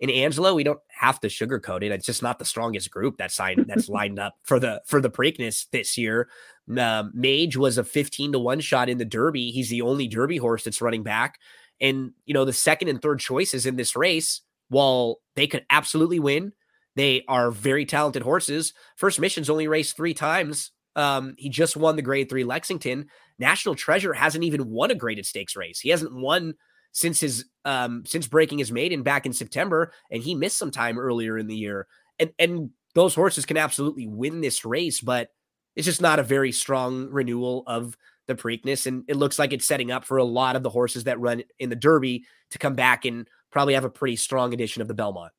In 0.00 0.10
Angela, 0.10 0.54
we 0.54 0.64
don't 0.64 0.80
have 0.88 1.20
to 1.20 1.28
sugarcoat 1.28 1.82
it. 1.82 1.92
It's 1.92 2.06
just 2.06 2.22
not 2.22 2.38
the 2.38 2.44
strongest 2.44 2.90
group 2.90 3.16
that's 3.18 3.34
signed 3.34 3.66
that's 3.68 3.88
lined 3.90 4.18
up 4.18 4.34
for 4.42 4.58
the 4.58 4.82
for 4.86 5.00
the 5.00 5.10
Preakness 5.10 5.66
this 5.70 5.96
year. 5.96 6.28
Um, 6.76 7.12
Mage 7.14 7.56
was 7.56 7.78
a 7.78 7.84
15 7.84 8.32
to 8.32 8.38
1 8.38 8.60
shot 8.60 8.88
in 8.88 8.98
the 8.98 9.04
Derby. 9.04 9.50
He's 9.50 9.68
the 9.68 9.82
only 9.82 10.08
Derby 10.08 10.36
horse 10.36 10.64
that's 10.64 10.82
running 10.82 11.02
back. 11.02 11.38
And 11.80 12.12
you 12.24 12.34
know, 12.34 12.44
the 12.44 12.52
second 12.52 12.88
and 12.88 13.00
third 13.00 13.20
choices 13.20 13.66
in 13.66 13.76
this 13.76 13.94
race, 13.96 14.40
while 14.68 15.18
they 15.36 15.46
could 15.46 15.64
absolutely 15.70 16.20
win, 16.20 16.52
they 16.96 17.24
are 17.28 17.50
very 17.50 17.84
talented 17.84 18.22
horses. 18.22 18.72
First 18.96 19.20
Mission's 19.20 19.50
only 19.50 19.68
raced 19.68 19.96
three 19.96 20.14
times. 20.14 20.72
Um, 20.94 21.34
he 21.38 21.48
just 21.48 21.76
won 21.76 21.96
the 21.96 22.02
grade 22.02 22.28
three 22.28 22.44
Lexington. 22.44 23.06
National 23.38 23.74
Treasure 23.74 24.12
hasn't 24.12 24.44
even 24.44 24.68
won 24.68 24.90
a 24.90 24.94
graded 24.94 25.26
stakes 25.26 25.56
race. 25.56 25.80
He 25.80 25.88
hasn't 25.88 26.14
won 26.14 26.54
since 26.92 27.20
his 27.20 27.46
um 27.64 28.04
since 28.06 28.26
breaking 28.26 28.58
his 28.58 28.72
maiden 28.72 29.02
back 29.02 29.26
in 29.26 29.32
September, 29.32 29.92
and 30.10 30.22
he 30.22 30.34
missed 30.34 30.58
some 30.58 30.70
time 30.70 30.98
earlier 30.98 31.38
in 31.38 31.46
the 31.46 31.56
year. 31.56 31.86
And 32.18 32.32
and 32.38 32.70
those 32.94 33.14
horses 33.14 33.46
can 33.46 33.56
absolutely 33.56 34.06
win 34.06 34.40
this 34.40 34.64
race, 34.64 35.00
but 35.00 35.30
it's 35.74 35.86
just 35.86 36.02
not 36.02 36.18
a 36.18 36.22
very 36.22 36.52
strong 36.52 37.08
renewal 37.10 37.64
of 37.66 37.96
the 38.26 38.34
Preakness. 38.34 38.86
And 38.86 39.04
it 39.08 39.16
looks 39.16 39.38
like 39.38 39.52
it's 39.52 39.66
setting 39.66 39.90
up 39.90 40.04
for 40.04 40.18
a 40.18 40.24
lot 40.24 40.56
of 40.56 40.62
the 40.62 40.70
horses 40.70 41.04
that 41.04 41.18
run 41.18 41.42
in 41.58 41.70
the 41.70 41.76
Derby 41.76 42.24
to 42.50 42.58
come 42.58 42.74
back 42.74 43.04
and 43.04 43.26
probably 43.50 43.74
have 43.74 43.84
a 43.84 43.90
pretty 43.90 44.16
strong 44.16 44.52
edition 44.52 44.82
of 44.82 44.88
the 44.88 44.94
Belmont. 44.94 45.32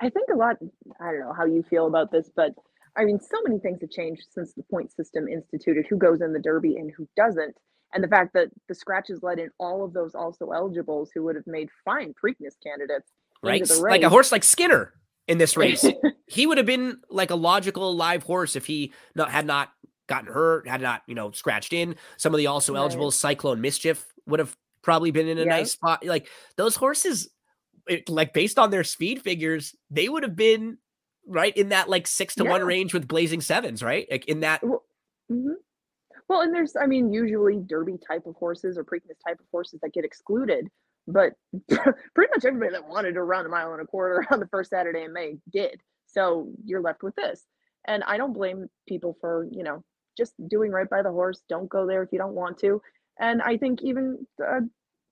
I 0.00 0.10
think 0.10 0.28
a 0.32 0.36
lot, 0.36 0.56
I 1.00 1.10
don't 1.10 1.20
know 1.20 1.32
how 1.32 1.46
you 1.46 1.62
feel 1.62 1.86
about 1.86 2.12
this, 2.12 2.30
but 2.34 2.54
I 2.96 3.04
mean, 3.04 3.18
so 3.18 3.36
many 3.46 3.58
things 3.58 3.80
have 3.80 3.90
changed 3.90 4.24
since 4.30 4.52
the 4.52 4.62
point 4.62 4.92
system 4.92 5.28
instituted 5.28 5.86
who 5.88 5.96
goes 5.96 6.20
in 6.20 6.32
the 6.32 6.38
Derby 6.38 6.76
and 6.76 6.92
who 6.96 7.08
doesn't. 7.16 7.56
And 7.96 8.04
the 8.04 8.08
fact 8.08 8.34
that 8.34 8.48
the 8.68 8.74
scratches 8.74 9.20
let 9.22 9.38
in 9.38 9.48
all 9.58 9.82
of 9.82 9.92
those 9.94 10.14
also 10.14 10.50
eligibles 10.50 11.10
who 11.14 11.22
would 11.24 11.34
have 11.34 11.46
made 11.46 11.70
fine 11.84 12.14
Preakness 12.22 12.54
candidates 12.62 13.10
Right? 13.42 13.68
Like 13.80 14.02
a 14.02 14.08
horse 14.08 14.32
like 14.32 14.44
Skinner 14.44 14.92
in 15.28 15.38
this 15.38 15.56
race. 15.56 15.84
he 16.26 16.46
would 16.46 16.58
have 16.58 16.66
been 16.66 16.98
like 17.10 17.30
a 17.30 17.34
logical 17.34 17.94
live 17.94 18.22
horse 18.22 18.54
if 18.54 18.66
he 18.66 18.92
not 19.14 19.30
had 19.30 19.46
not 19.46 19.70
gotten 20.08 20.32
hurt, 20.32 20.68
had 20.68 20.80
not, 20.80 21.02
you 21.06 21.14
know, 21.14 21.30
scratched 21.32 21.72
in. 21.72 21.96
Some 22.16 22.34
of 22.34 22.38
the 22.38 22.46
also 22.46 22.72
Right. 22.74 22.80
eligible 22.80 23.10
Cyclone 23.10 23.60
Mischief 23.60 24.06
would 24.26 24.40
have 24.40 24.56
probably 24.82 25.10
been 25.10 25.26
in 25.28 25.38
a 25.38 25.44
nice 25.44 25.72
spot. 25.72 26.04
Like 26.04 26.28
those 26.56 26.76
horses, 26.76 27.28
it, 27.88 28.08
like 28.08 28.32
based 28.32 28.58
on 28.58 28.70
their 28.70 28.84
speed 28.84 29.22
figures, 29.22 29.74
they 29.90 30.08
would 30.08 30.22
have 30.22 30.36
been 30.36 30.78
right 31.26 31.56
in 31.56 31.70
that 31.70 31.88
like 31.88 32.06
six 32.06 32.34
to 32.36 32.44
one 32.44 32.62
range 32.62 32.94
with 32.94 33.08
Blazing 33.08 33.40
Sevens, 33.40 33.82
right? 33.82 34.06
Like 34.10 34.26
in 34.26 34.40
that. 34.40 34.62
Mhm. 35.30 35.54
Well, 36.28 36.40
and 36.40 36.54
there's, 36.54 36.74
I 36.76 36.86
mean, 36.86 37.12
usually 37.12 37.58
Derby 37.58 37.98
type 38.06 38.26
of 38.26 38.34
horses 38.34 38.76
or 38.76 38.84
Preakness 38.84 39.18
type 39.26 39.38
of 39.38 39.46
horses 39.52 39.80
that 39.82 39.92
get 39.92 40.04
excluded, 40.04 40.68
but 41.06 41.34
pretty 41.68 42.30
much 42.34 42.44
everybody 42.44 42.72
that 42.72 42.88
wanted 42.88 43.12
to 43.12 43.22
run 43.22 43.46
a 43.46 43.48
mile 43.48 43.72
and 43.72 43.80
a 43.80 43.86
quarter 43.86 44.26
on 44.30 44.40
the 44.40 44.48
first 44.48 44.70
Saturday 44.70 45.04
in 45.04 45.12
May 45.12 45.36
did. 45.52 45.80
So 46.06 46.50
you're 46.64 46.80
left 46.80 47.02
with 47.02 47.14
this. 47.14 47.44
And 47.86 48.02
I 48.04 48.16
don't 48.16 48.32
blame 48.32 48.66
people 48.88 49.16
for, 49.20 49.46
you 49.52 49.62
know, 49.62 49.84
just 50.16 50.34
doing 50.48 50.72
right 50.72 50.88
by 50.88 51.02
the 51.02 51.12
horse. 51.12 51.42
Don't 51.48 51.68
go 51.68 51.86
there 51.86 52.02
if 52.02 52.08
you 52.10 52.18
don't 52.18 52.34
want 52.34 52.58
to. 52.58 52.80
And 53.20 53.40
I 53.42 53.56
think 53.56 53.82
even 53.82 54.26
uh, 54.44 54.60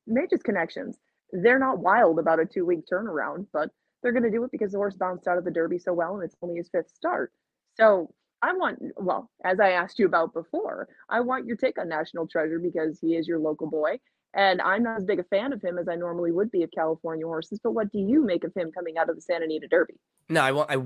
Mage's 0.07 0.43
connections, 0.43 0.99
they're 1.33 1.59
not 1.59 1.79
wild 1.79 2.19
about 2.19 2.41
a 2.41 2.47
two 2.47 2.67
week 2.67 2.81
turnaround, 2.91 3.47
but 3.53 3.71
they're 4.03 4.13
going 4.13 4.25
to 4.25 4.31
do 4.31 4.45
it 4.45 4.51
because 4.51 4.73
the 4.73 4.79
horse 4.79 4.97
bounced 4.97 5.27
out 5.29 5.39
of 5.39 5.45
the 5.45 5.51
Derby 5.51 5.79
so 5.79 5.93
well 5.93 6.15
and 6.15 6.25
it's 6.25 6.37
only 6.43 6.57
his 6.57 6.69
fifth 6.69 6.91
start. 6.91 7.33
So 7.75 8.13
I 8.45 8.53
want, 8.53 8.79
well, 8.97 9.31
as 9.43 9.59
I 9.59 9.71
asked 9.71 9.99
you 9.99 10.05
about 10.05 10.35
before, 10.35 10.87
I 11.09 11.21
want 11.21 11.47
your 11.47 11.57
take 11.57 11.79
on 11.79 11.89
National 11.89 12.27
Treasure 12.27 12.59
because 12.59 12.99
he 13.01 13.17
is 13.17 13.27
your 13.27 13.39
local 13.39 13.71
boy. 13.71 13.99
And 14.35 14.61
I'm 14.61 14.83
not 14.83 14.99
as 14.99 15.05
big 15.05 15.19
a 15.19 15.25
fan 15.25 15.55
of 15.55 15.63
him 15.63 15.79
as 15.79 15.89
I 15.89 15.95
normally 15.95 16.31
would 16.31 16.51
be 16.51 16.63
of 16.63 16.71
California 16.71 17.25
horses. 17.25 17.59
But 17.63 17.73
what 17.73 17.91
do 17.91 17.99
you 17.99 18.23
make 18.23 18.45
of 18.45 18.53
him 18.55 18.71
coming 18.71 18.99
out 18.99 19.09
of 19.09 19.17
the 19.17 19.23
Santa 19.23 19.45
Anita 19.47 19.67
Derby? 19.67 19.95
No, 20.29 20.43
I 20.43 20.53
want 20.53 20.71
I 20.71 20.77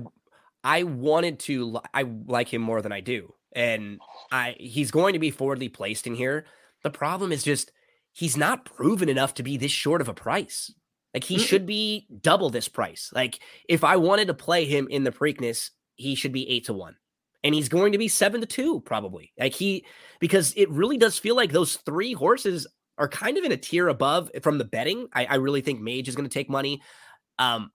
I 0.63 0.83
wanted 0.83 1.39
to 1.39 1.79
I 1.93 2.03
like 2.27 2.53
him 2.53 2.61
more 2.61 2.81
than 2.81 2.93
I 2.93 3.01
do. 3.01 3.33
And 3.53 3.99
I 4.31 4.55
he's 4.57 4.91
going 4.91 5.13
to 5.13 5.19
be 5.19 5.31
forwardly 5.31 5.67
placed 5.67 6.07
in 6.07 6.15
here. 6.15 6.45
The 6.83 6.91
problem 6.91 7.33
is 7.33 7.43
just 7.43 7.71
he's 8.13 8.37
not 8.37 8.63
proven 8.63 9.09
enough 9.09 9.33
to 9.33 9.43
be 9.43 9.57
this 9.57 9.71
short 9.71 9.99
of 9.99 10.07
a 10.07 10.13
price. 10.13 10.71
Like 11.13 11.23
he 11.25 11.39
should 11.39 11.65
be 11.65 12.07
double 12.21 12.51
this 12.51 12.69
price. 12.69 13.11
Like 13.13 13.39
if 13.67 13.83
I 13.83 13.97
wanted 13.97 14.27
to 14.27 14.33
play 14.33 14.65
him 14.65 14.87
in 14.89 15.03
the 15.03 15.11
Preakness, 15.11 15.71
he 15.95 16.15
should 16.15 16.31
be 16.31 16.47
8 16.49 16.65
to 16.65 16.73
1. 16.73 16.95
And 17.43 17.55
he's 17.55 17.69
going 17.69 17.93
to 17.93 17.97
be 17.97 18.07
7 18.07 18.41
to 18.41 18.47
2 18.47 18.81
probably. 18.81 19.31
Like 19.39 19.53
he 19.53 19.85
because 20.19 20.53
it 20.57 20.69
really 20.69 20.97
does 20.97 21.17
feel 21.17 21.35
like 21.35 21.51
those 21.51 21.77
three 21.77 22.13
horses 22.13 22.67
are 22.97 23.07
kind 23.07 23.37
of 23.37 23.45
in 23.45 23.51
a 23.51 23.57
tier 23.57 23.87
above 23.87 24.29
from 24.41 24.57
the 24.57 24.65
betting. 24.65 25.07
I, 25.13 25.25
I 25.25 25.35
really 25.35 25.61
think 25.61 25.79
Mage 25.79 26.09
is 26.09 26.15
going 26.15 26.27
to 26.27 26.33
take 26.33 26.49
money. 26.49 26.81
Um, 27.37 27.71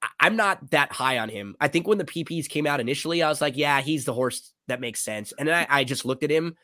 I- 0.00 0.08
I'm 0.20 0.36
not 0.36 0.70
that 0.70 0.92
high 0.92 1.18
on 1.18 1.28
him. 1.28 1.54
I 1.60 1.68
think 1.68 1.86
when 1.86 1.98
the 1.98 2.04
PPs 2.04 2.48
came 2.48 2.66
out 2.66 2.80
initially, 2.80 3.22
I 3.22 3.28
was 3.28 3.42
like, 3.42 3.56
yeah, 3.56 3.82
he's 3.82 4.06
the 4.06 4.14
horse 4.14 4.52
that 4.68 4.80
makes 4.80 5.00
sense. 5.00 5.32
And 5.38 5.50
I, 5.50 5.66
I 5.68 5.84
just 5.84 6.06
looked 6.06 6.22
at 6.22 6.30
him. 6.30 6.56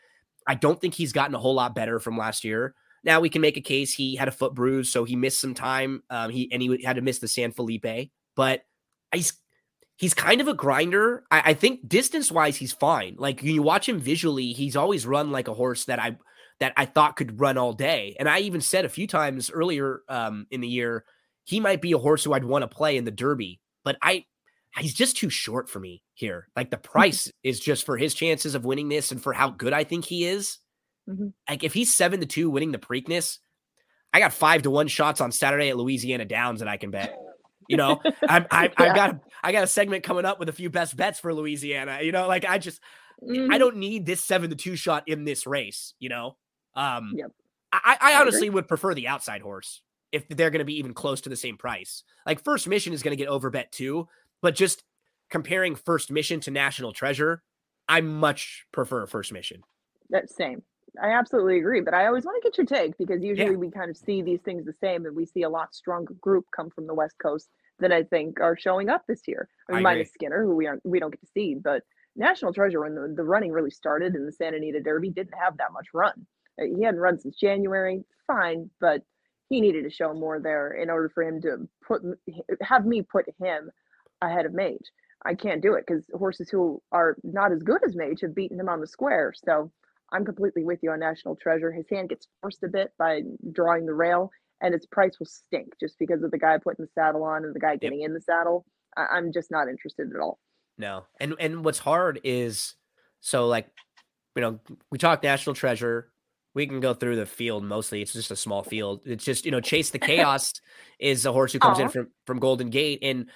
I 0.46 0.54
don't 0.54 0.80
think 0.80 0.94
he's 0.94 1.12
gotten 1.12 1.34
a 1.34 1.38
whole 1.38 1.54
lot 1.54 1.74
better 1.74 2.00
from 2.00 2.16
last 2.16 2.44
year. 2.44 2.74
Now 3.04 3.20
we 3.20 3.28
can 3.28 3.42
make 3.42 3.56
a 3.56 3.62
case 3.62 3.92
he 3.92 4.16
had 4.16 4.28
a 4.28 4.32
foot 4.32 4.54
bruise, 4.54 4.90
so 4.90 5.04
he 5.04 5.14
missed 5.14 5.40
some 5.40 5.54
time. 5.54 6.02
Um, 6.10 6.30
he 6.30 6.50
and 6.50 6.60
he 6.62 6.82
had 6.82 6.96
to 6.96 7.02
miss 7.02 7.18
the 7.18 7.28
San 7.28 7.52
Felipe, 7.52 8.10
but 8.34 8.62
he's 9.14 9.34
he's 9.98 10.14
kind 10.14 10.40
of 10.40 10.48
a 10.48 10.54
grinder. 10.54 11.24
I, 11.30 11.42
I 11.46 11.54
think 11.54 11.86
distance 11.88 12.32
wise, 12.32 12.56
he's 12.56 12.72
fine. 12.72 13.16
Like 13.18 13.42
you 13.42 13.62
watch 13.62 13.88
him 13.88 14.00
visually, 14.00 14.52
he's 14.52 14.76
always 14.76 15.06
run 15.06 15.30
like 15.30 15.48
a 15.48 15.54
horse 15.54 15.84
that 15.86 15.98
I 16.00 16.16
that 16.60 16.72
I 16.76 16.86
thought 16.86 17.16
could 17.16 17.38
run 17.38 17.58
all 17.58 17.72
day. 17.72 18.16
And 18.18 18.28
I 18.28 18.40
even 18.40 18.60
said 18.60 18.84
a 18.84 18.88
few 18.88 19.06
times 19.06 19.50
earlier 19.50 20.00
um, 20.08 20.46
in 20.50 20.60
the 20.60 20.68
year 20.68 21.04
he 21.44 21.60
might 21.60 21.80
be 21.80 21.92
a 21.92 21.98
horse 21.98 22.24
who 22.24 22.32
I'd 22.32 22.44
want 22.44 22.62
to 22.62 22.68
play 22.68 22.96
in 22.96 23.04
the 23.04 23.10
Derby, 23.10 23.60
but 23.84 23.96
I 24.02 24.24
he's 24.78 24.94
just 24.94 25.16
too 25.16 25.30
short 25.30 25.68
for 25.68 25.80
me 25.80 26.02
here. 26.14 26.48
Like 26.56 26.70
the 26.70 26.76
price 26.92 27.30
is 27.42 27.58
just 27.60 27.84
for 27.84 27.96
his 27.96 28.14
chances 28.14 28.54
of 28.54 28.64
winning 28.64 28.88
this 28.88 29.12
and 29.12 29.22
for 29.22 29.32
how 29.32 29.50
good 29.50 29.72
I 29.72 29.84
think 29.84 30.04
he 30.04 30.24
is. 30.24 30.58
Mhm. 31.08 31.32
Like 31.48 31.64
if 31.64 31.74
he's 31.74 31.94
seven 31.94 32.20
to 32.20 32.26
two 32.26 32.50
winning 32.50 32.72
the 32.72 32.78
Preakness, 32.78 33.38
I 34.12 34.20
got 34.20 34.32
five 34.32 34.62
to 34.62 34.70
one 34.70 34.88
shots 34.88 35.20
on 35.20 35.32
Saturday 35.32 35.70
at 35.70 35.76
Louisiana 35.76 36.24
Downs 36.24 36.60
that 36.60 36.68
I 36.68 36.76
can 36.76 36.90
bet. 36.90 37.18
You 37.68 37.76
know, 37.76 38.00
I, 38.28 38.44
I, 38.50 38.64
Yeah. 38.64 38.70
I've 38.78 38.94
got 38.94 39.20
I 39.42 39.52
got 39.52 39.64
a 39.64 39.68
segment 39.68 40.04
coming 40.04 40.24
up 40.24 40.38
with 40.38 40.48
a 40.48 40.52
few 40.52 40.70
best 40.70 40.96
bets 40.96 41.20
for 41.20 41.32
Louisiana. 41.32 42.00
You 42.02 42.12
know, 42.12 42.26
like 42.28 42.44
I 42.44 42.58
just 42.58 42.80
I 43.22 43.26
Mhm. 43.28 43.58
don't 43.58 43.76
need 43.76 44.06
this 44.06 44.24
seven 44.24 44.50
to 44.50 44.56
two 44.56 44.76
shot 44.76 45.04
in 45.08 45.24
this 45.24 45.46
race. 45.46 45.94
You 45.98 46.08
know, 46.08 46.36
um, 46.74 47.14
Yep. 47.16 47.32
I, 47.72 47.96
I 48.00 48.14
honestly 48.20 48.48
would 48.48 48.68
prefer 48.68 48.94
the 48.94 49.08
outside 49.08 49.42
horse 49.42 49.82
if 50.10 50.26
they're 50.28 50.50
going 50.50 50.60
to 50.60 50.64
be 50.64 50.78
even 50.78 50.94
close 50.94 51.20
to 51.22 51.28
the 51.28 51.36
same 51.36 51.58
price. 51.58 52.02
Like 52.24 52.42
First 52.42 52.66
Mission 52.66 52.92
is 52.92 53.02
going 53.02 53.16
to 53.16 53.22
get 53.22 53.28
overbet 53.30 53.70
too, 53.70 54.08
but 54.40 54.54
just 54.54 54.84
comparing 55.28 55.74
First 55.74 56.10
Mission 56.10 56.40
to 56.40 56.50
National 56.50 56.92
Treasure, 56.92 57.42
I 57.88 58.00
much 58.00 58.64
prefer 58.72 59.06
First 59.06 59.32
Mission. 59.32 59.62
That 60.10 60.30
same. 60.30 60.62
I 61.02 61.10
absolutely 61.10 61.58
agree, 61.58 61.82
but 61.82 61.92
I 61.92 62.06
always 62.06 62.24
want 62.24 62.42
to 62.42 62.48
get 62.48 62.56
your 62.56 62.66
take 62.66 62.96
because 62.96 63.22
usually 63.22 63.56
we 63.56 63.70
kind 63.70 63.90
of 63.90 63.96
see 63.96 64.22
these 64.22 64.40
things 64.40 64.64
the 64.64 64.72
same, 64.72 65.04
and 65.04 65.14
we 65.14 65.26
see 65.26 65.42
a 65.42 65.48
lot 65.50 65.74
stronger 65.74 66.14
group 66.14 66.46
come 66.56 66.70
from 66.70 66.86
the 66.86 66.94
West 66.94 67.16
Coast 67.22 67.50
that 67.80 67.92
I 67.92 68.02
think 68.02 68.40
are 68.40 68.56
showing 68.56 68.88
up 68.88 69.04
this 69.06 69.22
year. 69.26 69.48
I 69.68 69.72
mean, 69.72 69.78
I 69.78 69.82
minus 69.82 70.12
Skinner, 70.12 70.44
who 70.44 70.54
we 70.54 70.66
aren't 70.66 70.84
we 70.84 71.00
don't 71.00 71.10
get 71.10 71.20
to 71.20 71.26
see, 71.32 71.54
but 71.54 71.82
National 72.16 72.52
Treasure 72.52 72.80
when 72.80 72.94
the, 72.94 73.14
the 73.16 73.24
running 73.24 73.52
really 73.52 73.70
started 73.70 74.14
in 74.14 74.26
the 74.26 74.32
Santa 74.32 74.56
Anita 74.56 74.80
Derby 74.80 75.10
didn't 75.10 75.34
have 75.40 75.56
that 75.58 75.72
much 75.72 75.86
run. 75.94 76.26
Uh, 76.60 76.64
He 76.76 76.82
hadn't 76.82 77.00
run 77.00 77.18
since 77.18 77.36
January, 77.36 78.04
fine, 78.26 78.70
but 78.80 79.02
he 79.48 79.60
needed 79.60 79.84
to 79.84 79.90
show 79.90 80.12
more 80.12 80.40
there 80.40 80.72
in 80.72 80.90
order 80.90 81.08
for 81.08 81.22
him 81.22 81.40
to 81.42 81.68
put 81.86 82.02
have 82.60 82.84
me 82.84 83.02
put 83.02 83.26
him 83.40 83.70
ahead 84.20 84.46
of 84.46 84.52
Mage. 84.54 84.90
I 85.24 85.34
can't 85.34 85.62
do 85.62 85.74
it 85.74 85.84
because 85.86 86.04
horses 86.14 86.48
who 86.48 86.80
are 86.92 87.16
not 87.22 87.52
as 87.52 87.62
good 87.62 87.82
as 87.84 87.96
Mage 87.96 88.20
have 88.20 88.34
beaten 88.34 88.60
him 88.60 88.68
on 88.68 88.80
the 88.80 88.86
square. 88.86 89.32
So 89.34 89.70
I'm 90.12 90.24
completely 90.24 90.64
with 90.64 90.80
you 90.82 90.90
on 90.90 91.00
National 91.00 91.36
Treasure. 91.36 91.72
His 91.72 91.86
hand 91.90 92.08
gets 92.08 92.28
forced 92.40 92.62
a 92.62 92.68
bit 92.68 92.92
by 92.98 93.22
drawing 93.52 93.86
the 93.86 93.94
rail, 93.94 94.30
and 94.60 94.74
its 94.74 94.86
price 94.86 95.18
will 95.18 95.26
stink 95.26 95.74
just 95.80 95.98
because 95.98 96.22
of 96.22 96.30
the 96.30 96.38
guy 96.38 96.58
putting 96.58 96.84
the 96.84 96.90
saddle 96.94 97.22
on 97.24 97.44
and 97.44 97.54
the 97.54 97.60
guy 97.60 97.76
getting 97.76 98.02
in 98.02 98.14
the 98.14 98.20
saddle. 98.20 98.64
I- 98.96 99.06
I'm 99.16 99.32
just 99.32 99.50
not 99.50 99.68
interested 99.68 100.10
at 100.14 100.20
all. 100.20 100.38
No. 100.76 101.04
And 101.20 101.34
and 101.40 101.64
what's 101.64 101.78
hard 101.78 102.20
is 102.24 102.74
so 103.20 103.46
like 103.46 103.68
you 104.36 104.42
know, 104.42 104.60
we 104.92 104.98
talk 104.98 105.22
National 105.22 105.54
Treasure. 105.54 106.12
We 106.54 106.66
can 106.66 106.78
go 106.80 106.94
through 106.94 107.16
the 107.16 107.26
field 107.26 107.64
mostly. 107.64 108.02
It's 108.02 108.12
just 108.12 108.30
a 108.30 108.36
small 108.36 108.62
field. 108.62 109.02
It's 109.04 109.24
just, 109.24 109.44
you 109.44 109.50
know, 109.50 109.60
Chase 109.60 109.90
the 109.90 109.98
Chaos 110.10 110.52
is 111.00 111.26
a 111.26 111.32
horse 111.32 111.52
who 111.52 111.58
comes 111.58 111.78
in 111.78 111.88
from 111.88 112.08
from 112.26 112.38
Golden 112.38 112.70
Gate 112.70 113.00
and 113.02 113.26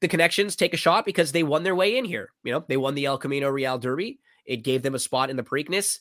the 0.00 0.08
connections 0.08 0.54
take 0.54 0.74
a 0.74 0.76
shot 0.76 1.04
because 1.04 1.32
they 1.32 1.42
won 1.42 1.62
their 1.62 1.74
way 1.74 1.96
in 1.96 2.04
here. 2.04 2.30
You 2.44 2.52
know, 2.52 2.64
they 2.66 2.76
won 2.76 2.94
the 2.94 3.06
El 3.06 3.18
Camino 3.18 3.48
Real 3.48 3.78
Derby. 3.78 4.20
It 4.44 4.58
gave 4.58 4.82
them 4.82 4.94
a 4.94 4.98
spot 4.98 5.30
in 5.30 5.36
the 5.36 5.42
Preakness. 5.42 5.98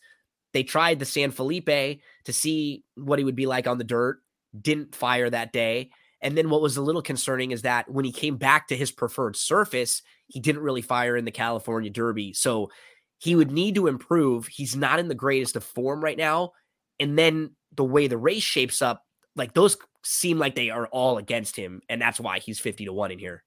They 0.54 0.64
tried 0.64 1.00
the 1.00 1.06
San 1.06 1.32
Felipe 1.32 1.66
to 1.68 2.34
see 2.34 2.84
what 2.96 3.20
he 3.20 3.26
would 3.26 3.36
be 3.36 3.46
like 3.46 3.68
on 3.68 3.78
the 3.78 3.84
dirt. 3.86 4.21
Didn't 4.60 4.96
fire 4.96 5.30
that 5.30 5.54
day. 5.54 5.92
And 6.22 6.38
then 6.38 6.50
what 6.50 6.62
was 6.62 6.78
a 6.78 6.82
little 6.82 7.02
concerning 7.02 7.52
is 7.52 7.64
that 7.64 7.90
when 7.90 8.06
he 8.06 8.12
came 8.12 8.38
back 8.38 8.68
to 8.68 8.78
his 8.78 8.92
preferred 8.92 9.36
surface, 9.36 10.02
he 10.28 10.40
didn't 10.40 10.62
really 10.62 10.82
fire 10.82 11.18
in 11.18 11.26
the 11.26 11.32
California 11.32 11.90
Derby. 11.90 12.34
So 12.34 12.70
he 13.18 13.36
would 13.36 13.52
need 13.52 13.76
to 13.76 13.88
improve. 13.88 14.48
He's 14.48 14.76
not 14.76 15.00
in 15.00 15.08
the 15.08 15.16
greatest 15.16 15.56
of 15.56 15.64
form 15.64 16.04
right 16.04 16.18
now. 16.18 16.52
And 17.00 17.18
then 17.18 17.56
the 17.76 17.84
way 17.84 18.08
the 18.08 18.18
race 18.18 18.44
shapes 18.44 18.82
up, 18.82 19.04
like 19.36 19.54
those 19.54 19.78
seem 20.04 20.38
like 20.38 20.56
they 20.56 20.70
are 20.70 20.88
all 20.88 21.18
against 21.18 21.56
him. 21.56 21.82
And 21.90 22.02
that's 22.02 22.20
why 22.20 22.40
he's 22.40 22.60
50 22.60 22.86
to 22.86 22.94
1 22.94 23.12
in 23.12 23.20
here. 23.20 23.44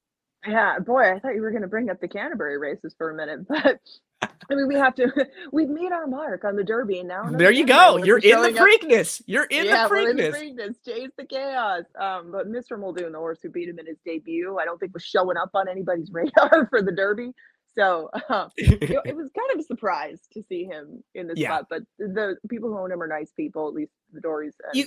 Yeah, 0.46 0.78
boy, 0.78 1.12
I 1.14 1.18
thought 1.18 1.34
you 1.34 1.42
were 1.42 1.50
going 1.50 1.62
to 1.62 1.68
bring 1.68 1.88
up 1.90 2.00
the 2.00 2.08
Canterbury 2.08 2.58
races 2.58 2.94
for 2.98 3.10
a 3.10 3.14
minute, 3.14 3.46
but 3.48 3.80
I 4.22 4.54
mean, 4.54 4.68
we 4.68 4.74
have 4.74 4.94
to. 4.96 5.10
We've 5.52 5.68
made 5.68 5.92
our 5.92 6.06
mark 6.06 6.44
on 6.44 6.56
the 6.56 6.64
Derby, 6.64 6.98
and 6.98 7.08
now 7.08 7.30
There 7.30 7.50
you 7.50 7.66
go. 7.66 7.96
You're 7.98 8.18
in 8.18 8.40
the 8.42 8.50
freakness. 8.58 9.20
up- 9.20 9.24
You're 9.26 9.44
in 9.44 9.66
yeah, 9.66 9.84
the 9.84 9.90
we're 9.90 10.10
in 10.10 10.16
the. 10.16 10.22
Preakness. 10.24 10.74
Chase 10.84 11.10
the 11.16 11.24
chaos. 11.24 11.84
Um, 11.98 12.30
but 12.32 12.48
Mr. 12.50 12.78
Muldoon, 12.78 13.12
the 13.12 13.18
horse 13.18 13.38
who 13.42 13.48
beat 13.50 13.68
him 13.68 13.78
in 13.78 13.86
his 13.86 13.96
debut, 14.04 14.58
I 14.60 14.64
don't 14.64 14.78
think 14.78 14.92
was 14.94 15.02
showing 15.04 15.36
up 15.36 15.50
on 15.54 15.68
anybody's 15.68 16.10
radar 16.12 16.66
for 16.68 16.82
the 16.82 16.92
Derby. 16.92 17.32
So 17.74 18.08
uh, 18.28 18.48
it, 18.56 18.82
it 19.04 19.16
was 19.16 19.30
kind 19.36 19.50
of 19.52 19.58
a 19.58 19.62
surprise 19.64 20.20
to 20.32 20.42
see 20.48 20.64
him 20.64 21.02
in 21.14 21.26
this 21.26 21.38
Yeah. 21.38 21.48
spot. 21.56 21.66
But 21.70 21.82
the 21.98 22.36
people 22.48 22.68
who 22.70 22.78
own 22.78 22.92
him 22.92 23.02
are 23.02 23.08
nice 23.08 23.32
people, 23.36 23.66
at 23.68 23.74
least 23.74 23.92
the 24.12 24.20
Dories. 24.20 24.54
you 24.74 24.86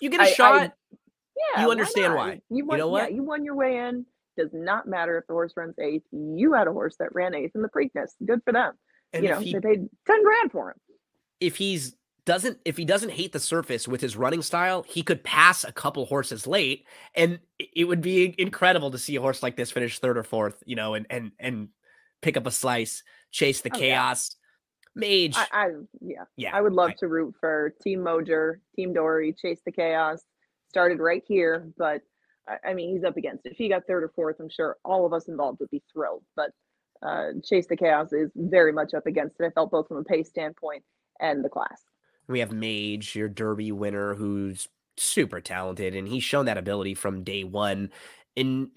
you 0.00 0.10
get 0.10 0.20
a 0.20 0.24
I- 0.24 0.26
I- 0.26 0.32
shot. 0.32 0.72
yeah, 1.54 1.62
you 1.62 1.70
understand 1.70 2.14
not? 2.14 2.16
why. 2.18 2.40
You, 2.50 2.66
won, 2.66 2.78
know 2.78 2.86
Yeah, 2.96 3.02
what? 3.04 3.12
you 3.14 3.22
won 3.22 3.44
your 3.44 3.54
way 3.54 3.78
in. 3.78 4.04
Does 4.36 4.50
not 4.52 4.86
matter 4.86 5.18
if 5.18 5.26
the 5.26 5.32
horse 5.34 5.52
runs 5.56 5.74
eighth. 5.78 6.04
You 6.12 6.52
had 6.52 6.66
a 6.68 6.72
horse 6.72 6.96
that 6.98 7.14
ran 7.14 7.34
eighth 7.34 7.52
in 7.54 7.62
the 7.62 7.68
Preakness. 7.68 8.10
Good 8.24 8.42
for 8.44 8.52
them. 8.52 8.74
and 9.12 9.24
you 9.24 9.30
know, 9.30 9.40
he 9.40 9.52
they 9.52 9.60
paid 9.60 9.88
ten 10.06 10.22
grand 10.24 10.52
for 10.52 10.70
him. 10.70 10.76
if 11.40 11.56
he's 11.56 11.96
doesn't 12.24 12.58
if 12.64 12.76
he 12.76 12.84
doesn't 12.84 13.10
hate 13.12 13.32
the 13.32 13.38
surface 13.38 13.86
with 13.86 14.00
his 14.00 14.16
running 14.16 14.42
style, 14.42 14.84
he 14.88 15.02
could 15.02 15.22
pass 15.22 15.62
a 15.64 15.72
couple 15.72 16.04
horses 16.06 16.46
late, 16.46 16.84
and 17.14 17.38
it 17.58 17.84
would 17.84 18.00
be 18.02 18.34
incredible 18.38 18.90
to 18.90 18.98
see 18.98 19.14
a 19.16 19.20
horse 19.20 19.42
like 19.42 19.56
this 19.56 19.70
finish 19.70 19.98
third 20.00 20.18
or 20.18 20.24
fourth, 20.24 20.62
you 20.66 20.74
know, 20.76 20.94
and 20.94 21.06
and 21.08 21.30
and 21.38 21.68
pick 22.22 22.36
up 22.36 22.46
a 22.46 22.50
slice, 22.50 23.02
chase 23.30 23.60
the 23.60 23.70
Oh, 23.72 23.78
yeah. 23.78 23.80
chaos. 23.94 24.36
Mage, 24.96 25.36
I, 25.36 25.46
I 25.52 25.66
yeah, 26.00 26.24
yeah, 26.36 26.56
I 26.56 26.62
would 26.62 26.72
love 26.72 26.94
to 26.96 27.06
root 27.06 27.34
for 27.38 27.74
Team 27.82 28.00
Mojer, 28.00 28.60
Team 28.74 28.92
Dory, 28.94 29.32
Chase 29.34 29.60
the 29.64 29.70
Chaos. 29.70 30.22
Started 30.70 30.98
right 31.00 31.22
here, 31.28 31.68
but 31.78 32.00
I, 32.48 32.70
I 32.70 32.74
mean 32.74 32.94
he's 32.94 33.04
up 33.04 33.16
against 33.16 33.46
it. 33.46 33.52
If 33.52 33.58
he 33.58 33.68
got 33.68 33.86
third 33.86 34.04
or 34.04 34.08
fourth, 34.14 34.36
I'm 34.40 34.48
sure 34.50 34.76
all 34.84 35.06
of 35.06 35.12
us 35.12 35.28
involved 35.28 35.60
would 35.60 35.70
be 35.70 35.82
thrilled. 35.92 36.22
But 36.34 36.50
uh, 37.02 37.32
Chase 37.44 37.66
the 37.66 37.76
Chaos 37.76 38.12
is 38.12 38.30
very 38.36 38.72
much 38.72 38.94
up 38.94 39.06
against 39.06 39.36
it. 39.40 39.44
I 39.46 39.50
felt 39.50 39.70
both 39.70 39.88
from 39.88 39.98
a 39.98 40.04
pace 40.04 40.28
standpoint 40.28 40.82
and 41.20 41.44
the 41.44 41.48
class. 41.48 41.82
we 42.28 42.40
have 42.40 42.52
Mage, 42.52 43.14
your 43.14 43.28
Derby 43.28 43.72
winner, 43.72 44.14
who's 44.14 44.68
super 44.96 45.40
talented, 45.40 45.94
and 45.94 46.08
he's 46.08 46.22
shown 46.24 46.46
that 46.46 46.56
ability 46.58 46.94
from 46.94 47.22
day 47.22 47.44
one. 47.44 47.90
And 48.36 48.68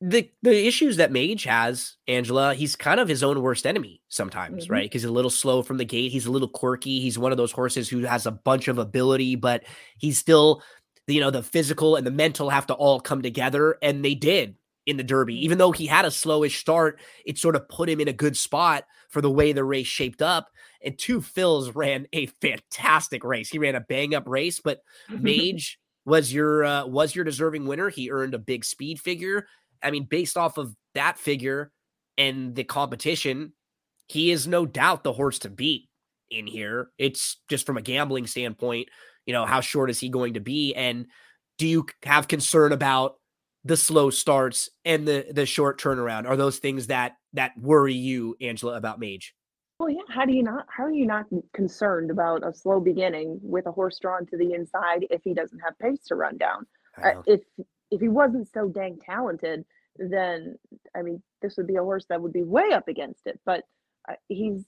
the 0.00 0.28
the 0.42 0.66
issues 0.66 0.96
that 0.96 1.12
Mage 1.12 1.44
has, 1.44 1.94
Angela, 2.08 2.54
he's 2.54 2.74
kind 2.74 2.98
of 2.98 3.06
his 3.08 3.22
own 3.22 3.40
worst 3.40 3.64
enemy 3.66 4.02
sometimes, 4.08 4.66
Mhm. 4.66 4.70
right? 4.72 4.82
Because 4.84 5.02
he's 5.02 5.08
a 5.10 5.12
little 5.12 5.30
slow 5.30 5.62
from 5.62 5.76
the 5.78 5.84
gate. 5.84 6.10
He's 6.10 6.26
a 6.26 6.32
little 6.32 6.48
quirky. 6.48 6.98
He's 6.98 7.16
one 7.20 7.30
of 7.30 7.38
those 7.38 7.52
horses 7.52 7.88
who 7.88 8.00
has 8.00 8.26
a 8.26 8.32
bunch 8.32 8.66
of 8.66 8.78
ability, 8.78 9.36
but 9.36 9.62
he's 9.98 10.18
still, 10.18 10.60
you 11.06 11.20
know, 11.20 11.30
the 11.30 11.42
physical 11.42 11.96
and 11.96 12.06
the 12.06 12.10
mental 12.10 12.50
have 12.50 12.66
to 12.68 12.74
all 12.74 13.00
come 13.00 13.22
together, 13.22 13.76
and 13.82 14.04
they 14.04 14.14
did 14.14 14.56
in 14.86 14.96
the 14.96 15.04
Derby. 15.04 15.44
Even 15.44 15.58
though 15.58 15.72
he 15.72 15.86
had 15.86 16.04
a 16.04 16.08
slowish 16.08 16.58
start, 16.58 17.00
it 17.24 17.38
sort 17.38 17.56
of 17.56 17.68
put 17.68 17.88
him 17.88 18.00
in 18.00 18.08
a 18.08 18.12
good 18.12 18.36
spot 18.36 18.84
for 19.08 19.20
the 19.20 19.30
way 19.30 19.52
the 19.52 19.64
race 19.64 19.86
shaped 19.86 20.22
up. 20.22 20.48
And 20.84 20.98
two 20.98 21.20
Phils 21.20 21.72
ran 21.74 22.06
a 22.12 22.26
fantastic 22.40 23.24
race. 23.24 23.48
He 23.48 23.58
ran 23.58 23.74
a 23.74 23.80
bang 23.80 24.14
up 24.14 24.26
race, 24.26 24.60
but 24.60 24.80
Mage 25.08 25.78
was 26.04 26.32
your 26.32 26.64
uh, 26.64 26.86
was 26.86 27.14
your 27.14 27.24
deserving 27.24 27.66
winner. 27.66 27.88
He 27.88 28.10
earned 28.10 28.34
a 28.34 28.38
big 28.38 28.64
speed 28.64 29.00
figure. 29.00 29.46
I 29.82 29.90
mean, 29.90 30.06
based 30.08 30.36
off 30.36 30.58
of 30.58 30.74
that 30.94 31.18
figure 31.18 31.72
and 32.16 32.54
the 32.54 32.64
competition, 32.64 33.52
he 34.08 34.30
is 34.30 34.46
no 34.46 34.66
doubt 34.66 35.02
the 35.02 35.12
horse 35.12 35.40
to 35.40 35.50
beat 35.50 35.88
in 36.30 36.46
here. 36.46 36.90
It's 36.98 37.38
just 37.48 37.66
from 37.66 37.76
a 37.76 37.82
gambling 37.82 38.26
standpoint, 38.26 38.88
you 39.26 39.32
know, 39.32 39.46
how 39.46 39.60
short 39.60 39.90
is 39.90 40.00
he 40.00 40.08
going 40.08 40.34
to 40.34 40.40
be? 40.40 40.74
And 40.74 41.06
do 41.58 41.66
you 41.66 41.86
have 42.04 42.28
concern 42.28 42.72
about 42.72 43.16
the 43.64 43.76
slow 43.76 44.10
starts 44.10 44.68
and 44.84 45.06
the 45.06 45.26
the 45.30 45.46
short 45.46 45.80
turnaround? 45.80 46.26
Are 46.26 46.36
those 46.36 46.58
things 46.58 46.88
that 46.88 47.16
that 47.32 47.52
worry 47.58 47.94
you, 47.94 48.36
Angela, 48.40 48.76
about 48.76 48.98
Mage? 48.98 49.34
Well, 49.78 49.90
yeah. 49.90 50.02
How 50.08 50.24
do 50.24 50.32
you 50.32 50.42
not? 50.42 50.66
How 50.68 50.84
are 50.84 50.92
you 50.92 51.06
not 51.06 51.26
concerned 51.54 52.10
about 52.10 52.46
a 52.46 52.52
slow 52.52 52.80
beginning 52.80 53.38
with 53.42 53.66
a 53.66 53.72
horse 53.72 53.98
drawn 54.00 54.26
to 54.26 54.36
the 54.36 54.52
inside 54.52 55.06
if 55.10 55.22
he 55.24 55.34
doesn't 55.34 55.58
have 55.60 55.78
pace 55.78 56.04
to 56.06 56.14
run 56.14 56.36
down? 56.36 56.66
Uh, 57.02 57.22
if 57.26 57.40
if 57.90 58.00
he 58.00 58.08
wasn't 58.08 58.48
so 58.52 58.68
dang 58.68 58.98
talented, 58.98 59.64
then 59.96 60.56
I 60.96 61.02
mean, 61.02 61.22
this 61.40 61.56
would 61.56 61.66
be 61.66 61.76
a 61.76 61.82
horse 61.82 62.06
that 62.08 62.20
would 62.20 62.32
be 62.32 62.42
way 62.42 62.70
up 62.72 62.88
against 62.88 63.26
it. 63.26 63.40
But 63.44 63.64
uh, 64.08 64.14
he's 64.28 64.64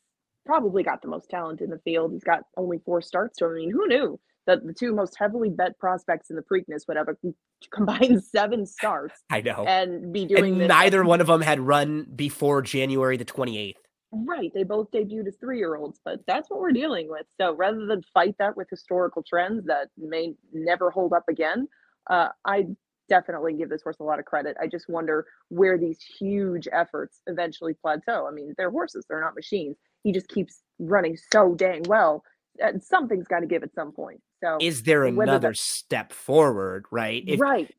probably 0.46 0.82
got 0.82 1.02
the 1.02 1.08
most 1.08 1.30
talent 1.30 1.60
in 1.60 1.70
the 1.70 1.80
field. 1.84 2.12
He's 2.12 2.24
got 2.24 2.42
only 2.56 2.78
four 2.84 3.00
starts. 3.00 3.38
So 3.38 3.48
I 3.48 3.54
mean, 3.54 3.70
who 3.70 3.86
knew 3.86 4.20
that 4.46 4.66
the 4.66 4.72
two 4.72 4.94
most 4.94 5.16
heavily 5.18 5.50
bet 5.50 5.78
prospects 5.78 6.30
in 6.30 6.36
the 6.36 6.42
Preakness 6.42 6.86
would 6.88 6.96
have 6.96 7.08
a 7.08 7.16
combined 7.72 8.22
seven 8.22 8.66
starts 8.66 9.22
I 9.30 9.40
know. 9.40 9.64
and 9.66 10.12
be 10.12 10.26
doing 10.26 10.60
And 10.60 10.68
neither 10.68 11.04
one 11.04 11.20
of 11.20 11.26
them 11.26 11.40
had 11.40 11.60
run 11.60 12.06
before 12.14 12.62
January 12.62 13.16
the 13.16 13.24
28th. 13.24 13.74
Right. 14.12 14.52
They 14.54 14.62
both 14.62 14.90
debuted 14.92 15.26
as 15.26 15.36
three 15.40 15.58
year 15.58 15.74
olds, 15.74 15.98
but 16.04 16.20
that's 16.26 16.48
what 16.48 16.60
we're 16.60 16.72
dealing 16.72 17.08
with. 17.08 17.26
So 17.40 17.54
rather 17.54 17.86
than 17.86 18.02
fight 18.14 18.36
that 18.38 18.56
with 18.56 18.68
historical 18.70 19.24
trends 19.28 19.66
that 19.66 19.88
may 19.98 20.34
never 20.52 20.90
hold 20.90 21.12
up 21.12 21.24
again, 21.28 21.66
uh, 22.08 22.28
I 22.44 22.66
definitely 23.08 23.54
give 23.54 23.68
this 23.68 23.82
horse 23.82 23.96
a 24.00 24.04
lot 24.04 24.18
of 24.18 24.24
credit. 24.24 24.56
I 24.60 24.66
just 24.66 24.88
wonder 24.88 25.26
where 25.48 25.76
these 25.78 25.98
huge 26.00 26.68
efforts 26.72 27.20
eventually 27.26 27.74
plateau. 27.74 28.26
I 28.26 28.30
mean, 28.30 28.54
they're 28.56 28.70
horses, 28.70 29.04
they're 29.08 29.20
not 29.20 29.34
machines. 29.34 29.76
He 30.04 30.12
just 30.12 30.28
keeps 30.28 30.62
running 30.78 31.16
so 31.32 31.54
dang 31.54 31.82
well. 31.88 32.22
And 32.60 32.82
something's 32.82 33.26
got 33.26 33.40
to 33.40 33.46
give 33.46 33.62
at 33.62 33.74
some 33.74 33.92
point. 33.92 34.20
So, 34.42 34.58
Is 34.60 34.82
there 34.84 35.04
another 35.04 35.48
that- 35.48 35.56
step 35.56 36.12
forward, 36.12 36.86
right? 36.90 37.22
If 37.26 37.40
right. 37.40 37.72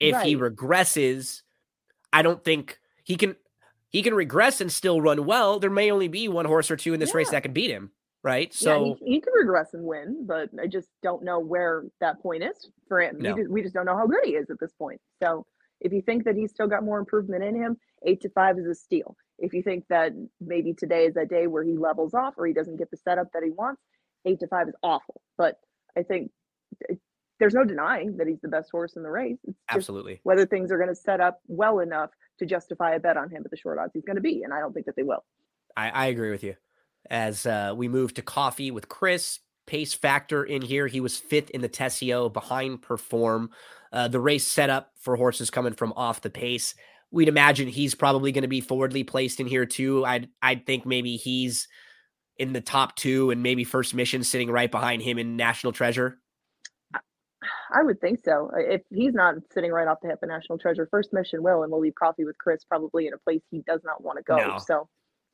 if 0.00 0.22
he 0.22 0.36
regresses, 0.36 1.42
I 2.12 2.22
don't 2.22 2.42
think 2.42 2.78
he 3.04 3.16
can 3.16 3.36
he 3.90 4.02
can 4.02 4.14
regress 4.14 4.60
and 4.60 4.72
still 4.72 5.00
run 5.00 5.26
well. 5.26 5.58
There 5.58 5.70
may 5.70 5.90
only 5.90 6.08
be 6.08 6.28
one 6.28 6.46
horse 6.46 6.70
or 6.70 6.76
two 6.76 6.94
in 6.94 7.00
this 7.00 7.14
race 7.14 7.30
that 7.30 7.42
can 7.42 7.52
beat 7.52 7.70
him, 7.70 7.90
right? 8.22 8.48
yeah, 8.58 8.64
So 8.64 8.96
he, 9.00 9.14
he 9.14 9.20
could 9.20 9.34
regress 9.38 9.74
and 9.74 9.84
win, 9.84 10.24
but 10.26 10.48
I 10.60 10.66
just 10.66 10.88
don't 11.02 11.22
know 11.22 11.38
where 11.38 11.84
that 12.00 12.22
point 12.22 12.42
is 12.42 12.70
for 12.88 13.02
him. 13.02 13.18
No. 13.18 13.34
We, 13.34 13.42
just, 13.42 13.52
we 13.52 13.62
just 13.62 13.74
don't 13.74 13.84
know 13.84 13.96
how 13.96 14.06
good 14.06 14.24
he 14.24 14.32
is 14.32 14.48
at 14.48 14.58
this 14.60 14.72
point. 14.72 14.98
So 15.22 15.44
if 15.80 15.92
you 15.92 16.00
think 16.00 16.24
that 16.24 16.36
he's 16.36 16.50
still 16.50 16.68
got 16.68 16.84
more 16.84 16.98
improvement 16.98 17.44
in 17.44 17.54
him, 17.54 17.76
eight 18.06 18.22
to 18.22 18.30
five 18.30 18.56
is 18.56 18.66
a 18.66 18.74
steal. 18.74 19.14
If 19.38 19.52
you 19.52 19.62
think 19.62 19.84
that 19.90 20.12
maybe 20.40 20.72
today 20.72 21.04
is 21.04 21.14
that 21.14 21.28
day 21.28 21.46
where 21.46 21.64
he 21.64 21.76
levels 21.76 22.14
off 22.14 22.34
or 22.38 22.46
he 22.46 22.54
doesn't 22.54 22.76
get 22.76 22.90
the 22.90 22.96
setup 22.96 23.26
that 23.34 23.42
he 23.42 23.50
wants, 23.50 23.82
eight 24.24 24.40
to 24.40 24.46
five 24.46 24.68
is 24.68 24.74
awful. 24.82 25.20
But 25.36 25.58
I 25.96 26.02
think 26.02 26.30
there's 27.38 27.54
no 27.54 27.64
denying 27.64 28.16
that 28.18 28.26
he's 28.26 28.40
the 28.40 28.48
best 28.48 28.70
horse 28.70 28.96
in 28.96 29.02
the 29.02 29.10
race. 29.10 29.38
It's 29.44 29.58
absolutely. 29.68 30.20
whether 30.22 30.46
things 30.46 30.70
are 30.70 30.78
going 30.78 30.88
to 30.88 30.94
set 30.94 31.20
up 31.20 31.40
well 31.48 31.80
enough 31.80 32.10
to 32.38 32.46
justify 32.46 32.92
a 32.94 33.00
bet 33.00 33.16
on 33.16 33.30
him 33.30 33.42
at 33.44 33.50
the 33.50 33.56
short 33.56 33.78
odds 33.78 33.92
he's 33.94 34.04
going 34.04 34.16
to 34.16 34.22
be. 34.22 34.42
And 34.42 34.54
I 34.54 34.60
don't 34.60 34.72
think 34.72 34.86
that 34.86 34.96
they 34.96 35.02
will. 35.02 35.24
I, 35.76 35.90
I 35.90 36.06
agree 36.06 36.30
with 36.30 36.44
you. 36.44 36.54
As 37.10 37.46
uh, 37.46 37.74
we 37.76 37.88
move 37.88 38.14
to 38.14 38.22
coffee 38.22 38.70
with 38.70 38.88
Chris, 38.88 39.40
pace 39.66 39.94
factor 39.94 40.44
in 40.44 40.62
here. 40.62 40.86
He 40.86 41.00
was 41.00 41.16
fifth 41.16 41.50
in 41.50 41.60
the 41.60 41.68
Tesio 41.68 42.32
behind 42.32 42.82
perform. 42.82 43.50
Uh, 43.92 44.08
the 44.08 44.20
race 44.20 44.46
set 44.46 44.70
up 44.70 44.92
for 44.96 45.16
horses 45.16 45.50
coming 45.50 45.72
from 45.72 45.92
off 45.94 46.20
the 46.20 46.30
pace. 46.30 46.74
We'd 47.10 47.28
imagine 47.28 47.68
he's 47.68 47.94
probably 47.94 48.32
going 48.32 48.42
to 48.42 48.48
be 48.48 48.60
forwardly 48.60 49.04
placed 49.04 49.40
in 49.40 49.46
here 49.46 49.66
too. 49.66 50.04
I'd 50.04 50.28
I'd 50.40 50.64
think 50.64 50.86
maybe 50.86 51.16
he's 51.16 51.68
in 52.38 52.52
the 52.52 52.60
top 52.60 52.96
two 52.96 53.30
and 53.30 53.42
maybe 53.42 53.64
first 53.64 53.94
mission 53.94 54.24
sitting 54.24 54.50
right 54.50 54.70
behind 54.70 55.02
him 55.02 55.18
in 55.18 55.36
National 55.36 55.72
Treasure. 55.72 56.18
I 57.74 57.82
would 57.82 58.00
think 58.00 58.20
so. 58.24 58.50
If 58.54 58.82
he's 58.90 59.14
not 59.14 59.34
sitting 59.52 59.72
right 59.72 59.88
off 59.88 59.98
the 60.02 60.08
hip 60.08 60.20
of 60.22 60.28
National 60.28 60.58
Treasure, 60.58 60.86
First 60.90 61.12
Mission 61.12 61.42
will, 61.42 61.62
and 61.62 61.72
we'll 61.72 61.80
leave 61.80 61.94
Coffee 61.94 62.24
with 62.24 62.38
Chris 62.38 62.64
probably 62.64 63.06
in 63.06 63.14
a 63.14 63.18
place 63.18 63.42
he 63.50 63.62
does 63.66 63.80
not 63.84 64.02
want 64.02 64.18
to 64.18 64.24
go. 64.24 64.36
No. 64.36 64.58
So 64.58 64.88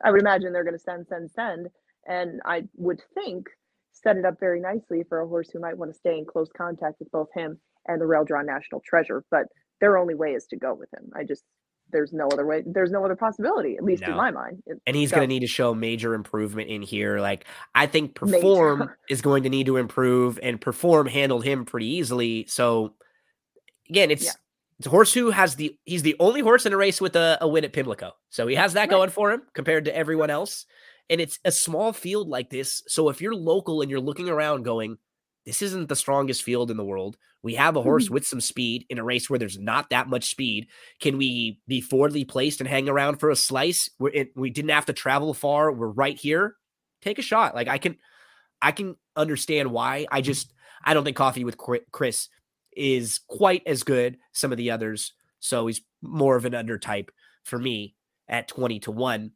I 0.05 0.10
would 0.10 0.20
imagine 0.20 0.52
they're 0.52 0.65
going 0.65 0.77
to 0.77 0.83
send, 0.83 1.07
send, 1.09 1.31
send. 1.31 1.68
And 2.07 2.41
I 2.44 2.62
would 2.77 3.01
think 3.15 3.49
set 3.93 4.17
it 4.17 4.25
up 4.25 4.39
very 4.41 4.60
nicely 4.60 5.05
for 5.09 5.20
a 5.20 5.27
horse 5.27 5.51
who 5.52 5.60
might 5.60 5.77
want 5.77 5.93
to 5.93 5.99
stay 5.99 6.17
in 6.17 6.25
close 6.25 6.49
contact 6.57 7.01
with 7.01 7.10
both 7.10 7.28
him 7.35 7.59
and 7.86 8.01
the 8.01 8.07
rail 8.07 8.25
drawn 8.25 8.47
National 8.47 8.81
Treasure. 8.85 9.25
But 9.31 9.47
their 9.81 9.99
only 9.99 10.15
way 10.15 10.31
is 10.31 10.47
to 10.47 10.57
go 10.57 10.75
with 10.75 10.89
him. 10.94 11.10
I 11.15 11.25
just, 11.25 11.43
there's 11.92 12.12
no 12.12 12.28
other 12.28 12.44
way. 12.47 12.62
There's 12.67 12.91
no 12.91 13.05
other 13.05 13.17
possibility, 13.17 13.76
at 13.76 13.84
least 13.84 14.02
No. 14.02 14.10
in 14.12 14.17
my 14.17 14.31
mind. 14.31 14.62
It- 14.67 14.81
and 14.86 14.94
he's 14.97 15.10
so- 15.10 15.17
going 15.17 15.28
to 15.28 15.33
need 15.34 15.41
to 15.41 15.47
show 15.47 15.75
major 15.75 16.15
improvement 16.15 16.68
in 16.68 16.83
here. 16.83 17.20
Like 17.20 17.47
I 17.75 17.86
think 17.86 18.20
Major. 18.23 18.36
perform 18.36 18.91
is 19.10 19.20
going 19.23 19.42
to 19.44 19.49
need 19.49 19.67
to 19.67 19.76
improve, 19.76 20.39
and 20.42 20.60
perform 20.60 21.07
handled 21.07 21.44
him 21.44 21.65
pretty 21.65 21.86
easily. 21.86 22.47
So 22.49 22.94
again, 23.89 24.10
it's 24.10 24.25
Yeah. 24.25 24.33
it's 24.78 24.86
a 24.86 24.91
horse 24.91 25.12
who 25.12 25.31
has 25.31 25.57
the 25.57 25.76
he's 25.84 26.02
the 26.02 26.17
only 26.20 26.41
horse 26.41 26.67
in 26.67 26.73
a 26.73 26.76
race 26.76 27.00
with 27.00 27.17
a, 27.17 27.39
a 27.41 27.49
win 27.49 27.65
at 27.65 27.73
Pimlico, 27.73 28.12
so 28.31 28.47
he 28.47 28.55
has 28.57 28.73
that 28.75 28.83
Right. 28.83 28.91
going 28.91 29.10
for 29.10 29.31
him 29.33 29.42
compared 29.55 29.84
to 29.86 29.97
everyone 29.97 30.31
else. 30.31 30.67
And 31.10 31.23
it's 31.23 31.39
a 31.44 31.50
small 31.50 31.94
field 31.94 32.28
like 32.28 32.50
this, 32.50 32.83
so 32.86 33.08
if 33.08 33.23
you're 33.23 33.34
local 33.34 33.81
and 33.81 33.91
you're 33.91 33.99
looking 34.00 34.28
around, 34.28 34.62
going, 34.65 34.99
this 35.49 35.62
isn't 35.62 35.89
the 35.89 35.97
strongest 35.97 36.43
field 36.43 36.70
in 36.70 36.77
the 36.77 36.85
world. 36.85 37.17
We 37.43 37.55
have 37.55 37.75
a 37.75 37.78
Mm-hmm. 37.78 37.89
horse 37.89 38.10
with 38.10 38.27
some 38.27 38.41
speed 38.43 38.85
in 38.91 38.99
a 38.99 39.02
race 39.05 39.31
where 39.31 39.39
there's 39.39 39.59
not 39.59 39.89
that 39.89 40.07
much 40.07 40.28
speed. 40.28 40.68
Can 41.01 41.17
we 41.17 41.59
be 41.67 41.81
forwardly 41.81 42.27
placed 42.27 42.60
and 42.60 42.68
hang 42.68 42.86
around 42.86 43.17
for 43.17 43.31
a 43.31 43.36
slice? 43.36 43.89
We're 43.99 44.10
it, 44.10 44.33
we 44.36 44.51
didn't 44.51 44.73
have 44.73 44.85
to 44.86 44.93
travel 44.93 45.33
far. 45.33 45.73
We're 45.73 45.89
right 45.89 46.18
here. 46.18 46.57
Take 47.01 47.18
a 47.18 47.23
shot. 47.23 47.55
Like 47.55 47.67
I 47.67 47.78
can, 47.78 47.97
I 48.60 48.73
can 48.73 48.97
understand 49.17 49.70
why. 49.73 50.07
I 50.12 50.20
just 50.20 50.52
I 50.85 50.93
don't 50.93 51.05
think 51.05 51.17
Coffee 51.17 51.44
with 51.44 51.57
Chris 51.93 52.28
is 52.77 53.20
quite 53.27 53.62
as 53.67 53.85
good 53.85 54.18
some 54.33 54.52
of 54.52 54.59
the 54.59 54.70
others. 54.70 55.15
So 55.41 55.67
he's 55.67 55.81
more 56.02 56.36
of 56.36 56.44
an 56.44 56.52
undertype 56.52 57.09
for 57.44 57.59
me 57.59 57.94
at 58.28 58.49
twenty 58.49 58.81
to 58.81 58.91
one. 58.91 59.31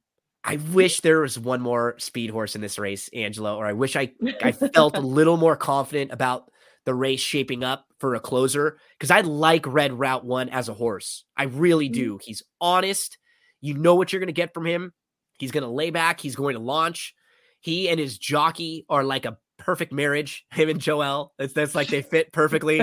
I 0.44 0.56
wish 0.72 1.00
there 1.00 1.20
was 1.20 1.38
one 1.38 1.60
more 1.60 1.94
speed 1.98 2.30
horse 2.30 2.54
in 2.54 2.60
this 2.60 2.78
race, 2.78 3.08
Angela, 3.14 3.56
or 3.56 3.66
I 3.66 3.74
wish 3.74 3.94
I 3.96 4.12
I 4.42 4.52
felt 4.52 4.96
a 4.96 5.00
little 5.18 5.36
more 5.36 5.56
confident 5.56 6.12
about 6.12 6.50
the 6.84 6.94
race 6.94 7.20
shaping 7.20 7.62
up 7.62 7.86
for 7.98 8.14
a 8.14 8.20
closer 8.20 8.78
because 8.98 9.10
I 9.10 9.20
like 9.20 9.66
Red 9.66 9.92
Route 9.92 10.24
One 10.24 10.48
as 10.48 10.68
a 10.68 10.74
horse. 10.74 11.24
I 11.36 11.44
really 11.44 11.88
do. 11.88 12.18
He's 12.22 12.42
honest. 12.60 13.18
You 13.60 13.74
know 13.74 13.94
what 13.94 14.12
you're 14.12 14.20
going 14.20 14.26
to 14.26 14.32
get 14.32 14.52
from 14.52 14.66
him. 14.66 14.92
He's 15.38 15.52
going 15.52 15.62
to 15.62 15.70
lay 15.70 15.90
back. 15.90 16.20
He's 16.20 16.36
going 16.36 16.54
to 16.54 16.60
launch. 16.60 17.14
He 17.60 17.88
and 17.88 18.00
his 18.00 18.18
jockey 18.18 18.84
are 18.88 19.04
like 19.04 19.24
a 19.24 19.38
perfect 19.58 19.92
marriage. 19.92 20.44
Him 20.52 20.68
and 20.68 20.80
Joel. 20.80 21.32
That's 21.38 21.52
that's 21.52 21.74
like 21.74 21.88
they 21.88 22.02
fit 22.02 22.32
perfectly. 22.32 22.80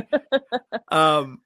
um, 0.89 1.39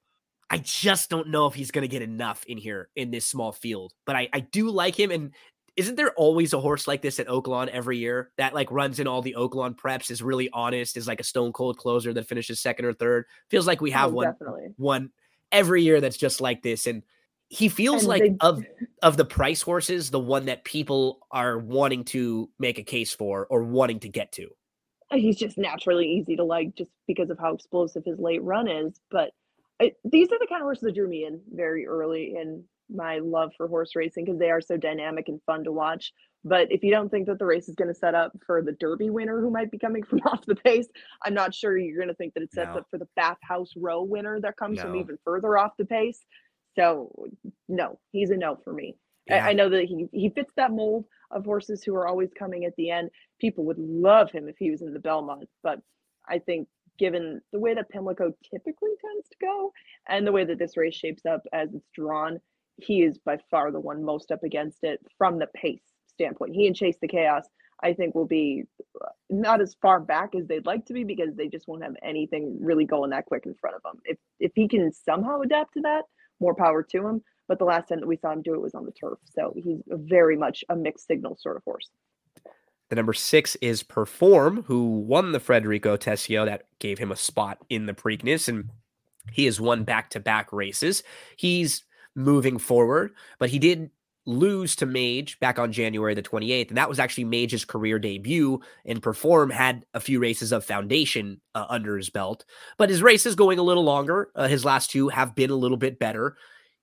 I 0.48 0.58
just 0.58 1.10
don't 1.10 1.28
know 1.28 1.46
if 1.46 1.54
he's 1.54 1.72
going 1.72 1.82
to 1.82 1.88
get 1.88 2.02
enough 2.02 2.44
in 2.44 2.58
here 2.58 2.88
in 2.94 3.10
this 3.10 3.26
small 3.26 3.50
field, 3.50 3.92
but 4.06 4.14
I 4.14 4.28
I 4.32 4.40
do 4.40 4.70
like 4.70 4.98
him. 4.98 5.10
And 5.10 5.32
isn't 5.76 5.96
there 5.96 6.12
always 6.12 6.52
a 6.52 6.60
horse 6.60 6.86
like 6.86 7.02
this 7.02 7.18
at 7.18 7.26
Oaklawn 7.26 7.68
every 7.68 7.98
year 7.98 8.30
that 8.36 8.54
like 8.54 8.70
runs 8.70 9.00
in 9.00 9.06
all 9.06 9.22
the 9.22 9.34
Oaklawn 9.36 9.74
preps, 9.76 10.10
is 10.10 10.22
really 10.22 10.48
honest, 10.52 10.96
is 10.96 11.08
like 11.08 11.20
a 11.20 11.24
stone 11.24 11.52
cold 11.52 11.78
closer 11.78 12.12
that 12.12 12.28
finishes 12.28 12.60
second 12.60 12.84
or 12.84 12.92
third? 12.92 13.24
Feels 13.50 13.66
like 13.66 13.80
we 13.80 13.90
have 13.90 14.10
Oh, 14.10 14.14
one 14.14 14.26
Definitely. 14.26 14.68
one 14.76 15.10
every 15.52 15.82
year 15.82 16.00
that's 16.00 16.16
just 16.16 16.40
like 16.40 16.62
this 16.62 16.86
and 16.86 17.02
he 17.48 17.68
feels 17.68 18.02
And 18.02 18.08
like 18.08 18.22
they- 18.22 18.36
of 18.40 18.64
of 19.02 19.16
the 19.16 19.24
price 19.24 19.62
horses 19.62 20.10
the 20.10 20.18
one 20.18 20.46
that 20.46 20.64
people 20.64 21.20
are 21.30 21.58
wanting 21.58 22.04
to 22.06 22.50
make 22.58 22.78
a 22.78 22.82
case 22.82 23.12
for 23.12 23.46
or 23.50 23.62
wanting 23.62 24.00
to 24.00 24.08
get 24.08 24.32
to 24.32 24.48
he's 25.12 25.36
just 25.36 25.56
naturally 25.58 26.08
easy 26.08 26.34
to 26.34 26.42
like 26.42 26.74
just 26.74 26.90
because 27.06 27.30
of 27.30 27.38
how 27.38 27.52
explosive 27.54 28.04
his 28.04 28.18
late 28.18 28.42
run 28.42 28.66
is. 28.66 28.98
But 29.12 29.30
I, 29.80 29.92
these 30.04 30.28
are 30.32 30.38
the 30.40 30.46
kind 30.48 30.60
of 30.60 30.64
horses 30.64 30.82
that 30.84 30.94
drew 30.94 31.06
me 31.08 31.24
in 31.24 31.40
very 31.52 31.86
early 31.86 32.34
in 32.36 32.64
my 32.90 33.18
love 33.18 33.52
for 33.56 33.68
horse 33.68 33.94
racing 33.96 34.24
because 34.24 34.38
they 34.38 34.50
are 34.50 34.60
so 34.60 34.76
dynamic 34.76 35.28
and 35.28 35.40
fun 35.46 35.64
to 35.64 35.72
watch. 35.72 36.12
But 36.44 36.70
if 36.70 36.82
you 36.82 36.90
don't 36.90 37.08
think 37.08 37.26
that 37.26 37.38
the 37.38 37.46
race 37.46 37.68
is 37.68 37.74
going 37.74 37.88
to 37.88 37.94
set 37.94 38.14
up 38.14 38.32
for 38.46 38.60
the 38.62 38.72
Derby 38.72 39.08
winner 39.08 39.40
who 39.40 39.50
might 39.50 39.70
be 39.70 39.78
coming 39.78 40.02
from 40.08 40.20
off 40.20 40.44
the 40.46 40.54
pace, 40.56 40.88
I'm 41.24 41.34
not 41.34 41.54
sure 41.54 41.76
you're 41.78 41.96
going 41.96 42.08
to 42.08 42.14
think 42.14 42.34
that 42.34 42.42
it 42.42 42.52
sets 42.52 42.70
No. 42.74 42.80
up 42.80 42.86
for 42.90 42.98
the 42.98 43.08
Bathhouse 43.16 43.72
Row 43.76 44.02
winner 44.02 44.40
that 44.40 44.56
comes 44.56 44.80
from 44.80 44.94
even 44.96 45.18
further 45.24 45.56
off 45.56 45.72
the 45.78 45.86
pace. 45.86 46.20
So 46.76 47.10
no, 47.68 47.98
he's 48.12 48.30
a 48.30 48.36
no 48.36 48.56
for 48.62 48.72
me. 48.72 48.96
I, 49.30 49.38
I 49.40 49.52
know 49.54 49.70
that 49.70 49.84
he 49.84 50.06
he 50.12 50.28
fits 50.28 50.52
that 50.56 50.70
mold 50.70 51.06
of 51.30 51.44
horses 51.46 51.82
who 51.82 51.94
are 51.94 52.06
always 52.06 52.30
coming 52.38 52.66
at 52.66 52.76
the 52.76 52.90
end. 52.90 53.10
People 53.40 53.64
would 53.64 53.78
love 53.78 54.30
him 54.30 54.48
if 54.48 54.56
he 54.58 54.70
was 54.70 54.82
in 54.82 54.92
the 54.92 54.98
Belmont, 55.00 55.48
but 55.62 55.80
I 56.28 56.40
think 56.40 56.68
given 56.98 57.40
the 57.52 57.58
way 57.58 57.74
that 57.74 57.88
Pimlico 57.88 58.32
typically 58.50 58.90
tends 59.00 59.28
to 59.30 59.36
go 59.40 59.72
and 60.08 60.26
the 60.26 60.32
way 60.32 60.44
that 60.44 60.58
this 60.58 60.76
race 60.76 60.94
shapes 60.94 61.24
up 61.26 61.42
as 61.52 61.72
it's 61.74 61.88
drawn, 61.94 62.38
he 62.76 63.02
is 63.02 63.18
by 63.18 63.38
far 63.50 63.70
the 63.70 63.80
one 63.80 64.04
most 64.04 64.30
up 64.30 64.42
against 64.42 64.78
it 64.82 65.00
from 65.16 65.38
the 65.38 65.46
pace 65.54 65.82
standpoint. 66.08 66.54
He 66.54 66.66
and 66.66 66.76
Chase 66.76 66.96
the 67.00 67.08
Chaos, 67.08 67.44
I 67.82 67.92
think, 67.92 68.14
will 68.14 68.26
be 68.26 68.64
uh, 69.00 69.08
not 69.30 69.60
as 69.60 69.76
far 69.80 70.00
back 70.00 70.34
as 70.34 70.46
they'd 70.46 70.66
like 70.66 70.86
to 70.86 70.92
be 70.92 71.04
because 71.04 71.34
they 71.34 71.48
just 71.48 71.68
won't 71.68 71.82
have 71.82 71.96
anything 72.02 72.58
really 72.60 72.84
going 72.84 73.10
that 73.10 73.26
quick 73.26 73.46
in 73.46 73.54
front 73.54 73.76
of 73.76 73.82
them. 73.82 74.00
If 74.04 74.18
if 74.40 74.52
he 74.54 74.68
can 74.68 74.92
somehow 74.92 75.40
adapt 75.40 75.74
to 75.74 75.80
that, 75.82 76.02
more 76.40 76.54
power 76.54 76.82
to 76.82 77.06
him. 77.06 77.22
But 77.46 77.58
the 77.58 77.66
last 77.66 77.88
time 77.88 78.00
that 78.00 78.06
we 78.06 78.16
saw 78.16 78.32
him 78.32 78.40
do 78.40 78.54
it 78.54 78.60
was 78.60 78.74
on 78.74 78.86
the 78.86 78.92
turf, 78.92 79.18
so 79.34 79.52
he's 79.54 79.82
very 79.86 80.36
much 80.36 80.64
a 80.70 80.76
mixed 80.76 81.06
signal 81.06 81.36
sort 81.38 81.56
of 81.56 81.64
horse. 81.64 81.90
The 82.88 82.96
number 82.96 83.12
six 83.12 83.56
is 83.56 83.82
Perform, 83.82 84.64
who 84.64 85.00
won 85.00 85.32
the 85.32 85.40
Frederico 85.40 85.98
Tesio. 85.98 86.46
That 86.46 86.66
gave 86.78 86.98
him 86.98 87.12
a 87.12 87.16
spot 87.16 87.58
in 87.68 87.86
the 87.86 87.92
Preakness, 87.92 88.48
and 88.48 88.70
he 89.32 89.44
has 89.46 89.60
won 89.60 89.84
back 89.84 90.10
to 90.10 90.20
back 90.20 90.52
races. 90.52 91.02
He's 91.36 91.84
moving 92.14 92.58
forward, 92.58 93.12
but 93.38 93.50
he 93.50 93.58
did 93.58 93.90
lose 94.26 94.74
to 94.76 94.86
Mage 94.86 95.38
back 95.40 95.58
on 95.58 95.72
January 95.72 96.14
the 96.14 96.22
28th. 96.22 96.68
And 96.68 96.78
that 96.78 96.88
was 96.88 96.98
actually 96.98 97.24
Mage's 97.24 97.64
career 97.64 97.98
debut. 97.98 98.60
And 98.84 99.02
Perform 99.02 99.50
had 99.50 99.84
a 99.92 100.00
few 100.00 100.18
races 100.18 100.52
of 100.52 100.64
foundation 100.64 101.40
uh, 101.54 101.66
under 101.68 101.96
his 101.96 102.10
belt, 102.10 102.44
but 102.78 102.88
his 102.88 103.02
races 103.02 103.34
going 103.34 103.58
a 103.58 103.62
little 103.62 103.84
longer. 103.84 104.30
Uh, 104.34 104.48
his 104.48 104.64
last 104.64 104.90
two 104.90 105.08
have 105.08 105.34
been 105.34 105.50
a 105.50 105.56
little 105.56 105.76
bit 105.76 105.98
better. 105.98 106.36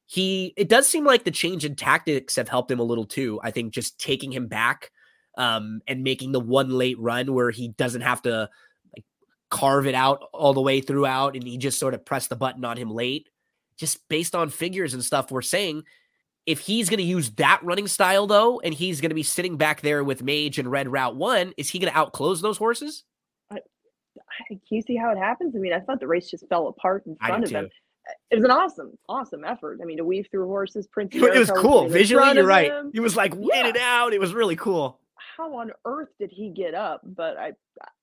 He, 0.06 0.54
it 0.58 0.70
does 0.70 0.88
seem 0.88 1.06
like 1.06 1.24
the 1.24 1.32
change 1.32 1.66
in 1.66 1.76
tactics 1.76 2.36
have 2.36 2.50
helped 2.50 2.70
him 2.70 2.80
a 2.80 2.84
little 2.84 3.06
too. 3.06 3.40
I 3.42 3.52
think 3.52 3.74
just 3.74 4.00
taking 4.00 4.32
him 4.32 4.48
back 4.48 4.92
um, 5.38 5.82
and 5.88 6.04
making 6.04 6.34
the 6.34 6.40
one 6.40 6.70
late 6.70 7.00
run 7.00 7.34
where 7.34 7.50
he 7.50 7.70
doesn't 7.70 8.02
have 8.02 8.22
to 8.24 8.50
like 8.96 9.06
carve 9.50 9.88
it 9.88 9.96
out 9.96 10.24
all 10.34 10.54
the 10.54 10.62
way 10.62 10.82
throughout 10.82 11.36
and 11.36 11.48
he 11.48 11.58
just 11.58 11.80
sort 11.80 11.94
of 11.94 12.06
press 12.06 12.28
the 12.28 12.36
button 12.36 12.66
on 12.66 12.78
him 12.78 12.92
late. 12.92 13.30
Just 13.82 14.08
based 14.10 14.36
on 14.36 14.50
figures 14.52 14.94
and 14.94 15.04
stuff, 15.04 15.32
we're 15.32 15.42
saying 15.42 15.86
if 16.46 16.60
he's 16.60 16.88
going 16.88 17.00
to 17.00 17.04
use 17.04 17.32
that 17.32 17.60
running 17.64 17.88
style 17.88 18.28
though, 18.28 18.60
and 18.60 18.76
he's 18.76 19.02
going 19.02 19.10
to 19.10 19.16
be 19.16 19.24
sitting 19.24 19.58
back 19.58 19.82
there 19.82 20.04
with 20.04 20.22
Mage 20.22 20.60
and 20.60 20.70
Red 20.70 20.88
Route 20.88 21.16
One, 21.16 21.52
is 21.58 21.72
he 21.72 21.80
going 21.80 21.92
to 21.92 21.98
outclose 21.98 22.42
those 22.44 22.58
horses? 22.60 23.04
I- 23.52 23.58
Can 24.50 24.60
you 24.70 24.84
see 24.84 24.96
how 24.96 25.12
it 25.12 25.18
happens? 25.18 25.56
I 25.56 25.60
mean, 25.60 25.74
I 25.74 25.80
thought 25.80 26.00
the 26.00 26.06
race 26.08 26.30
just 26.30 26.48
fell 26.48 26.68
apart 26.68 27.08
in 27.08 27.16
front 27.16 27.44
of 27.44 27.50
him. 27.50 27.70
It 28.30 28.36
was 28.36 28.46
an 28.46 28.52
awesome, 28.52 28.98
awesome 29.10 29.44
effort. 29.44 29.80
I 29.82 29.86
mean, 29.86 29.98
to 29.98 30.06
weave 30.06 30.28
through 30.30 30.46
horses, 30.46 30.86
Prince. 30.86 31.16
It 31.16 31.38
was 31.40 31.50
cool. 31.50 31.88
Visually, 31.90 32.36
you're 32.36 32.46
right. 32.46 32.70
him. 32.72 32.92
He 32.94 33.00
was 33.00 33.16
like 33.16 33.34
Yeah. 33.34 33.40
winning 33.64 33.82
out. 33.82 34.14
It 34.14 34.20
was 34.20 34.34
really 34.36 34.56
cool. 34.56 35.00
How 35.38 35.56
on 35.56 35.72
earth 35.86 36.10
did 36.20 36.30
he 36.32 36.50
get 36.52 36.76
up? 36.76 37.02
But 37.04 37.38
I, 37.38 37.54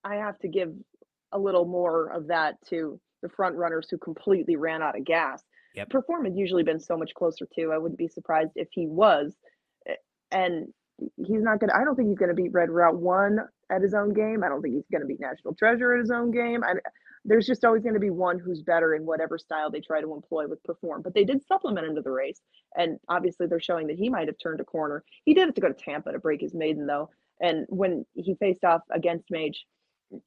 I 0.02 0.16
have 0.16 0.38
to 0.40 0.48
give 0.48 0.72
a 1.30 1.38
little 1.38 1.66
more 1.66 2.08
of 2.08 2.26
that 2.28 2.56
to 2.70 2.98
the 3.22 3.28
front 3.28 3.56
runners 3.56 3.88
who 3.90 3.98
completely 3.98 4.56
ran 4.56 4.82
out 4.82 4.96
of 4.96 5.04
gas. 5.04 5.42
Yep. 5.74 5.90
Perform 5.90 6.24
had 6.24 6.36
usually 6.36 6.62
been 6.62 6.80
so 6.80 6.96
much 6.96 7.14
closer 7.14 7.46
to. 7.54 7.72
I 7.72 7.78
wouldn't 7.78 7.98
be 7.98 8.08
surprised 8.08 8.52
if 8.56 8.68
he 8.72 8.86
was, 8.86 9.34
and 10.30 10.68
he's 11.16 11.42
not 11.42 11.60
gonna. 11.60 11.74
I 11.74 11.84
don't 11.84 11.94
think 11.94 12.08
he's 12.08 12.18
gonna 12.18 12.34
beat 12.34 12.52
Red 12.52 12.70
Route 12.70 12.98
One 12.98 13.40
at 13.70 13.82
his 13.82 13.94
own 13.94 14.12
game. 14.12 14.42
I 14.42 14.48
don't 14.48 14.62
think 14.62 14.74
he's 14.74 14.88
gonna 14.90 15.06
beat 15.06 15.20
National 15.20 15.54
Treasure 15.54 15.94
at 15.94 16.00
his 16.00 16.10
own 16.10 16.30
game. 16.30 16.64
I, 16.64 16.74
there's 17.24 17.46
just 17.46 17.64
always 17.64 17.82
going 17.82 17.94
to 17.94 18.00
be 18.00 18.10
one 18.10 18.38
who's 18.38 18.62
better 18.62 18.94
in 18.94 19.04
whatever 19.04 19.38
style 19.38 19.70
they 19.70 19.80
try 19.80 20.00
to 20.00 20.14
employ 20.14 20.46
with 20.46 20.62
perform. 20.64 21.02
But 21.02 21.14
they 21.14 21.24
did 21.24 21.44
supplement 21.46 21.86
him 21.86 21.96
to 21.96 22.02
the 22.02 22.10
race, 22.10 22.40
and 22.76 22.98
obviously 23.08 23.46
they're 23.46 23.60
showing 23.60 23.86
that 23.88 23.98
he 23.98 24.08
might 24.08 24.28
have 24.28 24.36
turned 24.42 24.60
a 24.60 24.64
corner. 24.64 25.04
He 25.24 25.34
did 25.34 25.46
have 25.46 25.54
to 25.54 25.60
go 25.60 25.68
to 25.68 25.74
Tampa 25.74 26.12
to 26.12 26.18
break 26.18 26.40
his 26.40 26.54
maiden 26.54 26.86
though, 26.86 27.10
and 27.40 27.66
when 27.68 28.06
he 28.14 28.34
faced 28.36 28.64
off 28.64 28.82
against 28.90 29.30
Mage, 29.30 29.66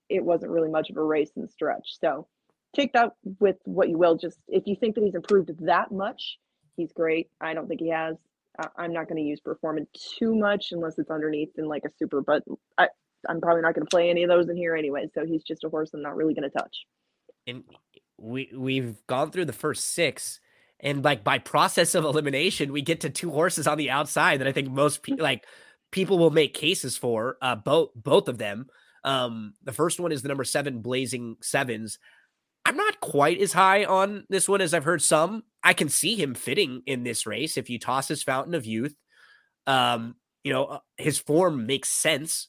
it 0.09 0.23
wasn't 0.23 0.51
really 0.51 0.69
much 0.69 0.89
of 0.89 0.97
a 0.97 1.03
race 1.03 1.31
the 1.35 1.47
stretch. 1.47 1.97
So 1.99 2.27
take 2.75 2.93
that 2.93 3.11
with 3.39 3.57
what 3.65 3.89
you 3.89 3.97
will. 3.97 4.15
Just 4.15 4.37
if 4.47 4.63
you 4.65 4.75
think 4.75 4.95
that 4.95 5.03
he's 5.03 5.15
improved 5.15 5.51
that 5.65 5.91
much, 5.91 6.37
he's 6.75 6.91
great. 6.93 7.29
I 7.39 7.53
don't 7.53 7.67
think 7.67 7.81
he 7.81 7.89
has. 7.89 8.15
I- 8.59 8.83
I'm 8.83 8.93
not 8.93 9.07
going 9.07 9.17
to 9.17 9.27
use 9.27 9.39
performance 9.39 9.89
too 10.19 10.35
much 10.35 10.71
unless 10.71 10.97
it's 10.97 11.09
underneath 11.09 11.57
in 11.57 11.65
like 11.65 11.83
a 11.85 11.89
super, 11.97 12.21
but 12.21 12.43
I, 12.77 12.87
I'm 13.27 13.41
probably 13.41 13.61
not 13.61 13.75
going 13.75 13.85
to 13.85 13.89
play 13.89 14.09
any 14.09 14.23
of 14.23 14.29
those 14.29 14.49
in 14.49 14.57
here 14.57 14.75
anyway. 14.75 15.07
So 15.13 15.25
he's 15.25 15.43
just 15.43 15.63
a 15.63 15.69
horse 15.69 15.91
I'm 15.93 16.01
not 16.01 16.15
really 16.15 16.33
going 16.33 16.49
to 16.49 16.57
touch. 16.57 16.75
And 17.47 17.63
we 18.17 18.51
we've 18.55 18.95
gone 19.07 19.31
through 19.31 19.45
the 19.45 19.53
first 19.53 19.93
six, 19.93 20.39
and 20.79 21.03
like 21.03 21.23
by 21.23 21.39
process 21.39 21.95
of 21.95 22.05
elimination, 22.05 22.71
we 22.71 22.81
get 22.81 23.01
to 23.01 23.09
two 23.09 23.31
horses 23.31 23.67
on 23.67 23.77
the 23.77 23.89
outside 23.89 24.39
that 24.39 24.47
I 24.47 24.51
think 24.51 24.69
most 24.69 25.01
people 25.01 25.23
like 25.23 25.45
people 25.91 26.17
will 26.17 26.29
make 26.31 26.53
cases 26.53 26.97
for. 26.97 27.37
Uh, 27.41 27.55
both 27.55 27.89
both 27.95 28.27
of 28.27 28.37
them. 28.37 28.67
Um, 29.03 29.53
the 29.63 29.73
first 29.73 29.99
one 29.99 30.11
is 30.11 30.21
the 30.21 30.27
number 30.27 30.43
seven 30.43 30.81
Blazing 30.81 31.37
Sevens. 31.41 31.97
I'm 32.65 32.77
not 32.77 32.99
quite 32.99 33.39
as 33.39 33.53
high 33.53 33.85
on 33.85 34.25
this 34.29 34.47
one 34.47 34.61
as 34.61 34.73
I've 34.73 34.83
heard 34.83 35.01
some. 35.01 35.43
I 35.63 35.73
can 35.73 35.89
see 35.89 36.15
him 36.15 36.35
fitting 36.35 36.83
in 36.85 37.03
this 37.03 37.25
race 37.25 37.57
if 37.57 37.69
you 37.69 37.79
toss 37.79 38.07
his 38.07 38.23
Fountain 38.23 38.53
of 38.53 38.65
Youth. 38.65 38.95
Um, 39.67 40.15
you 40.43 40.53
know, 40.53 40.65
uh, 40.65 40.79
his 40.97 41.19
form 41.19 41.65
makes 41.65 41.89
sense. 41.89 42.47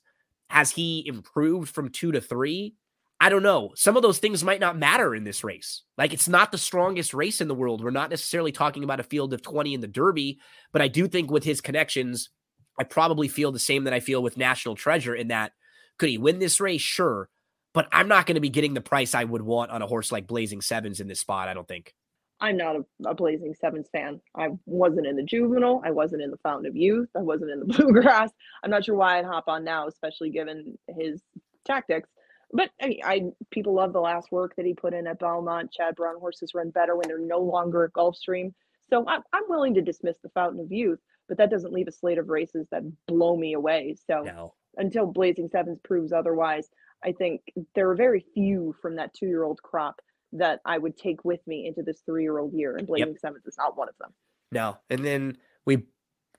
Has 0.49 0.71
he 0.71 1.05
improved 1.07 1.75
from 1.75 1.89
two 1.89 2.13
to 2.13 2.21
three? 2.21 2.75
I 3.21 3.29
don't 3.29 3.43
know. 3.43 3.71
Some 3.77 3.97
of 3.97 4.03
those 4.03 4.19
things 4.19 4.43
might 4.43 4.61
not 4.61 4.77
matter 4.77 5.15
in 5.15 5.25
this 5.25 5.45
race. 5.45 5.83
Like 5.97 6.13
it's 6.13 6.29
not 6.29 6.51
the 6.51 6.59
strongest 6.59 7.15
race 7.15 7.41
in 7.41 7.49
the 7.49 7.55
world. 7.55 7.83
We're 7.83 7.91
not 7.91 8.11
necessarily 8.11 8.53
talking 8.53 8.85
about 8.85 9.01
a 9.01 9.05
field 9.05 9.33
of 9.33 9.43
20 9.43 9.75
in 9.75 9.81
the 9.81 9.87
Derby, 9.87 10.41
but 10.73 10.83
I 10.83 10.89
do 10.89 11.07
think 11.07 11.31
with 11.31 11.45
his 11.45 11.61
connections, 11.61 12.31
I 12.79 12.85
probably 12.85 13.29
feel 13.29 13.53
the 13.53 13.59
same 13.59 13.85
that 13.85 13.93
I 13.93 14.01
feel 14.01 14.23
with 14.23 14.37
National 14.37 14.75
Treasure 14.75 15.15
in 15.15 15.29
that 15.29 15.53
could 15.99 16.09
he 16.09 16.19
win 16.19 16.41
this 16.41 16.61
race? 16.61 16.81
Sure. 16.81 17.29
But 17.75 17.89
I'm 17.93 18.09
not 18.09 18.27
going 18.27 18.35
to 18.35 18.41
be 18.41 18.51
getting 18.51 18.75
the 18.75 18.81
price 18.81 19.15
I 19.15 19.25
would 19.25 19.43
want 19.43 19.71
on 19.71 19.81
a 19.83 19.87
horse 19.87 20.13
like 20.13 20.27
Blazing 20.27 20.61
Sevens 20.61 21.01
in 21.01 21.09
this 21.09 21.21
spot, 21.21 21.49
I 21.49 21.55
don't 21.55 21.67
think. 21.67 21.95
I'm 22.41 22.57
not 22.57 22.77
a, 22.77 22.85
a 23.09 23.15
Blazing 23.15 23.55
Sevens 23.59 23.89
fan. 23.93 24.21
I 24.37 24.49
wasn't 24.67 25.07
in 25.07 25.17
the 25.17 25.23
juvenile. 25.23 25.81
I 25.85 25.91
wasn't 25.93 26.23
in 26.23 26.31
the 26.31 26.37
Fountain 26.39 26.67
of 26.67 26.77
Youth. 26.77 27.09
I 27.17 27.21
wasn't 27.21 27.51
in 27.53 27.61
the 27.61 27.67
Bluegrass. 27.75 28.31
I'm 28.63 28.71
not 28.71 28.85
sure 28.85 28.97
why 28.97 29.19
I'd 29.19 29.25
hop 29.25 29.45
on 29.47 29.65
now, 29.65 29.87
especially 29.87 30.31
given 30.31 30.77
his 30.99 31.23
tactics. 31.65 32.09
But 32.53 32.69
I 32.83 32.89
mean, 32.89 33.01
I 33.05 33.23
people 33.51 33.73
love 33.75 33.93
the 33.95 34.01
last 34.01 34.31
work 34.31 34.55
that 34.57 34.67
he 34.67 34.75
put 34.75 34.93
in 34.93 35.07
at 35.07 35.21
Belmont. 35.21 35.73
Chad 35.73 35.95
Brown 35.95 36.19
horses 36.19 36.53
run 36.55 36.71
better 36.71 36.97
when 36.97 37.09
they're 37.09 37.19
no 37.19 37.39
longer 37.39 37.85
at 37.85 37.93
Gulfstream. 37.93 38.53
So 38.91 39.05
I'm, 39.09 39.23
I'm 39.33 39.45
willing 39.49 39.73
to 39.75 39.81
dismiss 39.81 40.17
the 40.23 40.29
Fountain 40.31 40.61
of 40.61 40.71
Youth, 40.71 40.99
but 41.29 41.39
that 41.39 41.49
doesn't 41.51 41.73
leave 41.73 41.89
a 41.89 41.93
slate 41.93 42.19
of 42.19 42.29
races 42.29 42.67
that 42.71 42.83
blow 43.07 43.37
me 43.37 43.55
away. 43.55 43.97
So 44.07 44.23
No. 44.23 44.55
until 44.77 45.07
Blazing 45.07 45.49
Sevens 45.51 45.79
proves 45.83 46.13
otherwise, 46.13 46.69
I 47.05 47.13
think 47.13 47.43
there 47.75 47.91
are 47.91 47.95
very 47.95 48.25
few 48.35 48.75
from 48.81 48.97
that 48.97 49.15
two 49.15 49.27
year 49.27 49.45
old 49.45 49.63
crop 49.63 50.01
that 50.33 50.61
I 50.65 50.79
would 50.79 50.97
take 50.97 51.25
with 51.25 51.41
me 51.47 51.67
into 51.67 51.83
this 51.83 52.03
three 52.07 52.23
year 52.23 52.39
old 52.39 52.53
year, 52.55 52.77
and 52.77 52.87
Blazing 52.87 53.17
Sevens 53.21 53.47
is 53.47 53.57
not 53.59 53.77
one 53.77 53.89
of 53.89 53.95
them. 54.01 54.13
No. 54.51 54.79
And 54.91 55.05
then 55.05 55.39
we 55.67 55.85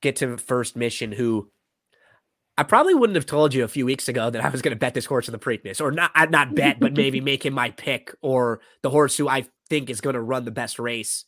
get 0.01 0.15
to 0.17 0.37
first 0.37 0.75
mission 0.75 1.11
who 1.11 1.49
I 2.57 2.63
probably 2.63 2.93
wouldn't 2.93 3.15
have 3.15 3.25
told 3.25 3.53
you 3.53 3.63
a 3.63 3.67
few 3.67 3.85
weeks 3.85 4.07
ago 4.07 4.29
that 4.29 4.43
I 4.43 4.49
was 4.49 4.61
going 4.61 4.75
to 4.75 4.79
bet 4.79 4.93
this 4.93 5.05
horse 5.05 5.27
in 5.27 5.31
the 5.31 5.39
Preakness, 5.39 5.81
or 5.81 5.91
not, 5.91 6.11
not 6.29 6.53
bet, 6.53 6.79
but 6.79 6.93
maybe 6.93 7.19
make 7.21 7.45
him 7.45 7.53
my 7.53 7.71
pick, 7.71 8.13
or 8.21 8.61
the 8.83 8.91
horse 8.91 9.17
who 9.17 9.27
I 9.27 9.47
think 9.69 9.89
is 9.89 10.01
going 10.01 10.13
to 10.13 10.21
run 10.21 10.45
the 10.45 10.51
best 10.51 10.77
race. 10.77 11.25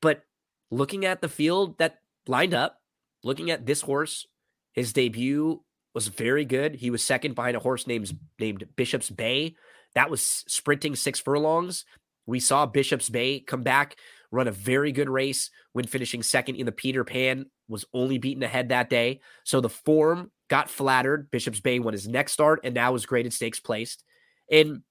But 0.00 0.22
looking 0.70 1.04
at 1.04 1.22
the 1.22 1.28
field 1.28 1.78
that 1.78 1.98
lined 2.28 2.54
up, 2.54 2.78
looking 3.24 3.50
at 3.50 3.66
this 3.66 3.80
horse, 3.80 4.26
his 4.72 4.92
debut 4.92 5.64
was 5.94 6.08
very 6.08 6.44
good. 6.44 6.76
He 6.76 6.90
was 6.90 7.02
second 7.02 7.34
behind 7.34 7.56
a 7.56 7.60
horse 7.60 7.86
named 7.86 8.16
named 8.38 8.64
Bishop's 8.76 9.10
Bay. 9.10 9.56
That 9.94 10.10
was 10.10 10.22
sprinting 10.22 10.94
six 10.94 11.18
furlongs. 11.18 11.84
We 12.26 12.40
saw 12.40 12.66
Bishop's 12.66 13.08
Bay 13.08 13.40
come 13.40 13.62
back, 13.62 13.96
run 14.30 14.46
a 14.46 14.52
very 14.52 14.92
good 14.92 15.08
race 15.08 15.50
when 15.72 15.86
finishing 15.86 16.22
second 16.22 16.56
in 16.56 16.66
the 16.66 16.72
Peter 16.72 17.02
Pan, 17.02 17.46
was 17.68 17.84
only 17.92 18.18
beaten 18.18 18.42
ahead 18.42 18.68
that 18.68 18.90
day. 18.90 19.20
So 19.44 19.60
the 19.60 19.68
form 19.68 20.30
got 20.48 20.70
flattered. 20.70 21.30
Bishop's 21.30 21.60
Bay 21.60 21.78
won 21.78 21.92
his 21.92 22.06
next 22.06 22.32
start 22.32 22.60
and 22.62 22.74
now 22.74 22.92
was 22.92 23.06
graded 23.06 23.32
stakes 23.32 23.60
placed. 23.60 24.04
And 24.50 24.82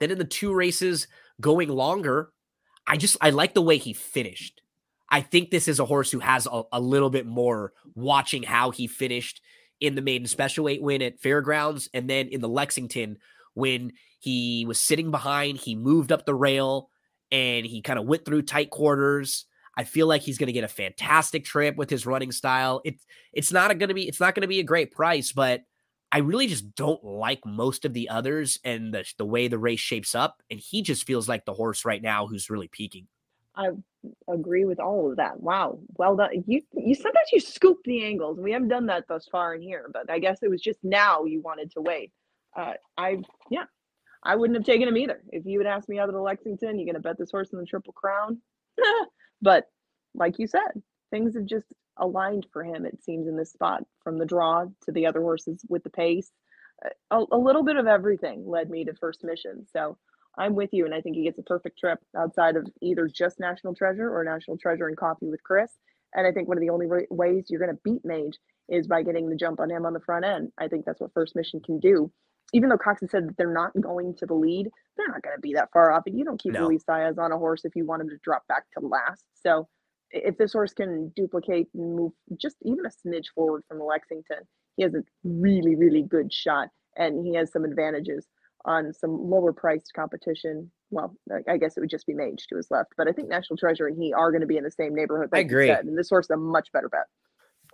then 0.00 0.10
in 0.10 0.18
the 0.18 0.24
two 0.24 0.54
races 0.54 1.08
going 1.40 1.68
longer, 1.68 2.30
I 2.86 2.96
just 2.96 3.16
I 3.20 3.30
like 3.30 3.54
the 3.54 3.62
way 3.62 3.76
he 3.76 3.92
finished. 3.92 4.62
I 5.10 5.20
think 5.20 5.50
this 5.50 5.68
is 5.68 5.78
a 5.78 5.86
horse 5.86 6.10
who 6.10 6.20
has 6.20 6.46
a, 6.50 6.62
a 6.72 6.80
little 6.80 7.10
bit 7.10 7.26
more 7.26 7.72
watching 7.94 8.42
how 8.42 8.70
he 8.70 8.86
finished 8.86 9.40
in 9.80 9.94
the 9.94 10.02
maiden 10.02 10.26
special 10.26 10.64
weight 10.64 10.82
win 10.82 11.02
at 11.02 11.20
Fairgrounds 11.20 11.88
and 11.94 12.08
then 12.08 12.28
in 12.28 12.40
the 12.40 12.48
Lexington 12.48 13.18
when 13.54 13.92
he 14.20 14.64
was 14.66 14.78
sitting 14.78 15.10
behind, 15.10 15.58
he 15.58 15.74
moved 15.74 16.12
up 16.12 16.24
the 16.24 16.34
rail 16.34 16.90
and 17.30 17.66
he 17.66 17.82
kind 17.82 17.98
of 17.98 18.06
went 18.06 18.24
through 18.24 18.42
tight 18.42 18.70
quarters. 18.70 19.46
I 19.76 19.84
feel 19.84 20.06
like 20.06 20.22
he's 20.22 20.38
going 20.38 20.48
to 20.48 20.52
get 20.52 20.64
a 20.64 20.68
fantastic 20.68 21.44
trip 21.44 21.76
with 21.76 21.90
his 21.90 22.06
running 22.06 22.32
style. 22.32 22.80
It's 22.84 23.04
it's 23.32 23.52
not 23.52 23.76
going 23.78 23.88
to 23.88 23.94
be 23.94 24.08
it's 24.08 24.20
not 24.20 24.34
going 24.34 24.42
to 24.42 24.48
be 24.48 24.60
a 24.60 24.64
great 24.64 24.92
price, 24.92 25.32
but 25.32 25.62
I 26.10 26.18
really 26.18 26.46
just 26.46 26.74
don't 26.74 27.02
like 27.04 27.44
most 27.44 27.84
of 27.84 27.92
the 27.92 28.08
others 28.08 28.58
and 28.64 28.92
the 28.92 29.04
the 29.18 29.26
way 29.26 29.46
the 29.46 29.58
race 29.58 29.80
shapes 29.80 30.14
up. 30.14 30.42
And 30.50 30.58
he 30.58 30.82
just 30.82 31.06
feels 31.06 31.28
like 31.28 31.44
the 31.44 31.54
horse 31.54 31.84
right 31.84 32.02
now 32.02 32.26
who's 32.26 32.50
really 32.50 32.68
peaking. 32.68 33.06
I 33.58 33.70
agree 34.32 34.64
with 34.66 34.80
all 34.80 35.10
of 35.10 35.18
that. 35.18 35.40
Wow, 35.40 35.80
well 35.96 36.16
done. 36.16 36.44
You 36.46 36.62
you 36.74 36.94
sometimes 36.94 37.28
you 37.32 37.40
scoop 37.40 37.78
the 37.84 38.04
angles, 38.04 38.38
we 38.40 38.52
haven't 38.52 38.68
done 38.68 38.86
that 38.86 39.06
thus 39.08 39.28
far 39.30 39.54
in 39.54 39.62
here. 39.62 39.90
But 39.92 40.10
I 40.10 40.20
guess 40.20 40.38
it 40.42 40.50
was 40.50 40.62
just 40.62 40.80
now 40.84 41.24
you 41.24 41.42
wanted 41.42 41.72
to 41.72 41.82
wait. 41.82 42.12
Uh, 42.56 42.74
I 42.96 43.18
yeah, 43.50 43.64
I 44.24 44.36
wouldn't 44.36 44.58
have 44.58 44.66
taken 44.66 44.88
him 44.88 44.96
either. 44.96 45.22
If 45.32 45.46
you 45.46 45.58
had 45.58 45.66
asked 45.66 45.88
me 45.88 45.98
out 45.98 46.08
of 46.08 46.14
the 46.14 46.22
Lexington, 46.22 46.78
You're 46.78 46.86
gonna 46.86 47.00
bet 47.02 47.18
this 47.18 47.32
horse 47.32 47.52
in 47.52 47.58
the 47.60 47.66
Triple 47.66 47.94
Crown? 47.94 48.40
but 49.42 49.66
like 50.14 50.38
you 50.38 50.46
said, 50.46 50.82
things 51.10 51.34
have 51.34 51.46
just 51.46 51.66
aligned 51.98 52.46
for 52.52 52.64
him. 52.64 52.86
It 52.86 53.02
seems 53.02 53.28
in 53.28 53.36
this 53.36 53.52
spot, 53.52 53.84
from 54.04 54.18
the 54.18 54.26
draw 54.26 54.66
to 54.84 54.92
the 54.92 55.06
other 55.06 55.20
horses 55.20 55.64
with 55.68 55.82
the 55.84 55.90
pace, 55.90 56.30
a, 57.10 57.24
a 57.32 57.36
little 57.38 57.64
bit 57.64 57.76
of 57.76 57.86
everything 57.86 58.46
led 58.48 58.70
me 58.70 58.84
to 58.84 58.94
first 58.94 59.24
mission. 59.24 59.66
So 59.72 59.98
I'm 60.38 60.54
with 60.54 60.70
you, 60.72 60.84
and 60.84 60.94
I 60.94 61.00
think 61.00 61.16
he 61.16 61.24
gets 61.24 61.38
a 61.38 61.42
perfect 61.42 61.78
trip 61.78 61.98
outside 62.16 62.56
of 62.56 62.66
either 62.80 63.08
just 63.08 63.40
National 63.40 63.74
Treasure 63.74 64.08
or 64.14 64.24
National 64.24 64.56
Treasure 64.56 64.86
and 64.88 64.96
Coffee 64.96 65.28
with 65.28 65.42
Chris. 65.42 65.72
And 66.14 66.26
I 66.26 66.32
think 66.32 66.48
one 66.48 66.56
of 66.56 66.62
the 66.62 66.70
only 66.70 66.86
wa- 66.86 67.00
ways 67.10 67.46
you're 67.48 67.60
going 67.60 67.74
to 67.74 67.80
beat 67.84 68.04
Mage 68.04 68.38
is 68.68 68.86
by 68.86 69.02
getting 69.02 69.28
the 69.28 69.36
jump 69.36 69.60
on 69.60 69.70
him 69.70 69.84
on 69.84 69.92
the 69.92 70.00
front 70.00 70.24
end. 70.24 70.52
I 70.58 70.68
think 70.68 70.84
that's 70.84 71.00
what 71.00 71.12
First 71.12 71.36
Mission 71.36 71.60
can 71.60 71.80
do. 71.80 72.10
Even 72.54 72.70
though 72.70 72.78
Cox 72.78 73.02
has 73.02 73.10
said 73.10 73.28
that 73.28 73.36
they're 73.36 73.52
not 73.52 73.72
going 73.78 74.14
to 74.16 74.26
the 74.26 74.34
lead, 74.34 74.68
they're 74.96 75.08
not 75.08 75.22
going 75.22 75.36
to 75.36 75.40
be 75.40 75.52
that 75.54 75.68
far 75.72 75.92
off. 75.92 76.04
And 76.06 76.18
you 76.18 76.24
don't 76.24 76.40
keep 76.40 76.52
No. 76.54 76.66
Luis 76.66 76.82
Saez 76.88 77.18
on 77.18 77.32
a 77.32 77.36
horse 77.36 77.64
if 77.64 77.76
you 77.76 77.84
want 77.84 78.00
him 78.02 78.08
to 78.08 78.16
drop 78.22 78.46
back 78.48 78.64
to 78.78 78.86
last. 78.86 79.24
So 79.34 79.68
if 80.10 80.38
this 80.38 80.54
horse 80.54 80.72
can 80.72 81.12
duplicate 81.14 81.68
and 81.74 81.96
move 81.96 82.12
just 82.40 82.56
even 82.62 82.84
a 82.86 82.88
smidge 82.88 83.26
forward 83.34 83.64
from 83.68 83.80
Lexington, 83.80 84.44
he 84.76 84.82
has 84.84 84.94
a 84.94 85.02
really, 85.24 85.74
really 85.76 86.02
good 86.02 86.32
shot. 86.32 86.68
And 86.96 87.26
he 87.26 87.34
has 87.34 87.52
some 87.52 87.64
advantages 87.64 88.26
on 88.64 88.92
some 88.92 89.30
lower 89.30 89.52
priced 89.52 89.92
competition. 89.94 90.70
Well, 90.90 91.14
I- 91.30 91.52
I 91.52 91.56
guess 91.58 91.76
it 91.76 91.80
would 91.80 91.90
just 91.90 92.06
be 92.06 92.14
Mage 92.14 92.46
to 92.48 92.56
his 92.56 92.70
left, 92.70 92.92
but 92.96 93.08
I 93.08 93.12
think 93.12 93.28
National 93.28 93.56
Treasure 93.56 93.86
and 93.86 93.96
he 94.02 94.12
are 94.12 94.30
going 94.30 94.40
to 94.40 94.46
be 94.46 94.56
in 94.56 94.64
the 94.64 94.70
same 94.70 94.94
neighborhood. 94.94 95.28
I 95.32 95.38
like 95.38 95.44
you 95.50 95.56
agree. 95.56 95.66
said, 95.68 95.84
and 95.84 95.96
this 95.98 96.08
horse 96.08 96.26
is 96.26 96.30
a 96.30 96.36
much 96.36 96.72
better 96.72 96.88
bet. 96.88 97.06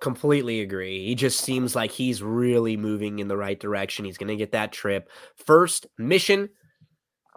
Completely 0.00 0.60
agree. 0.60 1.06
He 1.06 1.14
just 1.14 1.40
seems 1.40 1.76
like 1.76 1.92
he's 1.92 2.22
really 2.22 2.76
moving 2.76 3.20
in 3.20 3.28
the 3.28 3.36
right 3.36 3.58
direction. 3.58 4.04
He's 4.04 4.18
going 4.18 4.28
to 4.28 4.36
get 4.36 4.52
that 4.52 4.72
trip. 4.72 5.08
First 5.36 5.86
mission, 5.98 6.48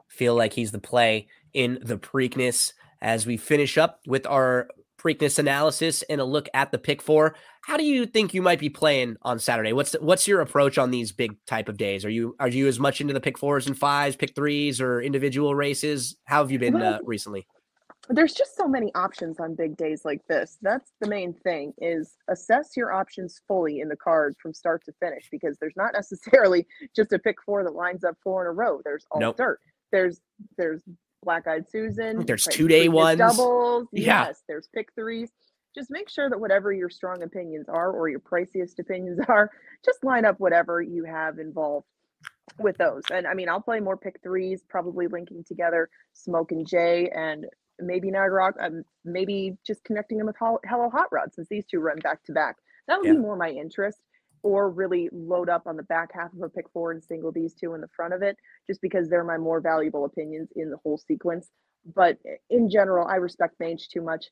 feel 0.08 0.36
like 0.36 0.54
he's 0.54 0.72
the 0.72 0.80
play 0.80 1.28
in 1.54 1.80
the 1.84 1.98
Preakness. 1.98 2.74
As 3.00 3.28
we 3.28 3.38
finish 3.38 3.78
up 3.78 4.00
with 4.08 4.26
our 4.26 4.70
Preakness 5.08 5.40
analysis 5.40 6.04
and 6.10 6.20
a 6.20 6.26
look 6.26 6.50
at 6.54 6.72
the 6.72 6.78
pick 6.78 7.02
four, 7.02 7.36
how 7.62 7.78
do 7.78 7.86
you 7.86 8.06
think 8.06 8.34
you 8.34 8.42
might 8.42 8.60
be 8.60 8.70
playing 8.70 9.16
on 9.22 9.40
Saturday? 9.40 9.72
What's 9.72 9.94
what's 10.02 10.28
your 10.28 10.42
approach 10.42 10.78
on 10.78 10.92
these 10.92 11.14
big 11.14 11.38
type 11.46 11.70
of 11.70 11.78
days? 11.78 12.04
Are 12.04 12.10
you 12.10 12.36
are 12.42 12.50
you 12.50 12.68
as 12.68 12.78
much 12.78 13.00
into 13.00 13.14
the 13.14 13.22
pick 13.22 13.38
fours 13.38 13.68
and 13.68 13.78
fives, 13.78 14.18
pick 14.18 14.36
threes, 14.36 14.82
or 14.82 15.02
individual 15.02 15.56
races? 15.56 16.18
How 16.26 16.40
have 16.40 16.52
you 16.52 16.60
been 16.60 16.76
uh, 16.76 17.00
recently? 17.06 17.48
there's 18.10 18.34
just 18.34 18.56
so 18.56 18.68
many 18.68 18.94
options 18.96 19.40
on 19.40 19.54
big 19.54 19.76
days 19.76 20.06
like 20.06 20.22
this 20.28 20.58
that's 20.62 20.94
the 21.02 21.08
main 21.10 21.34
thing 21.34 21.74
is 21.80 22.16
assess 22.30 22.78
your 22.78 22.94
options 22.94 23.42
fully 23.50 23.82
in 23.82 23.90
the 23.90 23.98
card 23.98 24.34
from 24.42 24.54
start 24.54 24.82
to 24.86 24.94
finish 25.02 25.28
because 25.30 25.58
there's 25.60 25.76
not 25.76 25.92
necessarily 25.94 26.66
just 26.96 27.12
a 27.12 27.20
pick 27.20 27.36
four 27.46 27.66
that 27.66 27.74
lines 27.74 28.06
up 28.06 28.16
four 28.24 28.46
in 28.46 28.48
a 28.48 28.52
row 28.54 28.80
there's 28.86 29.06
all 29.12 29.20
Nope. 29.20 29.36
dirt 29.36 29.60
there's 29.92 30.22
there's 30.58 30.82
black 31.24 31.48
eyed 31.48 31.68
susan 31.70 32.26
There's 32.26 32.46
right, 32.48 32.56
two-day 32.56 32.90
ones. 32.90 33.18
doubles 33.20 33.88
Yeah. 33.92 34.26
yes 34.28 34.44
there's 34.48 34.68
pick 34.74 34.90
threes 34.96 35.32
just 35.76 35.90
make 35.92 36.10
sure 36.10 36.30
that 36.30 36.40
whatever 36.40 36.72
your 36.74 36.90
strong 36.90 37.24
opinions 37.24 37.68
are 37.70 37.92
or 37.92 38.10
your 38.10 38.20
priciest 38.20 38.80
opinions 38.80 39.20
are 39.28 39.52
just 39.84 40.04
line 40.04 40.26
up 40.26 40.40
whatever 40.40 40.82
you 40.82 41.04
have 41.06 41.40
involved 41.40 41.86
with 42.60 42.78
those 42.78 43.04
and 43.12 43.28
i 43.28 43.34
mean 43.34 43.50
i'll 43.50 43.62
play 43.62 43.80
more 43.80 43.98
pick 43.98 44.20
threes 44.24 44.64
probably 44.70 45.08
linking 45.08 45.44
together 45.44 45.90
smoke 46.14 46.52
and 46.52 46.68
jay 46.68 47.10
and 47.16 47.46
maybe 47.80 48.10
Nagarok, 48.10 48.54
um, 48.60 48.82
maybe 49.06 49.56
just 49.64 49.84
connecting 49.84 50.18
them 50.18 50.26
with 50.26 50.36
Hello 50.40 50.90
Hot 50.90 51.10
Rod 51.12 51.32
since 51.32 51.48
these 51.48 51.64
two 51.70 51.80
run 51.80 52.00
back 52.00 52.24
to 52.24 52.32
back. 52.32 52.56
That 52.88 52.98
would 52.98 53.06
Yeah. 53.06 53.12
be 53.14 53.20
more 53.20 53.36
my 53.36 53.52
interest, 53.52 54.00
or 54.48 54.70
really 54.70 55.10
load 55.12 55.50
up 55.50 55.64
on 55.66 55.76
the 55.76 55.84
back 55.84 56.10
half 56.14 56.32
of 56.34 56.42
a 56.42 56.50
pick 56.50 56.66
four 56.72 56.92
and 56.92 57.04
single 57.04 57.32
these 57.32 57.54
two 57.54 57.74
in 57.74 57.82
the 57.82 57.90
front 57.96 58.14
of 58.14 58.22
it, 58.22 58.38
just 58.66 58.82
because 58.82 59.10
they're 59.10 59.24
my 59.24 59.38
more 59.38 59.60
valuable 59.60 60.06
opinions 60.06 60.50
in 60.56 60.70
the 60.70 60.78
whole 60.84 60.98
sequence. 60.98 61.50
But 61.96 62.18
in 62.50 62.70
general, 62.70 63.08
I 63.08 63.16
respect 63.16 63.60
Mage 63.60 63.90
too 63.90 64.02
much 64.02 64.26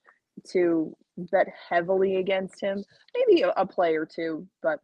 to 0.52 0.96
bet 1.18 1.48
heavily 1.70 2.16
against 2.18 2.62
him. 2.62 2.84
Maybe 3.16 3.42
a, 3.42 3.50
a 3.50 3.66
play 3.66 3.96
or 3.96 4.06
two, 4.06 4.48
but 4.62 4.80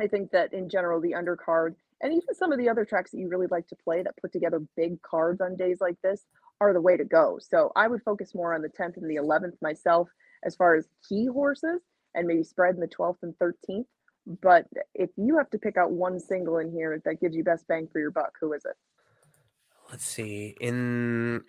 I 0.00 0.06
think 0.06 0.30
that 0.30 0.52
in 0.52 0.68
general, 0.68 1.00
the 1.00 1.12
undercard 1.12 1.74
and 2.02 2.12
even 2.12 2.34
some 2.34 2.52
of 2.52 2.58
the 2.58 2.68
other 2.68 2.84
tracks 2.84 3.10
that 3.10 3.18
you 3.18 3.28
really 3.28 3.46
like 3.50 3.66
to 3.68 3.76
play 3.76 4.02
that 4.02 4.16
put 4.20 4.32
together 4.32 4.60
big 4.76 5.00
cards 5.02 5.40
on 5.40 5.56
days 5.56 5.78
like 5.80 5.96
this 6.02 6.26
are 6.60 6.72
the 6.72 6.80
way 6.80 6.96
to 6.96 7.04
go. 7.04 7.38
So 7.40 7.72
I 7.74 7.88
would 7.88 8.02
focus 8.02 8.34
more 8.34 8.54
on 8.54 8.62
the 8.62 8.68
10th 8.68 8.96
and 8.96 9.10
the 9.10 9.16
11th 9.16 9.56
myself 9.62 10.08
as 10.44 10.54
far 10.56 10.74
as 10.74 10.86
key 11.08 11.26
horses 11.26 11.80
and 12.14 12.26
maybe 12.26 12.42
spread 12.42 12.74
in 12.74 12.80
the 12.80 12.88
12th 12.88 13.22
and 13.22 13.34
13th. 13.42 13.86
But 14.26 14.66
if 14.94 15.10
you 15.16 15.36
have 15.38 15.50
to 15.50 15.58
pick 15.58 15.76
out 15.76 15.92
one 15.92 16.18
single 16.18 16.58
in 16.58 16.72
here 16.72 17.00
that 17.04 17.20
gives 17.20 17.36
you 17.36 17.44
best 17.44 17.66
bang 17.68 17.88
for 17.90 18.00
your 18.00 18.10
buck, 18.10 18.32
who 18.40 18.52
is 18.52 18.64
it? 18.64 18.74
Let's 19.90 20.04
see. 20.04 20.56
In 20.60 21.42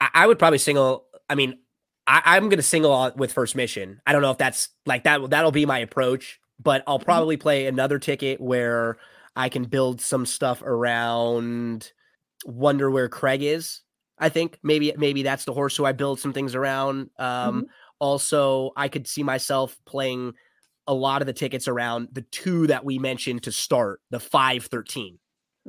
I, 0.00 0.10
I 0.14 0.26
would 0.26 0.38
probably 0.38 0.58
single. 0.58 1.06
I 1.30 1.34
mean, 1.34 1.58
I, 2.06 2.22
I'm 2.24 2.48
gonna 2.48 2.62
single 2.62 2.92
on 2.92 3.12
with 3.16 3.32
first 3.32 3.56
mission. 3.56 4.00
I 4.06 4.12
don't 4.12 4.22
know 4.22 4.30
if 4.30 4.38
that's 4.38 4.68
like 4.84 5.04
that. 5.04 5.30
That'll 5.30 5.50
be 5.50 5.66
my 5.66 5.78
approach, 5.78 6.40
but 6.62 6.82
I'll 6.86 6.98
probably 6.98 7.36
play 7.36 7.66
another 7.66 7.98
ticket 7.98 8.40
where 8.40 8.98
I 9.34 9.48
can 9.48 9.64
build 9.64 10.00
some 10.00 10.26
stuff 10.26 10.62
around. 10.62 11.92
Wonder 12.44 12.90
where 12.90 13.08
Craig 13.08 13.42
is. 13.42 13.80
I 14.18 14.28
think 14.28 14.58
maybe 14.62 14.92
maybe 14.96 15.22
that's 15.22 15.44
the 15.44 15.54
horse 15.54 15.76
who 15.76 15.86
I 15.86 15.92
build 15.92 16.20
some 16.20 16.32
things 16.32 16.54
around. 16.54 17.10
Um, 17.18 17.66
Also, 18.00 18.70
I 18.76 18.88
could 18.88 19.08
see 19.08 19.22
myself 19.24 19.76
playing 19.84 20.34
a 20.88 20.94
lot 20.94 21.22
of 21.22 21.26
the 21.26 21.32
tickets 21.32 21.68
around 21.68 22.08
the 22.10 22.22
two 22.22 22.66
that 22.66 22.84
we 22.84 22.98
mentioned 22.98 23.44
to 23.44 23.52
start 23.52 24.00
the 24.10 24.18
five 24.18 24.64
thirteen. 24.64 25.20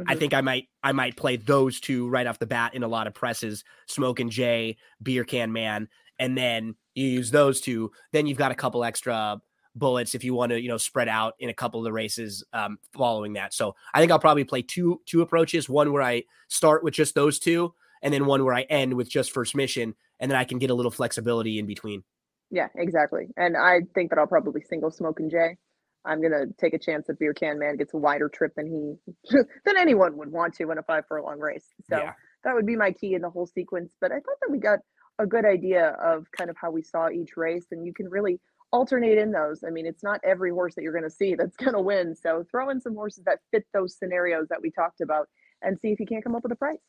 I 0.08 0.16
think 0.16 0.34
I 0.34 0.40
might 0.40 0.70
I 0.82 0.94
might 0.94 1.18
play 1.18 1.36
those 1.36 1.82
two 1.82 2.08
right 2.08 2.26
off 2.26 2.40
the 2.40 2.46
bat 2.46 2.74
in 2.74 2.84
a 2.84 2.88
lot 2.88 3.06
of 3.06 3.14
presses, 3.14 3.66
Smoke 3.88 4.22
and 4.22 4.32
Jay, 4.32 4.78
Beer 5.04 5.26
Can 5.26 5.52
Man, 5.52 5.90
and 6.18 6.38
then 6.38 6.76
you 6.96 7.08
use 7.08 7.32
those 7.32 7.60
two. 7.60 7.92
Then 8.14 8.26
you've 8.26 8.38
got 8.38 8.52
a 8.52 8.56
couple 8.56 8.84
extra 8.86 9.42
bullets 9.76 10.16
if 10.16 10.24
you 10.24 10.34
want 10.34 10.52
to, 10.52 10.62
you 10.62 10.70
know, 10.70 10.78
spread 10.78 11.10
out 11.10 11.34
in 11.40 11.50
a 11.50 11.54
couple 11.54 11.82
of 11.82 11.84
the 11.84 11.92
races 11.92 12.46
um, 12.54 12.80
following 12.94 13.34
that. 13.34 13.54
So 13.54 13.76
I 13.94 14.00
think 14.00 14.12
I'll 14.12 14.20
probably 14.20 14.46
play 14.46 14.62
two 14.62 15.02
two 15.06 15.22
approaches. 15.22 15.68
One 15.68 15.92
where 15.92 16.04
I 16.04 16.24
start 16.48 16.82
with 16.82 16.94
just 16.94 17.14
those 17.14 17.38
two, 17.38 17.74
and 18.02 18.14
then 18.14 18.26
one 18.26 18.46
where 18.46 18.56
I 18.56 18.62
end 18.62 18.94
with 18.94 19.10
just 19.10 19.32
first 19.32 19.54
mission, 19.54 19.96
and 20.22 20.32
then 20.32 20.38
I 20.38 20.46
can 20.46 20.60
get 20.60 20.70
a 20.70 20.76
little 20.76 20.92
flexibility 20.92 21.60
in 21.60 21.66
between. 21.66 22.04
Yeah, 22.52 22.68
exactly. 22.76 23.28
And 23.38 23.56
I 23.56 23.82
think 23.94 24.10
that 24.10 24.20
I'll 24.20 24.28
probably 24.28 24.62
single 24.62 24.92
Smoke 24.92 25.20
and 25.20 25.30
Jay. 25.32 25.58
I'm 26.06 26.22
gonna 26.22 26.46
take 26.60 26.74
a 26.74 26.80
chance 26.80 27.08
that 27.08 27.20
Beer 27.20 27.34
Can 27.34 27.60
Man 27.60 27.76
gets 27.78 27.94
a 27.94 27.98
wider 27.98 28.30
trip 28.30 28.54
than 28.56 28.68
he 28.68 28.96
than 29.66 29.78
anyone 29.78 30.18
would 30.18 30.32
want 30.32 30.56
to 30.56 30.72
in 30.72 30.78
a 30.78 30.84
five 30.84 31.04
furlong 31.08 31.40
race. 31.40 31.68
So 31.90 31.98
Yeah. 31.98 32.14
that 32.44 32.56
would 32.56 32.66
be 32.66 32.76
my 32.76 32.92
key 32.92 33.14
in 33.14 33.22
the 33.22 33.30
whole 33.30 33.46
sequence. 33.48 33.94
But 34.00 34.12
I 34.12 34.16
thought 34.16 34.38
that 34.42 34.50
we 34.52 34.60
got 34.60 34.80
a 35.20 35.26
good 35.28 35.46
idea 35.46 35.90
of 36.02 36.26
kind 36.32 36.50
of 36.50 36.56
how 36.60 36.72
we 36.72 36.82
saw 36.82 37.10
each 37.10 37.36
race, 37.36 37.66
and 37.72 37.86
you 37.86 37.94
can 37.94 38.10
really 38.10 38.40
alternate 38.72 39.18
in 39.18 39.32
those. 39.32 39.64
I 39.68 39.72
mean, 39.72 39.86
it's 39.86 40.04
not 40.04 40.22
every 40.24 40.52
horse 40.52 40.76
that 40.76 40.84
you're 40.84 40.94
to 41.04 41.10
see 41.10 41.36
that's 41.36 41.58
to 41.76 41.82
win. 41.82 42.16
So 42.16 42.46
throw 42.50 42.70
in 42.70 42.80
some 42.80 42.96
horses 42.96 43.26
that 43.26 43.40
fit 43.52 43.66
those 43.74 43.98
scenarios 43.98 44.48
that 44.50 44.62
we 44.62 44.72
talked 44.72 45.02
about, 45.02 45.28
and 45.62 45.78
see 45.80 45.90
if 45.92 46.00
you 46.00 46.06
can't 46.06 46.24
come 46.24 46.36
up 46.36 46.44
with 46.44 46.54
a 46.54 46.56
price. 46.56 46.80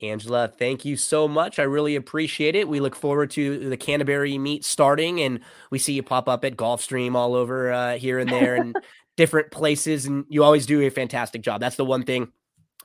Angela, 0.00 0.46
thank 0.46 0.84
you 0.84 0.96
so 0.96 1.26
much. 1.26 1.58
I 1.58 1.64
really 1.64 1.96
appreciate 1.96 2.54
it. 2.54 2.68
We 2.68 2.78
look 2.78 2.94
forward 2.94 3.30
to 3.32 3.68
the 3.68 3.76
Canterbury 3.76 4.38
meet 4.38 4.64
starting, 4.64 5.20
and 5.20 5.40
we 5.70 5.78
see 5.78 5.92
you 5.92 6.04
pop 6.04 6.28
up 6.28 6.44
at 6.44 6.56
Gulfstream 6.56 7.14
all 7.14 7.34
over 7.34 7.72
uh, 7.72 7.96
here 7.96 8.20
and 8.20 8.30
there 8.30 8.54
and 8.54 8.76
different 9.16 9.50
places. 9.50 10.06
And 10.06 10.24
you 10.28 10.44
always 10.44 10.66
do 10.66 10.80
a 10.82 10.90
fantastic 10.90 11.42
job. 11.42 11.60
That's 11.60 11.76
the 11.76 11.84
one 11.84 12.04
thing. 12.04 12.30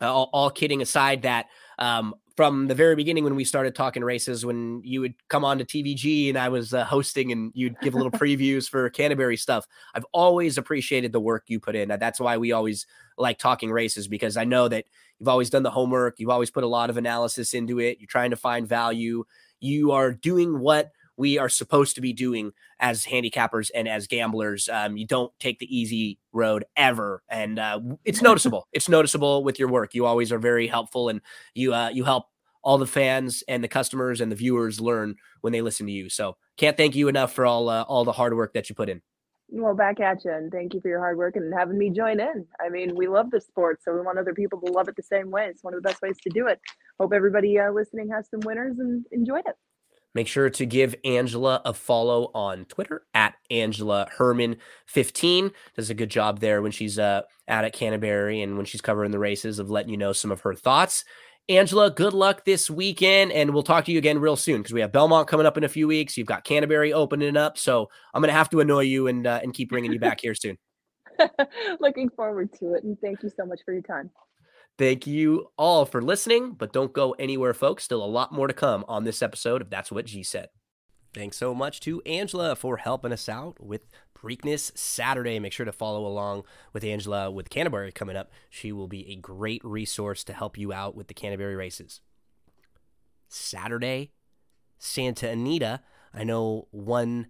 Uh, 0.01 0.11
all, 0.11 0.29
all 0.33 0.49
kidding 0.49 0.81
aside, 0.81 1.21
that 1.21 1.45
um, 1.79 2.15
from 2.35 2.67
the 2.67 2.75
very 2.75 2.95
beginning 2.95 3.23
when 3.23 3.35
we 3.35 3.43
started 3.43 3.75
talking 3.75 4.03
races, 4.03 4.45
when 4.45 4.81
you 4.83 5.01
would 5.01 5.13
come 5.29 5.45
on 5.45 5.59
to 5.59 5.65
TVG 5.65 6.29
and 6.29 6.37
I 6.37 6.49
was 6.49 6.73
uh, 6.73 6.83
hosting, 6.83 7.31
and 7.31 7.51
you'd 7.53 7.79
give 7.81 7.93
little 7.93 8.11
previews 8.23 8.67
for 8.67 8.89
Canterbury 8.89 9.37
stuff, 9.37 9.67
I've 9.93 10.05
always 10.11 10.57
appreciated 10.57 11.11
the 11.11 11.19
work 11.19 11.43
you 11.47 11.59
put 11.59 11.75
in. 11.75 11.89
That's 11.89 12.19
why 12.19 12.37
we 12.37 12.51
always 12.51 12.87
like 13.17 13.37
talking 13.37 13.71
races 13.71 14.07
because 14.07 14.37
I 14.37 14.43
know 14.45 14.67
that 14.67 14.85
You've 15.23 15.29
always 15.29 15.49
done 15.49 15.63
the 15.63 15.71
homework. 15.71 16.19
You've 16.19 16.29
always 16.29 16.51
put 16.51 16.65
a 16.65 16.67
lot 16.67 16.89
of 16.89 16.97
analysis 16.97 17.53
into 17.53 17.79
it. 17.79 17.97
You're 17.97 18.07
trying 18.07 18.31
to 18.31 18.35
find 18.35 18.67
value. 18.67 19.23
You 19.61 19.91
are 19.91 20.11
doing 20.11 20.59
what 20.59 20.91
we 21.17 21.37
are 21.37 21.49
supposed 21.49 21.95
to 21.95 22.01
be 22.01 22.13
doing 22.13 22.51
as 22.79 23.05
handicappers 23.05 23.69
and 23.73 23.87
as 23.87 24.07
gamblers. 24.07 24.69
Um, 24.69 24.97
you 24.97 25.05
don't 25.05 25.31
take 25.39 25.59
the 25.59 25.75
easy 25.77 26.19
road 26.31 26.65
ever, 26.75 27.23
and 27.29 27.59
uh, 27.59 27.79
it's 28.05 28.21
noticeable. 28.29 28.67
it's 28.71 28.89
noticeable 28.89 29.43
with 29.43 29.59
your 29.59 29.69
work. 29.69 29.93
You 29.93 30.05
always 30.05 30.31
are 30.31 30.39
very 30.39 30.67
helpful, 30.67 31.09
and 31.09 31.21
you 31.53 31.73
uh, 31.73 31.89
you 31.89 32.03
help 32.03 32.25
all 32.63 32.77
the 32.77 32.87
fans 32.87 33.43
and 33.47 33.63
the 33.63 33.67
customers 33.67 34.21
and 34.21 34.31
the 34.31 34.35
viewers 34.35 34.79
learn 34.79 35.15
when 35.41 35.51
they 35.51 35.61
listen 35.61 35.85
to 35.85 35.91
you. 35.91 36.09
So 36.09 36.37
can't 36.57 36.77
thank 36.77 36.95
you 36.95 37.07
enough 37.09 37.33
for 37.33 37.45
all 37.45 37.69
uh, 37.69 37.83
all 37.83 38.05
the 38.05 38.13
hard 38.13 38.35
work 38.35 38.53
that 38.53 38.69
you 38.69 38.75
put 38.75 38.89
in. 38.89 39.01
Well, 39.55 39.75
back 39.75 39.99
at 39.99 40.25
you, 40.25 40.31
and 40.31 40.51
thank 40.51 40.73
you 40.73 40.81
for 40.81 40.87
your 40.87 40.99
hard 40.99 41.17
work 41.17 41.35
and 41.35 41.53
having 41.53 41.77
me 41.77 41.91
join 41.91 42.19
in. 42.19 42.47
I 42.59 42.69
mean, 42.69 42.95
we 42.95 43.07
love 43.07 43.29
the 43.29 43.39
sport, 43.39 43.83
so 43.83 43.93
we 43.93 44.01
want 44.01 44.17
other 44.17 44.33
people 44.33 44.59
to 44.61 44.71
love 44.71 44.87
it 44.87 44.95
the 44.95 45.03
same 45.03 45.29
way. 45.29 45.45
It's 45.45 45.63
one 45.63 45.75
of 45.75 45.83
the 45.83 45.87
best 45.87 46.01
ways 46.01 46.17
to 46.23 46.29
do 46.31 46.47
it. 46.47 46.59
Hope 46.99 47.13
everybody 47.13 47.59
uh, 47.59 47.71
listening 47.71 48.09
has 48.09 48.27
some 48.29 48.39
winners 48.39 48.79
and 48.79 49.05
enjoyed 49.11 49.43
it. 49.45 49.55
Make 50.15 50.27
sure 50.27 50.49
to 50.49 50.65
give 50.65 50.95
Angela 51.03 51.61
a 51.65 51.73
follow 51.73 52.29
on 52.35 52.65
Twitter 52.65 53.03
at 53.13 53.33
Angela 53.49 54.07
Hermann 54.15 54.57
15. 54.85 55.51
Does 55.75 55.89
a 55.89 55.95
good 55.95 56.09
job 56.09 56.39
there 56.39 56.61
when 56.61 56.71
she's 56.71 56.99
uh, 56.99 57.23
out 57.47 57.65
at 57.65 57.73
Canterbury 57.73 58.41
and 58.41 58.55
when 58.57 58.65
she's 58.65 58.81
covering 58.81 59.11
the 59.11 59.19
races 59.19 59.59
of 59.59 59.69
letting 59.69 59.91
you 59.91 59.97
know 59.97 60.13
some 60.13 60.31
of 60.31 60.41
her 60.41 60.53
thoughts. 60.53 61.03
Angela, 61.49 61.91
good 61.91 62.13
luck 62.13 62.45
this 62.45 62.69
weekend, 62.69 63.33
and 63.33 63.53
we'll 63.53 63.63
talk 63.63 63.83
to 63.85 63.91
you 63.91 63.97
again 63.97 64.19
real 64.19 64.37
soon 64.37 64.61
because 64.61 64.71
we 64.71 64.79
have 64.79 64.93
Belmont 64.93 65.27
coming 65.27 65.45
up 65.45 65.57
in 65.57 65.65
a 65.65 65.69
few 65.69 65.89
weeks. 65.89 66.15
You've 66.15 66.27
got 66.27 66.45
Canterbury 66.45 66.93
opening 66.93 67.35
up, 67.35 67.57
so 67.57 67.89
I'm 68.13 68.21
gonna 68.21 68.31
have 68.31 68.49
to 68.51 68.61
annoy 68.61 68.81
you 68.81 69.07
and 69.07 69.27
uh, 69.27 69.41
and 69.43 69.53
keep 69.53 69.69
bringing 69.69 69.91
you 69.91 69.99
back 69.99 70.21
here 70.21 70.35
soon. 70.35 70.57
Looking 71.81 72.09
forward 72.11 72.53
to 72.59 72.75
it, 72.75 72.85
and 72.85 72.97
thank 73.01 73.23
you 73.23 73.29
so 73.35 73.45
much 73.45 73.59
for 73.65 73.73
your 73.73 73.81
time. 73.81 74.09
Thank 74.77 75.05
you 75.05 75.51
all 75.55 75.85
for 75.85 76.01
listening, 76.01 76.53
but 76.53 76.73
don't 76.73 76.93
go 76.93 77.11
anywhere, 77.19 77.53
folks. 77.53 77.83
Still 77.83 78.03
a 78.03 78.07
lot 78.07 78.31
more 78.31 78.47
to 78.47 78.53
come 78.53 78.83
on 78.87 79.03
this 79.03 79.21
episode 79.21 79.61
of 79.61 79.69
That's 79.69 79.91
What 79.91 80.05
G 80.05 80.23
Said. 80.23 80.49
Thanks 81.13 81.37
so 81.37 81.53
much 81.53 81.79
to 81.81 82.01
Angela 82.07 82.55
for 82.55 82.77
helping 82.77 83.13
us 83.13 83.29
out 83.29 83.63
with 83.63 83.81
Preakness 84.17 84.75
Saturday. 84.75 85.37
Make 85.37 85.53
sure 85.53 85.65
to 85.65 85.71
follow 85.71 86.07
along 86.07 86.43
with 86.73 86.83
Angela 86.83 87.29
with 87.29 87.51
Canterbury 87.51 87.91
coming 87.91 88.15
up. 88.15 88.31
She 88.49 88.71
will 88.71 88.87
be 88.87 89.07
a 89.11 89.15
great 89.15 89.63
resource 89.63 90.23
to 90.23 90.33
help 90.33 90.57
you 90.57 90.73
out 90.73 90.95
with 90.95 91.07
the 91.07 91.13
Canterbury 91.13 91.55
races. 91.55 92.01
Saturday, 93.27 94.11
Santa 94.79 95.29
Anita. 95.29 95.81
I 96.15 96.23
know 96.23 96.67
one 96.71 97.27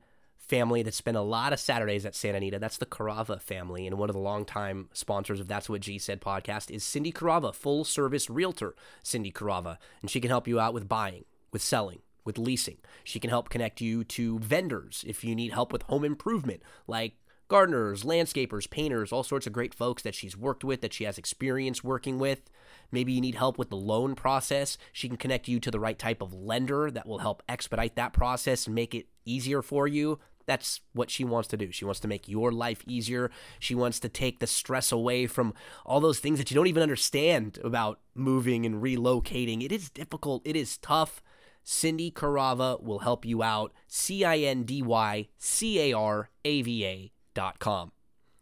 family 0.48 0.84
that 0.84 0.94
spent 0.94 1.18
a 1.18 1.22
lot 1.22 1.54
of 1.54 1.60
Saturdays 1.60 2.06
at 2.06 2.16
Santa 2.16 2.38
Anita. 2.38 2.60
That's 2.60 2.78
the 2.78 2.86
Carava 2.86 3.42
family, 3.42 3.88
and 3.88 3.98
one 3.98 4.10
of 4.10 4.14
the 4.14 4.22
longtime 4.22 4.90
sponsors 4.94 5.40
of 5.40 5.48
That's 5.48 5.70
What 5.70 5.82
G 5.82 5.98
Said 5.98 6.22
podcast 6.22 6.70
is 6.70 6.84
Cindy 6.84 7.12
Carava, 7.12 7.54
full 7.54 7.84
service 7.84 8.30
realtor 8.30 8.76
Cindy 9.02 9.32
Carava, 9.32 9.78
and 10.02 10.12
she 10.12 10.20
can 10.20 10.30
help 10.30 10.48
you 10.48 10.60
out 10.60 10.74
with 10.74 10.90
buying, 10.90 11.26
with 11.52 11.62
selling, 11.62 12.00
with 12.26 12.38
leasing. 12.38 12.78
She 13.04 13.20
can 13.20 13.30
help 13.30 13.50
connect 13.50 13.82
you 13.82 14.04
to 14.04 14.40
vendors 14.40 15.04
if 15.08 15.24
you 15.24 15.36
need 15.36 15.54
help 15.54 15.72
with 15.72 15.84
home 15.84 16.04
improvement, 16.04 16.62
like 16.88 17.16
gardeners, 17.48 18.04
landscapers, 18.04 18.70
painters, 18.70 19.12
all 19.12 19.24
sorts 19.24 19.46
of 19.46 19.54
great 19.54 19.74
folks 19.74 20.02
that 20.04 20.16
she's 20.16 20.36
worked 20.36 20.64
with, 20.64 20.82
that 20.82 20.94
she 20.94 21.04
has 21.04 21.18
experience 21.18 21.84
working 21.84 22.18
with. 22.18 22.50
Maybe 22.92 23.14
you 23.14 23.22
need 23.22 23.36
help 23.36 23.58
with 23.58 23.70
the 23.70 23.76
loan 23.76 24.16
process. 24.16 24.78
She 24.92 25.08
can 25.08 25.18
connect 25.18 25.48
you 25.48 25.60
to 25.60 25.72
the 25.72 25.80
right 25.80 25.98
type 25.98 26.22
of 26.22 26.34
lender 26.34 26.90
that 26.92 27.08
will 27.08 27.20
help 27.20 27.44
expedite 27.48 27.96
that 27.96 28.14
process 28.14 28.66
and 28.66 28.76
make 28.76 28.96
it 28.96 29.08
easier 29.26 29.62
for 29.62 29.88
you. 29.88 30.20
That's 30.46 30.82
what 30.94 31.10
she 31.10 31.24
wants 31.24 31.48
to 31.50 31.58
do. 31.58 31.72
She 31.72 31.86
wants 31.86 32.00
to 32.02 32.08
make 32.08 32.28
your 32.28 32.52
life 32.52 32.84
easier. 32.86 33.32
She 33.60 33.76
wants 33.76 34.00
to 34.02 34.10
take 34.10 34.40
the 34.40 34.48
stress 34.48 34.92
away 34.92 35.28
from 35.28 35.54
all 35.86 36.00
those 36.00 36.20
things 36.20 36.38
that 36.40 36.52
you 36.52 36.56
don't 36.56 36.68
even 36.68 36.84
understand 36.84 37.60
about 37.64 38.00
moving 38.16 38.66
and 38.66 38.82
relocating. 38.82 39.64
It 39.64 39.72
is 39.72 39.90
difficult, 39.90 40.42
it 40.46 40.56
is 40.56 40.78
tough. 40.78 41.22
Cindy 41.64 42.12
Carava 42.12 42.82
will 42.84 43.00
help 43.00 43.26
you 43.26 43.42
out. 43.42 43.72
C 43.88 44.26
I 44.26 44.38
N 44.40 44.64
D 44.64 44.82
Y 44.82 45.30
C 45.38 45.80
A 45.92 45.98
R 45.98 46.30
A 46.44 46.62
V 46.62 46.86
A 46.86 47.12
dot 47.34 47.60
com. 47.60 47.92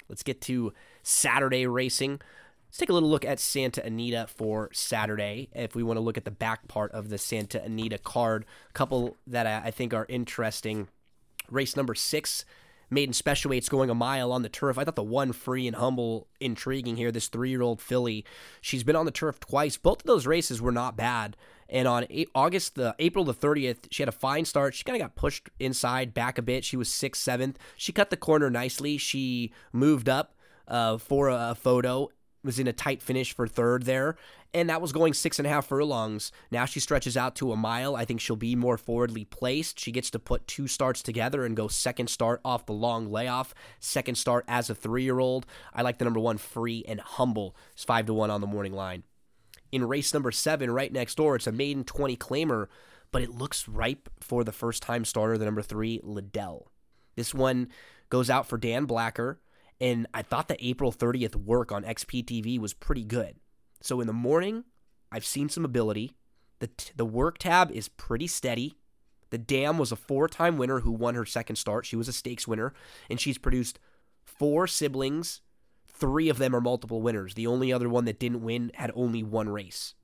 Let's 0.10 0.24
get 0.24 0.42
to 0.42 0.74
Saturday 1.04 1.68
racing. 1.68 2.20
Let's 2.68 2.78
take 2.78 2.90
a 2.90 2.94
little 2.94 3.10
look 3.10 3.26
at 3.26 3.40
Santa 3.40 3.86
Anita 3.86 4.28
for 4.28 4.70
Saturday. 4.74 5.50
If 5.54 5.76
we 5.76 5.84
want 5.84 5.98
to 5.98 6.02
look 6.02 6.18
at 6.18 6.26
the 6.26 6.32
back 6.32 6.68
part 6.68 6.92
of 6.94 7.10
the 7.10 7.18
Santa 7.18 7.62
Anita 7.62 7.98
card, 7.98 8.46
a 8.70 8.74
couple 8.74 9.18
that 9.28 9.46
I 9.46 9.72
think 9.72 9.94
are 9.94 10.06
interesting. 10.08 10.88
Race 11.52 11.76
number 11.76 11.94
six, 11.94 12.46
maiden 12.90 13.14
special 13.14 13.50
weights 13.50 13.70
going 13.70 13.90
a 13.90 13.96
mile 13.96 14.32
on 14.32 14.42
the 14.42 14.50
turf. 14.50 14.78
I 14.78 14.84
thought 14.84 14.96
the 14.96 15.04
one 15.04 15.32
free 15.34 15.68
and 15.68 15.76
humble 15.76 16.28
intriguing 16.40 16.98
here. 16.98 17.12
This 17.12 17.28
three-year-old 17.28 17.82
filly, 17.82 18.26
she's 18.62 18.84
been 18.84 18.96
on 18.96 19.06
the 19.06 19.12
turf 19.12 19.40
twice. 19.40 19.78
Both 19.78 20.02
of 20.02 20.08
those 20.08 20.26
races 20.26 20.62
were 20.62 20.72
not 20.72 20.98
bad. 20.98 21.36
And 21.70 21.88
on 21.88 22.06
August 22.36 22.76
the 22.76 22.96
April 23.00 23.24
the 23.24 23.34
30th, 23.34 23.88
she 23.92 24.02
had 24.02 24.10
a 24.10 24.14
fine 24.14 24.46
start. 24.46 24.74
She 24.74 24.84
kind 24.84 25.02
of 25.02 25.08
got 25.08 25.16
pushed 25.16 25.50
inside 25.60 26.14
back 26.14 26.38
a 26.38 26.42
bit. 26.42 26.66
She 26.66 26.78
was 26.78 26.90
sixth, 26.90 27.22
seventh. 27.22 27.58
She 27.78 27.94
cut 27.94 28.10
the 28.10 28.18
corner 28.18 28.50
nicely. 28.50 28.98
She 28.98 29.54
moved 29.72 30.10
up 30.10 30.36
uh, 30.68 30.98
for 30.98 31.30
a 31.30 31.56
photo 31.56 32.10
was 32.44 32.60
in 32.60 32.68
a 32.68 32.74
tight 32.74 33.02
finish 33.02 33.34
for 33.34 33.48
third 33.48 33.84
there, 33.84 34.16
and 34.54 34.70
that 34.70 34.82
was 34.82 34.92
going 34.92 35.14
six 35.14 35.40
and 35.40 35.46
a 35.46 35.50
half 35.50 35.68
furlongs. 35.68 36.32
Now 36.52 36.66
she 36.66 36.80
stretches 36.80 37.16
out 37.16 37.36
to 37.38 37.52
a 37.52 37.58
mile. 37.58 37.96
I 37.96 38.06
think 38.06 38.20
she'll 38.20 38.36
be 38.36 38.56
more 38.56 38.78
forwardly 38.78 39.26
placed. 39.26 39.80
She 39.80 39.92
gets 39.92 40.10
to 40.12 40.20
put 40.20 40.48
two 40.48 40.68
starts 40.68 41.02
together 41.02 41.46
and 41.46 41.56
go 41.56 41.68
second 41.68 42.10
start 42.10 42.42
off 42.44 42.66
the 42.66 42.74
long 42.74 43.12
layoff, 43.12 43.54
second 43.80 44.16
start 44.16 44.46
as 44.48 44.70
a 44.70 44.76
three 44.76 45.04
year 45.04 45.20
old. 45.20 45.46
I 45.74 45.82
like 45.82 45.98
the 45.98 46.06
number 46.06 46.20
one 46.20 46.38
free 46.38 46.84
and 46.88 47.00
humble. 47.00 47.56
It's 47.74 47.84
five 47.84 48.06
to 48.08 48.14
one 48.14 48.32
on 48.32 48.42
the 48.42 48.48
morning 48.48 48.74
line. 48.74 49.04
In 49.72 49.88
race 49.88 50.14
number 50.14 50.32
seven, 50.32 50.70
right 50.72 50.92
next 50.92 51.16
door, 51.16 51.36
it's 51.36 51.48
a 51.48 51.52
maiden 51.52 51.86
20 51.86 52.18
claimer, 52.18 52.68
but 53.12 53.22
it 53.22 53.32
looks 53.32 53.70
ripe 53.70 54.10
for 54.20 54.44
the 54.44 54.52
first 54.52 54.84
time 54.84 55.06
starter, 55.06 55.38
the 55.38 55.46
number 55.46 55.62
three, 55.62 56.02
Liddell. 56.04 56.70
This 57.16 57.34
one 57.34 57.70
goes 58.10 58.30
out 58.30 58.48
for 58.48 58.58
Dan 58.58 58.86
Blacker 58.86 59.40
and 59.82 60.06
I 60.14 60.22
thought 60.22 60.48
the 60.48 60.64
April 60.66 60.94
30th 60.94 61.36
work 61.36 61.72
on 61.72 61.84
XBTV 61.84 62.60
was 62.60 62.76
pretty 62.76 63.04
good. 63.04 63.36
So 63.82 64.00
in 64.00 64.06
the 64.06 64.14
morning, 64.14 64.64
I've 65.12 65.26
seen 65.26 65.50
some 65.50 65.66
ability. 65.66 66.16
The, 66.60 66.68
t- 66.68 66.94
the 66.96 67.04
work 67.04 67.40
tab 67.40 67.72
is 67.72 67.90
pretty 67.90 68.28
steady. 68.28 68.78
The 69.32 69.40
Dam 69.40 69.80
was 69.80 69.92
a 69.92 69.96
four 69.96 70.28
time 70.28 70.60
winner 70.60 70.82
who 70.82 70.92
won 70.92 71.16
her 71.16 71.26
second 71.26 71.56
start. 71.56 71.88
She 71.88 71.96
was 71.96 72.08
a 72.08 72.14
stakes 72.14 72.48
winner, 72.48 72.74
and 73.10 73.20
she's 73.20 73.40
produced 73.40 73.80
four 74.24 74.68
siblings. 74.68 75.42
Three 75.88 76.30
of 76.30 76.38
them 76.38 76.56
are 76.56 76.62
multiple 76.62 77.02
winners. 77.02 77.34
The 77.34 77.48
only 77.48 77.74
other 77.74 77.90
one 77.90 78.06
that 78.06 78.20
didn't 78.20 78.44
win 78.44 78.72
had 78.76 78.92
only 78.94 79.24
one 79.24 79.50
race. 79.50 79.96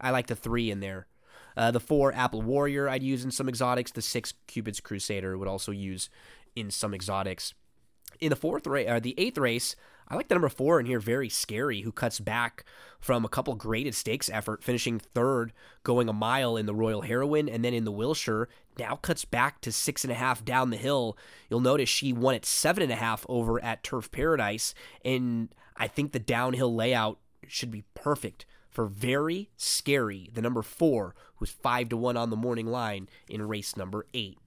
I 0.00 0.10
like 0.10 0.28
the 0.28 0.36
three 0.36 0.70
in 0.70 0.78
there. 0.78 1.08
Uh, 1.56 1.72
the 1.72 1.80
four 1.80 2.12
Apple 2.12 2.42
Warrior 2.42 2.88
I'd 2.88 3.02
use 3.02 3.24
in 3.24 3.32
some 3.32 3.48
exotics. 3.48 3.90
The 3.90 4.02
six 4.02 4.34
Cupid's 4.46 4.80
Crusader 4.80 5.36
would 5.36 5.48
also 5.48 5.72
use 5.72 6.08
in 6.54 6.70
some 6.70 6.94
exotics 6.94 7.52
in 8.20 8.30
the 8.30 8.36
fourth 8.36 8.66
race, 8.66 8.88
or 8.88 8.94
uh, 8.94 9.00
the 9.00 9.14
eighth 9.18 9.38
race, 9.38 9.76
I 10.06 10.16
like 10.16 10.28
the 10.28 10.34
number 10.34 10.48
four 10.48 10.78
in 10.78 10.86
here, 10.86 11.00
very 11.00 11.28
scary, 11.28 11.80
who 11.80 11.92
cuts 11.92 12.20
back 12.20 12.64
from 13.00 13.24
a 13.24 13.28
couple 13.28 13.54
graded 13.54 13.94
stakes 13.94 14.28
effort, 14.28 14.62
finishing 14.62 14.98
third, 14.98 15.52
going 15.82 16.08
a 16.08 16.12
mile 16.12 16.56
in 16.56 16.66
the 16.66 16.74
Royal 16.74 17.02
Heroine, 17.02 17.48
and 17.48 17.64
then 17.64 17.72
in 17.72 17.84
the 17.84 17.92
Wilshire, 17.92 18.48
now 18.78 18.96
cuts 18.96 19.24
back 19.24 19.60
to 19.62 19.72
six 19.72 20.04
and 20.04 20.12
a 20.12 20.16
half 20.16 20.44
down 20.44 20.70
the 20.70 20.76
hill. 20.76 21.16
You'll 21.48 21.60
notice 21.60 21.88
she 21.88 22.12
won 22.12 22.34
at 22.34 22.44
seven 22.44 22.82
and 22.82 22.92
a 22.92 22.96
half 22.96 23.24
over 23.28 23.62
at 23.64 23.82
Turf 23.82 24.10
Paradise, 24.10 24.74
and 25.04 25.48
I 25.76 25.88
think 25.88 26.12
the 26.12 26.18
downhill 26.18 26.74
layout 26.74 27.18
should 27.48 27.70
be 27.70 27.84
perfect 27.94 28.46
for 28.70 28.86
very 28.86 29.50
scary, 29.56 30.28
the 30.34 30.42
number 30.42 30.62
four, 30.62 31.14
who's 31.36 31.50
five 31.50 31.88
to 31.90 31.96
one 31.96 32.16
on 32.16 32.30
the 32.30 32.36
morning 32.36 32.66
line 32.66 33.08
in 33.28 33.46
race 33.46 33.76
number 33.76 34.06
eight. 34.12 34.38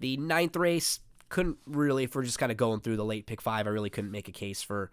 The 0.00 0.16
ninth 0.18 0.56
race, 0.56 1.00
couldn't 1.28 1.58
really, 1.66 2.04
if 2.04 2.14
we're 2.14 2.22
just 2.22 2.38
kind 2.38 2.52
of 2.52 2.58
going 2.58 2.80
through 2.80 2.96
the 2.96 3.04
late 3.04 3.26
pick 3.26 3.40
five, 3.40 3.66
I 3.66 3.70
really 3.70 3.90
couldn't 3.90 4.10
make 4.10 4.28
a 4.28 4.32
case 4.32 4.62
for 4.62 4.90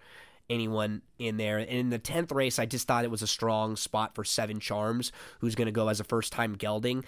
anyone 0.49 1.01
in 1.17 1.37
there. 1.37 1.57
And 1.57 1.69
in 1.69 1.89
the 1.89 1.99
10th 1.99 2.33
race, 2.33 2.59
I 2.59 2.65
just 2.65 2.87
thought 2.87 3.05
it 3.05 3.11
was 3.11 3.21
a 3.21 3.27
strong 3.27 3.75
spot 3.75 4.13
for 4.13 4.23
Seven 4.23 4.59
Charms, 4.59 5.11
who's 5.39 5.55
going 5.55 5.67
to 5.67 5.71
go 5.71 5.87
as 5.87 5.99
a 5.99 6.03
first 6.03 6.31
time 6.31 6.53
gelding. 6.53 7.03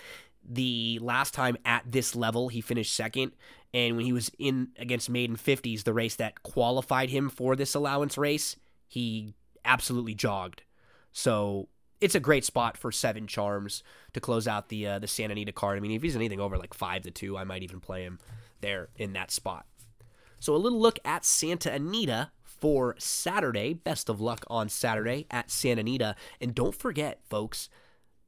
The 0.47 0.99
last 1.01 1.33
time 1.33 1.57
at 1.65 1.83
this 1.85 2.15
level, 2.15 2.49
he 2.49 2.61
finished 2.61 2.95
second. 2.95 3.33
And 3.73 3.97
when 3.97 4.05
he 4.05 4.13
was 4.13 4.31
in 4.39 4.69
against 4.77 5.09
Maiden 5.09 5.35
50s, 5.35 5.83
the 5.83 5.93
race 5.93 6.15
that 6.15 6.43
qualified 6.43 7.09
him 7.09 7.29
for 7.29 7.55
this 7.55 7.75
allowance 7.75 8.17
race, 8.17 8.55
he 8.87 9.35
absolutely 9.65 10.13
jogged. 10.13 10.63
So 11.11 11.69
it's 12.01 12.15
a 12.15 12.19
great 12.19 12.43
spot 12.43 12.77
for 12.77 12.91
Seven 12.91 13.27
Charms 13.27 13.83
to 14.13 14.19
close 14.19 14.47
out 14.47 14.69
the 14.69 14.85
uh, 14.87 14.99
the 14.99 15.07
Santa 15.07 15.31
Anita 15.31 15.53
card. 15.53 15.77
I 15.77 15.79
mean, 15.79 15.91
if 15.91 16.01
he's 16.01 16.15
anything 16.15 16.39
over 16.39 16.57
like 16.57 16.73
five 16.73 17.03
to 17.03 17.11
two, 17.11 17.37
I 17.37 17.45
might 17.45 17.63
even 17.63 17.79
play 17.79 18.03
him 18.03 18.19
there 18.63 18.89
in 18.95 19.13
that 19.13 19.29
spot. 19.29 19.67
So 20.39 20.55
a 20.55 20.57
little 20.57 20.81
look 20.81 20.97
at 21.05 21.23
Santa 21.23 21.71
Anita 21.71 22.31
for 22.43 22.95
Saturday. 22.97 23.73
Best 23.73 24.09
of 24.09 24.19
luck 24.19 24.43
on 24.47 24.67
Saturday 24.69 25.27
at 25.29 25.51
Santa 25.51 25.81
Anita. 25.81 26.15
And 26.41 26.55
don't 26.55 26.73
forget, 26.73 27.19
folks, 27.29 27.69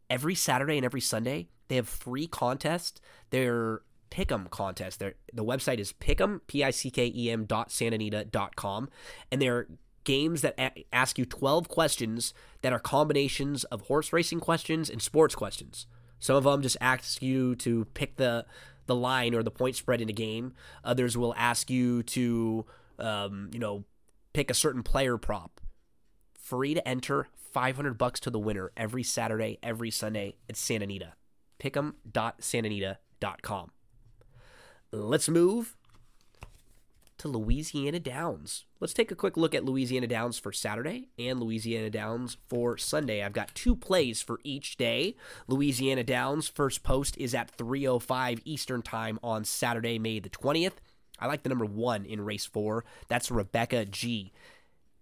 every 0.09 0.35
Saturday 0.35 0.77
and 0.77 0.85
every 0.85 1.01
Sunday, 1.01 1.47
they 1.67 1.75
have 1.77 1.89
free 1.89 2.27
contests. 2.27 3.01
They're 3.31 3.81
Pick'em 4.11 4.49
contest. 4.49 4.99
They're, 4.99 5.15
the 5.33 5.43
website 5.43 5.79
is 5.79 5.93
Pick'em, 5.93 6.41
P-I-C-K-E-M 6.47 7.45
dot 7.45 7.69
Santanita 7.69 8.29
dot 8.29 8.55
com. 8.55 8.89
And 9.31 9.41
they're 9.41 9.67
games 10.03 10.41
that 10.41 10.53
a- 10.57 10.85
ask 10.93 11.17
you 11.17 11.25
12 11.25 11.67
questions 11.67 12.33
that 12.61 12.71
are 12.71 12.79
combinations 12.79 13.63
of 13.65 13.81
horse 13.81 14.13
racing 14.13 14.39
questions 14.39 14.89
and 14.89 15.01
sports 15.01 15.35
questions. 15.35 15.87
Some 16.19 16.35
of 16.35 16.43
them 16.45 16.61
just 16.61 16.77
ask 16.79 17.21
you 17.21 17.55
to 17.57 17.85
pick 17.93 18.15
the 18.15 18.45
the 18.85 18.95
line 18.95 19.33
or 19.33 19.43
the 19.43 19.51
point 19.51 19.75
spread 19.75 20.01
in 20.01 20.09
a 20.09 20.13
game. 20.13 20.53
Others 20.83 21.17
will 21.17 21.33
ask 21.37 21.69
you 21.69 22.03
to, 22.03 22.65
um, 22.99 23.49
you 23.51 23.59
know, 23.59 23.83
pick 24.33 24.49
a 24.49 24.53
certain 24.53 24.83
player 24.83 25.17
prop. 25.17 25.61
Free 26.37 26.73
to 26.73 26.87
enter, 26.87 27.27
500 27.51 27.97
bucks 27.97 28.19
to 28.21 28.29
the 28.29 28.39
winner 28.39 28.71
every 28.77 29.03
Saturday, 29.03 29.57
every 29.63 29.89
Sunday 29.89 30.35
at 30.49 30.57
Santa 30.57 30.83
Anita. 30.83 31.13
Pick'em.santanita.com. 31.59 33.71
Let's 34.91 35.29
move 35.29 35.75
to 37.17 37.27
Louisiana 37.27 37.99
Downs. 37.99 38.65
Let's 38.79 38.93
take 38.93 39.11
a 39.11 39.15
quick 39.15 39.37
look 39.37 39.55
at 39.55 39.65
Louisiana 39.65 40.07
Downs 40.07 40.37
for 40.37 40.51
Saturday 40.51 41.09
and 41.17 41.39
Louisiana 41.39 41.89
Downs 41.89 42.37
for 42.47 42.77
Sunday. 42.77 43.23
I've 43.23 43.33
got 43.33 43.55
two 43.55 43.75
plays 43.75 44.21
for 44.21 44.39
each 44.43 44.77
day. 44.77 45.15
Louisiana 45.47 46.03
Downs 46.03 46.47
first 46.47 46.83
post 46.83 47.17
is 47.17 47.33
at 47.33 47.55
3:05 47.57 48.41
Eastern 48.45 48.81
Time 48.81 49.19
on 49.23 49.45
Saturday, 49.45 49.97
May 49.99 50.19
the 50.19 50.29
20th. 50.29 50.81
I 51.19 51.27
like 51.27 51.43
the 51.43 51.49
number 51.49 51.65
1 51.65 52.05
in 52.05 52.21
race 52.21 52.45
4. 52.45 52.83
That's 53.07 53.31
Rebecca 53.31 53.85
G. 53.85 54.33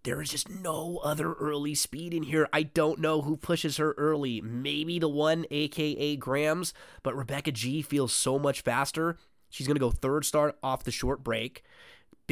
There 0.04 0.22
is 0.22 0.30
just 0.30 0.50
no 0.50 1.00
other 1.04 1.34
early 1.34 1.76
speed 1.76 2.14
in 2.14 2.24
here. 2.24 2.50
I 2.52 2.64
don't 2.64 3.00
know 3.00 3.22
who 3.22 3.38
pushes 3.38 3.78
her 3.78 3.94
early. 3.94 4.42
Maybe 4.42 5.00
the 5.00 5.08
one, 5.08 5.46
aka 5.50 6.18
Grams, 6.18 6.74
but 7.04 7.16
Rebecca 7.16 7.54
G 7.54 7.82
feels 7.82 8.12
so 8.12 8.38
much 8.38 8.62
faster. 8.62 9.18
She's 9.50 9.66
going 9.66 9.76
to 9.76 9.80
go 9.80 9.92
third 9.92 10.26
start 10.26 10.58
off 10.62 10.84
the 10.84 10.92
short 10.92 11.24
break. 11.24 11.64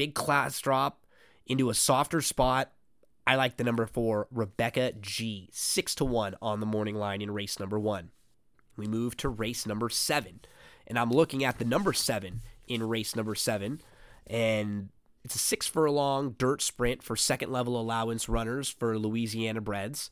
Big 0.01 0.15
class 0.15 0.59
drop 0.59 1.05
into 1.45 1.69
a 1.69 1.75
softer 1.75 2.21
spot. 2.21 2.71
I 3.27 3.35
like 3.35 3.57
the 3.57 3.63
number 3.63 3.85
four, 3.85 4.27
Rebecca 4.31 4.93
G, 4.93 5.47
six 5.51 5.93
to 5.93 6.05
one 6.05 6.33
on 6.41 6.59
the 6.59 6.65
morning 6.65 6.95
line 6.95 7.21
in 7.21 7.29
race 7.29 7.59
number 7.59 7.79
one. 7.79 8.09
We 8.75 8.87
move 8.87 9.15
to 9.17 9.29
race 9.29 9.67
number 9.67 9.89
seven, 9.89 10.39
And 10.87 10.97
I'm 10.97 11.11
looking 11.11 11.43
at 11.43 11.59
the 11.59 11.65
number 11.65 11.93
seven 11.93 12.41
in 12.67 12.81
race 12.81 13.15
number 13.15 13.35
seven, 13.35 13.79
and 14.25 14.89
it's 15.23 15.35
a 15.35 15.37
six 15.37 15.67
furlong 15.67 16.31
dirt 16.31 16.63
sprint 16.63 17.03
for 17.03 17.15
second 17.15 17.51
level 17.51 17.79
allowance 17.79 18.27
runners 18.27 18.69
for 18.69 18.97
Louisiana 18.97 19.61
Breds. 19.61 20.09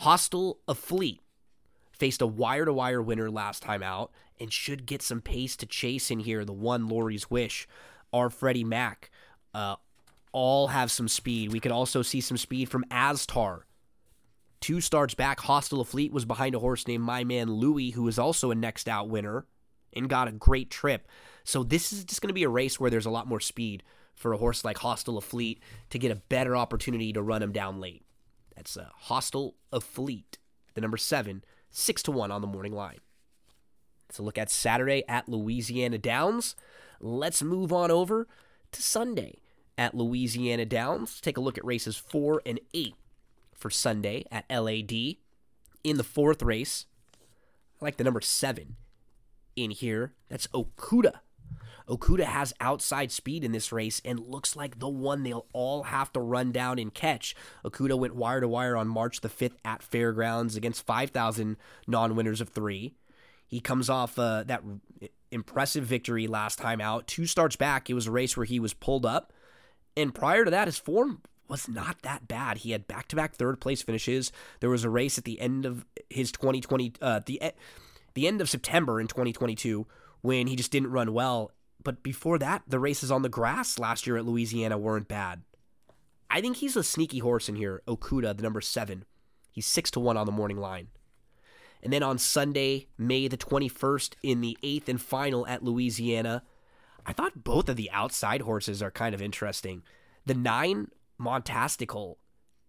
Hostile 0.00 0.58
of 0.68 0.76
Fleet 0.76 1.22
faced 1.90 2.20
a 2.20 2.26
wire 2.26 2.66
to 2.66 2.72
wire 2.74 3.00
winner 3.00 3.30
last 3.30 3.62
time 3.62 3.82
out 3.82 4.12
and 4.38 4.52
should 4.52 4.84
get 4.84 5.00
some 5.00 5.22
pace 5.22 5.56
to 5.56 5.64
chase 5.64 6.10
in 6.10 6.20
here. 6.20 6.44
The 6.44 6.52
one 6.52 6.86
Lori's 6.86 7.30
Wish, 7.30 7.66
our 8.12 8.28
Freddie 8.28 8.62
Mac, 8.62 9.10
uh, 9.54 9.76
all 10.32 10.68
have 10.68 10.90
some 10.90 11.08
speed. 11.08 11.52
We 11.52 11.60
could 11.60 11.72
also 11.72 12.02
see 12.02 12.20
some 12.20 12.36
speed 12.36 12.68
from 12.68 12.84
Astar. 12.90 13.62
Two 14.60 14.80
starts 14.80 15.14
back, 15.14 15.40
Hostile 15.40 15.84
Fleet 15.84 16.12
was 16.12 16.24
behind 16.24 16.54
a 16.54 16.60
horse 16.60 16.86
named 16.86 17.02
My 17.02 17.24
Man 17.24 17.52
Louie, 17.52 17.90
who 17.90 18.04
was 18.04 18.18
also 18.18 18.50
a 18.50 18.54
next 18.54 18.88
out 18.88 19.08
winner 19.08 19.46
and 19.92 20.08
got 20.08 20.28
a 20.28 20.32
great 20.32 20.70
trip. 20.70 21.08
So 21.44 21.64
this 21.64 21.92
is 21.92 22.04
just 22.04 22.22
going 22.22 22.28
to 22.28 22.34
be 22.34 22.44
a 22.44 22.48
race 22.48 22.78
where 22.78 22.88
there's 22.88 23.06
a 23.06 23.10
lot 23.10 23.26
more 23.26 23.40
speed 23.40 23.82
for 24.14 24.32
a 24.32 24.36
horse 24.36 24.64
like 24.64 24.78
Hostile 24.78 25.20
Fleet 25.20 25.60
to 25.90 25.98
get 25.98 26.12
a 26.12 26.16
better 26.16 26.56
opportunity 26.56 27.12
to 27.12 27.22
run 27.22 27.42
him 27.42 27.52
down 27.52 27.80
late. 27.80 28.04
That's 28.54 28.76
uh, 28.76 28.88
Hostile 28.94 29.56
Fleet, 29.80 30.38
the 30.74 30.80
number 30.80 30.96
seven, 30.96 31.42
six 31.70 32.02
to 32.04 32.12
one 32.12 32.30
on 32.30 32.40
the 32.40 32.46
morning 32.46 32.72
line. 32.72 32.98
Let's 34.08 34.20
look 34.20 34.38
at 34.38 34.50
Saturday 34.50 35.02
at 35.08 35.28
Louisiana 35.28 35.98
Downs. 35.98 36.54
Let's 37.00 37.42
move 37.42 37.72
on 37.72 37.90
over 37.90 38.28
to 38.70 38.82
Sunday 38.82 39.41
at 39.76 39.94
Louisiana 39.94 40.64
Downs. 40.64 41.20
Take 41.20 41.36
a 41.36 41.40
look 41.40 41.58
at 41.58 41.64
races 41.64 41.96
four 41.96 42.42
and 42.44 42.60
eight 42.74 42.94
for 43.54 43.70
Sunday 43.70 44.24
at 44.30 44.44
LAD. 44.50 44.92
In 45.84 45.96
the 45.96 46.04
fourth 46.04 46.42
race, 46.42 46.86
I 47.80 47.84
like 47.84 47.96
the 47.96 48.04
number 48.04 48.20
seven 48.20 48.76
in 49.56 49.70
here. 49.70 50.14
That's 50.28 50.46
Okuda. 50.48 51.20
Okuda 51.88 52.24
has 52.24 52.54
outside 52.60 53.10
speed 53.10 53.44
in 53.44 53.52
this 53.52 53.72
race 53.72 54.00
and 54.04 54.20
looks 54.20 54.54
like 54.56 54.78
the 54.78 54.88
one 54.88 55.22
they'll 55.22 55.46
all 55.52 55.84
have 55.84 56.12
to 56.12 56.20
run 56.20 56.52
down 56.52 56.78
and 56.78 56.94
catch. 56.94 57.34
Okuda 57.64 57.98
went 57.98 58.14
wire 58.14 58.40
to 58.40 58.48
wire 58.48 58.76
on 58.76 58.88
March 58.88 59.20
the 59.20 59.28
5th 59.28 59.56
at 59.64 59.82
Fairgrounds 59.82 60.56
against 60.56 60.86
5,000 60.86 61.56
non 61.86 62.16
winners 62.16 62.40
of 62.40 62.48
three. 62.48 62.94
He 63.46 63.60
comes 63.60 63.90
off 63.90 64.18
uh, 64.18 64.44
that 64.44 64.62
impressive 65.30 65.84
victory 65.84 66.26
last 66.26 66.58
time 66.58 66.80
out. 66.80 67.06
Two 67.06 67.26
starts 67.26 67.56
back, 67.56 67.90
it 67.90 67.94
was 67.94 68.06
a 68.06 68.12
race 68.12 68.36
where 68.36 68.46
he 68.46 68.60
was 68.60 68.74
pulled 68.74 69.04
up. 69.04 69.32
And 69.96 70.14
prior 70.14 70.44
to 70.44 70.50
that, 70.50 70.68
his 70.68 70.78
form 70.78 71.22
was 71.48 71.68
not 71.68 72.02
that 72.02 72.26
bad. 72.26 72.58
He 72.58 72.70
had 72.70 72.86
back 72.86 73.08
to 73.08 73.16
back 73.16 73.34
third 73.34 73.60
place 73.60 73.82
finishes. 73.82 74.32
There 74.60 74.70
was 74.70 74.84
a 74.84 74.90
race 74.90 75.18
at 75.18 75.24
the 75.24 75.40
end 75.40 75.66
of 75.66 75.84
his 76.08 76.32
2020, 76.32 76.94
uh, 77.00 77.20
the, 77.24 77.52
the 78.14 78.26
end 78.26 78.40
of 78.40 78.48
September 78.48 79.00
in 79.00 79.06
2022 79.06 79.86
when 80.22 80.46
he 80.46 80.56
just 80.56 80.70
didn't 80.70 80.90
run 80.90 81.12
well 81.12 81.52
but 81.84 82.02
before 82.02 82.38
that, 82.38 82.62
the 82.66 82.78
races 82.78 83.10
on 83.10 83.22
the 83.22 83.28
grass 83.28 83.78
last 83.78 84.06
year 84.06 84.16
at 84.16 84.24
Louisiana 84.24 84.78
weren't 84.78 85.08
bad. 85.08 85.42
I 86.30 86.40
think 86.40 86.56
he's 86.56 86.76
a 86.76 86.82
sneaky 86.82 87.18
horse 87.18 87.48
in 87.48 87.56
here, 87.56 87.82
Okuda, 87.86 88.36
the 88.36 88.42
number 88.42 88.60
seven. 88.60 89.04
He's 89.50 89.66
six 89.66 89.90
to 89.92 90.00
one 90.00 90.16
on 90.16 90.26
the 90.26 90.32
morning 90.32 90.58
line. 90.58 90.88
And 91.82 91.92
then 91.92 92.02
on 92.02 92.18
Sunday, 92.18 92.86
May 92.96 93.28
the 93.28 93.36
21st, 93.36 94.14
in 94.22 94.40
the 94.40 94.56
eighth 94.62 94.88
and 94.88 95.00
final 95.00 95.46
at 95.46 95.64
Louisiana, 95.64 96.42
I 97.04 97.12
thought 97.12 97.44
both 97.44 97.68
of 97.68 97.76
the 97.76 97.90
outside 97.90 98.42
horses 98.42 98.82
are 98.82 98.90
kind 98.90 99.14
of 99.14 99.22
interesting. 99.22 99.82
The 100.26 100.34
nine, 100.34 100.88
Montastical. 101.18 102.18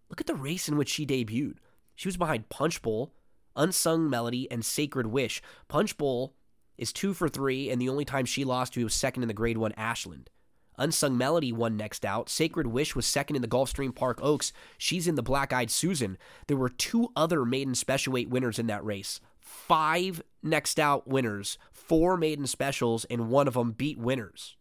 Look 0.08 0.20
at 0.20 0.26
the 0.26 0.34
race 0.34 0.68
in 0.68 0.76
which 0.76 0.88
she 0.88 1.06
debuted. 1.06 1.56
She 1.94 2.08
was 2.08 2.16
behind 2.16 2.48
Punch 2.48 2.82
Bowl, 2.82 3.12
Unsung 3.56 4.10
Melody, 4.10 4.50
and 4.50 4.64
Sacred 4.64 5.06
Wish. 5.06 5.40
Punch 5.68 5.96
Bowl 5.96 6.34
is 6.76 6.92
two 6.92 7.14
for 7.14 7.28
three, 7.28 7.70
and 7.70 7.80
the 7.80 7.88
only 7.88 8.04
time 8.04 8.24
she 8.24 8.44
lost, 8.44 8.74
he 8.74 8.84
was 8.84 8.94
second 8.94 9.22
in 9.22 9.28
the 9.28 9.34
Grade 9.34 9.58
1 9.58 9.72
Ashland. 9.76 10.30
Unsung 10.76 11.16
Melody 11.16 11.52
won 11.52 11.76
next 11.76 12.04
out. 12.04 12.28
Sacred 12.28 12.66
Wish 12.66 12.96
was 12.96 13.06
second 13.06 13.36
in 13.36 13.42
the 13.42 13.48
Gulfstream 13.48 13.94
Park 13.94 14.18
Oaks. 14.22 14.52
She's 14.76 15.06
in 15.06 15.14
the 15.14 15.22
Black 15.22 15.52
Eyed 15.52 15.70
Susan. 15.70 16.18
There 16.48 16.56
were 16.56 16.68
two 16.68 17.10
other 17.14 17.44
maiden 17.44 17.76
special 17.76 18.12
weight 18.12 18.28
winners 18.28 18.58
in 18.58 18.66
that 18.66 18.84
race. 18.84 19.20
Five 19.54 20.20
next 20.42 20.78
out 20.78 21.08
winners, 21.08 21.58
four 21.72 22.16
maiden 22.16 22.46
specials, 22.46 23.06
and 23.06 23.30
one 23.30 23.48
of 23.48 23.54
them 23.54 23.72
beat 23.72 23.98
winners. 23.98 24.56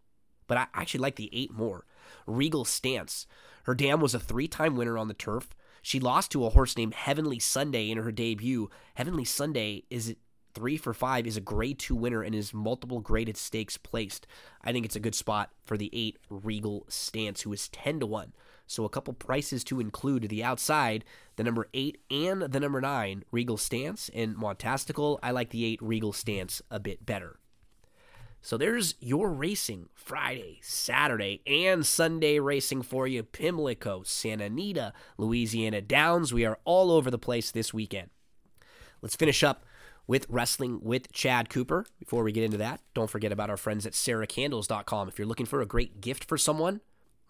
But 0.48 0.58
I 0.58 0.68
actually 0.74 1.02
like 1.02 1.16
the 1.16 1.30
eight 1.34 1.52
more. 1.52 1.86
Regal 2.26 2.64
Stance. 2.64 3.26
Her 3.64 3.76
dam 3.76 4.00
was 4.00 4.14
a 4.14 4.20
three 4.20 4.48
time 4.48 4.78
winner 4.78 4.98
on 4.98 5.08
the 5.10 5.14
turf. 5.14 5.50
She 5.82 6.00
lost 6.00 6.32
to 6.32 6.46
a 6.46 6.52
horse 6.52 6.78
named 6.78 6.94
Heavenly 6.94 7.40
Sunday 7.40 7.90
in 7.90 7.98
her 7.98 8.12
debut. 8.12 8.70
Heavenly 8.94 9.26
Sunday 9.26 9.84
is 9.90 10.16
three 10.54 10.78
for 10.78 10.94
five 10.94 11.28
is 11.28 11.36
a 11.36 11.42
grade 11.42 11.80
two 11.80 11.96
winner 11.96 12.22
and 12.22 12.34
is 12.36 12.54
multiple 12.54 13.02
graded 13.02 13.36
stakes 13.36 13.78
placed. 13.78 14.26
I 14.64 14.72
think 14.72 14.86
it's 14.86 14.96
a 14.96 15.02
good 15.02 15.16
spot 15.16 15.50
for 15.66 15.76
the 15.76 15.90
eight 15.92 16.18
Regal 16.30 16.86
Stance, 16.88 17.42
who 17.42 17.52
is 17.52 17.68
10 17.70 18.00
to 18.00 18.06
1. 18.06 18.34
So 18.68 18.86
a 18.86 18.90
couple 18.90 19.14
prices 19.14 19.64
to 19.66 19.80
include 19.80 20.30
the 20.30 20.44
outside, 20.44 21.04
the 21.36 21.44
number 21.44 21.68
eight 21.74 22.00
and 22.10 22.42
the 22.44 22.60
number 22.60 22.82
nine, 22.82 23.24
Regal 23.32 23.58
Stance 23.58 24.10
and 24.14 24.36
Montastical. 24.36 25.20
I 25.22 25.32
like 25.32 25.50
the 25.50 25.66
eight 25.66 25.82
Regal 25.82 26.14
Stance 26.14 26.62
a 26.72 26.80
bit 26.80 27.06
better. 27.06 27.40
So 28.42 28.58
there's 28.58 28.96
your 29.00 29.30
racing 29.32 29.88
Friday, 29.94 30.60
Saturday, 30.62 31.42
and 31.48 31.86
Sunday 31.86 32.40
racing 32.40 32.82
for 32.82 33.08
you. 33.08 33.24
Pimlico, 33.24 34.04
Santa 34.04 34.46
Anita, 34.46 34.92
Louisiana 35.18 35.82
Downs. 35.82 36.34
We 36.34 36.46
are 36.46 36.60
all 36.66 36.92
over 36.92 37.10
the 37.10 37.18
place 37.18 37.52
this 37.52 37.74
weekend. 37.74 38.10
Let's 39.02 39.16
finish 39.16 39.44
up 39.44 39.66
with 40.08 40.26
Wrestling 40.30 40.80
with 40.82 41.12
Chad 41.14 41.50
Cooper. 41.50 41.86
Before 42.00 42.24
we 42.24 42.34
get 42.34 42.44
into 42.44 42.58
that, 42.58 42.82
don't 42.94 43.10
forget 43.10 43.32
about 43.32 43.50
our 43.50 43.56
friends 43.56 43.86
at 43.86 43.94
ceracandles.com. 43.94 45.08
If 45.08 45.18
you're 45.18 45.28
looking 45.28 45.46
for 45.46 45.62
a 45.62 45.66
great 45.66 46.02
gift 46.02 46.26
for 46.26 46.38
someone, 46.38 46.82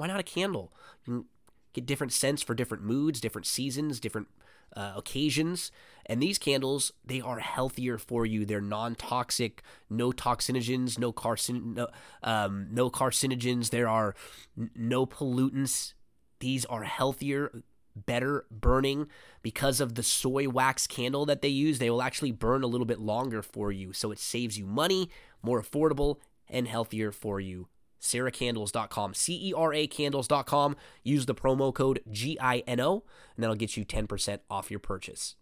why 0.04 0.08
not 0.08 0.20
a 0.20 0.24
candle? 0.24 0.74
You 1.08 1.28
get 1.72 1.86
different 1.86 2.12
scents 2.12 2.44
for 2.44 2.54
different 2.54 2.84
moods, 2.84 3.22
different 3.22 3.48
seasons, 3.48 4.02
different 4.02 4.28
uh, 4.76 4.92
occasions. 4.98 5.72
And 6.06 6.22
these 6.22 6.38
candles, 6.38 6.92
they 7.06 7.22
are 7.22 7.40
healthier 7.40 7.98
for 7.98 8.26
you. 8.26 8.46
They're 8.46 8.60
non-toxic, 8.60 9.64
no 9.90 10.12
toxinogens, 10.12 11.00
no 11.00 11.14
carcin, 11.14 11.76
no, 11.76 11.88
um, 12.22 12.68
no 12.70 12.90
carcinogens. 12.90 13.70
There 13.70 13.88
are 13.88 14.14
n- 14.60 14.72
no 14.76 15.06
pollutants. 15.06 15.94
These 16.42 16.66
are 16.66 16.84
healthier, 16.84 17.64
better 17.96 18.46
burning 18.52 19.08
because 19.42 19.80
of 19.80 19.96
the 19.96 20.04
soy 20.04 20.50
wax 20.50 20.86
candle 20.86 21.26
that 21.28 21.42
they 21.42 21.48
use. 21.48 21.80
They 21.80 21.90
will 21.90 22.02
actually 22.02 22.34
burn 22.34 22.64
a 22.64 22.68
little 22.68 22.86
bit 22.86 23.00
longer 23.00 23.42
for 23.42 23.72
you, 23.72 23.94
so 23.94 24.12
it 24.12 24.20
saves 24.20 24.58
you 24.58 24.66
money, 24.66 25.10
more 25.42 25.62
affordable, 25.62 26.18
and 26.50 26.68
healthier 26.68 27.14
for 27.14 27.40
you. 27.40 27.70
CeraCandles.com, 28.04 29.14
C 29.14 29.50
E 29.50 29.54
R 29.54 29.74
A 29.74 29.88
Candles.com. 29.88 30.76
Use 31.04 31.26
the 31.26 31.34
promo 31.34 31.74
code 31.74 32.02
GINO, 32.12 32.68
and 32.68 33.44
that'll 33.44 33.56
get 33.56 33.78
you 33.78 33.86
10% 33.86 34.40
off 34.50 34.70
your 34.70 34.80
purchase. 34.80 35.36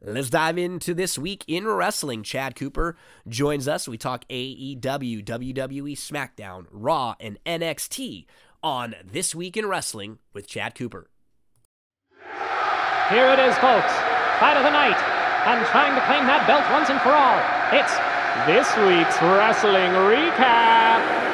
Let's 0.00 0.30
dive 0.30 0.58
into 0.58 0.94
this 0.94 1.18
week 1.18 1.44
in 1.48 1.66
wrestling. 1.66 2.22
Chad 2.22 2.54
Cooper 2.54 2.96
joins 3.26 3.66
us. 3.66 3.88
We 3.88 3.98
talk 3.98 4.24
AEW, 4.28 5.24
WWE 5.24 5.96
SmackDown, 5.96 6.66
Raw, 6.70 7.16
and 7.18 7.38
NXT 7.44 8.26
on 8.62 8.94
This 9.04 9.34
Week 9.34 9.56
in 9.56 9.66
Wrestling 9.66 10.18
with 10.32 10.46
Chad 10.46 10.76
Cooper. 10.76 11.10
Here 13.10 13.26
it 13.26 13.40
is, 13.40 13.56
folks. 13.58 13.92
Fight 14.38 14.56
of 14.56 14.62
the 14.62 14.70
night. 14.70 15.02
And 15.46 15.66
trying 15.66 15.94
to 15.94 16.00
claim 16.06 16.26
that 16.26 16.46
belt 16.46 16.70
once 16.70 16.90
and 16.90 17.00
for 17.00 17.10
all. 17.10 17.40
It's 17.72 17.96
this 18.46 18.68
week's 18.76 19.20
wrestling 19.20 19.90
recap. 20.06 21.27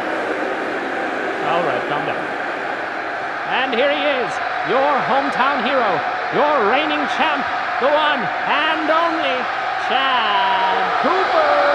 All 1.45 1.63
right, 1.63 1.89
calm 1.89 2.07
down. 2.07 2.17
And 3.53 3.75
here 3.75 3.93
he 3.93 4.03
is, 4.25 4.33
your 4.69 4.93
hometown 5.05 5.63
hero, 5.63 6.01
your 6.33 6.71
reigning 6.71 7.05
champ, 7.17 7.45
the 7.81 7.89
one 7.89 8.21
and 8.49 8.89
only 8.89 9.37
Chad 9.87 11.03
Cooper. 11.03 11.75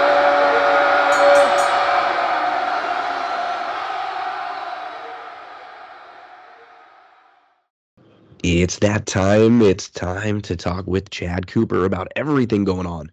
It's 8.42 8.78
that 8.80 9.06
time. 9.06 9.62
It's 9.62 9.88
time 9.88 10.40
to 10.40 10.56
talk 10.56 10.86
with 10.88 11.10
Chad 11.10 11.46
Cooper 11.46 11.84
about 11.84 12.08
everything 12.16 12.64
going 12.64 12.86
on 12.86 13.12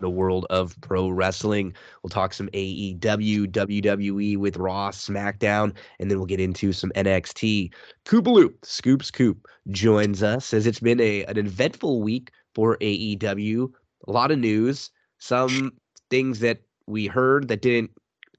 the 0.00 0.10
world 0.10 0.46
of 0.50 0.78
pro 0.80 1.08
wrestling. 1.08 1.74
We'll 2.02 2.10
talk 2.10 2.32
some 2.32 2.48
AEW, 2.48 3.50
WWE 3.50 4.36
with 4.36 4.56
Raw, 4.56 4.90
SmackDown, 4.90 5.74
and 5.98 6.10
then 6.10 6.18
we'll 6.18 6.26
get 6.26 6.40
into 6.40 6.72
some 6.72 6.90
NXT. 6.96 7.72
Koopaloop, 8.04 8.54
Scoops 8.62 9.06
Scoop 9.06 9.46
joins 9.70 10.22
us 10.22 10.52
as 10.54 10.66
it's 10.66 10.80
been 10.80 11.00
a 11.00 11.24
an 11.24 11.36
eventful 11.36 12.02
week 12.02 12.30
for 12.54 12.76
AEW. 12.78 13.70
A 14.06 14.12
lot 14.12 14.30
of 14.30 14.38
news, 14.38 14.90
some 15.18 15.72
things 16.10 16.40
that 16.40 16.62
we 16.86 17.06
heard 17.06 17.48
that 17.48 17.62
didn't 17.62 17.90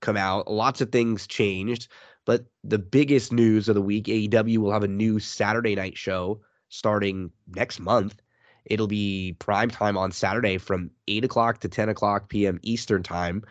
come 0.01 0.17
out. 0.17 0.49
Lots 0.49 0.81
of 0.81 0.91
things 0.91 1.27
changed. 1.27 1.87
But 2.25 2.45
the 2.63 2.79
biggest 2.79 3.31
news 3.31 3.69
of 3.69 3.75
the 3.75 3.81
week, 3.81 4.05
AEW 4.05 4.57
will 4.57 4.71
have 4.71 4.83
a 4.83 4.87
new 4.87 5.19
Saturday 5.19 5.75
night 5.75 5.97
show 5.97 6.41
starting 6.69 7.31
next 7.47 7.79
month. 7.79 8.21
It'll 8.69 8.87
be 8.87 9.35
prime 9.39 9.69
time 9.69 9.97
on 9.97 10.11
Saturday 10.11 10.57
from 10.57 10.91
8 11.07 11.25
o'clock 11.25 11.59
to 11.61 11.69
10 11.69 11.89
o'clock 11.89 12.29
p.m. 12.29 12.59
Eastern 12.63 13.03
time. 13.03 13.43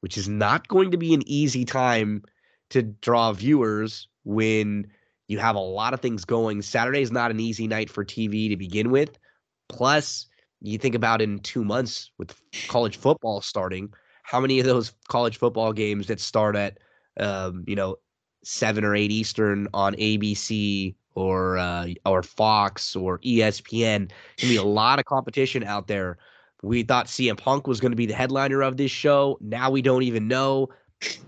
which 0.00 0.18
is 0.18 0.28
not 0.28 0.68
going 0.68 0.90
to 0.90 0.96
be 0.96 1.14
an 1.14 1.22
easy 1.26 1.64
time 1.64 2.22
to 2.70 2.82
draw 2.82 3.32
viewers 3.32 4.08
when 4.24 4.86
you 5.28 5.38
have 5.38 5.56
a 5.56 5.60
lot 5.60 5.94
of 5.94 6.00
things 6.00 6.24
going. 6.24 6.62
Saturday 6.62 7.02
is 7.02 7.10
not 7.10 7.30
an 7.30 7.40
easy 7.40 7.66
night 7.66 7.90
for 7.90 8.04
TV 8.04 8.48
to 8.48 8.56
begin 8.56 8.90
with. 8.90 9.18
Plus, 9.68 10.26
you 10.60 10.78
think 10.78 10.94
about 10.94 11.20
in 11.20 11.38
two 11.40 11.64
months 11.64 12.10
with 12.18 12.34
college 12.68 12.96
football 12.96 13.40
starting, 13.40 13.92
how 14.22 14.38
many 14.38 14.60
of 14.60 14.66
those 14.66 14.92
college 15.08 15.38
football 15.38 15.72
games 15.72 16.06
that 16.06 16.20
start 16.20 16.56
at, 16.56 16.78
um, 17.18 17.64
you 17.66 17.74
know, 17.74 17.96
seven 18.44 18.84
or 18.84 18.94
eight 18.94 19.10
Eastern 19.10 19.66
on 19.74 19.94
ABC 19.94 20.94
or 21.16 21.58
uh, 21.58 21.88
or 22.04 22.22
Fox 22.22 22.94
or 22.94 23.18
ESPN 23.20 24.10
can 24.36 24.48
be 24.48 24.56
a 24.56 24.62
lot 24.80 25.00
of 25.00 25.04
competition 25.06 25.64
out 25.64 25.88
there. 25.88 26.18
We 26.62 26.84
thought 26.84 27.06
CM 27.06 27.36
Punk 27.36 27.66
was 27.66 27.80
going 27.80 27.92
to 27.92 27.96
be 27.96 28.06
the 28.06 28.14
headliner 28.14 28.62
of 28.62 28.76
this 28.76 28.90
show. 28.90 29.38
Now 29.40 29.70
we 29.70 29.82
don't 29.82 30.04
even 30.04 30.28
know. 30.28 30.68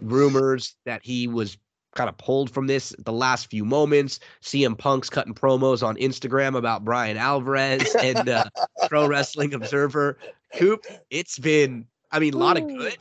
Rumors 0.01 0.77
that 0.87 1.05
he 1.05 1.29
was 1.29 1.59
kind 1.95 2.09
of 2.09 2.17
pulled 2.17 2.51
from 2.51 2.67
this 2.67 2.95
the 3.05 3.13
last 3.13 3.51
few 3.51 3.65
moments. 3.65 4.21
CM 4.43 4.79
Punk's 4.79 5.11
cutting 5.11 5.35
promos 5.35 5.87
on 5.87 5.97
Instagram 5.97 6.57
about 6.57 6.85
Bryan 6.85 7.17
Alvarez 7.17 7.95
and 7.97 8.29
uh, 8.29 8.45
Pro 8.89 9.07
Wrestling 9.07 9.53
Observer. 9.53 10.19
Coop, 10.55 10.87
it's 11.11 11.39
been, 11.39 11.87
I 12.11 12.19
mean, 12.19 12.35
a 12.35 12.39
lot 12.39 12.57
of 12.57 12.67
good, 12.67 12.97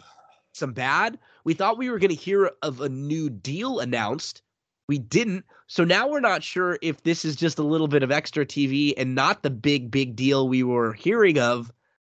some 0.54 0.74
bad. 0.74 1.18
We 1.46 1.54
thought 1.54 1.78
we 1.78 1.90
were 1.90 2.00
going 2.00 2.10
to 2.10 2.16
hear 2.16 2.52
of 2.62 2.82
a 2.82 2.90
new 2.90 3.30
deal 3.30 3.80
announced. 3.80 4.42
We 4.88 5.00
didn't. 5.00 5.46
So 5.68 5.84
now 5.84 6.08
we're 6.08 6.22
not 6.22 6.44
sure 6.44 6.80
if 6.82 7.04
this 7.04 7.26
is 7.26 7.36
just 7.36 7.60
a 7.60 7.64
little 7.64 7.90
bit 7.90 8.04
of 8.04 8.12
extra 8.12 8.46
TV 8.46 8.94
and 8.96 9.16
not 9.16 9.44
the 9.44 9.50
big, 9.50 9.92
big 9.92 10.16
deal 10.16 10.48
we 10.48 10.64
were 10.64 10.94
hearing 10.94 11.40
of. 11.40 11.72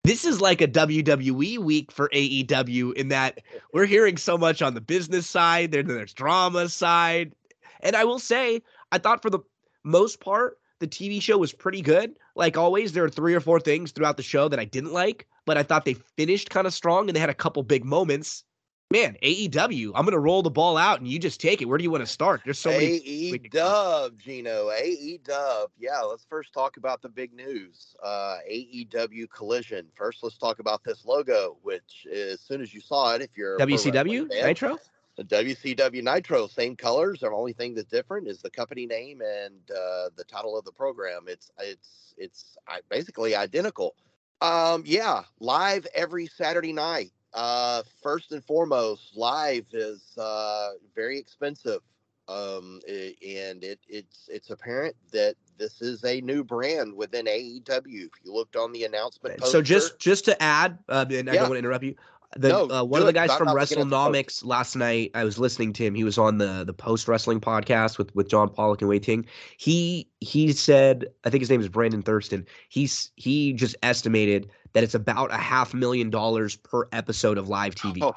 This 0.05 0.25
is 0.25 0.41
like 0.41 0.61
a 0.61 0.69
WWE 0.69 1.59
week 1.59 1.93
for 1.93 2.09
AEW 2.09 2.95
in 2.95 3.09
that 3.09 3.41
we're 3.73 3.87
hearing 3.87 4.17
so 4.17 4.39
much 4.39 4.63
on 4.63 4.75
the 4.75 4.81
business 4.81 5.27
side, 5.27 5.73
then 5.73 5.89
there's 5.89 6.15
drama 6.15 6.69
side. 6.69 7.35
And 7.81 7.97
I 7.97 8.05
will 8.05 8.19
say, 8.19 8.63
I 8.93 8.99
thought 8.99 9.21
for 9.21 9.31
the 9.31 9.41
most 9.85 10.21
part, 10.21 10.59
the 10.79 10.87
TV 10.89 11.21
show 11.21 11.37
was 11.37 11.53
pretty 11.53 11.83
good. 11.83 12.15
Like 12.35 12.57
always, 12.57 12.93
there 12.93 13.05
are 13.05 13.11
three 13.11 13.35
or 13.35 13.41
four 13.41 13.61
things 13.61 13.93
throughout 13.93 14.17
the 14.17 14.23
show 14.23 14.49
that 14.49 14.61
I 14.61 14.65
didn't 14.65 14.93
like, 14.93 15.27
but 15.45 15.59
I 15.59 15.63
thought 15.63 15.85
they 15.85 15.95
finished 16.17 16.51
kind 16.51 16.67
of 16.67 16.73
strong 16.73 17.09
and 17.09 17.17
they 17.17 17.21
had 17.21 17.31
a 17.31 17.35
couple 17.35 17.63
big 17.63 17.85
moments. 17.85 18.45
Man, 18.93 19.17
AEW, 19.23 19.93
I'm 19.95 20.05
gonna 20.05 20.19
roll 20.19 20.43
the 20.43 20.51
ball 20.51 20.77
out 20.77 20.99
and 20.99 21.07
you 21.07 21.21
just 21.21 21.41
take 21.41 21.63
it. 21.63 21.67
Where 21.67 21.79
do 21.79 21.85
you 21.85 21.93
want 21.93 22.03
to 22.03 22.11
start? 22.11 22.41
There's 22.45 22.59
so 22.59 22.71
many. 22.71 22.97
AE 22.97 23.31
we 23.31 23.39
could 23.39 23.53
Dub, 23.53 24.19
Gino. 24.19 24.69
AE 24.73 25.21
Dub. 25.23 25.71
Yeah, 25.79 26.01
let's 26.01 26.27
first 26.29 26.53
talk 26.53 26.77
about 26.77 27.01
the 27.01 27.09
big 27.09 27.33
news. 27.33 27.95
Uh, 28.03 28.39
AEW 28.51 29.31
Collision. 29.31 29.87
First, 29.95 30.25
let's 30.25 30.37
talk 30.39 30.59
about 30.59 30.83
this 30.83 31.05
logo, 31.05 31.57
which 31.63 32.05
as 32.13 32.41
soon 32.41 32.61
as 32.61 32.75
you 32.75 32.81
saw 32.81 33.15
it, 33.15 33.23
if 33.23 33.31
you're 33.37 33.57
WCW 33.61 34.29
fan, 34.29 34.45
Nitro. 34.45 34.77
the 35.17 35.23
WCW 35.23 36.03
Nitro, 36.03 36.49
same 36.49 36.75
colors. 36.75 37.21
The 37.21 37.31
only 37.31 37.53
thing 37.53 37.77
that's 37.77 37.89
different 37.89 38.27
is 38.27 38.43
the 38.43 38.51
company 38.51 38.87
name 38.87 39.21
and 39.21 39.55
uh, 39.71 40.11
the 40.17 40.25
title 40.27 40.59
of 40.59 40.65
the 40.65 40.73
program. 40.73 41.27
It's 41.29 41.53
it's 41.61 42.13
it's 42.19 42.57
basically 42.89 43.37
identical. 43.37 43.95
Um, 44.41 44.83
yeah, 44.85 45.23
live 45.39 45.87
every 45.95 46.27
Saturday 46.27 46.73
night. 46.73 47.13
Uh, 47.33 47.83
first 48.03 48.33
and 48.33 48.45
foremost, 48.45 49.17
live 49.17 49.67
is 49.73 50.17
uh, 50.19 50.71
very 50.95 51.19
expensive, 51.19 51.81
um, 52.29 52.81
i- 52.89 53.15
and 53.27 53.63
it 53.65 53.79
it's 53.89 54.29
it's 54.29 54.51
apparent 54.51 54.97
that 55.13 55.37
this 55.59 55.81
is 55.81 56.05
a 56.05 56.21
new 56.21 56.43
brand 56.43 56.95
within 56.95 57.29
AEW. 57.29 58.07
If 58.07 58.25
you 58.25 58.33
looked 58.33 58.57
on 58.57 58.73
the 58.73 58.85
announcement, 58.85 59.43
So 59.45 59.63
just 59.63 59.99
just 59.99 60.25
to 60.27 60.43
add, 60.43 60.79
uh, 60.89 61.05
and 61.11 61.29
I 61.31 61.35
Yeah. 61.35 61.41
don't 61.41 61.49
want 61.49 61.57
to 61.57 61.61
interrupt 61.61 61.85
you. 61.85 61.95
The 62.37 62.49
No, 62.51 62.67
uh, 62.71 62.85
one 62.85 63.01
of 63.01 63.07
the 63.07 63.13
guys 63.13 63.35
from 63.35 63.49
WrestleNomics 63.49 64.45
last 64.45 64.77
night, 64.77 65.11
I 65.15 65.25
was 65.25 65.39
listening 65.39 65.73
to 65.75 65.85
him. 65.85 65.95
He 65.95 66.05
was 66.05 66.17
on 66.19 66.39
the 66.39 66.65
the 66.65 66.73
post 66.73 67.09
wrestling 67.09 67.41
podcast 67.41 67.99
with 67.99 68.15
with 68.15 68.29
John 68.29 68.49
Pollock 68.49 68.81
and 68.81 68.89
Wai 68.89 68.99
Ting. 68.99 69.27
He 69.57 70.09
he 70.21 70.53
said, 70.53 71.07
I 71.25 71.31
think 71.31 71.43
his 71.43 71.51
name 71.51 71.61
is 71.61 71.69
Brandon 71.69 72.03
Thurston. 72.03 72.47
He's 72.69 73.11
he 73.17 73.53
just 73.53 73.77
estimated 73.83 74.49
that 74.73 74.85
it's 74.85 74.95
about 74.95 75.33
a 75.33 75.37
half 75.37 75.75
million 75.75 76.11
dollars 76.11 76.57
per 76.57 76.89
episode 76.93 77.39
of 77.39 77.49
live 77.49 77.75
TV 77.75 77.99
Oh, 78.03 78.15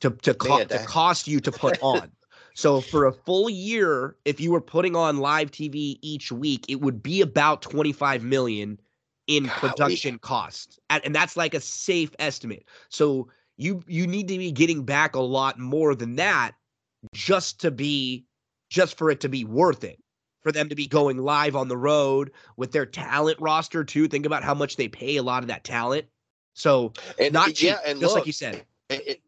to 0.00 0.10
to, 0.10 0.34
co- 0.34 0.58
Man, 0.58 0.68
to 0.68 0.78
cost 0.84 1.28
you 1.28 1.40
to 1.40 1.52
put 1.52 1.78
on. 1.82 2.10
So 2.54 2.80
for 2.80 3.06
a 3.06 3.12
full 3.12 3.48
year, 3.48 4.16
if 4.24 4.40
you 4.40 4.50
were 4.50 4.60
putting 4.60 4.96
on 4.96 5.18
live 5.18 5.50
TV 5.52 5.98
each 6.02 6.32
week, 6.32 6.66
it 6.68 6.80
would 6.80 7.00
be 7.00 7.20
about 7.20 7.62
25 7.62 8.24
million 8.24 8.78
in 9.28 9.44
Golly. 9.44 9.58
production 9.60 10.18
costs. 10.18 10.78
And, 10.90 11.00
and 11.04 11.14
that's 11.14 11.36
like 11.36 11.54
a 11.54 11.60
safe 11.60 12.10
estimate. 12.18 12.64
So 12.88 13.28
you 13.56 13.82
you 13.86 14.06
need 14.06 14.26
to 14.28 14.36
be 14.36 14.50
getting 14.50 14.84
back 14.84 15.14
a 15.14 15.20
lot 15.20 15.58
more 15.58 15.94
than 15.94 16.16
that 16.16 16.52
just 17.14 17.60
to 17.60 17.70
be 17.70 18.26
just 18.68 18.98
for 18.98 19.10
it 19.10 19.20
to 19.20 19.28
be 19.28 19.44
worth 19.44 19.84
it. 19.84 20.02
For 20.42 20.52
them 20.52 20.70
to 20.70 20.74
be 20.74 20.86
going 20.86 21.18
live 21.18 21.54
on 21.54 21.68
the 21.68 21.76
road 21.76 22.32
with 22.56 22.72
their 22.72 22.86
talent 22.86 23.38
roster 23.40 23.84
too. 23.84 24.08
Think 24.08 24.24
about 24.24 24.42
how 24.42 24.54
much 24.54 24.76
they 24.76 24.88
pay 24.88 25.16
a 25.16 25.22
lot 25.22 25.42
of 25.42 25.48
that 25.48 25.64
talent. 25.64 26.06
So 26.54 26.92
and 27.18 27.34
not 27.34 27.54
cheap, 27.54 27.68
yeah, 27.68 27.78
and 27.84 28.00
just 28.00 28.14
look, 28.14 28.20
like 28.20 28.26
you 28.26 28.32
said. 28.32 28.64
it, 28.88 29.06
it- 29.06 29.22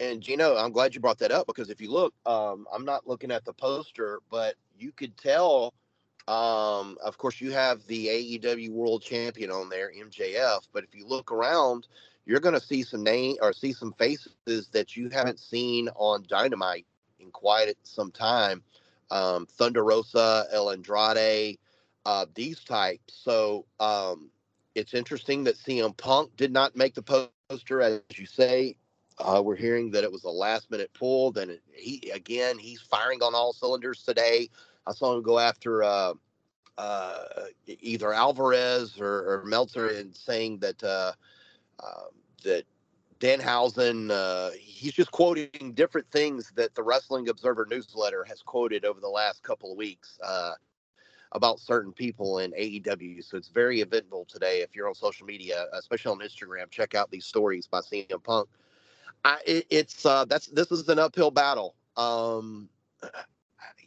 and 0.00 0.20
Gino, 0.20 0.56
I'm 0.56 0.72
glad 0.72 0.94
you 0.94 1.00
brought 1.00 1.18
that 1.20 1.30
up 1.30 1.46
because 1.46 1.70
if 1.70 1.80
you 1.80 1.90
look, 1.90 2.14
um, 2.26 2.66
I'm 2.72 2.84
not 2.84 3.06
looking 3.06 3.30
at 3.30 3.44
the 3.44 3.52
poster, 3.52 4.20
but 4.30 4.56
you 4.78 4.92
could 4.92 5.16
tell. 5.16 5.72
Um, 6.26 6.96
of 7.04 7.18
course, 7.18 7.40
you 7.40 7.52
have 7.52 7.86
the 7.86 8.08
AEW 8.08 8.70
World 8.70 9.02
Champion 9.02 9.50
on 9.50 9.68
there, 9.68 9.92
MJF. 9.92 10.68
But 10.72 10.84
if 10.84 10.94
you 10.94 11.06
look 11.06 11.30
around, 11.30 11.86
you're 12.26 12.40
going 12.40 12.54
to 12.54 12.60
see 12.60 12.82
some 12.82 13.04
name 13.04 13.36
or 13.42 13.52
see 13.52 13.72
some 13.72 13.92
faces 13.92 14.68
that 14.72 14.96
you 14.96 15.10
haven't 15.10 15.38
seen 15.38 15.88
on 15.94 16.24
Dynamite 16.26 16.86
in 17.20 17.30
quite 17.30 17.74
some 17.82 18.10
time. 18.10 18.62
Um, 19.10 19.46
Thunder 19.46 19.84
Rosa, 19.84 20.46
El 20.52 20.70
Andrade, 20.70 21.58
uh, 22.06 22.26
these 22.34 22.60
types. 22.64 23.14
So 23.22 23.66
um, 23.80 24.30
it's 24.74 24.94
interesting 24.94 25.44
that 25.44 25.56
CM 25.56 25.96
Punk 25.96 26.36
did 26.36 26.52
not 26.52 26.76
make 26.76 26.94
the 26.94 27.28
poster, 27.50 27.80
as 27.80 28.00
you 28.14 28.26
say. 28.26 28.76
Uh, 29.18 29.40
we're 29.44 29.56
hearing 29.56 29.90
that 29.92 30.02
it 30.02 30.10
was 30.10 30.24
a 30.24 30.30
last 30.30 30.70
minute 30.70 30.90
pull. 30.92 31.30
Then 31.30 31.58
he 31.72 32.10
again, 32.12 32.58
he's 32.58 32.80
firing 32.80 33.22
on 33.22 33.34
all 33.34 33.52
cylinders 33.52 34.02
today. 34.02 34.48
I 34.86 34.92
saw 34.92 35.14
him 35.16 35.22
go 35.22 35.38
after 35.38 35.84
uh, 35.84 36.14
uh, 36.76 37.24
either 37.66 38.12
Alvarez 38.12 39.00
or, 39.00 39.06
or 39.06 39.44
Meltzer 39.44 39.88
and 39.88 40.14
saying 40.14 40.58
that 40.58 40.82
uh, 40.82 41.12
uh, 41.80 42.06
that 42.42 42.64
Danhausen, 43.24 44.10
uh, 44.10 44.50
he's 44.60 44.92
just 44.92 45.10
quoting 45.10 45.72
different 45.72 46.06
things 46.10 46.52
that 46.56 46.74
the 46.74 46.82
Wrestling 46.82 47.30
Observer 47.30 47.66
newsletter 47.70 48.22
has 48.24 48.42
quoted 48.42 48.84
over 48.84 49.00
the 49.00 49.08
last 49.08 49.42
couple 49.42 49.72
of 49.72 49.78
weeks 49.78 50.18
uh, 50.22 50.52
about 51.32 51.58
certain 51.58 51.90
people 51.90 52.40
in 52.40 52.52
AEW. 52.52 53.24
So 53.24 53.38
it's 53.38 53.48
very 53.48 53.80
eventful 53.80 54.26
today. 54.28 54.60
If 54.60 54.76
you're 54.76 54.88
on 54.88 54.94
social 54.94 55.26
media, 55.26 55.68
especially 55.72 56.12
on 56.12 56.18
Instagram, 56.18 56.70
check 56.70 56.94
out 56.94 57.10
these 57.10 57.24
stories 57.24 57.66
by 57.66 57.80
CM 57.80 58.22
Punk. 58.22 58.46
I, 59.24 59.38
it, 59.46 59.66
it's 59.70 60.04
uh, 60.04 60.26
that's 60.26 60.48
this 60.48 60.70
is 60.70 60.86
an 60.90 60.98
uphill 60.98 61.30
battle. 61.30 61.76
Um, 61.96 62.68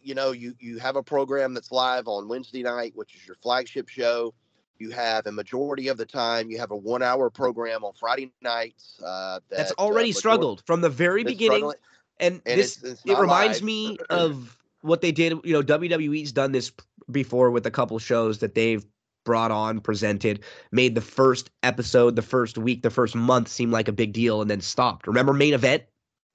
you 0.01 0.15
know, 0.15 0.31
you 0.31 0.55
you 0.59 0.79
have 0.79 0.95
a 0.95 1.03
program 1.03 1.53
that's 1.53 1.71
live 1.71 2.07
on 2.07 2.27
Wednesday 2.27 2.63
night, 2.63 2.93
which 2.95 3.13
is 3.13 3.27
your 3.27 3.35
flagship 3.35 3.87
show. 3.87 4.33
You 4.79 4.91
have 4.91 5.27
a 5.27 5.31
majority 5.31 5.87
of 5.87 5.97
the 5.97 6.05
time 6.05 6.49
you 6.49 6.57
have 6.59 6.71
a 6.71 6.75
one-hour 6.75 7.29
program 7.29 7.83
on 7.83 7.93
Friday 7.93 8.31
nights. 8.41 9.01
Uh, 9.03 9.39
That's 9.49 9.69
that, 9.69 9.79
uh, 9.79 9.83
already 9.83 10.09
major- 10.09 10.19
struggled 10.19 10.63
from 10.65 10.81
the 10.81 10.89
very 10.89 11.23
beginning. 11.23 11.71
And, 12.19 12.41
and 12.45 12.59
this 12.59 12.77
it's, 12.77 12.83
it's 12.83 13.01
it 13.05 13.17
reminds 13.17 13.59
live. 13.59 13.65
me 13.65 13.97
of 14.09 14.57
what 14.81 15.01
they 15.01 15.11
did. 15.11 15.33
You 15.43 15.53
know, 15.53 15.61
WWE's 15.61 16.31
done 16.31 16.51
this 16.51 16.71
before 17.11 17.51
with 17.51 17.65
a 17.65 17.71
couple 17.71 17.97
shows 17.99 18.39
that 18.39 18.55
they've 18.55 18.85
brought 19.23 19.51
on, 19.51 19.81
presented, 19.81 20.39
made 20.71 20.95
the 20.95 21.01
first 21.01 21.51
episode, 21.61 22.15
the 22.15 22.21
first 22.21 22.57
week, 22.57 22.81
the 22.81 22.89
first 22.89 23.13
month 23.13 23.49
seem 23.49 23.71
like 23.71 23.87
a 23.87 23.91
big 23.91 24.13
deal, 24.13 24.41
and 24.41 24.49
then 24.49 24.61
stopped. 24.61 25.05
Remember 25.05 25.33
main 25.33 25.53
event? 25.53 25.83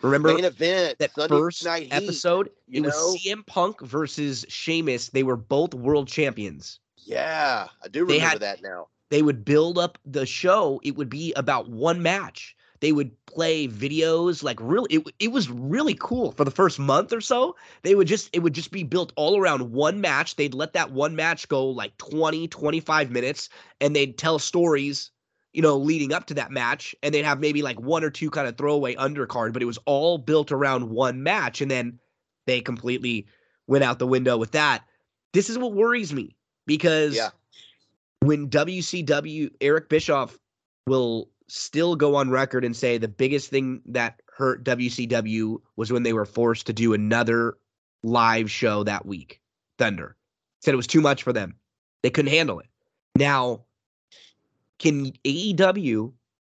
Remember 0.02 0.34
main 0.34 0.44
event 0.44 0.98
that 0.98 1.12
Sunday 1.14 1.34
first 1.34 1.64
Night 1.64 1.88
episode? 1.90 2.50
it 2.70 2.82
was? 2.82 2.94
CM 3.16 3.46
Punk 3.46 3.80
versus 3.80 4.44
Sheamus. 4.48 5.08
They 5.08 5.22
were 5.22 5.36
both 5.36 5.74
world 5.74 6.06
champions. 6.08 6.80
Yeah, 7.04 7.68
I 7.84 7.88
do 7.88 8.00
remember 8.04 8.24
had- 8.26 8.40
that 8.40 8.62
now. 8.62 8.88
they 9.10 9.22
would 9.22 9.44
build 9.44 9.78
up 9.78 9.98
the 10.04 10.26
show 10.26 10.80
it 10.82 10.96
would 10.96 11.08
be 11.10 11.32
about 11.34 11.68
one 11.68 12.02
match. 12.02 12.56
They 12.80 12.90
would 12.92 13.12
play 13.26 13.68
videos 13.68 14.42
like 14.42 14.58
really 14.60 14.96
it, 14.96 15.06
it 15.20 15.30
was 15.30 15.48
really 15.48 15.94
cool 16.00 16.32
for 16.32 16.44
the 16.44 16.50
first 16.50 16.78
month 16.80 17.12
or 17.12 17.20
so. 17.20 17.54
They 17.82 17.94
would 17.94 18.08
just 18.08 18.28
it 18.32 18.40
would 18.40 18.54
just 18.54 18.72
be 18.72 18.82
built 18.82 19.12
all 19.16 19.38
around 19.38 19.70
one 19.72 20.00
match. 20.00 20.34
They'd 20.34 20.54
let 20.54 20.72
that 20.72 20.90
one 20.90 21.14
match 21.14 21.48
go 21.48 21.66
like 21.68 21.96
20 21.98 22.48
25 22.48 23.10
minutes 23.10 23.48
and 23.80 23.94
they'd 23.94 24.18
tell 24.18 24.38
stories 24.40 25.10
you 25.52 25.62
know 25.62 25.76
leading 25.76 26.12
up 26.12 26.26
to 26.26 26.34
that 26.34 26.50
match 26.50 26.94
and 27.02 27.14
they'd 27.14 27.24
have 27.24 27.38
maybe 27.38 27.62
like 27.62 27.78
one 27.78 28.02
or 28.02 28.10
two 28.10 28.30
kind 28.30 28.48
of 28.48 28.56
throwaway 28.56 28.94
undercard 28.96 29.52
but 29.52 29.62
it 29.62 29.66
was 29.66 29.78
all 29.86 30.18
built 30.18 30.50
around 30.50 30.90
one 30.90 31.22
match 31.22 31.60
and 31.60 31.70
then 31.70 32.00
they 32.46 32.60
completely 32.60 33.26
went 33.68 33.84
out 33.84 33.98
the 34.00 34.06
window 34.06 34.36
with 34.36 34.52
that. 34.52 34.82
This 35.32 35.50
is 35.50 35.56
what 35.56 35.72
worries 35.72 36.12
me 36.12 36.34
because 36.66 37.16
Yeah. 37.16 37.30
when 38.20 38.48
WCW 38.48 39.50
Eric 39.60 39.88
Bischoff 39.88 40.38
will 40.86 41.28
still 41.48 41.96
go 41.96 42.14
on 42.16 42.30
record 42.30 42.64
and 42.64 42.76
say 42.76 42.98
the 42.98 43.08
biggest 43.08 43.50
thing 43.50 43.82
that 43.86 44.20
hurt 44.34 44.64
WCW 44.64 45.60
was 45.76 45.92
when 45.92 46.02
they 46.02 46.12
were 46.12 46.24
forced 46.24 46.66
to 46.66 46.72
do 46.72 46.94
another 46.94 47.58
live 48.02 48.50
show 48.50 48.82
that 48.84 49.06
week. 49.06 49.40
Thunder 49.78 50.16
said 50.60 50.74
it 50.74 50.76
was 50.76 50.86
too 50.86 51.00
much 51.00 51.22
for 51.22 51.32
them. 51.32 51.54
They 52.02 52.10
couldn't 52.10 52.32
handle 52.32 52.58
it. 52.58 52.66
Now, 53.16 53.64
can 54.78 55.12
AEW 55.24 56.12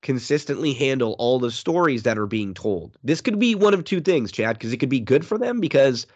consistently 0.02 0.72
handle 0.72 1.14
all 1.18 1.38
the 1.38 1.50
stories 1.50 2.02
that 2.02 2.18
are 2.18 2.26
being 2.26 2.54
told? 2.54 2.96
This 3.02 3.20
could 3.20 3.38
be 3.38 3.54
one 3.54 3.74
of 3.74 3.84
two 3.84 4.00
things, 4.00 4.30
Chad, 4.30 4.58
because 4.58 4.72
it 4.72 4.76
could 4.78 4.88
be 4.88 5.00
good 5.00 5.24
for 5.24 5.38
them 5.38 5.60
because 5.60 6.06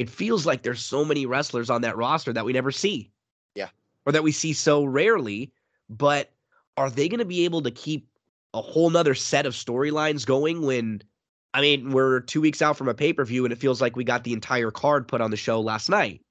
it 0.00 0.08
feels 0.08 0.46
like 0.46 0.62
there's 0.62 0.80
so 0.80 1.04
many 1.04 1.26
wrestlers 1.26 1.68
on 1.68 1.82
that 1.82 1.94
roster 1.94 2.32
that 2.32 2.46
we 2.46 2.54
never 2.54 2.70
see. 2.70 3.10
Yeah. 3.54 3.68
Or 4.06 4.12
that 4.12 4.22
we 4.22 4.32
see 4.32 4.54
so 4.54 4.82
rarely. 4.82 5.52
But 5.90 6.32
are 6.78 6.88
they 6.88 7.06
going 7.06 7.18
to 7.18 7.26
be 7.26 7.44
able 7.44 7.60
to 7.60 7.70
keep 7.70 8.08
a 8.54 8.62
whole 8.62 8.88
nother 8.88 9.14
set 9.14 9.44
of 9.44 9.52
storylines 9.52 10.24
going 10.24 10.62
when 10.62 11.02
I 11.52 11.60
mean, 11.60 11.90
we're 11.90 12.20
two 12.20 12.40
weeks 12.40 12.62
out 12.62 12.78
from 12.78 12.88
a 12.88 12.94
pay 12.94 13.12
per 13.12 13.26
view, 13.26 13.44
and 13.44 13.52
it 13.52 13.58
feels 13.58 13.82
like 13.82 13.94
we 13.94 14.04
got 14.04 14.24
the 14.24 14.32
entire 14.32 14.70
card 14.70 15.06
put 15.06 15.20
on 15.20 15.30
the 15.30 15.36
show 15.36 15.60
last 15.60 15.90
night. 15.90 16.22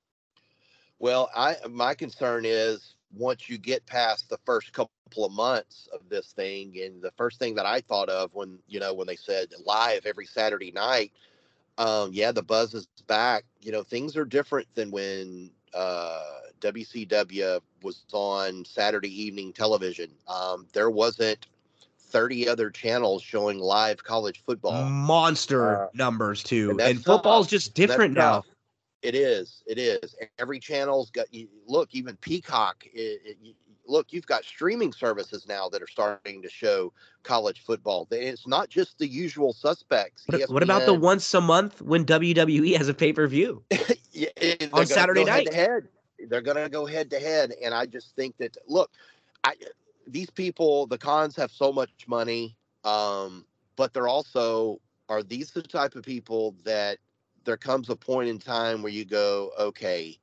Well, 0.98 1.30
I 1.36 1.58
my 1.70 1.94
concern 1.94 2.46
is 2.46 2.96
once 3.14 3.50
you 3.50 3.60
get 3.60 3.86
past 3.86 4.30
the 4.30 4.40
first 4.46 4.74
couple 4.74 4.90
of 5.26 5.32
months 5.32 5.88
of 5.94 6.10
this 6.10 6.32
thing, 6.32 6.74
and 6.82 7.04
the 7.04 7.12
first 7.12 7.38
thing 7.38 7.54
that 7.54 7.68
I 7.68 7.82
thought 7.82 8.10
of 8.10 8.34
when 8.34 8.58
you 8.68 8.80
know 8.80 8.96
when 8.96 9.06
they 9.06 9.16
said 9.16 9.50
live 9.64 10.08
every 10.08 10.26
Saturday 10.26 10.72
night, 10.72 11.12
um, 11.80 12.12
yeah, 12.14 12.32
the 12.32 12.44
buzz 12.44 12.74
is 12.76 12.88
back. 13.08 13.46
You 13.62 13.72
know, 13.72 13.82
things 13.84 14.16
are 14.16 14.26
different 14.26 14.68
than 14.76 14.92
when 14.92 15.50
uh, 15.74 16.24
WCW 16.60 17.62
was 17.82 18.04
on 18.12 18.66
Saturday 18.66 19.24
evening 19.24 19.54
television. 19.54 20.12
Um, 20.28 20.68
there 20.74 20.90
wasn't 20.90 21.48
30 22.00 22.50
other 22.50 22.70
channels 22.70 23.24
showing 23.24 23.60
live 23.60 24.04
college 24.04 24.44
football. 24.46 24.84
Monster 24.90 25.84
Uh, 25.84 25.88
numbers 25.94 26.44
too, 26.44 26.72
and 26.72 26.82
and, 26.82 27.04
football's 27.04 27.46
tough. 27.48 27.52
just 27.52 27.74
different 27.74 28.14
now. 28.14 28.34
tough. 28.42 28.48
It 29.02 29.16
is. 29.16 29.64
It 29.66 29.78
is. 29.78 30.16
Every 30.38 30.60
channel's 30.60 31.10
got. 31.12 31.34
you- 31.34 31.48
Look, 31.66 31.90
even 31.94 32.18
Peacock. 32.18 32.86
It, 32.94 33.38
it, 33.42 33.56
look, 33.90 34.14
you've 34.14 34.26
got 34.26 34.46
streaming 34.46 34.94
services 34.94 35.46
now 35.48 35.68
that 35.70 35.82
are 35.82 35.88
starting 35.88 36.42
to 36.42 36.50
show 36.50 36.94
college 37.24 37.64
football. 37.66 38.08
It's 38.12 38.48
not 38.48 38.70
just 38.70 38.98
the 39.00 39.08
usual 39.08 39.54
suspects. 39.54 40.24
What, 40.28 40.50
what 40.50 40.64
about 40.64 40.86
the 40.86 40.94
once 40.94 41.34
a 41.34 41.42
month 41.42 41.82
when 41.82 42.06
WWE 42.06 42.78
has 42.78 42.88
a 42.88 42.94
pay 42.94 43.14
per 43.14 43.28
view? 43.28 43.64
Yeah, 44.12 44.28
on 44.74 44.86
Saturday 44.86 45.24
night? 45.24 45.48
Head-to-head. 45.54 45.88
They're 46.28 46.42
going 46.42 46.58
to 46.58 46.68
go 46.68 46.86
head 46.86 47.10
to 47.12 47.20
head, 47.20 47.54
and 47.64 47.74
I 47.74 47.86
just 47.86 48.16
think 48.16 48.36
that 48.38 48.58
look, 48.68 48.92
I 49.46 49.54
these 50.08 50.30
people, 50.30 50.88
the 50.88 50.98
cons 50.98 51.36
have 51.38 51.52
so 51.52 51.72
much 51.72 51.90
money, 52.08 52.58
um, 52.84 53.46
but 53.78 53.94
they're 53.94 54.10
also 54.10 54.82
are 55.08 55.24
these 55.24 55.52
the 55.52 55.62
type 55.62 55.96
of 55.96 56.04
people 56.04 56.56
that 56.66 56.98
there 57.46 57.56
comes 57.56 57.90
a 57.90 57.96
point 57.96 58.30
in 58.30 58.40
time 58.40 58.82
where 58.82 58.92
you 58.92 59.06
go, 59.06 59.52
okay, 59.58 60.18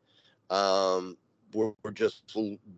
um, 0.50 1.16
we're, 1.56 1.72
we're 1.82 1.90
just 1.90 2.22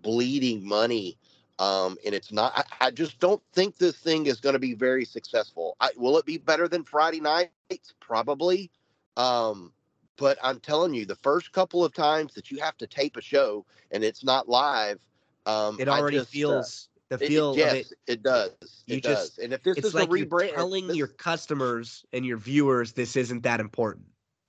bleeding 0.02 0.66
money. 0.66 1.18
Um, 1.58 1.98
and 2.06 2.14
it's 2.14 2.30
not. 2.30 2.52
I, 2.56 2.86
I 2.86 2.90
just 2.92 3.18
don't 3.18 3.42
think 3.52 3.76
this 3.76 3.96
thing 3.96 4.26
is 4.26 4.40
going 4.40 4.52
to 4.52 4.60
be 4.60 4.74
very 4.74 5.04
successful. 5.04 5.76
I, 5.80 5.90
will 5.96 6.16
it 6.16 6.24
be 6.24 6.38
better 6.38 6.68
than 6.68 6.84
Friday 6.84 7.20
nights? 7.20 7.50
Probably. 7.98 8.70
Um, 9.16 9.72
but 10.16 10.38
I'm 10.42 10.60
telling 10.60 10.94
you, 10.94 11.04
the 11.04 11.16
first 11.16 11.50
couple 11.50 11.84
of 11.84 11.92
times 11.92 12.32
that 12.34 12.52
you 12.52 12.60
have 12.60 12.76
to 12.78 12.86
tape 12.86 13.16
a 13.16 13.20
show 13.20 13.66
and 13.90 14.04
it's 14.04 14.22
not 14.22 14.48
live, 14.48 15.00
um, 15.46 15.78
It 15.80 15.88
already 15.88 16.18
just, 16.18 16.28
uh, 16.28 16.30
feels 16.30 16.88
the 17.08 17.16
it- 17.16 17.28
feel 17.28 17.56
yes, 17.56 17.72
of 17.72 17.78
it. 17.78 17.92
it 18.06 18.22
does. 18.22 18.52
You 18.86 18.98
It 18.98 19.02
just- 19.02 19.36
does. 19.36 19.44
And 19.44 19.52
if 19.52 19.64
this 19.64 19.78
is 19.78 19.94
like 19.94 20.08
a 20.08 20.12
rebrand, 20.12 20.54
telling 20.54 20.86
this- 20.86 20.96
your 20.96 21.08
customers 21.08 22.04
and 22.12 22.24
your 22.24 22.36
viewers 22.36 22.92
this 22.92 23.16
isn't 23.16 23.42
that 23.42 23.58
important. 23.58 24.06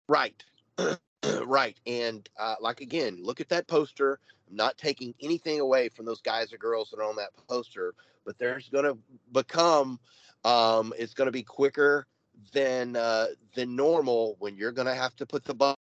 Right. 0.08 0.44
right. 1.46 1.78
And 1.86 2.28
uh, 2.38 2.56
like 2.62 2.82
again, 2.82 3.20
look 3.22 3.42
at 3.42 3.50
that 3.50 3.68
poster. 3.68 4.20
I'm 4.50 4.56
not 4.56 4.78
taking 4.78 5.14
anything 5.22 5.60
away 5.60 5.90
from 5.90 6.06
those 6.06 6.22
guys 6.22 6.54
or 6.54 6.58
girls 6.58 6.90
that 6.90 7.00
are 7.00 7.04
on 7.04 7.16
that 7.18 7.30
poster, 7.48 7.94
but 8.26 8.38
there's 8.38 8.70
going 8.70 8.86
to 8.86 8.98
become, 9.32 10.00
um, 10.44 10.94
it's 10.98 11.14
going 11.14 11.28
to 11.28 11.32
be 11.32 11.44
quicker 11.44 12.08
than 12.54 12.96
uh, 12.96 13.28
than 13.56 13.76
normal 13.76 14.38
when 14.40 14.56
you're 14.56 14.72
going 14.72 14.88
to 14.88 14.96
have 14.96 15.16
to 15.18 15.26
put 15.26 15.44
the 15.44 15.54
bu- 15.54 15.74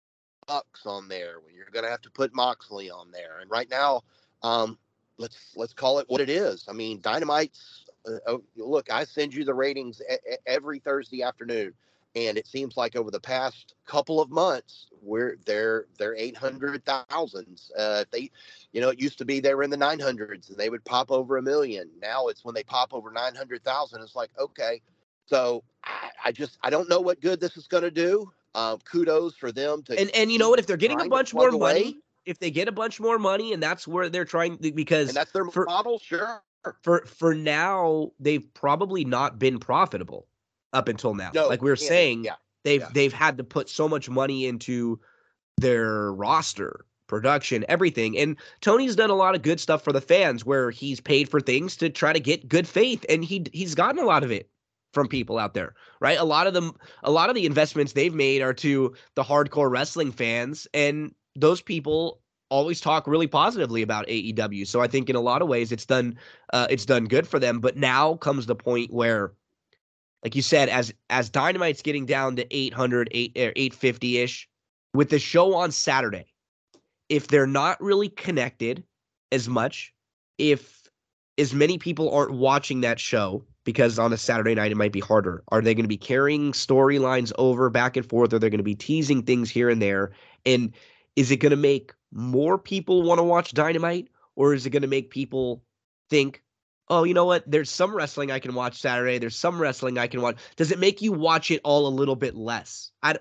bucks 0.48 0.86
on 0.86 1.08
there, 1.08 1.40
when 1.46 1.54
you're 1.56 1.70
going 1.72 1.86
to 1.86 1.92
have 1.92 2.02
to 2.02 2.12
put 2.12 2.34
Moxley 2.34 2.90
on 2.90 3.12
there. 3.12 3.40
And 3.42 3.50
right 3.50 3.70
now, 3.70 4.02
um, 4.44 4.78
let's 5.18 5.54
let's 5.56 5.74
call 5.74 6.00
it 6.00 6.06
what 6.10 6.22
it 6.22 6.30
is. 6.30 6.66
I 6.68 6.74
mean, 6.74 7.00
Dynamite's. 7.02 7.86
Uh, 8.08 8.20
oh, 8.26 8.44
look, 8.56 8.90
I 8.90 9.04
send 9.04 9.34
you 9.34 9.44
the 9.44 9.54
ratings 9.54 10.02
every 10.46 10.80
Thursday 10.80 11.24
afternoon 11.24 11.74
and 12.16 12.38
it 12.38 12.48
seems 12.48 12.78
like 12.78 12.96
over 12.96 13.12
the 13.12 13.20
past 13.20 13.76
couple 13.86 14.20
of 14.22 14.30
months 14.30 14.88
we're 15.02 15.38
they're 15.46 15.86
they're 15.98 16.16
800,000s 16.16 17.72
uh 17.78 18.04
they 18.12 18.32
you 18.72 18.82
know 18.82 18.90
it 18.90 19.00
used 19.00 19.18
to 19.20 19.26
be 19.26 19.40
they 19.40 19.54
were 19.54 19.64
in 19.64 19.70
the 19.70 19.78
900s 19.78 20.50
and 20.50 20.58
they 20.58 20.70
would 20.70 20.84
pop 20.86 21.12
over 21.12 21.38
a 21.38 21.42
million. 21.42 21.90
Now 22.02 22.28
it's 22.28 22.44
when 22.44 22.56
they 22.56 22.64
pop 22.64 22.94
over 22.94 23.12
900,000 23.12 24.02
it's 24.02 24.16
like 24.16 24.30
okay. 24.40 24.82
So 25.26 25.64
I, 25.84 26.10
I 26.26 26.32
just 26.32 26.58
I 26.62 26.70
don't 26.70 26.90
know 26.90 27.02
what 27.02 27.22
good 27.22 27.40
this 27.40 27.58
is 27.58 27.68
going 27.68 27.84
to 27.84 27.92
do. 27.92 28.32
Um 28.56 28.80
kudos 28.80 29.36
for 29.36 29.52
them 29.52 29.84
to 29.84 30.00
And 30.00 30.10
and 30.16 30.32
you 30.32 30.40
know 30.40 30.50
what? 30.50 30.60
If 30.60 30.68
they're 30.68 30.78
getting 30.78 31.02
a 31.02 31.08
bunch 31.10 31.34
more 31.34 31.50
plug 31.50 31.62
money, 31.62 31.98
if 32.26 32.40
they 32.40 32.52
get 32.52 32.68
a 32.68 32.72
bunch 32.72 33.00
more 33.00 33.20
money, 33.20 33.54
and 33.54 33.62
that's 33.62 33.88
where 33.88 34.10
they're 34.10 34.26
trying 34.26 34.58
because 34.58 35.10
and 35.10 35.18
that's 35.18 35.32
their 35.32 35.46
for- 35.46 35.66
model? 35.66 36.00
Sure. 36.00 36.42
for 36.82 37.06
for 37.06 37.34
now 37.34 38.12
they've 38.20 38.54
probably 38.54 39.06
not 39.06 39.40
been 39.40 39.60
profitable 39.60 40.28
up 40.78 40.88
until 40.88 41.14
now. 41.14 41.32
no 41.34 41.48
like 41.48 41.62
we 41.62 41.70
were 41.70 41.78
yeah, 41.80 41.88
saying, 41.88 42.24
yeah 42.24 42.36
they've 42.68 42.82
yeah. 42.82 42.90
they've 42.94 43.14
had 43.14 43.38
to 43.38 43.44
put 43.44 43.70
so 43.70 43.88
much 43.88 44.10
money 44.10 44.46
into 44.46 45.00
their 45.58 46.14
roster, 46.14 46.86
production, 47.08 47.66
everything. 47.70 48.18
And 48.18 48.36
Tony's 48.62 48.96
done 48.96 49.10
a 49.10 49.16
lot 49.16 49.36
of 49.36 49.42
good 49.42 49.60
stuff 49.60 49.84
for 49.84 49.94
the 49.94 50.02
fans 50.02 50.46
where 50.46 50.70
he's 50.70 51.00
paid 51.00 51.30
for 51.30 51.40
things 51.40 51.78
to 51.78 51.90
try 51.90 52.14
to 52.14 52.20
get 52.20 52.48
good 52.48 52.68
faith 52.68 53.06
and 53.10 53.24
he 53.24 53.46
he's 53.54 53.74
gotten 53.74 54.02
a 54.02 54.06
lot 54.06 54.24
of 54.24 54.32
it 54.32 54.50
from 54.94 55.08
people 55.08 55.38
out 55.38 55.54
there, 55.54 55.76
right? 56.00 56.20
A 56.20 56.26
lot 56.26 56.48
of 56.48 56.54
them 56.54 56.76
a 57.04 57.12
lot 57.12 57.30
of 57.30 57.36
the 57.36 57.46
investments 57.46 57.94
they've 57.94 58.14
made 58.14 58.42
are 58.42 58.54
to 58.56 58.94
the 59.16 59.24
hardcore 59.24 59.72
wrestling 59.72 60.12
fans 60.12 60.68
and 60.74 61.14
those 61.36 61.62
people 61.62 62.20
always 62.50 62.80
talk 62.80 63.08
really 63.08 63.28
positively 63.28 63.82
about 63.82 64.08
AEW. 64.08 64.66
So 64.66 64.82
I 64.82 64.88
think 64.88 65.10
in 65.10 65.16
a 65.16 65.22
lot 65.22 65.42
of 65.42 65.48
ways 65.48 65.72
it's 65.72 65.86
done 65.86 66.18
uh, 66.52 66.68
it's 66.70 66.86
done 66.86 67.06
good 67.06 67.28
for 67.28 67.40
them, 67.40 67.60
but 67.62 67.78
now 67.78 68.16
comes 68.16 68.46
the 68.46 68.56
point 68.56 68.92
where 68.92 69.34
like 70.24 70.36
you 70.36 70.42
said 70.42 70.70
as 70.70 70.94
as 71.10 71.30
Dynamite's 71.30 71.82
getting 71.82 72.06
down 72.06 72.36
to 72.38 72.56
800 72.56 73.10
8 73.12 73.38
or 73.38 73.52
850ish 73.54 74.46
with 74.94 75.10
the 75.10 75.20
show 75.20 75.54
on 75.56 75.72
Saturday. 75.72 76.26
If 77.10 77.28
they're 77.28 77.48
not 77.48 77.80
really 77.82 78.10
connected 78.10 78.84
as 79.32 79.48
much, 79.48 79.94
if 80.38 80.90
as 81.38 81.54
many 81.54 81.78
people 81.78 82.14
aren't 82.14 82.34
watching 82.34 82.82
that 82.82 83.00
show 83.00 83.44
because 83.64 84.00
on 84.00 84.14
a 84.14 84.18
Saturday 84.18 84.56
night 84.56 84.72
it 84.72 84.78
might 84.78 84.92
be 84.92 85.00
harder. 85.00 85.44
Are 85.50 85.62
they 85.62 85.76
going 85.76 85.84
to 85.84 85.90
be 85.90 85.98
carrying 85.98 86.52
storylines 86.54 87.32
over 87.38 87.70
back 87.70 87.98
and 87.98 88.08
forth? 88.08 88.34
Are 88.34 88.40
they 88.40 88.50
going 88.50 88.60
to 88.60 88.64
be 88.64 88.76
teasing 88.76 89.24
things 89.24 89.50
here 89.50 89.70
and 89.70 89.82
there? 89.82 90.12
And 90.46 90.74
is 91.16 91.32
it 91.32 91.38
going 91.38 91.50
to 91.52 91.58
make 91.58 91.94
more 92.12 92.58
people 92.58 93.04
want 93.04 93.20
to 93.20 93.24
watch 93.24 93.54
Dynamite 93.54 94.08
or 94.38 94.54
is 94.54 94.66
it 94.66 94.70
going 94.70 94.84
to 94.84 94.88
make 94.88 95.10
people 95.10 95.64
think, 96.10 96.42
oh, 96.90 97.04
you 97.04 97.14
know 97.14 97.26
what? 97.26 97.44
There's 97.50 97.70
some 97.70 97.96
wrestling 97.96 98.32
I 98.32 98.40
can 98.40 98.54
watch 98.54 98.80
Saturday. 98.80 99.18
There's 99.18 99.36
some 99.36 99.60
wrestling 99.62 99.98
I 99.98 100.08
can 100.08 100.22
watch. 100.22 100.38
Does 100.56 100.72
it 100.72 100.80
make 100.80 101.02
you 101.02 101.12
watch 101.12 101.52
it 101.52 101.62
all 101.64 101.88
a 101.88 101.90
little 101.90 102.16
bit 102.16 102.36
less? 102.36 102.92
I, 103.04 103.16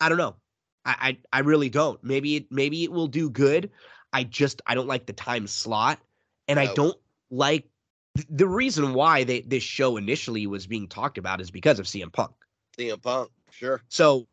I 0.00 0.08
don't 0.08 0.18
know. 0.18 0.36
I, 0.84 1.18
I 1.32 1.38
I 1.38 1.40
really 1.40 1.68
don't. 1.68 2.02
Maybe 2.02 2.36
it 2.36 2.46
maybe 2.50 2.84
it 2.84 2.92
will 2.92 3.08
do 3.08 3.30
good. 3.30 3.70
I 4.12 4.24
just 4.24 4.62
I 4.66 4.74
don't 4.74 4.86
like 4.86 5.06
the 5.06 5.12
time 5.12 5.46
slot, 5.46 5.98
and 6.46 6.58
I 6.58 6.72
don't 6.72 6.96
like 7.30 7.68
th- 8.16 8.28
the 8.30 8.48
reason 8.48 8.94
why 8.94 9.24
they 9.24 9.40
this 9.42 9.62
show 9.62 9.96
initially 9.96 10.46
was 10.46 10.66
being 10.66 10.88
talked 10.88 11.18
about 11.18 11.40
is 11.40 11.50
because 11.50 11.78
of 11.78 11.86
CM 11.86 12.12
Punk. 12.12 12.32
CM 12.78 13.02
Punk 13.02 13.30
sure 13.50 13.82
So 13.88 14.28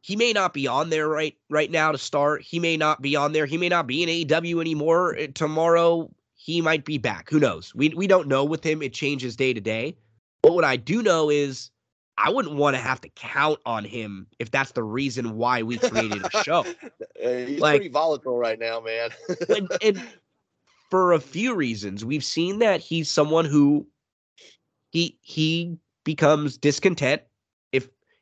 he 0.00 0.16
may 0.16 0.32
not 0.32 0.54
be 0.54 0.66
on 0.66 0.90
there 0.90 1.08
right 1.08 1.36
right 1.50 1.70
now 1.70 1.92
to 1.92 1.98
start. 1.98 2.42
He 2.42 2.58
may 2.58 2.76
not 2.76 3.00
be 3.02 3.14
on 3.14 3.32
there. 3.32 3.46
He 3.46 3.58
may 3.58 3.68
not 3.68 3.86
be 3.86 4.02
in 4.02 4.08
AEW 4.08 4.60
anymore 4.60 5.16
Uh, 5.16 5.26
tomorrow. 5.34 6.10
He 6.48 6.62
might 6.62 6.86
be 6.86 6.96
back. 6.96 7.28
Who 7.28 7.38
knows? 7.38 7.74
We 7.74 7.90
we 7.90 8.06
don't 8.06 8.26
know 8.26 8.42
with 8.42 8.64
him. 8.64 8.80
It 8.80 8.94
changes 8.94 9.36
day 9.36 9.52
to 9.52 9.60
day. 9.60 9.98
But 10.40 10.54
what 10.54 10.64
I 10.64 10.76
do 10.76 11.02
know 11.02 11.28
is 11.28 11.70
I 12.16 12.30
wouldn't 12.30 12.54
want 12.54 12.74
to 12.74 12.80
have 12.80 13.02
to 13.02 13.10
count 13.10 13.58
on 13.66 13.84
him 13.84 14.26
if 14.38 14.50
that's 14.50 14.72
the 14.72 14.82
reason 14.82 15.36
why 15.36 15.62
we 15.62 15.76
created 15.76 16.24
a 16.24 16.42
show. 16.42 16.64
He's 17.20 17.60
Like- 17.60 17.80
pretty 17.80 17.92
volatile 17.92 18.38
right 18.38 18.58
now 18.58 18.80
man 18.80 19.10
and, 19.50 19.70
and 19.82 20.02
for 20.88 21.12
a 21.12 21.20
few 21.20 21.54
reasons, 21.54 22.02
we've 22.02 22.24
seen 22.24 22.60
that 22.60 22.80
he's 22.80 23.10
someone 23.10 23.44
who 23.44 23.86
he 24.88 25.18
he 25.20 25.76
becomes 26.04 26.56
discontent 26.56 27.20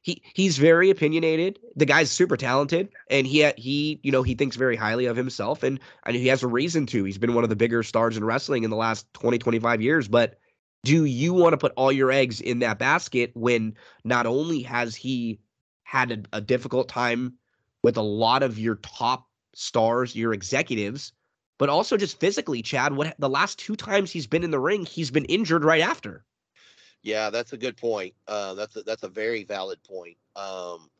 he 0.07 0.23
he's 0.35 0.57
very 0.57 0.89
opinionated. 0.89 1.59
The 1.75 1.85
guy's 1.85 2.12
super 2.12 2.36
talented, 2.36 2.89
and 3.10 3.26
he 3.26 3.51
he 3.57 3.99
you 4.05 4.12
know 4.12 4.23
he 4.23 4.36
thinks 4.36 4.55
very 4.55 4.76
highly 4.76 5.07
of 5.07 5.17
himself, 5.17 5.65
and 5.65 5.81
and 6.05 6.15
he 6.15 6.28
has 6.28 6.44
a 6.44 6.47
reason 6.47 6.86
to. 6.86 7.02
He's 7.02 7.18
been 7.18 7.35
one 7.35 7.43
of 7.43 7.51
the 7.51 7.57
bigger 7.57 7.83
stars 7.83 8.17
in 8.17 8.25
wrestling 8.25 8.62
in 8.62 8.70
the 8.70 8.76
last 8.76 9.12
20, 9.15 9.39
25 9.39 9.83
years, 9.83 10.07
but 10.07 10.39
do 10.85 11.07
you 11.07 11.35
want 11.35 11.55
to 11.55 11.59
put 11.59 11.73
all 11.76 11.91
your 11.91 12.12
eggs 12.12 12.41
in 12.41 12.60
that 12.60 12.78
basket 12.78 13.33
when 13.35 13.75
not 14.05 14.26
only 14.26 14.62
has 14.62 14.94
he 14.94 15.41
had 15.83 16.12
a, 16.12 16.36
a 16.36 16.41
difficult 16.41 16.89
time 16.89 17.35
with 17.83 17.97
a 17.97 18.02
lot 18.02 18.44
of 18.44 18.60
your 18.60 18.76
top 18.76 19.26
stars, 19.55 20.15
your 20.15 20.33
executives, 20.33 21.12
but 21.59 21.68
also 21.68 21.97
just 21.97 22.20
physically, 22.20 22.62
Chad, 22.62 22.94
what 22.94 23.17
the 23.18 23.28
last 23.28 23.59
two 23.59 23.75
times 23.75 24.12
he's 24.12 24.28
been 24.28 24.44
in 24.44 24.52
the 24.52 24.60
ring, 24.60 24.86
he's 24.86 25.10
been 25.10 25.25
injured 25.25 25.65
right 25.65 25.83
after. 25.83 26.25
Yeah, 27.07 27.31
that's 27.31 27.52
a 27.52 27.57
good 27.57 27.76
point. 27.76 28.15
Uh, 28.26 28.55
that's 28.55 28.75
a, 28.75 28.83
that's 28.83 29.05
a 29.05 29.09
very 29.09 29.44
valid 29.44 29.78
point. 29.85 30.17
Um, 30.35 30.91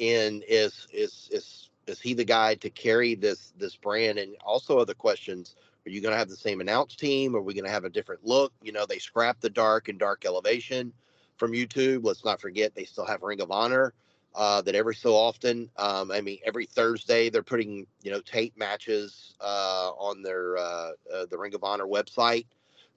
and 0.00 0.42
is 0.48 0.88
is 0.90 1.28
is 1.30 1.68
is 1.86 2.00
he 2.00 2.14
the 2.14 2.24
guy 2.24 2.54
to 2.54 2.70
carry 2.70 3.14
this 3.14 3.52
this 3.58 3.76
brand? 3.76 4.18
And 4.18 4.36
also 4.42 4.78
other 4.78 4.94
questions: 4.94 5.54
Are 5.86 5.90
you 5.90 6.00
going 6.00 6.12
to 6.12 6.18
have 6.18 6.30
the 6.30 6.36
same 6.36 6.62
announce 6.62 6.96
team? 6.96 7.36
Are 7.36 7.42
we 7.42 7.52
going 7.52 7.66
to 7.66 7.70
have 7.70 7.84
a 7.84 7.90
different 7.90 8.24
look? 8.24 8.54
You 8.62 8.72
know, 8.72 8.86
they 8.86 8.98
scrapped 8.98 9.42
the 9.42 9.50
dark 9.50 9.90
and 9.90 9.98
dark 9.98 10.24
elevation 10.24 10.94
from 11.36 11.52
YouTube. 11.52 12.06
Let's 12.06 12.24
not 12.24 12.40
forget 12.40 12.74
they 12.74 12.84
still 12.84 13.04
have 13.04 13.22
Ring 13.22 13.42
of 13.42 13.50
Honor. 13.50 13.92
Uh, 14.34 14.62
that 14.62 14.74
every 14.74 14.94
so 14.96 15.14
often, 15.14 15.70
um, 15.76 16.10
I 16.10 16.20
mean, 16.22 16.38
every 16.44 16.64
Thursday 16.64 17.28
they're 17.28 17.42
putting 17.42 17.86
you 18.02 18.10
know 18.10 18.20
tape 18.22 18.56
matches 18.56 19.34
uh, 19.42 19.90
on 19.98 20.22
their 20.22 20.56
uh, 20.56 20.92
uh, 21.14 21.26
the 21.30 21.36
Ring 21.36 21.54
of 21.54 21.62
Honor 21.64 21.84
website. 21.84 22.46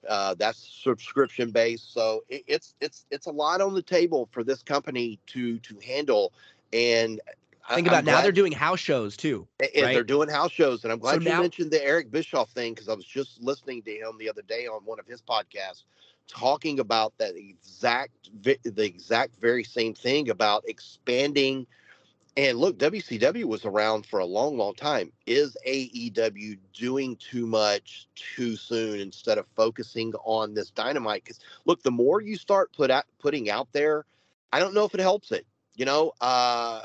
Uh, 0.08 0.34
that's 0.34 0.58
subscription 0.82 1.50
based, 1.50 1.92
so 1.92 2.22
it, 2.28 2.44
it's 2.46 2.74
it's 2.80 3.06
it's 3.10 3.26
a 3.26 3.30
lot 3.32 3.60
on 3.60 3.74
the 3.74 3.82
table 3.82 4.28
for 4.30 4.44
this 4.44 4.62
company 4.62 5.18
to 5.26 5.58
to 5.60 5.78
handle. 5.84 6.32
And 6.72 7.20
I- 7.68 7.74
Think 7.74 7.88
I'm 7.88 7.94
about 7.94 8.04
now 8.04 8.12
glad- 8.12 8.24
they're 8.24 8.32
doing 8.32 8.52
house 8.52 8.78
shows 8.80 9.16
too. 9.16 9.46
and 9.60 9.70
right? 9.84 9.92
they're 9.92 10.04
doing 10.04 10.28
house 10.28 10.52
shows. 10.52 10.84
And 10.84 10.92
I'm 10.92 10.98
glad 11.00 11.22
you 11.22 11.28
now- 11.30 11.40
mentioned 11.42 11.70
the 11.70 11.84
Eric 11.84 12.10
Bischoff 12.10 12.50
thing 12.50 12.74
because 12.74 12.88
I 12.88 12.94
was 12.94 13.04
just 13.04 13.42
listening 13.42 13.82
to 13.82 13.90
him 13.90 14.12
the 14.18 14.28
other 14.30 14.42
day 14.42 14.66
on 14.66 14.82
one 14.84 14.98
of 15.00 15.06
his 15.06 15.20
podcasts 15.20 15.82
talking 16.28 16.78
about 16.78 17.12
that 17.18 17.34
exact 17.36 18.30
the 18.42 18.84
exact 18.84 19.34
very 19.40 19.64
same 19.64 19.94
thing 19.94 20.30
about 20.30 20.62
expanding. 20.68 21.66
And 22.38 22.56
look, 22.56 22.78
WCW 22.78 23.46
was 23.46 23.64
around 23.64 24.06
for 24.06 24.20
a 24.20 24.24
long, 24.24 24.56
long 24.56 24.72
time. 24.76 25.10
Is 25.26 25.56
AEW 25.66 26.56
doing 26.72 27.16
too 27.16 27.48
much 27.48 28.06
too 28.14 28.54
soon 28.54 29.00
instead 29.00 29.38
of 29.38 29.46
focusing 29.56 30.12
on 30.24 30.54
this 30.54 30.70
dynamite? 30.70 31.24
Because 31.24 31.40
look, 31.64 31.82
the 31.82 31.90
more 31.90 32.22
you 32.22 32.36
start 32.36 32.72
put 32.72 32.92
out 32.92 33.06
putting 33.18 33.50
out 33.50 33.66
there, 33.72 34.04
I 34.52 34.60
don't 34.60 34.72
know 34.72 34.84
if 34.84 34.94
it 34.94 35.00
helps 35.00 35.32
it. 35.32 35.46
You 35.74 35.84
know, 35.86 36.12
uh, 36.20 36.82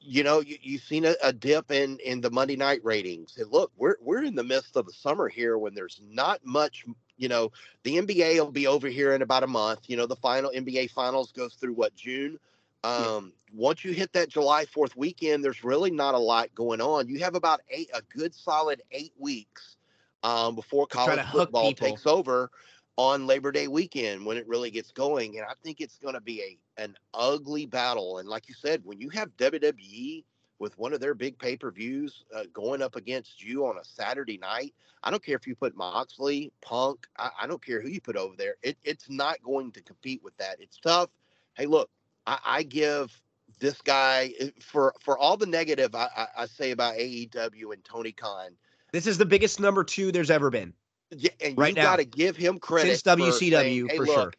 you 0.00 0.24
know, 0.24 0.40
you, 0.40 0.56
you've 0.60 0.82
seen 0.82 1.04
a, 1.04 1.14
a 1.22 1.32
dip 1.32 1.70
in 1.70 2.00
in 2.00 2.20
the 2.20 2.30
Monday 2.32 2.56
night 2.56 2.80
ratings. 2.82 3.36
And 3.38 3.52
look, 3.52 3.70
we're 3.76 3.98
we're 4.00 4.24
in 4.24 4.34
the 4.34 4.42
midst 4.42 4.76
of 4.76 4.84
the 4.84 4.92
summer 4.92 5.28
here 5.28 5.58
when 5.58 5.74
there's 5.74 6.00
not 6.10 6.44
much. 6.44 6.84
You 7.18 7.28
know, 7.28 7.52
the 7.84 7.98
NBA 7.98 8.40
will 8.40 8.50
be 8.50 8.66
over 8.66 8.88
here 8.88 9.14
in 9.14 9.22
about 9.22 9.44
a 9.44 9.46
month. 9.46 9.82
You 9.86 9.96
know, 9.96 10.06
the 10.06 10.16
final 10.16 10.50
NBA 10.50 10.90
finals 10.90 11.30
goes 11.30 11.54
through 11.54 11.74
what 11.74 11.94
June. 11.94 12.40
Um, 12.82 13.32
Once 13.52 13.84
you 13.84 13.92
hit 13.92 14.12
that 14.14 14.28
July 14.28 14.64
Fourth 14.64 14.96
weekend, 14.96 15.44
there's 15.44 15.64
really 15.64 15.90
not 15.90 16.14
a 16.14 16.18
lot 16.18 16.54
going 16.54 16.80
on. 16.80 17.08
You 17.08 17.18
have 17.20 17.34
about 17.34 17.60
eight 17.70 17.90
a 17.94 18.02
good 18.16 18.34
solid 18.34 18.82
eight 18.90 19.12
weeks 19.18 19.76
um, 20.22 20.54
before 20.54 20.86
college 20.86 21.24
football 21.26 21.72
takes 21.72 22.06
over 22.06 22.50
on 22.96 23.26
Labor 23.26 23.52
Day 23.52 23.68
weekend 23.68 24.24
when 24.24 24.36
it 24.36 24.46
really 24.46 24.70
gets 24.70 24.92
going. 24.92 25.38
And 25.38 25.46
I 25.46 25.52
think 25.62 25.80
it's 25.80 25.98
going 25.98 26.14
to 26.14 26.20
be 26.20 26.42
a 26.42 26.82
an 26.82 26.96
ugly 27.14 27.66
battle. 27.66 28.18
And 28.18 28.28
like 28.28 28.48
you 28.48 28.54
said, 28.54 28.82
when 28.84 29.00
you 29.00 29.10
have 29.10 29.36
WWE 29.36 30.24
with 30.58 30.78
one 30.78 30.92
of 30.92 31.00
their 31.00 31.14
big 31.14 31.38
pay 31.38 31.56
per 31.56 31.70
views 31.70 32.24
uh, 32.34 32.44
going 32.52 32.82
up 32.82 32.96
against 32.96 33.42
you 33.42 33.66
on 33.66 33.76
a 33.78 33.84
Saturday 33.84 34.38
night, 34.38 34.74
I 35.02 35.10
don't 35.10 35.24
care 35.24 35.36
if 35.36 35.46
you 35.46 35.54
put 35.54 35.76
Moxley, 35.76 36.52
Punk, 36.60 37.06
I, 37.18 37.30
I 37.42 37.46
don't 37.46 37.64
care 37.64 37.80
who 37.80 37.88
you 37.88 38.00
put 38.00 38.16
over 38.16 38.36
there. 38.36 38.56
It, 38.62 38.76
it's 38.84 39.08
not 39.08 39.42
going 39.42 39.72
to 39.72 39.82
compete 39.82 40.22
with 40.22 40.36
that. 40.36 40.56
It's 40.60 40.78
tough. 40.78 41.10
Hey, 41.54 41.66
look, 41.66 41.90
I, 42.26 42.38
I 42.44 42.62
give 42.62 43.20
this 43.58 43.80
guy 43.82 44.32
eh, 44.40 44.50
for 44.60 44.94
for 45.00 45.18
all 45.18 45.36
the 45.36 45.46
negative 45.46 45.94
I, 45.94 46.08
I, 46.16 46.26
I 46.38 46.46
say 46.46 46.70
about 46.70 46.96
AEW 46.96 47.72
and 47.72 47.84
Tony 47.84 48.12
Khan. 48.12 48.50
This 48.92 49.06
is 49.06 49.18
the 49.18 49.26
biggest 49.26 49.60
number 49.60 49.84
two 49.84 50.10
there's 50.12 50.30
ever 50.30 50.50
been. 50.50 50.72
Yeah, 51.10 51.30
and 51.44 51.58
Right 51.58 51.76
you 51.76 51.82
got 51.82 51.96
to 51.96 52.04
give 52.04 52.36
him 52.36 52.58
credit 52.58 53.00
Since 53.00 53.02
for 53.02 53.16
WCW, 53.16 53.50
saying, 53.50 53.88
hey, 53.88 53.96
for 53.96 54.06
look, 54.06 54.14
sure. 54.14 54.32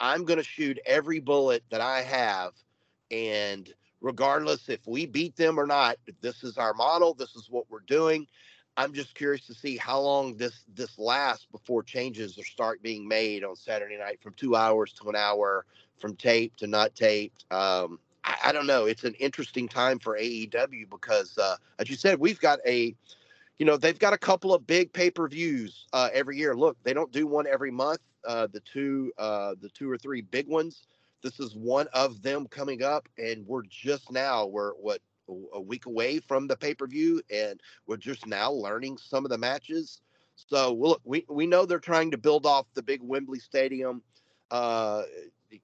I'm 0.00 0.24
going 0.24 0.38
to 0.38 0.44
shoot 0.44 0.78
every 0.84 1.20
bullet 1.20 1.62
that 1.70 1.80
I 1.80 2.02
have, 2.02 2.52
and 3.10 3.72
regardless 4.00 4.68
if 4.68 4.86
we 4.86 5.06
beat 5.06 5.36
them 5.36 5.58
or 5.58 5.66
not, 5.66 5.96
this 6.20 6.42
is 6.42 6.58
our 6.58 6.74
model. 6.74 7.14
This 7.14 7.34
is 7.36 7.48
what 7.48 7.64
we're 7.70 7.80
doing. 7.80 8.26
I'm 8.76 8.92
just 8.92 9.14
curious 9.14 9.46
to 9.46 9.54
see 9.54 9.76
how 9.76 10.00
long 10.00 10.36
this 10.36 10.64
this 10.74 10.98
lasts 10.98 11.46
before 11.50 11.82
changes 11.82 12.38
are 12.38 12.44
start 12.44 12.82
being 12.82 13.08
made 13.08 13.42
on 13.42 13.56
Saturday 13.56 13.96
night 13.96 14.20
from 14.20 14.34
two 14.34 14.54
hours 14.54 14.92
to 14.94 15.08
an 15.08 15.16
hour, 15.16 15.64
from 15.98 16.16
taped 16.16 16.58
to 16.60 16.66
not 16.66 16.94
taped. 16.94 17.44
Um, 17.50 17.98
I, 18.24 18.36
I 18.46 18.52
don't 18.52 18.66
know. 18.66 18.86
It's 18.86 19.04
an 19.04 19.14
interesting 19.14 19.68
time 19.68 19.98
for 19.98 20.18
AEW 20.18 20.90
because, 20.90 21.36
uh, 21.38 21.56
as 21.78 21.88
you 21.88 21.96
said, 21.96 22.18
we've 22.18 22.40
got 22.40 22.58
a 22.66 22.94
you 23.58 23.64
know 23.64 23.76
they've 23.76 23.98
got 23.98 24.12
a 24.12 24.18
couple 24.18 24.52
of 24.54 24.66
big 24.66 24.92
pay-per-views 24.92 25.86
uh, 25.92 26.10
every 26.12 26.36
year 26.36 26.54
look 26.54 26.76
they 26.82 26.92
don't 26.92 27.12
do 27.12 27.26
one 27.26 27.46
every 27.46 27.70
month 27.70 28.00
uh, 28.26 28.46
the 28.52 28.60
two 28.60 29.12
uh, 29.18 29.54
the 29.60 29.68
two 29.70 29.90
or 29.90 29.96
three 29.96 30.20
big 30.20 30.46
ones 30.46 30.86
this 31.22 31.40
is 31.40 31.54
one 31.56 31.88
of 31.94 32.22
them 32.22 32.46
coming 32.48 32.82
up 32.82 33.08
and 33.18 33.46
we're 33.46 33.62
just 33.62 34.10
now 34.12 34.44
we're 34.46 34.72
what 34.72 35.00
a- 35.54 35.60
week 35.60 35.86
away 35.86 36.18
from 36.20 36.46
the 36.46 36.56
pay-per-view 36.56 37.20
and 37.30 37.60
we're 37.86 37.96
just 37.96 38.26
now 38.26 38.50
learning 38.50 38.98
some 38.98 39.24
of 39.24 39.30
the 39.30 39.38
matches 39.38 40.00
so 40.36 40.72
we'll, 40.74 40.90
look, 40.90 41.00
we, 41.04 41.24
we 41.30 41.46
know 41.46 41.64
they're 41.64 41.78
trying 41.78 42.10
to 42.10 42.18
build 42.18 42.44
off 42.44 42.66
the 42.74 42.82
big 42.82 43.00
wembley 43.02 43.38
stadium 43.38 44.02
uh, 44.50 45.02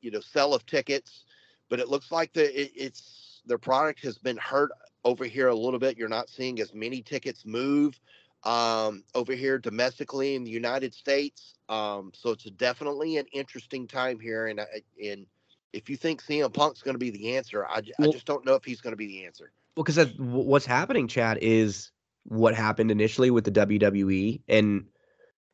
you 0.00 0.10
know 0.10 0.20
sell 0.20 0.54
of 0.54 0.64
tickets 0.66 1.24
but 1.72 1.80
it 1.80 1.88
looks 1.88 2.12
like 2.12 2.32
the 2.34 2.60
it, 2.60 2.70
it's 2.76 3.40
their 3.46 3.56
product 3.56 4.02
has 4.02 4.18
been 4.18 4.36
hurt 4.36 4.70
over 5.04 5.24
here 5.24 5.48
a 5.48 5.54
little 5.54 5.78
bit. 5.80 5.96
You're 5.96 6.08
not 6.08 6.28
seeing 6.28 6.60
as 6.60 6.74
many 6.74 7.00
tickets 7.00 7.44
move 7.46 7.98
um, 8.44 9.04
over 9.14 9.32
here 9.32 9.58
domestically 9.58 10.34
in 10.34 10.44
the 10.44 10.50
United 10.50 10.94
States. 10.94 11.54
Um, 11.70 12.12
so 12.14 12.30
it's 12.30 12.44
definitely 12.44 13.16
an 13.16 13.26
interesting 13.32 13.86
time 13.86 14.20
here. 14.20 14.48
And 14.48 14.60
I- 14.60 14.82
and 15.02 15.26
if 15.72 15.88
you 15.88 15.96
think 15.96 16.22
CM 16.22 16.52
Punk's 16.52 16.82
going 16.82 16.94
to 16.94 16.98
be 16.98 17.10
the 17.10 17.36
answer, 17.36 17.64
I, 17.66 17.80
Well- 17.98 18.12
just 18.12 18.26
don't 18.26 18.44
know 18.44 18.54
if 18.54 18.64
he's 18.64 18.82
going 18.82 18.92
to 18.92 18.96
be 18.98 19.06
the 19.06 19.24
answer. 19.24 19.50
Well, 19.74 19.84
because 19.84 20.12
what's 20.18 20.66
happening, 20.66 21.08
Chad, 21.08 21.38
is 21.40 21.90
what 22.24 22.54
happened 22.54 22.90
initially 22.90 23.30
with 23.30 23.44
the 23.44 23.50
WWE, 23.50 24.42
and 24.46 24.84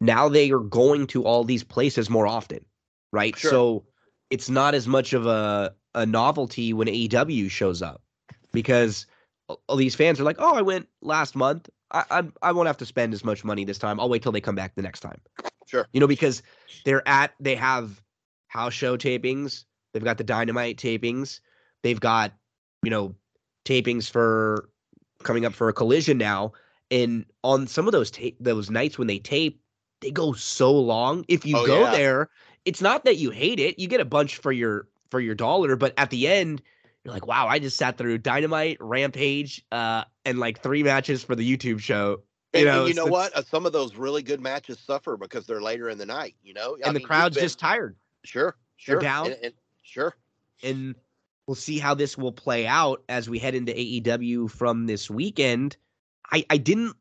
now 0.00 0.28
they 0.28 0.50
are 0.50 0.58
going 0.58 1.06
to 1.08 1.24
all 1.24 1.44
these 1.44 1.62
places 1.62 2.10
more 2.10 2.26
often, 2.26 2.64
right? 3.12 3.36
Sure. 3.36 3.50
So 3.50 3.84
it's 4.30 4.48
not 4.48 4.74
as 4.74 4.86
much 4.86 5.12
of 5.12 5.26
a 5.26 5.74
a 5.94 6.06
novelty 6.06 6.72
when 6.72 6.86
AEW 6.88 7.50
shows 7.50 7.82
up, 7.82 8.02
because 8.52 9.06
all 9.66 9.76
these 9.76 9.94
fans 9.94 10.20
are 10.20 10.24
like, 10.24 10.36
"Oh, 10.38 10.54
I 10.54 10.62
went 10.62 10.88
last 11.02 11.34
month. 11.34 11.68
I 11.90 12.04
I, 12.10 12.22
I 12.42 12.52
won't 12.52 12.66
have 12.66 12.76
to 12.78 12.86
spend 12.86 13.14
as 13.14 13.24
much 13.24 13.44
money 13.44 13.64
this 13.64 13.78
time. 13.78 13.98
I'll 14.00 14.08
wait 14.08 14.22
till 14.22 14.32
they 14.32 14.40
come 14.40 14.54
back 14.54 14.74
the 14.74 14.82
next 14.82 15.00
time." 15.00 15.20
Sure. 15.66 15.86
You 15.92 16.00
know, 16.00 16.06
because 16.06 16.42
they're 16.84 17.06
at 17.06 17.34
they 17.40 17.54
have 17.54 18.02
house 18.48 18.72
show 18.74 18.96
tapings, 18.96 19.64
they've 19.92 20.04
got 20.04 20.18
the 20.18 20.24
dynamite 20.24 20.76
tapings, 20.78 21.40
they've 21.82 22.00
got, 22.00 22.32
you 22.82 22.90
know, 22.90 23.14
tapings 23.64 24.10
for 24.10 24.70
coming 25.22 25.44
up 25.44 25.52
for 25.52 25.68
a 25.68 25.72
collision 25.72 26.18
now. 26.18 26.52
And 26.90 27.26
on 27.44 27.66
some 27.66 27.86
of 27.86 27.92
those 27.92 28.10
ta- 28.10 28.36
those 28.40 28.70
nights 28.70 28.96
when 28.98 29.08
they 29.08 29.18
tape, 29.18 29.60
they 30.00 30.10
go 30.10 30.32
so 30.32 30.72
long. 30.72 31.24
If 31.28 31.44
you 31.44 31.56
Oh, 31.58 31.66
go 31.66 31.82
yeah. 31.82 31.90
there, 31.92 32.30
it's 32.68 32.82
not 32.82 33.04
that 33.04 33.16
you 33.16 33.30
hate 33.30 33.58
it. 33.60 33.78
You 33.78 33.88
get 33.88 34.00
a 34.00 34.04
bunch 34.04 34.36
for 34.36 34.52
your 34.52 34.86
for 35.10 35.20
your 35.20 35.34
dollar, 35.34 35.74
but 35.76 35.94
at 35.96 36.10
the 36.10 36.28
end, 36.28 36.60
you're 37.02 37.14
like, 37.14 37.26
wow, 37.26 37.46
I 37.48 37.58
just 37.58 37.76
sat 37.78 37.96
through 37.96 38.18
Dynamite, 38.18 38.76
Rampage, 38.80 39.64
uh, 39.72 40.04
and 40.26 40.38
like 40.38 40.62
three 40.62 40.82
matches 40.82 41.24
for 41.24 41.34
the 41.34 41.56
YouTube 41.56 41.80
show. 41.80 42.22
And, 42.52 42.62
You 42.62 42.68
and 42.68 42.76
know, 42.78 42.86
you 42.86 42.94
know 42.94 43.04
the- 43.06 43.10
what? 43.10 43.36
Uh, 43.36 43.42
some 43.42 43.64
of 43.66 43.72
those 43.72 43.94
really 43.96 44.22
good 44.22 44.40
matches 44.40 44.78
suffer 44.78 45.16
because 45.16 45.46
they're 45.46 45.62
later 45.62 45.88
in 45.88 45.96
the 45.98 46.06
night. 46.06 46.34
You 46.42 46.54
know, 46.54 46.76
I 46.84 46.86
and 46.88 46.94
the 46.94 46.98
mean, 46.98 47.00
you've 47.00 47.08
crowd's 47.08 47.36
been- 47.36 47.44
just 47.44 47.58
tired. 47.58 47.96
sure, 48.24 48.56
they're 48.86 48.94
sure, 48.96 49.00
down. 49.00 49.26
and, 49.32 49.36
and 49.42 49.54
sure. 49.82 50.14
and 50.62 50.94
we'll 51.46 51.54
see 51.54 51.78
how 51.78 51.94
this 51.94 52.18
will 52.18 52.32
play 52.32 52.66
out 52.66 53.02
as 53.08 53.28
we 53.30 53.38
head 53.38 53.54
into 53.54 53.72
AEW 53.72 54.50
from 54.50 54.86
this 54.86 55.08
weekend. 55.10 55.76
I 56.30 56.44
I 56.50 56.58
didn't 56.58 56.94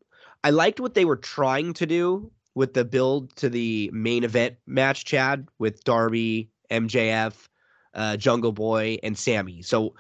I 0.44 0.52
liked 0.52 0.80
what 0.80 0.94
they 0.94 1.04
were 1.04 1.18
trying 1.18 1.74
to 1.74 1.86
do 1.86 2.32
with 2.58 2.74
the 2.74 2.84
build 2.84 3.36
to 3.36 3.50
the 3.50 3.88
main 3.94 4.24
event 4.24 4.56
match, 4.66 5.06
Chad, 5.06 5.48
with 5.60 5.84
Darby, 5.84 6.50
MJF, 6.72 7.48
uh, 7.94 8.18
Jungle 8.18 8.52
Boy, 8.52 8.98
and 9.04 9.16
Sammy. 9.16 9.62
So, 9.62 9.94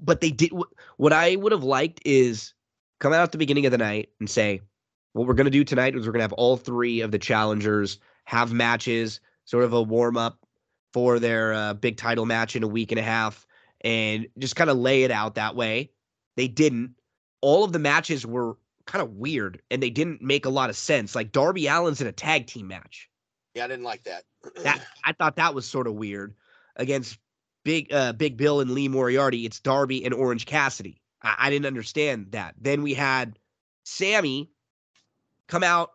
but 0.00 0.20
they 0.20 0.32
did 0.32 0.50
what 0.96 1.12
I 1.12 1.36
would 1.36 1.52
have 1.52 1.62
liked 1.62 2.00
is 2.04 2.52
come 2.98 3.12
out 3.12 3.22
at 3.22 3.30
the 3.30 3.38
beginning 3.38 3.64
of 3.64 3.70
the 3.70 3.78
night 3.78 4.08
and 4.18 4.28
say, 4.28 4.60
what 5.12 5.28
we're 5.28 5.34
going 5.34 5.44
to 5.44 5.52
do 5.52 5.62
tonight 5.62 5.94
is 5.94 6.04
we're 6.04 6.12
going 6.12 6.18
to 6.18 6.24
have 6.24 6.32
all 6.32 6.56
three 6.56 7.00
of 7.00 7.12
the 7.12 7.18
challengers 7.18 8.00
have 8.24 8.52
matches, 8.52 9.20
sort 9.44 9.62
of 9.62 9.72
a 9.72 9.80
warm 9.80 10.16
up 10.16 10.40
for 10.92 11.20
their 11.20 11.54
uh, 11.54 11.74
big 11.74 11.96
title 11.96 12.26
match 12.26 12.56
in 12.56 12.64
a 12.64 12.68
week 12.68 12.90
and 12.90 12.98
a 12.98 13.04
half 13.04 13.46
and 13.82 14.26
just 14.36 14.56
kind 14.56 14.68
of 14.68 14.76
lay 14.76 15.04
it 15.04 15.12
out 15.12 15.36
that 15.36 15.54
way. 15.54 15.92
They 16.36 16.48
didn't. 16.48 16.96
All 17.40 17.62
of 17.62 17.72
the 17.72 17.78
matches 17.78 18.26
were 18.26 18.56
kind 18.88 19.02
of 19.02 19.12
weird 19.12 19.62
and 19.70 19.82
they 19.82 19.90
didn't 19.90 20.20
make 20.22 20.46
a 20.46 20.50
lot 20.50 20.70
of 20.70 20.76
sense. 20.76 21.14
Like 21.14 21.30
Darby 21.30 21.68
Allin's 21.68 22.00
in 22.00 22.06
a 22.06 22.12
tag 22.12 22.46
team 22.46 22.66
match. 22.66 23.08
Yeah, 23.54 23.66
I 23.66 23.68
didn't 23.68 23.84
like 23.84 24.02
that. 24.04 24.24
That 24.64 24.82
I 25.04 25.12
thought 25.12 25.36
that 25.36 25.54
was 25.54 25.66
sort 25.66 25.86
of 25.86 25.94
weird 25.94 26.34
against 26.76 27.18
Big 27.64 27.92
uh, 27.92 28.14
Big 28.14 28.36
Bill 28.36 28.60
and 28.60 28.70
Lee 28.70 28.88
Moriarty. 28.88 29.44
It's 29.44 29.60
Darby 29.60 30.04
and 30.04 30.14
Orange 30.14 30.46
Cassidy. 30.46 31.00
I, 31.22 31.34
I 31.38 31.50
didn't 31.50 31.66
understand 31.66 32.28
that. 32.30 32.54
Then 32.60 32.82
we 32.82 32.94
had 32.94 33.38
Sammy 33.84 34.50
come 35.48 35.62
out 35.62 35.90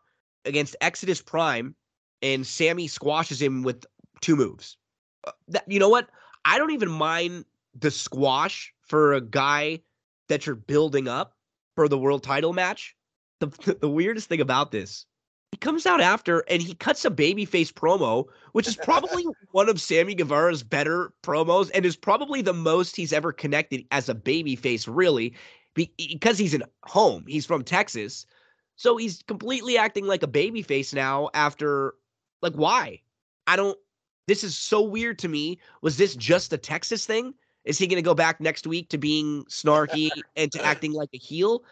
against 0.46 0.76
Exodus 0.82 1.22
Prime, 1.22 1.74
and 2.22 2.46
Sammy 2.46 2.88
squashes 2.88 3.42
him 3.42 3.64
with 3.64 3.86
two 4.22 4.36
moves. 4.36 4.78
Uh, 5.26 5.32
That, 5.48 5.64
you 5.68 5.80
know 5.80 5.90
what? 5.90 6.10
I 6.46 6.58
don't 6.58 6.72
even 6.72 6.90
mind 6.90 7.46
the 7.80 7.92
squash 7.92 8.74
for 8.82 9.14
a 9.14 9.22
guy 9.22 9.80
that 10.28 10.46
you're 10.46 10.56
building 10.56 11.08
up 11.08 11.38
for 11.76 11.88
the 11.88 11.98
world 11.98 12.24
title 12.24 12.54
match. 12.54 12.96
The, 13.40 13.78
the 13.82 13.90
weirdest 13.90 14.30
thing 14.30 14.42
about 14.42 14.72
this, 14.72 15.06
he 15.52 15.58
comes 15.58 15.86
out 15.86 16.02
after 16.02 16.44
and 16.50 16.62
he 16.62 16.74
cuts 16.74 17.06
a 17.06 17.12
babyface 17.12 17.72
promo, 17.72 18.26
which 18.54 18.68
is 18.68 18.76
probably 18.76 19.26
one 19.52 19.70
of 19.70 19.80
Sammy 19.80 20.16
Guevara's 20.16 20.64
better 20.64 21.14
promos 21.24 21.70
and 21.74 21.86
is 21.86 21.96
probably 21.96 22.42
the 22.42 22.54
most 22.54 22.96
he's 22.96 23.14
ever 23.14 23.32
connected 23.32 23.86
as 23.92 24.10
a 24.10 24.16
babyface, 24.16 24.88
really, 24.90 25.36
because 25.76 26.38
he's 26.38 26.54
in 26.54 26.64
home. 26.84 27.26
He's 27.28 27.46
from 27.46 27.64
Texas. 27.64 28.26
So 28.76 28.98
he's 28.98 29.22
completely 29.24 29.78
acting 29.78 30.08
like 30.08 30.24
a 30.24 30.28
babyface 30.28 30.94
now 30.94 31.30
after, 31.34 31.94
like, 32.42 32.54
why? 32.54 33.02
I 33.46 33.56
don't. 33.56 33.78
This 34.28 34.44
is 34.44 34.58
so 34.58 34.82
weird 34.82 35.20
to 35.20 35.28
me. 35.28 35.60
Was 35.82 35.98
this 35.98 36.16
just 36.16 36.54
a 36.54 36.58
Texas 36.58 37.06
thing? 37.06 37.34
Is 37.66 37.78
he 37.78 37.88
going 37.88 38.02
to 38.02 38.06
go 38.06 38.14
back 38.14 38.42
next 38.42 38.68
week 38.68 38.90
to 38.90 38.98
being 38.98 39.44
snarky 39.46 40.10
and 40.36 40.52
to 40.52 40.64
acting 40.64 40.94
like 40.94 41.10
a 41.14 41.18
heel? 41.18 41.64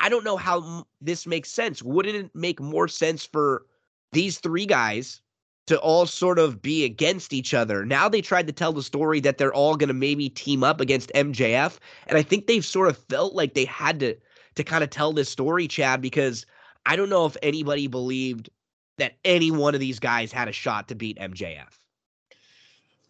I 0.00 0.08
don't 0.08 0.24
know 0.24 0.36
how 0.36 0.86
this 1.00 1.26
makes 1.26 1.50
sense. 1.50 1.82
Wouldn't 1.82 2.14
it 2.14 2.30
make 2.34 2.60
more 2.60 2.88
sense 2.88 3.24
for 3.24 3.66
these 4.12 4.38
three 4.38 4.66
guys 4.66 5.20
to 5.66 5.78
all 5.80 6.06
sort 6.06 6.38
of 6.38 6.62
be 6.62 6.84
against 6.84 7.32
each 7.32 7.54
other? 7.54 7.84
Now 7.84 8.08
they 8.08 8.20
tried 8.20 8.46
to 8.46 8.52
tell 8.52 8.72
the 8.72 8.82
story 8.82 9.20
that 9.20 9.38
they're 9.38 9.52
all 9.52 9.76
going 9.76 9.88
to 9.88 9.94
maybe 9.94 10.28
team 10.28 10.62
up 10.62 10.80
against 10.80 11.12
MJF, 11.14 11.78
and 12.06 12.16
I 12.16 12.22
think 12.22 12.46
they've 12.46 12.64
sort 12.64 12.88
of 12.88 12.98
felt 13.08 13.34
like 13.34 13.54
they 13.54 13.64
had 13.64 14.00
to 14.00 14.16
to 14.54 14.64
kind 14.64 14.82
of 14.82 14.90
tell 14.90 15.12
this 15.12 15.28
story, 15.28 15.68
Chad, 15.68 16.00
because 16.02 16.44
I 16.84 16.96
don't 16.96 17.10
know 17.10 17.26
if 17.26 17.36
anybody 17.42 17.86
believed 17.86 18.50
that 18.98 19.16
any 19.24 19.50
one 19.50 19.74
of 19.74 19.80
these 19.80 20.00
guys 20.00 20.32
had 20.32 20.48
a 20.48 20.52
shot 20.52 20.88
to 20.88 20.94
beat 20.94 21.18
MJF. 21.18 21.78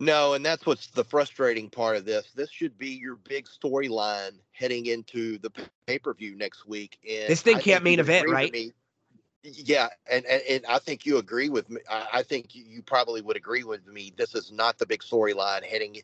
No, 0.00 0.34
and 0.34 0.44
that's 0.44 0.64
what's 0.64 0.88
the 0.88 1.04
frustrating 1.04 1.68
part 1.70 1.96
of 1.96 2.04
this. 2.04 2.30
This 2.34 2.50
should 2.50 2.78
be 2.78 2.90
your 2.90 3.16
big 3.16 3.46
storyline 3.46 4.32
heading 4.52 4.86
into 4.86 5.38
the 5.38 5.50
pay 5.86 5.98
per 5.98 6.14
view 6.14 6.36
next 6.36 6.66
week. 6.66 6.98
And 7.08 7.28
This 7.28 7.42
thing 7.42 7.56
I 7.56 7.60
can't 7.60 7.82
mean 7.82 7.98
event, 7.98 8.28
right? 8.28 8.52
me. 8.52 8.72
Yeah, 9.42 9.88
and, 10.10 10.24
and 10.26 10.42
and 10.48 10.66
I 10.66 10.78
think 10.78 11.06
you 11.06 11.18
agree 11.18 11.48
with 11.48 11.68
me. 11.70 11.80
I, 11.90 12.08
I 12.14 12.22
think 12.22 12.54
you, 12.54 12.64
you 12.64 12.82
probably 12.82 13.22
would 13.22 13.36
agree 13.36 13.64
with 13.64 13.86
me. 13.86 14.12
This 14.16 14.34
is 14.34 14.52
not 14.52 14.78
the 14.78 14.86
big 14.86 15.00
storyline 15.00 15.64
heading. 15.64 15.96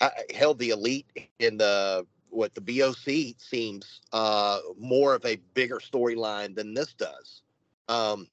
I, 0.00 0.06
I 0.06 0.34
held 0.34 0.58
the 0.58 0.70
elite 0.70 1.06
in 1.38 1.58
the 1.58 2.06
what 2.30 2.54
the 2.54 2.60
BCC 2.62 3.34
seems 3.38 4.00
uh 4.12 4.60
more 4.78 5.14
of 5.14 5.24
a 5.26 5.36
bigger 5.54 5.78
storyline 5.78 6.54
than 6.54 6.72
this 6.74 6.94
does. 6.94 7.42
Um, 7.88 8.28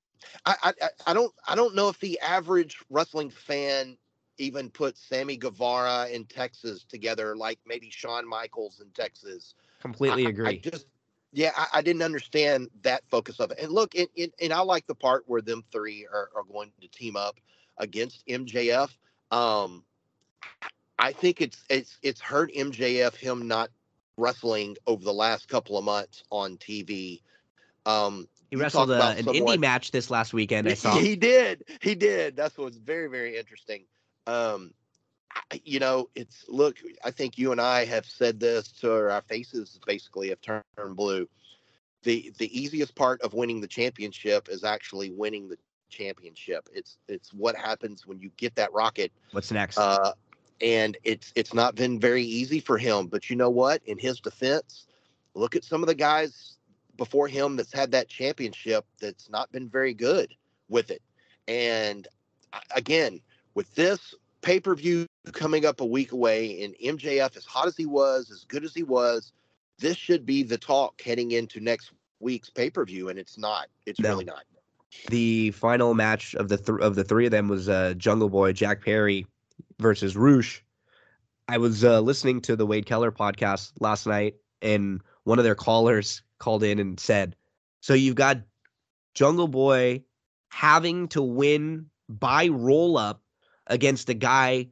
I 0.46 0.56
I- 0.64 0.90
I 1.08 1.14
don't 1.14 1.34
I 1.48 1.56
don't 1.56 1.76
know 1.76 1.90
if 1.90 2.00
the 2.00 2.20
average 2.20 2.78
wrestling 2.90 3.30
fan 3.30 3.98
even 4.40 4.70
put 4.70 4.98
Sammy 4.98 5.38
Guevara 5.38 6.08
in 6.08 6.26
Texas 6.26 6.84
together 6.84 7.36
like 7.36 7.60
maybe 7.66 7.90
Shawn 7.90 8.28
Michaels 8.28 8.82
in 8.82 8.90
Texas. 8.92 9.54
Completely 9.82 10.26
I- 10.26 10.30
agree. 10.30 10.48
I 10.48 10.70
just 10.70 10.88
yeah, 11.32 11.52
I, 11.56 11.68
I 11.76 11.82
didn't 11.82 12.02
understand 12.02 12.70
that 12.82 13.04
focus 13.08 13.40
of 13.40 13.52
it. 13.52 13.60
And 13.60 13.72
look, 13.72 13.94
it, 13.94 14.10
it, 14.16 14.34
and 14.42 14.52
I 14.52 14.62
like 14.62 14.88
the 14.88 14.96
part 14.96 15.26
where 15.28 15.42
them 15.42 15.64
three 15.72 16.08
are, 16.12 16.30
are 16.36 16.44
going 16.52 16.72
to 16.82 16.88
team 16.88 17.16
up 17.16 17.40
against 17.78 18.26
MJF. 18.26 18.90
Um, 19.30 19.84
I 20.98 21.12
think 21.12 21.40
it's 21.40 21.64
it's 21.70 21.98
it's 22.02 22.20
hurt 22.20 22.52
MJF 22.54 23.16
him 23.16 23.48
not 23.48 23.70
wrestling 24.18 24.76
over 24.88 25.04
the 25.04 25.14
last 25.14 25.48
couple 25.48 25.78
of 25.78 25.86
months 25.86 26.24
on 26.32 26.58
TV. 26.58 27.22
Um, 27.86 28.28
he 28.50 28.56
wrestled 28.56 28.90
talk 28.90 29.00
uh, 29.00 29.18
an 29.20 29.26
someone- 29.26 29.58
indie 29.58 29.60
match 29.60 29.92
this 29.92 30.10
last 30.10 30.34
weekend. 30.34 30.68
I 30.68 30.74
saw. 30.76 30.98
he 30.98 31.16
did. 31.16 31.64
He 31.82 31.94
did. 31.96 32.36
That's 32.36 32.58
what's 32.58 32.78
very, 32.78 33.08
very 33.08 33.38
interesting. 33.38 33.86
Um, 34.30 34.74
you 35.64 35.80
know, 35.80 36.10
it's 36.16 36.46
look. 36.48 36.78
I 37.04 37.12
think 37.12 37.38
you 37.38 37.52
and 37.52 37.60
I 37.62 37.86
have 37.86 38.06
said 38.06 38.40
this 38.40 38.72
to 38.82 38.92
our 38.92 39.22
faces. 39.22 39.80
Basically, 39.86 40.30
have 40.30 40.42
turned 40.42 40.64
blue. 40.96 41.28
The 42.04 42.32
the 42.38 42.58
easiest 42.58 42.96
part 42.96 43.22
of 43.22 43.34
winning 43.34 43.62
the 43.62 43.68
championship 43.68 44.48
is 44.50 44.64
actually 44.64 45.10
winning 45.12 45.50
the 45.50 45.58
championship. 45.90 46.70
It's 46.74 46.98
it's 47.08 47.34
what 47.34 47.56
happens 47.56 48.06
when 48.06 48.20
you 48.20 48.32
get 48.38 48.56
that 48.56 48.72
rocket. 48.74 49.12
What's 49.32 49.52
next? 49.52 49.78
Uh, 49.78 50.14
and 50.62 50.98
it's 51.04 51.32
it's 51.36 51.54
not 51.54 51.76
been 51.76 52.00
very 52.00 52.24
easy 52.24 52.60
for 52.60 52.78
him. 52.78 53.08
But 53.08 53.30
you 53.30 53.36
know 53.36 53.50
what? 53.50 53.82
In 53.86 53.98
his 53.98 54.20
defense, 54.20 54.88
look 55.34 55.56
at 55.56 55.64
some 55.64 55.82
of 55.82 55.88
the 55.88 55.96
guys 55.96 56.58
before 56.98 57.28
him 57.28 57.56
that's 57.56 57.74
had 57.74 57.92
that 57.92 58.10
championship 58.10 58.86
that's 59.00 59.30
not 59.30 59.52
been 59.52 59.70
very 59.70 59.94
good 59.94 60.34
with 60.68 60.92
it. 60.92 61.02
And 61.48 62.08
again, 62.76 63.22
with 63.60 63.76
this 63.76 64.16
pay 64.42 64.58
per 64.58 64.74
view 64.74 65.06
coming 65.34 65.66
up 65.66 65.82
a 65.82 65.86
week 65.86 66.14
away, 66.14 66.64
and 66.64 66.74
MJF 66.98 67.36
as 67.36 67.44
hot 67.44 67.68
as 67.68 67.76
he 67.76 67.86
was, 67.86 68.32
as 68.32 68.46
good 68.46 68.64
as 68.64 68.74
he 68.74 68.84
was, 68.84 69.34
this 69.80 69.98
should 69.98 70.26
be 70.26 70.44
the 70.44 70.58
talk 70.58 71.02
heading 71.02 71.32
into 71.32 71.60
next 71.60 71.92
week's 72.22 72.50
pay 72.50 72.70
per 72.70 72.86
view, 72.86 73.10
and 73.10 73.20
it's 73.20 73.38
not. 73.38 73.68
It's 73.86 74.00
No. 74.00 74.12
really 74.12 74.24
not. 74.24 74.46
the 75.10 75.52
final 75.52 75.94
match 75.94 76.36
of 76.36 76.48
the 76.48 76.56
th- 76.56 76.80
of 76.80 76.96
the 76.96 77.04
three 77.04 77.26
of 77.26 77.32
them 77.32 77.50
was 77.50 77.68
uh, 77.68 77.96
Jungle 77.98 78.30
Boy 78.30 78.54
Jack 78.54 78.82
Perry 78.82 79.28
versus 79.78 80.16
Rush. 80.16 80.64
I 81.50 81.58
was 81.58 81.84
uh, 81.84 82.00
listening 82.00 82.40
to 82.44 82.56
the 82.56 82.66
Wade 82.66 82.86
Keller 82.86 83.12
podcast 83.12 83.74
last 83.82 84.08
night, 84.08 84.36
and 84.62 85.02
one 85.26 85.38
of 85.38 85.44
their 85.44 85.54
callers 85.54 86.22
called 86.38 86.64
in 86.64 86.80
and 86.80 86.98
said, 86.98 87.36
"So 87.82 87.94
you've 87.94 88.16
got 88.16 88.38
Jungle 89.16 89.50
Boy 89.50 90.06
having 90.48 91.10
to 91.10 91.22
win 91.22 91.88
by 92.08 92.48
roll 92.48 92.98
up 92.98 93.22
against 93.70 94.10
a 94.10 94.14
guy 94.14 94.68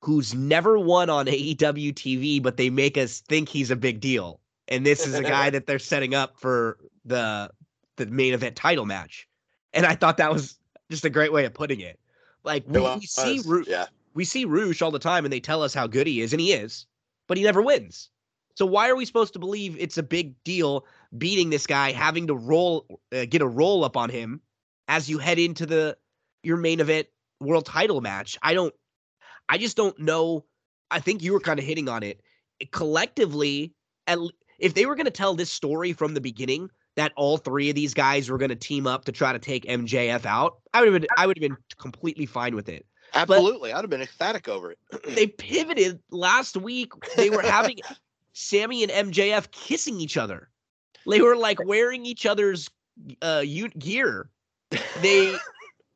who's 0.00 0.34
never 0.34 0.78
won 0.78 1.10
on 1.10 1.26
AEW 1.26 1.92
TV, 1.94 2.42
but 2.42 2.56
they 2.56 2.70
make 2.70 2.96
us 2.96 3.20
think 3.20 3.48
he's 3.48 3.70
a 3.70 3.76
big 3.76 4.00
deal, 4.00 4.40
and 4.68 4.86
this 4.86 5.06
is 5.06 5.14
a 5.14 5.22
guy 5.22 5.50
that 5.50 5.66
they're 5.66 5.78
setting 5.78 6.14
up 6.14 6.38
for 6.38 6.78
the 7.04 7.50
the 7.96 8.06
main 8.06 8.34
event 8.34 8.56
title 8.56 8.86
match." 8.86 9.28
And 9.72 9.86
I 9.86 9.94
thought 9.94 10.18
that 10.18 10.32
was 10.32 10.58
just 10.90 11.04
a 11.04 11.10
great 11.10 11.32
way 11.32 11.44
of 11.44 11.54
putting 11.54 11.80
it. 11.80 11.98
Like 12.44 12.64
we, 12.66 12.80
we 12.80 13.06
see 13.06 13.40
Ru- 13.44 13.64
yeah. 13.66 13.86
we 14.14 14.24
see 14.24 14.44
Rush 14.44 14.82
all 14.82 14.90
the 14.90 14.98
time, 14.98 15.24
and 15.24 15.32
they 15.32 15.40
tell 15.40 15.62
us 15.62 15.74
how 15.74 15.86
good 15.86 16.06
he 16.06 16.20
is, 16.20 16.32
and 16.32 16.40
he 16.40 16.52
is, 16.52 16.86
but 17.26 17.36
he 17.36 17.44
never 17.44 17.62
wins. 17.62 18.10
So 18.54 18.66
why 18.66 18.90
are 18.90 18.96
we 18.96 19.06
supposed 19.06 19.32
to 19.32 19.38
believe 19.38 19.76
it's 19.78 19.96
a 19.96 20.02
big 20.02 20.34
deal 20.44 20.84
beating 21.16 21.50
this 21.50 21.66
guy, 21.66 21.92
having 21.92 22.26
to 22.26 22.34
roll, 22.34 23.00
uh, 23.12 23.24
get 23.24 23.40
a 23.40 23.46
roll 23.46 23.84
up 23.84 23.96
on 23.96 24.10
him 24.10 24.40
as 24.88 25.08
you 25.08 25.18
head 25.18 25.38
into 25.38 25.64
the 25.64 25.96
your 26.42 26.56
main 26.56 26.80
event 26.80 27.06
world 27.42 27.66
title 27.66 28.00
match? 28.00 28.38
I 28.42 28.54
don't, 28.54 28.74
I 29.48 29.58
just 29.58 29.76
don't 29.76 29.98
know. 29.98 30.44
I 30.90 31.00
think 31.00 31.22
you 31.22 31.32
were 31.32 31.40
kind 31.40 31.58
of 31.58 31.64
hitting 31.64 31.88
on 31.88 32.02
it. 32.02 32.20
Collectively, 32.70 33.72
at, 34.06 34.18
if 34.58 34.74
they 34.74 34.86
were 34.86 34.94
going 34.94 35.06
to 35.06 35.10
tell 35.10 35.34
this 35.34 35.50
story 35.50 35.92
from 35.92 36.14
the 36.14 36.20
beginning, 36.20 36.70
that 36.94 37.12
all 37.16 37.38
three 37.38 37.70
of 37.70 37.74
these 37.74 37.94
guys 37.94 38.30
were 38.30 38.36
going 38.36 38.50
to 38.50 38.56
team 38.56 38.86
up 38.86 39.06
to 39.06 39.12
try 39.12 39.32
to 39.32 39.38
take 39.38 39.64
MJF 39.64 40.26
out, 40.26 40.58
I 40.74 40.80
would 40.80 40.92
have 40.92 41.00
been, 41.00 41.08
I 41.16 41.26
would 41.26 41.38
have 41.38 41.42
been 41.42 41.56
completely 41.78 42.26
fine 42.26 42.54
with 42.54 42.68
it 42.68 42.84
Absolutely, 43.14 43.72
I'd 43.72 43.82
have 43.82 43.90
been 43.90 44.02
ecstatic 44.02 44.48
over 44.48 44.72
it. 44.72 44.78
they 45.14 45.26
pivoted 45.26 46.00
last 46.10 46.56
week. 46.56 46.92
They 47.16 47.30
were 47.30 47.42
having 47.42 47.78
Sammy 48.32 48.82
and 48.82 49.12
MJF 49.12 49.50
kissing 49.50 50.00
each 50.00 50.16
other. 50.16 50.48
They 51.06 51.20
were 51.20 51.36
like 51.36 51.58
wearing 51.64 52.06
each 52.06 52.26
other's 52.26 52.70
uh 53.20 53.42
gear. 53.78 54.30
They 55.00 55.34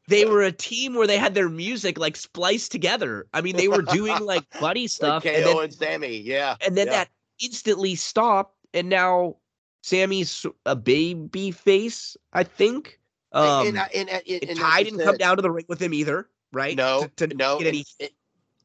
they 0.09 0.25
were 0.25 0.43
a 0.43 0.52
team 0.52 0.94
where 0.94 1.07
they 1.07 1.18
had 1.18 1.35
their 1.35 1.49
music 1.49 1.99
like 1.99 2.17
spliced 2.17 2.73
together. 2.73 3.26
I 3.35 3.41
mean, 3.41 3.57
they 3.57 3.68
were 3.68 3.83
doing 3.83 4.25
like 4.25 4.44
buddy 4.60 4.86
stuff, 4.86 5.25
Like 5.25 5.35
and 5.35 5.47
then 5.47 5.59
and 5.59 5.75
Sammy, 5.75 6.17
yeah. 6.17 6.57
and 6.65 6.76
then 6.76 6.86
yeah. 6.86 6.93
that 6.93 7.09
instantly 7.43 7.94
stopped, 7.94 8.57
and 8.73 8.89
now 8.89 9.36
Sammy's 9.83 10.47
a 10.65 10.76
baby 10.76 11.51
face. 11.51 12.17
I 12.33 12.44
think. 12.44 13.01
Um, 13.33 13.67
and, 13.67 13.78
and, 13.94 14.09
and, 14.09 14.23
Tay 14.25 14.85
didn't 14.85 15.01
come 15.01 15.17
down 15.18 15.36
to 15.36 15.43
the 15.43 15.51
ring 15.51 15.67
with 15.68 15.83
him 15.83 15.93
either, 15.93 16.28
right? 16.52 16.75
No, 16.75 17.09
to, 17.17 17.26
to 17.26 17.35
no, 17.35 17.59
any 17.59 17.78
and, 17.78 17.86
it, 17.99 18.12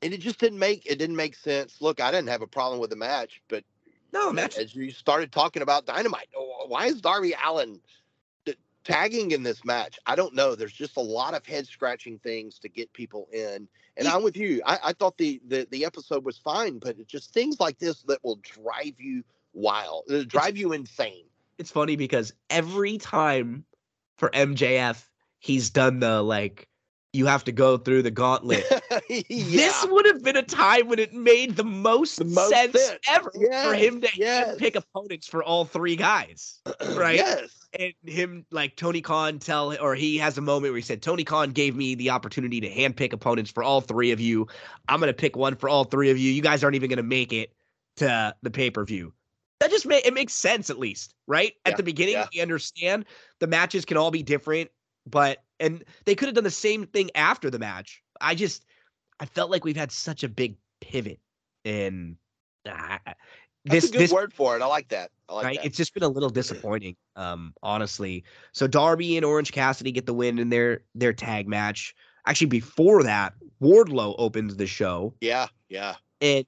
and 0.02 0.14
it 0.14 0.20
just 0.20 0.40
didn't 0.40 0.60
make 0.60 0.86
it 0.86 0.98
didn't 0.98 1.16
make 1.16 1.36
sense. 1.36 1.82
Look, 1.82 2.00
I 2.00 2.12
didn't 2.12 2.30
have 2.30 2.42
a 2.42 2.48
problem 2.48 2.80
with 2.80 2.90
the 2.90 2.96
match, 2.96 3.42
but 3.50 3.64
no 4.14 4.32
match. 4.32 4.58
as 4.58 4.76
you 4.76 4.92
started 4.92 5.32
talking 5.32 5.62
about 5.62 5.86
dynamite, 5.86 6.28
why 6.68 6.86
is 6.86 7.02
Darby 7.02 7.34
Allin 7.44 7.82
tagging 8.84 9.32
in 9.32 9.44
this 9.44 9.64
match? 9.66 10.00
I 10.06 10.16
don't 10.16 10.34
know. 10.34 10.56
There's 10.56 10.74
just 10.74 10.98
a 10.98 11.02
lot 11.02 11.34
of 11.34 11.46
head 11.46 11.68
scratching 11.68 12.20
things 12.20 12.60
to 12.60 12.70
get 12.70 12.92
people 12.94 13.28
in, 13.32 13.68
and 13.98 14.08
I'm 14.08 14.24
with 14.24 14.38
you. 14.38 14.62
I, 14.66 14.80
I 14.86 14.94
thought 14.94 15.18
the, 15.18 15.42
the 15.48 15.68
the 15.72 15.86
episode 15.86 16.26
was 16.26 16.38
fine, 16.38 16.80
but 16.80 16.98
it's 16.98 17.12
just 17.12 17.34
things 17.34 17.60
like 17.60 17.80
this 17.80 18.02
that 18.04 18.24
will 18.24 18.40
drive 18.42 19.00
you 19.00 19.24
wild, 19.54 20.06
uh, 20.12 20.24
drive 20.28 20.58
you 20.58 20.74
insane. 20.74 21.26
it's 21.58 21.72
funny 21.72 21.96
because 21.96 22.34
every 22.50 22.98
time 22.98 23.66
for 24.18 24.30
MJF, 24.30 25.04
he's 25.40 25.70
done 25.72 26.00
the 26.00 26.22
like 26.22 26.68
you 27.14 27.26
have 27.26 27.44
to 27.44 27.52
go 27.52 27.78
through 27.78 28.04
the 28.04 28.12
gauntlet. 28.12 28.66
This 29.10 29.86
would 29.90 30.06
have 30.06 30.24
been 30.24 30.38
a 30.38 30.44
time 30.44 30.88
when 30.88 31.00
it 31.00 31.14
made 31.14 31.56
the 31.58 31.64
most, 31.64 32.18
The 32.18 32.26
most 32.26 32.50
sense, 32.50 32.80
sense. 32.80 33.00
ever 33.10 33.32
for 33.32 33.74
him 33.74 34.00
to 34.02 34.10
yes. 34.16 34.56
pick 34.58 34.76
opponents 34.76 35.28
for 35.28 35.44
all 35.44 35.66
three 35.66 35.96
guys, 35.96 36.62
right? 36.96 37.16
Yes. 37.18 37.50
And 37.78 37.94
him 38.06 38.46
like 38.52 38.76
Tony 38.76 39.02
Khan 39.02 39.40
tell 39.40 39.76
or 39.82 39.96
he 39.96 40.18
has 40.18 40.38
a 40.38 40.42
moment 40.42 40.72
where 40.72 40.78
he 40.78 40.82
said 40.82 41.02
Tony 41.02 41.24
Khan 41.24 41.52
gave 41.52 41.76
me 41.76 41.96
the 41.96 42.10
opportunity 42.10 42.62
to 42.62 42.70
handpick 42.70 43.12
opponents 43.14 43.50
for 43.52 43.64
all 43.64 43.82
three 43.82 44.12
of 44.12 44.20
you. 44.20 44.48
I'm 44.88 45.00
gonna 45.00 45.14
pick 45.14 45.36
one 45.36 45.56
for 45.56 45.68
all 45.70 45.84
three 45.86 46.10
of 46.10 46.18
you. 46.18 46.32
You 46.32 46.42
guys 46.42 46.64
aren't 46.64 46.76
even 46.76 46.90
gonna 46.90 47.04
make 47.04 47.34
it 47.34 47.54
to 47.98 48.36
the 48.42 48.52
pay 48.52 48.70
per 48.72 48.86
view. 48.86 49.14
That 49.60 49.70
just 49.72 49.86
ma- 49.86 50.00
it 50.04 50.14
makes 50.14 50.34
sense 50.34 50.70
at 50.70 50.80
least, 50.80 51.14
right? 51.28 51.54
At 51.66 51.78
the 51.78 51.84
beginning, 51.84 52.16
yeah. 52.16 52.28
we 52.34 52.42
understand 52.42 53.06
the 53.40 53.48
matches 53.48 53.86
can 53.86 53.96
all 53.96 54.12
be 54.12 54.24
different, 54.24 54.72
but 55.06 55.44
and 55.60 55.84
they 56.06 56.16
could 56.16 56.28
have 56.28 56.36
done 56.36 56.44
the 56.44 56.52
same 56.52 56.86
thing 56.86 57.10
after 57.16 57.50
the 57.50 57.60
match. 57.60 58.02
I 58.20 58.36
just 58.36 58.66
I 59.20 59.26
felt 59.26 59.52
like 59.52 59.64
we've 59.64 59.76
had 59.76 59.92
such 59.92 60.24
a 60.24 60.30
big 60.30 60.56
pivot 60.80 61.20
in 61.64 62.18
uh, 62.66 62.98
That's 63.06 63.18
this 63.66 63.90
a 63.90 63.92
good 63.92 64.02
this 64.02 64.12
word 64.12 64.34
for 64.34 64.56
it. 64.56 64.62
I 64.62 64.66
like 64.66 64.90
that. 64.90 65.12
I 65.30 65.36
like 65.36 65.46
right? 65.46 65.58
that. 65.58 65.66
It's 65.66 65.78
just 65.78 65.94
been 65.94 66.04
a 66.04 66.10
little 66.10 66.30
disappointing, 66.30 66.96
um, 67.16 67.54
honestly. 67.62 68.24
So 68.54 68.68
Darby 68.68 69.18
and 69.18 69.26
Orange 69.26 69.52
Cassidy 69.52 69.92
get 69.92 70.06
the 70.06 70.14
win 70.14 70.40
in 70.40 70.50
their 70.50 70.82
their 70.96 71.14
tag 71.14 71.48
match. 71.48 71.94
Actually, 72.26 72.48
before 72.48 73.04
that, 73.04 73.34
Wardlow 73.62 74.16
opens 74.18 74.56
the 74.56 74.68
show, 74.68 75.14
yeah, 75.22 75.48
yeah. 75.70 75.96
and 76.20 76.46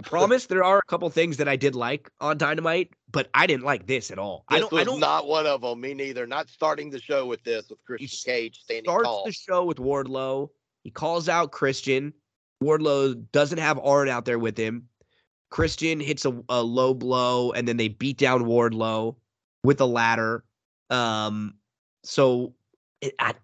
I 0.00 0.08
promise 0.08 0.46
there 0.46 0.62
are 0.62 0.78
a 0.78 0.82
couple 0.82 1.10
things 1.10 1.36
that 1.38 1.48
I 1.48 1.56
did 1.56 1.74
like 1.74 2.08
on 2.20 2.38
Dynamite, 2.38 2.90
but 3.10 3.28
I 3.34 3.46
didn't 3.48 3.64
like 3.64 3.86
this 3.88 4.10
at 4.12 4.18
all. 4.18 4.44
I 4.48 4.54
This 4.56 4.60
don't. 4.62 4.72
was 4.72 4.80
I 4.80 4.84
don't 4.84 5.00
not 5.00 5.26
one 5.26 5.46
of 5.46 5.62
them. 5.62 5.80
Me 5.80 5.92
neither. 5.92 6.26
Not 6.26 6.48
starting 6.48 6.88
the 6.90 7.00
show 7.00 7.26
with 7.26 7.42
this 7.42 7.68
with 7.68 7.82
Christian 7.84 8.32
Cage 8.32 8.60
standing 8.60 8.84
starts 8.84 9.04
tall. 9.04 9.24
the 9.24 9.32
show 9.32 9.64
with 9.64 9.78
Wardlow. 9.78 10.50
He 10.84 10.90
calls 10.90 11.28
out 11.28 11.50
Christian. 11.50 12.12
Wardlow 12.62 13.24
doesn't 13.32 13.58
have 13.58 13.78
Arn 13.80 14.08
out 14.08 14.24
there 14.24 14.38
with 14.38 14.56
him. 14.56 14.88
Christian 15.50 15.98
hits 15.98 16.24
a, 16.24 16.42
a 16.48 16.62
low 16.62 16.94
blow, 16.94 17.50
and 17.52 17.66
then 17.66 17.76
they 17.76 17.88
beat 17.88 18.18
down 18.18 18.44
Wardlow 18.44 19.16
with 19.64 19.80
a 19.80 19.86
ladder. 19.86 20.44
Um, 20.90 21.54
so 22.04 22.54
it, 23.00 23.14
I, 23.18 23.34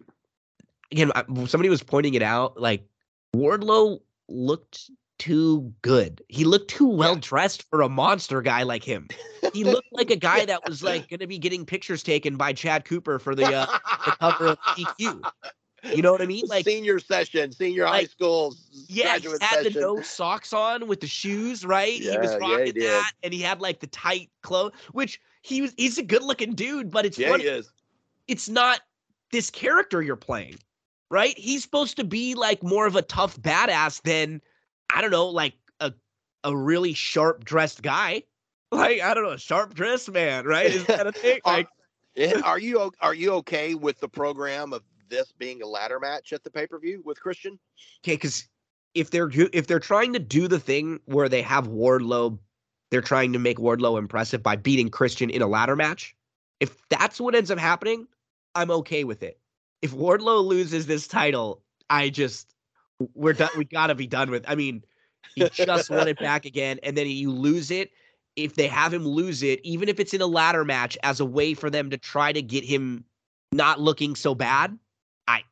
again, 0.92 1.10
I, 1.15 1.24
somebody 1.47 1.68
was 1.68 1.83
pointing 1.83 2.15
it 2.15 2.23
out. 2.23 2.60
Like 2.60 2.86
Wardlow 3.34 4.00
looked 4.28 4.91
too 5.18 5.73
good. 5.83 6.23
He 6.28 6.44
looked 6.44 6.70
too 6.70 6.89
well 6.89 7.17
dressed 7.17 7.65
for 7.70 7.83
a 7.83 7.89
monster 7.89 8.43
guy 8.43 8.62
like 8.62 8.84
him. 8.84 9.09
He 9.52 9.65
looked 9.65 9.93
like 9.93 10.10
a 10.10 10.17
guy 10.17 10.44
that 10.47 10.67
was 10.67 10.83
like 10.83 11.09
going 11.09 11.20
to 11.20 11.26
be 11.26 11.39
getting 11.39 11.65
pictures 11.65 12.02
taken 12.02 12.36
by 12.36 12.52
Chad 12.52 12.84
Cooper 12.84 13.18
for 13.18 13.34
the 13.34 13.55
uh, 13.55 13.67
the 14.05 14.12
cover 14.12 14.49
of 14.49 14.59
GQ. 14.76 15.25
You 15.94 16.02
know 16.02 16.12
what 16.12 16.23
I 16.23 16.26
mean? 16.26 16.44
Like, 16.47 16.65
senior 16.65 16.99
session, 16.99 17.52
senior 17.52 17.84
high 17.84 17.99
like, 18.01 18.10
school 18.10 18.52
s- 18.52 18.86
yeah, 18.89 19.18
he 19.18 19.28
had 19.41 19.59
session. 19.59 19.75
the 19.75 19.81
no 19.81 20.01
socks 20.01 20.52
on 20.52 20.86
with 20.86 21.01
the 21.01 21.07
shoes, 21.07 21.65
right? 21.65 21.93
he 21.93 22.17
was 22.18 22.33
Yeah, 22.41 22.59
yeah, 22.59 22.65
he 22.65 22.73
that, 22.73 23.12
and 23.23 23.34
he 23.34 23.41
had 23.41 23.60
like 23.60 23.81
the 23.81 23.86
tight 23.86 24.31
clothes, 24.43 24.73
which 24.93 25.20
he 25.43 25.60
was. 25.60 25.75
He's 25.76 25.99
a 25.99 26.02
good 26.02 26.23
looking 26.23 26.55
dude, 26.55 26.91
but 26.91 27.05
it's 27.07 27.18
yeah, 27.18 27.31
funny. 27.31 27.44
he 27.44 27.51
is. 27.51 27.70
It's 28.26 28.49
not 28.49 28.81
this 29.31 29.51
character 29.51 30.01
you're 30.02 30.17
playing, 30.17 30.57
right? 31.10 31.36
He's 31.39 31.62
supposed 31.62 31.97
to 31.99 32.05
be 32.05 32.34
like 32.34 32.62
more 32.62 32.86
of 32.86 32.97
a 32.97 33.02
tough 33.02 33.36
badass 33.41 34.02
than 34.02 34.41
I 34.90 35.00
don't 35.00 35.10
know, 35.10 35.26
like 35.26 35.54
a 35.80 35.92
a 36.42 36.56
really 36.56 36.94
sharp 36.94 37.44
dressed 37.44 37.82
guy. 37.82 38.22
Like 38.72 39.02
I 39.02 39.14
don't 39.14 39.22
know, 39.22 39.30
a 39.30 39.38
sharp 39.38 39.74
dressed 39.74 40.10
man, 40.10 40.46
right? 40.46 40.66
Is 40.66 40.84
that 40.86 41.06
a 41.06 41.12
thing? 41.24 41.38
Like 41.46 41.68
Yeah, 42.16 42.40
Are 42.44 42.58
you 42.58 42.90
are 43.00 43.14
you 43.14 43.32
okay 43.34 43.74
with 43.76 44.00
the 44.00 44.08
program 44.08 44.72
of 44.72 44.82
this 45.08 45.30
being 45.30 45.62
a 45.62 45.66
ladder 45.66 46.00
match 46.00 46.32
at 46.32 46.42
the 46.42 46.50
pay 46.50 46.66
per 46.66 46.80
view 46.80 47.00
with 47.04 47.20
Christian? 47.20 47.56
Okay, 48.02 48.14
because 48.14 48.48
if 48.94 49.10
they're 49.10 49.30
if 49.52 49.66
they're 49.66 49.78
trying 49.78 50.12
to 50.12 50.18
do 50.18 50.48
the 50.48 50.58
thing 50.58 51.00
where 51.04 51.28
they 51.28 51.42
have 51.42 51.68
Wardlow, 51.68 52.38
they're 52.90 53.00
trying 53.00 53.32
to 53.32 53.38
make 53.38 53.58
Wardlow 53.58 53.98
impressive 53.98 54.42
by 54.42 54.56
beating 54.56 54.88
Christian 54.88 55.30
in 55.30 55.42
a 55.42 55.46
ladder 55.46 55.76
match. 55.76 56.16
If 56.60 56.76
that's 56.88 57.20
what 57.20 57.34
ends 57.34 57.50
up 57.50 57.58
happening, 57.58 58.06
I'm 58.54 58.70
okay 58.70 59.04
with 59.04 59.22
it. 59.22 59.38
If 59.82 59.92
Wardlow 59.92 60.44
loses 60.44 60.86
this 60.86 61.06
title, 61.06 61.62
I 61.90 62.08
just 62.08 62.53
we're 63.15 63.33
done. 63.33 63.50
We 63.57 63.65
gotta 63.65 63.94
be 63.94 64.07
done 64.07 64.31
with. 64.31 64.44
I 64.49 64.55
mean, 64.55 64.84
he 65.34 65.49
just 65.49 65.91
won 65.91 66.08
it 66.08 66.18
back 66.18 66.44
again, 66.44 66.78
and 66.83 66.97
then 66.97 67.07
you 67.08 67.31
lose 67.31 67.70
it. 67.70 67.91
If 68.36 68.55
they 68.55 68.66
have 68.66 68.92
him 68.92 69.07
lose 69.07 69.42
it, 69.42 69.60
even 69.62 69.89
if 69.89 70.00
it's 70.00 70.12
in 70.12 70.20
a 70.20 70.26
ladder 70.26 70.65
match, 70.65 70.99
as 71.05 71.20
a 71.20 71.24
way 71.24 71.55
for 71.55 71.70
them 71.70 71.91
to 71.91 71.99
try 71.99 72.33
to 72.33 72.42
get 72.42 72.65
him 72.65 73.05
not 73.52 73.81
looking 73.81 74.16
so 74.16 74.34
bad, 74.34 74.76
I 75.28 75.42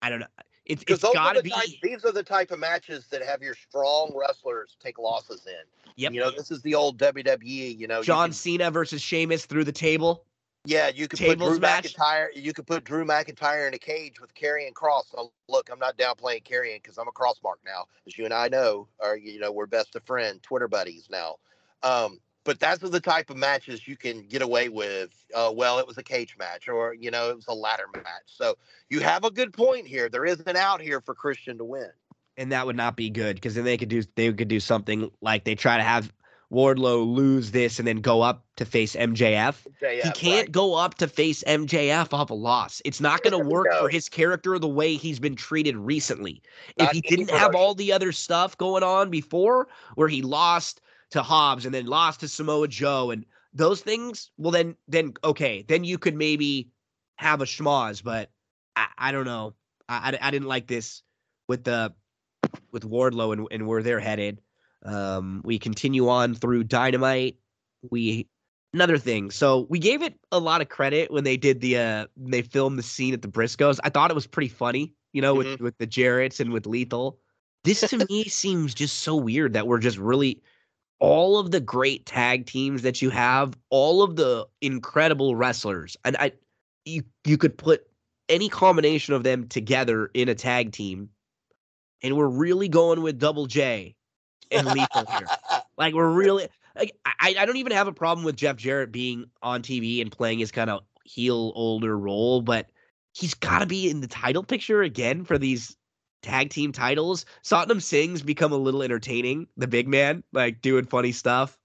I 0.00 0.10
don't 0.10 0.20
know. 0.20 0.26
It's 0.64 0.84
it's 0.86 1.04
are 1.04 1.12
gotta 1.12 1.38
the 1.38 1.44
be. 1.44 1.50
type, 1.50 1.68
these 1.82 2.04
are 2.04 2.12
the 2.12 2.22
type 2.22 2.50
of 2.50 2.58
matches 2.58 3.06
that 3.10 3.22
have 3.22 3.42
your 3.42 3.54
strong 3.54 4.12
wrestlers 4.14 4.76
take 4.82 4.98
losses 4.98 5.46
in. 5.46 5.92
Yep. 5.96 6.12
You 6.12 6.20
know, 6.20 6.30
this 6.30 6.50
is 6.50 6.62
the 6.62 6.74
old 6.74 6.98
WWE. 6.98 7.78
You 7.78 7.86
know, 7.86 7.98
you 7.98 8.04
John 8.04 8.28
can- 8.28 8.34
Cena 8.34 8.70
versus 8.70 9.02
Sheamus 9.02 9.44
through 9.46 9.64
the 9.64 9.72
table. 9.72 10.24
Yeah, 10.64 10.90
you 10.94 11.08
could 11.08 11.18
put 11.18 11.38
Drew 11.38 11.58
match. 11.58 11.94
McIntyre. 11.94 12.28
You 12.34 12.52
could 12.52 12.66
put 12.66 12.84
Drew 12.84 13.04
McIntyre 13.04 13.66
in 13.66 13.74
a 13.74 13.78
cage 13.78 14.20
with 14.20 14.32
Karrion 14.34 14.72
Cross. 14.72 15.10
So 15.10 15.32
look, 15.48 15.68
I'm 15.72 15.78
not 15.78 15.96
downplaying 15.96 16.44
Karrion 16.44 16.80
because 16.80 16.98
I'm 16.98 17.08
a 17.08 17.12
cross 17.12 17.40
mark 17.42 17.58
now, 17.64 17.86
as 18.06 18.16
you 18.16 18.24
and 18.24 18.32
I 18.32 18.48
know. 18.48 18.86
Or 19.00 19.16
you 19.16 19.40
know, 19.40 19.50
we're 19.50 19.66
best 19.66 19.96
of 19.96 20.04
friend, 20.04 20.40
Twitter 20.42 20.68
buddies 20.68 21.08
now. 21.10 21.36
Um, 21.82 22.20
but 22.44 22.60
that's 22.60 22.80
the 22.80 23.00
type 23.00 23.30
of 23.30 23.36
matches 23.36 23.86
you 23.86 23.96
can 23.96 24.22
get 24.22 24.42
away 24.42 24.68
with. 24.68 25.10
Uh, 25.34 25.52
well, 25.54 25.78
it 25.78 25.86
was 25.86 25.98
a 25.98 26.02
cage 26.02 26.36
match, 26.38 26.68
or 26.68 26.94
you 26.94 27.10
know, 27.10 27.30
it 27.30 27.36
was 27.36 27.48
a 27.48 27.54
ladder 27.54 27.86
match. 27.94 28.04
So 28.26 28.54
you 28.88 29.00
have 29.00 29.24
a 29.24 29.30
good 29.32 29.52
point 29.52 29.88
here. 29.88 30.08
There 30.08 30.24
is 30.24 30.40
an 30.46 30.56
out 30.56 30.80
here 30.80 31.00
for 31.00 31.14
Christian 31.14 31.58
to 31.58 31.64
win. 31.64 31.90
And 32.36 32.52
that 32.52 32.66
would 32.66 32.76
not 32.76 32.96
be 32.96 33.10
good 33.10 33.36
because 33.36 33.56
then 33.56 33.64
they 33.64 33.76
could 33.76 33.88
do 33.88 34.02
they 34.14 34.32
could 34.32 34.48
do 34.48 34.60
something 34.60 35.10
like 35.20 35.42
they 35.44 35.56
try 35.56 35.76
to 35.76 35.82
have 35.82 36.12
Wardlow 36.52 37.06
lose 37.06 37.50
this 37.50 37.78
and 37.78 37.88
then 37.88 38.00
go 38.02 38.20
up 38.20 38.44
to 38.56 38.66
face 38.66 38.94
MJF. 38.94 39.56
he 39.80 40.10
can't 40.12 40.46
right. 40.46 40.52
go 40.52 40.74
up 40.74 40.96
to 40.96 41.08
face 41.08 41.42
MJF 41.46 42.12
off 42.12 42.28
a 42.30 42.34
loss. 42.34 42.82
It's 42.84 43.00
not 43.00 43.22
going 43.22 43.32
to 43.32 43.48
work 43.48 43.68
No. 43.70 43.80
for 43.80 43.88
his 43.88 44.08
character 44.08 44.58
the 44.58 44.68
way 44.68 44.94
he's 44.96 45.18
been 45.18 45.34
treated 45.34 45.76
recently. 45.76 46.42
If 46.76 46.90
he 46.90 47.00
didn't 47.00 47.30
have 47.30 47.54
all 47.54 47.74
the 47.74 47.92
other 47.92 48.12
stuff 48.12 48.56
going 48.58 48.82
on 48.82 49.10
before, 49.10 49.68
where 49.94 50.08
he 50.08 50.20
lost 50.20 50.82
to 51.10 51.22
Hobbs 51.22 51.64
and 51.64 51.74
then 51.74 51.86
lost 51.86 52.20
to 52.20 52.28
Samoa 52.28 52.68
Joe 52.68 53.10
and 53.10 53.24
those 53.54 53.80
things, 53.80 54.30
well 54.36 54.50
then 54.50 54.76
then 54.88 55.14
okay, 55.24 55.64
then 55.68 55.84
you 55.84 55.98
could 55.98 56.14
maybe 56.14 56.68
have 57.16 57.40
a 57.40 57.44
schmoz, 57.44 58.02
but 58.02 58.30
I, 58.76 58.86
I 58.98 59.12
don't 59.12 59.26
know. 59.26 59.54
I, 59.88 60.12
I 60.20 60.28
I 60.28 60.30
didn't 60.30 60.48
like 60.48 60.66
this 60.66 61.02
with 61.48 61.64
the 61.64 61.94
with 62.72 62.84
Wardlow 62.88 63.32
and, 63.32 63.46
and 63.50 63.66
where 63.66 63.82
they're 63.82 64.00
headed. 64.00 64.40
Um, 64.84 65.42
we 65.44 65.58
continue 65.58 66.08
on 66.08 66.34
through 66.34 66.64
Dynamite. 66.64 67.36
We 67.90 68.28
another 68.74 68.98
thing. 68.98 69.30
So 69.30 69.66
we 69.68 69.78
gave 69.78 70.02
it 70.02 70.14
a 70.30 70.38
lot 70.38 70.60
of 70.60 70.68
credit 70.68 71.10
when 71.10 71.24
they 71.24 71.36
did 71.36 71.60
the 71.60 71.78
uh 71.78 72.06
they 72.16 72.42
filmed 72.42 72.78
the 72.78 72.82
scene 72.82 73.14
at 73.14 73.22
the 73.22 73.28
Briscoes. 73.28 73.78
I 73.84 73.90
thought 73.90 74.10
it 74.10 74.14
was 74.14 74.26
pretty 74.26 74.48
funny, 74.48 74.94
you 75.12 75.22
know, 75.22 75.34
with 75.34 75.60
with 75.60 75.76
the 75.78 75.86
Jarretts 75.86 76.40
and 76.40 76.52
with 76.52 76.66
Lethal. 76.66 77.18
This 77.64 77.80
to 77.80 78.04
me 78.08 78.24
seems 78.28 78.74
just 78.74 78.98
so 78.98 79.14
weird 79.14 79.52
that 79.52 79.66
we're 79.66 79.78
just 79.78 79.98
really 79.98 80.42
all 80.98 81.38
of 81.38 81.50
the 81.50 81.60
great 81.60 82.06
tag 82.06 82.46
teams 82.46 82.82
that 82.82 83.02
you 83.02 83.10
have, 83.10 83.54
all 83.70 84.02
of 84.02 84.16
the 84.16 84.46
incredible 84.60 85.34
wrestlers, 85.34 85.96
and 86.04 86.16
I 86.18 86.32
you 86.84 87.02
you 87.24 87.38
could 87.38 87.56
put 87.56 87.86
any 88.28 88.48
combination 88.48 89.14
of 89.14 89.24
them 89.24 89.48
together 89.48 90.10
in 90.14 90.28
a 90.28 90.34
tag 90.34 90.72
team, 90.72 91.10
and 92.02 92.16
we're 92.16 92.28
really 92.28 92.68
going 92.68 93.02
with 93.02 93.18
Double 93.18 93.46
J 93.46 93.96
and 94.52 94.66
Lethal 94.68 95.06
here. 95.06 95.26
Like 95.76 95.94
we're 95.94 96.10
really 96.12 96.48
like 96.76 96.96
I, 97.04 97.34
I 97.38 97.46
don't 97.46 97.56
even 97.56 97.72
have 97.72 97.88
a 97.88 97.92
problem 97.92 98.24
with 98.24 98.36
Jeff 98.36 98.56
Jarrett 98.56 98.92
being 98.92 99.26
on 99.42 99.62
TV 99.62 100.00
and 100.00 100.10
playing 100.10 100.38
his 100.38 100.50
kind 100.50 100.70
of 100.70 100.82
heel 101.04 101.52
older 101.54 101.98
role, 101.98 102.40
but 102.40 102.70
he's 103.14 103.34
got 103.34 103.58
to 103.58 103.66
be 103.66 103.90
in 103.90 104.00
the 104.00 104.06
title 104.06 104.42
picture 104.42 104.82
again 104.82 105.24
for 105.24 105.36
these 105.38 105.76
tag 106.22 106.50
team 106.50 106.72
titles. 106.72 107.26
Satnam 107.44 107.82
Singh's 107.82 108.22
become 108.22 108.52
a 108.52 108.56
little 108.56 108.82
entertaining, 108.82 109.48
the 109.56 109.66
big 109.66 109.88
man, 109.88 110.22
like 110.32 110.62
doing 110.62 110.84
funny 110.86 111.12
stuff. 111.12 111.58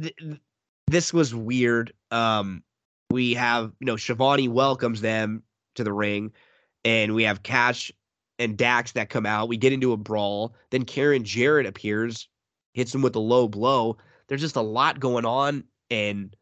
Th- 0.00 0.14
th- 0.16 0.40
This 0.88 1.12
was 1.12 1.34
weird. 1.34 1.92
Um, 2.10 2.62
we 3.10 3.34
have 3.34 3.72
you 3.80 3.86
know 3.86 3.94
Shivani 3.94 4.48
welcomes 4.48 5.00
them 5.00 5.42
to 5.76 5.84
the 5.84 5.92
ring, 5.92 6.32
and 6.84 7.14
we 7.14 7.22
have 7.24 7.42
Cash 7.42 7.92
and 8.38 8.56
Dax 8.56 8.92
that 8.92 9.10
come 9.10 9.26
out. 9.26 9.48
We 9.48 9.56
get 9.56 9.72
into 9.72 9.92
a 9.92 9.96
brawl. 9.96 10.54
Then 10.70 10.84
Karen 10.84 11.24
Jarrett 11.24 11.66
appears, 11.66 12.28
hits 12.72 12.94
him 12.94 13.02
with 13.02 13.16
a 13.16 13.20
low 13.20 13.48
blow. 13.48 13.98
There's 14.28 14.40
just 14.40 14.56
a 14.56 14.62
lot 14.62 15.00
going 15.00 15.24
on. 15.24 15.64
And 15.90 16.34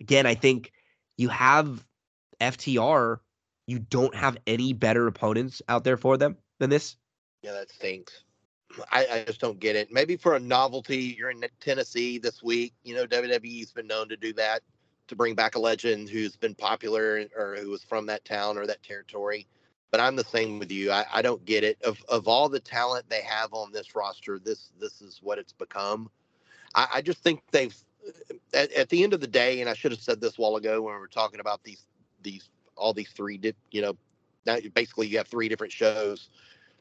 again, 0.00 0.26
I 0.26 0.34
think 0.34 0.72
you 1.16 1.28
have 1.28 1.84
FTR, 2.40 3.18
you 3.66 3.78
don't 3.78 4.14
have 4.14 4.38
any 4.46 4.72
better 4.72 5.06
opponents 5.06 5.62
out 5.68 5.84
there 5.84 5.96
for 5.96 6.16
them 6.16 6.36
than 6.58 6.70
this. 6.70 6.96
Yeah, 7.42 7.52
that 7.52 7.70
stinks. 7.70 8.24
I, 8.92 9.06
I 9.06 9.24
just 9.24 9.40
don't 9.40 9.58
get 9.58 9.74
it. 9.74 9.90
Maybe 9.90 10.16
for 10.16 10.34
a 10.34 10.40
novelty, 10.40 11.16
you're 11.18 11.30
in 11.30 11.44
Tennessee 11.60 12.18
this 12.18 12.42
week. 12.42 12.72
You 12.84 12.94
know, 12.94 13.06
WWE's 13.06 13.72
been 13.72 13.86
known 13.86 14.08
to 14.08 14.16
do 14.16 14.32
that 14.34 14.62
to 15.08 15.16
bring 15.16 15.34
back 15.34 15.56
a 15.56 15.58
legend 15.58 16.08
who's 16.08 16.36
been 16.36 16.54
popular 16.54 17.26
or 17.36 17.56
who 17.56 17.70
was 17.70 17.82
from 17.82 18.06
that 18.06 18.24
town 18.24 18.56
or 18.56 18.66
that 18.66 18.82
territory. 18.82 19.48
But 19.90 20.00
I'm 20.00 20.16
the 20.16 20.24
same 20.24 20.58
with 20.58 20.70
you. 20.70 20.90
I, 20.92 21.04
I 21.12 21.22
don't 21.22 21.44
get 21.44 21.64
it. 21.64 21.80
Of 21.82 22.02
of 22.08 22.28
all 22.28 22.48
the 22.48 22.60
talent 22.60 23.08
they 23.08 23.22
have 23.22 23.52
on 23.52 23.72
this 23.72 23.94
roster, 23.94 24.38
this 24.38 24.70
this 24.80 25.00
is 25.00 25.20
what 25.22 25.38
it's 25.38 25.52
become. 25.52 26.10
I, 26.74 26.86
I 26.96 27.02
just 27.02 27.22
think 27.22 27.42
they've 27.50 27.74
at, 28.54 28.72
at 28.72 28.88
the 28.88 29.02
end 29.02 29.14
of 29.14 29.20
the 29.20 29.26
day, 29.26 29.60
and 29.60 29.68
I 29.68 29.74
should 29.74 29.92
have 29.92 30.00
said 30.00 30.20
this 30.20 30.38
a 30.38 30.40
while 30.40 30.56
ago 30.56 30.82
when 30.82 30.94
we 30.94 31.00
were 31.00 31.08
talking 31.08 31.40
about 31.40 31.62
these 31.64 31.86
these 32.22 32.48
all 32.76 32.92
these 32.92 33.10
three 33.10 33.38
di- 33.38 33.54
you 33.70 33.82
know 33.82 33.96
now 34.46 34.56
basically 34.74 35.06
you 35.08 35.18
have 35.18 35.28
three 35.28 35.48
different 35.48 35.72
shows, 35.72 36.28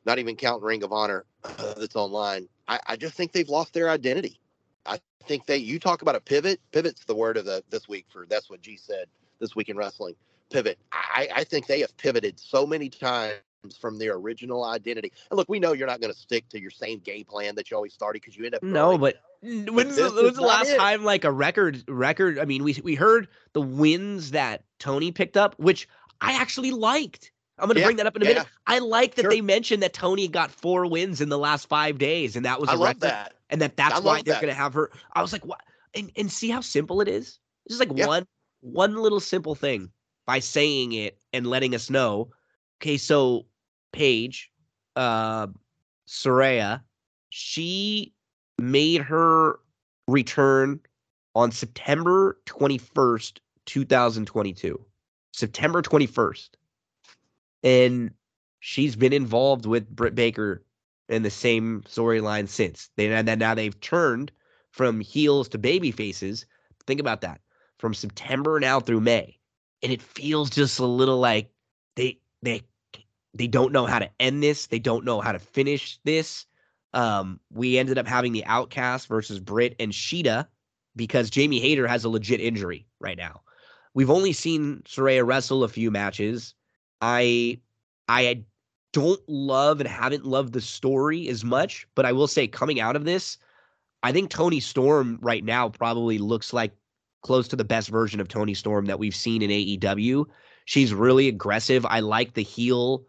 not 0.05 0.19
even 0.19 0.35
counting 0.35 0.63
Ring 0.63 0.83
of 0.83 0.93
Honor 0.93 1.25
uh, 1.43 1.73
that's 1.75 1.95
online. 1.95 2.47
I, 2.67 2.79
I 2.87 2.95
just 2.95 3.15
think 3.15 3.31
they've 3.31 3.49
lost 3.49 3.73
their 3.73 3.89
identity. 3.89 4.39
I 4.85 4.99
think 5.25 5.45
they 5.45 5.57
you 5.57 5.79
talk 5.79 6.01
about 6.01 6.15
a 6.15 6.21
pivot. 6.21 6.59
Pivot's 6.71 7.05
the 7.05 7.15
word 7.15 7.37
of 7.37 7.45
the 7.45 7.63
this 7.69 7.87
week 7.87 8.05
for 8.09 8.25
that's 8.29 8.49
what 8.49 8.61
G 8.61 8.77
said 8.77 9.05
this 9.39 9.55
week 9.55 9.69
in 9.69 9.77
wrestling. 9.77 10.15
Pivot. 10.49 10.79
I, 10.91 11.29
I 11.35 11.43
think 11.43 11.67
they 11.67 11.81
have 11.81 11.95
pivoted 11.97 12.39
so 12.39 12.65
many 12.65 12.89
times 12.89 13.33
from 13.79 13.99
their 13.99 14.15
original 14.15 14.63
identity. 14.63 15.11
And 15.29 15.37
look, 15.37 15.49
we 15.49 15.59
know 15.59 15.73
you're 15.73 15.87
not 15.87 16.01
going 16.01 16.13
to 16.13 16.19
stick 16.19 16.47
to 16.49 16.59
your 16.61 16.71
same 16.71 16.99
game 16.99 17.25
plan 17.25 17.55
that 17.55 17.69
you 17.69 17.77
always 17.77 17.93
started 17.93 18.21
because 18.21 18.37
you 18.37 18.45
end 18.45 18.55
up 18.55 18.63
No, 18.63 18.97
growing. 18.97 19.01
but 19.01 19.21
n- 19.43 19.73
when's 19.73 19.95
the, 19.95 20.09
when's 20.09 20.35
the 20.35 20.41
last 20.41 20.69
it. 20.69 20.77
time 20.77 21.03
like 21.03 21.23
a 21.23 21.31
record 21.31 21.83
record? 21.87 22.39
I 22.39 22.45
mean, 22.45 22.63
we 22.63 22.77
we 22.83 22.95
heard 22.95 23.27
the 23.53 23.61
wins 23.61 24.31
that 24.31 24.63
Toni 24.79 25.11
picked 25.11 25.37
up, 25.37 25.57
which 25.59 25.87
I 26.21 26.33
actually 26.33 26.71
liked. 26.71 27.31
I'm 27.57 27.67
going 27.67 27.75
to 27.75 27.81
Yeah, 27.81 27.87
bring 27.87 27.97
that 27.97 28.05
up 28.05 28.15
in 28.15 28.21
a 28.21 28.25
yeah. 28.25 28.31
minute. 28.35 28.47
I 28.65 28.79
like 28.79 29.15
that 29.15 29.23
Sure. 29.23 29.31
they 29.31 29.41
mentioned 29.41 29.83
that 29.83 29.93
Toni 29.93 30.29
got 30.29 30.49
four 30.51 30.85
wins 30.85 31.19
in 31.19 31.27
the 31.27 31.37
last 31.37 31.67
five 31.67 31.97
days, 31.97 32.37
and 32.37 32.45
that 32.45 32.61
was 32.61 32.69
I 32.69 32.73
a 32.73 32.77
love 32.77 32.87
record, 32.87 33.01
that. 33.01 33.33
and 33.49 33.61
that 33.61 33.75
that's 33.75 33.97
I 33.97 33.99
why 33.99 34.21
they're 34.21 34.35
that. 34.35 34.41
going 34.41 34.53
to 34.53 34.57
have 34.57 34.73
her. 34.75 34.91
I 35.11 35.21
was 35.21 35.33
like, 35.33 35.45
what? 35.45 35.59
And 35.93 36.11
and 36.15 36.31
see 36.31 36.49
how 36.49 36.61
simple 36.61 37.01
it 37.01 37.09
is. 37.09 37.39
This 37.67 37.75
is 37.75 37.79
like 37.79 37.91
Yeah. 37.93 38.07
one 38.07 38.25
one 38.61 38.95
little 38.95 39.19
simple 39.19 39.55
thing 39.55 39.91
by 40.29 40.37
saying 40.37 40.91
it 40.91 41.17
and 41.33 41.47
letting 41.47 41.73
us 41.73 41.89
know. 41.89 42.29
Okay, 42.77 42.97
so 42.97 43.47
Paige, 43.93 44.51
uh, 44.95 45.47
Saraya, 46.07 46.83
she 47.29 48.13
made 48.59 49.01
her 49.01 49.57
return 50.07 50.79
on 51.33 51.51
September 51.51 52.37
21st, 52.45 53.39
2022. 53.65 54.79
September 55.33 55.81
21st. 55.81 56.49
And 57.63 58.11
she's 58.59 58.95
been 58.95 59.13
involved 59.13 59.65
with 59.65 59.89
Britt 59.89 60.13
Baker 60.13 60.63
in 61.07 61.23
the 61.23 61.31
same 61.31 61.81
storyline 61.87 62.47
since. 62.47 62.91
They 62.97 63.23
now 63.23 63.55
they've 63.55 63.81
turned 63.81 64.31
from 64.69 64.99
heels 64.99 65.49
to 65.49 65.57
baby 65.57 65.89
faces. 65.89 66.45
Think 66.85 66.99
about 66.99 67.21
that. 67.21 67.41
From 67.79 67.95
September 67.95 68.59
now 68.59 68.79
through 68.79 69.01
May. 69.01 69.38
And 69.81 69.91
it 69.91 70.01
feels 70.01 70.49
just 70.49 70.79
a 70.79 70.85
little 70.85 71.19
like 71.19 71.49
they 71.95 72.19
they 72.41 72.63
they 73.33 73.47
don't 73.47 73.71
know 73.71 73.85
how 73.85 73.99
to 73.99 74.09
end 74.19 74.43
this. 74.43 74.67
They 74.67 74.79
don't 74.79 75.05
know 75.05 75.21
how 75.21 75.31
to 75.31 75.39
finish 75.39 75.99
this. 76.03 76.45
Um, 76.93 77.39
we 77.51 77.77
ended 77.77 77.97
up 77.97 78.07
having 78.07 78.33
the 78.33 78.45
Outcast 78.45 79.07
versus 79.07 79.39
Britt 79.39 79.75
and 79.79 79.93
Sheeta 79.93 80.47
because 80.95 81.29
Jamie 81.29 81.59
Hayter 81.59 81.87
has 81.87 82.03
a 82.03 82.09
legit 82.09 82.41
injury 82.41 82.87
right 82.99 83.17
now. 83.17 83.41
We've 83.93 84.09
only 84.09 84.33
seen 84.33 84.81
Saraya 84.85 85.25
wrestle 85.25 85.63
a 85.63 85.69
few 85.69 85.91
matches. 85.91 86.55
I 87.01 87.59
I 88.07 88.43
don't 88.91 89.21
love 89.27 89.79
and 89.79 89.87
haven't 89.87 90.25
loved 90.25 90.53
the 90.53 90.61
story 90.61 91.27
as 91.27 91.43
much, 91.43 91.87
but 91.95 92.05
I 92.05 92.11
will 92.11 92.27
say 92.27 92.47
coming 92.47 92.79
out 92.79 92.95
of 92.95 93.05
this, 93.05 93.37
I 94.01 94.11
think 94.11 94.29
Toni 94.29 94.59
Storm 94.59 95.19
right 95.21 95.43
now 95.43 95.69
probably 95.69 96.17
looks 96.17 96.53
like 96.53 96.75
close 97.21 97.47
to 97.49 97.55
the 97.55 97.63
best 97.63 97.89
version 97.89 98.19
of 98.19 98.27
Toni 98.27 98.53
Storm 98.53 98.85
that 98.85 98.99
we've 98.99 99.15
seen 99.15 99.41
in 99.41 99.49
AEW. 99.49 100.25
She's 100.65 100.93
really 100.93 101.27
aggressive. 101.27 101.85
I 101.85 101.99
like 101.99 102.33
the 102.33 102.43
heel, 102.43 103.03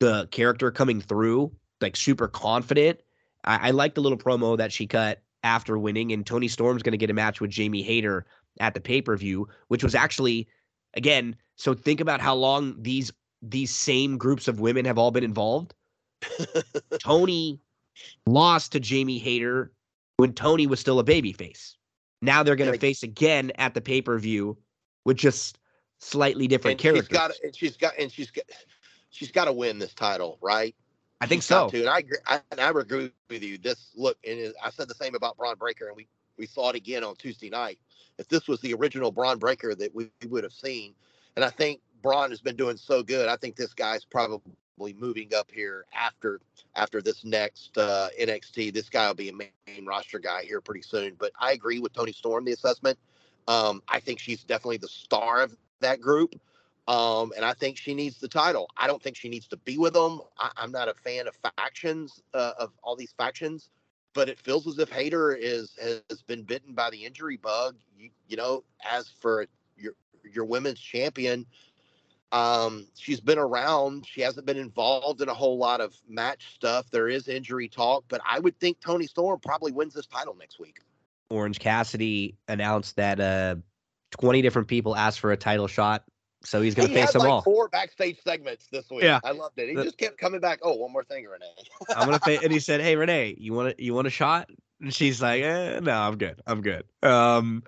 the 0.00 0.26
character 0.30 0.70
coming 0.70 1.00
through, 1.00 1.52
like 1.80 1.96
super 1.96 2.28
confident. 2.28 3.00
I, 3.44 3.68
I 3.68 3.70
like 3.70 3.94
the 3.94 4.00
little 4.00 4.18
promo 4.18 4.56
that 4.56 4.72
she 4.72 4.86
cut 4.86 5.22
after 5.44 5.78
winning, 5.78 6.12
and 6.12 6.26
Toni 6.26 6.48
Storm's 6.48 6.82
going 6.82 6.92
to 6.92 6.98
get 6.98 7.10
a 7.10 7.14
match 7.14 7.40
with 7.40 7.50
Jamie 7.50 7.82
Hayter 7.82 8.26
at 8.60 8.74
the 8.74 8.80
pay 8.80 9.02
per 9.02 9.16
view, 9.16 9.48
which 9.68 9.84
was 9.84 9.94
actually, 9.94 10.48
again, 10.94 11.36
so 11.56 11.74
think 11.74 12.00
about 12.00 12.20
how 12.20 12.34
long 12.34 12.76
these 12.80 13.12
these 13.40 13.72
same 13.72 14.18
groups 14.18 14.48
of 14.48 14.60
women 14.60 14.84
have 14.84 14.98
all 14.98 15.10
been 15.10 15.24
involved. 15.24 15.74
Toni 17.00 17.60
lost 18.26 18.72
to 18.72 18.80
Jamie 18.80 19.18
Hayter 19.18 19.72
when 20.16 20.32
Toni 20.32 20.66
was 20.66 20.80
still 20.80 20.98
a 20.98 21.04
babyface. 21.04 21.74
Now 22.20 22.42
they're 22.42 22.56
going 22.56 22.72
to 22.72 22.78
face 22.78 23.02
again 23.02 23.52
at 23.56 23.74
the 23.74 23.80
pay 23.80 24.02
per 24.02 24.18
view 24.18 24.58
with 25.04 25.16
just 25.16 25.58
slightly 25.98 26.46
different 26.46 26.72
and 26.72 26.80
characters. 26.80 27.06
she's 27.08 27.18
got 27.18 27.32
and 27.42 27.56
she's 27.56 27.76
got 27.76 27.98
and 27.98 28.12
she's 28.12 28.30
got 28.30 28.44
she's 29.10 29.30
got 29.30 29.44
to 29.46 29.52
win 29.52 29.78
this 29.78 29.94
title, 29.94 30.38
right? 30.40 30.74
I 31.20 31.26
think 31.26 31.42
She's 31.42 31.46
so. 31.46 31.68
to. 31.68 31.80
And 31.80 31.88
I 31.88 31.98
agree. 31.98 32.18
I, 32.26 32.40
and 32.50 32.60
I 32.60 32.70
agree 32.70 33.10
with 33.28 33.42
you. 33.42 33.58
This 33.58 33.90
look, 33.96 34.16
and 34.26 34.54
I 34.62 34.70
said 34.70 34.88
the 34.88 34.94
same 34.94 35.14
about 35.14 35.36
Bron 35.36 35.56
Breakker, 35.56 35.88
and 35.88 35.96
we 35.96 36.06
we 36.36 36.46
saw 36.46 36.70
it 36.70 36.76
again 36.76 37.02
on 37.02 37.16
Tuesday 37.16 37.50
night. 37.50 37.78
If 38.18 38.28
this 38.28 38.48
was 38.48 38.60
the 38.60 38.74
original 38.74 39.10
Bron 39.10 39.38
Breakker 39.38 39.74
that 39.74 39.94
we, 39.94 40.10
we 40.22 40.28
would 40.28 40.44
have 40.44 40.52
seen, 40.52 40.94
and 41.36 41.44
I 41.44 41.50
think 41.50 41.80
Bron 42.02 42.30
has 42.30 42.40
been 42.40 42.56
doing 42.56 42.76
so 42.76 43.02
good. 43.02 43.28
I 43.28 43.36
think 43.36 43.56
this 43.56 43.74
guy's 43.74 44.04
probably 44.04 44.52
moving 44.78 45.34
up 45.34 45.50
here 45.50 45.84
after 45.94 46.40
after 46.74 47.02
this 47.02 47.24
next 47.24 47.76
uh, 47.78 48.08
NXT. 48.20 48.72
This 48.72 48.88
guy 48.88 49.06
will 49.06 49.14
be 49.14 49.28
a 49.28 49.32
main, 49.32 49.50
roster 49.86 50.18
guy 50.18 50.42
here 50.44 50.60
pretty 50.60 50.82
soon. 50.82 51.14
But 51.18 51.32
I 51.38 51.52
agree 51.52 51.78
with 51.78 51.92
Toni 51.92 52.12
Storm 52.12 52.44
the 52.44 52.52
assessment. 52.52 52.98
Um, 53.46 53.82
I 53.88 54.00
think 54.00 54.18
she's 54.18 54.44
definitely 54.44 54.76
the 54.78 54.88
star 54.88 55.42
of 55.42 55.56
that 55.80 56.00
group. 56.00 56.34
Um, 56.86 57.32
and 57.36 57.44
I 57.44 57.52
think 57.52 57.76
she 57.76 57.92
needs 57.92 58.18
the 58.18 58.28
title. 58.28 58.70
I 58.76 58.86
don't 58.86 59.02
think 59.02 59.14
she 59.14 59.28
needs 59.28 59.46
to 59.48 59.58
be 59.58 59.76
with 59.76 59.92
them. 59.92 60.22
I, 60.38 60.50
I'm 60.56 60.72
not 60.72 60.88
a 60.88 60.94
fan 60.94 61.28
of 61.28 61.36
factions, 61.56 62.22
uh, 62.32 62.52
of 62.58 62.72
all 62.82 62.96
these 62.96 63.12
factions, 63.12 63.68
but 64.14 64.30
it 64.30 64.38
feels 64.38 64.66
as 64.66 64.78
if 64.78 64.88
Hayter 64.90 65.32
is 65.34 65.76
has 65.80 66.22
been 66.22 66.42
bitten 66.44 66.72
by 66.72 66.88
the 66.88 67.04
injury 67.04 67.36
bug. 67.36 67.76
You, 67.98 68.08
you 68.26 68.38
know, 68.38 68.64
as 68.90 69.10
for 69.20 69.46
your 69.76 69.92
your 70.24 70.46
women's 70.46 70.80
champion, 70.80 71.44
um, 72.32 72.86
she's 72.96 73.20
been 73.20 73.38
around. 73.38 74.06
She 74.06 74.20
hasn't 74.20 74.46
been 74.46 74.56
involved 74.58 75.20
in 75.22 75.28
a 75.28 75.34
whole 75.34 75.58
lot 75.58 75.80
of 75.80 75.94
match 76.08 76.54
stuff. 76.54 76.90
There 76.90 77.08
is 77.08 77.28
injury 77.28 77.68
talk, 77.68 78.04
but 78.08 78.20
I 78.28 78.38
would 78.38 78.58
think 78.60 78.80
Toni 78.80 79.06
Storm 79.06 79.40
probably 79.40 79.72
wins 79.72 79.94
this 79.94 80.06
title 80.06 80.34
next 80.38 80.58
week. 80.58 80.80
Orange 81.30 81.58
Cassidy 81.58 82.36
announced 82.48 82.96
that 82.96 83.20
uh, 83.20 83.56
20 84.12 84.42
different 84.42 84.68
people 84.68 84.96
asked 84.96 85.20
for 85.20 85.32
a 85.32 85.36
title 85.36 85.66
shot. 85.66 86.04
So 86.44 86.62
he's 86.62 86.74
going 86.74 86.88
to 86.88 86.94
he 86.94 87.00
face 87.00 87.06
had 87.06 87.14
them 87.14 87.22
like 87.22 87.30
all. 87.30 87.42
four 87.42 87.68
backstage 87.68 88.18
segments 88.22 88.68
this 88.70 88.88
week. 88.90 89.02
Yeah. 89.02 89.18
I 89.24 89.32
loved 89.32 89.58
it. 89.58 89.68
He 89.70 89.74
The- 89.74 89.82
just 89.84 89.98
kept 89.98 90.18
coming 90.18 90.40
back. 90.40 90.60
Oh, 90.62 90.74
one 90.74 90.92
more 90.92 91.02
thing, 91.02 91.24
Renee. 91.26 91.46
I'm 91.96 92.06
gonna 92.06 92.20
fa- 92.20 92.38
and 92.42 92.52
he 92.52 92.60
said, 92.60 92.80
"Hey 92.80 92.94
Renee, 92.94 93.34
you 93.38 93.52
want 93.54 93.76
to 93.76 93.82
you 93.84 93.92
want 93.92 94.06
a 94.06 94.10
shot?" 94.10 94.48
And 94.80 94.94
she's 94.94 95.20
like, 95.20 95.42
eh, 95.42 95.80
"No, 95.80 95.92
I'm 95.92 96.16
good. 96.16 96.40
I'm 96.46 96.60
good." 96.62 96.84
Um, 97.02 97.64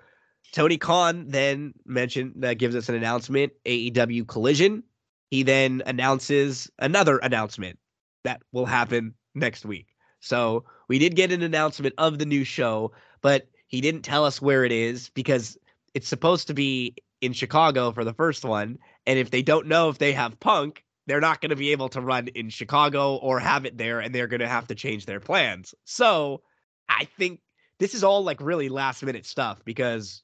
Tony 0.51 0.77
Khan 0.77 1.25
then 1.27 1.73
mentioned 1.85 2.33
that 2.37 2.57
gives 2.57 2.75
us 2.75 2.89
an 2.89 2.95
announcement: 2.95 3.53
AEW 3.65 4.27
Collision. 4.27 4.83
He 5.29 5.43
then 5.43 5.81
announces 5.85 6.69
another 6.79 7.17
announcement 7.19 7.79
that 8.23 8.41
will 8.51 8.65
happen 8.65 9.13
next 9.33 9.65
week. 9.65 9.87
So 10.19 10.65
we 10.87 10.99
did 10.99 11.15
get 11.15 11.31
an 11.31 11.41
announcement 11.41 11.95
of 11.97 12.19
the 12.19 12.25
new 12.25 12.43
show, 12.43 12.91
but 13.21 13.47
he 13.67 13.79
didn't 13.79 14.01
tell 14.01 14.25
us 14.25 14.41
where 14.41 14.65
it 14.65 14.73
is 14.73 15.09
because 15.09 15.57
it's 15.93 16.07
supposed 16.07 16.47
to 16.47 16.53
be 16.53 16.95
in 17.21 17.33
Chicago 17.33 17.91
for 17.91 18.03
the 18.03 18.13
first 18.13 18.43
one. 18.43 18.77
And 19.05 19.17
if 19.17 19.31
they 19.31 19.41
don't 19.41 19.67
know 19.67 19.89
if 19.89 19.97
they 19.97 20.11
have 20.11 20.39
Punk, 20.39 20.83
they're 21.07 21.21
not 21.21 21.41
going 21.41 21.49
to 21.49 21.55
be 21.55 21.71
able 21.71 21.89
to 21.89 22.01
run 22.01 22.27
in 22.27 22.49
Chicago 22.49 23.15
or 23.15 23.39
have 23.39 23.65
it 23.65 23.77
there, 23.77 23.99
and 23.99 24.13
they're 24.13 24.27
going 24.27 24.41
to 24.41 24.47
have 24.47 24.67
to 24.67 24.75
change 24.75 25.05
their 25.05 25.19
plans. 25.19 25.73
So 25.85 26.41
I 26.89 27.05
think 27.05 27.39
this 27.79 27.95
is 27.95 28.03
all 28.03 28.23
like 28.23 28.41
really 28.41 28.69
last 28.69 29.01
minute 29.01 29.25
stuff 29.25 29.61
because 29.65 30.23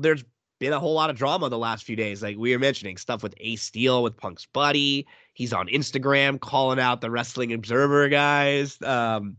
there's 0.00 0.24
been 0.60 0.72
a 0.72 0.80
whole 0.80 0.94
lot 0.94 1.10
of 1.10 1.16
drama 1.16 1.48
the 1.48 1.58
last 1.58 1.84
few 1.84 1.96
days. 1.96 2.22
Like 2.22 2.36
we 2.36 2.52
were 2.52 2.58
mentioning 2.58 2.96
stuff 2.96 3.22
with 3.22 3.34
Ace 3.38 3.62
Steel 3.62 4.02
with 4.02 4.16
Punk's 4.16 4.46
buddy. 4.46 5.06
He's 5.34 5.52
on 5.52 5.66
Instagram 5.68 6.40
calling 6.40 6.78
out 6.78 7.00
the 7.00 7.10
Wrestling 7.10 7.52
Observer 7.52 8.08
guys. 8.08 8.80
Um, 8.82 9.36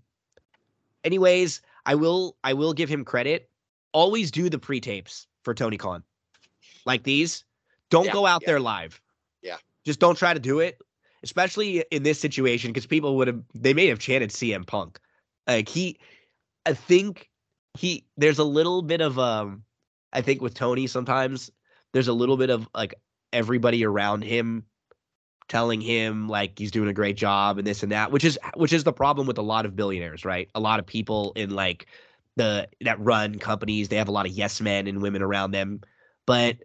anyways, 1.03 1.61
I 1.85 1.95
will 1.95 2.37
I 2.43 2.53
will 2.53 2.73
give 2.73 2.89
him 2.89 3.05
credit. 3.05 3.49
Always 3.93 4.31
do 4.31 4.49
the 4.49 4.59
pre 4.59 4.79
tapes 4.81 5.27
for 5.43 5.53
Tony 5.53 5.77
Khan, 5.77 6.03
like 6.85 7.03
these. 7.03 7.45
Don't 7.89 8.05
Yeah, 8.05 8.13
go 8.13 8.25
out 8.25 8.41
yeah. 8.41 8.47
there 8.47 8.59
live. 8.59 8.99
Yeah. 9.41 9.57
just 9.85 9.99
don't 9.99 10.17
try 10.17 10.33
to 10.33 10.39
do 10.39 10.59
it, 10.59 10.79
especially 11.23 11.85
in 11.91 12.03
this 12.03 12.19
situation 12.19 12.71
because 12.71 12.85
people 12.87 13.15
would 13.17 13.27
have 13.27 13.41
they 13.53 13.73
may 13.73 13.87
have 13.87 13.99
chanted 13.99 14.31
CM 14.31 14.65
Punk. 14.65 14.99
Like 15.47 15.69
he, 15.69 15.99
I 16.65 16.73
think 16.73 17.29
he 17.77 18.05
there's 18.17 18.39
a 18.39 18.43
little 18.43 18.81
bit 18.81 19.01
of 19.01 19.19
um 19.19 19.63
I 20.15 20.21
think 20.21 20.41
with 20.41 20.53
Tony 20.53 20.87
sometimes 20.87 21.51
there's 21.93 22.07
a 22.07 22.13
little 22.13 22.37
bit 22.37 22.49
of 22.49 22.67
like 22.73 22.95
everybody 23.33 23.85
around 23.85 24.23
him 24.23 24.65
telling 25.47 25.81
him 25.81 26.27
like 26.27 26.57
he's 26.57 26.71
doing 26.71 26.89
a 26.89 26.93
great 26.93 27.17
job 27.17 27.57
and 27.57 27.67
this 27.67 27.83
and 27.83 27.91
that, 27.91 28.11
which 28.11 28.23
is 28.23 28.39
which 28.55 28.73
is 28.73 28.83
the 28.83 28.93
problem 28.93 29.27
with 29.27 29.37
a 29.37 29.43
lot 29.43 29.65
of 29.65 29.75
billionaires, 29.75 30.25
right? 30.25 30.49
A 30.55 30.59
lot 30.59 30.79
of 30.79 30.85
people 30.85 31.33
in 31.35 31.51
like 31.51 31.87
the 32.35 32.67
that 32.81 32.99
run 32.99 33.37
companies, 33.39 33.89
they 33.89 33.97
have 33.97 34.07
a 34.07 34.11
lot 34.11 34.25
of 34.25 34.31
yes 34.31 34.61
men 34.61 34.87
and 34.87 35.01
women 35.01 35.21
around 35.21 35.51
them. 35.51 35.81
But 36.25 36.57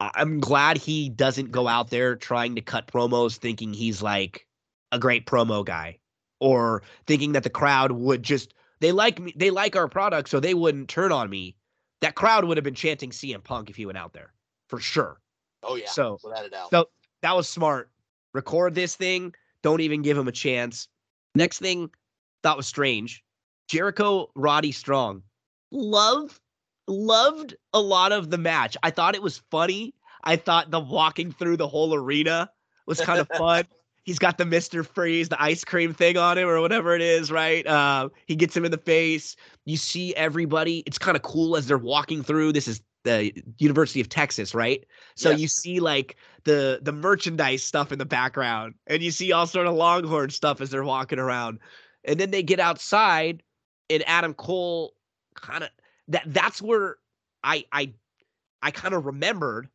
I'm 0.00 0.40
glad 0.40 0.78
he 0.78 1.08
doesn't 1.08 1.52
go 1.52 1.68
out 1.68 1.90
there 1.90 2.16
trying 2.16 2.54
to 2.56 2.62
cut 2.62 2.86
promos 2.86 3.36
thinking 3.36 3.72
he's 3.72 4.02
like 4.02 4.46
a 4.90 4.98
great 4.98 5.26
promo 5.26 5.64
guy 5.64 5.98
or 6.40 6.82
thinking 7.06 7.32
that 7.32 7.44
the 7.44 7.50
crowd 7.50 7.92
would 7.92 8.22
just 8.22 8.54
they 8.80 8.92
like 8.92 9.20
me 9.20 9.32
they 9.36 9.50
like 9.50 9.76
our 9.76 9.88
product 9.88 10.28
so 10.28 10.40
they 10.40 10.54
wouldn't 10.54 10.88
turn 10.88 11.12
on 11.12 11.28
me. 11.30 11.56
That 12.02 12.14
crowd 12.14 12.44
would 12.44 12.56
have 12.56 12.64
been 12.64 12.74
chanting 12.74 13.10
CM 13.10 13.42
Punk 13.42 13.70
if 13.70 13.76
he 13.76 13.86
went 13.86 13.96
out 13.96 14.12
there. 14.12 14.32
For 14.68 14.78
sure. 14.80 15.20
Oh 15.62 15.76
yeah, 15.76 15.88
So- 15.88 16.18
without 16.22 16.44
a 16.44 16.50
doubt. 16.50 16.70
So 16.70 16.88
that 17.22 17.34
was 17.34 17.48
smart. 17.48 17.90
Record 18.34 18.74
this 18.74 18.96
thing. 18.96 19.34
Don't 19.62 19.80
even 19.80 20.02
give 20.02 20.18
him 20.18 20.26
a 20.28 20.32
chance. 20.32 20.88
Next 21.34 21.58
thing, 21.60 21.90
that 22.42 22.56
was 22.56 22.66
strange. 22.66 23.22
Jericho 23.68 24.30
Roddy 24.34 24.72
Strong. 24.72 25.22
Love, 25.70 26.40
loved 26.88 27.54
a 27.72 27.80
lot 27.80 28.12
of 28.12 28.30
the 28.30 28.38
match. 28.38 28.76
I 28.82 28.90
thought 28.90 29.14
it 29.14 29.22
was 29.22 29.38
funny. 29.50 29.94
I 30.24 30.36
thought 30.36 30.70
the 30.70 30.80
walking 30.80 31.30
through 31.32 31.56
the 31.56 31.68
whole 31.68 31.94
arena 31.94 32.50
was 32.86 33.00
kind 33.00 33.20
of 33.20 33.28
fun. 33.36 33.64
He's 34.04 34.18
got 34.18 34.36
the 34.36 34.44
Mr. 34.44 34.84
Freeze, 34.84 35.28
the 35.28 35.40
ice 35.40 35.64
cream 35.64 35.94
thing 35.94 36.16
on 36.16 36.36
him, 36.36 36.48
or 36.48 36.60
whatever 36.60 36.94
it 36.94 37.02
is, 37.02 37.30
right? 37.30 37.64
Uh, 37.66 38.08
he 38.26 38.34
gets 38.34 38.56
him 38.56 38.64
in 38.64 38.70
the 38.72 38.78
face. 38.78 39.36
You 39.64 39.76
see 39.76 40.14
everybody. 40.16 40.82
It's 40.86 40.98
kind 40.98 41.16
of 41.16 41.22
cool 41.22 41.56
as 41.56 41.66
they're 41.68 41.78
walking 41.78 42.22
through. 42.22 42.52
This 42.52 42.66
is 42.66 42.80
the 43.04 43.32
University 43.58 44.00
of 44.00 44.08
Texas, 44.08 44.54
right? 44.54 44.84
So 45.16 45.30
Yes. 45.30 45.40
you 45.40 45.48
see 45.48 45.80
like 45.80 46.16
the 46.44 46.80
the 46.82 46.92
merchandise 46.92 47.62
stuff 47.62 47.92
in 47.92 47.98
the 47.98 48.04
background, 48.04 48.74
and 48.88 49.02
you 49.02 49.10
see 49.10 49.32
all 49.32 49.46
sort 49.46 49.66
of 49.66 49.74
Longhorn 49.74 50.30
stuff 50.30 50.60
as 50.60 50.70
they're 50.70 50.84
walking 50.84 51.18
around, 51.18 51.58
and 52.04 52.18
then 52.18 52.30
they 52.30 52.42
get 52.42 52.58
outside, 52.60 53.42
and 53.88 54.02
Adam 54.08 54.34
Cole 54.34 54.94
kind 55.34 55.64
of 55.64 55.70
that 56.08 56.24
that's 56.26 56.60
where 56.60 56.96
I 57.44 57.64
I 57.72 57.92
I 58.62 58.70
kind 58.72 58.94
of 58.94 59.06
remembered, 59.06 59.68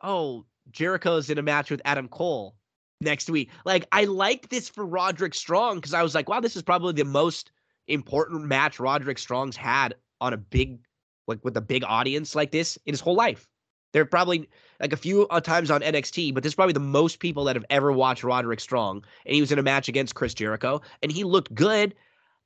oh 0.00 0.44
Jericho's 0.70 1.30
in 1.30 1.38
a 1.38 1.42
match 1.42 1.70
with 1.70 1.80
Adam 1.84 2.08
Cole 2.08 2.54
next 3.02 3.28
week. 3.30 3.50
Like 3.64 3.86
I 3.92 4.04
like 4.04 4.48
this 4.48 4.68
for 4.68 4.86
Roderick 4.86 5.34
Strong 5.34 5.76
because 5.76 5.94
I 5.94 6.02
was 6.02 6.14
like, 6.14 6.28
wow, 6.28 6.40
this 6.40 6.56
is 6.56 6.62
probably 6.62 6.92
the 6.92 7.04
most 7.04 7.50
important 7.88 8.44
match 8.44 8.78
Roderick 8.80 9.18
Strong's 9.18 9.56
had 9.56 9.94
on 10.20 10.32
a 10.32 10.36
big 10.36 10.78
like 11.26 11.44
with 11.44 11.56
a 11.56 11.60
big 11.60 11.84
audience 11.84 12.34
like 12.34 12.50
this 12.50 12.78
in 12.86 12.92
his 12.92 13.00
whole 13.00 13.14
life. 13.14 13.48
There 13.92 14.02
are 14.02 14.06
probably 14.06 14.48
like 14.80 14.92
a 14.92 14.96
few 14.96 15.26
uh, 15.28 15.40
times 15.40 15.70
on 15.70 15.82
NXT, 15.82 16.32
but 16.32 16.42
this 16.42 16.50
is 16.50 16.54
probably 16.54 16.72
the 16.72 16.80
most 16.80 17.18
people 17.18 17.44
that 17.44 17.56
have 17.56 17.64
ever 17.68 17.92
watched 17.92 18.24
Roderick 18.24 18.60
Strong. 18.60 19.04
And 19.26 19.34
he 19.34 19.40
was 19.40 19.52
in 19.52 19.58
a 19.58 19.62
match 19.62 19.88
against 19.88 20.14
Chris 20.14 20.34
Jericho, 20.34 20.80
and 21.02 21.12
he 21.12 21.24
looked 21.24 21.54
good. 21.54 21.94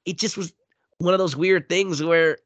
It 0.05 0.19
just 0.19 0.37
was 0.37 0.53
one 0.99 1.15
of 1.15 1.19
those 1.19 1.37
weird 1.37 1.69
things 1.69 2.03
where 2.03 2.39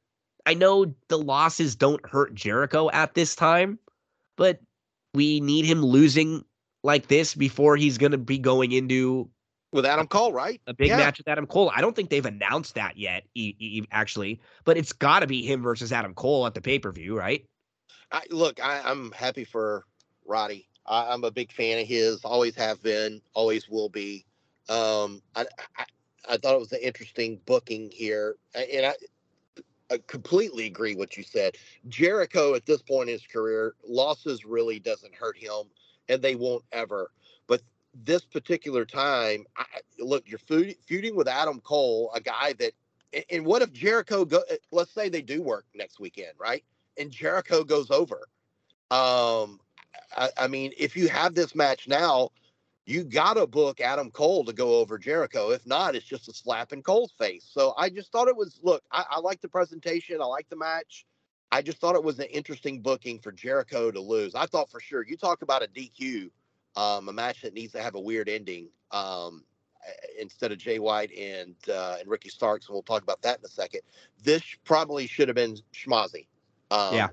I 0.46 0.54
know 0.54 0.94
the 1.08 1.18
losses 1.18 1.76
don't 1.76 2.04
hurt 2.06 2.34
Jericho 2.34 2.90
at 2.90 3.14
this 3.14 3.34
time, 3.34 3.78
but 4.36 4.60
we 5.14 5.40
need 5.40 5.64
him 5.64 5.82
losing 5.82 6.44
like 6.82 7.06
this 7.08 7.34
before 7.34 7.76
he's 7.76 7.98
going 7.98 8.12
to 8.12 8.18
be 8.18 8.38
going 8.38 8.72
into 8.72 9.30
with 9.72 9.86
Adam 9.86 10.06
Cole, 10.06 10.32
right? 10.32 10.60
a 10.66 10.74
big 10.74 10.88
Yeah. 10.88 10.96
match 10.96 11.18
with 11.18 11.28
Adam 11.28 11.46
Cole. 11.46 11.70
I 11.74 11.80
don't 11.80 11.94
think 11.94 12.10
they've 12.10 12.24
announced 12.26 12.74
that 12.74 12.96
yet, 12.96 13.24
e- 13.34 13.54
e- 13.58 13.86
actually, 13.92 14.40
but 14.64 14.76
it's 14.76 14.92
got 14.92 15.20
to 15.20 15.26
be 15.26 15.42
him 15.42 15.62
versus 15.62 15.92
Adam 15.92 16.14
Cole 16.14 16.46
at 16.46 16.54
the 16.54 16.60
pay 16.60 16.78
per 16.78 16.90
view, 16.90 17.16
right? 17.16 17.46
I, 18.10 18.22
look, 18.30 18.60
I, 18.62 18.80
I'm 18.84 19.12
happy 19.12 19.44
for 19.44 19.84
Roddy. 20.26 20.68
I, 20.86 21.12
I'm 21.12 21.22
a 21.24 21.30
big 21.30 21.52
fan 21.52 21.80
of 21.80 21.86
his. 21.86 22.24
Always 22.24 22.56
have 22.56 22.82
been. 22.82 23.20
Always 23.34 23.68
will 23.68 23.88
be. 23.88 24.24
Um, 24.68 25.22
I, 25.36 25.46
I 25.76 25.84
I 26.28 26.36
thought 26.36 26.54
it 26.54 26.60
was 26.60 26.72
an 26.72 26.80
interesting 26.82 27.40
booking 27.46 27.90
here, 27.90 28.36
and 28.54 28.86
I, 28.86 28.94
I 29.90 29.98
completely 30.06 30.66
agree 30.66 30.94
what 30.94 31.16
you 31.16 31.22
said. 31.22 31.56
Jericho 31.88 32.54
at 32.54 32.66
this 32.66 32.82
point 32.82 33.08
in 33.08 33.14
his 33.14 33.26
career, 33.26 33.74
losses 33.86 34.44
really 34.44 34.78
doesn't 34.78 35.14
hurt 35.14 35.36
him, 35.36 35.64
and 36.10 36.22
they 36.22 36.36
won't 36.36 36.64
ever. 36.72 37.10
But 37.48 37.62
this 38.04 38.22
particular 38.24 38.84
time, 38.84 39.46
I, 39.56 39.64
look, 39.98 40.28
you're 40.28 40.38
feud, 40.40 40.76
feuding 40.86 41.16
with 41.16 41.28
Adam 41.28 41.60
Cole, 41.62 42.12
a 42.14 42.20
guy 42.20 42.54
that. 42.54 42.72
and- 43.30 43.46
what 43.46 43.62
if 43.62 43.72
Jericho 43.72 44.26
go? 44.26 44.42
Let's 44.72 44.92
say 44.92 45.08
they 45.08 45.22
do 45.22 45.42
work 45.42 45.66
next 45.74 46.00
weekend, 46.00 46.34
right? 46.38 46.64
and 46.98 47.10
Jericho 47.10 47.64
goes 47.64 47.90
over. 47.90 48.28
Um, 48.90 49.60
I, 50.16 50.30
I 50.38 50.48
mean, 50.48 50.72
if 50.78 50.96
you 50.96 51.08
have 51.08 51.34
this 51.34 51.54
match 51.54 51.88
now, 51.88 52.30
you 52.86 53.04
got 53.04 53.34
to 53.34 53.46
book 53.46 53.80
Adam 53.80 54.10
Cole 54.10 54.44
to 54.44 54.52
go 54.52 54.76
over 54.76 54.98
Jericho. 54.98 55.50
If 55.50 55.66
not, 55.66 55.94
it's 55.94 56.06
just 56.06 56.28
a 56.28 56.34
slap 56.34 56.72
in 56.72 56.82
Cole's 56.82 57.12
face. 57.18 57.48
So 57.50 57.74
I 57.78 57.88
just 57.90 58.12
thought 58.12 58.28
it 58.28 58.36
was 58.36 58.60
look, 58.62 58.82
I, 58.92 59.04
I 59.10 59.20
like 59.20 59.40
the 59.40 59.48
presentation, 59.48 60.20
I 60.20 60.26
like 60.26 60.48
the 60.48 60.56
match. 60.56 61.06
I 61.52 61.62
just 61.62 61.78
thought 61.78 61.94
it 61.96 62.04
was 62.04 62.18
an 62.18 62.26
interesting 62.26 62.80
booking 62.80 63.18
for 63.18 63.32
Jericho 63.32 63.90
to 63.90 64.00
lose. 64.00 64.34
I 64.34 64.46
thought 64.46 64.70
for 64.70 64.80
sure 64.80 65.04
you 65.04 65.16
talk 65.16 65.42
about 65.42 65.62
a 65.62 65.66
DQ, 65.66 66.30
um, 66.76 67.08
a 67.08 67.12
match 67.12 67.42
that 67.42 67.54
needs 67.54 67.72
to 67.72 67.82
have 67.82 67.94
a 67.94 68.00
weird 68.00 68.28
ending. 68.28 68.68
Um, 68.92 69.44
instead 70.18 70.52
of 70.52 70.58
Jay 70.58 70.78
White 70.78 71.10
and 71.12 71.54
uh, 71.68 71.96
and 72.00 72.08
Ricky 72.08 72.28
Starks, 72.28 72.66
and 72.66 72.74
we'll 72.74 72.82
talk 72.82 73.02
about 73.02 73.22
that 73.22 73.38
in 73.38 73.44
a 73.44 73.48
second. 73.48 73.80
This 74.22 74.42
probably 74.64 75.06
should 75.06 75.28
have 75.28 75.36
been 75.36 75.56
Schmozzy. 75.72 76.26
Um, 76.70 76.94
Yeah. 76.94 77.08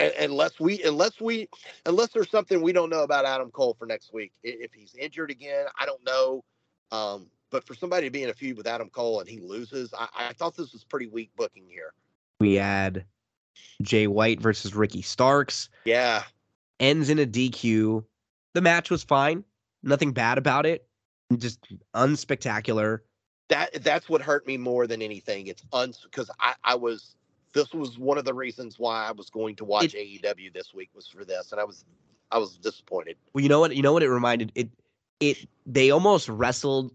un- 0.00 0.12
Unless 0.18 0.58
we, 0.58 0.82
unless 0.84 1.20
we, 1.20 1.48
unless 1.86 2.08
there's 2.12 2.30
something 2.30 2.62
we 2.62 2.72
don't 2.72 2.88
know 2.88 3.02
about 3.02 3.24
Adam 3.26 3.50
Cole 3.50 3.74
for 3.78 3.86
next 3.86 4.12
week. 4.12 4.32
If 4.42 4.72
he's 4.72 4.94
injured 4.94 5.30
again, 5.30 5.66
I 5.78 5.86
don't 5.86 6.02
know. 6.04 6.44
Um, 6.92 7.30
but 7.50 7.64
for 7.66 7.74
somebody 7.74 8.06
to 8.06 8.10
be 8.10 8.22
in 8.22 8.30
a 8.30 8.34
feud 8.34 8.56
with 8.56 8.66
Adam 8.66 8.88
Cole 8.90 9.20
and 9.20 9.28
he 9.28 9.40
loses, 9.40 9.92
I, 9.92 10.08
I 10.16 10.32
thought 10.32 10.56
this 10.56 10.72
was 10.72 10.84
pretty 10.84 11.08
weak 11.08 11.30
booking 11.36 11.64
here. 11.68 11.92
We 12.40 12.54
had 12.54 13.04
Jay 13.82 14.06
White 14.06 14.40
versus 14.40 14.74
Ricky 14.74 15.02
Starks, 15.02 15.68
Yeah, 15.84 16.24
ends 16.80 17.08
in 17.10 17.18
a 17.18 17.26
DQ. 17.26 18.04
The 18.54 18.60
match 18.60 18.90
was 18.90 19.02
fine, 19.04 19.44
nothing 19.82 20.12
bad 20.12 20.38
about 20.38 20.66
it, 20.66 20.86
just 21.36 21.60
unspectacular. 21.94 23.00
that 23.48 23.82
that's 23.82 24.08
what 24.08 24.20
hurt 24.22 24.46
me 24.46 24.56
more 24.56 24.86
than 24.86 25.00
anything. 25.02 25.46
It's 25.46 25.62
uns 25.72 26.00
because 26.02 26.30
I 26.40 26.54
I 26.64 26.74
was 26.74 27.14
this 27.54 27.72
was 27.72 27.98
one 27.98 28.18
of 28.18 28.24
the 28.24 28.34
reasons 28.34 28.78
why 28.78 29.06
I 29.06 29.12
was 29.12 29.30
going 29.30 29.56
to 29.56 29.64
watch 29.64 29.94
AEW 29.94 30.52
this 30.52 30.74
week 30.74 30.90
was 30.94 31.06
for 31.08 31.24
this, 31.24 31.52
and 31.52 31.60
I 31.60 31.64
was 31.64 31.84
I 32.30 32.38
was 32.38 32.56
disappointed. 32.58 33.16
Well, 33.32 33.42
you 33.42 33.48
know 33.48 33.60
what? 33.60 33.74
You 33.74 33.82
know 33.82 33.92
what 33.92 34.02
it 34.02 34.10
reminded 34.10 34.52
it. 34.54 34.68
It 35.20 35.48
they 35.66 35.90
almost 35.90 36.28
wrestled 36.28 36.92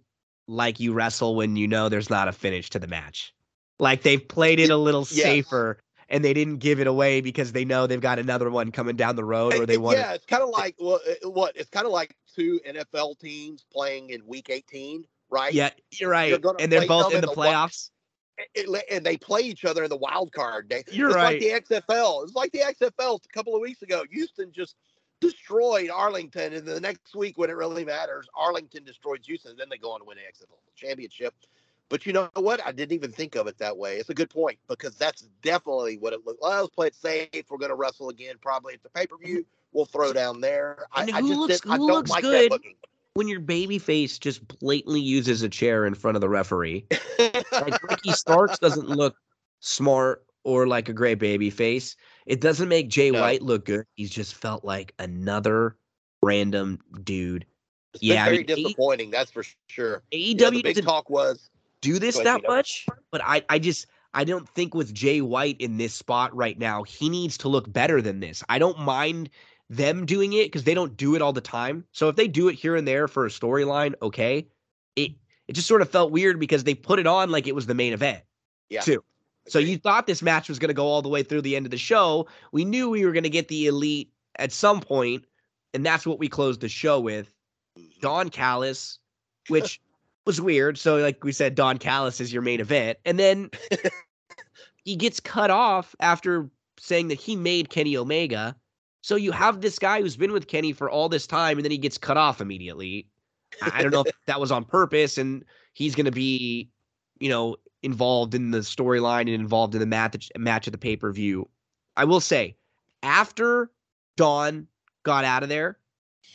like 0.47 0.79
you 0.79 0.93
wrestle 0.93 1.35
when 1.35 1.55
you 1.55 1.67
know 1.67 1.89
there's 1.89 2.09
not 2.09 2.27
a 2.27 2.31
finish 2.31 2.69
to 2.71 2.79
the 2.79 2.87
match. 2.87 3.33
Like 3.79 4.03
they've 4.03 4.25
played 4.25 4.59
it 4.59 4.69
a 4.69 4.77
little 4.77 5.01
Yes. 5.09 5.23
safer, 5.23 5.79
and 6.13 6.23
they 6.23 6.33
didn't 6.33 6.57
give 6.57 6.79
it 6.79 6.85
away 6.87 7.21
because 7.21 7.51
they 7.51 7.65
know 7.65 7.87
they've 7.87 7.99
got 7.99 8.19
another 8.19 8.49
one 8.49 8.71
coming 8.71 8.95
down 8.95 9.15
the 9.15 9.25
road, 9.25 9.55
or 9.55 9.65
they 9.65 9.77
want. 9.77 9.97
yeah, 9.97 10.13
it's 10.13 10.25
kind 10.25 10.43
of 10.43 10.49
like 10.49 10.75
well, 10.79 10.99
what 11.23 11.55
it's 11.57 11.69
kind 11.69 11.85
of 11.85 11.91
like 11.91 12.15
two 12.33 12.61
NFL 12.67 13.19
teams 13.19 13.65
playing 13.73 14.11
in 14.11 14.25
Week 14.25 14.49
18, 14.49 15.05
right? 15.29 15.51
Yeah, 15.53 15.71
you're 15.91 16.11
right. 16.11 16.33
and 16.59 16.71
they're 16.71 16.87
both 16.87 17.11
in 17.11 17.17
in 17.17 17.21
the 17.21 17.27
the 17.27 17.33
playoffs. 17.33 17.89
It- 18.55 18.85
and 18.89 19.05
they 19.05 19.17
play 19.17 19.41
each 19.41 19.63
other 19.63 19.83
in 19.83 19.89
the 19.91 19.97
wild 19.97 20.31
card. 20.31 20.67
They, 20.67 20.83
You're 20.91 21.09
it's 21.09 21.15
right. 21.15 21.39
like 21.41 21.67
the 21.67 21.75
XFL. 21.75 22.23
It's 22.23 22.33
like 22.33 22.51
the 22.51 22.59
XFL 22.59 23.19
a 23.23 23.33
couple 23.33 23.55
of 23.55 23.61
weeks 23.61 23.83
ago. 23.83 24.03
Houston 24.09 24.51
just 24.51 24.75
destroyed 25.21 25.91
Arlington, 25.91 26.53
and 26.53 26.65
the 26.65 26.79
next 26.79 27.15
week 27.15 27.37
when 27.37 27.51
it 27.51 27.55
really 27.55 27.85
matters, 27.85 28.27
Arlington 28.35 28.83
destroys 28.83 29.19
Houston. 29.25 29.51
And 29.51 29.59
then 29.59 29.69
they 29.69 29.77
go 29.77 29.91
on 29.91 29.99
to 29.99 30.05
win 30.05 30.17
the 30.17 30.23
XFL 30.23 30.57
championship. 30.75 31.35
But 31.93 32.07
you 32.07 32.11
know 32.13 32.27
what? 32.33 32.59
I 32.65 32.71
didn't 32.71 32.93
even 32.93 33.11
think 33.11 33.35
of 33.35 33.45
it 33.45 33.59
that 33.59 33.77
way. 33.77 33.97
It's 33.97 34.09
a 34.09 34.15
good 34.15 34.31
point 34.31 34.57
because 34.67 34.95
that's 34.95 35.27
definitely 35.43 35.99
what 35.99 36.11
it 36.11 36.21
looked. 36.25 36.41
Well, 36.41 36.61
let's 36.63 36.73
play 36.73 36.87
it 36.87 36.95
safe. 36.95 37.45
We're 37.51 37.59
going 37.59 37.69
to 37.69 37.75
wrestle 37.75 38.09
again, 38.09 38.37
probably 38.41 38.73
at 38.73 38.81
the 38.81 38.89
pay 38.89 39.05
per 39.05 39.15
view. 39.15 39.41
Mm-hmm. 39.41 39.49
We'll 39.73 39.85
throw 39.85 40.11
down 40.11 40.41
there. 40.41 40.87
I, 40.91 41.03
And 41.03 41.11
I 41.11 41.21
who 41.21 41.27
just 41.27 41.39
looks- 41.39 41.61
I 41.69 41.77
don't 41.77 41.85
looks 41.85 42.09
like 42.09 42.23
good? 42.23 42.51
that. 42.51 42.61
When 43.13 43.27
your 43.27 43.41
baby 43.41 43.77
face 43.77 44.17
just 44.17 44.47
blatantly 44.59 45.01
uses 45.01 45.43
a 45.43 45.49
chair 45.49 45.85
in 45.85 45.93
front 45.93 46.17
of 46.17 46.21
the 46.21 46.29
referee, 46.29 46.87
like 47.51 47.83
Ricky 47.83 48.11
Starks 48.13 48.57
doesn't 48.57 48.89
look 48.89 49.15
smart 49.59 50.25
or 50.43 50.65
like 50.65 50.89
a 50.89 50.93
great 50.93 51.19
baby 51.19 51.51
face. 51.51 51.95
It 52.25 52.41
doesn't 52.41 52.69
make 52.69 52.89
Jay 52.89 53.11
No. 53.11 53.21
White 53.21 53.43
look 53.43 53.65
good. 53.65 53.85
He's 53.93 54.09
just 54.09 54.33
felt 54.33 54.65
like 54.65 54.95
another 54.97 55.77
random 56.23 56.79
dude. 57.03 57.45
It's 57.93 58.01
Yeah, 58.01 58.23
I 58.23 58.25
very 58.29 58.37
mean, 58.39 58.45
A- 58.49 58.55
disappointing. 58.55 59.11
That's 59.11 59.29
for 59.29 59.43
sure. 59.67 60.01
AEW 60.11 60.27
You 60.29 60.35
know, 60.37 60.49
the 60.49 60.61
big 60.63 60.83
talk 60.83 61.07
was 61.11 61.51
do 61.83 61.99
this 61.99 62.17
that 62.19 62.41
much, 62.47 62.87
but 63.11 63.21
I, 63.23 63.43
I 63.49 63.59
just 63.59 63.87
I 64.13 64.23
don't 64.23 64.47
think 64.49 64.73
with 64.73 64.93
Jay 64.93 65.21
White 65.21 65.57
in 65.59 65.77
this 65.77 65.93
spot 65.93 66.35
right 66.35 66.57
now, 66.57 66.83
he 66.83 67.09
needs 67.09 67.37
to 67.39 67.49
look 67.49 67.71
better 67.71 68.01
than 68.01 68.19
this. 68.19 68.43
I 68.49 68.59
don't 68.59 68.79
mind 68.79 69.29
them 69.69 70.05
doing 70.05 70.33
it 70.33 70.45
because 70.45 70.63
they 70.63 70.73
don't 70.73 70.95
do 70.97 71.15
it 71.15 71.21
all 71.21 71.33
the 71.33 71.41
time. 71.41 71.83
So 71.91 72.09
if 72.09 72.15
they 72.15 72.27
do 72.27 72.47
it 72.47 72.55
here 72.55 72.75
and 72.75 72.87
there 72.87 73.07
for 73.07 73.25
a 73.25 73.29
storyline, 73.29 73.93
okay. 74.01 74.47
It 74.95 75.11
it 75.47 75.53
just 75.53 75.67
sort 75.67 75.81
of 75.81 75.89
felt 75.89 76.11
weird 76.11 76.39
because 76.39 76.63
they 76.63 76.75
put 76.75 76.99
it 76.99 77.07
on 77.07 77.29
like 77.29 77.47
it 77.47 77.55
was 77.55 77.65
the 77.65 77.73
main 77.73 77.93
event. 77.93 78.23
yeah. 78.69 78.81
too. 78.81 79.03
So 79.47 79.59
you 79.59 79.77
thought 79.77 80.07
this 80.07 80.21
match 80.21 80.47
was 80.47 80.57
going 80.57 80.69
to 80.69 80.73
go 80.73 80.85
all 80.85 81.01
the 81.01 81.09
way 81.09 81.21
through 81.21 81.41
the 81.41 81.55
end 81.55 81.65
of 81.65 81.71
the 81.71 81.77
show. 81.77 82.27
We 82.53 82.63
knew 82.63 82.89
we 82.89 83.05
were 83.05 83.11
going 83.11 83.23
to 83.23 83.29
get 83.29 83.49
the 83.49 83.67
elite 83.67 84.09
at 84.39 84.53
some 84.53 84.79
point, 84.79 85.25
and 85.73 85.85
that's 85.85 86.07
what 86.07 86.17
we 86.17 86.29
closed 86.29 86.61
the 86.61 86.69
show 86.69 86.99
with. 86.99 87.29
Don 87.99 88.29
Callis, 88.29 88.99
which 89.49 89.81
was 90.25 90.41
weird. 90.41 90.77
So, 90.77 90.97
like 90.97 91.23
we 91.23 91.31
said, 91.31 91.55
Don 91.55 91.77
Callis 91.77 92.21
is 92.21 92.31
your 92.31 92.41
main 92.41 92.59
event. 92.59 92.97
And 93.05 93.19
then 93.19 93.49
he 94.83 94.95
gets 94.95 95.19
cut 95.19 95.51
off 95.51 95.95
after 95.99 96.49
saying 96.79 97.07
that 97.09 97.19
he 97.19 97.35
made 97.35 97.69
Kenny 97.69 97.95
Omega. 97.97 98.55
So 99.01 99.15
you 99.15 99.31
have 99.31 99.61
this 99.61 99.79
guy 99.79 100.01
who's 100.01 100.15
been 100.15 100.31
with 100.31 100.47
Kenny 100.47 100.71
for 100.71 100.89
all 100.89 101.09
this 101.09 101.27
time, 101.27 101.57
and 101.57 101.65
then 101.65 101.71
he 101.71 101.77
gets 101.77 101.97
cut 101.97 102.17
off 102.17 102.39
immediately. 102.39 103.07
I 103.61 103.81
don't 103.81 103.91
know 103.91 104.03
if 104.05 104.13
that 104.27 104.39
was 104.39 104.51
on 104.51 104.63
purpose, 104.63 105.17
and 105.17 105.43
he's 105.73 105.93
going 105.93 106.05
to 106.05 106.11
be, 106.11 106.69
you 107.19 107.29
know, 107.29 107.57
involved 107.81 108.33
in 108.33 108.51
the 108.51 108.59
storyline 108.59 109.21
and 109.21 109.29
involved 109.29 109.75
in 109.75 109.81
the 109.81 109.85
match 109.85 110.31
match 110.37 110.67
of 110.67 110.71
the 110.71 110.77
pay 110.77 110.95
per 110.95 111.11
view. 111.11 111.49
I 111.97 112.05
will 112.05 112.21
say, 112.21 112.55
after 113.03 113.69
Don 114.15 114.67
got 115.03 115.25
out 115.25 115.43
of 115.43 115.49
there, 115.49 115.77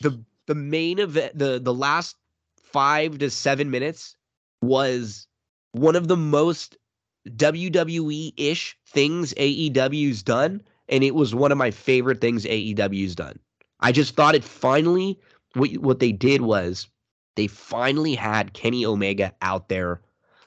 the 0.03 0.23
the 0.47 0.55
main 0.55 0.99
event, 0.99 1.39
the 1.39 1.59
the 1.59 1.75
last 1.75 2.17
five 2.73 3.19
to 3.19 3.31
seven 3.31 3.71
minutes 3.71 4.17
was 4.63 5.27
one 5.73 5.97
of 5.97 6.09
the 6.09 6.17
most 6.17 6.77
WWE 7.29 8.33
ish 8.37 8.77
things 8.87 9.35
AEW's 9.35 10.23
done, 10.23 10.63
and 10.89 11.05
it 11.05 11.15
was 11.15 11.35
one 11.35 11.53
of 11.53 11.59
my 11.59 11.71
favorite 11.71 12.21
things 12.21 12.45
AEW's 12.45 13.15
done. 13.15 13.39
I 13.81 13.93
just 13.93 14.17
thought 14.17 14.35
it 14.35 14.45
finally 14.45 15.19
what 15.55 15.71
what 15.79 15.99
they 15.99 16.13
did 16.13 16.43
was 16.43 16.89
they 17.37 17.47
finally 17.47 18.15
had 18.15 18.53
Kenny 18.53 18.85
Omega 18.85 19.33
out 19.43 19.69
there 19.69 20.01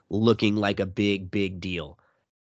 looking 0.09 0.56
like 0.56 0.80
a 0.80 0.85
big 0.85 1.32
big 1.32 1.59
deal. 1.59 1.98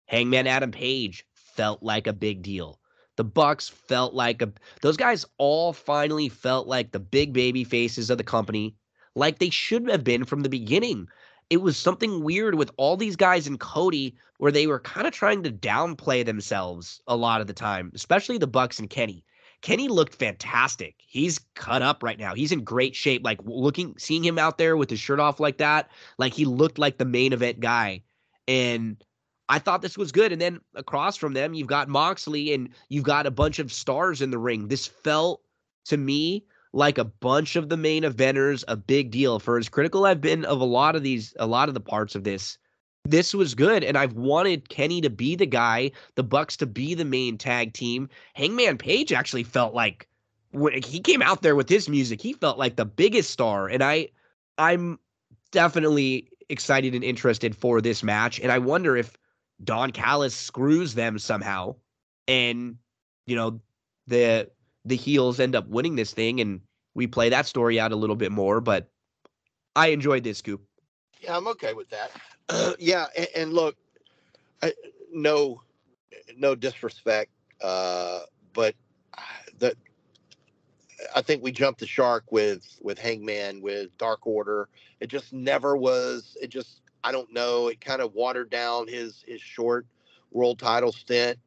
Hangman 0.06 0.46
Adam 0.46 0.72
Page 0.72 1.24
felt 1.32 1.82
like 1.82 2.06
a 2.06 2.12
big 2.12 2.42
deal. 2.42 2.80
The 3.16 3.24
Bucks 3.24 3.68
felt 3.68 4.14
like 4.14 4.42
a 4.42 4.52
those 4.82 4.96
guys 4.96 5.24
all 5.38 5.72
finally 5.72 6.28
felt 6.28 6.66
like 6.66 6.90
the 6.90 7.00
big 7.00 7.32
baby 7.32 7.64
faces 7.64 8.10
of 8.10 8.18
the 8.18 8.24
company, 8.24 8.74
like 9.14 9.38
they 9.38 9.50
should 9.50 9.88
have 9.88 10.04
been 10.04 10.24
from 10.24 10.42
the 10.42 10.48
beginning. 10.48 11.08
It 11.48 11.62
was 11.62 11.76
something 11.76 12.22
weird 12.22 12.54
with 12.54 12.70
all 12.76 12.96
these 12.96 13.16
guys 13.16 13.46
in 13.46 13.58
Cody 13.58 14.16
where 14.38 14.52
they 14.52 14.66
were 14.66 14.80
kind 14.80 15.06
of 15.06 15.12
trying 15.12 15.42
to 15.42 15.50
downplay 15.50 16.24
themselves 16.24 17.00
a 17.06 17.16
lot 17.16 17.40
of 17.40 17.46
the 17.46 17.52
time, 17.52 17.90
especially 17.94 18.38
the 18.38 18.46
Bucks 18.46 18.78
and 18.78 18.88
Kenny. 18.88 19.24
Kenny 19.62 19.88
looked 19.88 20.14
fantastic. 20.14 20.94
He's 21.06 21.40
cut 21.54 21.82
up 21.82 22.02
right 22.02 22.18
now. 22.18 22.34
He's 22.34 22.52
in 22.52 22.64
great 22.64 22.96
shape. 22.96 23.22
Like 23.24 23.40
looking, 23.44 23.94
seeing 23.98 24.24
him 24.24 24.38
out 24.38 24.58
there 24.58 24.76
with 24.76 24.88
his 24.88 25.00
shirt 25.00 25.20
off 25.20 25.40
like 25.40 25.58
that, 25.58 25.90
like 26.18 26.32
he 26.32 26.44
looked 26.44 26.78
like 26.78 26.96
the 26.96 27.04
main 27.04 27.32
event 27.32 27.60
guy. 27.60 28.02
And 28.48 29.02
I 29.48 29.58
thought 29.58 29.82
this 29.82 29.98
was 29.98 30.12
good. 30.12 30.32
And 30.32 30.40
then 30.40 30.60
across 30.74 31.16
from 31.16 31.34
them, 31.34 31.52
you've 31.52 31.66
got 31.66 31.88
Moxley 31.88 32.54
and 32.54 32.70
you've 32.88 33.04
got 33.04 33.26
a 33.26 33.30
bunch 33.30 33.58
of 33.58 33.72
stars 33.72 34.22
in 34.22 34.30
the 34.30 34.38
ring. 34.38 34.68
This 34.68 34.86
felt 34.86 35.42
to 35.86 35.96
me 35.96 36.44
like 36.72 36.98
a 36.98 37.04
bunch 37.04 37.56
of 37.56 37.68
the 37.68 37.76
main 37.76 38.02
eventers 38.02 38.64
a 38.68 38.76
big 38.76 39.10
deal. 39.10 39.38
For 39.38 39.58
as 39.58 39.68
critical 39.68 40.06
I've 40.06 40.20
been 40.20 40.44
of 40.44 40.60
a 40.60 40.64
lot 40.64 40.96
of 40.96 41.02
these, 41.02 41.34
a 41.38 41.46
lot 41.46 41.68
of 41.68 41.74
the 41.74 41.80
parts 41.80 42.14
of 42.14 42.24
this, 42.24 42.58
this 43.04 43.34
was 43.34 43.54
good. 43.54 43.82
And 43.82 43.96
I've 43.96 44.12
wanted 44.12 44.68
Kenny 44.68 45.00
to 45.00 45.10
be 45.10 45.34
the 45.34 45.46
guy, 45.46 45.90
the 46.14 46.22
Bucks 46.22 46.56
to 46.58 46.66
be 46.66 46.94
the 46.94 47.04
main 47.04 47.38
tag 47.38 47.72
team. 47.72 48.08
Hangman 48.34 48.78
Page 48.78 49.12
actually 49.12 49.44
felt 49.44 49.74
like 49.74 50.08
when 50.52 50.82
he 50.82 51.00
came 51.00 51.22
out 51.22 51.42
there 51.42 51.56
with 51.56 51.68
his 51.68 51.88
music, 51.88 52.20
he 52.20 52.32
felt 52.34 52.58
like 52.58 52.76
the 52.76 52.84
biggest 52.84 53.30
star. 53.30 53.68
And 53.68 53.82
I, 53.82 54.08
I'm 54.58 54.98
definitely 55.50 56.28
excited 56.48 56.94
and 56.94 57.04
interested 57.04 57.56
for 57.56 57.80
this 57.80 58.02
match. 58.02 58.40
And 58.40 58.52
I 58.52 58.58
wonder 58.58 58.96
if 58.96 59.16
Don 59.62 59.90
Callis 59.90 60.34
screws 60.34 60.94
them 60.94 61.18
somehow, 61.18 61.76
and 62.26 62.76
you 63.26 63.36
know 63.36 63.60
the 64.06 64.50
the 64.90 64.96
heels 64.96 65.40
end 65.40 65.56
up 65.56 65.66
winning 65.68 65.96
this 65.96 66.12
thing, 66.12 66.40
and 66.40 66.60
we 66.94 67.06
play 67.06 67.30
that 67.30 67.46
story 67.46 67.80
out 67.80 67.92
a 67.92 67.96
little 67.96 68.16
bit 68.16 68.32
more. 68.32 68.60
But 68.60 68.90
I 69.74 69.88
enjoyed 69.88 70.24
this 70.24 70.38
scoop. 70.38 70.62
Yeah, 71.20 71.36
I'm 71.36 71.48
okay 71.48 71.72
with 71.72 71.88
that. 71.90 72.76
yeah, 72.78 73.06
and, 73.16 73.28
and 73.34 73.52
look, 73.52 73.76
I, 74.62 74.74
no, 75.12 75.62
no 76.36 76.54
disrespect, 76.54 77.30
uh, 77.62 78.20
but 78.52 78.74
the 79.58 79.74
I 81.14 81.22
think 81.22 81.42
we 81.42 81.52
jumped 81.52 81.80
the 81.80 81.86
shark 81.86 82.24
with 82.30 82.78
with 82.82 82.98
Hangman 82.98 83.62
with 83.62 83.96
Dark 83.96 84.26
Order. 84.26 84.68
It 85.00 85.08
just 85.08 85.32
never 85.32 85.76
was. 85.76 86.36
It 86.42 86.48
just 86.48 86.82
I 87.04 87.12
don't 87.12 87.32
know. 87.32 87.68
It 87.68 87.80
kind 87.80 88.02
of 88.02 88.14
watered 88.14 88.50
down 88.50 88.88
his 88.88 89.24
his 89.26 89.40
short 89.40 89.86
world 90.32 90.58
title 90.58 90.92
stint. 90.92 91.38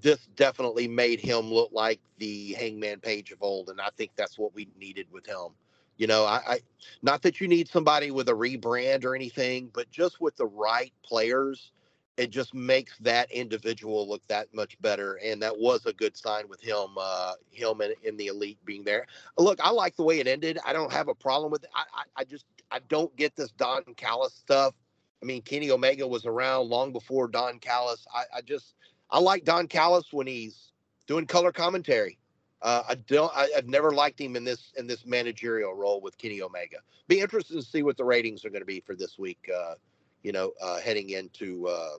This 0.00 0.26
definitely 0.36 0.88
made 0.88 1.20
him 1.20 1.52
look 1.52 1.70
like 1.72 2.00
the 2.18 2.52
Hangman 2.54 3.00
Page 3.00 3.30
of 3.32 3.42
old, 3.42 3.70
and 3.70 3.80
I 3.80 3.88
think 3.96 4.12
that's 4.16 4.38
what 4.38 4.54
we 4.54 4.68
needed 4.78 5.06
with 5.10 5.26
him. 5.26 5.48
You 5.96 6.06
know, 6.06 6.24
I, 6.24 6.40
I 6.46 6.60
not 7.02 7.22
that 7.22 7.40
you 7.40 7.48
need 7.48 7.68
somebody 7.68 8.10
with 8.10 8.28
a 8.28 8.32
rebrand 8.32 9.04
or 9.04 9.14
anything, 9.14 9.70
but 9.72 9.90
just 9.90 10.20
with 10.20 10.36
the 10.36 10.46
right 10.46 10.92
players, 11.04 11.72
it 12.16 12.30
just 12.30 12.54
makes 12.54 12.98
that 12.98 13.30
individual 13.30 14.08
look 14.08 14.26
that 14.28 14.52
much 14.54 14.80
better. 14.82 15.14
And 15.24 15.40
that 15.42 15.58
was 15.58 15.86
a 15.86 15.92
good 15.92 16.16
sign 16.16 16.48
with 16.48 16.60
him, 16.60 16.88
uh, 16.98 17.34
him 17.50 17.80
in, 17.80 17.94
in 18.02 18.16
the 18.16 18.26
elite 18.26 18.58
being 18.64 18.84
there. 18.84 19.06
Look, 19.38 19.58
I 19.62 19.70
like 19.70 19.96
the 19.96 20.02
way 20.02 20.20
it 20.20 20.26
ended. 20.26 20.58
I 20.66 20.72
don't 20.72 20.92
have 20.92 21.08
a 21.08 21.14
problem 21.14 21.50
with 21.50 21.64
it. 21.64 21.70
I, 21.74 21.84
I, 21.94 22.02
I 22.16 22.24
just 22.24 22.44
I 22.70 22.80
don't 22.88 23.14
get 23.16 23.36
this 23.36 23.50
Don 23.52 23.82
Callis 23.96 24.34
stuff. 24.34 24.74
I 25.22 25.26
mean, 25.26 25.42
Kenny 25.42 25.70
Omega 25.70 26.06
was 26.06 26.24
around 26.24 26.68
long 26.68 26.92
before 26.92 27.28
Don 27.28 27.58
Callis. 27.58 28.06
I, 28.14 28.24
I 28.36 28.40
just 28.40 28.74
I 29.10 29.18
like 29.18 29.44
Don 29.44 29.66
Callis 29.66 30.12
when 30.12 30.26
he's 30.26 30.72
doing 31.06 31.26
color 31.26 31.52
commentary. 31.52 32.18
Uh, 32.62 32.82
I 32.88 32.94
don't. 32.94 33.32
I, 33.34 33.48
I've 33.56 33.68
never 33.68 33.90
liked 33.90 34.20
him 34.20 34.36
in 34.36 34.44
this 34.44 34.72
in 34.76 34.86
this 34.86 35.06
managerial 35.06 35.74
role 35.74 36.00
with 36.00 36.18
Kenny 36.18 36.42
Omega. 36.42 36.78
Be 37.08 37.20
interested 37.20 37.54
to 37.54 37.62
see 37.62 37.82
what 37.82 37.96
the 37.96 38.04
ratings 38.04 38.44
are 38.44 38.50
going 38.50 38.60
to 38.60 38.66
be 38.66 38.80
for 38.80 38.94
this 38.94 39.18
week. 39.18 39.50
Uh, 39.54 39.74
you 40.22 40.32
know, 40.32 40.52
uh, 40.62 40.78
heading 40.78 41.10
into 41.10 41.66
uh, 41.66 41.94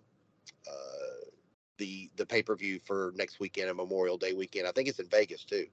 uh, 0.67 0.71
the 1.77 2.11
the 2.15 2.25
pay 2.25 2.43
per 2.43 2.55
view 2.55 2.79
for 2.85 3.11
next 3.15 3.39
weekend 3.39 3.69
and 3.69 3.77
Memorial 3.77 4.17
Day 4.17 4.33
weekend. 4.33 4.67
I 4.67 4.71
think 4.71 4.87
it's 4.87 4.99
in 4.99 5.07
Vegas 5.07 5.43
too. 5.43 5.65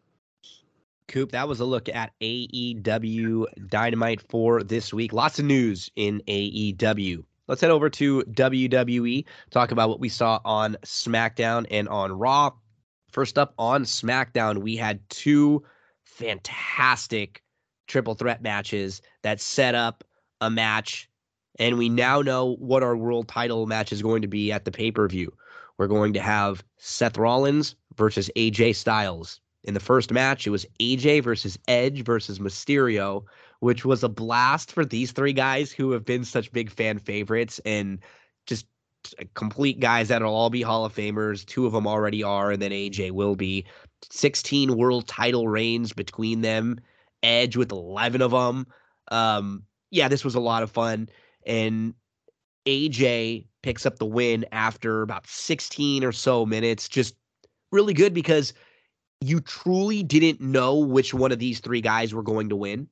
Coop, 1.07 1.33
that 1.33 1.49
was 1.49 1.61
a 1.61 1.65
look 1.65 1.89
at 1.89 2.13
AEW 2.21 3.47
Dynamite 3.69 4.21
for 4.29 4.63
this 4.63 4.93
week. 4.93 5.15
Lots 5.15 5.39
of 5.39 5.47
news 5.47 5.91
in 5.97 6.23
AEW. 6.29 7.25
Let's 7.49 7.63
head 7.63 7.71
over 7.71 7.89
to 7.89 8.23
WWE, 8.25 9.25
talk 9.51 9.73
about 9.73 9.89
what 9.89 10.01
we 10.01 10.11
saw 10.11 10.39
on 10.45 10.77
SmackDown 10.85 11.67
and 11.71 11.89
on 11.89 12.13
Raw. 12.13 12.51
First 13.11 13.39
up 13.39 13.55
on 13.59 13.85
SmackDown, 13.85 14.59
we 14.59 14.77
had 14.77 15.01
two 15.09 15.65
fantastic 16.05 17.43
triple 17.87 18.15
threat 18.15 18.43
matches 18.43 19.01
that 19.23 19.41
set 19.41 19.75
up 19.75 20.05
a 20.43 20.51
match, 20.51 21.09
and 21.59 21.79
we 21.79 21.89
now 21.89 22.21
know 22.21 22.57
what 22.57 22.83
our 22.83 22.97
world 22.97 23.29
title 23.29 23.67
match 23.67 23.93
is 23.93 24.03
going 24.03 24.21
to 24.21 24.29
be 24.29 24.53
at 24.53 24.67
the 24.67 24.71
pay 24.71 24.91
per 24.91 25.09
view. 25.09 25.33
We're 25.79 25.87
going 25.87 26.13
to 26.13 26.21
have 26.21 26.63
Seth 26.77 27.17
Rollins 27.17 27.75
versus 27.97 28.31
AJ 28.37 28.75
Styles. 28.77 29.41
In 29.65 29.73
the 29.75 29.81
first 29.81 30.13
match, 30.13 30.47
it 30.47 30.51
was 30.51 30.67
AJ 30.81 31.25
versus 31.25 31.59
Edge 31.67 32.05
versus 32.05 32.39
Mysterio, 32.39 33.25
which 33.61 33.85
was 33.85 34.03
a 34.03 34.09
blast 34.09 34.73
for 34.73 34.85
these 34.85 35.13
three 35.13 35.33
guys 35.33 35.73
who 35.73 35.91
have 35.91 36.05
been 36.05 36.25
such 36.25 36.53
big 36.53 36.71
fan 36.71 36.99
favorites 36.99 37.61
and 37.65 37.99
just 38.47 38.67
complete 39.35 39.81
guys 39.81 40.09
that'll 40.09 40.35
all 40.35 40.51
be 40.51 40.63
Hall 40.63 40.85
of 40.85 40.95
Famers. 40.95 41.45
Two 41.45 41.67
of 41.67 41.73
them 41.73 41.87
already 41.87 42.23
are, 42.23 42.51
and 42.51 42.63
then 42.63 42.71
AJ 42.71 43.13
will 43.13 43.37
be. 43.37 43.65
16 44.11 44.77
world 44.77 45.09
title 45.09 45.49
reigns 45.49 45.93
between 45.93 46.43
them, 46.43 46.79
Edge 47.23 47.57
with 47.57 47.73
11 47.73 48.23
of 48.23 48.31
them. 48.31 48.67
Um, 49.11 49.65
yeah, 49.91 50.09
this 50.09 50.25
was 50.25 50.37
a 50.37 50.41
lot 50.41 50.63
of 50.63 50.71
fun. 50.71 51.09
And 51.47 51.95
AJ 52.67 53.47
picks 53.63 53.87
up 53.87 53.99
the 53.99 54.07
win 54.07 54.45
after 54.53 55.03
about 55.03 55.27
16 55.27 56.05
or 56.05 56.13
so 56.13 56.47
minutes. 56.47 56.89
Just 56.89 57.15
really 57.73 57.95
good 57.95 58.15
because 58.15 58.53
you 59.21 59.41
truly 59.41 60.03
didn't 60.03 60.41
know 60.41 60.77
which 60.79 61.13
one 61.13 61.33
of 61.33 61.39
these 61.39 61.59
three 61.61 61.81
guys 61.81 62.15
were 62.15 62.23
going 62.23 62.49
to 62.51 62.57
win. 62.57 62.89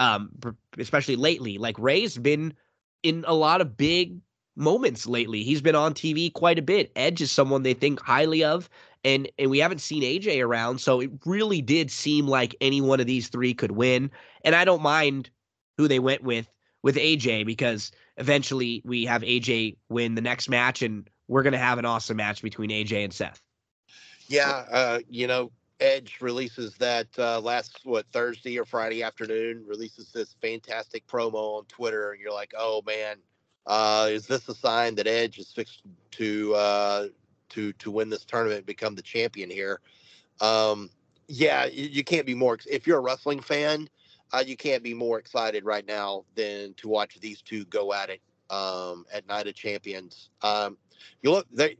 Um, 0.00 0.30
especially 0.78 1.16
lately. 1.16 1.58
Like 1.58 1.78
Rey's 1.78 2.16
been 2.16 2.54
in 3.02 3.22
a 3.28 3.34
lot 3.34 3.60
of 3.60 3.76
big 3.76 4.18
moments 4.56 5.06
lately. 5.06 5.42
He's 5.42 5.60
been 5.60 5.74
on 5.74 5.94
TV 5.94 6.32
quite 6.32 6.58
a 6.58 6.62
bit. 6.62 6.90
Edge 6.96 7.20
is 7.20 7.30
someone 7.30 7.62
they 7.62 7.74
think 7.74 8.00
highly 8.00 8.42
of, 8.42 8.68
and 9.04 9.30
and 9.38 9.50
we 9.50 9.58
haven't 9.58 9.80
seen 9.80 10.02
AJ 10.02 10.44
around, 10.44 10.80
so 10.80 11.00
it 11.00 11.10
really 11.26 11.62
did 11.62 11.90
seem 11.90 12.26
like 12.26 12.56
any 12.60 12.80
one 12.80 12.98
of 12.98 13.06
these 13.06 13.28
three 13.28 13.54
could 13.54 13.72
win. 13.72 14.10
And 14.42 14.54
I 14.54 14.64
don't 14.64 14.82
mind 14.82 15.30
who 15.76 15.86
they 15.86 15.98
went 15.98 16.22
with 16.22 16.48
with 16.82 16.96
AJ 16.96 17.44
because 17.44 17.92
eventually 18.16 18.82
we 18.84 19.04
have 19.04 19.22
AJ 19.22 19.76
win 19.90 20.14
the 20.14 20.22
next 20.22 20.48
match, 20.48 20.82
and 20.82 21.08
we're 21.28 21.42
gonna 21.42 21.58
have 21.58 21.78
an 21.78 21.84
awesome 21.84 22.16
match 22.16 22.42
between 22.42 22.70
AJ 22.70 23.04
and 23.04 23.12
Seth. 23.12 23.42
Yeah, 24.28 24.64
uh, 24.70 25.00
you 25.08 25.26
know, 25.26 25.50
Edge 25.80 26.18
releases 26.20 26.74
that 26.76 27.06
uh, 27.18 27.40
last 27.40 27.80
what 27.84 28.06
Thursday 28.12 28.58
or 28.58 28.64
Friday 28.64 29.02
afternoon. 29.02 29.64
Releases 29.66 30.12
this 30.12 30.36
fantastic 30.40 31.06
promo 31.06 31.58
on 31.58 31.64
Twitter, 31.64 32.12
and 32.12 32.20
you're 32.20 32.32
like, 32.32 32.52
oh 32.56 32.82
man, 32.86 33.16
uh, 33.66 34.08
is 34.10 34.26
this 34.26 34.48
a 34.48 34.54
sign 34.54 34.94
that 34.96 35.06
Edge 35.06 35.38
is 35.38 35.52
fixed 35.52 35.82
to 36.12 36.54
uh, 36.54 37.06
to 37.50 37.72
to 37.74 37.90
win 37.90 38.10
this 38.10 38.24
tournament, 38.24 38.58
and 38.58 38.66
become 38.66 38.94
the 38.94 39.02
champion 39.02 39.48
here? 39.48 39.80
Um, 40.40 40.90
yeah, 41.28 41.64
you, 41.64 41.86
you 41.86 42.04
can't 42.04 42.26
be 42.26 42.34
more. 42.34 42.58
If 42.70 42.86
you're 42.86 42.98
a 42.98 43.02
wrestling 43.02 43.40
fan, 43.40 43.88
uh, 44.32 44.44
you 44.46 44.56
can't 44.56 44.82
be 44.82 44.92
more 44.92 45.18
excited 45.18 45.64
right 45.64 45.86
now 45.86 46.24
than 46.34 46.74
to 46.74 46.88
watch 46.88 47.18
these 47.20 47.40
two 47.40 47.64
go 47.66 47.92
at 47.94 48.10
it 48.10 48.20
um, 48.50 49.06
at 49.12 49.26
Night 49.26 49.46
of 49.46 49.54
Champions. 49.54 50.28
Um, 50.42 50.76
you 51.22 51.30
look 51.30 51.46
they 51.50 51.76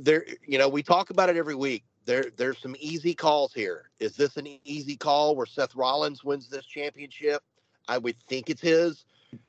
they're 0.00 0.24
you 0.46 0.56
know 0.56 0.68
we 0.68 0.82
talk 0.82 1.10
about 1.10 1.28
it 1.28 1.36
every 1.36 1.54
week 1.54 1.84
there 2.06 2.26
there's 2.36 2.58
some 2.58 2.74
easy 2.78 3.14
calls 3.14 3.52
here. 3.52 3.90
Is 4.00 4.16
this 4.16 4.36
an 4.36 4.46
easy 4.64 4.96
call 4.96 5.36
where 5.36 5.46
Seth 5.46 5.74
Rollins 5.74 6.24
wins 6.24 6.48
this 6.48 6.64
championship? 6.66 7.42
I 7.88 7.98
would 7.98 8.16
think 8.28 8.50
it's 8.50 8.60
his. 8.60 9.04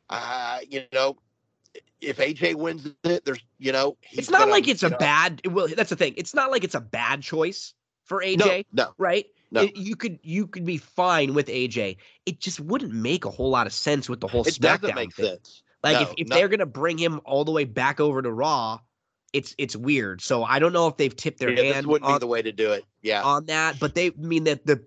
Uh, 0.09 0.59
you 0.69 0.83
know, 0.93 1.17
if 2.01 2.17
AJ 2.17 2.55
wins 2.55 2.87
it, 3.03 3.25
there's 3.25 3.39
you 3.59 3.71
know 3.71 3.97
he's 4.01 4.19
It's 4.19 4.29
not 4.29 4.49
like 4.49 4.67
it's 4.67 4.83
a 4.83 4.89
know- 4.89 4.97
bad. 4.97 5.41
Well, 5.45 5.67
that's 5.75 5.89
the 5.89 5.95
thing. 5.95 6.13
It's 6.17 6.33
not 6.33 6.51
like 6.51 6.63
it's 6.63 6.75
a 6.75 6.81
bad 6.81 7.21
choice 7.21 7.73
for 8.03 8.21
AJ, 8.21 8.65
No, 8.73 8.83
no, 8.85 8.93
right? 8.97 9.25
no. 9.51 9.61
It- 9.61 9.75
you 9.77 9.95
could 9.95 10.19
you 10.21 10.47
could 10.47 10.65
be 10.65 10.77
fine 10.77 11.33
with 11.33 11.47
AJ. 11.47 11.97
It 12.25 12.39
just 12.39 12.59
wouldn't 12.59 12.93
make 12.93 13.25
a 13.25 13.29
whole 13.29 13.49
lot 13.49 13.67
of 13.67 13.73
sense 13.73 14.09
with 14.09 14.19
the 14.19 14.27
whole 14.27 14.41
it 14.43 14.53
SmackDown 14.55 14.81
doesn't 14.81 14.95
make 14.95 15.15
thing. 15.15 15.25
sense. 15.27 15.63
Like 15.83 15.95
No, 15.95 16.01
if, 16.01 16.13
if 16.17 16.27
no. 16.27 16.35
they're 16.35 16.49
gonna 16.49 16.65
bring 16.65 16.97
him 16.97 17.21
all 17.25 17.43
the 17.45 17.51
way 17.51 17.63
back 17.63 17.99
over 17.99 18.21
to 18.21 18.31
Raw, 18.31 18.79
it's 19.33 19.55
it's 19.57 19.75
weird. 19.75 20.21
So 20.21 20.43
I 20.43 20.59
don't 20.59 20.73
know 20.73 20.87
if 20.87 20.97
they've 20.97 21.15
tipped 21.15 21.39
their 21.39 21.53
Yeah, 21.53 21.73
hand 21.73 21.87
wouldn't 21.87 22.09
be 22.11 22.17
the 22.19 22.27
way 22.27 22.41
to 22.41 22.51
do 22.51 22.71
it. 22.71 22.85
Yeah, 23.01 23.23
on 23.23 23.45
that, 23.45 23.79
but 23.79 23.95
they 23.95 24.07
I 24.07 24.13
mean 24.17 24.43
that 24.45 24.65
the 24.65 24.83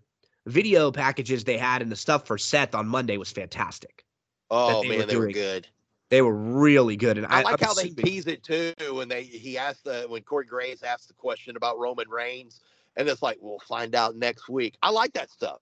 video 0.47 0.91
packages 0.91 1.45
they 1.45 1.57
had 1.59 1.83
and 1.83 1.91
the 1.91 1.97
stuff 1.97 2.27
for 2.27 2.37
Seth 2.39 2.75
on 2.75 2.87
Monday 2.87 3.17
was 3.17 3.31
fantastic. 3.33 4.05
oh 4.51 4.83
they 4.83 4.89
man, 4.91 4.99
were 4.99 5.05
they 5.07 5.17
were 5.17 5.27
good. 5.29 5.67
They 6.11 6.23
were 6.23 6.35
really 6.35 6.97
good, 6.97 7.17
and 7.19 7.27
I, 7.27 7.41
I 7.41 7.43
like 7.43 7.61
I'm 7.61 7.67
how 7.67 7.75
they 7.75 7.89
tease 7.89 8.27
it 8.27 8.43
too 8.43 8.75
when 8.93 9.09
they 9.09 9.25
he 9.25 9.57
asked 9.59 9.85
the 9.85 10.07
when 10.09 10.23
Corey 10.23 10.45
Graves 10.47 10.83
asked 10.83 11.09
the 11.09 11.15
question 11.15 11.57
about 11.57 11.79
Roman 11.79 12.09
Reigns, 12.09 12.61
and 12.97 13.09
it's 13.09 13.23
like 13.23 13.39
we'll 13.41 13.59
find 13.61 13.95
out 13.95 14.15
next 14.17 14.49
week. 14.49 14.77
I 14.83 14.91
like 14.91 15.15
that 15.15 15.31
stuff. 15.31 15.61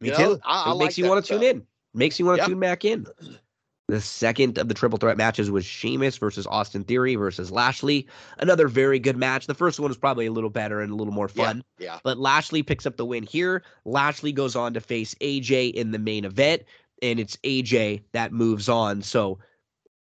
Me 0.00 0.08
You 0.08 0.16
too. 0.16 0.22
know, 0.22 0.40
I- 0.44 0.62
it 0.62 0.68
I 0.68 0.72
makes 0.72 0.78
like 0.78 0.98
you 0.98 1.04
want 1.06 1.24
to 1.24 1.32
tune 1.34 1.42
in. 1.42 1.66
Makes 1.94 2.18
you 2.18 2.24
want 2.24 2.38
to 2.38 2.42
Yep. 2.42 2.48
tune 2.48 2.60
back 2.60 2.84
in. 2.84 3.06
The 3.92 4.00
second 4.00 4.56
of 4.56 4.68
the 4.68 4.74
triple 4.74 4.96
threat 4.98 5.18
matches 5.18 5.50
was 5.50 5.66
Sheamus 5.66 6.16
versus 6.16 6.46
Austin 6.46 6.82
Theory 6.82 7.14
versus 7.14 7.50
Lashley. 7.50 8.08
Another 8.38 8.66
very 8.66 8.98
good 8.98 9.18
match. 9.18 9.46
The 9.46 9.54
first 9.54 9.78
one 9.78 9.90
was 9.90 9.98
probably 9.98 10.24
a 10.24 10.32
little 10.32 10.48
better 10.48 10.80
and 10.80 10.90
a 10.90 10.94
little 10.94 11.12
more 11.12 11.28
fun. 11.28 11.62
yeah. 11.78 11.98
But 12.02 12.16
Lashley 12.16 12.62
picks 12.62 12.86
up 12.86 12.96
the 12.96 13.04
win 13.04 13.24
here. 13.24 13.62
Lashley 13.84 14.32
goes 14.32 14.56
on 14.56 14.72
to 14.72 14.80
face 14.80 15.14
AJ 15.16 15.72
in 15.74 15.90
the 15.90 15.98
main 15.98 16.24
event, 16.24 16.62
and 17.02 17.20
it's 17.20 17.36
AJ 17.44 18.04
that 18.12 18.32
moves 18.32 18.66
on. 18.66 19.02
So 19.02 19.40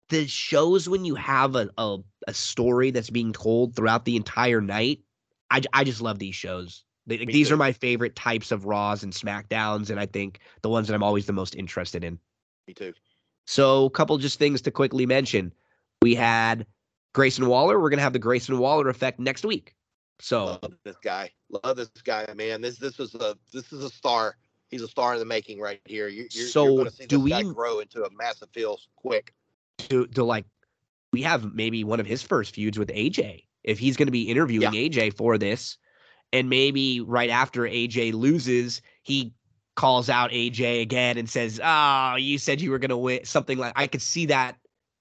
the 0.09 0.29
shows 0.29 0.89
when 0.89 1.05
you 1.05 1.17
have 1.17 1.57
a, 1.57 1.69
a, 1.77 1.99
a 2.29 2.33
story 2.35 2.93
that's 2.93 3.11
being 3.11 3.33
told 3.33 3.75
throughout 3.75 4.05
the 4.05 4.15
entire 4.15 4.61
night, 4.61 5.01
I, 5.51 5.63
I 5.73 5.83
just 5.83 6.01
love 6.01 6.21
these 6.21 6.37
shows. 6.37 6.85
They, 7.09 7.19
Me 7.19 7.33
these 7.33 7.49
too. 7.49 7.55
are 7.55 7.57
my 7.57 7.73
favorite 7.73 8.15
types 8.15 8.53
of 8.53 8.67
Raws 8.67 9.03
and 9.03 9.13
SmackDowns, 9.13 9.91
and 9.91 9.99
I 9.99 10.07
think 10.07 10.39
the 10.63 10.71
ones 10.71 10.87
that 10.87 10.95
I'm 10.95 11.03
always 11.03 11.27
the 11.27 11.33
most 11.33 11.57
interested 11.57 12.05
in. 12.05 12.21
Me 12.69 12.75
too. 12.75 12.95
So, 13.47 13.87
a 13.87 13.91
couple 13.91 14.17
just 14.19 14.39
things 14.39 14.63
to 14.63 14.71
quickly 14.71 15.07
mention. 15.07 15.53
We 16.03 16.15
had 16.15 16.67
Grayson 17.13 17.47
Waller. 17.47 17.81
We're 17.81 17.91
gonna 17.91 18.03
have 18.03 18.13
the 18.13 18.19
Grayson 18.19 18.59
Waller 18.59 18.89
effect 18.89 19.21
next 19.21 19.45
week. 19.45 19.75
So, 20.21 20.59
Love 20.63 20.75
this 20.85 20.97
guy. 21.03 21.31
Love 21.65 21.77
this 21.77 21.91
guy, 22.05 22.27
man. 22.35 22.61
This 22.61 22.79
this 22.79 22.99
is 23.01 23.15
a 23.15 23.37
this 23.53 23.73
is 23.73 23.85
a 23.85 23.91
star. 23.91 24.37
He's 24.71 24.83
a 24.83 24.89
star 24.89 25.13
in 25.13 25.19
the 25.19 25.25
making 25.27 25.61
right 25.61 25.81
here. 25.85 26.09
You, 26.09 26.27
you're, 26.31 26.49
So, 26.49 26.65
you're 26.65 26.73
going 26.77 26.87
to 26.87 26.93
see 26.93 27.07
do 27.07 27.19
this 27.29 27.45
we- 27.45 27.53
grow 27.53 27.81
into 27.81 28.03
a 28.05 28.09
massive 28.17 28.49
heel 28.55 28.79
quick. 28.97 29.35
to 29.79 30.07
to 30.09 30.25
like, 30.25 30.47
we 31.13 31.23
have 31.23 31.55
maybe 31.55 31.85
one 31.85 32.01
of 32.01 32.07
his 32.07 32.23
first 32.23 32.55
feuds 32.55 32.79
with 32.79 32.89
AJ. 32.89 33.45
If 33.63 33.79
he's 33.79 33.97
gonna 33.97 34.11
be 34.11 34.23
interviewing 34.31 34.73
AJ 34.73 35.17
for 35.17 35.39
this, 35.39 35.79
and 36.33 36.49
maybe 36.51 37.01
right 37.01 37.31
after 37.31 37.63
AJ 37.63 38.13
loses, 38.15 38.83
he 39.03 39.33
calls 39.75 40.09
out 40.09 40.31
AJ 40.31 40.83
again 40.83 41.19
and 41.19 41.29
says, 41.29 41.61
"Oh, 41.63 42.17
you 42.17 42.39
said 42.39 42.61
you 42.61 42.71
were 42.71 42.79
gonna 42.79 42.99
win." 42.99 43.25
Something 43.25 43.59
like 43.59 43.73
I 43.77 43.87
could 43.87 44.03
see 44.03 44.27
that 44.27 44.57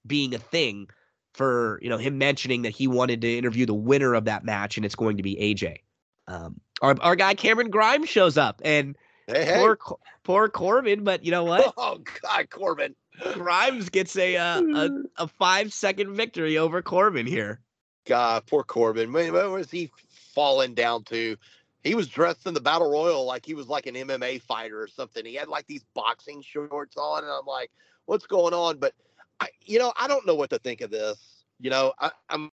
being 0.06 0.34
a 0.34 0.38
thing 0.38 0.88
for 1.32 1.78
you 1.82 1.88
know 1.88 1.98
him 1.98 2.18
mentioning 2.18 2.62
that 2.62 2.70
he 2.70 2.86
wanted 2.86 3.20
to 3.22 3.38
interview 3.38 3.66
the 3.66 3.74
winner 3.74 4.14
of 4.14 4.24
that 4.26 4.44
match, 4.44 4.76
and 4.76 4.86
it's 4.86 4.94
going 4.94 5.16
to 5.16 5.22
be 5.22 5.36
AJ. 5.36 5.78
Um, 6.26 6.60
our 6.82 6.96
our 7.00 7.16
guy 7.16 7.34
Cameron 7.34 7.70
Grimes 7.70 8.08
shows 8.08 8.36
up, 8.38 8.60
and 8.64 8.96
Hey, 9.26 9.44
hey. 9.44 9.54
poor 9.56 9.78
poor 10.22 10.48
Corbin, 10.48 11.04
but 11.04 11.24
you 11.24 11.30
know 11.30 11.44
what? 11.44 11.72
Oh 11.76 11.98
God, 12.22 12.50
Corbin. 12.50 12.94
Grimes 13.32 13.88
gets 13.88 14.16
a 14.16 14.36
uh, 14.36 14.60
a 14.60 14.90
a 15.24 15.28
five 15.28 15.72
second 15.72 16.14
victory 16.14 16.58
over 16.58 16.82
Corbin 16.82 17.26
here. 17.26 17.60
God, 18.06 18.44
poor 18.46 18.64
Corbin. 18.64 19.12
Where 19.12 19.50
was 19.50 19.70
he 19.70 19.90
falling 20.34 20.74
down 20.74 21.04
to? 21.04 21.36
He 21.84 21.94
was 21.94 22.08
dressed 22.08 22.46
in 22.46 22.54
the 22.54 22.60
battle 22.60 22.90
royal 22.90 23.26
like 23.26 23.44
he 23.44 23.54
was 23.54 23.68
like 23.68 23.86
an 23.86 23.94
MMA 23.94 24.40
fighter 24.42 24.80
or 24.80 24.88
something. 24.88 25.24
He 25.24 25.34
had 25.34 25.48
like 25.48 25.66
these 25.66 25.84
boxing 25.94 26.42
shorts 26.42 26.96
on, 26.96 27.22
and 27.22 27.32
I'm 27.32 27.46
like, 27.46 27.70
what's 28.06 28.26
going 28.26 28.54
on? 28.54 28.78
But 28.78 28.94
I, 29.40 29.48
you 29.62 29.78
know, 29.78 29.92
I 29.96 30.08
don't 30.08 30.26
know 30.26 30.34
what 30.34 30.50
to 30.50 30.58
think 30.58 30.80
of 30.80 30.90
this. 30.90 31.44
You 31.60 31.70
know, 31.70 31.92
I, 32.00 32.10
I'm 32.30 32.50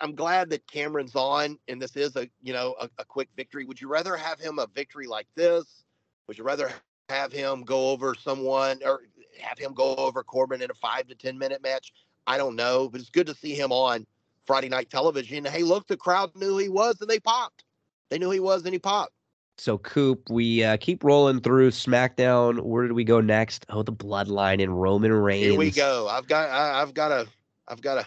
I'm 0.00 0.14
glad 0.14 0.50
that 0.50 0.66
Cameron's 0.66 1.16
on, 1.16 1.58
and 1.68 1.80
this 1.80 1.96
is 1.96 2.14
a 2.16 2.28
you 2.42 2.52
know 2.52 2.76
a, 2.80 2.88
a 2.98 3.04
quick 3.04 3.28
victory. 3.36 3.64
Would 3.64 3.80
you 3.80 3.88
rather 3.88 4.16
have 4.16 4.38
him 4.38 4.58
a 4.58 4.66
victory 4.66 5.06
like 5.06 5.26
this? 5.34 5.84
Would 6.26 6.38
you 6.38 6.44
rather 6.44 6.70
have 7.08 7.32
him 7.32 7.62
go 7.62 7.90
over 7.90 8.14
someone 8.14 8.80
or 8.84 9.02
have 9.40 9.58
him 9.58 9.72
go 9.72 9.94
over 9.96 10.22
Corbin 10.22 10.62
in 10.62 10.70
a 10.70 10.74
five 10.74 11.06
to 11.08 11.14
ten 11.14 11.38
minute 11.38 11.62
match? 11.62 11.92
I 12.26 12.36
don't 12.36 12.56
know, 12.56 12.88
but 12.88 13.00
it's 13.00 13.10
good 13.10 13.26
to 13.26 13.34
see 13.34 13.54
him 13.54 13.72
on 13.72 14.06
Friday 14.46 14.68
night 14.68 14.90
television. 14.90 15.44
Hey, 15.44 15.62
look, 15.62 15.86
the 15.86 15.96
crowd 15.96 16.34
knew 16.34 16.58
he 16.58 16.68
was, 16.68 17.00
and 17.00 17.08
they 17.08 17.20
popped. 17.20 17.64
They 18.10 18.18
knew 18.18 18.30
he 18.30 18.40
was, 18.40 18.64
and 18.64 18.72
he 18.72 18.78
popped. 18.78 19.12
So 19.56 19.78
Coop, 19.78 20.30
we 20.30 20.64
uh, 20.64 20.76
keep 20.78 21.04
rolling 21.04 21.40
through 21.40 21.70
SmackDown. 21.70 22.60
Where 22.60 22.82
did 22.82 22.92
we 22.92 23.04
go 23.04 23.20
next? 23.20 23.64
Oh, 23.68 23.82
the 23.82 23.92
Bloodline 23.92 24.62
and 24.62 24.80
Roman 24.80 25.12
Reigns. 25.12 25.46
Here 25.46 25.58
we 25.58 25.70
go. 25.70 26.08
I've 26.08 26.26
got, 26.26 26.50
I, 26.50 26.82
I've 26.82 26.92
got 26.92 27.12
a, 27.12 27.26
I've 27.68 27.80
got 27.80 27.98
a, 27.98 28.06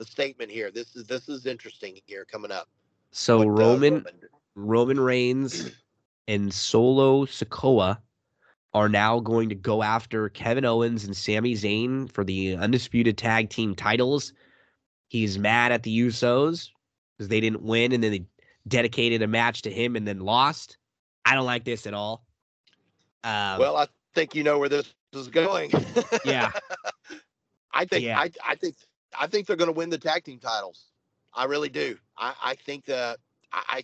a 0.00 0.04
statement 0.04 0.50
here. 0.50 0.70
This 0.70 0.94
is, 0.94 1.04
this 1.06 1.28
is 1.28 1.46
interesting 1.46 1.98
here 2.06 2.24
coming 2.24 2.52
up. 2.52 2.68
So 3.10 3.38
What, 3.38 3.46
uh, 3.46 3.50
Roman 3.50 4.06
Roman 4.54 5.00
Reigns 5.00 5.70
and 6.28 6.52
Solo 6.52 7.26
Sikoa 7.26 7.98
are 8.72 8.88
now 8.88 9.20
going 9.20 9.48
to 9.48 9.54
go 9.54 9.82
after 9.82 10.28
Kevin 10.30 10.64
Owens 10.64 11.04
and 11.04 11.16
Sami 11.16 11.54
Zayn 11.54 12.10
for 12.10 12.24
the 12.24 12.56
undisputed 12.56 13.16
tag 13.16 13.50
team 13.50 13.74
titles. 13.74 14.32
He's 15.08 15.38
mad 15.38 15.70
at 15.70 15.84
the 15.84 15.96
Usos 15.96 16.70
because 17.16 17.28
they 17.28 17.40
didn't 17.40 17.62
win 17.62 17.92
and 17.92 18.02
then 18.02 18.10
they 18.10 18.24
dedicated 18.66 19.22
a 19.22 19.26
match 19.26 19.62
to 19.62 19.70
him 19.70 19.96
and 19.96 20.06
then 20.06 20.20
lost. 20.20 20.78
I 21.24 21.34
don't 21.34 21.46
like 21.46 21.64
this 21.64 21.86
at 21.86 21.94
all. 21.94 22.24
Um, 23.22 23.58
well, 23.58 23.76
I 23.76 23.86
think 24.14 24.34
you 24.34 24.42
know 24.44 24.58
where 24.58 24.68
this 24.68 24.92
is 25.14 25.28
going. 25.28 25.70
yeah, 26.24 26.50
I 27.72 27.84
think, 27.84 28.04
Yeah. 28.04 28.18
I, 28.20 28.30
I 28.46 28.54
think, 28.54 28.76
I 29.18 29.26
think 29.26 29.46
they're 29.46 29.56
going 29.56 29.68
to 29.68 29.72
win 29.72 29.90
the 29.90 29.98
tag 29.98 30.24
team 30.24 30.38
titles. 30.38 30.84
I 31.32 31.44
really 31.46 31.68
do. 31.68 31.96
I, 32.18 32.34
I 32.42 32.54
think 32.54 32.84
that 32.86 33.18
I, 33.52 33.82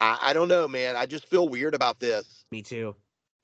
I, 0.00 0.18
I 0.22 0.32
don't 0.32 0.48
know, 0.48 0.66
man. 0.68 0.96
I 0.96 1.06
just 1.06 1.26
feel 1.28 1.48
weird 1.48 1.74
about 1.74 2.00
this. 2.00 2.44
me 2.50 2.62
too. 2.62 2.94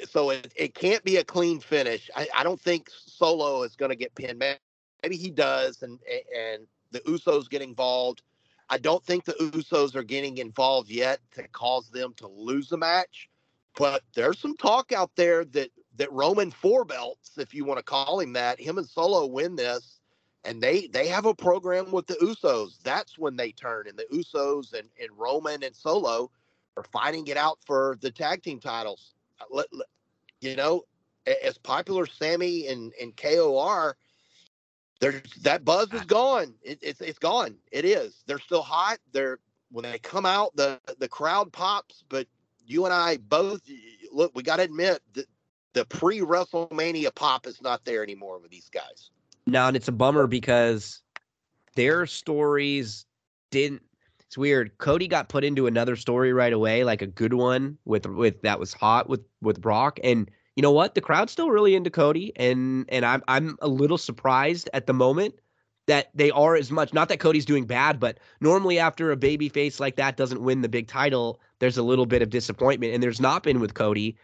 so 0.08 0.30
it, 0.30 0.52
it 0.56 0.74
can't 0.74 1.02
be 1.04 1.16
a 1.16 1.24
clean 1.24 1.60
finish. 1.60 2.08
I, 2.16 2.28
I 2.34 2.42
don't 2.44 2.60
think 2.60 2.88
Solo 2.90 3.62
is 3.64 3.76
going 3.76 3.90
to 3.90 3.96
get 3.96 4.14
pinned. 4.14 4.38
May- 4.38 4.58
Maybe 5.02 5.16
he 5.18 5.30
does, 5.30 5.82
and 5.82 6.00
and 6.36 6.66
the 6.90 6.98
Usos 7.00 7.48
get 7.50 7.60
involved. 7.62 8.22
I 8.68 8.78
don't 8.78 9.04
think 9.04 9.24
the 9.24 9.34
Usos 9.34 9.94
are 9.94 10.02
getting 10.02 10.38
involved 10.38 10.90
yet 10.90 11.20
to 11.34 11.46
cause 11.48 11.88
them 11.90 12.14
to 12.16 12.26
lose 12.26 12.68
the 12.68 12.76
match. 12.76 13.28
But 13.76 14.02
there's 14.14 14.38
some 14.38 14.56
talk 14.56 14.92
out 14.92 15.10
there 15.16 15.44
that 15.44 15.70
that 15.96 16.12
Roman 16.12 16.50
four 16.50 16.84
belts, 16.84 17.38
if 17.38 17.54
you 17.54 17.64
want 17.64 17.78
to 17.78 17.84
call 17.84 18.20
him 18.20 18.32
that, 18.34 18.60
him 18.60 18.78
and 18.78 18.86
Solo 18.86 19.26
win 19.26 19.56
this, 19.56 20.00
and 20.44 20.62
they 20.62 20.88
they 20.88 21.08
have 21.08 21.26
a 21.26 21.34
program 21.34 21.90
with 21.92 22.06
the 22.06 22.14
Usos. 22.14 22.78
That's 22.82 23.18
when 23.18 23.36
they 23.36 23.52
turn, 23.52 23.86
and 23.88 23.98
the 23.98 24.06
Usos 24.12 24.72
and 24.72 24.88
and 25.00 25.10
Roman 25.16 25.62
and 25.62 25.76
Solo 25.76 26.30
are 26.76 26.84
fighting 26.84 27.26
it 27.28 27.36
out 27.36 27.58
for 27.66 27.98
the 28.00 28.10
tag 28.10 28.42
team 28.42 28.60
titles. 28.60 29.14
Uh, 29.54 29.62
you 30.40 30.56
know, 30.56 30.84
as 31.42 31.58
popular 31.58 32.06
Sami 32.06 32.68
and, 32.68 32.92
and 33.00 33.16
KOR 33.16 33.96
there's 35.00 35.22
that 35.42 35.64
buzz 35.64 35.92
is 35.92 36.02
ah. 36.02 36.06
gone. 36.06 36.54
It, 36.62 36.78
it's 36.82 37.00
it's 37.00 37.18
gone. 37.18 37.56
It 37.70 37.84
is. 37.84 38.22
They're 38.26 38.38
still 38.38 38.62
hot. 38.62 38.98
They're 39.12 39.38
when 39.70 39.84
they 39.84 39.98
come 39.98 40.26
out, 40.26 40.54
the 40.56 40.80
the 40.98 41.08
crowd 41.08 41.52
pops. 41.52 42.04
But 42.08 42.26
you 42.66 42.84
and 42.84 42.94
I 42.94 43.18
both 43.18 43.62
look. 44.12 44.32
We 44.34 44.42
got 44.42 44.56
to 44.56 44.62
admit 44.62 45.02
that 45.14 45.26
the 45.74 45.84
pre 45.84 46.20
WrestleMania 46.20 47.14
pop 47.14 47.46
is 47.46 47.60
not 47.60 47.84
there 47.84 48.02
anymore 48.02 48.38
with 48.38 48.50
these 48.50 48.70
guys. 48.70 49.10
Now, 49.46 49.68
and 49.68 49.76
it's 49.76 49.88
a 49.88 49.92
bummer 49.92 50.26
because 50.26 51.02
their 51.74 52.06
stories 52.06 53.06
didn't. 53.50 53.82
It's 54.20 54.36
weird. 54.36 54.76
Cody 54.78 55.06
got 55.06 55.28
put 55.28 55.44
into 55.44 55.68
another 55.68 55.94
story 55.94 56.32
right 56.32 56.52
away, 56.52 56.82
like 56.82 57.02
a 57.02 57.06
good 57.06 57.34
one 57.34 57.78
with 57.84 58.06
with 58.06 58.42
that 58.42 58.58
was 58.58 58.72
hot 58.72 59.08
with 59.08 59.20
with 59.40 59.60
Brock, 59.60 60.00
and 60.02 60.30
you 60.56 60.62
know 60.62 60.72
what? 60.72 60.94
The 60.94 61.00
crowd's 61.00 61.32
still 61.32 61.50
really 61.50 61.74
into 61.74 61.90
Cody, 61.90 62.32
and 62.36 62.86
and 62.88 63.04
I'm 63.04 63.22
I'm 63.28 63.58
a 63.60 63.68
little 63.68 63.98
surprised 63.98 64.70
at 64.74 64.86
the 64.86 64.94
moment 64.94 65.34
that 65.86 66.10
they 66.14 66.30
are 66.32 66.56
as 66.56 66.70
much. 66.72 66.92
Not 66.92 67.08
that 67.10 67.20
Cody's 67.20 67.44
doing 67.44 67.66
bad, 67.66 68.00
but 68.00 68.18
normally 68.40 68.78
after 68.78 69.12
a 69.12 69.16
baby 69.16 69.48
face 69.48 69.78
like 69.78 69.96
that 69.96 70.16
doesn't 70.16 70.42
win 70.42 70.62
the 70.62 70.68
big 70.68 70.88
title, 70.88 71.40
there's 71.60 71.78
a 71.78 71.82
little 71.82 72.06
bit 72.06 72.22
of 72.22 72.30
disappointment, 72.30 72.94
and 72.94 73.02
there's 73.02 73.20
not 73.20 73.42
been 73.42 73.60
with 73.60 73.74
Cody. 73.74 74.16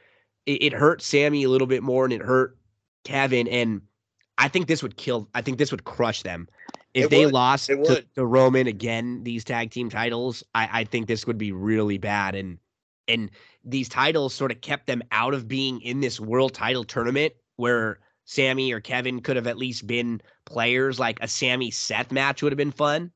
It, 0.47 0.63
it 0.63 0.73
hurt 0.73 1.03
Sami 1.03 1.45
a 1.45 1.49
little 1.51 1.69
bit 1.69 1.83
more, 1.83 2.05
and 2.05 2.13
it 2.13 2.23
hurt 2.23 2.57
Kevin, 3.05 3.47
and 3.49 3.83
I 4.39 4.49
think 4.49 4.67
this 4.67 4.83
would 4.83 4.97
kill. 4.97 5.29
I 5.35 5.43
think 5.43 5.59
this 5.59 5.71
would 5.71 5.85
crush 5.85 6.23
them. 6.23 6.49
if 6.95 7.07
It 7.07 7.11
they 7.11 7.27
would. 7.27 7.35
lost 7.35 7.77
to, 7.85 8.05
to 8.17 8.27
Roman 8.27 8.67
again, 8.67 9.23
these 9.25 9.45
tag 9.45 9.71
team 9.71 9.91
titles, 9.91 10.43
I, 10.55 10.81
I 10.81 10.85
think 10.85 11.07
this 11.07 11.27
would 11.27 11.39
be 11.39 11.53
really 11.53 11.99
bad. 11.99 12.35
And 12.35 12.59
and 13.09 13.31
these 13.65 13.89
titles 13.89 14.35
sort 14.35 14.53
of 14.53 14.61
kept 14.61 14.87
them 14.87 15.03
out 15.11 15.35
of 15.35 15.49
being 15.49 15.81
in 15.81 16.01
this 16.01 16.21
world 16.21 16.55
title 16.55 16.85
tournament 16.85 17.33
where 17.57 18.01
Sami 18.25 18.73
or 18.73 18.81
Kevin 18.81 19.21
could 19.21 19.37
have 19.37 19.47
at 19.47 19.59
least 19.59 19.87
been 19.87 20.21
players. 20.45 20.99
Like 20.99 21.19
a 21.21 21.29
Sami 21.29 21.71
Seth 21.71 22.13
match 22.13 22.43
would 22.43 22.53
have 22.53 22.57
been 22.57 22.71
fun, 22.73 23.11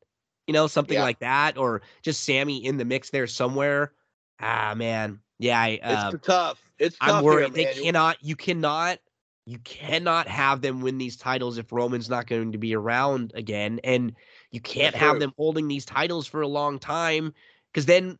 you 0.47 0.52
know, 0.52 0.66
something 0.66 0.97
Yeah. 0.97 1.02
like 1.02 1.20
that, 1.20 1.56
or 1.56 1.82
just 2.02 2.24
Sami 2.24 2.65
in 2.65 2.76
the 2.76 2.84
mix 2.84 3.10
there 3.10 3.26
somewhere. 3.26 3.92
Ah, 4.40 4.74
man, 4.76 5.20
yeah, 5.39 5.58
I, 5.58 5.81
uh, 5.82 6.10
It's 6.15 6.26
tough. 6.26 6.62
It's 6.78 6.98
tough. 6.98 7.08
I'm 7.08 7.24
worried. 7.24 7.56
Here, 7.56 7.66
they 7.66 7.82
cannot. 7.82 8.18
You 8.23 8.36
cannot. 8.36 8.98
You 9.47 9.58
cannot 9.60 10.26
have 10.26 10.60
them 10.60 10.81
win 10.81 10.98
these 10.98 11.16
titles 11.16 11.56
if 11.56 11.70
Roman's 11.73 12.10
not 12.10 12.26
going 12.26 12.52
to 12.52 12.58
be 12.58 12.74
around 12.74 13.32
again, 13.34 13.81
and 13.84 14.12
you 14.50 14.60
can't 14.60 14.92
That's 14.92 15.02
have 15.02 15.12
true. 15.12 15.20
them 15.20 15.32
holding 15.36 15.68
these 15.68 15.84
titles 15.84 16.26
for 16.26 16.42
a 16.42 16.48
long 16.48 16.78
time. 16.81 17.32
Because 17.73 17.86
then, 17.86 18.18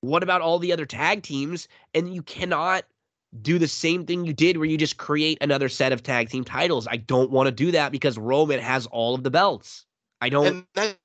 what 0.00 0.22
about 0.22 0.40
all 0.40 0.58
the 0.58 0.72
other 0.72 0.86
tag 0.86 1.22
teams? 1.22 1.68
And 1.94 2.14
you 2.14 2.22
cannot 2.22 2.84
do 3.42 3.58
the 3.58 3.68
same 3.68 4.06
thing 4.06 4.24
you 4.24 4.32
did, 4.32 4.56
where 4.56 4.66
you 4.66 4.78
just 4.78 4.96
create 4.96 5.38
another 5.40 5.68
set 5.68 5.92
of 5.92 6.02
tag 6.02 6.30
team 6.30 6.44
titles. 6.44 6.86
I 6.90 6.96
don't 6.96 7.30
want 7.30 7.46
to 7.46 7.52
do 7.52 7.72
that 7.72 7.92
because 7.92 8.16
Roman 8.16 8.60
has 8.60 8.86
all 8.86 9.14
of 9.14 9.22
the 9.22 9.30
belts. 9.30 9.84
I 10.20 10.28
don't. 10.28 10.46
And 10.46 10.64
that's 10.74 10.96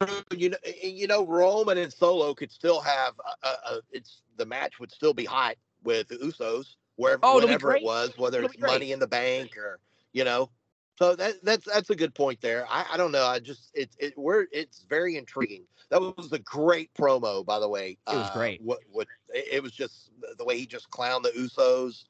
true. 0.00 0.22
You 0.36 0.50
know, 0.50 0.56
you 0.82 1.06
know, 1.06 1.24
Roman 1.24 1.78
and 1.78 1.92
Solo 1.92 2.34
could 2.34 2.50
still 2.50 2.80
have 2.80 3.14
a, 3.42 3.48
a, 3.48 3.80
it's 3.92 4.22
the 4.36 4.46
match 4.46 4.80
would 4.80 4.90
still 4.90 5.14
be 5.14 5.24
hot 5.24 5.56
with 5.84 6.08
the 6.08 6.16
Usos 6.16 6.74
wherever 6.96 7.20
Oh, 7.22 7.36
it'll 7.36 7.40
be 7.40 7.46
whenever 7.46 7.68
great. 7.68 7.82
it 7.82 7.86
was, 7.86 8.12
whether 8.16 8.38
It'll 8.38 8.50
it's. 8.50 8.60
Money 8.60 8.92
in 8.92 8.98
the 8.98 9.06
Bank 9.06 9.56
or 9.56 9.78
you 10.12 10.24
know. 10.24 10.50
So 10.98 11.14
that 11.14 11.44
that's 11.44 11.64
that's 11.64 11.90
a 11.90 11.94
good 11.94 12.12
point 12.12 12.40
there. 12.40 12.66
I, 12.68 12.84
I 12.94 12.96
don't 12.96 13.12
know. 13.12 13.24
I 13.24 13.38
just 13.38 13.70
it's 13.72 13.96
it 14.00 14.14
we're 14.18 14.46
it's 14.50 14.84
very 14.88 15.16
intriguing. 15.16 15.62
That 15.90 16.00
was 16.00 16.32
a 16.32 16.40
great 16.40 16.92
promo, 16.94 17.46
by 17.46 17.60
the 17.60 17.68
way. 17.68 17.98
It 18.12 18.16
was 18.16 18.26
Uh, 18.26 18.34
great. 18.34 18.60
What 18.62 18.80
what 18.90 19.06
it, 19.32 19.44
it 19.52 19.62
was 19.62 19.70
just 19.70 20.10
the- 20.36 20.44
way 20.44 20.58
he 20.58 20.66
just 20.66 20.90
clowned 20.90 21.22
the 21.22 21.30
Usos. 21.30 22.06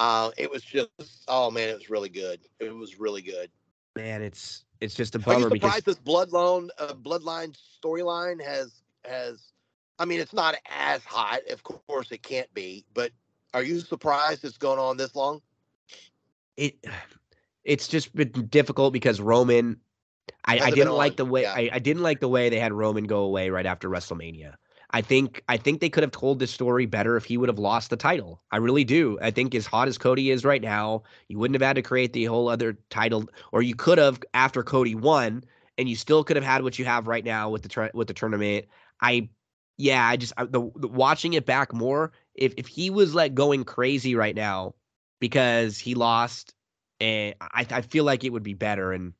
Uh, 0.00 0.32
it 0.36 0.50
was 0.50 0.64
just 0.64 0.90
oh 1.28 1.52
man, 1.52 1.68
it 1.68 1.74
was 1.74 1.88
really 1.88 2.08
good. 2.08 2.40
It 2.58 2.74
was 2.74 2.98
really 2.98 3.22
good. 3.22 3.48
man, 3.94 4.22
it's 4.22 4.64
it's 4.80 4.96
just 4.96 5.14
a 5.14 5.18
Are 5.18 5.34
you 5.34 5.44
bummer 5.44 5.50
because 5.50 5.74
surprised 5.74 5.86
this 5.86 5.98
bloodline 6.00 6.68
uh, 6.78 6.94
bloodline 6.94 7.56
storyline 7.80 8.42
has 8.42 8.82
has? 9.04 9.52
I 10.00 10.04
mean, 10.04 10.18
it's 10.18 10.32
not 10.32 10.56
as 10.68 11.04
hot. 11.04 11.42
Of 11.48 11.62
course, 11.62 12.10
it 12.10 12.24
can't 12.24 12.52
be. 12.54 12.84
But 12.92 13.12
are 13.54 13.62
you 13.62 13.78
surprised 13.78 14.44
it's 14.44 14.58
going 14.58 14.80
on 14.80 14.96
this 14.96 15.14
long? 15.14 15.42
it 16.56 16.84
it's 17.64 17.88
just 17.88 18.14
been 18.14 18.30
difficult 18.48 18.92
because 18.92 19.20
Roman 19.20 19.78
I, 20.44 20.58
I 20.58 20.70
didn't 20.70 20.94
like 20.94 21.12
on, 21.12 21.16
the 21.16 21.24
way 21.26 21.42
yeah. 21.42 21.54
I, 21.54 21.70
I 21.72 21.78
didn't 21.78 22.02
like 22.02 22.20
the 22.20 22.28
way 22.28 22.48
they 22.48 22.58
had 22.58 22.72
Roman 22.72 23.04
go 23.04 23.20
away 23.20 23.50
right 23.50 23.66
after 23.66 23.88
WrestleMania. 23.88 24.54
I 24.90 25.00
think 25.00 25.42
I 25.48 25.56
think 25.56 25.80
they 25.80 25.88
could 25.88 26.02
have 26.02 26.12
told 26.12 26.38
this 26.38 26.50
story 26.50 26.86
better 26.86 27.16
if 27.16 27.24
he 27.24 27.38
would 27.38 27.48
have 27.48 27.58
lost 27.58 27.90
the 27.90 27.96
title. 27.96 28.42
I 28.50 28.58
really 28.58 28.84
do. 28.84 29.18
I 29.22 29.30
think 29.30 29.54
as 29.54 29.66
hot 29.66 29.88
as 29.88 29.96
Cody 29.96 30.30
is 30.30 30.44
right 30.44 30.60
now, 30.60 31.04
you 31.28 31.38
wouldn't 31.38 31.60
have 31.60 31.66
had 31.66 31.76
to 31.76 31.82
create 31.82 32.12
the 32.12 32.26
whole 32.26 32.48
other 32.48 32.74
title, 32.90 33.28
or 33.52 33.62
you 33.62 33.74
could 33.74 33.98
have 33.98 34.20
after 34.34 34.62
Cody 34.62 34.94
won, 34.94 35.44
and 35.78 35.88
you 35.88 35.96
still 35.96 36.24
could 36.24 36.36
have 36.36 36.44
had 36.44 36.62
what 36.62 36.78
you 36.78 36.84
have 36.84 37.06
right 37.06 37.24
now 37.24 37.48
with 37.48 37.62
the 37.62 37.68
tur- 37.68 37.90
with 37.94 38.08
the 38.08 38.14
tournament. 38.14 38.66
I, 39.00 39.30
yeah, 39.78 40.06
I 40.06 40.16
just 40.16 40.34
I, 40.36 40.44
the, 40.44 40.70
the 40.76 40.88
watching 40.88 41.32
it 41.32 41.46
back 41.46 41.72
more. 41.72 42.12
If 42.34 42.54
if 42.58 42.66
he 42.66 42.90
was 42.90 43.14
like 43.14 43.34
going 43.34 43.64
crazy 43.64 44.14
right 44.14 44.36
now 44.36 44.74
because 45.20 45.78
he 45.78 45.94
lost, 45.94 46.54
and 47.02 47.34
I 47.40 47.66
I 47.70 47.80
feel 47.82 48.04
like 48.04 48.24
it 48.24 48.30
would 48.30 48.42
be 48.42 48.54
better 48.54 48.92
and. 48.92 49.12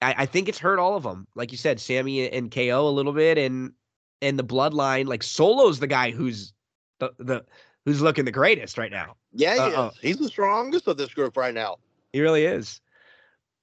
I, 0.00 0.14
I 0.18 0.26
think 0.26 0.48
it's 0.48 0.60
hurt 0.60 0.78
all 0.78 0.94
of 0.94 1.02
them. 1.02 1.26
Like 1.34 1.50
you 1.50 1.58
said, 1.58 1.80
Sami 1.80 2.30
and 2.30 2.52
KO 2.52 2.88
a 2.88 2.88
little 2.88 3.12
bit, 3.12 3.36
and 3.36 3.72
and 4.22 4.38
the 4.38 4.44
bloodline. 4.44 5.08
Like 5.08 5.24
Solo's 5.24 5.80
the 5.80 5.88
guy 5.88 6.12
who's 6.12 6.52
the, 7.00 7.10
the 7.18 7.44
who's 7.84 8.00
looking 8.00 8.24
the 8.24 8.30
greatest 8.30 8.78
right 8.78 8.92
now. 8.92 9.16
Yeah, 9.32 9.54
he 9.54 9.60
Uh-oh. 9.74 9.88
is. 9.88 9.98
He's 10.00 10.16
the 10.18 10.28
strongest 10.28 10.86
of 10.86 10.98
this 10.98 11.12
group 11.12 11.36
right 11.36 11.52
now. 11.52 11.78
He 12.12 12.20
really 12.20 12.44
is. 12.44 12.80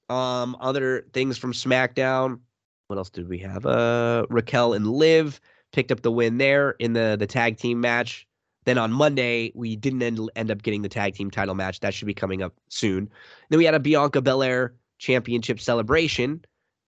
Um, 0.09 0.57
other 0.59 1.07
things 1.13 1.37
from 1.37 1.53
SmackDown. 1.53 2.39
What 2.87 2.97
else 2.97 3.09
did 3.09 3.29
we 3.29 3.37
have? 3.39 3.65
Uh, 3.65 4.25
Raquel 4.29 4.73
and 4.73 4.87
Liv 4.87 5.39
picked 5.71 5.91
up 5.91 6.01
the 6.01 6.11
win 6.11 6.37
there 6.37 6.71
in 6.79 6.91
the 6.91 7.15
the 7.17 7.27
tag 7.27 7.57
team 7.57 7.79
match. 7.79 8.27
Then 8.65 8.77
on 8.77 8.91
Monday, 8.91 9.51
we 9.55 9.75
didn't 9.75 10.01
end, 10.01 10.19
end 10.35 10.51
up 10.51 10.63
getting 10.63 10.81
the 10.81 10.89
tag 10.89 11.13
team 11.13 11.31
title 11.31 11.55
match. 11.55 11.79
That 11.79 11.93
should 11.93 12.07
be 12.07 12.13
coming 12.13 12.41
up 12.41 12.53
soon. 12.69 13.09
Then 13.49 13.59
we 13.59 13.65
had 13.65 13.75
a 13.75 13.79
Bianca 13.79 14.21
Belair 14.21 14.73
championship 14.97 15.59
celebration, 15.59 16.43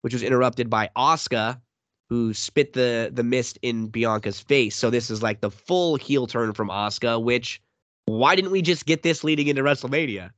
which 0.02 0.12
was 0.12 0.22
interrupted 0.22 0.70
by 0.70 0.88
Asuka, 0.96 1.60
who 2.08 2.32
spit 2.34 2.74
the 2.74 3.10
the 3.12 3.24
mist 3.24 3.58
in 3.62 3.88
Bianca's 3.88 4.38
face. 4.38 4.76
So 4.76 4.90
this 4.90 5.10
is 5.10 5.22
like 5.22 5.40
the 5.40 5.50
full 5.50 5.96
heel 5.96 6.26
turn 6.26 6.52
from 6.52 6.68
Asuka. 6.68 7.22
Which 7.22 7.60
why 8.06 8.36
didn't 8.36 8.50
we 8.50 8.62
just 8.62 8.86
get 8.86 9.02
this 9.02 9.24
leading 9.24 9.48
into 9.48 9.62
WrestleMania? 9.62 10.30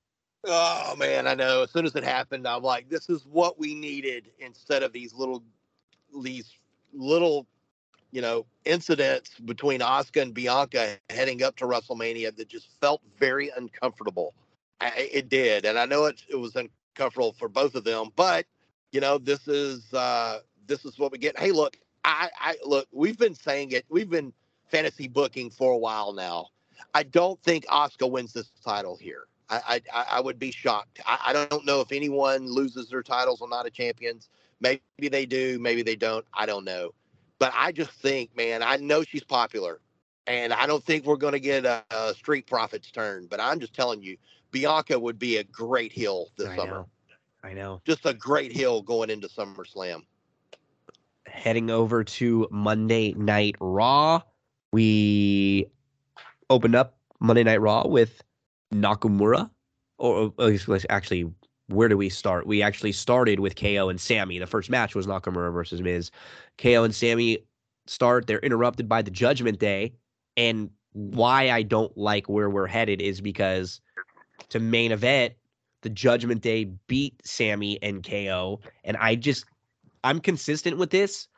Oh 0.44 0.94
man, 0.96 1.26
I 1.26 1.34
know. 1.34 1.64
As 1.64 1.72
soon 1.72 1.86
as 1.86 1.96
it 1.96 2.04
happened, 2.04 2.46
I'm 2.46 2.62
like, 2.62 2.88
this 2.88 3.10
is 3.10 3.26
what 3.26 3.58
we 3.58 3.74
needed 3.74 4.30
instead 4.38 4.82
of 4.84 4.92
these 4.92 5.12
little, 5.12 5.42
these 6.22 6.54
little, 6.92 7.46
you 8.12 8.22
know, 8.22 8.46
incidents 8.64 9.38
between 9.44 9.80
Asuka 9.80 10.22
and 10.22 10.34
Bianca 10.34 10.98
heading 11.10 11.42
up 11.42 11.56
to 11.56 11.64
WrestleMania 11.64 12.34
that 12.36 12.48
just 12.48 12.68
felt 12.80 13.02
very 13.18 13.50
uncomfortable. 13.56 14.34
I, 14.80 15.08
it 15.12 15.28
did, 15.28 15.64
and 15.64 15.78
I 15.78 15.86
know 15.86 16.04
it, 16.04 16.22
it 16.28 16.36
was 16.36 16.54
uncomfortable 16.56 17.34
for 17.38 17.48
both 17.48 17.74
of 17.74 17.84
them. 17.84 18.08
But 18.14 18.46
you 18.92 19.00
know, 19.00 19.18
this 19.18 19.48
is 19.48 19.92
uh, 19.92 20.40
this 20.66 20.84
is 20.84 20.98
what 20.98 21.12
we 21.12 21.18
get. 21.18 21.38
Hey, 21.38 21.52
look, 21.52 21.76
I, 22.04 22.30
I 22.38 22.56
look. 22.64 22.86
We've 22.92 23.18
been 23.18 23.34
saying 23.34 23.72
it. 23.72 23.84
We've 23.88 24.10
been 24.10 24.32
fantasy 24.68 25.08
booking 25.08 25.50
for 25.50 25.72
a 25.72 25.78
while 25.78 26.12
now. 26.12 26.48
I 26.94 27.02
don't 27.04 27.42
think 27.42 27.66
Asuka 27.66 28.10
wins 28.10 28.32
this 28.32 28.50
title 28.64 28.96
here. 28.96 29.24
I 29.48 29.80
I, 29.92 30.04
I 30.12 30.20
would 30.20 30.38
be 30.38 30.50
shocked. 30.50 31.00
I, 31.06 31.18
I 31.26 31.32
don't 31.32 31.64
know 31.64 31.80
if 31.80 31.92
anyone 31.92 32.46
loses 32.46 32.88
their 32.88 33.02
titles 33.02 33.40
on 33.42 33.50
Night 33.50 33.66
of 33.66 33.72
Champions. 33.72 34.28
Maybe 34.60 34.80
they 35.10 35.26
do. 35.26 35.58
Maybe 35.58 35.82
they 35.82 35.96
don't. 35.96 36.24
I 36.34 36.46
don't 36.46 36.64
know. 36.64 36.92
But 37.38 37.52
I 37.54 37.72
just 37.72 37.90
think, 37.90 38.36
man, 38.36 38.62
I 38.62 38.76
know 38.76 39.02
she's 39.02 39.24
popular, 39.24 39.80
and 40.26 40.52
I 40.52 40.66
don't 40.66 40.82
think 40.82 41.04
we're 41.04 41.16
going 41.16 41.34
to 41.34 41.40
get 41.40 41.64
a, 41.64 41.84
a 41.90 42.14
Street 42.14 42.46
Profits 42.46 42.90
turn. 42.90 43.26
But 43.26 43.40
I'm 43.40 43.60
just 43.60 43.74
telling 43.74 44.02
you, 44.02 44.16
Bianca 44.50 44.98
would 44.98 45.18
be 45.18 45.36
a 45.36 45.44
great 45.44 45.92
heel 45.92 46.28
this 46.36 46.48
I 46.48 46.56
summer. 46.56 46.70
know. 46.70 46.88
I 47.44 47.52
know. 47.52 47.80
Just 47.84 48.06
a 48.06 48.14
great 48.14 48.52
heel 48.52 48.82
going 48.82 49.10
into 49.10 49.28
SummerSlam. 49.28 50.02
Heading 51.26 51.70
over 51.70 52.02
to 52.02 52.48
Monday 52.50 53.12
Night 53.12 53.56
Raw, 53.60 54.22
we 54.72 55.66
opened 56.50 56.74
up 56.74 56.96
Monday 57.20 57.44
Night 57.44 57.60
Raw 57.60 57.86
with 57.86 58.22
Nakamura. 58.72 59.50
Or 59.98 60.32
or 60.38 60.58
actually, 60.90 61.30
where 61.68 61.88
do 61.88 61.96
we 61.96 62.08
start? 62.08 62.46
We 62.46 62.62
actually 62.62 62.92
started 62.92 63.40
with 63.40 63.56
KO 63.56 63.88
and 63.88 64.00
Sami. 64.00 64.38
The 64.38 64.46
first 64.46 64.70
match 64.70 64.94
was 64.94 65.06
Nakamura 65.06 65.52
versus 65.52 65.82
Miz. 65.82 66.10
KO 66.58 66.84
and 66.84 66.94
Sami 66.94 67.38
start. 67.86 68.26
They're 68.26 68.38
interrupted 68.40 68.88
by 68.88 69.02
the 69.02 69.10
Judgment 69.10 69.58
Day. 69.58 69.94
And 70.36 70.70
why 70.92 71.50
I 71.50 71.62
don't 71.62 71.96
like 71.96 72.28
where 72.28 72.50
we're 72.50 72.66
headed 72.66 73.00
is 73.00 73.20
because 73.20 73.80
to 74.48 74.60
main 74.60 74.92
event, 74.92 75.34
the 75.82 75.90
Judgment 75.90 76.42
Day 76.42 76.64
beat 76.88 77.14
Sami 77.24 77.80
and 77.82 78.04
KO. 78.04 78.60
And 78.84 78.96
I 78.96 79.14
just, 79.14 79.44
I'm 80.04 80.20
consistent 80.20 80.78
with 80.78 80.90
this. 80.90 81.28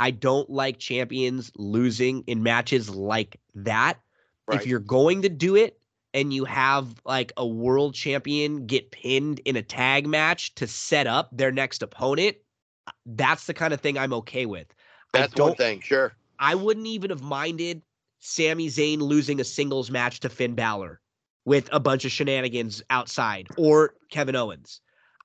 I 0.00 0.12
don't 0.12 0.48
like 0.48 0.78
champions 0.78 1.50
losing 1.56 2.22
in 2.26 2.42
matches 2.42 2.88
like 2.88 3.40
that. 3.54 3.98
Right. 4.46 4.60
If 4.60 4.66
you're 4.66 4.78
going 4.80 5.22
to 5.22 5.28
do 5.28 5.56
it 5.56 5.78
and 6.14 6.32
you 6.32 6.44
have 6.44 6.94
like 7.04 7.32
a 7.36 7.46
world 7.46 7.94
champion 7.94 8.66
get 8.66 8.92
pinned 8.92 9.40
in 9.40 9.56
a 9.56 9.62
tag 9.62 10.06
match 10.06 10.54
to 10.54 10.66
set 10.66 11.06
up 11.06 11.28
their 11.32 11.52
next 11.52 11.82
opponent, 11.82 12.36
that's 13.06 13.46
the 13.46 13.54
kind 13.54 13.72
of 13.72 13.80
thing 13.80 13.98
I'm 13.98 14.12
okay 14.14 14.46
with. 14.46 14.66
That's 15.12 15.34
one 15.34 15.54
thing, 15.54 15.80
sure. 15.80 16.12
I 16.38 16.54
wouldn't 16.54 16.86
even 16.86 17.10
have 17.10 17.22
minded 17.22 17.82
Sami 18.20 18.68
Zayn 18.68 18.98
losing 18.98 19.40
a 19.40 19.44
singles 19.44 19.90
match 19.90 20.20
to 20.20 20.28
Finn 20.28 20.54
Balor 20.54 21.00
with 21.44 21.68
a 21.72 21.80
bunch 21.80 22.04
of 22.04 22.12
shenanigans 22.12 22.82
outside 22.90 23.48
or 23.56 23.94
Kevin 24.10 24.36
Owens. 24.36 24.80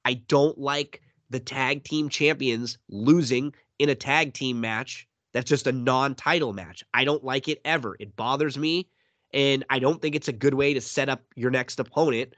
I 0.06 0.16
don't 0.16 0.58
like 0.58 1.01
the 1.30 1.40
tag 1.40 1.83
team 1.83 2.09
champions 2.09 2.77
losing 2.90 3.53
in 3.80 3.90
a 3.90 3.95
tag 3.95 4.33
team 4.33 4.61
match 4.61 5.08
that's 5.33 5.50
just 5.50 5.67
a 5.67 5.72
non 5.72 6.16
title 6.16 6.53
match. 6.53 6.83
I 6.93 7.03
don't 7.03 7.24
like 7.24 7.48
it 7.48 7.59
ever. 7.66 7.98
It 8.00 8.16
bothers 8.16 8.58
me. 8.58 8.88
And 9.33 9.66
I 9.69 9.80
don't 9.80 10.00
think 10.00 10.16
it's 10.16 10.27
a 10.27 10.33
good 10.33 10.53
way 10.53 10.75
to 10.75 10.82
set 10.82 11.09
up 11.09 11.22
your 11.35 11.50
next 11.50 11.80
opponent. 11.80 12.35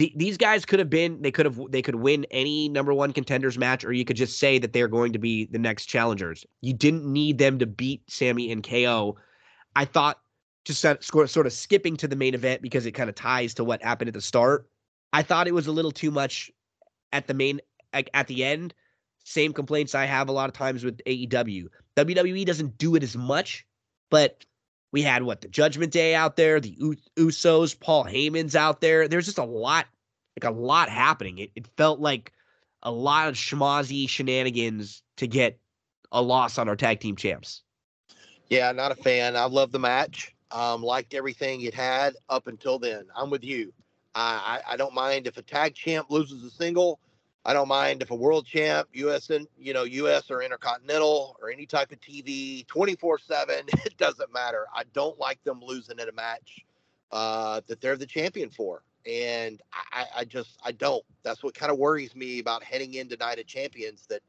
The, 0.00 0.12
these 0.16 0.38
guys 0.38 0.64
could 0.64 0.78
have 0.78 0.88
been 0.88 1.20
they 1.20 1.30
could 1.30 1.44
have 1.44 1.60
they 1.70 1.82
could 1.82 1.96
win 1.96 2.24
any 2.30 2.70
number 2.70 2.94
one 2.94 3.12
contenders 3.12 3.58
match 3.58 3.84
or 3.84 3.92
you 3.92 4.06
could 4.06 4.16
just 4.16 4.38
say 4.38 4.58
that 4.58 4.72
they're 4.72 4.88
going 4.88 5.12
to 5.12 5.18
be 5.18 5.44
the 5.44 5.58
next 5.58 5.86
challengers. 5.86 6.46
You 6.62 6.72
didn't 6.72 7.04
need 7.04 7.36
them 7.36 7.58
to 7.58 7.66
beat 7.66 8.02
sammy 8.08 8.50
and 8.50 8.66
ko 8.66 9.16
i 9.76 9.84
thought 9.84 10.18
just 10.64 10.80
sort 10.80 11.46
of 11.46 11.52
skipping 11.52 11.96
to 11.98 12.08
the 12.08 12.16
main 12.16 12.34
event 12.34 12.62
because 12.62 12.86
it 12.86 12.92
kind 12.92 13.10
of 13.10 13.14
ties 13.14 13.54
to 13.54 13.64
what 13.64 13.82
happened 13.82 14.08
at 14.08 14.14
the 14.14 14.20
start 14.20 14.68
i 15.12 15.22
thought 15.22 15.46
it 15.46 15.54
was 15.54 15.66
a 15.66 15.72
little 15.72 15.92
too 15.92 16.10
much 16.10 16.50
at 17.12 17.26
the 17.26 17.34
main 17.34 17.60
like 17.94 18.10
at 18.14 18.26
the 18.26 18.44
end, 18.44 18.74
same 19.24 19.52
complaints 19.52 19.94
I 19.94 20.04
have 20.06 20.28
a 20.28 20.32
lot 20.32 20.48
of 20.48 20.54
times 20.54 20.84
with 20.84 20.98
AEW. 21.06 21.66
WWE 21.96 22.46
doesn't 22.46 22.78
do 22.78 22.94
it 22.94 23.02
as 23.02 23.16
much, 23.16 23.66
but 24.10 24.44
we 24.92 25.02
had 25.02 25.22
what 25.22 25.40
the 25.40 25.48
Judgment 25.48 25.92
Day 25.92 26.14
out 26.14 26.36
there, 26.36 26.60
the 26.60 26.76
Usos, 27.16 27.78
Paul 27.78 28.04
Heyman's 28.04 28.56
out 28.56 28.80
there. 28.80 29.08
There's 29.08 29.26
just 29.26 29.38
a 29.38 29.44
lot, 29.44 29.86
like 30.40 30.50
a 30.50 30.54
lot 30.54 30.88
happening. 30.88 31.38
It, 31.38 31.50
it 31.54 31.66
felt 31.76 32.00
like 32.00 32.32
a 32.82 32.90
lot 32.90 33.28
of 33.28 33.34
schmozzy 33.34 34.08
shenanigans 34.08 35.02
to 35.18 35.26
get 35.26 35.58
a 36.12 36.20
loss 36.20 36.58
on 36.58 36.68
our 36.68 36.76
tag 36.76 37.00
team 37.00 37.16
champs. 37.16 37.62
Yeah, 38.48 38.72
not 38.72 38.90
a 38.90 38.96
fan. 38.96 39.36
I 39.36 39.44
love 39.44 39.70
the 39.70 39.78
match. 39.78 40.34
Um, 40.50 40.82
liked 40.82 41.14
everything 41.14 41.60
it 41.60 41.74
had 41.74 42.14
up 42.28 42.48
until 42.48 42.78
then. 42.80 43.04
I'm 43.14 43.30
with 43.30 43.44
you. 43.44 43.72
I, 44.16 44.60
I 44.66 44.72
I 44.72 44.76
don't 44.76 44.94
mind 44.94 45.28
if 45.28 45.36
a 45.36 45.42
tag 45.42 45.74
champ 45.76 46.10
loses 46.10 46.42
a 46.42 46.50
single. 46.50 46.98
I 47.44 47.54
don't 47.54 47.68
mind 47.68 48.02
if 48.02 48.10
a 48.10 48.14
world 48.14 48.46
champ, 48.46 48.88
US 48.92 49.30
and 49.30 49.46
you 49.58 49.72
know 49.72 49.84
US 49.84 50.30
or 50.30 50.42
intercontinental 50.42 51.36
or 51.40 51.50
any 51.50 51.66
type 51.66 51.92
of 51.92 52.00
TV, 52.00 52.66
24 52.66 53.18
seven. 53.18 53.66
It 53.86 53.96
doesn't 53.96 54.32
matter. 54.32 54.66
I 54.74 54.84
don't 54.92 55.18
like 55.18 55.42
them 55.44 55.60
losing 55.62 55.98
in 55.98 56.08
a 56.08 56.12
match 56.12 56.64
uh, 57.12 57.60
that 57.66 57.80
they're 57.80 57.96
the 57.96 58.06
champion 58.06 58.50
for, 58.50 58.82
and 59.06 59.60
I, 59.72 60.04
I 60.18 60.24
just 60.24 60.58
I 60.64 60.72
don't. 60.72 61.04
That's 61.22 61.42
what 61.42 61.54
kind 61.54 61.72
of 61.72 61.78
worries 61.78 62.14
me 62.14 62.38
about 62.38 62.62
heading 62.62 62.94
into 62.94 63.16
Night 63.16 63.38
of 63.38 63.46
Champions 63.46 64.06
that 64.08 64.22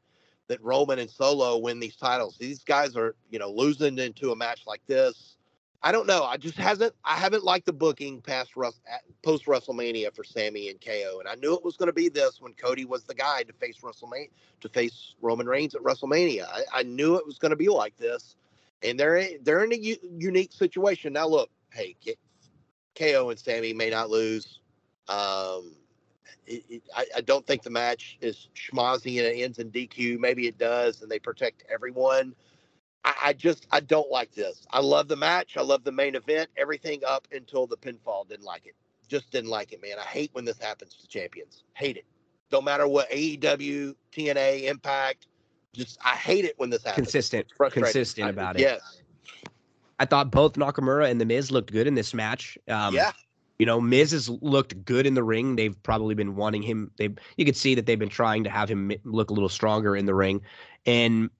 that 0.48 0.62
Roman 0.62 0.98
and 0.98 1.10
Solo 1.10 1.58
win 1.58 1.80
these 1.80 1.96
titles. 1.96 2.36
These 2.38 2.64
guys 2.64 2.96
are, 2.96 3.14
you 3.30 3.38
know, 3.38 3.50
losing 3.50 3.98
into 3.98 4.32
a 4.32 4.36
match 4.36 4.62
like 4.66 4.82
this. 4.86 5.36
I 5.82 5.92
don't 5.92 6.06
know. 6.06 6.24
I 6.24 6.36
just 6.36 6.56
hasn't. 6.58 6.94
I 7.04 7.16
haven't 7.16 7.44
liked 7.44 7.66
the 7.66 7.72
booking 7.72 8.20
past 8.20 8.56
Rus- 8.56 8.80
post 9.24 9.46
WrestleMania 9.46 10.14
for 10.14 10.24
Sami 10.24 10.68
and 10.68 10.80
KO, 10.80 11.20
and 11.20 11.28
I 11.28 11.36
knew 11.36 11.54
it 11.54 11.64
was 11.64 11.76
going 11.78 11.88
to 11.88 11.94
be 11.94 12.10
this 12.10 12.40
when 12.40 12.54
Cody 12.54 12.84
was 12.84 13.04
the 13.04 13.14
guy 13.14 13.44
to 13.44 13.52
face 13.54 13.78
WrestleMania 13.82 14.30
to 14.60 14.68
face 14.68 15.14
Roman 15.22 15.46
Reigns 15.48 15.74
at 15.74 15.82
WrestleMania. 15.82 16.46
I, 16.48 16.62
I 16.72 16.82
knew 16.84 17.16
it 17.16 17.26
was 17.26 17.38
going 17.38 17.50
to 17.50 17.56
be 17.56 17.68
like 17.68 17.96
this, 17.96 18.36
and 18.82 19.00
they're 19.00 19.26
they're 19.42 19.64
in 19.64 19.72
a 19.72 19.76
u- 19.76 19.98
unique 20.18 20.52
situation 20.52 21.14
now. 21.14 21.28
Look, 21.28 21.50
hey, 21.72 21.96
K- 22.04 22.16
KO 22.96 23.30
and 23.30 23.38
Sami 23.38 23.72
may 23.72 23.90
not 23.90 24.10
lose. 24.10 24.60
Um, 25.08 25.76
it, 26.46 26.64
it, 26.68 26.82
I, 26.96 27.06
I 27.16 27.20
don't 27.22 27.46
think 27.46 27.62
the 27.62 27.70
match 27.70 28.18
is 28.20 28.48
schmozzy 28.54 29.18
and 29.18 29.26
it 29.26 29.42
ends 29.42 29.58
in 29.58 29.70
DQ. 29.70 30.18
Maybe 30.18 30.46
it 30.46 30.58
does, 30.58 31.02
and 31.02 31.10
they 31.10 31.18
protect 31.18 31.64
everyone. 31.72 32.34
I, 33.04 33.14
I 33.22 33.32
just 33.32 33.66
I 33.70 33.80
don't 33.80 34.10
like 34.10 34.32
this. 34.32 34.66
I 34.70 34.80
love 34.80 35.08
the 35.08 35.16
match. 35.16 35.56
I 35.56 35.62
love 35.62 35.84
the 35.84 35.92
main 35.92 36.14
event. 36.14 36.50
Everything 36.56 37.00
up 37.06 37.26
until 37.32 37.66
the 37.66 37.76
pinfall. 37.76 38.28
Didn't 38.28 38.44
like 38.44 38.66
it. 38.66 38.74
Just 39.08 39.30
didn't 39.30 39.50
like 39.50 39.72
it, 39.72 39.82
man. 39.82 39.98
I 39.98 40.04
hate 40.04 40.30
when 40.32 40.44
this 40.44 40.58
happens 40.58 40.94
to 40.94 41.06
champions. 41.08 41.64
Hate 41.74 41.96
it. 41.96 42.04
Don't 42.50 42.64
matter 42.64 42.86
what 42.86 43.10
AEW, 43.10 43.94
TNA, 44.12 44.64
Impact. 44.64 45.26
Just 45.72 45.98
I 46.04 46.10
hate 46.10 46.44
it 46.44 46.54
when 46.58 46.70
this 46.70 46.84
happens. 46.84 47.06
Consistent, 47.06 47.46
consistent 47.70 48.26
I- 48.26 48.30
about 48.30 48.56
it. 48.56 48.62
Yes. 48.62 49.02
I 49.98 50.04
thought 50.04 50.30
both 50.32 50.54
Nakamura 50.54 51.08
and 51.08 51.20
The 51.20 51.24
Miz 51.24 51.52
looked 51.52 51.70
good 51.70 51.86
in 51.86 51.94
this 51.94 52.12
match. 52.12 52.58
Um, 52.68 52.92
yeah. 52.94 53.12
You 53.58 53.66
know, 53.66 53.80
Miz 53.80 54.10
has 54.10 54.28
looked 54.28 54.84
good 54.84 55.06
in 55.06 55.14
the 55.14 55.22
ring. 55.22 55.54
They've 55.54 55.80
probably 55.84 56.16
been 56.16 56.34
wanting 56.34 56.62
him. 56.62 56.90
They 56.96 57.10
you 57.36 57.44
could 57.44 57.56
see 57.56 57.76
that 57.76 57.86
they've 57.86 57.98
been 57.98 58.08
trying 58.08 58.42
to 58.42 58.50
have 58.50 58.68
him 58.68 58.90
look 59.04 59.30
a 59.30 59.32
little 59.32 59.48
stronger 59.48 59.94
in 59.94 60.04
the 60.04 60.14
ring, 60.14 60.42
and 60.84 61.30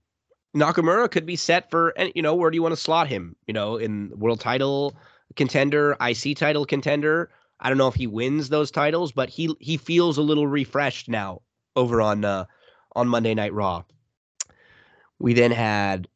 Nakamura 0.56 1.10
could 1.10 1.26
be 1.26 1.36
set 1.36 1.70
for. 1.70 1.94
You 2.14 2.22
know, 2.22 2.34
where 2.34 2.50
do 2.50 2.56
you 2.56 2.62
want 2.62 2.72
to 2.72 2.80
slot 2.80 3.08
him? 3.08 3.36
You 3.46 3.54
know, 3.54 3.76
in 3.76 4.12
world 4.14 4.40
title 4.40 4.94
contender, 5.36 5.96
IC 6.00 6.36
title 6.36 6.66
contender. 6.66 7.30
I 7.60 7.68
don't 7.68 7.78
know 7.78 7.88
if 7.88 7.94
he 7.94 8.06
wins 8.06 8.48
those 8.48 8.70
titles, 8.70 9.12
but 9.12 9.28
he 9.28 9.54
he 9.60 9.76
feels 9.76 10.18
a 10.18 10.22
little 10.22 10.46
refreshed 10.46 11.08
now 11.08 11.42
over 11.76 12.02
on 12.02 12.24
uh, 12.24 12.44
on 12.94 13.08
Monday 13.08 13.34
Night 13.34 13.52
Raw. 13.52 13.84
We 15.18 15.34
then 15.34 15.52
had 15.52 16.08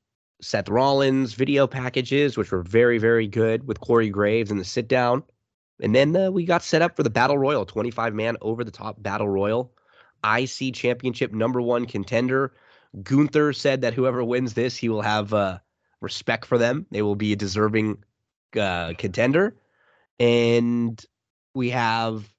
Seth 0.42 0.68
Rollins 0.68 1.34
video 1.34 1.66
packages, 1.66 2.36
which 2.36 2.50
were 2.50 2.62
very, 2.62 2.98
very 2.98 3.26
good 3.26 3.66
with 3.66 3.80
Corey 3.80 4.10
Graves 4.10 4.50
in 4.50 4.58
the 4.58 4.64
sit 4.64 4.88
down. 4.88 5.22
And 5.80 5.94
then 5.94 6.16
uh, 6.16 6.30
we 6.30 6.44
got 6.44 6.62
set 6.62 6.82
up 6.82 6.96
for 6.96 7.02
the 7.02 7.10
Battle 7.10 7.38
Royal, 7.38 7.64
25 7.64 8.14
man 8.14 8.36
over 8.40 8.64
the 8.64 8.70
top 8.70 9.02
Battle 9.02 9.28
Royal. 9.28 9.72
IC 10.24 10.74
Championship 10.74 11.32
number 11.32 11.62
one 11.62 11.86
contender. 11.86 12.52
Gunther 13.02 13.52
said 13.52 13.82
that 13.82 13.94
whoever 13.94 14.24
wins 14.24 14.54
this, 14.54 14.76
he 14.76 14.88
will 14.88 15.02
have 15.02 15.34
uh, 15.34 15.58
respect 16.00 16.46
for 16.46 16.58
them. 16.58 16.86
They 16.90 17.02
will 17.02 17.16
be 17.16 17.32
a 17.32 17.36
deserving 17.36 18.02
uh, 18.58 18.94
contender. 18.96 19.56
And 20.18 21.02
we 21.54 21.70
have, 21.70 22.32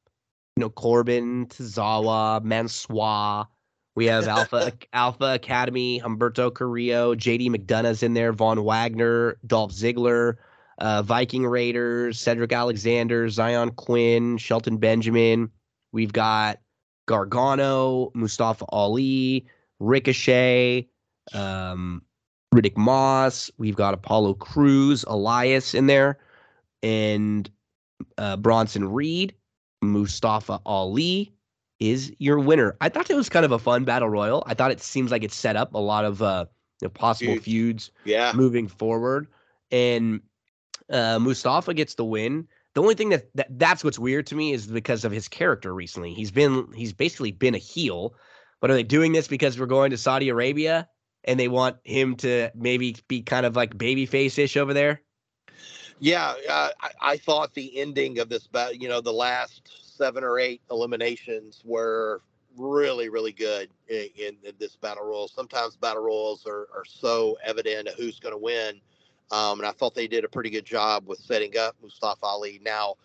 you 0.55 0.61
know, 0.61 0.69
Corbin, 0.69 1.47
Tozawa, 1.47 2.43
Mansoor. 2.43 3.47
We 3.95 4.05
have 4.05 4.27
Alpha 4.27 4.73
Alpha 4.93 5.33
Academy, 5.33 5.99
Humberto 5.99 6.53
Carrillo, 6.53 7.15
JD 7.15 7.49
McDonagh's 7.49 8.03
in 8.03 8.13
there, 8.13 8.31
Von 8.31 8.63
Wagner, 8.63 9.39
Dolph 9.45 9.71
Ziggler, 9.71 10.35
uh, 10.77 11.01
Viking 11.01 11.45
Raiders, 11.45 12.19
Cedric 12.19 12.53
Alexander, 12.53 13.27
Xyon 13.27 13.75
Quinn, 13.75 14.37
Shelton 14.37 14.77
Benjamin. 14.77 15.49
We've 15.91 16.13
got 16.13 16.59
Gargano, 17.07 18.11
Mustafa 18.13 18.65
Ali, 18.69 19.47
Ricochet, 19.79 20.87
um, 21.33 22.01
Riddick 22.53 22.77
Moss. 22.77 23.51
We've 23.57 23.75
got 23.75 23.93
Apollo 23.93 24.35
Crews, 24.35 25.03
Elias 25.07 25.73
in 25.73 25.87
there, 25.87 26.17
and 26.81 27.49
uh, 28.17 28.37
Bronson 28.37 28.91
Reed, 28.91 29.33
Mustafa 29.81 30.59
Ali 30.65 31.31
is 31.79 32.11
your 32.19 32.39
winner. 32.39 32.75
I 32.81 32.89
thought 32.89 33.09
it 33.09 33.15
was 33.15 33.29
kind 33.29 33.45
of 33.45 33.51
a 33.51 33.59
fun 33.59 33.83
battle 33.83 34.09
royal. 34.09 34.43
I 34.47 34.53
thought 34.53 34.71
it 34.71 34.81
seems 34.81 35.11
like 35.11 35.23
it 35.23 35.31
set 35.31 35.55
up 35.55 35.73
a 35.73 35.79
lot 35.79 36.05
of 36.05 36.21
uh, 36.21 36.45
you 36.81 36.87
know, 36.87 36.89
possible 36.89 37.33
Feuds. 37.33 37.45
feuds 37.45 37.91
Yeah. 38.05 38.31
moving 38.35 38.67
forward. 38.67 39.27
And 39.71 40.21
uh, 40.91 41.19
Mustafa 41.19 41.73
gets 41.73 41.95
the 41.95 42.05
win. 42.05 42.47
The 42.73 42.81
only 42.81 42.95
thing 42.95 43.09
that, 43.09 43.29
that 43.35 43.47
that's 43.57 43.83
what's 43.83 43.99
weird 43.99 44.27
to 44.27 44.35
me 44.35 44.53
is 44.53 44.67
because 44.67 45.03
of 45.03 45.11
his 45.11 45.27
character 45.27 45.73
recently. 45.73 46.13
He's 46.13 46.31
been 46.31 46.67
he's 46.75 46.93
basically 46.93 47.31
been 47.31 47.55
a 47.55 47.59
heel, 47.59 48.13
but 48.59 48.71
are 48.71 48.73
they 48.73 48.83
doing 48.83 49.11
this 49.11 49.27
because 49.27 49.59
we're 49.59 49.65
going 49.65 49.91
to 49.91 49.97
Saudi 49.97 50.29
Arabia 50.29 50.87
and 51.23 51.39
they 51.39 51.47
want 51.47 51.77
him 51.83 52.15
to 52.17 52.49
maybe 52.55 52.95
be 53.07 53.21
kind 53.21 53.45
of 53.45 53.55
like 53.55 53.77
babyface 53.77 54.37
ish 54.39 54.57
over 54.57 54.73
there? 54.73 55.01
Yeah, 55.99 56.33
uh, 56.49 56.69
I, 56.79 56.91
I 57.01 57.17
thought 57.17 57.53
the 57.53 57.79
ending 57.79 58.19
of 58.19 58.29
this, 58.29 58.47
you 58.73 58.87
know, 58.87 59.01
the 59.01 59.13
last 59.13 59.97
seven 59.97 60.23
or 60.23 60.39
eight 60.39 60.61
eliminations 60.69 61.61
were 61.65 62.21
really, 62.55 63.09
really 63.09 63.31
good 63.31 63.69
in, 63.87 64.09
in, 64.17 64.53
this 64.59 64.75
battle 64.75 65.05
royal. 65.05 65.27
Sometimes 65.27 65.75
battle 65.75 66.03
royals 66.03 66.45
are, 66.45 66.67
are 66.75 66.85
so 66.85 67.37
evident 67.43 67.89
who's 67.97 68.19
going 68.19 68.33
to 68.33 68.39
win. 68.39 68.79
Um, 69.31 69.59
and 69.59 69.67
I 69.67 69.71
thought 69.71 69.93
they 69.93 70.07
did 70.07 70.23
a 70.23 70.29
pretty 70.29 70.49
good 70.49 70.65
job 70.65 71.07
with 71.07 71.19
setting 71.19 71.57
up 71.57 71.75
Mustafa 71.81 72.25
Ali. 72.25 72.59
Now, 72.63 72.95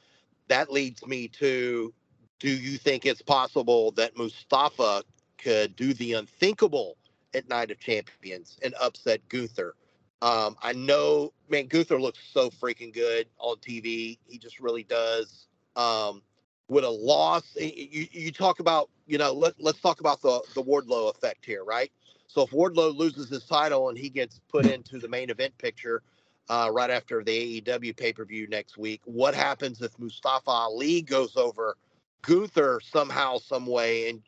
that 0.49 0.71
leads 0.71 1.07
me 1.07 1.29
to 1.29 1.93
do 2.41 2.51
you 2.51 2.77
think 2.77 3.07
it's 3.07 3.23
possible 3.23 3.93
that 3.93 4.17
Mustafa 4.17 5.03
could 5.43 5.77
do 5.77 5.95
the 5.95 6.15
unthinkable 6.15 6.97
at 7.35 7.49
Night 7.49 7.71
of 7.71 7.79
Champions 7.79 8.59
and 8.63 8.75
upset 8.81 9.21
Gunther? 9.29 9.75
Um, 10.23 10.57
I 10.63 10.73
know, 10.73 11.33
man, 11.49 11.67
Gunther 11.67 12.01
looks 12.01 12.21
so 12.33 12.49
freaking 12.51 12.93
good 12.95 13.27
on 13.39 13.57
TV. 13.57 14.19
He 14.29 14.39
just 14.39 14.61
really 14.61 14.85
does. 14.85 15.49
Um, 15.75 16.23
with 16.69 16.85
a 16.85 16.91
loss, 16.91 17.43
you, 17.57 18.07
you 18.11 18.31
talk 18.31 18.61
about, 18.61 18.89
you 19.07 19.19
know, 19.19 19.33
let, 19.33 19.55
let's 19.59 19.81
talk 19.81 20.01
about 20.01 20.23
the, 20.23 20.41
the 20.55 20.63
Wardlow 20.63 21.11
effect 21.11 21.45
here, 21.45 21.65
right? 21.65 21.91
So 22.29 22.43
if 22.43 22.51
Wardlow 22.51 22.97
loses 22.97 23.29
his 23.29 23.45
title 23.45 23.89
and 23.89 23.99
he 23.99 24.09
gets 24.09 24.41
put 24.49 24.65
into 24.65 24.99
the 24.99 25.09
main 25.09 25.29
event 25.29 25.59
picture 25.59 26.03
uh, 26.49 26.71
right 26.73 26.89
after 26.89 27.23
the 27.23 27.61
AEW 27.61 27.97
pay 27.97 28.13
per 28.13 28.25
view 28.25 28.47
next 28.47 28.79
week, 28.79 29.01
what 29.05 29.35
happens 29.35 29.83
if 29.83 29.99
Mustafa 29.99 30.51
Ali 30.51 31.03
goes 31.03 31.37
over 31.37 31.77
Gunther 32.23 32.81
somehow, 32.81 33.39
some 33.39 33.67
way? 33.67 34.09
And 34.09 34.23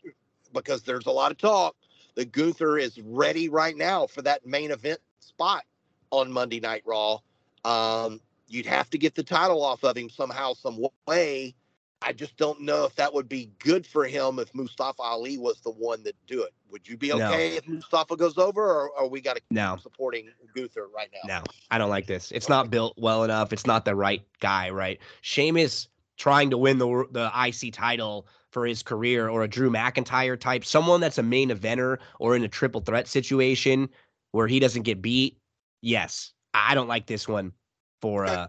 because 0.54 0.82
there's 0.82 1.06
a 1.06 1.10
lot 1.10 1.30
of 1.30 1.36
talk 1.36 1.76
that 2.14 2.32
Gunther 2.32 2.78
is 2.78 2.98
ready 3.00 3.48
right 3.48 3.76
now 3.76 4.06
for 4.06 4.22
that 4.22 4.46
main 4.46 4.70
event 4.70 5.00
spot 5.20 5.64
on 6.10 6.32
Monday 6.32 6.60
Night 6.60 6.82
Raw. 6.86 7.18
Um, 7.64 8.20
you'd 8.48 8.66
have 8.66 8.88
to 8.90 8.98
get 8.98 9.14
the 9.14 9.22
title 9.22 9.62
off 9.62 9.84
of 9.84 9.96
him 9.96 10.08
somehow, 10.08 10.54
some 10.54 10.82
way. 11.06 11.54
I 12.02 12.12
just 12.12 12.36
don't 12.36 12.60
know 12.60 12.84
if 12.84 12.94
that 12.96 13.12
would 13.14 13.28
be 13.28 13.50
good 13.58 13.86
for 13.86 14.04
him 14.04 14.38
if 14.38 14.54
Mustafa 14.54 15.00
Ali 15.00 15.38
was 15.38 15.60
the 15.60 15.70
one 15.70 16.02
that 16.02 16.14
do 16.26 16.42
it. 16.42 16.52
Would 16.70 16.86
you 16.86 16.98
be 16.98 17.08
No. 17.08 17.26
okay 17.26 17.56
if 17.56 17.66
Mustafa 17.66 18.16
goes 18.16 18.36
over, 18.36 18.62
or, 18.62 18.90
or 18.90 19.08
we 19.08 19.22
got 19.22 19.36
to 19.36 19.40
keep 19.40 19.52
No. 19.52 19.78
supporting 19.82 20.28
Gunther 20.54 20.88
right 20.94 21.08
now? 21.14 21.40
No, 21.40 21.44
I 21.70 21.78
don't 21.78 21.88
like 21.88 22.06
this. 22.06 22.30
It's 22.32 22.48
not 22.48 22.68
built 22.70 22.94
well 22.98 23.24
enough. 23.24 23.52
It's 23.54 23.64
not 23.66 23.86
the 23.86 23.94
right 23.94 24.22
guy, 24.40 24.68
right? 24.70 25.00
Sheamus 25.22 25.88
trying 26.16 26.50
to 26.50 26.58
win 26.58 26.78
the 26.78 27.06
the 27.10 27.30
IC 27.34 27.72
title 27.72 28.26
for 28.54 28.64
his 28.64 28.82
career 28.82 29.28
or 29.28 29.42
a 29.42 29.48
Drew 29.48 29.68
McIntyre 29.68 30.38
type, 30.38 30.64
someone 30.64 31.00
that's 31.00 31.18
a 31.18 31.22
main 31.22 31.50
eventer 31.50 31.98
or 32.20 32.36
in 32.36 32.44
a 32.44 32.48
triple 32.48 32.80
threat 32.80 33.08
situation 33.08 33.88
where 34.30 34.46
he 34.46 34.60
doesn't 34.60 34.84
get 34.84 35.02
beat. 35.02 35.36
Yes, 35.82 36.32
I 36.54 36.74
don't 36.74 36.88
like 36.88 37.06
this 37.06 37.28
one 37.28 37.52
for 38.00 38.24
uh 38.24 38.46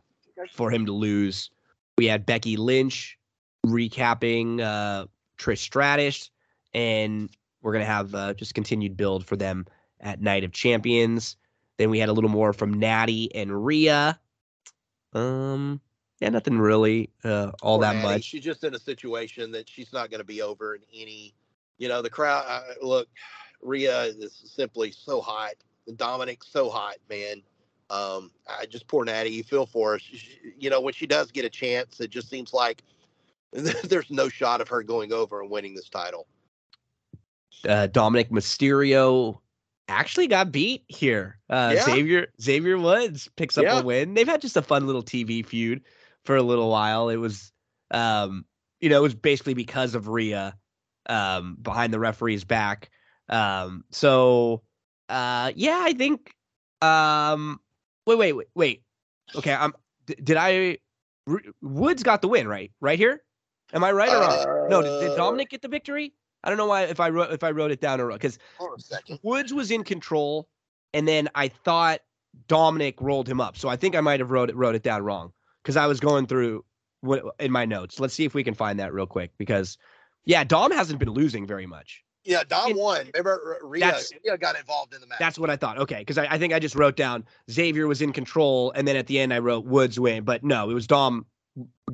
for 0.54 0.70
him 0.70 0.86
to 0.86 0.94
lose. 0.94 1.50
We 1.98 2.06
had 2.06 2.26
Becky 2.26 2.56
Lynch 2.56 3.18
recapping 3.66 4.62
uh 4.62 5.08
Trish 5.38 5.58
Stratus 5.58 6.30
and 6.74 7.30
we're 7.62 7.74
gonna 7.74 7.86
have 7.86 8.14
uh, 8.14 8.36
just 8.36 8.54
continued 8.54 8.96
build 8.96 9.26
for 9.26 9.36
them 9.36 9.66
at 10.00 10.22
Night 10.22 10.44
of 10.44 10.52
Champions. 10.52 11.36
Then 11.80 11.90
we 11.90 11.98
had 11.98 12.10
a 12.10 12.14
little 12.14 12.30
more 12.30 12.54
from 12.54 12.80
Natty 12.80 13.34
and 13.34 13.66
Rhea. 13.66 14.20
Um, 15.14 15.82
yeah, 16.20 16.30
nothing 16.30 16.58
really 16.60 17.10
uh, 17.24 17.52
all 17.62 17.78
Poor 17.78 17.86
that 17.88 17.96
Natty. 17.96 18.08
much. 18.08 18.24
She's 18.24 18.44
just 18.44 18.64
in 18.64 18.74
a 18.76 18.80
situation 18.80 19.52
that 19.52 19.70
she's 19.70 19.92
not 19.94 20.10
going 20.10 20.20
to 20.20 20.26
be 20.26 20.42
over 20.42 20.76
in 20.76 20.82
any. 20.94 21.34
You 21.78 21.88
know, 21.90 22.02
the 22.02 22.10
crowd. 22.10 22.46
Uh, 22.48 22.62
look, 22.82 23.08
Rhea 23.62 24.04
is 24.04 24.44
simply 24.46 24.92
so 24.92 25.20
hot. 25.22 25.54
Dominic 25.98 26.44
so 26.44 26.70
hot, 26.70 26.96
man. 27.10 27.42
Um, 27.90 28.32
I 28.48 28.66
just 28.66 28.88
poor 28.88 29.04
Natty. 29.06 29.30
You 29.32 29.44
feel 29.44 29.66
for 29.66 29.92
her. 29.94 30.00
She, 30.00 30.18
she- 30.18 30.40
you 30.58 30.70
know, 30.70 30.80
when 30.82 30.94
she 30.94 31.06
does 31.06 31.32
get 31.32 31.44
a 31.46 31.50
chance, 31.50 32.00
it 32.00 32.10
just 32.12 32.30
seems 32.30 32.54
like 32.54 32.82
there's 33.52 34.10
no 34.10 34.30
shot 34.30 34.62
of 34.62 34.68
her 34.70 34.84
going 34.84 35.12
over 35.14 35.42
and 35.42 35.50
winning 35.52 35.76
this 35.76 35.90
title. 35.90 36.28
uh, 37.68 37.88
Dominic 37.88 38.30
Mysterio 38.30 39.40
actually 39.88 40.28
got 40.28 40.52
beat 40.52 40.84
here. 40.88 41.38
Uh, 41.50 41.74
Yeah. 41.76 41.84
Xavier 41.86 42.28
Xavier 42.42 42.78
Woods 42.78 43.30
picks 43.36 43.58
up 43.58 43.66
Yeah. 43.66 43.80
a 43.80 43.84
win. 43.84 44.14
They've 44.14 44.28
had 44.28 44.42
just 44.42 44.58
a 44.58 44.62
fun 44.62 44.88
little 44.88 45.04
TV 45.04 45.46
feud 45.46 45.82
for 46.26 46.36
a 46.36 46.42
little 46.42 46.70
while. 46.70 47.10
It 47.10 47.18
was, 47.18 47.52
um, 47.92 48.46
you 48.82 48.90
know, 48.90 48.98
it 48.98 49.04
was 49.04 49.16
basically 49.16 49.54
because 49.54 49.96
of 49.96 50.08
Rhea 50.08 50.56
um, 51.08 51.58
behind 51.62 51.94
the 51.94 52.00
referee's 52.00 52.44
back. 52.44 52.90
Um, 53.30 53.86
so, 53.92 54.64
uh, 55.10 55.52
yeah, 55.56 55.80
I 55.82 55.94
think. 55.94 56.34
Um, 56.82 57.60
wait, 58.06 58.18
wait, 58.18 58.34
wait, 58.34 58.48
wait. 58.56 58.84
Okay, 59.36 59.54
I'm. 59.54 59.74
d- 60.06 60.18
did 60.22 60.38
I? 60.38 60.78
R- 61.28 61.42
Woods 61.62 62.04
got 62.04 62.22
the 62.22 62.28
win, 62.28 62.48
right? 62.48 62.72
Right 62.82 63.00
here. 63.00 63.24
Am 63.74 63.84
I 63.84 63.92
right 63.92 64.10
or 64.10 64.20
wrong? 64.20 64.70
No, 64.70 64.82
did, 64.82 65.00
did 65.00 65.16
Dominic 65.16 65.50
get 65.50 65.62
the 65.62 65.68
victory? 65.68 66.14
I 66.44 66.50
don't 66.50 66.58
know 66.58 66.68
why 66.68 66.84
if 66.84 67.00
I 67.00 67.10
wrote 67.10 67.32
if 67.32 67.44
I 67.44 67.52
wrote 67.52 67.72
it 67.72 67.82
down 67.82 68.00
or 68.00 68.12
because 68.12 68.38
Hold 68.58 68.72
on 68.72 68.78
a 68.78 68.82
second. 68.82 69.20
Woods 69.24 69.54
was 69.54 69.72
in 69.72 69.84
control, 69.84 70.48
and 70.94 71.08
then 71.08 71.28
I 71.34 71.48
thought 71.48 72.02
Dominic 72.48 73.02
rolled 73.02 73.28
him 73.28 73.42
up. 73.42 73.58
So 73.58 73.68
I 73.68 73.76
think 73.76 73.96
I 73.96 74.02
might 74.02 74.20
have 74.20 74.30
wrote 74.30 74.50
it 74.50 74.56
wrote 74.56 74.76
it 74.76 74.84
down 74.84 75.02
wrong 75.02 75.34
because 75.66 75.78
I 75.78 75.88
was 75.88 76.00
going 76.00 76.28
through 76.28 76.64
what 77.02 77.24
in 77.40 77.52
my 77.52 77.66
notes. 77.66 78.00
Let's 78.00 78.14
see 78.14 78.24
if 78.24 78.36
we 78.36 78.44
can 78.44 78.54
find 78.54 78.80
that 78.80 78.94
real 78.94 79.08
quick 79.08 79.32
because 79.40 79.78
yeah, 80.24 80.44
Dom 80.44 80.72
hasn't 80.72 81.00
been 81.00 81.10
losing 81.10 81.48
very 81.48 81.66
much. 81.66 82.04
Yeah, 82.24 82.44
Dom 82.48 82.72
It- 82.72 82.78
won. 82.78 83.08
Remember, 83.14 83.58
Rhea, 83.64 83.96
Rhea 84.24 84.38
got 84.38 84.58
involved 84.58 84.94
in 84.94 85.02
the 85.02 85.08
match. 85.08 85.20
That's 85.20 85.40
what 85.40 85.50
I 85.50 85.56
thought. 85.56 85.80
Okay, 85.80 86.00
because 86.00 86.18
I, 86.18 86.28
I 86.28 86.38
think 86.38 86.54
I 86.54 86.60
just 86.60 86.76
wrote 86.76 86.96
down 86.96 87.26
Xavier 87.50 87.88
was 87.88 88.02
in 88.02 88.14
control, 88.14 88.72
and 88.76 88.88
then 88.88 88.96
at 88.96 89.08
the 89.08 89.20
end 89.20 89.34
I 89.34 89.40
wrote 89.40 89.66
Woods 89.66 90.00
win, 90.00 90.24
but 90.24 90.44
no, 90.44 90.70
it 90.70 90.74
was 90.74 90.88
Dom. 90.88 91.26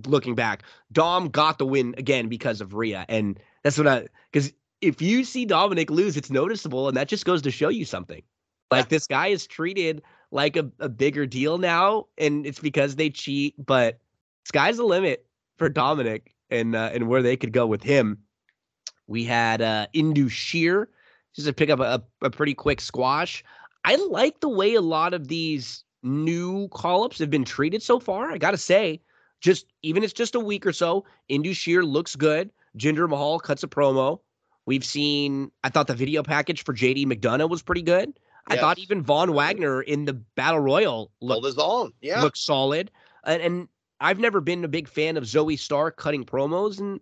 Looking 0.08 0.34
back, 0.34 0.64
Dom 0.92 1.30
got 1.30 1.60
the 1.60 1.68
win 1.68 1.94
again 1.98 2.30
because 2.30 2.62
of 2.62 2.74
Rhea, 2.74 3.06
and 3.08 3.40
that's 3.64 3.78
what 3.78 3.88
I 3.88 4.08
because 4.32 4.52
if 4.82 5.02
you 5.02 5.24
see 5.24 5.46
Dominic 5.46 5.92
lose, 5.92 6.18
it's 6.18 6.32
noticeable, 6.32 6.88
and 6.88 6.98
that 6.98 7.08
just 7.08 7.26
goes 7.26 7.44
to 7.44 7.52
show 7.52 7.70
you 7.70 7.86
something. 7.86 8.24
Like 8.72 8.90
this 8.90 9.06
guy 9.06 9.28
is 9.28 9.46
treated 9.46 10.02
like 10.32 10.56
a, 10.56 10.70
a 10.80 10.90
bigger 10.90 11.26
deal 11.26 11.58
now, 11.58 12.08
and 12.18 12.46
it's 12.46 12.60
because 12.60 12.96
they 12.96 13.10
cheat. 13.10 13.54
But 13.64 14.00
sky's 14.46 14.78
the 14.78 14.84
limit 14.84 15.26
for 15.58 15.70
Dominic 15.70 16.34
and 16.50 16.76
uh, 16.76 16.90
and 16.94 17.08
where 17.08 17.22
they 17.22 17.38
could 17.38 17.54
go 17.54 17.68
with 17.68 17.84
him. 17.84 18.18
We 19.08 19.26
had 19.26 19.62
uh, 19.62 19.88
Indus 19.94 20.32
Sher 20.32 20.90
just 21.36 21.48
to 21.48 21.54
pick 21.54 21.70
up 21.70 21.80
a, 21.80 22.04
a 22.22 22.30
pretty 22.30 22.54
quick 22.54 22.82
squash. 22.82 23.44
I 23.84 23.96
like 23.96 24.40
the 24.40 24.50
way 24.50 24.76
a 24.76 24.82
lot 24.82 25.14
of 25.14 25.28
these 25.28 25.84
new 26.04 26.68
call 26.70 27.04
ups 27.04 27.20
have 27.20 27.30
been 27.30 27.46
treated 27.46 27.82
so 27.82 28.00
far. 28.00 28.32
I 28.32 28.38
gotta 28.38 28.58
say, 28.58 29.02
just 29.42 29.66
even 29.82 30.04
it's 30.04 30.14
just 30.14 30.36
a 30.36 30.40
week 30.40 30.66
or 30.66 30.74
so, 30.74 31.06
Indus 31.30 31.58
Sher 31.58 31.84
looks 31.84 32.16
good. 32.16 32.52
Jinder 32.78 33.10
Mahal 33.10 33.40
cuts 33.40 33.64
a 33.64 33.68
promo. 33.68 34.20
We've 34.66 34.86
seen. 34.86 35.52
I 35.64 35.70
thought 35.70 35.88
the 35.88 35.96
video 35.96 36.24
package 36.24 36.64
for 36.64 36.74
JD 36.74 37.06
McDonagh 37.08 37.50
was 37.50 37.62
pretty 37.62 37.82
good. 37.82 38.14
I 38.48 38.58
thought 38.58 38.80
even 38.80 39.02
Von 39.02 39.34
Wagner 39.34 39.82
in 39.82 40.06
the 40.06 40.14
Battle 40.14 40.60
Royal 40.60 41.12
looked 41.22 41.46
his 41.46 41.58
own. 41.58 41.94
Yeah. 42.02 42.22
looks 42.22 42.42
solid. 42.42 42.92
And, 43.24 43.42
and 43.42 43.68
I've 44.00 44.20
never 44.20 44.42
been 44.42 44.64
a 44.64 44.68
big 44.68 44.88
fan 44.88 45.16
of 45.16 45.24
Zoey 45.24 45.58
Stark 45.58 45.98
cutting 45.98 46.26
promos, 46.26 46.80
and 46.80 47.00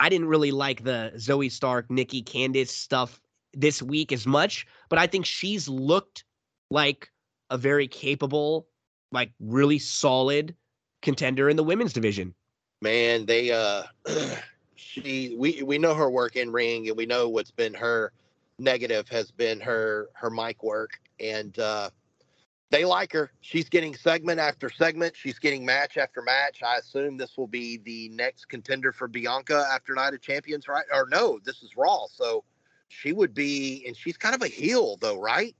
I 0.00 0.08
didn't 0.08 0.28
really 0.28 0.52
like 0.52 0.84
the 0.84 1.12
Zoey 1.16 1.50
Stark, 1.50 1.90
Nikki 1.90 2.22
Candice 2.22 2.68
stuff 2.68 3.20
this 3.52 3.82
week 3.82 4.12
as 4.12 4.26
much. 4.26 4.66
But 4.88 4.98
I 4.98 5.06
think 5.06 5.26
she's 5.26 5.68
looked 5.68 6.24
like 6.70 7.10
a 7.50 7.58
very 7.58 7.88
capable, 7.88 8.66
like 9.12 9.32
really 9.40 9.78
solid 9.78 10.54
contender 11.02 11.48
in 11.48 11.56
the 11.56 11.62
women's 11.64 11.92
division. 11.92 12.34
man 12.80 13.24
they 13.26 13.50
uh 13.52 13.82
she 14.74 15.34
we 15.38 15.62
we 15.62 15.78
know 15.78 15.94
her 15.94 16.10
work 16.10 16.36
in 16.36 16.50
ring 16.50 16.88
and 16.88 16.96
we 16.96 17.06
know 17.06 17.28
what's 17.28 17.50
been 17.50 17.72
her 17.72 18.12
negative 18.58 19.08
has 19.08 19.30
been 19.30 19.60
her 19.60 20.08
her 20.14 20.30
mic 20.30 20.62
work 20.62 21.00
and 21.20 21.58
uh 21.58 21.90
they 22.70 22.84
like 22.84 23.12
her 23.12 23.30
she's 23.40 23.68
getting 23.68 23.94
segment 23.94 24.40
after 24.40 24.70
segment 24.70 25.14
she's 25.14 25.38
getting 25.38 25.64
match 25.64 25.96
after 25.98 26.22
match 26.22 26.62
i 26.62 26.76
assume 26.76 27.16
this 27.16 27.36
will 27.36 27.46
be 27.46 27.76
the 27.78 28.08
next 28.10 28.46
contender 28.46 28.92
for 28.92 29.08
bianca 29.08 29.66
after 29.72 29.94
night 29.94 30.14
of 30.14 30.20
champions 30.20 30.68
right 30.68 30.86
or 30.92 31.06
no 31.10 31.38
this 31.44 31.62
is 31.62 31.76
raw 31.76 32.06
so 32.10 32.44
she 32.88 33.12
would 33.12 33.34
be 33.34 33.84
and 33.86 33.96
she's 33.96 34.16
kind 34.16 34.34
of 34.34 34.42
a 34.42 34.48
heel 34.48 34.96
though 35.00 35.20
right 35.20 35.54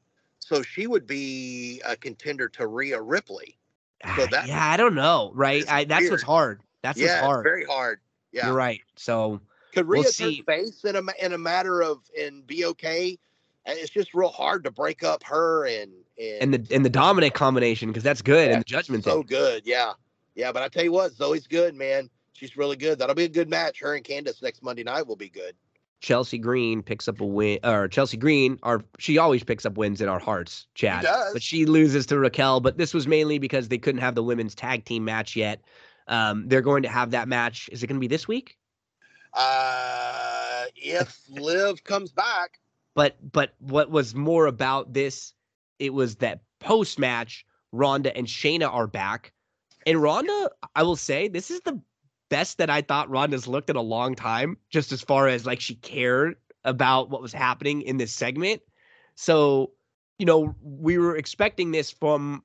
so 0.47 0.63
she 0.63 0.87
would 0.87 1.09
be 1.09 1.83
a 1.85 1.97
contender 1.97 2.49
to 2.51 2.69
Rhea 2.69 3.01
Ripley. 3.03 3.59
So 4.17 4.23
Ah, 4.23 4.27
that- 4.31 4.47
yeah, 4.47 4.65
I 4.65 4.77
don't 4.77 4.95
know, 4.95 5.33
right? 5.35 5.65
I, 5.69 5.83
that's 5.85 6.09
what's 6.09 6.23
hard. 6.23 6.61
That's 6.83 7.01
yeah, 7.01 7.15
what's 7.15 7.25
hard. 7.25 7.43
very 7.43 7.65
hard. 7.65 8.01
Yeah. 8.31 8.47
You're 8.47 8.55
right. 8.55 8.81
So 8.95 9.41
Could 9.83 9.89
We'll 9.89 10.05
see. 10.05 10.43
face 10.47 10.85
in 10.85 10.97
a 10.97 11.03
in 11.25 11.33
a 11.33 11.39
matter 11.39 11.83
of 11.83 11.99
and 12.21 12.47
be 12.47 12.65
okay? 12.67 13.19
It's 13.67 13.91
just 13.91 14.15
real 14.15 14.29
hard 14.29 14.65
to 14.65 14.71
break 14.71 15.03
up 15.03 15.23
her 15.25 15.67
and 15.67 15.93
and, 16.19 16.55
and 16.55 16.55
the 16.55 16.75
and 16.75 16.85
the 16.85 16.91
Dominic 16.91 17.35
combination 17.35 17.89
because 17.89 18.03
that's 18.05 18.23
good 18.23 18.47
Yeah, 18.49 18.53
and 18.55 18.61
the 18.61 18.65
judgment 18.65 19.05
so 19.05 19.19
thing. 19.19 19.27
good. 19.29 19.63
Yeah, 19.67 19.93
yeah. 20.35 20.53
But 20.53 20.63
I 20.63 20.69
tell 20.69 20.85
you 20.85 20.93
what, 20.93 21.13
Zoe's 21.13 21.47
good, 21.47 21.75
man. 21.75 22.09
She's 22.33 22.57
really 22.57 22.77
good. 22.77 22.99
That'll 22.99 23.15
be 23.15 23.25
a 23.25 23.29
good 23.29 23.49
match. 23.49 23.81
Her 23.81 23.95
and 23.95 24.05
Candice 24.05 24.43
next 24.43 24.63
Monday 24.63 24.85
night 24.85 25.07
will 25.07 25.17
be 25.17 25.29
good. 25.29 25.55
Chelsea 26.01 26.37
Green 26.39 26.83
picks 26.83 27.09
up 27.09 27.21
a 27.21 27.25
win, 27.25 27.59
or 27.65 27.89
Chelsea 27.89 28.19
Green, 28.19 28.59
our 28.63 28.85
she 28.99 29.19
always 29.19 29.43
picks 29.43 29.65
up 29.67 29.77
wins 29.79 30.01
in 30.01 30.09
our 30.09 30.19
hearts, 30.19 30.67
Chad. 30.75 31.03
does. 31.03 31.33
But 31.33 31.43
she 31.43 31.65
loses 31.67 32.07
to 32.07 32.19
Raquel. 32.19 32.61
But 32.61 32.77
this 32.79 32.93
was 32.95 33.07
mainly 33.09 33.39
because 33.39 33.69
they 33.69 33.79
couldn't 33.79 34.03
have 34.03 34.15
the 34.15 34.23
women's 34.23 34.55
tag 34.55 34.85
team 34.85 35.05
match 35.05 35.35
yet. 35.35 35.61
Um, 36.07 36.47
they're 36.49 36.61
going 36.63 36.83
to 36.85 36.89
have 36.89 37.11
that 37.13 37.27
match. 37.27 37.69
Is 37.73 37.83
it 37.83 37.87
going 37.89 37.97
to 37.97 38.01
be 38.01 38.07
this 38.07 38.29
week? 38.29 38.57
Uh, 39.37 40.65
if 40.77 41.21
Liv 41.31 41.85
comes 41.85 42.13
back, 42.13 42.61
But 42.95 43.17
but 43.33 43.55
what 43.61 43.91
was 43.91 44.15
more 44.15 44.47
about 44.47 44.95
this? 44.95 45.35
It 45.79 45.95
was 45.95 46.17
that 46.17 46.43
post 46.61 46.99
match, 46.99 47.47
Ronda 47.73 48.17
and 48.17 48.27
Shayna 48.27 48.73
are 48.73 48.89
back, 48.89 49.33
and 49.87 50.03
Ronda. 50.03 50.51
I 50.75 50.83
will 50.83 50.97
say 50.97 51.29
this 51.29 51.51
is 51.51 51.61
the 51.63 51.81
best 52.31 52.59
that 52.59 52.71
I 52.71 52.83
thought 52.83 53.11
Ronda's 53.11 53.47
looked 53.49 53.71
in 53.71 53.77
a 53.77 53.83
long 53.83 54.15
time. 54.17 54.57
Just 54.71 54.93
as 54.93 55.03
far 55.03 55.29
as 55.29 55.47
like 55.47 55.61
she 55.61 55.77
cared 55.77 56.37
about 56.65 57.11
what 57.11 57.23
was 57.23 57.33
happening 57.33 57.83
in 57.83 57.99
this 57.99 58.13
segment. 58.13 58.63
So 59.17 59.73
you 60.19 60.27
know 60.27 60.55
we 60.63 60.99
were 60.99 61.17
expecting 61.17 61.73
this 61.73 61.91
from 61.91 62.43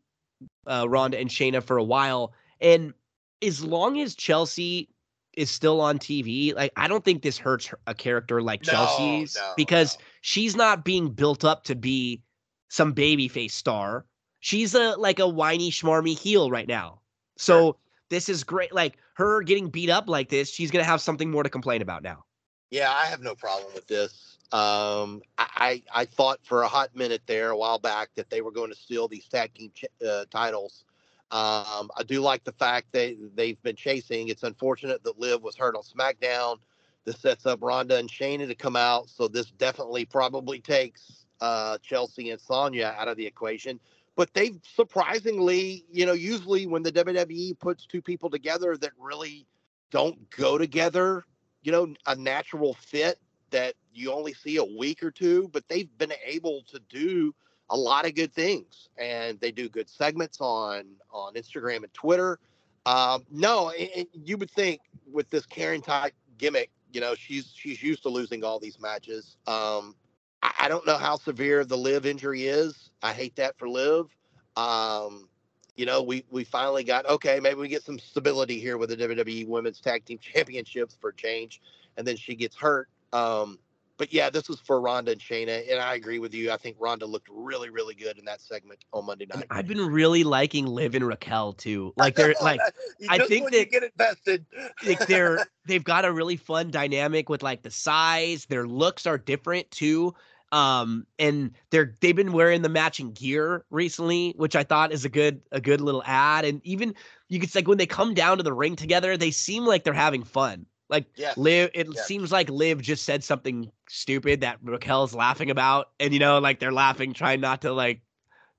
uh, 0.67 0.87
Ronda 0.89 1.19
and 1.19 1.29
Shayna 1.29 1.63
for 1.63 1.77
a 1.77 1.83
while, 1.83 2.33
and 2.59 2.93
as 3.41 3.63
long 3.63 3.99
as 4.01 4.15
Chelsea 4.15 4.89
is 5.33 5.49
still 5.49 5.81
on 5.81 5.97
TV, 5.97 6.53
like 6.55 6.71
I 6.75 6.87
don't 6.87 7.03
think 7.03 7.21
this 7.21 7.37
hurts 7.37 7.73
a 7.87 7.93
character 7.93 8.41
like 8.41 8.65
No, 8.65 8.71
Chelsea's 8.71 9.35
no, 9.35 9.53
because 9.55 9.97
no. 9.97 10.05
she's 10.21 10.55
not 10.55 10.83
being 10.83 11.09
built 11.09 11.45
up 11.45 11.63
to 11.65 11.75
be 11.75 12.21
some 12.69 12.93
babyface 12.93 13.51
star. 13.51 14.05
She's 14.39 14.75
a 14.75 14.95
like 14.97 15.19
a 15.19 15.27
whiny 15.27 15.71
schmarmy 15.71 16.17
heel 16.17 16.49
right 16.49 16.67
now. 16.67 17.01
So 17.37 17.77
this 18.09 18.27
is 18.29 18.43
great. 18.43 18.73
Like 18.73 18.97
her 19.15 19.41
getting 19.43 19.69
beat 19.69 19.89
up 19.89 20.09
like 20.09 20.29
this, 20.29 20.49
she's 20.49 20.71
gonna 20.71 20.83
have 20.83 21.01
something 21.01 21.29
more 21.29 21.43
to 21.43 21.49
complain 21.49 21.81
about 21.81 22.03
now. 22.03 22.25
Yeah, 22.69 22.91
I 22.91 23.05
have 23.05 23.21
no 23.21 23.35
problem 23.35 23.73
with 23.73 23.87
this. 23.87 24.37
Um, 24.53 25.21
I, 25.37 25.47
I 25.93 26.01
I 26.01 26.05
thought 26.05 26.39
for 26.43 26.63
a 26.63 26.67
hot 26.67 26.93
minute 26.95 27.21
there 27.25 27.51
a 27.51 27.57
while 27.57 27.79
back 27.79 28.09
that 28.15 28.29
they 28.29 28.41
were 28.41 28.51
going 28.51 28.69
to 28.69 28.75
steal 28.75 29.07
these 29.07 29.25
tag 29.27 29.53
team 29.53 29.71
ch- 29.73 29.85
uh, 30.05 30.25
titles. 30.29 30.83
Um, 31.31 31.89
I 31.95 32.03
do 32.05 32.19
like 32.19 32.43
the 32.43 32.51
fact 32.51 32.91
that 32.91 33.15
they've 33.35 33.61
been 33.63 33.77
chasing. 33.77 34.27
It's 34.27 34.43
unfortunate 34.43 35.01
that 35.05 35.17
Liv 35.17 35.41
was 35.41 35.55
hurt 35.55 35.75
on 35.75 35.83
SmackDown. 35.83 36.57
This 37.05 37.19
sets 37.19 37.45
up 37.45 37.59
Ronda 37.61 37.97
and 37.97 38.09
Shayna 38.09 38.47
to 38.47 38.55
come 38.55 38.75
out, 38.75 39.09
so 39.09 39.27
this 39.27 39.49
definitely 39.51 40.03
probably 40.05 40.59
takes 40.59 41.25
uh, 41.39 41.77
Chelsea 41.81 42.31
and 42.31 42.39
Sonya 42.39 42.95
out 42.97 43.07
of 43.07 43.15
the 43.15 43.25
equation. 43.25 43.79
But 44.15 44.33
they've 44.33 44.59
surprisingly, 44.75 45.85
you 45.89 46.05
know, 46.05 46.13
usually 46.13 46.67
when 46.67 46.83
the 46.83 46.91
WWE 46.91 47.57
puts 47.59 47.85
two 47.85 48.01
people 48.01 48.29
together 48.29 48.75
that 48.77 48.91
really 48.99 49.47
don't 49.89 50.29
go 50.31 50.57
together, 50.57 51.23
you 51.63 51.71
know, 51.71 51.93
a 52.07 52.15
natural 52.15 52.73
fit 52.73 53.19
that 53.51 53.75
you 53.93 54.11
only 54.11 54.33
see 54.33 54.57
a 54.57 54.63
week 54.63 55.01
or 55.01 55.11
two, 55.11 55.49
but 55.53 55.67
they've 55.69 55.97
been 55.97 56.13
able 56.25 56.63
to 56.67 56.79
do 56.89 57.33
a 57.71 57.77
lot 57.77 58.05
of 58.05 58.13
good 58.13 58.33
things, 58.33 58.89
and 58.97 59.39
they 59.39 59.51
do 59.51 59.67
good 59.67 59.89
segments 59.89 60.39
on 60.39 60.85
on 61.11 61.33
Instagram 61.33 61.77
and 61.77 61.93
Twitter. 61.93 62.37
Um, 62.85 63.25
no, 63.31 63.71
and, 63.71 63.89
and 63.95 64.07
you 64.13 64.37
would 64.37 64.51
think 64.51 64.81
with 65.11 65.29
this 65.29 65.45
Karen 65.45 65.81
type 65.81 66.13
gimmick, 66.37 66.69
you 66.93 67.01
know, 67.01 67.15
she's 67.15 67.51
she's 67.55 67.81
used 67.81 68.03
to 68.03 68.09
losing 68.09 68.43
all 68.43 68.59
these 68.59 68.79
matches. 68.79 69.37
Um, 69.47 69.95
I, 70.43 70.51
I 70.59 70.67
don't 70.67 70.85
know 70.85 70.97
how 70.97 71.15
severe 71.15 71.65
the 71.65 71.77
Liv 71.77 72.05
injury 72.05 72.47
is. 72.47 72.91
I 73.01 73.13
hate 73.13 73.35
that 73.37 73.57
for 73.57 73.69
Liv. 73.69 74.07
Um, 74.55 75.29
you 75.75 75.85
know, 75.85 76.01
we 76.03 76.25
we 76.29 76.43
finally 76.43 76.83
got 76.83 77.05
okay. 77.07 77.39
Maybe 77.39 77.59
we 77.59 77.69
get 77.69 77.83
some 77.83 77.97
stability 77.97 78.59
here 78.59 78.77
with 78.77 78.89
the 78.89 78.97
WWE 78.97 79.47
Women's 79.47 79.79
Tag 79.79 80.05
Team 80.05 80.17
Championships 80.17 80.97
for 80.99 81.11
change, 81.11 81.61
and 81.97 82.05
then 82.05 82.17
she 82.17 82.35
gets 82.35 82.55
hurt. 82.55 82.89
Um, 83.13 83.57
but 84.01 84.11
yeah, 84.11 84.31
this 84.31 84.49
was 84.49 84.59
for 84.59 84.81
Ronda 84.81 85.11
and 85.11 85.21
Shayna, 85.21 85.71
and 85.71 85.79
I 85.79 85.93
agree 85.93 86.17
with 86.17 86.33
you. 86.33 86.49
I 86.49 86.57
think 86.57 86.75
Ronda 86.79 87.05
looked 87.05 87.27
really, 87.31 87.69
really 87.69 87.93
good 87.93 88.17
in 88.17 88.25
that 88.25 88.41
segment 88.41 88.83
on 88.93 89.05
Monday 89.05 89.27
night. 89.31 89.45
I've 89.51 89.67
been 89.67 89.91
really 89.91 90.23
liking 90.23 90.65
Liv 90.65 90.95
and 90.95 91.05
Raquel 91.05 91.53
too. 91.53 91.93
Like 91.97 92.15
they're 92.15 92.33
like 92.41 92.59
I 93.09 93.19
think 93.19 93.51
that- 93.51 93.69
get 93.69 93.83
invested. 93.83 94.43
like 94.83 95.05
they're 95.05 95.45
they've 95.67 95.83
got 95.83 96.05
a 96.05 96.11
really 96.11 96.35
fun 96.35 96.71
dynamic 96.71 97.29
with 97.29 97.43
like 97.43 97.61
the 97.61 97.69
size 97.69 98.45
their 98.45 98.65
looks 98.65 99.05
are 99.05 99.19
different 99.19 99.69
too 99.69 100.15
um 100.51 101.05
and 101.19 101.51
they're 101.69 101.93
they've 102.01 102.15
been 102.15 102.33
wearing 102.33 102.61
the 102.61 102.67
matching 102.67 103.13
gear 103.13 103.63
recently 103.69 104.33
which 104.35 104.53
i 104.53 104.63
thought 104.63 104.91
is 104.91 105.05
a 105.05 105.09
good 105.09 105.39
a 105.53 105.61
good 105.61 105.79
little 105.79 106.03
ad 106.05 106.43
and 106.43 106.59
even 106.65 106.93
you 107.29 107.39
could 107.39 107.53
like 107.55 107.69
when 107.69 107.77
they 107.77 107.85
come 107.85 108.13
down 108.13 108.35
to 108.35 108.43
the 108.43 108.51
ring 108.51 108.75
together 108.75 109.15
they 109.15 109.31
seem 109.31 109.65
like 109.65 109.85
they're 109.85 109.93
having 109.93 110.23
fun 110.23 110.65
like 110.91 111.05
Yes. 111.15 111.35
liv 111.37 111.71
it 111.73 111.87
yes. 111.91 112.05
seems 112.05 112.31
like 112.31 112.49
liv 112.49 112.81
just 112.81 113.03
said 113.05 113.23
something 113.23 113.71
stupid 113.89 114.41
that 114.41 114.59
raquel's 114.63 115.15
laughing 115.15 115.49
about 115.49 115.89
and 115.99 116.13
you 116.13 116.19
know 116.19 116.37
like 116.39 116.59
they're 116.59 116.71
laughing 116.71 117.13
trying 117.13 117.41
not 117.41 117.61
to 117.61 117.71
like 117.73 118.01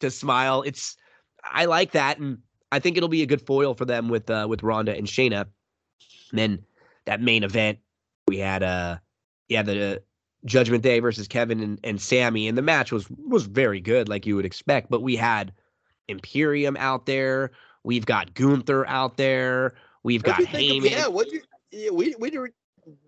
to 0.00 0.10
smile 0.10 0.62
it's 0.62 0.96
i 1.44 1.66
like 1.66 1.92
that 1.92 2.18
and 2.18 2.38
i 2.72 2.78
think 2.80 2.96
it'll 2.96 3.08
be 3.08 3.22
a 3.22 3.26
good 3.26 3.40
foil 3.46 3.74
for 3.74 3.84
them 3.84 4.08
with 4.08 4.28
uh 4.30 4.46
with 4.48 4.62
ronda 4.64 4.96
and 4.96 5.06
shayna 5.06 5.46
and 6.30 6.38
then 6.38 6.58
that 7.04 7.20
main 7.20 7.42
event, 7.44 7.78
we 8.26 8.38
had 8.38 8.62
uh 8.62 8.96
yeah, 9.48 9.62
the 9.62 9.96
uh, 9.96 9.98
Judgment 10.46 10.82
Day 10.82 10.98
versus 11.00 11.28
Kevin 11.28 11.60
and, 11.60 11.78
and 11.84 12.00
Sammy, 12.00 12.48
and 12.48 12.56
the 12.56 12.62
match 12.62 12.90
was 12.90 13.06
was 13.10 13.44
very 13.44 13.80
good, 13.80 14.08
like 14.08 14.24
you 14.24 14.34
would 14.36 14.46
expect. 14.46 14.88
But 14.90 15.02
we 15.02 15.14
had 15.14 15.52
Imperium 16.08 16.76
out 16.78 17.04
there, 17.06 17.50
we've 17.84 18.06
got 18.06 18.32
Gunther 18.34 18.86
out 18.86 19.16
there, 19.18 19.74
we've 20.04 20.22
got 20.22 20.40
of- 20.40 20.46
Heyman. 20.46 20.90
yeah, 20.90 21.06
what 21.06 21.30
you? 21.30 21.42
Yeah, 21.72 21.90
we 21.90 22.14
we 22.18 22.30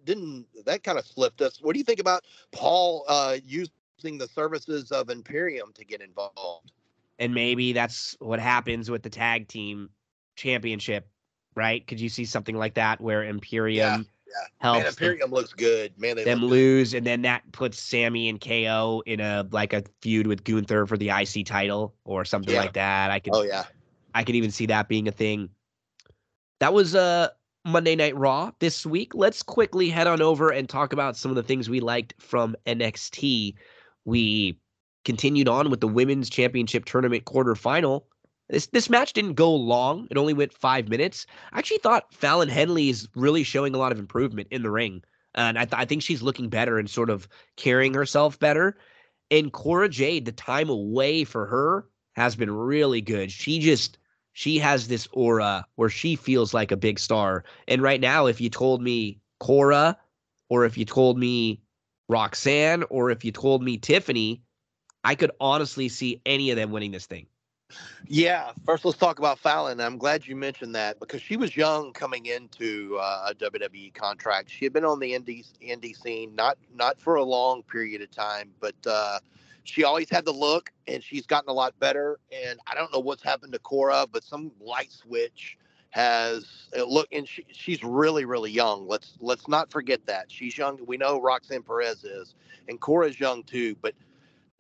didn't- 0.05 0.47
that 0.65 0.83
kind 0.83 0.99
of 0.99 1.07
slipped 1.07 1.43
us. 1.43 1.61
What 1.61 1.75
do 1.75 1.79
you 1.79 1.85
think 1.85 2.01
about 2.01 2.25
Paul 2.53 3.05
uh, 3.09 3.37
using 3.45 4.19
the 4.19 4.29
services 4.29 4.91
of 4.91 5.11
Imperium 5.11 5.73
to 5.75 5.85
get 5.85 6.01
involved? 6.01 6.73
and 7.21 7.33
maybe 7.33 7.73
that's 7.73 8.17
what 8.19 8.41
happens 8.41 8.91
with 8.91 9.01
the 9.05 9.09
tag 9.09 9.47
team 9.47 9.89
championship, 10.35 11.07
right? 11.55 11.87
Could 11.87 12.01
you 12.01 12.09
see 12.09 12.25
something 12.25 12.57
like 12.57 12.75
that 12.75 13.01
where 13.01 13.23
Imperium 13.23 14.05
yeah. 14.27 14.35
helps 14.59 14.79
Man, 14.81 14.89
Imperium 14.89 15.31
looks 15.31 15.53
good. 15.53 15.97
Man, 15.97 16.17
they 16.17 16.25
them 16.25 16.41
look 16.41 16.51
good. 16.51 16.57
lose, 16.57 16.95
and 16.95 17.07
then 17.07 17.23
that 17.23 17.43
puts 17.53 17.79
Sammy 17.79 18.29
and 18.29 18.41
KO 18.41 19.05
in 19.07 19.21
a 19.21 19.47
like 19.53 19.73
a 19.73 19.85
feud 20.03 20.27
with 20.27 20.43
Gunther 20.43 20.87
for 20.87 20.97
the 20.97 21.11
IC 21.11 21.47
title 21.47 21.95
or 22.05 22.25
something 22.25 22.53
Yeah. 22.55 22.63
like 22.63 22.73
that. 22.73 23.13
I 23.13 23.21
could 23.21 23.33
Oh 23.37 23.43
yeah. 23.43 23.65
I 24.13 24.25
could 24.25 24.35
even 24.35 24.51
see 24.51 24.67
that 24.67 24.89
being 24.89 25.07
a 25.07 25.13
thing. 25.13 25.51
That 26.59 26.73
was 26.73 26.97
uh 26.97 27.29
Monday 27.65 27.97
Night 27.97 28.17
Raw 28.17 28.51
this 28.59 28.85
week. 28.85 29.15
Let's 29.15 29.43
quickly 29.43 29.89
head 29.89 30.07
on 30.07 30.21
over 30.21 30.51
and 30.51 30.69
talk 30.69 30.93
about 30.93 31.17
some 31.17 31.31
of 31.31 31.37
the 31.37 31.43
things 31.43 31.71
we 31.71 31.81
liked 31.81 32.15
from 32.19 32.55
NXT. 32.67 33.55
We 34.05 34.59
continued 35.05 35.49
on 35.49 35.71
with 35.71 35.81
the 35.81 35.89
women's 35.89 36.29
championship 36.29 36.85
tournament 36.85 37.25
quarterfinal. 37.25 38.05
This 38.51 38.67
this 38.67 38.91
match 38.91 39.15
didn't 39.15 39.35
go 39.35 39.55
long. 39.55 40.07
It 40.11 40.19
only 40.19 40.35
went 40.35 40.53
five 40.53 40.89
minutes. 40.89 41.27
I 41.53 41.59
actually 41.59 41.79
thought 41.79 42.13
Fallon 42.13 42.51
Henley 42.51 42.91
is 42.91 43.09
really 43.15 43.43
showing 43.43 43.75
a 43.75 43.79
lot 43.79 43.93
of 43.93 43.99
improvement 43.99 44.49
in 44.51 44.63
the 44.63 44.71
ring. 44.71 45.03
And 45.35 45.59
I, 45.59 45.65
th- 45.65 45.81
I 45.81 45.87
think 45.87 46.03
she's 46.03 46.23
looking 46.23 46.51
better 46.51 46.79
and 46.79 46.89
sort 46.89 47.11
of 47.11 47.27
carrying 47.57 47.95
herself 47.95 48.39
better. 48.39 48.77
And 49.31 49.53
Cora 49.53 49.89
Jade, 49.89 50.27
the 50.27 50.33
time 50.33 50.69
away 50.69 51.25
for 51.25 51.47
her 51.47 51.89
has 52.13 52.37
been 52.37 52.51
really 52.51 53.01
good. 53.01 53.33
She 53.33 53.59
just 53.59 53.99
she 54.35 54.59
has 54.59 54.89
this 54.89 55.09
aura 55.13 55.65
where 55.77 55.89
she 55.89 56.17
feels 56.17 56.53
like 56.53 56.73
a 56.73 56.77
big 56.77 56.99
star. 56.99 57.45
And 57.67 57.81
right 57.81 58.01
now, 58.01 58.27
if 58.27 58.41
you 58.41 58.51
told 58.51 58.83
me 58.83 59.21
Cora, 59.41 59.97
or 60.51 60.65
if 60.65 60.77
you 60.77 60.85
told 60.85 61.17
me 61.19 61.61
Roxanne, 62.09 62.85
or 62.91 63.11
if 63.11 63.25
you 63.25 63.33
told 63.33 63.63
me 63.63 63.79
Tiffany, 63.79 64.43
I 65.05 65.15
could 65.15 65.31
honestly 65.41 65.89
see 65.89 66.21
any 66.27 66.51
of 66.51 66.57
them 66.57 66.73
winning 66.73 66.91
this 66.91 67.07
thing. 67.07 67.27
Yeah. 68.07 68.53
First, 68.67 68.85
let's 68.85 68.99
talk 68.99 69.19
about 69.19 69.39
Fallon. 69.39 69.81
I'm 69.81 69.99
glad 69.99 70.27
you 70.27 70.37
mentioned 70.37 70.75
that 70.75 70.99
because 70.99 71.23
she 71.23 71.37
was 71.37 71.57
young 71.57 71.93
coming 71.93 72.27
into 72.27 72.99
uh, 73.01 73.31
a 73.31 73.35
WWE 73.35 73.95
contract. 73.95 74.51
She 74.51 74.65
had 74.65 74.73
been 74.73 74.85
on 74.85 74.99
the 74.99 75.13
indie 75.13 75.47
indie 75.63 75.97
scene, 75.97 76.35
not 76.35 76.59
not 76.75 77.01
for 77.01 77.15
a 77.15 77.25
long 77.25 77.63
period 77.63 78.03
of 78.03 78.11
time, 78.11 78.51
but 78.61 78.75
uh, 78.85 79.21
she 79.65 79.85
always 79.85 80.09
had 80.11 80.25
the 80.25 80.33
look, 80.33 80.71
and 80.87 81.03
she's 81.03 81.27
gotten 81.27 81.51
a 81.51 81.53
lot 81.55 81.79
better. 81.81 82.19
And 82.33 82.61
I 82.67 82.75
don't 82.75 82.93
know 82.93 83.01
what's 83.01 83.23
happened 83.23 83.53
to 83.55 83.59
Cora, 83.59 84.07
but 84.11 84.25
some 84.25 84.53
light 84.61 84.93
switch 84.93 85.59
has 85.91 86.69
uh, 86.79 86.85
look, 86.85 87.09
and 87.13 87.29
she, 87.29 87.45
she's 87.53 87.83
really 87.85 88.25
really 88.25 88.51
young. 88.51 88.87
Let's 88.89 89.15
let's 89.21 89.49
not 89.49 89.71
forget 89.71 90.07
that 90.07 90.31
she's 90.31 90.57
young. 90.57 90.79
We 90.87 90.97
know 90.97 91.21
Roxanne 91.21 91.63
Perez 91.63 92.05
is, 92.05 92.35
and 92.69 92.81
Cora's 92.81 93.19
young 93.21 93.43
too, 93.43 93.77
but. 93.83 93.95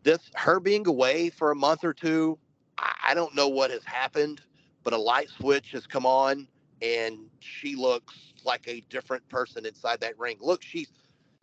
This 0.02 0.30
her 0.34 0.60
being 0.60 0.86
away 0.86 1.30
for 1.30 1.50
a 1.50 1.56
month 1.56 1.82
or 1.82 1.94
two, 1.94 2.38
I 2.78 2.92
I 3.08 3.14
don't 3.14 3.34
know 3.34 3.48
what 3.48 3.70
has 3.70 3.84
happened, 3.84 4.42
but 4.82 4.92
a 4.92 4.98
light 4.98 5.30
switch 5.30 5.72
has 5.72 5.86
come 5.86 6.06
on, 6.06 6.46
and 6.82 7.18
she 7.40 7.74
looks 7.74 8.14
like 8.44 8.68
a 8.68 8.82
different 8.90 9.26
person 9.30 9.64
inside 9.66 10.00
that 10.00 10.18
ring. 10.18 10.36
Look, 10.40 10.62
she's 10.62 10.88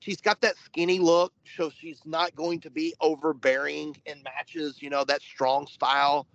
she's 0.02 0.20
got 0.20 0.42
that 0.42 0.58
skinny 0.66 1.00
look, 1.00 1.32
so 1.56 1.70
she's 1.70 2.02
not 2.06 2.36
going 2.36 2.60
to 2.62 2.70
be 2.70 2.94
overbearing 3.00 3.96
in 4.06 4.22
matches. 4.24 4.82
You 4.82 4.90
know 4.90 5.06
that 5.06 5.22
strong 5.22 5.68
style, 5.68 6.28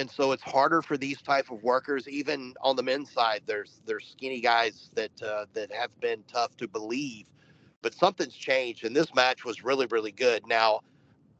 and 0.00 0.10
so 0.10 0.32
it's 0.32 0.42
harder 0.42 0.82
for 0.82 0.96
these 0.96 1.22
type 1.22 1.50
of 1.52 1.62
workers. 1.62 2.08
Even 2.08 2.54
on 2.60 2.74
the 2.74 2.82
men's 2.82 3.12
side, 3.12 3.42
there's 3.46 3.80
there's 3.86 4.08
skinny 4.10 4.40
guys 4.40 4.90
that 4.94 5.22
uh, 5.22 5.46
that 5.52 5.70
have 5.72 5.90
been 6.00 6.24
tough 6.26 6.56
to 6.56 6.66
believe, 6.66 7.26
but 7.82 7.94
something's 7.94 8.34
changed, 8.34 8.84
and 8.84 8.96
this 8.96 9.14
match 9.14 9.44
was 9.44 9.62
really 9.62 9.86
really 9.86 10.12
good. 10.12 10.44
Now. 10.48 10.80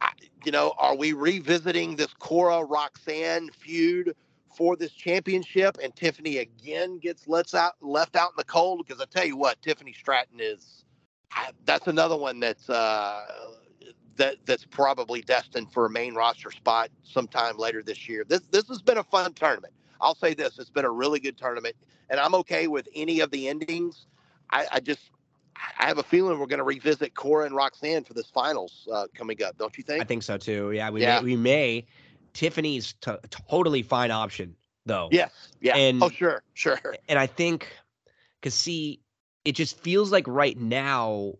I, 0.00 0.10
you 0.44 0.50
know, 0.50 0.74
are 0.78 0.96
we 0.96 1.12
revisiting 1.12 1.94
this 1.94 2.12
Cora 2.18 2.64
Roxanne 2.64 3.50
feud 3.50 4.16
for 4.56 4.74
this 4.74 4.90
championship? 4.90 5.78
And 5.80 5.94
Tiffany 5.94 6.38
again 6.38 6.98
gets 6.98 7.28
left 7.28 7.54
out 7.54 7.74
left 7.80 8.16
out 8.16 8.30
in 8.30 8.34
the 8.36 8.42
cold 8.42 8.84
because 8.84 9.00
I 9.00 9.04
tell 9.04 9.24
you 9.24 9.36
what, 9.36 9.62
Tiffany 9.62 9.92
Stratton 9.92 10.40
is 10.40 10.82
that's 11.64 11.86
another 11.86 12.16
one 12.16 12.40
that's 12.40 12.68
uh, 12.68 13.24
that 14.16 14.36
that's 14.44 14.64
probably 14.64 15.22
destined 15.22 15.72
for 15.72 15.86
a 15.86 15.90
main 15.90 16.14
roster 16.14 16.50
spot 16.50 16.90
sometime 17.02 17.56
later 17.58 17.82
this 17.82 18.08
year. 18.08 18.24
This 18.26 18.40
this 18.50 18.68
has 18.68 18.82
been 18.82 18.98
a 18.98 19.04
fun 19.04 19.32
tournament. 19.34 19.72
I'll 20.00 20.14
say 20.14 20.34
this: 20.34 20.58
it's 20.58 20.70
been 20.70 20.84
a 20.84 20.90
really 20.90 21.20
good 21.20 21.38
tournament, 21.38 21.76
and 22.10 22.18
I'm 22.20 22.34
okay 22.36 22.66
with 22.66 22.88
any 22.94 23.20
of 23.20 23.30
the 23.30 23.48
endings. 23.48 24.06
I, 24.50 24.66
I 24.72 24.80
just 24.80 25.10
I 25.78 25.86
have 25.86 25.98
a 25.98 26.02
feeling 26.02 26.38
we're 26.38 26.46
going 26.46 26.58
to 26.58 26.64
revisit 26.64 27.14
Cora 27.14 27.46
and 27.46 27.54
Roxanne 27.54 28.04
for 28.04 28.14
this 28.14 28.28
finals 28.30 28.88
uh, 28.92 29.06
coming 29.14 29.42
up. 29.42 29.56
Don't 29.58 29.76
you 29.78 29.84
think? 29.84 30.02
I 30.02 30.04
think 30.04 30.22
so 30.22 30.36
too. 30.36 30.72
Yeah, 30.72 30.90
we 30.90 31.02
Yeah. 31.02 31.20
may 31.20 31.24
we 31.24 31.36
may. 31.36 31.86
Tiffany's 32.34 32.94
t- 33.02 33.12
totally 33.50 33.82
fine 33.82 34.10
option 34.10 34.56
though. 34.86 35.08
Yes. 35.12 35.30
Yeah. 35.60 35.76
And- 35.76 36.02
oh, 36.02 36.08
sure. 36.08 36.42
Sure. 36.54 36.78
and 37.08 37.18
I 37.18 37.26
think 37.26 37.68
because 38.40 38.54
see, 38.54 39.00
it 39.44 39.52
just 39.52 39.78
feels 39.80 40.12
like 40.12 40.26
right 40.28 40.58
now 40.58 41.34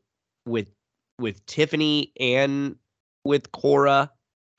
with 0.47 0.71
with 1.19 1.45
Tiffany 1.47 2.13
and 2.19 2.77
with 3.25 3.53
Cora, 3.53 4.11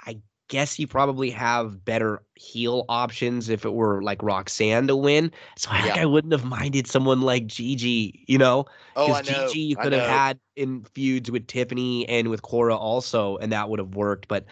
I 0.05 0.21
guess 0.49 0.79
you 0.79 0.87
probably 0.87 1.29
have 1.31 1.83
better 1.83 2.23
heel 2.35 2.85
options 2.89 3.49
if 3.49 3.65
it 3.65 3.73
were 3.73 4.01
like 4.01 4.21
Roxanne 4.23 4.87
to 4.87 4.95
win. 4.95 5.31
So 5.57 5.69
I 5.71 5.81
think 5.81 5.95
Yeah. 5.95 6.03
I 6.03 6.05
wouldn't 6.05 6.31
have 6.33 6.45
minded 6.45 6.87
someone 6.87 7.21
like 7.21 7.47
Gigi, 7.47 8.23
you 8.27 8.37
know, 8.37 8.65
Oh, 8.95 9.07
because 9.07 9.23
know. 9.29 9.47
Gigi 9.47 9.59
you 9.61 9.75
could 9.77 9.93
have 9.93 10.03
had 10.03 10.39
in 10.55 10.83
feuds 10.85 11.31
with 11.31 11.47
Tiffany 11.47 12.07
and 12.07 12.29
with 12.29 12.41
Cora 12.43 12.75
also, 12.75 13.37
and 13.37 13.51
that 13.51 13.69
would 13.69 13.79
have 13.79 13.95
worked. 13.95 14.27
But 14.27 14.45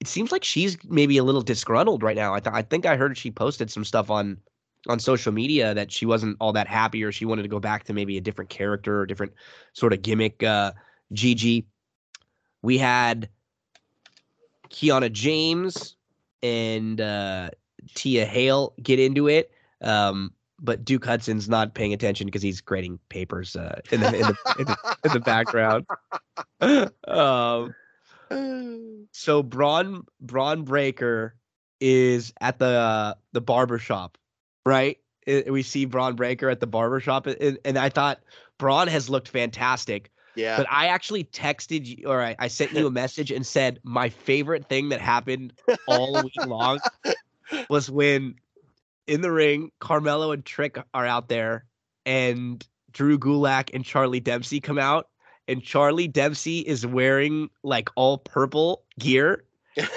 it 0.00 0.06
seems 0.08 0.30
like 0.30 0.44
she's 0.44 0.76
maybe 0.84 1.16
a 1.18 1.24
little 1.24 1.42
disgruntled 1.42 2.02
right 2.02 2.16
now. 2.16 2.34
I 2.34 2.40
th- 2.40 2.54
I 2.54 2.62
think 2.62 2.86
I 2.86 2.96
heard 2.96 3.16
she 3.16 3.30
posted 3.30 3.70
some 3.70 3.84
stuff 3.84 4.10
on 4.10 4.38
on 4.88 4.98
social 4.98 5.32
media 5.32 5.74
that 5.74 5.90
she 5.90 6.06
wasn't 6.06 6.36
all 6.40 6.52
that 6.52 6.66
happy 6.66 7.02
or 7.02 7.12
she 7.12 7.24
wanted 7.24 7.42
to 7.42 7.48
go 7.48 7.60
back 7.60 7.84
to 7.84 7.92
maybe 7.92 8.16
a 8.16 8.20
different 8.20 8.50
character 8.50 9.00
or 9.00 9.06
different 9.06 9.32
sort 9.72 9.92
of 9.92 10.02
gimmick. 10.02 10.42
Uh, 10.42 10.72
Gigi, 11.12 11.66
we 12.62 12.78
had 12.78 13.28
Kiana 14.70 15.10
James 15.10 15.96
and 16.42 17.00
uh, 17.00 17.50
Thea 17.94 18.24
Hail 18.24 18.74
get 18.82 18.98
into 18.98 19.28
it. 19.28 19.50
Um, 19.80 20.32
but 20.58 20.84
Duke 20.84 21.04
Hudson's 21.04 21.48
not 21.48 21.74
paying 21.74 21.92
attention 21.92 22.26
because 22.26 22.42
he's 22.42 22.60
grading 22.60 22.98
papers 23.08 23.56
uh, 23.56 23.80
in, 23.90 24.00
the, 24.00 24.06
in, 24.06 24.22
the, 24.22 24.36
in, 24.58 24.64
the, 24.64 24.96
in 25.04 25.12
the 25.12 25.20
background. 25.20 25.86
um, 27.06 27.74
so 29.12 29.42
Braun 29.42 30.04
Bron 30.20 30.64
Breakker 30.64 31.34
is 31.80 32.32
at 32.40 32.58
the 32.58 32.66
uh, 32.66 33.14
the 33.32 33.40
barber 33.40 33.78
shop, 33.78 34.18
right? 34.66 34.98
We 35.26 35.62
see 35.62 35.86
Bron 35.86 36.14
Breakker 36.14 36.50
at 36.50 36.60
the 36.60 36.66
barber 36.66 37.00
shop, 37.00 37.26
and, 37.26 37.58
and 37.64 37.78
I 37.78 37.88
thought 37.88 38.20
Bron 38.58 38.88
has 38.88 39.08
looked 39.08 39.28
fantastic. 39.28 40.10
Yeah. 40.34 40.58
But 40.58 40.66
I 40.70 40.88
actually 40.88 41.24
texted 41.24 41.86
you, 41.86 42.08
or 42.08 42.22
I, 42.22 42.36
I 42.38 42.48
sent 42.48 42.72
you 42.72 42.86
a 42.86 42.90
message 43.02 43.30
and 43.30 43.46
said 43.46 43.80
my 43.82 44.10
favorite 44.10 44.68
thing 44.68 44.90
that 44.90 45.00
happened 45.00 45.54
all 45.88 46.22
week 46.22 46.46
long 46.46 46.78
was 47.70 47.90
when 47.90 48.34
in 49.06 49.20
the 49.22 49.32
ring, 49.32 49.70
Carmelo 49.78 50.32
and 50.32 50.44
Trick 50.44 50.78
are 50.92 51.06
out 51.06 51.28
there, 51.28 51.64
and 52.04 52.66
Drew 52.92 53.18
Gulak 53.18 53.70
and 53.72 53.84
Charlie 53.84 54.20
Dempsey 54.20 54.60
come 54.60 54.78
out, 54.78 55.08
and 55.48 55.62
Charlie 55.62 56.08
Dempsey 56.08 56.60
is 56.60 56.86
wearing 56.86 57.48
like 57.62 57.88
all 57.94 58.18
purple 58.18 58.82
gear, 58.98 59.44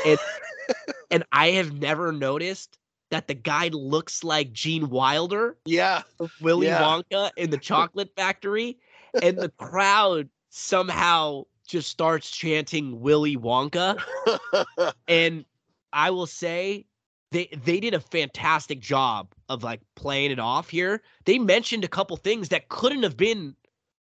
and 0.06 0.20
and 1.12 1.24
I 1.32 1.52
have 1.52 1.74
never 1.74 2.12
noticed 2.12 2.78
that 3.12 3.28
the 3.28 3.34
guy 3.34 3.70
looks 3.70 4.24
like 4.24 4.52
Gene 4.52 4.90
Wilder 4.90 5.58
yeah. 5.66 6.04
Willy 6.42 6.68
Yeah. 6.68 6.82
Wonka 6.82 7.32
in 7.38 7.50
the 7.50 7.58
chocolate 7.58 8.12
factory, 8.16 8.78
and 9.22 9.38
the 9.38 9.50
crowd 9.50 10.30
somehow 10.50 11.44
just 11.68 11.90
starts 11.90 12.32
chanting 12.32 13.00
Willy 13.00 13.38
Wonka. 13.38 14.00
And 15.08 15.46
I 15.92 16.12
will 16.12 16.28
say 16.28 16.86
they 17.32 17.50
they 17.64 17.80
did 17.80 17.94
a 17.94 18.00
fantastic 18.00 18.80
job 18.80 19.34
of 19.50 19.64
like 19.64 19.82
playing 19.96 20.32
it 20.32 20.40
off 20.40 20.70
here. 20.70 21.02
They 21.26 21.40
mentioned 21.40 21.84
a 21.84 21.88
couple 21.88 22.18
things 22.18 22.50
that 22.50 22.70
couldn't 22.70 23.04
have 23.04 23.18
been 23.18 23.56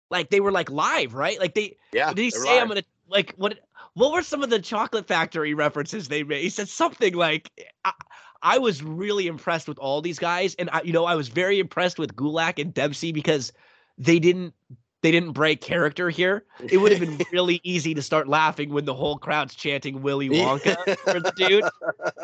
like 0.10 0.30
they 0.30 0.40
were 0.40 0.52
like 0.52 0.70
live, 0.70 1.14
right? 1.14 1.40
Like 1.40 1.54
they 1.54 1.78
yeah. 1.92 2.14
did 2.14 2.22
he 2.22 2.32
say 2.32 2.60
I'm 2.60 2.68
gonna 2.68 2.84
like 3.08 3.34
what 3.38 3.60
what 3.94 4.12
were 4.12 4.22
some 4.22 4.44
of 4.44 4.50
the 4.50 4.60
chocolate 4.60 5.08
factory 5.08 5.54
references 5.54 6.08
they 6.08 6.24
made? 6.24 6.42
He 6.42 6.50
said 6.50 6.70
something 6.70 7.14
like 7.14 7.52
I, 7.84 7.94
I 8.46 8.60
was 8.60 8.84
really 8.84 9.26
impressed 9.26 9.68
with 9.68 9.80
all 9.80 10.02
these 10.02 10.20
guys, 10.20 10.54
and 10.60 10.70
I, 10.72 10.84
you 10.84 10.94
know 10.94 11.06
I 11.06 11.16
was 11.16 11.30
very 11.30 11.60
impressed 11.60 11.98
with 11.98 12.16
Gulak 12.16 12.60
and 12.62 12.72
Dempsey 12.74 13.12
because 13.12 13.52
they 13.98 14.20
didn't 14.20 14.54
they 15.02 15.12
didn't 15.12 15.32
break 15.32 15.62
character 15.62 16.12
here. 16.12 16.46
It 16.60 16.78
would 16.78 16.92
have 16.92 17.02
been 17.02 17.26
really 17.32 17.60
easy 17.64 17.96
to 17.96 18.04
start 18.04 18.28
laughing 18.28 18.70
when 18.70 18.86
the 18.86 18.94
whole 18.94 19.18
crowd's 19.18 19.56
chanting 19.56 20.04
Willy 20.04 20.30
Wonka 20.30 20.76
for 21.00 21.20
the 21.20 21.32
dude. 21.36 21.64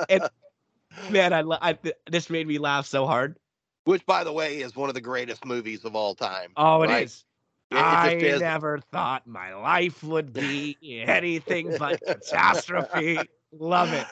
And 0.09 0.29
man, 1.09 1.33
I, 1.33 1.43
I 1.71 1.77
this 2.09 2.29
made 2.29 2.47
me 2.47 2.59
laugh 2.59 2.85
so 2.85 3.07
hard. 3.07 3.37
Which, 3.85 4.05
by 4.05 4.23
the 4.23 4.31
way, 4.31 4.61
is 4.61 4.75
one 4.75 4.89
of 4.89 4.95
the 4.95 5.01
greatest 5.01 5.43
movies 5.43 5.85
of 5.85 5.95
all 5.95 6.13
time. 6.13 6.51
Oh, 6.55 6.83
it 6.83 6.89
is. 6.89 6.91
right? 6.91 7.03
It- 7.03 7.25
it 7.71 7.77
I 7.77 8.11
is. 8.15 8.41
never 8.41 8.79
thought 8.91 9.25
my 9.25 9.55
life 9.55 10.03
would 10.03 10.33
be 10.33 10.77
anything 11.07 11.73
but 11.79 12.01
catastrophe. 12.05 13.17
Love 13.53 13.93
it. 13.93 14.05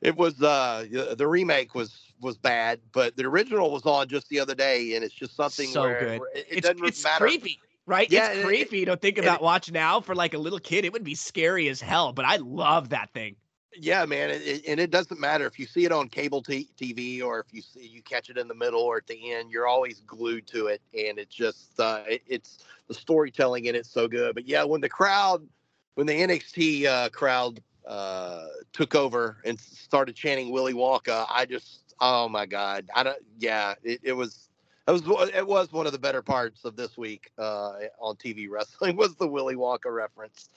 It 0.00 0.16
was 0.16 0.40
uh 0.42 0.86
the 1.16 1.28
remake 1.28 1.74
was 1.74 2.12
was 2.20 2.36
bad, 2.38 2.80
but 2.92 3.16
the 3.16 3.24
original 3.24 3.70
was 3.70 3.84
on 3.86 4.08
just 4.08 4.28
the 4.28 4.40
other 4.40 4.54
day, 4.54 4.94
and 4.94 5.04
it's 5.04 5.14
just 5.14 5.36
something 5.36 5.72
So 5.72 5.80
where, 5.80 5.98
good. 5.98 6.18
where 6.18 6.30
it, 6.34 6.46
it 6.50 6.56
It's, 6.56 6.62
doesn't 6.62 6.82
it's 6.84 7.02
matter. 7.02 7.24
creepy, 7.24 7.58
right? 7.86 8.10
Yeah, 8.10 8.28
it's 8.28 8.38
it- 8.38 8.38
it- 8.38 8.46
creepy 8.46 8.84
to 8.86 8.96
think 8.96 9.18
about 9.18 9.42
watch 9.42 9.70
now 9.70 10.00
for 10.00 10.14
like 10.14 10.34
a 10.34 10.38
little 10.38 10.58
kid. 10.60 10.84
It 10.84 10.92
would 10.92 11.04
be 11.04 11.14
scary 11.14 11.68
as 11.68 11.80
hell, 11.80 12.12
but 12.12 12.24
I 12.24 12.36
love 12.36 12.90
that 12.90 13.12
thing. 13.12 13.36
Yeah, 13.76 14.04
man, 14.04 14.30
and 14.30 14.80
it 14.80 14.90
doesn't 14.90 15.20
matter 15.20 15.46
if 15.46 15.58
you 15.58 15.64
see 15.64 15.84
it 15.84 15.92
on 15.92 16.08
cable 16.08 16.42
t- 16.42 16.70
TV 16.76 17.22
or 17.22 17.38
if 17.38 17.46
you 17.52 17.62
see 17.62 17.86
you 17.86 18.02
catch 18.02 18.28
it 18.28 18.36
in 18.36 18.48
the 18.48 18.54
middle 18.54 18.80
or 18.80 18.96
at 18.96 19.06
the 19.06 19.32
end. 19.32 19.52
You're 19.52 19.68
always 19.68 20.00
glued 20.00 20.46
to 20.48 20.66
it, 20.66 20.82
and 20.92 21.18
it's 21.20 21.34
just 21.34 21.78
uh, 21.78 22.02
it, 22.08 22.22
it's 22.26 22.64
the 22.88 22.94
storytelling 22.94 23.66
in 23.66 23.76
it's 23.76 23.88
so 23.90 24.08
good. 24.08 24.34
But 24.34 24.46
yeah, 24.46 24.64
when 24.64 24.80
the 24.80 24.88
crowd, 24.88 25.46
when 25.94 26.08
the 26.08 26.12
NXT 26.20 26.86
uh, 26.86 27.08
crowd 27.10 27.62
uh, 27.86 28.46
took 28.72 28.94
over 28.94 29.38
and 29.44 29.58
started 29.58 30.14
chanting 30.14 30.50
Willy 30.50 30.74
Wonka, 30.74 31.26
I 31.28 31.46
just 31.46 31.94
oh 32.00 32.28
my 32.28 32.46
god, 32.46 32.88
I 32.94 33.02
don't. 33.02 33.18
Yeah, 33.38 33.74
it, 33.82 34.00
it 34.02 34.12
was. 34.12 34.46
It 34.88 34.92
was 34.92 35.30
it 35.34 35.46
was 35.46 35.72
one 35.72 35.86
of 35.86 35.92
the 35.92 35.98
better 35.98 36.22
parts 36.22 36.64
of 36.64 36.74
this 36.74 36.96
week 36.98 37.30
uh, 37.38 37.74
on 38.00 38.16
TV 38.16 38.48
wrestling 38.50 38.96
was 38.96 39.14
the 39.16 39.28
Willy 39.28 39.54
Wonka 39.54 39.92
reference. 39.92 40.48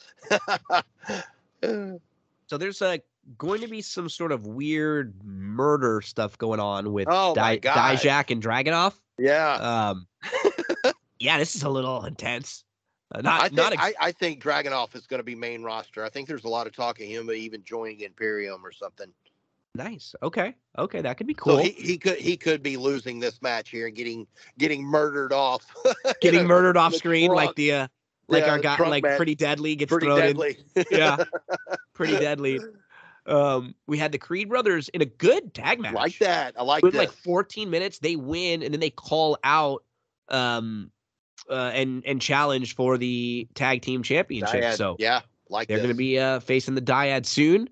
So 2.47 2.57
there's 2.57 2.81
uh, 2.81 2.97
going 3.37 3.61
to 3.61 3.67
be 3.67 3.81
some 3.81 4.09
sort 4.09 4.31
of 4.31 4.45
weird 4.45 5.13
murder 5.23 6.01
stuff 6.01 6.37
going 6.37 6.59
on 6.59 6.91
with 6.93 7.07
Oh 7.09 7.33
Di-. 7.33 7.57
Dijak 7.59 8.31
and 8.31 8.43
Dragunov. 8.43 8.93
yeah, 9.17 9.53
Um, 9.53 10.07
yeah, 11.19 11.37
this 11.37 11.55
is 11.55 11.63
a 11.63 11.69
little 11.69 12.05
intense. 12.05 12.63
Uh, 13.13 13.21
not 13.21 13.41
I 13.41 13.43
think 13.43 13.53
not 13.53 13.73
ex- 13.73 13.81
I, 13.81 13.93
I 13.99 14.11
think 14.11 14.41
Dragunov 14.41 14.95
is 14.95 15.05
going 15.05 15.19
to 15.19 15.23
be 15.23 15.35
main 15.35 15.61
roster. 15.61 16.03
I 16.03 16.09
think 16.09 16.27
there's 16.27 16.45
a 16.45 16.49
lot 16.49 16.67
of 16.67 16.75
talk 16.75 16.99
of 16.99 17.05
him 17.05 17.29
even 17.31 17.63
joining 17.63 17.99
Imperium 18.01 18.65
or 18.65 18.71
something. 18.71 19.07
nice. 19.75 20.15
Okay, 20.23 20.55
okay, 20.77 21.01
that 21.01 21.17
could 21.17 21.27
be 21.27 21.35
cool. 21.35 21.57
So 21.57 21.63
he, 21.63 21.71
he 21.71 21.97
could 21.97 22.17
he 22.17 22.37
could 22.37 22.63
be 22.63 22.77
losing 22.77 23.19
this 23.19 23.41
match 23.41 23.69
here 23.69 23.87
and 23.87 23.95
getting 23.95 24.25
getting 24.57 24.83
murdered 24.83 25.31
off. 25.31 25.65
Getting 26.21 26.41
in 26.41 26.47
murdered 26.47 26.77
off 26.77 26.95
screen 26.95 27.31
like 27.31 27.55
the 27.55 27.71
uh, 27.73 27.87
like 28.27 28.45
Yeah, 28.45 28.51
our 28.51 28.59
guy 28.59 28.77
like 28.77 29.03
pretty 29.03 29.35
deadly 29.35 29.75
gets 29.75 29.91
pretty 29.91 30.07
thrown 30.07 30.19
in. 30.19 30.25
deadly. 30.27 30.57
Yeah, 30.89 31.17
pretty 31.93 32.17
deadly. 32.17 32.59
Um, 33.25 33.75
we 33.87 33.97
had 33.97 34.11
the 34.11 34.17
Creed 34.17 34.49
brothers 34.49 34.89
in 34.89 35.01
a 35.01 35.05
good 35.05 35.53
tag 35.53 35.79
match. 35.79 35.93
like 35.93 36.17
that. 36.19 36.55
I 36.57 36.63
like 36.63 36.83
this. 36.83 36.93
like 36.93 37.11
14 37.11 37.69
minutes, 37.69 37.99
they 37.99 38.15
win, 38.15 38.63
and 38.63 38.73
then 38.73 38.81
they 38.81 38.89
call 38.89 39.37
out 39.43 39.83
um 40.29 40.89
uh 41.49 41.71
and 41.73 42.03
and 42.05 42.21
challenge 42.21 42.75
for 42.75 42.97
the 42.97 43.47
tag 43.55 43.81
team 43.81 44.03
championship. 44.03 44.61
Dyad. 44.61 44.75
So 44.75 44.95
yeah, 44.99 45.21
like 45.49 45.67
they're 45.67 45.81
gonna 45.81 45.93
be 45.93 46.19
uh 46.19 46.39
facing 46.39 46.75
the 46.75 46.81
dyad 46.81 47.25
soon. 47.25 47.69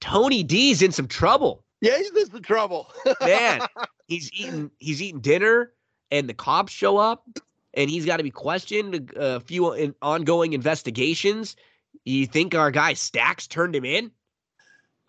Tony 0.00 0.42
D's 0.42 0.82
in 0.82 0.92
some 0.92 1.06
trouble. 1.06 1.64
Yeah, 1.80 1.96
he's 1.98 2.10
in 2.10 2.30
some 2.30 2.42
trouble. 2.42 2.92
Man, 3.20 3.60
he's 4.06 4.30
eating 4.32 4.70
he's 4.78 5.02
eating 5.02 5.20
dinner, 5.20 5.72
and 6.10 6.28
the 6.28 6.34
cops 6.34 6.72
show 6.72 6.96
up, 6.96 7.26
and 7.74 7.90
he's 7.90 8.06
got 8.06 8.18
to 8.18 8.22
be 8.22 8.30
questioned. 8.30 9.12
A 9.16 9.40
few 9.40 9.72
in, 9.72 9.94
ongoing 10.02 10.52
investigations. 10.52 11.56
You 12.04 12.26
think 12.26 12.54
our 12.54 12.70
guy 12.70 12.94
Stacks 12.94 13.46
turned 13.46 13.76
him 13.76 13.84
in? 13.84 14.10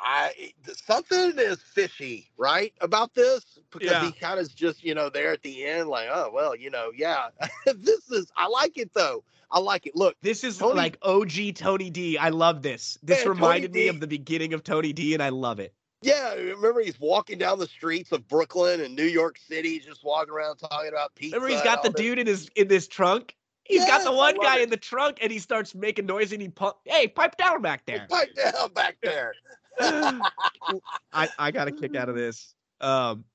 I 0.03 0.53
something 0.85 1.33
is 1.37 1.61
fishy, 1.61 2.29
right, 2.37 2.73
about 2.81 3.13
this 3.15 3.43
because 3.71 3.89
Yeah. 3.89 4.05
he 4.05 4.11
kind 4.11 4.39
of 4.39 4.53
just 4.53 4.83
you 4.83 4.93
know 4.95 5.09
there 5.09 5.31
at 5.31 5.41
the 5.43 5.63
end, 5.65 5.87
like, 5.89 6.09
oh 6.11 6.29
well, 6.33 6.55
you 6.55 6.69
know, 6.69 6.91
yeah. 6.95 7.27
this 7.65 8.09
is 8.11 8.31
I 8.35 8.47
like 8.47 8.77
it 8.77 8.93
though. 8.93 9.23
I 9.49 9.59
like 9.59 9.85
it. 9.85 9.95
Look, 9.95 10.15
This 10.21 10.43
is 10.43 10.57
Tony- 10.57 10.75
like 10.75 10.97
OG 11.03 11.53
Tony 11.55 11.89
D. 11.91 12.17
I 12.17 12.29
love 12.29 12.63
this. 12.63 12.97
This 13.03 13.23
Man, 13.23 13.35
reminded 13.35 13.71
me 13.71 13.87
of 13.87 13.99
the 13.99 14.07
beginning 14.07 14.53
of 14.53 14.63
Tony 14.63 14.93
D, 14.93 15.13
and 15.13 15.21
I 15.21 15.29
love 15.29 15.59
it. 15.59 15.73
Yeah, 16.01 16.33
remember 16.33 16.81
he's 16.81 16.99
walking 16.99 17.37
down 17.37 17.59
the 17.59 17.67
streets 17.67 18.11
of 18.11 18.27
Brooklyn 18.27 18.81
and 18.81 18.93
New 18.95 19.05
York 19.05 19.37
City, 19.37 19.79
just 19.79 20.03
walking 20.03 20.33
around 20.33 20.57
talking 20.57 20.89
about 20.89 21.15
pizza. 21.15 21.37
Remember, 21.37 21.53
he's 21.55 21.63
got 21.63 21.81
the 21.83 21.89
this. 21.91 22.01
dude 22.01 22.19
in 22.19 22.27
his 22.27 22.49
in 22.55 22.67
this 22.67 22.87
trunk. 22.89 23.35
He's 23.63 23.85
got 23.85 24.03
the 24.03 24.11
one 24.11 24.35
guy 24.41 24.57
it. 24.57 24.63
in 24.63 24.69
the 24.69 24.75
trunk, 24.75 25.19
and 25.21 25.31
he 25.31 25.39
starts 25.39 25.73
making 25.73 26.05
noise, 26.07 26.33
and 26.33 26.41
he 26.41 26.49
pump. 26.49 26.75
Hey, 26.83 27.07
pipe 27.07 27.37
down 27.37 27.61
back 27.61 27.85
there. 27.85 28.05
Pipe 28.09 28.35
down 28.53 28.73
back 28.73 28.97
there. 29.01 29.33
I 29.79 31.29
I 31.39 31.51
got 31.51 31.67
a 31.67 31.71
kick 31.71 31.95
out 31.95 32.09
of 32.09 32.15
this. 32.15 32.53
Um, 32.81 33.25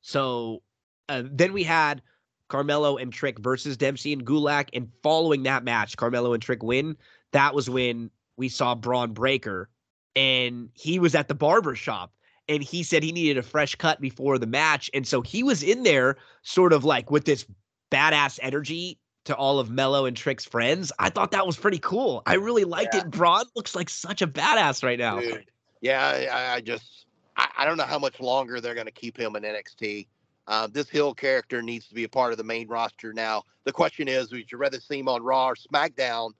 so 0.00 0.62
uh, 1.08 1.22
then 1.24 1.52
we 1.52 1.62
had 1.64 2.02
Carmelo 2.48 2.96
and 2.96 3.12
Trick 3.12 3.38
versus 3.38 3.76
Dempsey 3.76 4.12
and 4.12 4.24
Gulak, 4.24 4.68
and 4.72 4.88
following 5.02 5.42
that 5.44 5.64
match, 5.64 5.96
Carmelo 5.96 6.32
and 6.32 6.42
Trick 6.42 6.62
win. 6.62 6.96
That 7.32 7.54
was 7.54 7.68
when 7.68 8.10
we 8.36 8.48
saw 8.48 8.74
Bron 8.74 9.12
Breakker, 9.12 9.68
and 10.16 10.70
he 10.74 10.98
was 10.98 11.14
at 11.14 11.28
the 11.28 11.34
barber 11.34 11.74
shop, 11.74 12.12
and 12.48 12.62
he 12.62 12.82
said 12.82 13.02
he 13.02 13.12
needed 13.12 13.36
a 13.36 13.42
fresh 13.42 13.74
cut 13.74 14.00
before 14.00 14.38
the 14.38 14.46
match, 14.46 14.90
and 14.94 15.06
so 15.06 15.20
he 15.20 15.42
was 15.42 15.62
in 15.62 15.82
there, 15.82 16.16
sort 16.42 16.72
of 16.72 16.84
like 16.84 17.10
with 17.10 17.24
this 17.24 17.44
badass 17.90 18.38
energy 18.42 18.98
to 19.24 19.34
all 19.36 19.58
of 19.58 19.70
Mello 19.70 20.06
and 20.06 20.16
Trick's 20.16 20.44
friends. 20.46 20.90
I 20.98 21.10
thought 21.10 21.32
that 21.32 21.46
was 21.46 21.56
pretty 21.56 21.78
cool. 21.80 22.22
I 22.24 22.34
really 22.34 22.64
liked 22.64 22.94
Yeah. 22.94 23.00
it. 23.00 23.10
Bron 23.10 23.44
looks 23.54 23.74
like 23.76 23.90
such 23.90 24.22
a 24.22 24.26
badass 24.26 24.82
right 24.82 24.98
now. 24.98 25.20
Dude. 25.20 25.50
Yeah, 25.80 26.28
I, 26.32 26.56
I 26.56 26.60
just 26.60 27.06
I, 27.36 27.48
I 27.58 27.64
don't 27.64 27.76
know 27.76 27.84
how 27.84 27.98
much 27.98 28.20
longer 28.20 28.60
they're 28.60 28.74
going 28.74 28.86
to 28.86 28.92
keep 28.92 29.16
him 29.16 29.36
in 29.36 29.42
NXT. 29.42 30.06
Uh, 30.46 30.66
this 30.66 30.88
Hill 30.88 31.14
character 31.14 31.62
needs 31.62 31.86
to 31.88 31.94
be 31.94 32.04
a 32.04 32.08
part 32.08 32.32
of 32.32 32.38
the 32.38 32.44
main 32.44 32.68
roster 32.68 33.12
now. 33.12 33.42
The 33.64 33.72
question 33.72 34.08
is, 34.08 34.32
would 34.32 34.50
you 34.50 34.58
rather 34.58 34.80
see 34.80 34.98
him 34.98 35.08
on 35.08 35.22
Raw 35.22 35.48
or 35.48 35.54
SmackDown? 35.54 36.30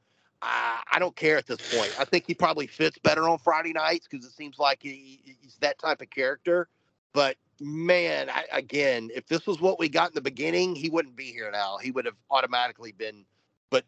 Uh, 0.40 0.78
I 0.90 0.98
don't 0.98 1.14
care 1.14 1.36
at 1.36 1.46
this 1.46 1.58
point. 1.58 1.92
I 1.98 2.04
think 2.04 2.24
he 2.26 2.34
probably 2.34 2.66
fits 2.66 2.98
better 2.98 3.28
on 3.28 3.38
Friday 3.38 3.72
nights 3.72 4.06
because 4.08 4.24
it 4.24 4.32
seems 4.32 4.58
like 4.58 4.78
he, 4.80 5.20
he's 5.42 5.56
that 5.60 5.78
type 5.78 6.00
of 6.00 6.08
character. 6.10 6.68
But 7.12 7.36
man, 7.60 8.30
I, 8.30 8.44
again, 8.52 9.10
if 9.14 9.26
this 9.26 9.46
was 9.46 9.60
what 9.60 9.78
we 9.78 9.88
got 9.88 10.10
in 10.10 10.14
the 10.14 10.20
beginning, 10.20 10.74
he 10.74 10.88
wouldn't 10.88 11.16
be 11.16 11.32
here 11.32 11.50
now. 11.50 11.76
He 11.78 11.90
would 11.90 12.04
have 12.04 12.16
automatically 12.30 12.92
been. 12.92 13.24
But 13.70 13.84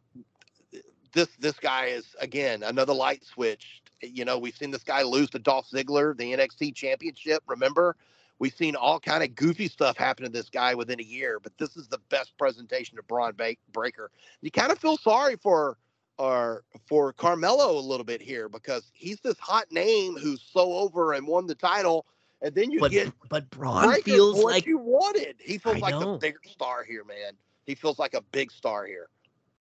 this 1.12 1.28
this 1.38 1.58
guy 1.58 1.86
is 1.86 2.04
again 2.20 2.62
another 2.62 2.92
light 2.92 3.24
switch. 3.24 3.82
You 4.02 4.24
know, 4.24 4.38
we've 4.38 4.56
seen 4.56 4.70
this 4.70 4.82
guy 4.82 5.02
lose 5.02 5.30
to 5.30 5.38
Dolph 5.38 5.68
Ziggler, 5.70 6.16
the 6.16 6.32
NXT 6.32 6.74
Championship. 6.74 7.42
Remember, 7.46 7.96
we've 8.38 8.54
seen 8.54 8.76
all 8.76 8.98
kind 8.98 9.22
of 9.22 9.34
goofy 9.34 9.68
stuff 9.68 9.96
happen 9.96 10.24
to 10.24 10.30
this 10.30 10.48
guy 10.48 10.74
within 10.74 11.00
a 11.00 11.04
year. 11.04 11.38
But 11.40 11.56
this 11.58 11.76
is 11.76 11.88
the 11.88 12.00
best 12.08 12.36
presentation 12.38 12.98
of 12.98 13.06
Bron 13.06 13.34
Breakker. 13.72 14.10
You 14.40 14.50
kind 14.50 14.72
of 14.72 14.78
feel 14.78 14.96
sorry 14.96 15.36
for 15.36 15.76
or 16.18 16.64
for 16.86 17.14
Carmelo 17.14 17.78
a 17.78 17.80
little 17.80 18.04
bit 18.04 18.20
here 18.20 18.48
because 18.48 18.90
he's 18.92 19.20
this 19.20 19.38
hot 19.38 19.72
name 19.72 20.16
who's 20.16 20.42
so 20.52 20.74
over 20.74 21.14
and 21.14 21.26
won 21.26 21.46
the 21.46 21.54
title, 21.54 22.04
and 22.42 22.54
then 22.54 22.70
you 22.70 22.78
But 22.80 22.90
get 22.90 23.12
but 23.30 23.48
Bron 23.50 23.86
Breakker 23.86 24.02
feels 24.02 24.36
what 24.36 24.52
like 24.52 24.66
you 24.66 24.76
wanted. 24.78 25.36
He 25.38 25.56
feels 25.56 25.76
I 25.76 25.78
like 25.78 25.94
know. 25.94 26.12
the 26.12 26.18
bigger 26.18 26.40
star 26.46 26.84
here, 26.84 27.04
man. 27.04 27.32
He 27.64 27.74
feels 27.74 27.98
like 27.98 28.14
a 28.14 28.20
big 28.32 28.50
star 28.50 28.84
here. 28.84 29.08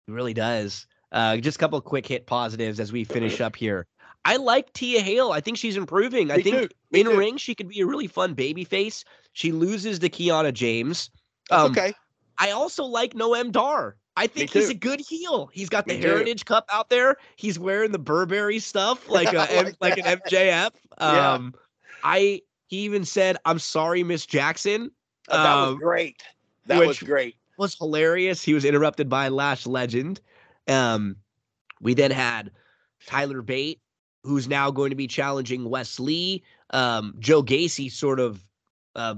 He 0.06 0.12
really 0.12 0.34
does. 0.34 0.86
Uh, 1.10 1.36
just 1.38 1.56
a 1.56 1.60
couple 1.60 1.78
of 1.78 1.84
quick 1.84 2.06
hit 2.06 2.26
positives 2.26 2.78
as 2.78 2.92
we 2.92 3.02
finish 3.04 3.40
up 3.40 3.56
here. 3.56 3.86
I 4.24 4.36
like 4.36 4.72
Thea 4.72 5.00
Hail. 5.00 5.32
I 5.32 5.40
think 5.40 5.58
she's 5.58 5.76
improving. 5.76 6.30
I 6.30 6.40
think 6.40 6.72
in 6.92 7.06
too. 7.06 7.16
ring 7.16 7.36
she 7.36 7.54
could 7.54 7.68
be 7.68 7.80
a 7.80 7.86
really 7.86 8.06
fun 8.06 8.34
baby 8.34 8.64
face. 8.64 9.04
She 9.32 9.52
loses 9.52 9.98
to 9.98 10.08
Kiana 10.08 10.52
James. 10.52 11.10
Um, 11.50 11.72
okay. 11.72 11.92
I 12.38 12.50
also 12.52 12.84
like 12.84 13.14
Noam 13.14 13.52
Dar. 13.52 13.96
I 14.16 14.26
think 14.28 14.50
he's 14.50 14.70
a 14.70 14.74
good 14.74 15.00
heel. 15.00 15.50
He's 15.52 15.68
got 15.68 15.86
the 15.86 15.94
Me 15.94 16.02
too. 16.02 16.08
Heritage 16.08 16.44
Cup 16.44 16.66
out 16.72 16.88
there. 16.88 17.16
He's 17.36 17.58
wearing 17.58 17.92
the 17.92 17.98
Burberry 17.98 18.60
stuff 18.60 19.08
like 19.08 19.32
a, 19.32 19.38
like 19.38 19.76
like, 19.80 19.98
an. 19.98 20.18
MJF. 20.18 20.70
Yeah. 21.00 21.32
Um, 21.32 21.54
I 22.04 22.42
he 22.68 22.78
even 22.78 23.04
said, 23.04 23.36
"I'm 23.44 23.58
sorry, 23.58 24.04
Miss 24.04 24.26
Jackson." 24.26 24.92
Uh, 25.28 25.42
that 25.42 25.54
was 25.56 25.68
um, 25.70 25.78
great. 25.78 26.22
That 26.66 26.86
was 26.86 27.00
great. 27.00 27.34
was 27.58 27.74
hilarious. 27.74 28.44
He 28.44 28.54
was 28.54 28.64
interrupted 28.64 29.08
by 29.08 29.28
Lash 29.28 29.66
Legend. 29.66 30.20
Um, 30.68 31.16
we 31.80 31.94
then 31.94 32.12
had 32.12 32.52
Tyler 33.06 33.42
Bate, 33.42 33.80
who's 34.24 34.48
now 34.48 34.70
going 34.70 34.90
to 34.90 34.96
be 34.96 35.06
challenging 35.06 35.68
Wes 35.68 36.00
Lee. 36.00 36.42
Um, 36.70 37.14
Joe 37.18 37.42
Gacy 37.42 37.90
sort 37.92 38.18
of 38.18 38.44
uh, 38.96 39.16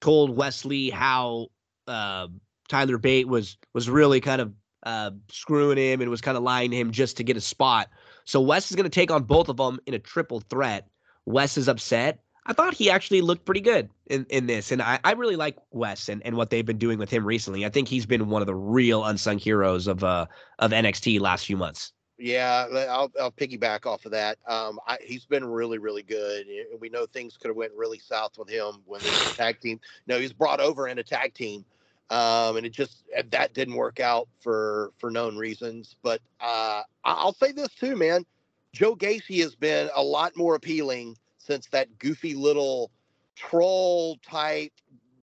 told 0.00 0.36
Wes 0.36 0.64
Lee 0.64 0.90
how 0.90 1.48
uh, 1.86 2.28
Tyler 2.68 2.98
Bate 2.98 3.28
was 3.28 3.56
was 3.74 3.88
really 3.88 4.20
kind 4.20 4.40
of 4.40 4.52
uh, 4.84 5.10
screwing 5.30 5.78
him 5.78 6.00
and 6.00 6.10
was 6.10 6.20
kind 6.20 6.36
of 6.36 6.42
lying 6.42 6.70
to 6.70 6.76
him 6.76 6.90
just 6.90 7.16
to 7.18 7.24
get 7.24 7.36
a 7.36 7.40
spot. 7.40 7.88
So 8.24 8.40
Wes 8.40 8.70
is 8.70 8.76
going 8.76 8.84
to 8.84 8.90
take 8.90 9.10
on 9.10 9.24
both 9.24 9.48
of 9.48 9.56
them 9.56 9.78
in 9.86 9.94
a 9.94 9.98
triple 9.98 10.40
threat. 10.40 10.88
Wes 11.26 11.56
is 11.56 11.68
upset. 11.68 12.20
I 12.46 12.54
thought 12.54 12.72
he 12.72 12.90
actually 12.90 13.20
looked 13.20 13.44
pretty 13.44 13.60
good 13.60 13.90
in, 14.06 14.24
in 14.30 14.46
this. 14.46 14.72
And 14.72 14.80
I, 14.80 14.98
I 15.04 15.12
really 15.12 15.36
like 15.36 15.58
Wes 15.70 16.08
and, 16.08 16.24
and 16.24 16.34
what 16.36 16.48
they've 16.48 16.64
been 16.64 16.78
doing 16.78 16.98
with 16.98 17.10
him 17.10 17.26
recently. 17.26 17.66
I 17.66 17.68
think 17.68 17.88
he's 17.88 18.06
been 18.06 18.28
one 18.28 18.40
of 18.40 18.46
the 18.46 18.54
real 18.54 19.04
unsung 19.04 19.38
heroes 19.38 19.86
of 19.86 20.02
uh 20.02 20.26
of 20.58 20.70
NXT 20.70 21.20
last 21.20 21.44
few 21.44 21.58
months. 21.58 21.92
Yeah, 22.18 22.66
I'll 22.90 23.12
I'll 23.20 23.30
piggyback 23.30 23.86
off 23.86 24.04
of 24.04 24.10
that. 24.12 24.38
Um, 24.46 24.80
I, 24.86 24.98
he's 25.00 25.24
been 25.24 25.44
really, 25.44 25.78
really 25.78 26.02
good. 26.02 26.46
We 26.80 26.88
know 26.88 27.06
things 27.06 27.36
could 27.36 27.48
have 27.48 27.56
went 27.56 27.72
really 27.74 28.00
south 28.00 28.38
with 28.38 28.48
him 28.48 28.82
when 28.86 29.02
he 29.02 29.12
was 29.12 29.24
a 29.24 29.30
tag 29.30 29.60
team. 29.60 29.80
No, 30.08 30.18
he's 30.18 30.32
brought 30.32 30.60
over 30.60 30.88
in 30.88 30.98
a 30.98 31.04
tag 31.04 31.34
team, 31.34 31.64
um, 32.10 32.56
and 32.56 32.66
it 32.66 32.70
just 32.72 33.04
that 33.30 33.54
didn't 33.54 33.74
work 33.74 34.00
out 34.00 34.28
for 34.40 34.92
for 34.98 35.12
known 35.12 35.36
reasons. 35.36 35.94
But 36.02 36.20
uh, 36.40 36.82
I'll 37.04 37.34
say 37.34 37.52
this 37.52 37.68
too, 37.68 37.94
man. 37.94 38.24
Joe 38.72 38.96
Gacy 38.96 39.40
has 39.42 39.54
been 39.54 39.88
a 39.94 40.02
lot 40.02 40.36
more 40.36 40.56
appealing 40.56 41.16
since 41.38 41.68
that 41.68 41.98
goofy 41.98 42.34
little 42.34 42.90
troll 43.36 44.18
type, 44.28 44.72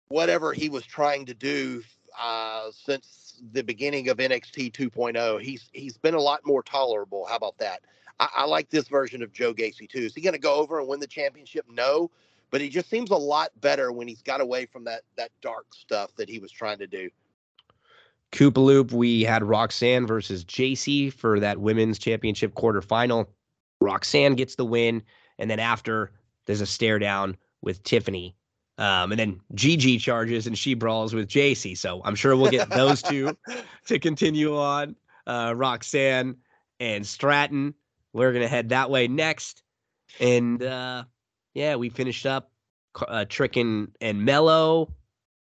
whatever 0.09 0.51
he 0.53 0.69
was 0.69 0.85
trying 0.85 1.25
to 1.27 1.33
do 1.33 1.81
uh, 2.19 2.71
since 2.71 3.22
the 3.51 3.63
beginning 3.63 4.09
of 4.09 4.17
NXT 4.17 4.71
2.0. 4.71 5.17
oh. 5.17 5.37
He's 5.37 5.69
he's 5.73 5.97
been 5.97 6.13
a 6.13 6.21
lot 6.21 6.41
more 6.45 6.63
tolerable. 6.63 7.25
How 7.25 7.35
about 7.35 7.57
that? 7.57 7.81
I, 8.19 8.29
I 8.37 8.45
like 8.45 8.69
this 8.69 8.87
version 8.87 9.21
of 9.21 9.33
Joe 9.33 9.53
Gacy 9.53 9.89
too. 9.89 9.99
Is 9.99 10.15
he 10.15 10.21
going 10.21 10.33
to 10.33 10.39
go 10.39 10.55
over 10.55 10.79
and 10.79 10.87
win 10.87 10.99
the 10.99 11.07
championship? 11.07 11.65
No, 11.69 12.09
but 12.51 12.61
he 12.61 12.69
just 12.69 12.89
seems 12.89 13.11
a 13.11 13.15
lot 13.15 13.51
better 13.61 13.91
when 13.91 14.07
he's 14.07 14.21
got 14.21 14.41
away 14.41 14.65
from 14.65 14.83
that 14.85 15.01
that 15.17 15.31
dark 15.41 15.65
stuff 15.73 16.15
that 16.15 16.29
he 16.29 16.39
was 16.39 16.51
trying 16.51 16.77
to 16.79 16.87
do. 16.87 17.09
Koopa 18.31 18.57
Loop, 18.57 18.91
we 18.91 19.21
had 19.23 19.43
Roxanne 19.43 20.07
versus 20.07 20.43
Jacy 20.43 21.11
for 21.11 21.39
that 21.39 21.59
women's 21.59 21.99
championship 21.99 22.55
quarterfinal. 22.55 23.27
Roxanne 23.79 24.33
gets 24.33 24.55
the 24.55 24.65
win, 24.65 25.03
and 25.37 25.51
then 25.51 25.59
after 25.59 26.11
there's 26.45 26.61
a 26.61 26.65
stare 26.65 26.97
down 26.97 27.37
with 27.61 27.83
Tiffany. 27.83 28.35
Um, 28.77 29.11
and 29.11 29.19
then 29.19 29.39
Gigi 29.53 29.97
charges 29.99 30.47
and 30.47 30.57
she 30.57 30.73
brawls 30.73 31.13
with 31.13 31.27
Jacy. 31.27 31.75
So 31.75 32.01
I'm 32.03 32.15
sure 32.15 32.35
we'll 32.35 32.49
get 32.49 32.69
those 32.69 33.01
two 33.01 33.37
to 33.87 33.99
continue 33.99 34.57
on. 34.57 34.95
Uh, 35.27 35.53
Roxanne 35.55 36.35
and 36.79 37.05
Stratton. 37.05 37.73
We're 38.13 38.33
gonna 38.33 38.47
head 38.47 38.69
that 38.69 38.89
way 38.89 39.07
next, 39.07 39.63
and 40.19 40.61
uh, 40.61 41.05
yeah, 41.53 41.75
we 41.75 41.89
finished 41.89 42.25
up 42.25 42.51
uh, 43.07 43.25
Trick 43.25 43.55
and, 43.55 43.95
and 44.01 44.23
Mello, 44.23 44.91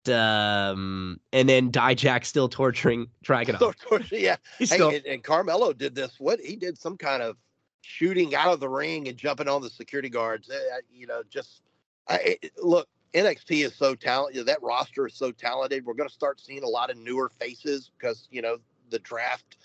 um, 0.09 1.21
and 1.33 1.49
then 1.49 1.71
Dijak 1.71 2.25
still 2.25 2.49
torturing 2.49 3.09
Dragunov. 3.25 3.75
So, 3.89 4.17
yeah, 4.17 4.37
He's 4.59 4.71
hey, 4.71 4.77
still 4.77 4.91
and, 4.91 5.05
and 5.07 5.23
Carmelo 5.23 5.73
did 5.73 5.95
this. 5.95 6.15
What 6.19 6.41
he 6.41 6.57
did, 6.57 6.79
some 6.79 6.97
kind 6.97 7.23
of 7.23 7.37
shooting 7.83 8.35
out 8.35 8.53
of 8.53 8.61
the 8.61 8.69
ring 8.69 9.09
and 9.09 9.17
jumping 9.17 9.49
on 9.49 9.63
the 9.63 9.71
security 9.71 10.09
guards. 10.09 10.51
Uh, 10.51 10.59
you 10.91 11.07
know, 11.07 11.23
just 11.31 11.63
I, 12.09 12.37
it, 12.43 12.53
look. 12.63 12.89
NXT 13.15 13.65
is 13.65 13.75
so 13.75 13.95
talented. 13.95 14.47
That 14.47 14.63
roster 14.63 15.07
is 15.07 15.15
so 15.15 15.33
talented. 15.33 15.85
We're 15.85 15.95
going 15.95 16.09
to 16.09 16.15
start 16.15 16.41
seeing 16.41 16.63
a 16.63 16.69
lot 16.69 16.91
of 16.91 16.97
newer 16.97 17.31
faces 17.41 17.91
because 17.99 18.29
you 18.31 18.43
know 18.43 18.59
the 18.91 18.99
draft 19.01 19.57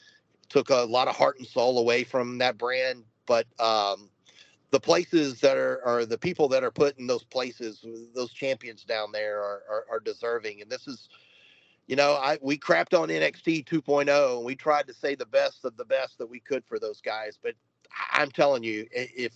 took 0.49 0.69
a 0.69 0.83
lot 0.83 1.07
of 1.07 1.15
heart 1.15 1.39
and 1.39 1.47
soul 1.47 1.79
away 1.79 2.03
from 2.03 2.37
that 2.37 2.57
brand. 2.57 3.03
But 3.25 3.47
um, 3.59 4.09
the 4.71 4.79
places 4.79 5.39
that 5.41 5.57
are, 5.57 5.81
are 5.85 6.05
the 6.05 6.17
people 6.17 6.47
that 6.49 6.63
are 6.63 6.71
put 6.71 6.97
in 6.99 7.07
those 7.07 7.23
places, 7.23 7.85
those 8.13 8.31
champions 8.33 8.83
down 8.83 9.11
there 9.11 9.39
are, 9.39 9.61
are, 9.69 9.85
are 9.91 9.99
deserving. 9.99 10.61
And 10.61 10.69
this 10.69 10.87
is, 10.87 11.09
you 11.87 11.95
know, 11.95 12.13
I 12.13 12.37
we 12.41 12.57
crapped 12.57 12.97
on 12.97 13.09
NXT 13.09 13.65
2.0 13.65 14.37
and 14.37 14.45
we 14.45 14.55
tried 14.55 14.87
to 14.87 14.93
say 14.93 15.15
the 15.15 15.25
best 15.25 15.65
of 15.65 15.75
the 15.75 15.85
best 15.85 16.17
that 16.17 16.29
we 16.29 16.39
could 16.39 16.63
for 16.65 16.79
those 16.79 17.01
guys. 17.01 17.37
But 17.41 17.55
I'm 18.11 18.31
telling 18.31 18.63
you, 18.63 18.87
if 18.93 19.33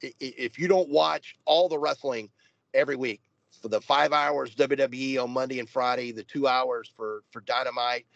if 0.00 0.58
you 0.58 0.68
don't 0.68 0.88
watch 0.88 1.36
all 1.44 1.68
the 1.68 1.78
wrestling 1.78 2.30
every 2.72 2.96
week 2.96 3.20
for 3.60 3.68
the 3.68 3.80
five 3.80 4.12
hours 4.12 4.54
WWE 4.54 5.22
on 5.22 5.30
Monday 5.30 5.58
and 5.60 5.68
Friday, 5.68 6.12
the 6.12 6.22
two 6.24 6.46
hours 6.46 6.90
for 6.96 7.22
for 7.30 7.40
Dynamite, 7.42 8.06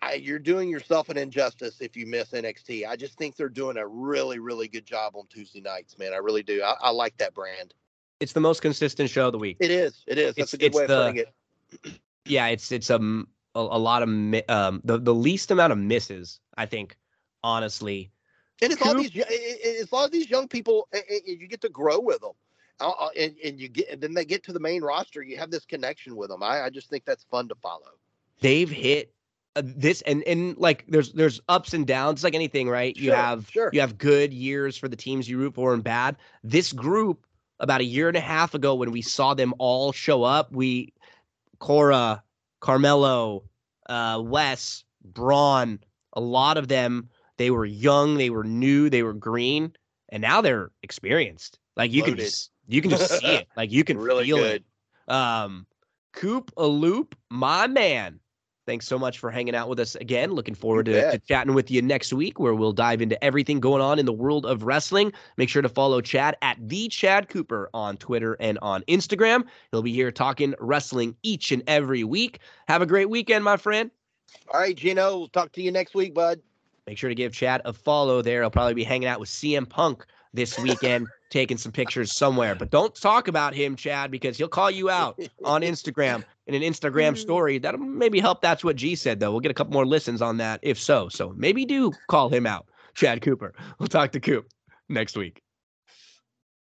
I, 0.00 0.14
you're 0.14 0.38
doing 0.38 0.68
yourself 0.68 1.08
an 1.08 1.16
injustice 1.16 1.80
if 1.80 1.96
you 1.96 2.06
miss 2.06 2.30
NXT. 2.30 2.86
I 2.86 2.96
just 2.96 3.18
think 3.18 3.36
they're 3.36 3.48
doing 3.48 3.76
a 3.76 3.86
really 3.86 4.38
really 4.38 4.68
good 4.68 4.86
job 4.86 5.14
on 5.16 5.26
Tuesday 5.28 5.60
nights, 5.60 5.98
man. 5.98 6.12
I 6.12 6.16
really 6.18 6.42
do. 6.42 6.62
I, 6.62 6.74
I 6.80 6.90
like 6.90 7.16
that 7.18 7.34
brand. 7.34 7.74
it's 8.20 8.32
the 8.32 8.40
most 8.40 8.62
consistent 8.62 9.10
show 9.10 9.26
of 9.26 9.32
the 9.32 9.38
week. 9.38 9.56
It 9.60 9.70
is. 9.70 10.04
It 10.06 10.18
is. 10.18 10.30
It's- 10.30 10.36
That's 10.36 10.54
a 10.54 10.56
good 10.58 10.66
it's 10.66 10.76
way 10.76 10.84
of 10.84 10.88
putting 10.90 11.16
it. 11.16 12.00
yeah, 12.24 12.46
it's 12.46 12.72
it's 12.72 12.90
um 12.90 13.28
a, 13.54 13.60
a 13.60 13.78
lot 13.78 14.02
of 14.02 14.08
mi- 14.08 14.44
um 14.48 14.80
the 14.84 14.98
the 14.98 15.14
least 15.14 15.50
amount 15.50 15.72
of 15.72 15.78
misses. 15.78 16.40
I 16.56 16.66
think 16.66 16.96
honestly. 17.42 18.10
And 18.60 18.72
it's 18.72 18.82
all 18.82 18.94
Coop- 18.94 19.12
these, 19.12 19.22
i- 19.24 19.28
i- 19.28 19.58
it's 19.62 19.92
all 19.92 20.08
these 20.08 20.28
young 20.30 20.48
people. 20.48 20.88
a- 20.92 20.96
and 21.08 21.40
You 21.40 21.46
get 21.46 21.60
to 21.60 21.68
grow 21.68 22.00
with 22.00 22.20
them, 22.20 22.32
Uh, 22.80 22.90
uh, 22.90 23.08
and, 23.18 23.34
and 23.44 23.60
you 23.60 23.68
get, 23.68 23.88
and 23.90 24.00
then 24.00 24.14
they 24.14 24.24
get 24.24 24.42
to 24.44 24.52
the 24.52 24.60
main 24.60 24.82
roster. 24.82 25.22
You 25.22 25.36
have 25.38 25.50
this 25.50 25.64
connection 25.64 26.16
with 26.16 26.28
them. 26.30 26.42
I, 26.42 26.62
I 26.62 26.70
just 26.70 26.88
think 26.90 27.04
that's 27.04 27.24
fun 27.24 27.48
to 27.48 27.54
follow. 27.56 27.82
they've 28.40 28.70
hit 28.70 29.12
uh, 29.56 29.62
this 29.64 30.02
and 30.02 30.22
and 30.24 30.56
like 30.58 30.84
there's 30.88 31.12
there's 31.12 31.40
ups 31.48 31.74
and 31.74 31.86
downs 31.86 32.22
like 32.22 32.34
anything 32.34 32.68
right 32.68 32.96
you 32.96 33.10
Sure, 33.10 33.16
have 33.16 33.48
sure. 33.50 33.70
you 33.72 33.80
have 33.80 33.98
good 33.98 34.32
years 34.32 34.76
for 34.76 34.86
the 34.88 34.96
teams 34.96 35.28
you 35.28 35.38
root 35.38 35.54
for 35.54 35.74
and 35.74 35.82
bad 35.82 36.16
this 36.44 36.72
group 36.72 37.26
about 37.58 37.80
a 37.80 37.84
year 37.84 38.06
and 38.08 38.16
a 38.16 38.20
half 38.20 38.54
ago 38.54 38.74
when 38.74 38.92
we 38.92 39.02
saw 39.02 39.34
them 39.34 39.54
all 39.58 39.90
show 39.90 40.22
up 40.22 40.52
we 40.52 40.92
cora 41.58 42.22
carmelo 42.60 43.42
uh 43.88 44.20
wes 44.24 44.84
bron 45.04 45.80
a 46.12 46.20
lot 46.20 46.56
of 46.58 46.68
them 46.68 47.08
they 47.38 47.50
were 47.50 47.64
young 47.64 48.16
they 48.18 48.30
were 48.30 48.44
new 48.44 48.88
they 48.90 49.02
were 49.02 49.14
green 49.14 49.72
and 50.10 50.20
now 50.20 50.40
they're 50.40 50.70
experienced 50.82 51.58
like 51.76 51.90
you 51.92 52.02
can 52.02 52.16
just 52.16 52.50
you 52.68 52.80
can 52.82 52.90
just 52.90 53.18
see 53.18 53.26
it 53.26 53.48
like 53.56 53.72
you 53.72 53.82
can 53.84 53.98
Really 53.98 54.26
feel 54.26 54.36
good. 54.38 54.64
it 55.08 55.12
um 55.12 55.66
coop 56.12 56.52
a 56.56 56.66
loop 56.66 57.16
my 57.30 57.66
man 57.66 58.20
Thanks 58.66 58.86
so 58.86 58.98
much 58.98 59.18
for 59.18 59.30
hanging 59.30 59.54
out 59.54 59.70
with 59.70 59.80
us 59.80 59.94
again. 59.94 60.30
Looking 60.32 60.54
forward 60.54 60.84
to, 60.84 61.12
to 61.12 61.18
chatting 61.20 61.54
with 61.54 61.70
you 61.70 61.80
next 61.80 62.12
week, 62.12 62.38
where 62.38 62.54
we'll 62.54 62.74
dive 62.74 63.00
into 63.00 63.24
everything 63.24 63.60
going 63.60 63.80
on 63.80 63.98
in 63.98 64.04
the 64.04 64.12
world 64.12 64.44
of 64.44 64.62
wrestling. 64.62 65.10
Make 65.38 65.48
sure 65.48 65.62
to 65.62 65.70
follow 65.70 66.02
Chad 66.02 66.36
at 66.42 66.58
the 66.60 66.86
Chad 66.88 67.30
Cooper 67.30 67.70
on 67.72 67.96
Twitter 67.96 68.36
and 68.40 68.58
on 68.60 68.82
Instagram. 68.82 69.44
He'll 69.70 69.80
be 69.80 69.94
here 69.94 70.12
talking 70.12 70.54
wrestling 70.60 71.16
each 71.22 71.50
and 71.50 71.62
every 71.66 72.04
week. 72.04 72.40
Have 72.66 72.82
a 72.82 72.86
great 72.86 73.08
weekend, 73.08 73.42
my 73.42 73.56
friend. 73.56 73.90
All 74.52 74.60
right, 74.60 74.76
Gino. 74.76 75.16
We'll 75.16 75.28
talk 75.28 75.50
to 75.52 75.62
you 75.62 75.72
next 75.72 75.94
week, 75.94 76.12
bud. 76.12 76.38
Make 76.86 76.98
sure 76.98 77.08
to 77.08 77.14
give 77.14 77.32
Chad 77.32 77.62
a 77.64 77.72
follow 77.72 78.20
there. 78.20 78.42
I'll 78.42 78.50
probably 78.50 78.74
be 78.74 78.84
hanging 78.84 79.08
out 79.08 79.18
with 79.18 79.30
CM 79.30 79.66
Punk 79.66 80.04
this 80.34 80.58
weekend, 80.58 81.06
taking 81.30 81.56
some 81.56 81.72
pictures 81.80 82.16
somewhere. 82.16 82.54
But 82.54 82.70
don't 82.70 82.94
talk 82.94 83.28
about 83.28 83.54
him, 83.54 83.76
Chad, 83.76 84.10
because 84.10 84.36
he'll 84.36 84.48
call 84.48 84.70
you 84.70 84.90
out 84.90 85.20
on 85.44 85.62
Instagram 85.62 86.24
in 86.46 86.54
an 86.54 86.62
Instagram 86.62 87.12
mm. 87.12 87.18
story. 87.18 87.58
That'll 87.58 87.80
maybe 87.80 88.20
help. 88.20 88.40
That's 88.40 88.64
what 88.64 88.76
G 88.76 88.94
said, 88.94 89.20
though. 89.20 89.30
We'll 89.30 89.40
get 89.40 89.50
a 89.50 89.54
couple 89.54 89.72
more 89.72 89.86
listens 89.86 90.22
on 90.22 90.38
that 90.38 90.60
if 90.62 90.80
so. 90.80 91.08
So 91.08 91.32
maybe 91.36 91.64
do 91.64 91.92
call 92.08 92.28
him 92.28 92.46
out, 92.46 92.66
Chad 92.94 93.22
Cooper. 93.22 93.54
We'll 93.78 93.88
talk 93.88 94.12
to 94.12 94.20
Coop 94.20 94.48
next 94.88 95.16
week. 95.16 95.42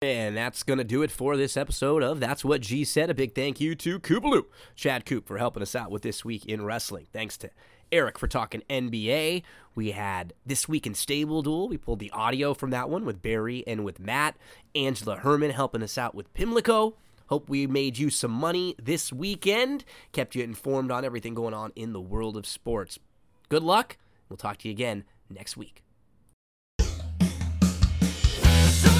And 0.01 0.35
that's 0.35 0.63
going 0.63 0.79
to 0.79 0.83
do 0.83 1.01
it 1.01 1.11
for 1.11 1.37
this 1.37 1.55
episode 1.55 2.03
of 2.03 2.19
That's 2.19 2.43
What 2.43 2.59
G 2.59 2.83
Said. 2.83 3.09
A 3.09 3.13
big 3.13 3.33
thank 3.33 3.61
you 3.61 3.73
to 3.75 3.99
Koopaloo, 3.99 4.43
Chad 4.75 5.05
Coop, 5.05 5.25
for 5.25 5.37
helping 5.37 5.63
us 5.63 5.75
out 5.75 5.91
with 5.91 6.01
This 6.01 6.25
Week 6.25 6.45
in 6.45 6.65
Wrestling. 6.65 7.07
Thanks 7.13 7.37
to 7.37 7.51
Erik 7.93 8.17
for 8.17 8.27
talking 8.27 8.63
NBA. 8.71 9.43
We 9.75 9.91
had 9.91 10.33
This 10.45 10.67
Week 10.67 10.87
in 10.87 10.93
StableDuel. 10.93 11.69
We 11.69 11.77
pulled 11.77 11.99
the 11.99 12.09
audio 12.09 12.55
from 12.55 12.71
that 12.71 12.89
one 12.89 13.05
with 13.05 13.21
Barry 13.21 13.63
and 13.67 13.85
with 13.85 13.99
Matt. 13.99 14.35
Angela 14.73 15.17
Hermann 15.17 15.51
helping 15.51 15.83
us 15.83 15.95
out 15.95 16.15
with 16.15 16.33
Pimlico. 16.33 16.95
Hope 17.27 17.47
we 17.47 17.67
made 17.67 17.99
you 17.99 18.09
some 18.09 18.31
money 18.31 18.73
this 18.81 19.13
weekend, 19.13 19.85
kept 20.11 20.33
you 20.33 20.43
informed 20.43 20.89
on 20.89 21.05
everything 21.05 21.35
going 21.35 21.53
on 21.53 21.71
in 21.75 21.93
the 21.93 22.01
world 22.01 22.35
of 22.35 22.47
sports. 22.47 22.97
Good 23.47 23.63
luck. 23.63 23.97
We'll 24.27 24.37
talk 24.37 24.57
to 24.59 24.67
you 24.67 24.71
again 24.71 25.03
next 25.29 25.55
week. 25.55 25.83
So 26.79 26.97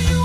you 0.08 0.24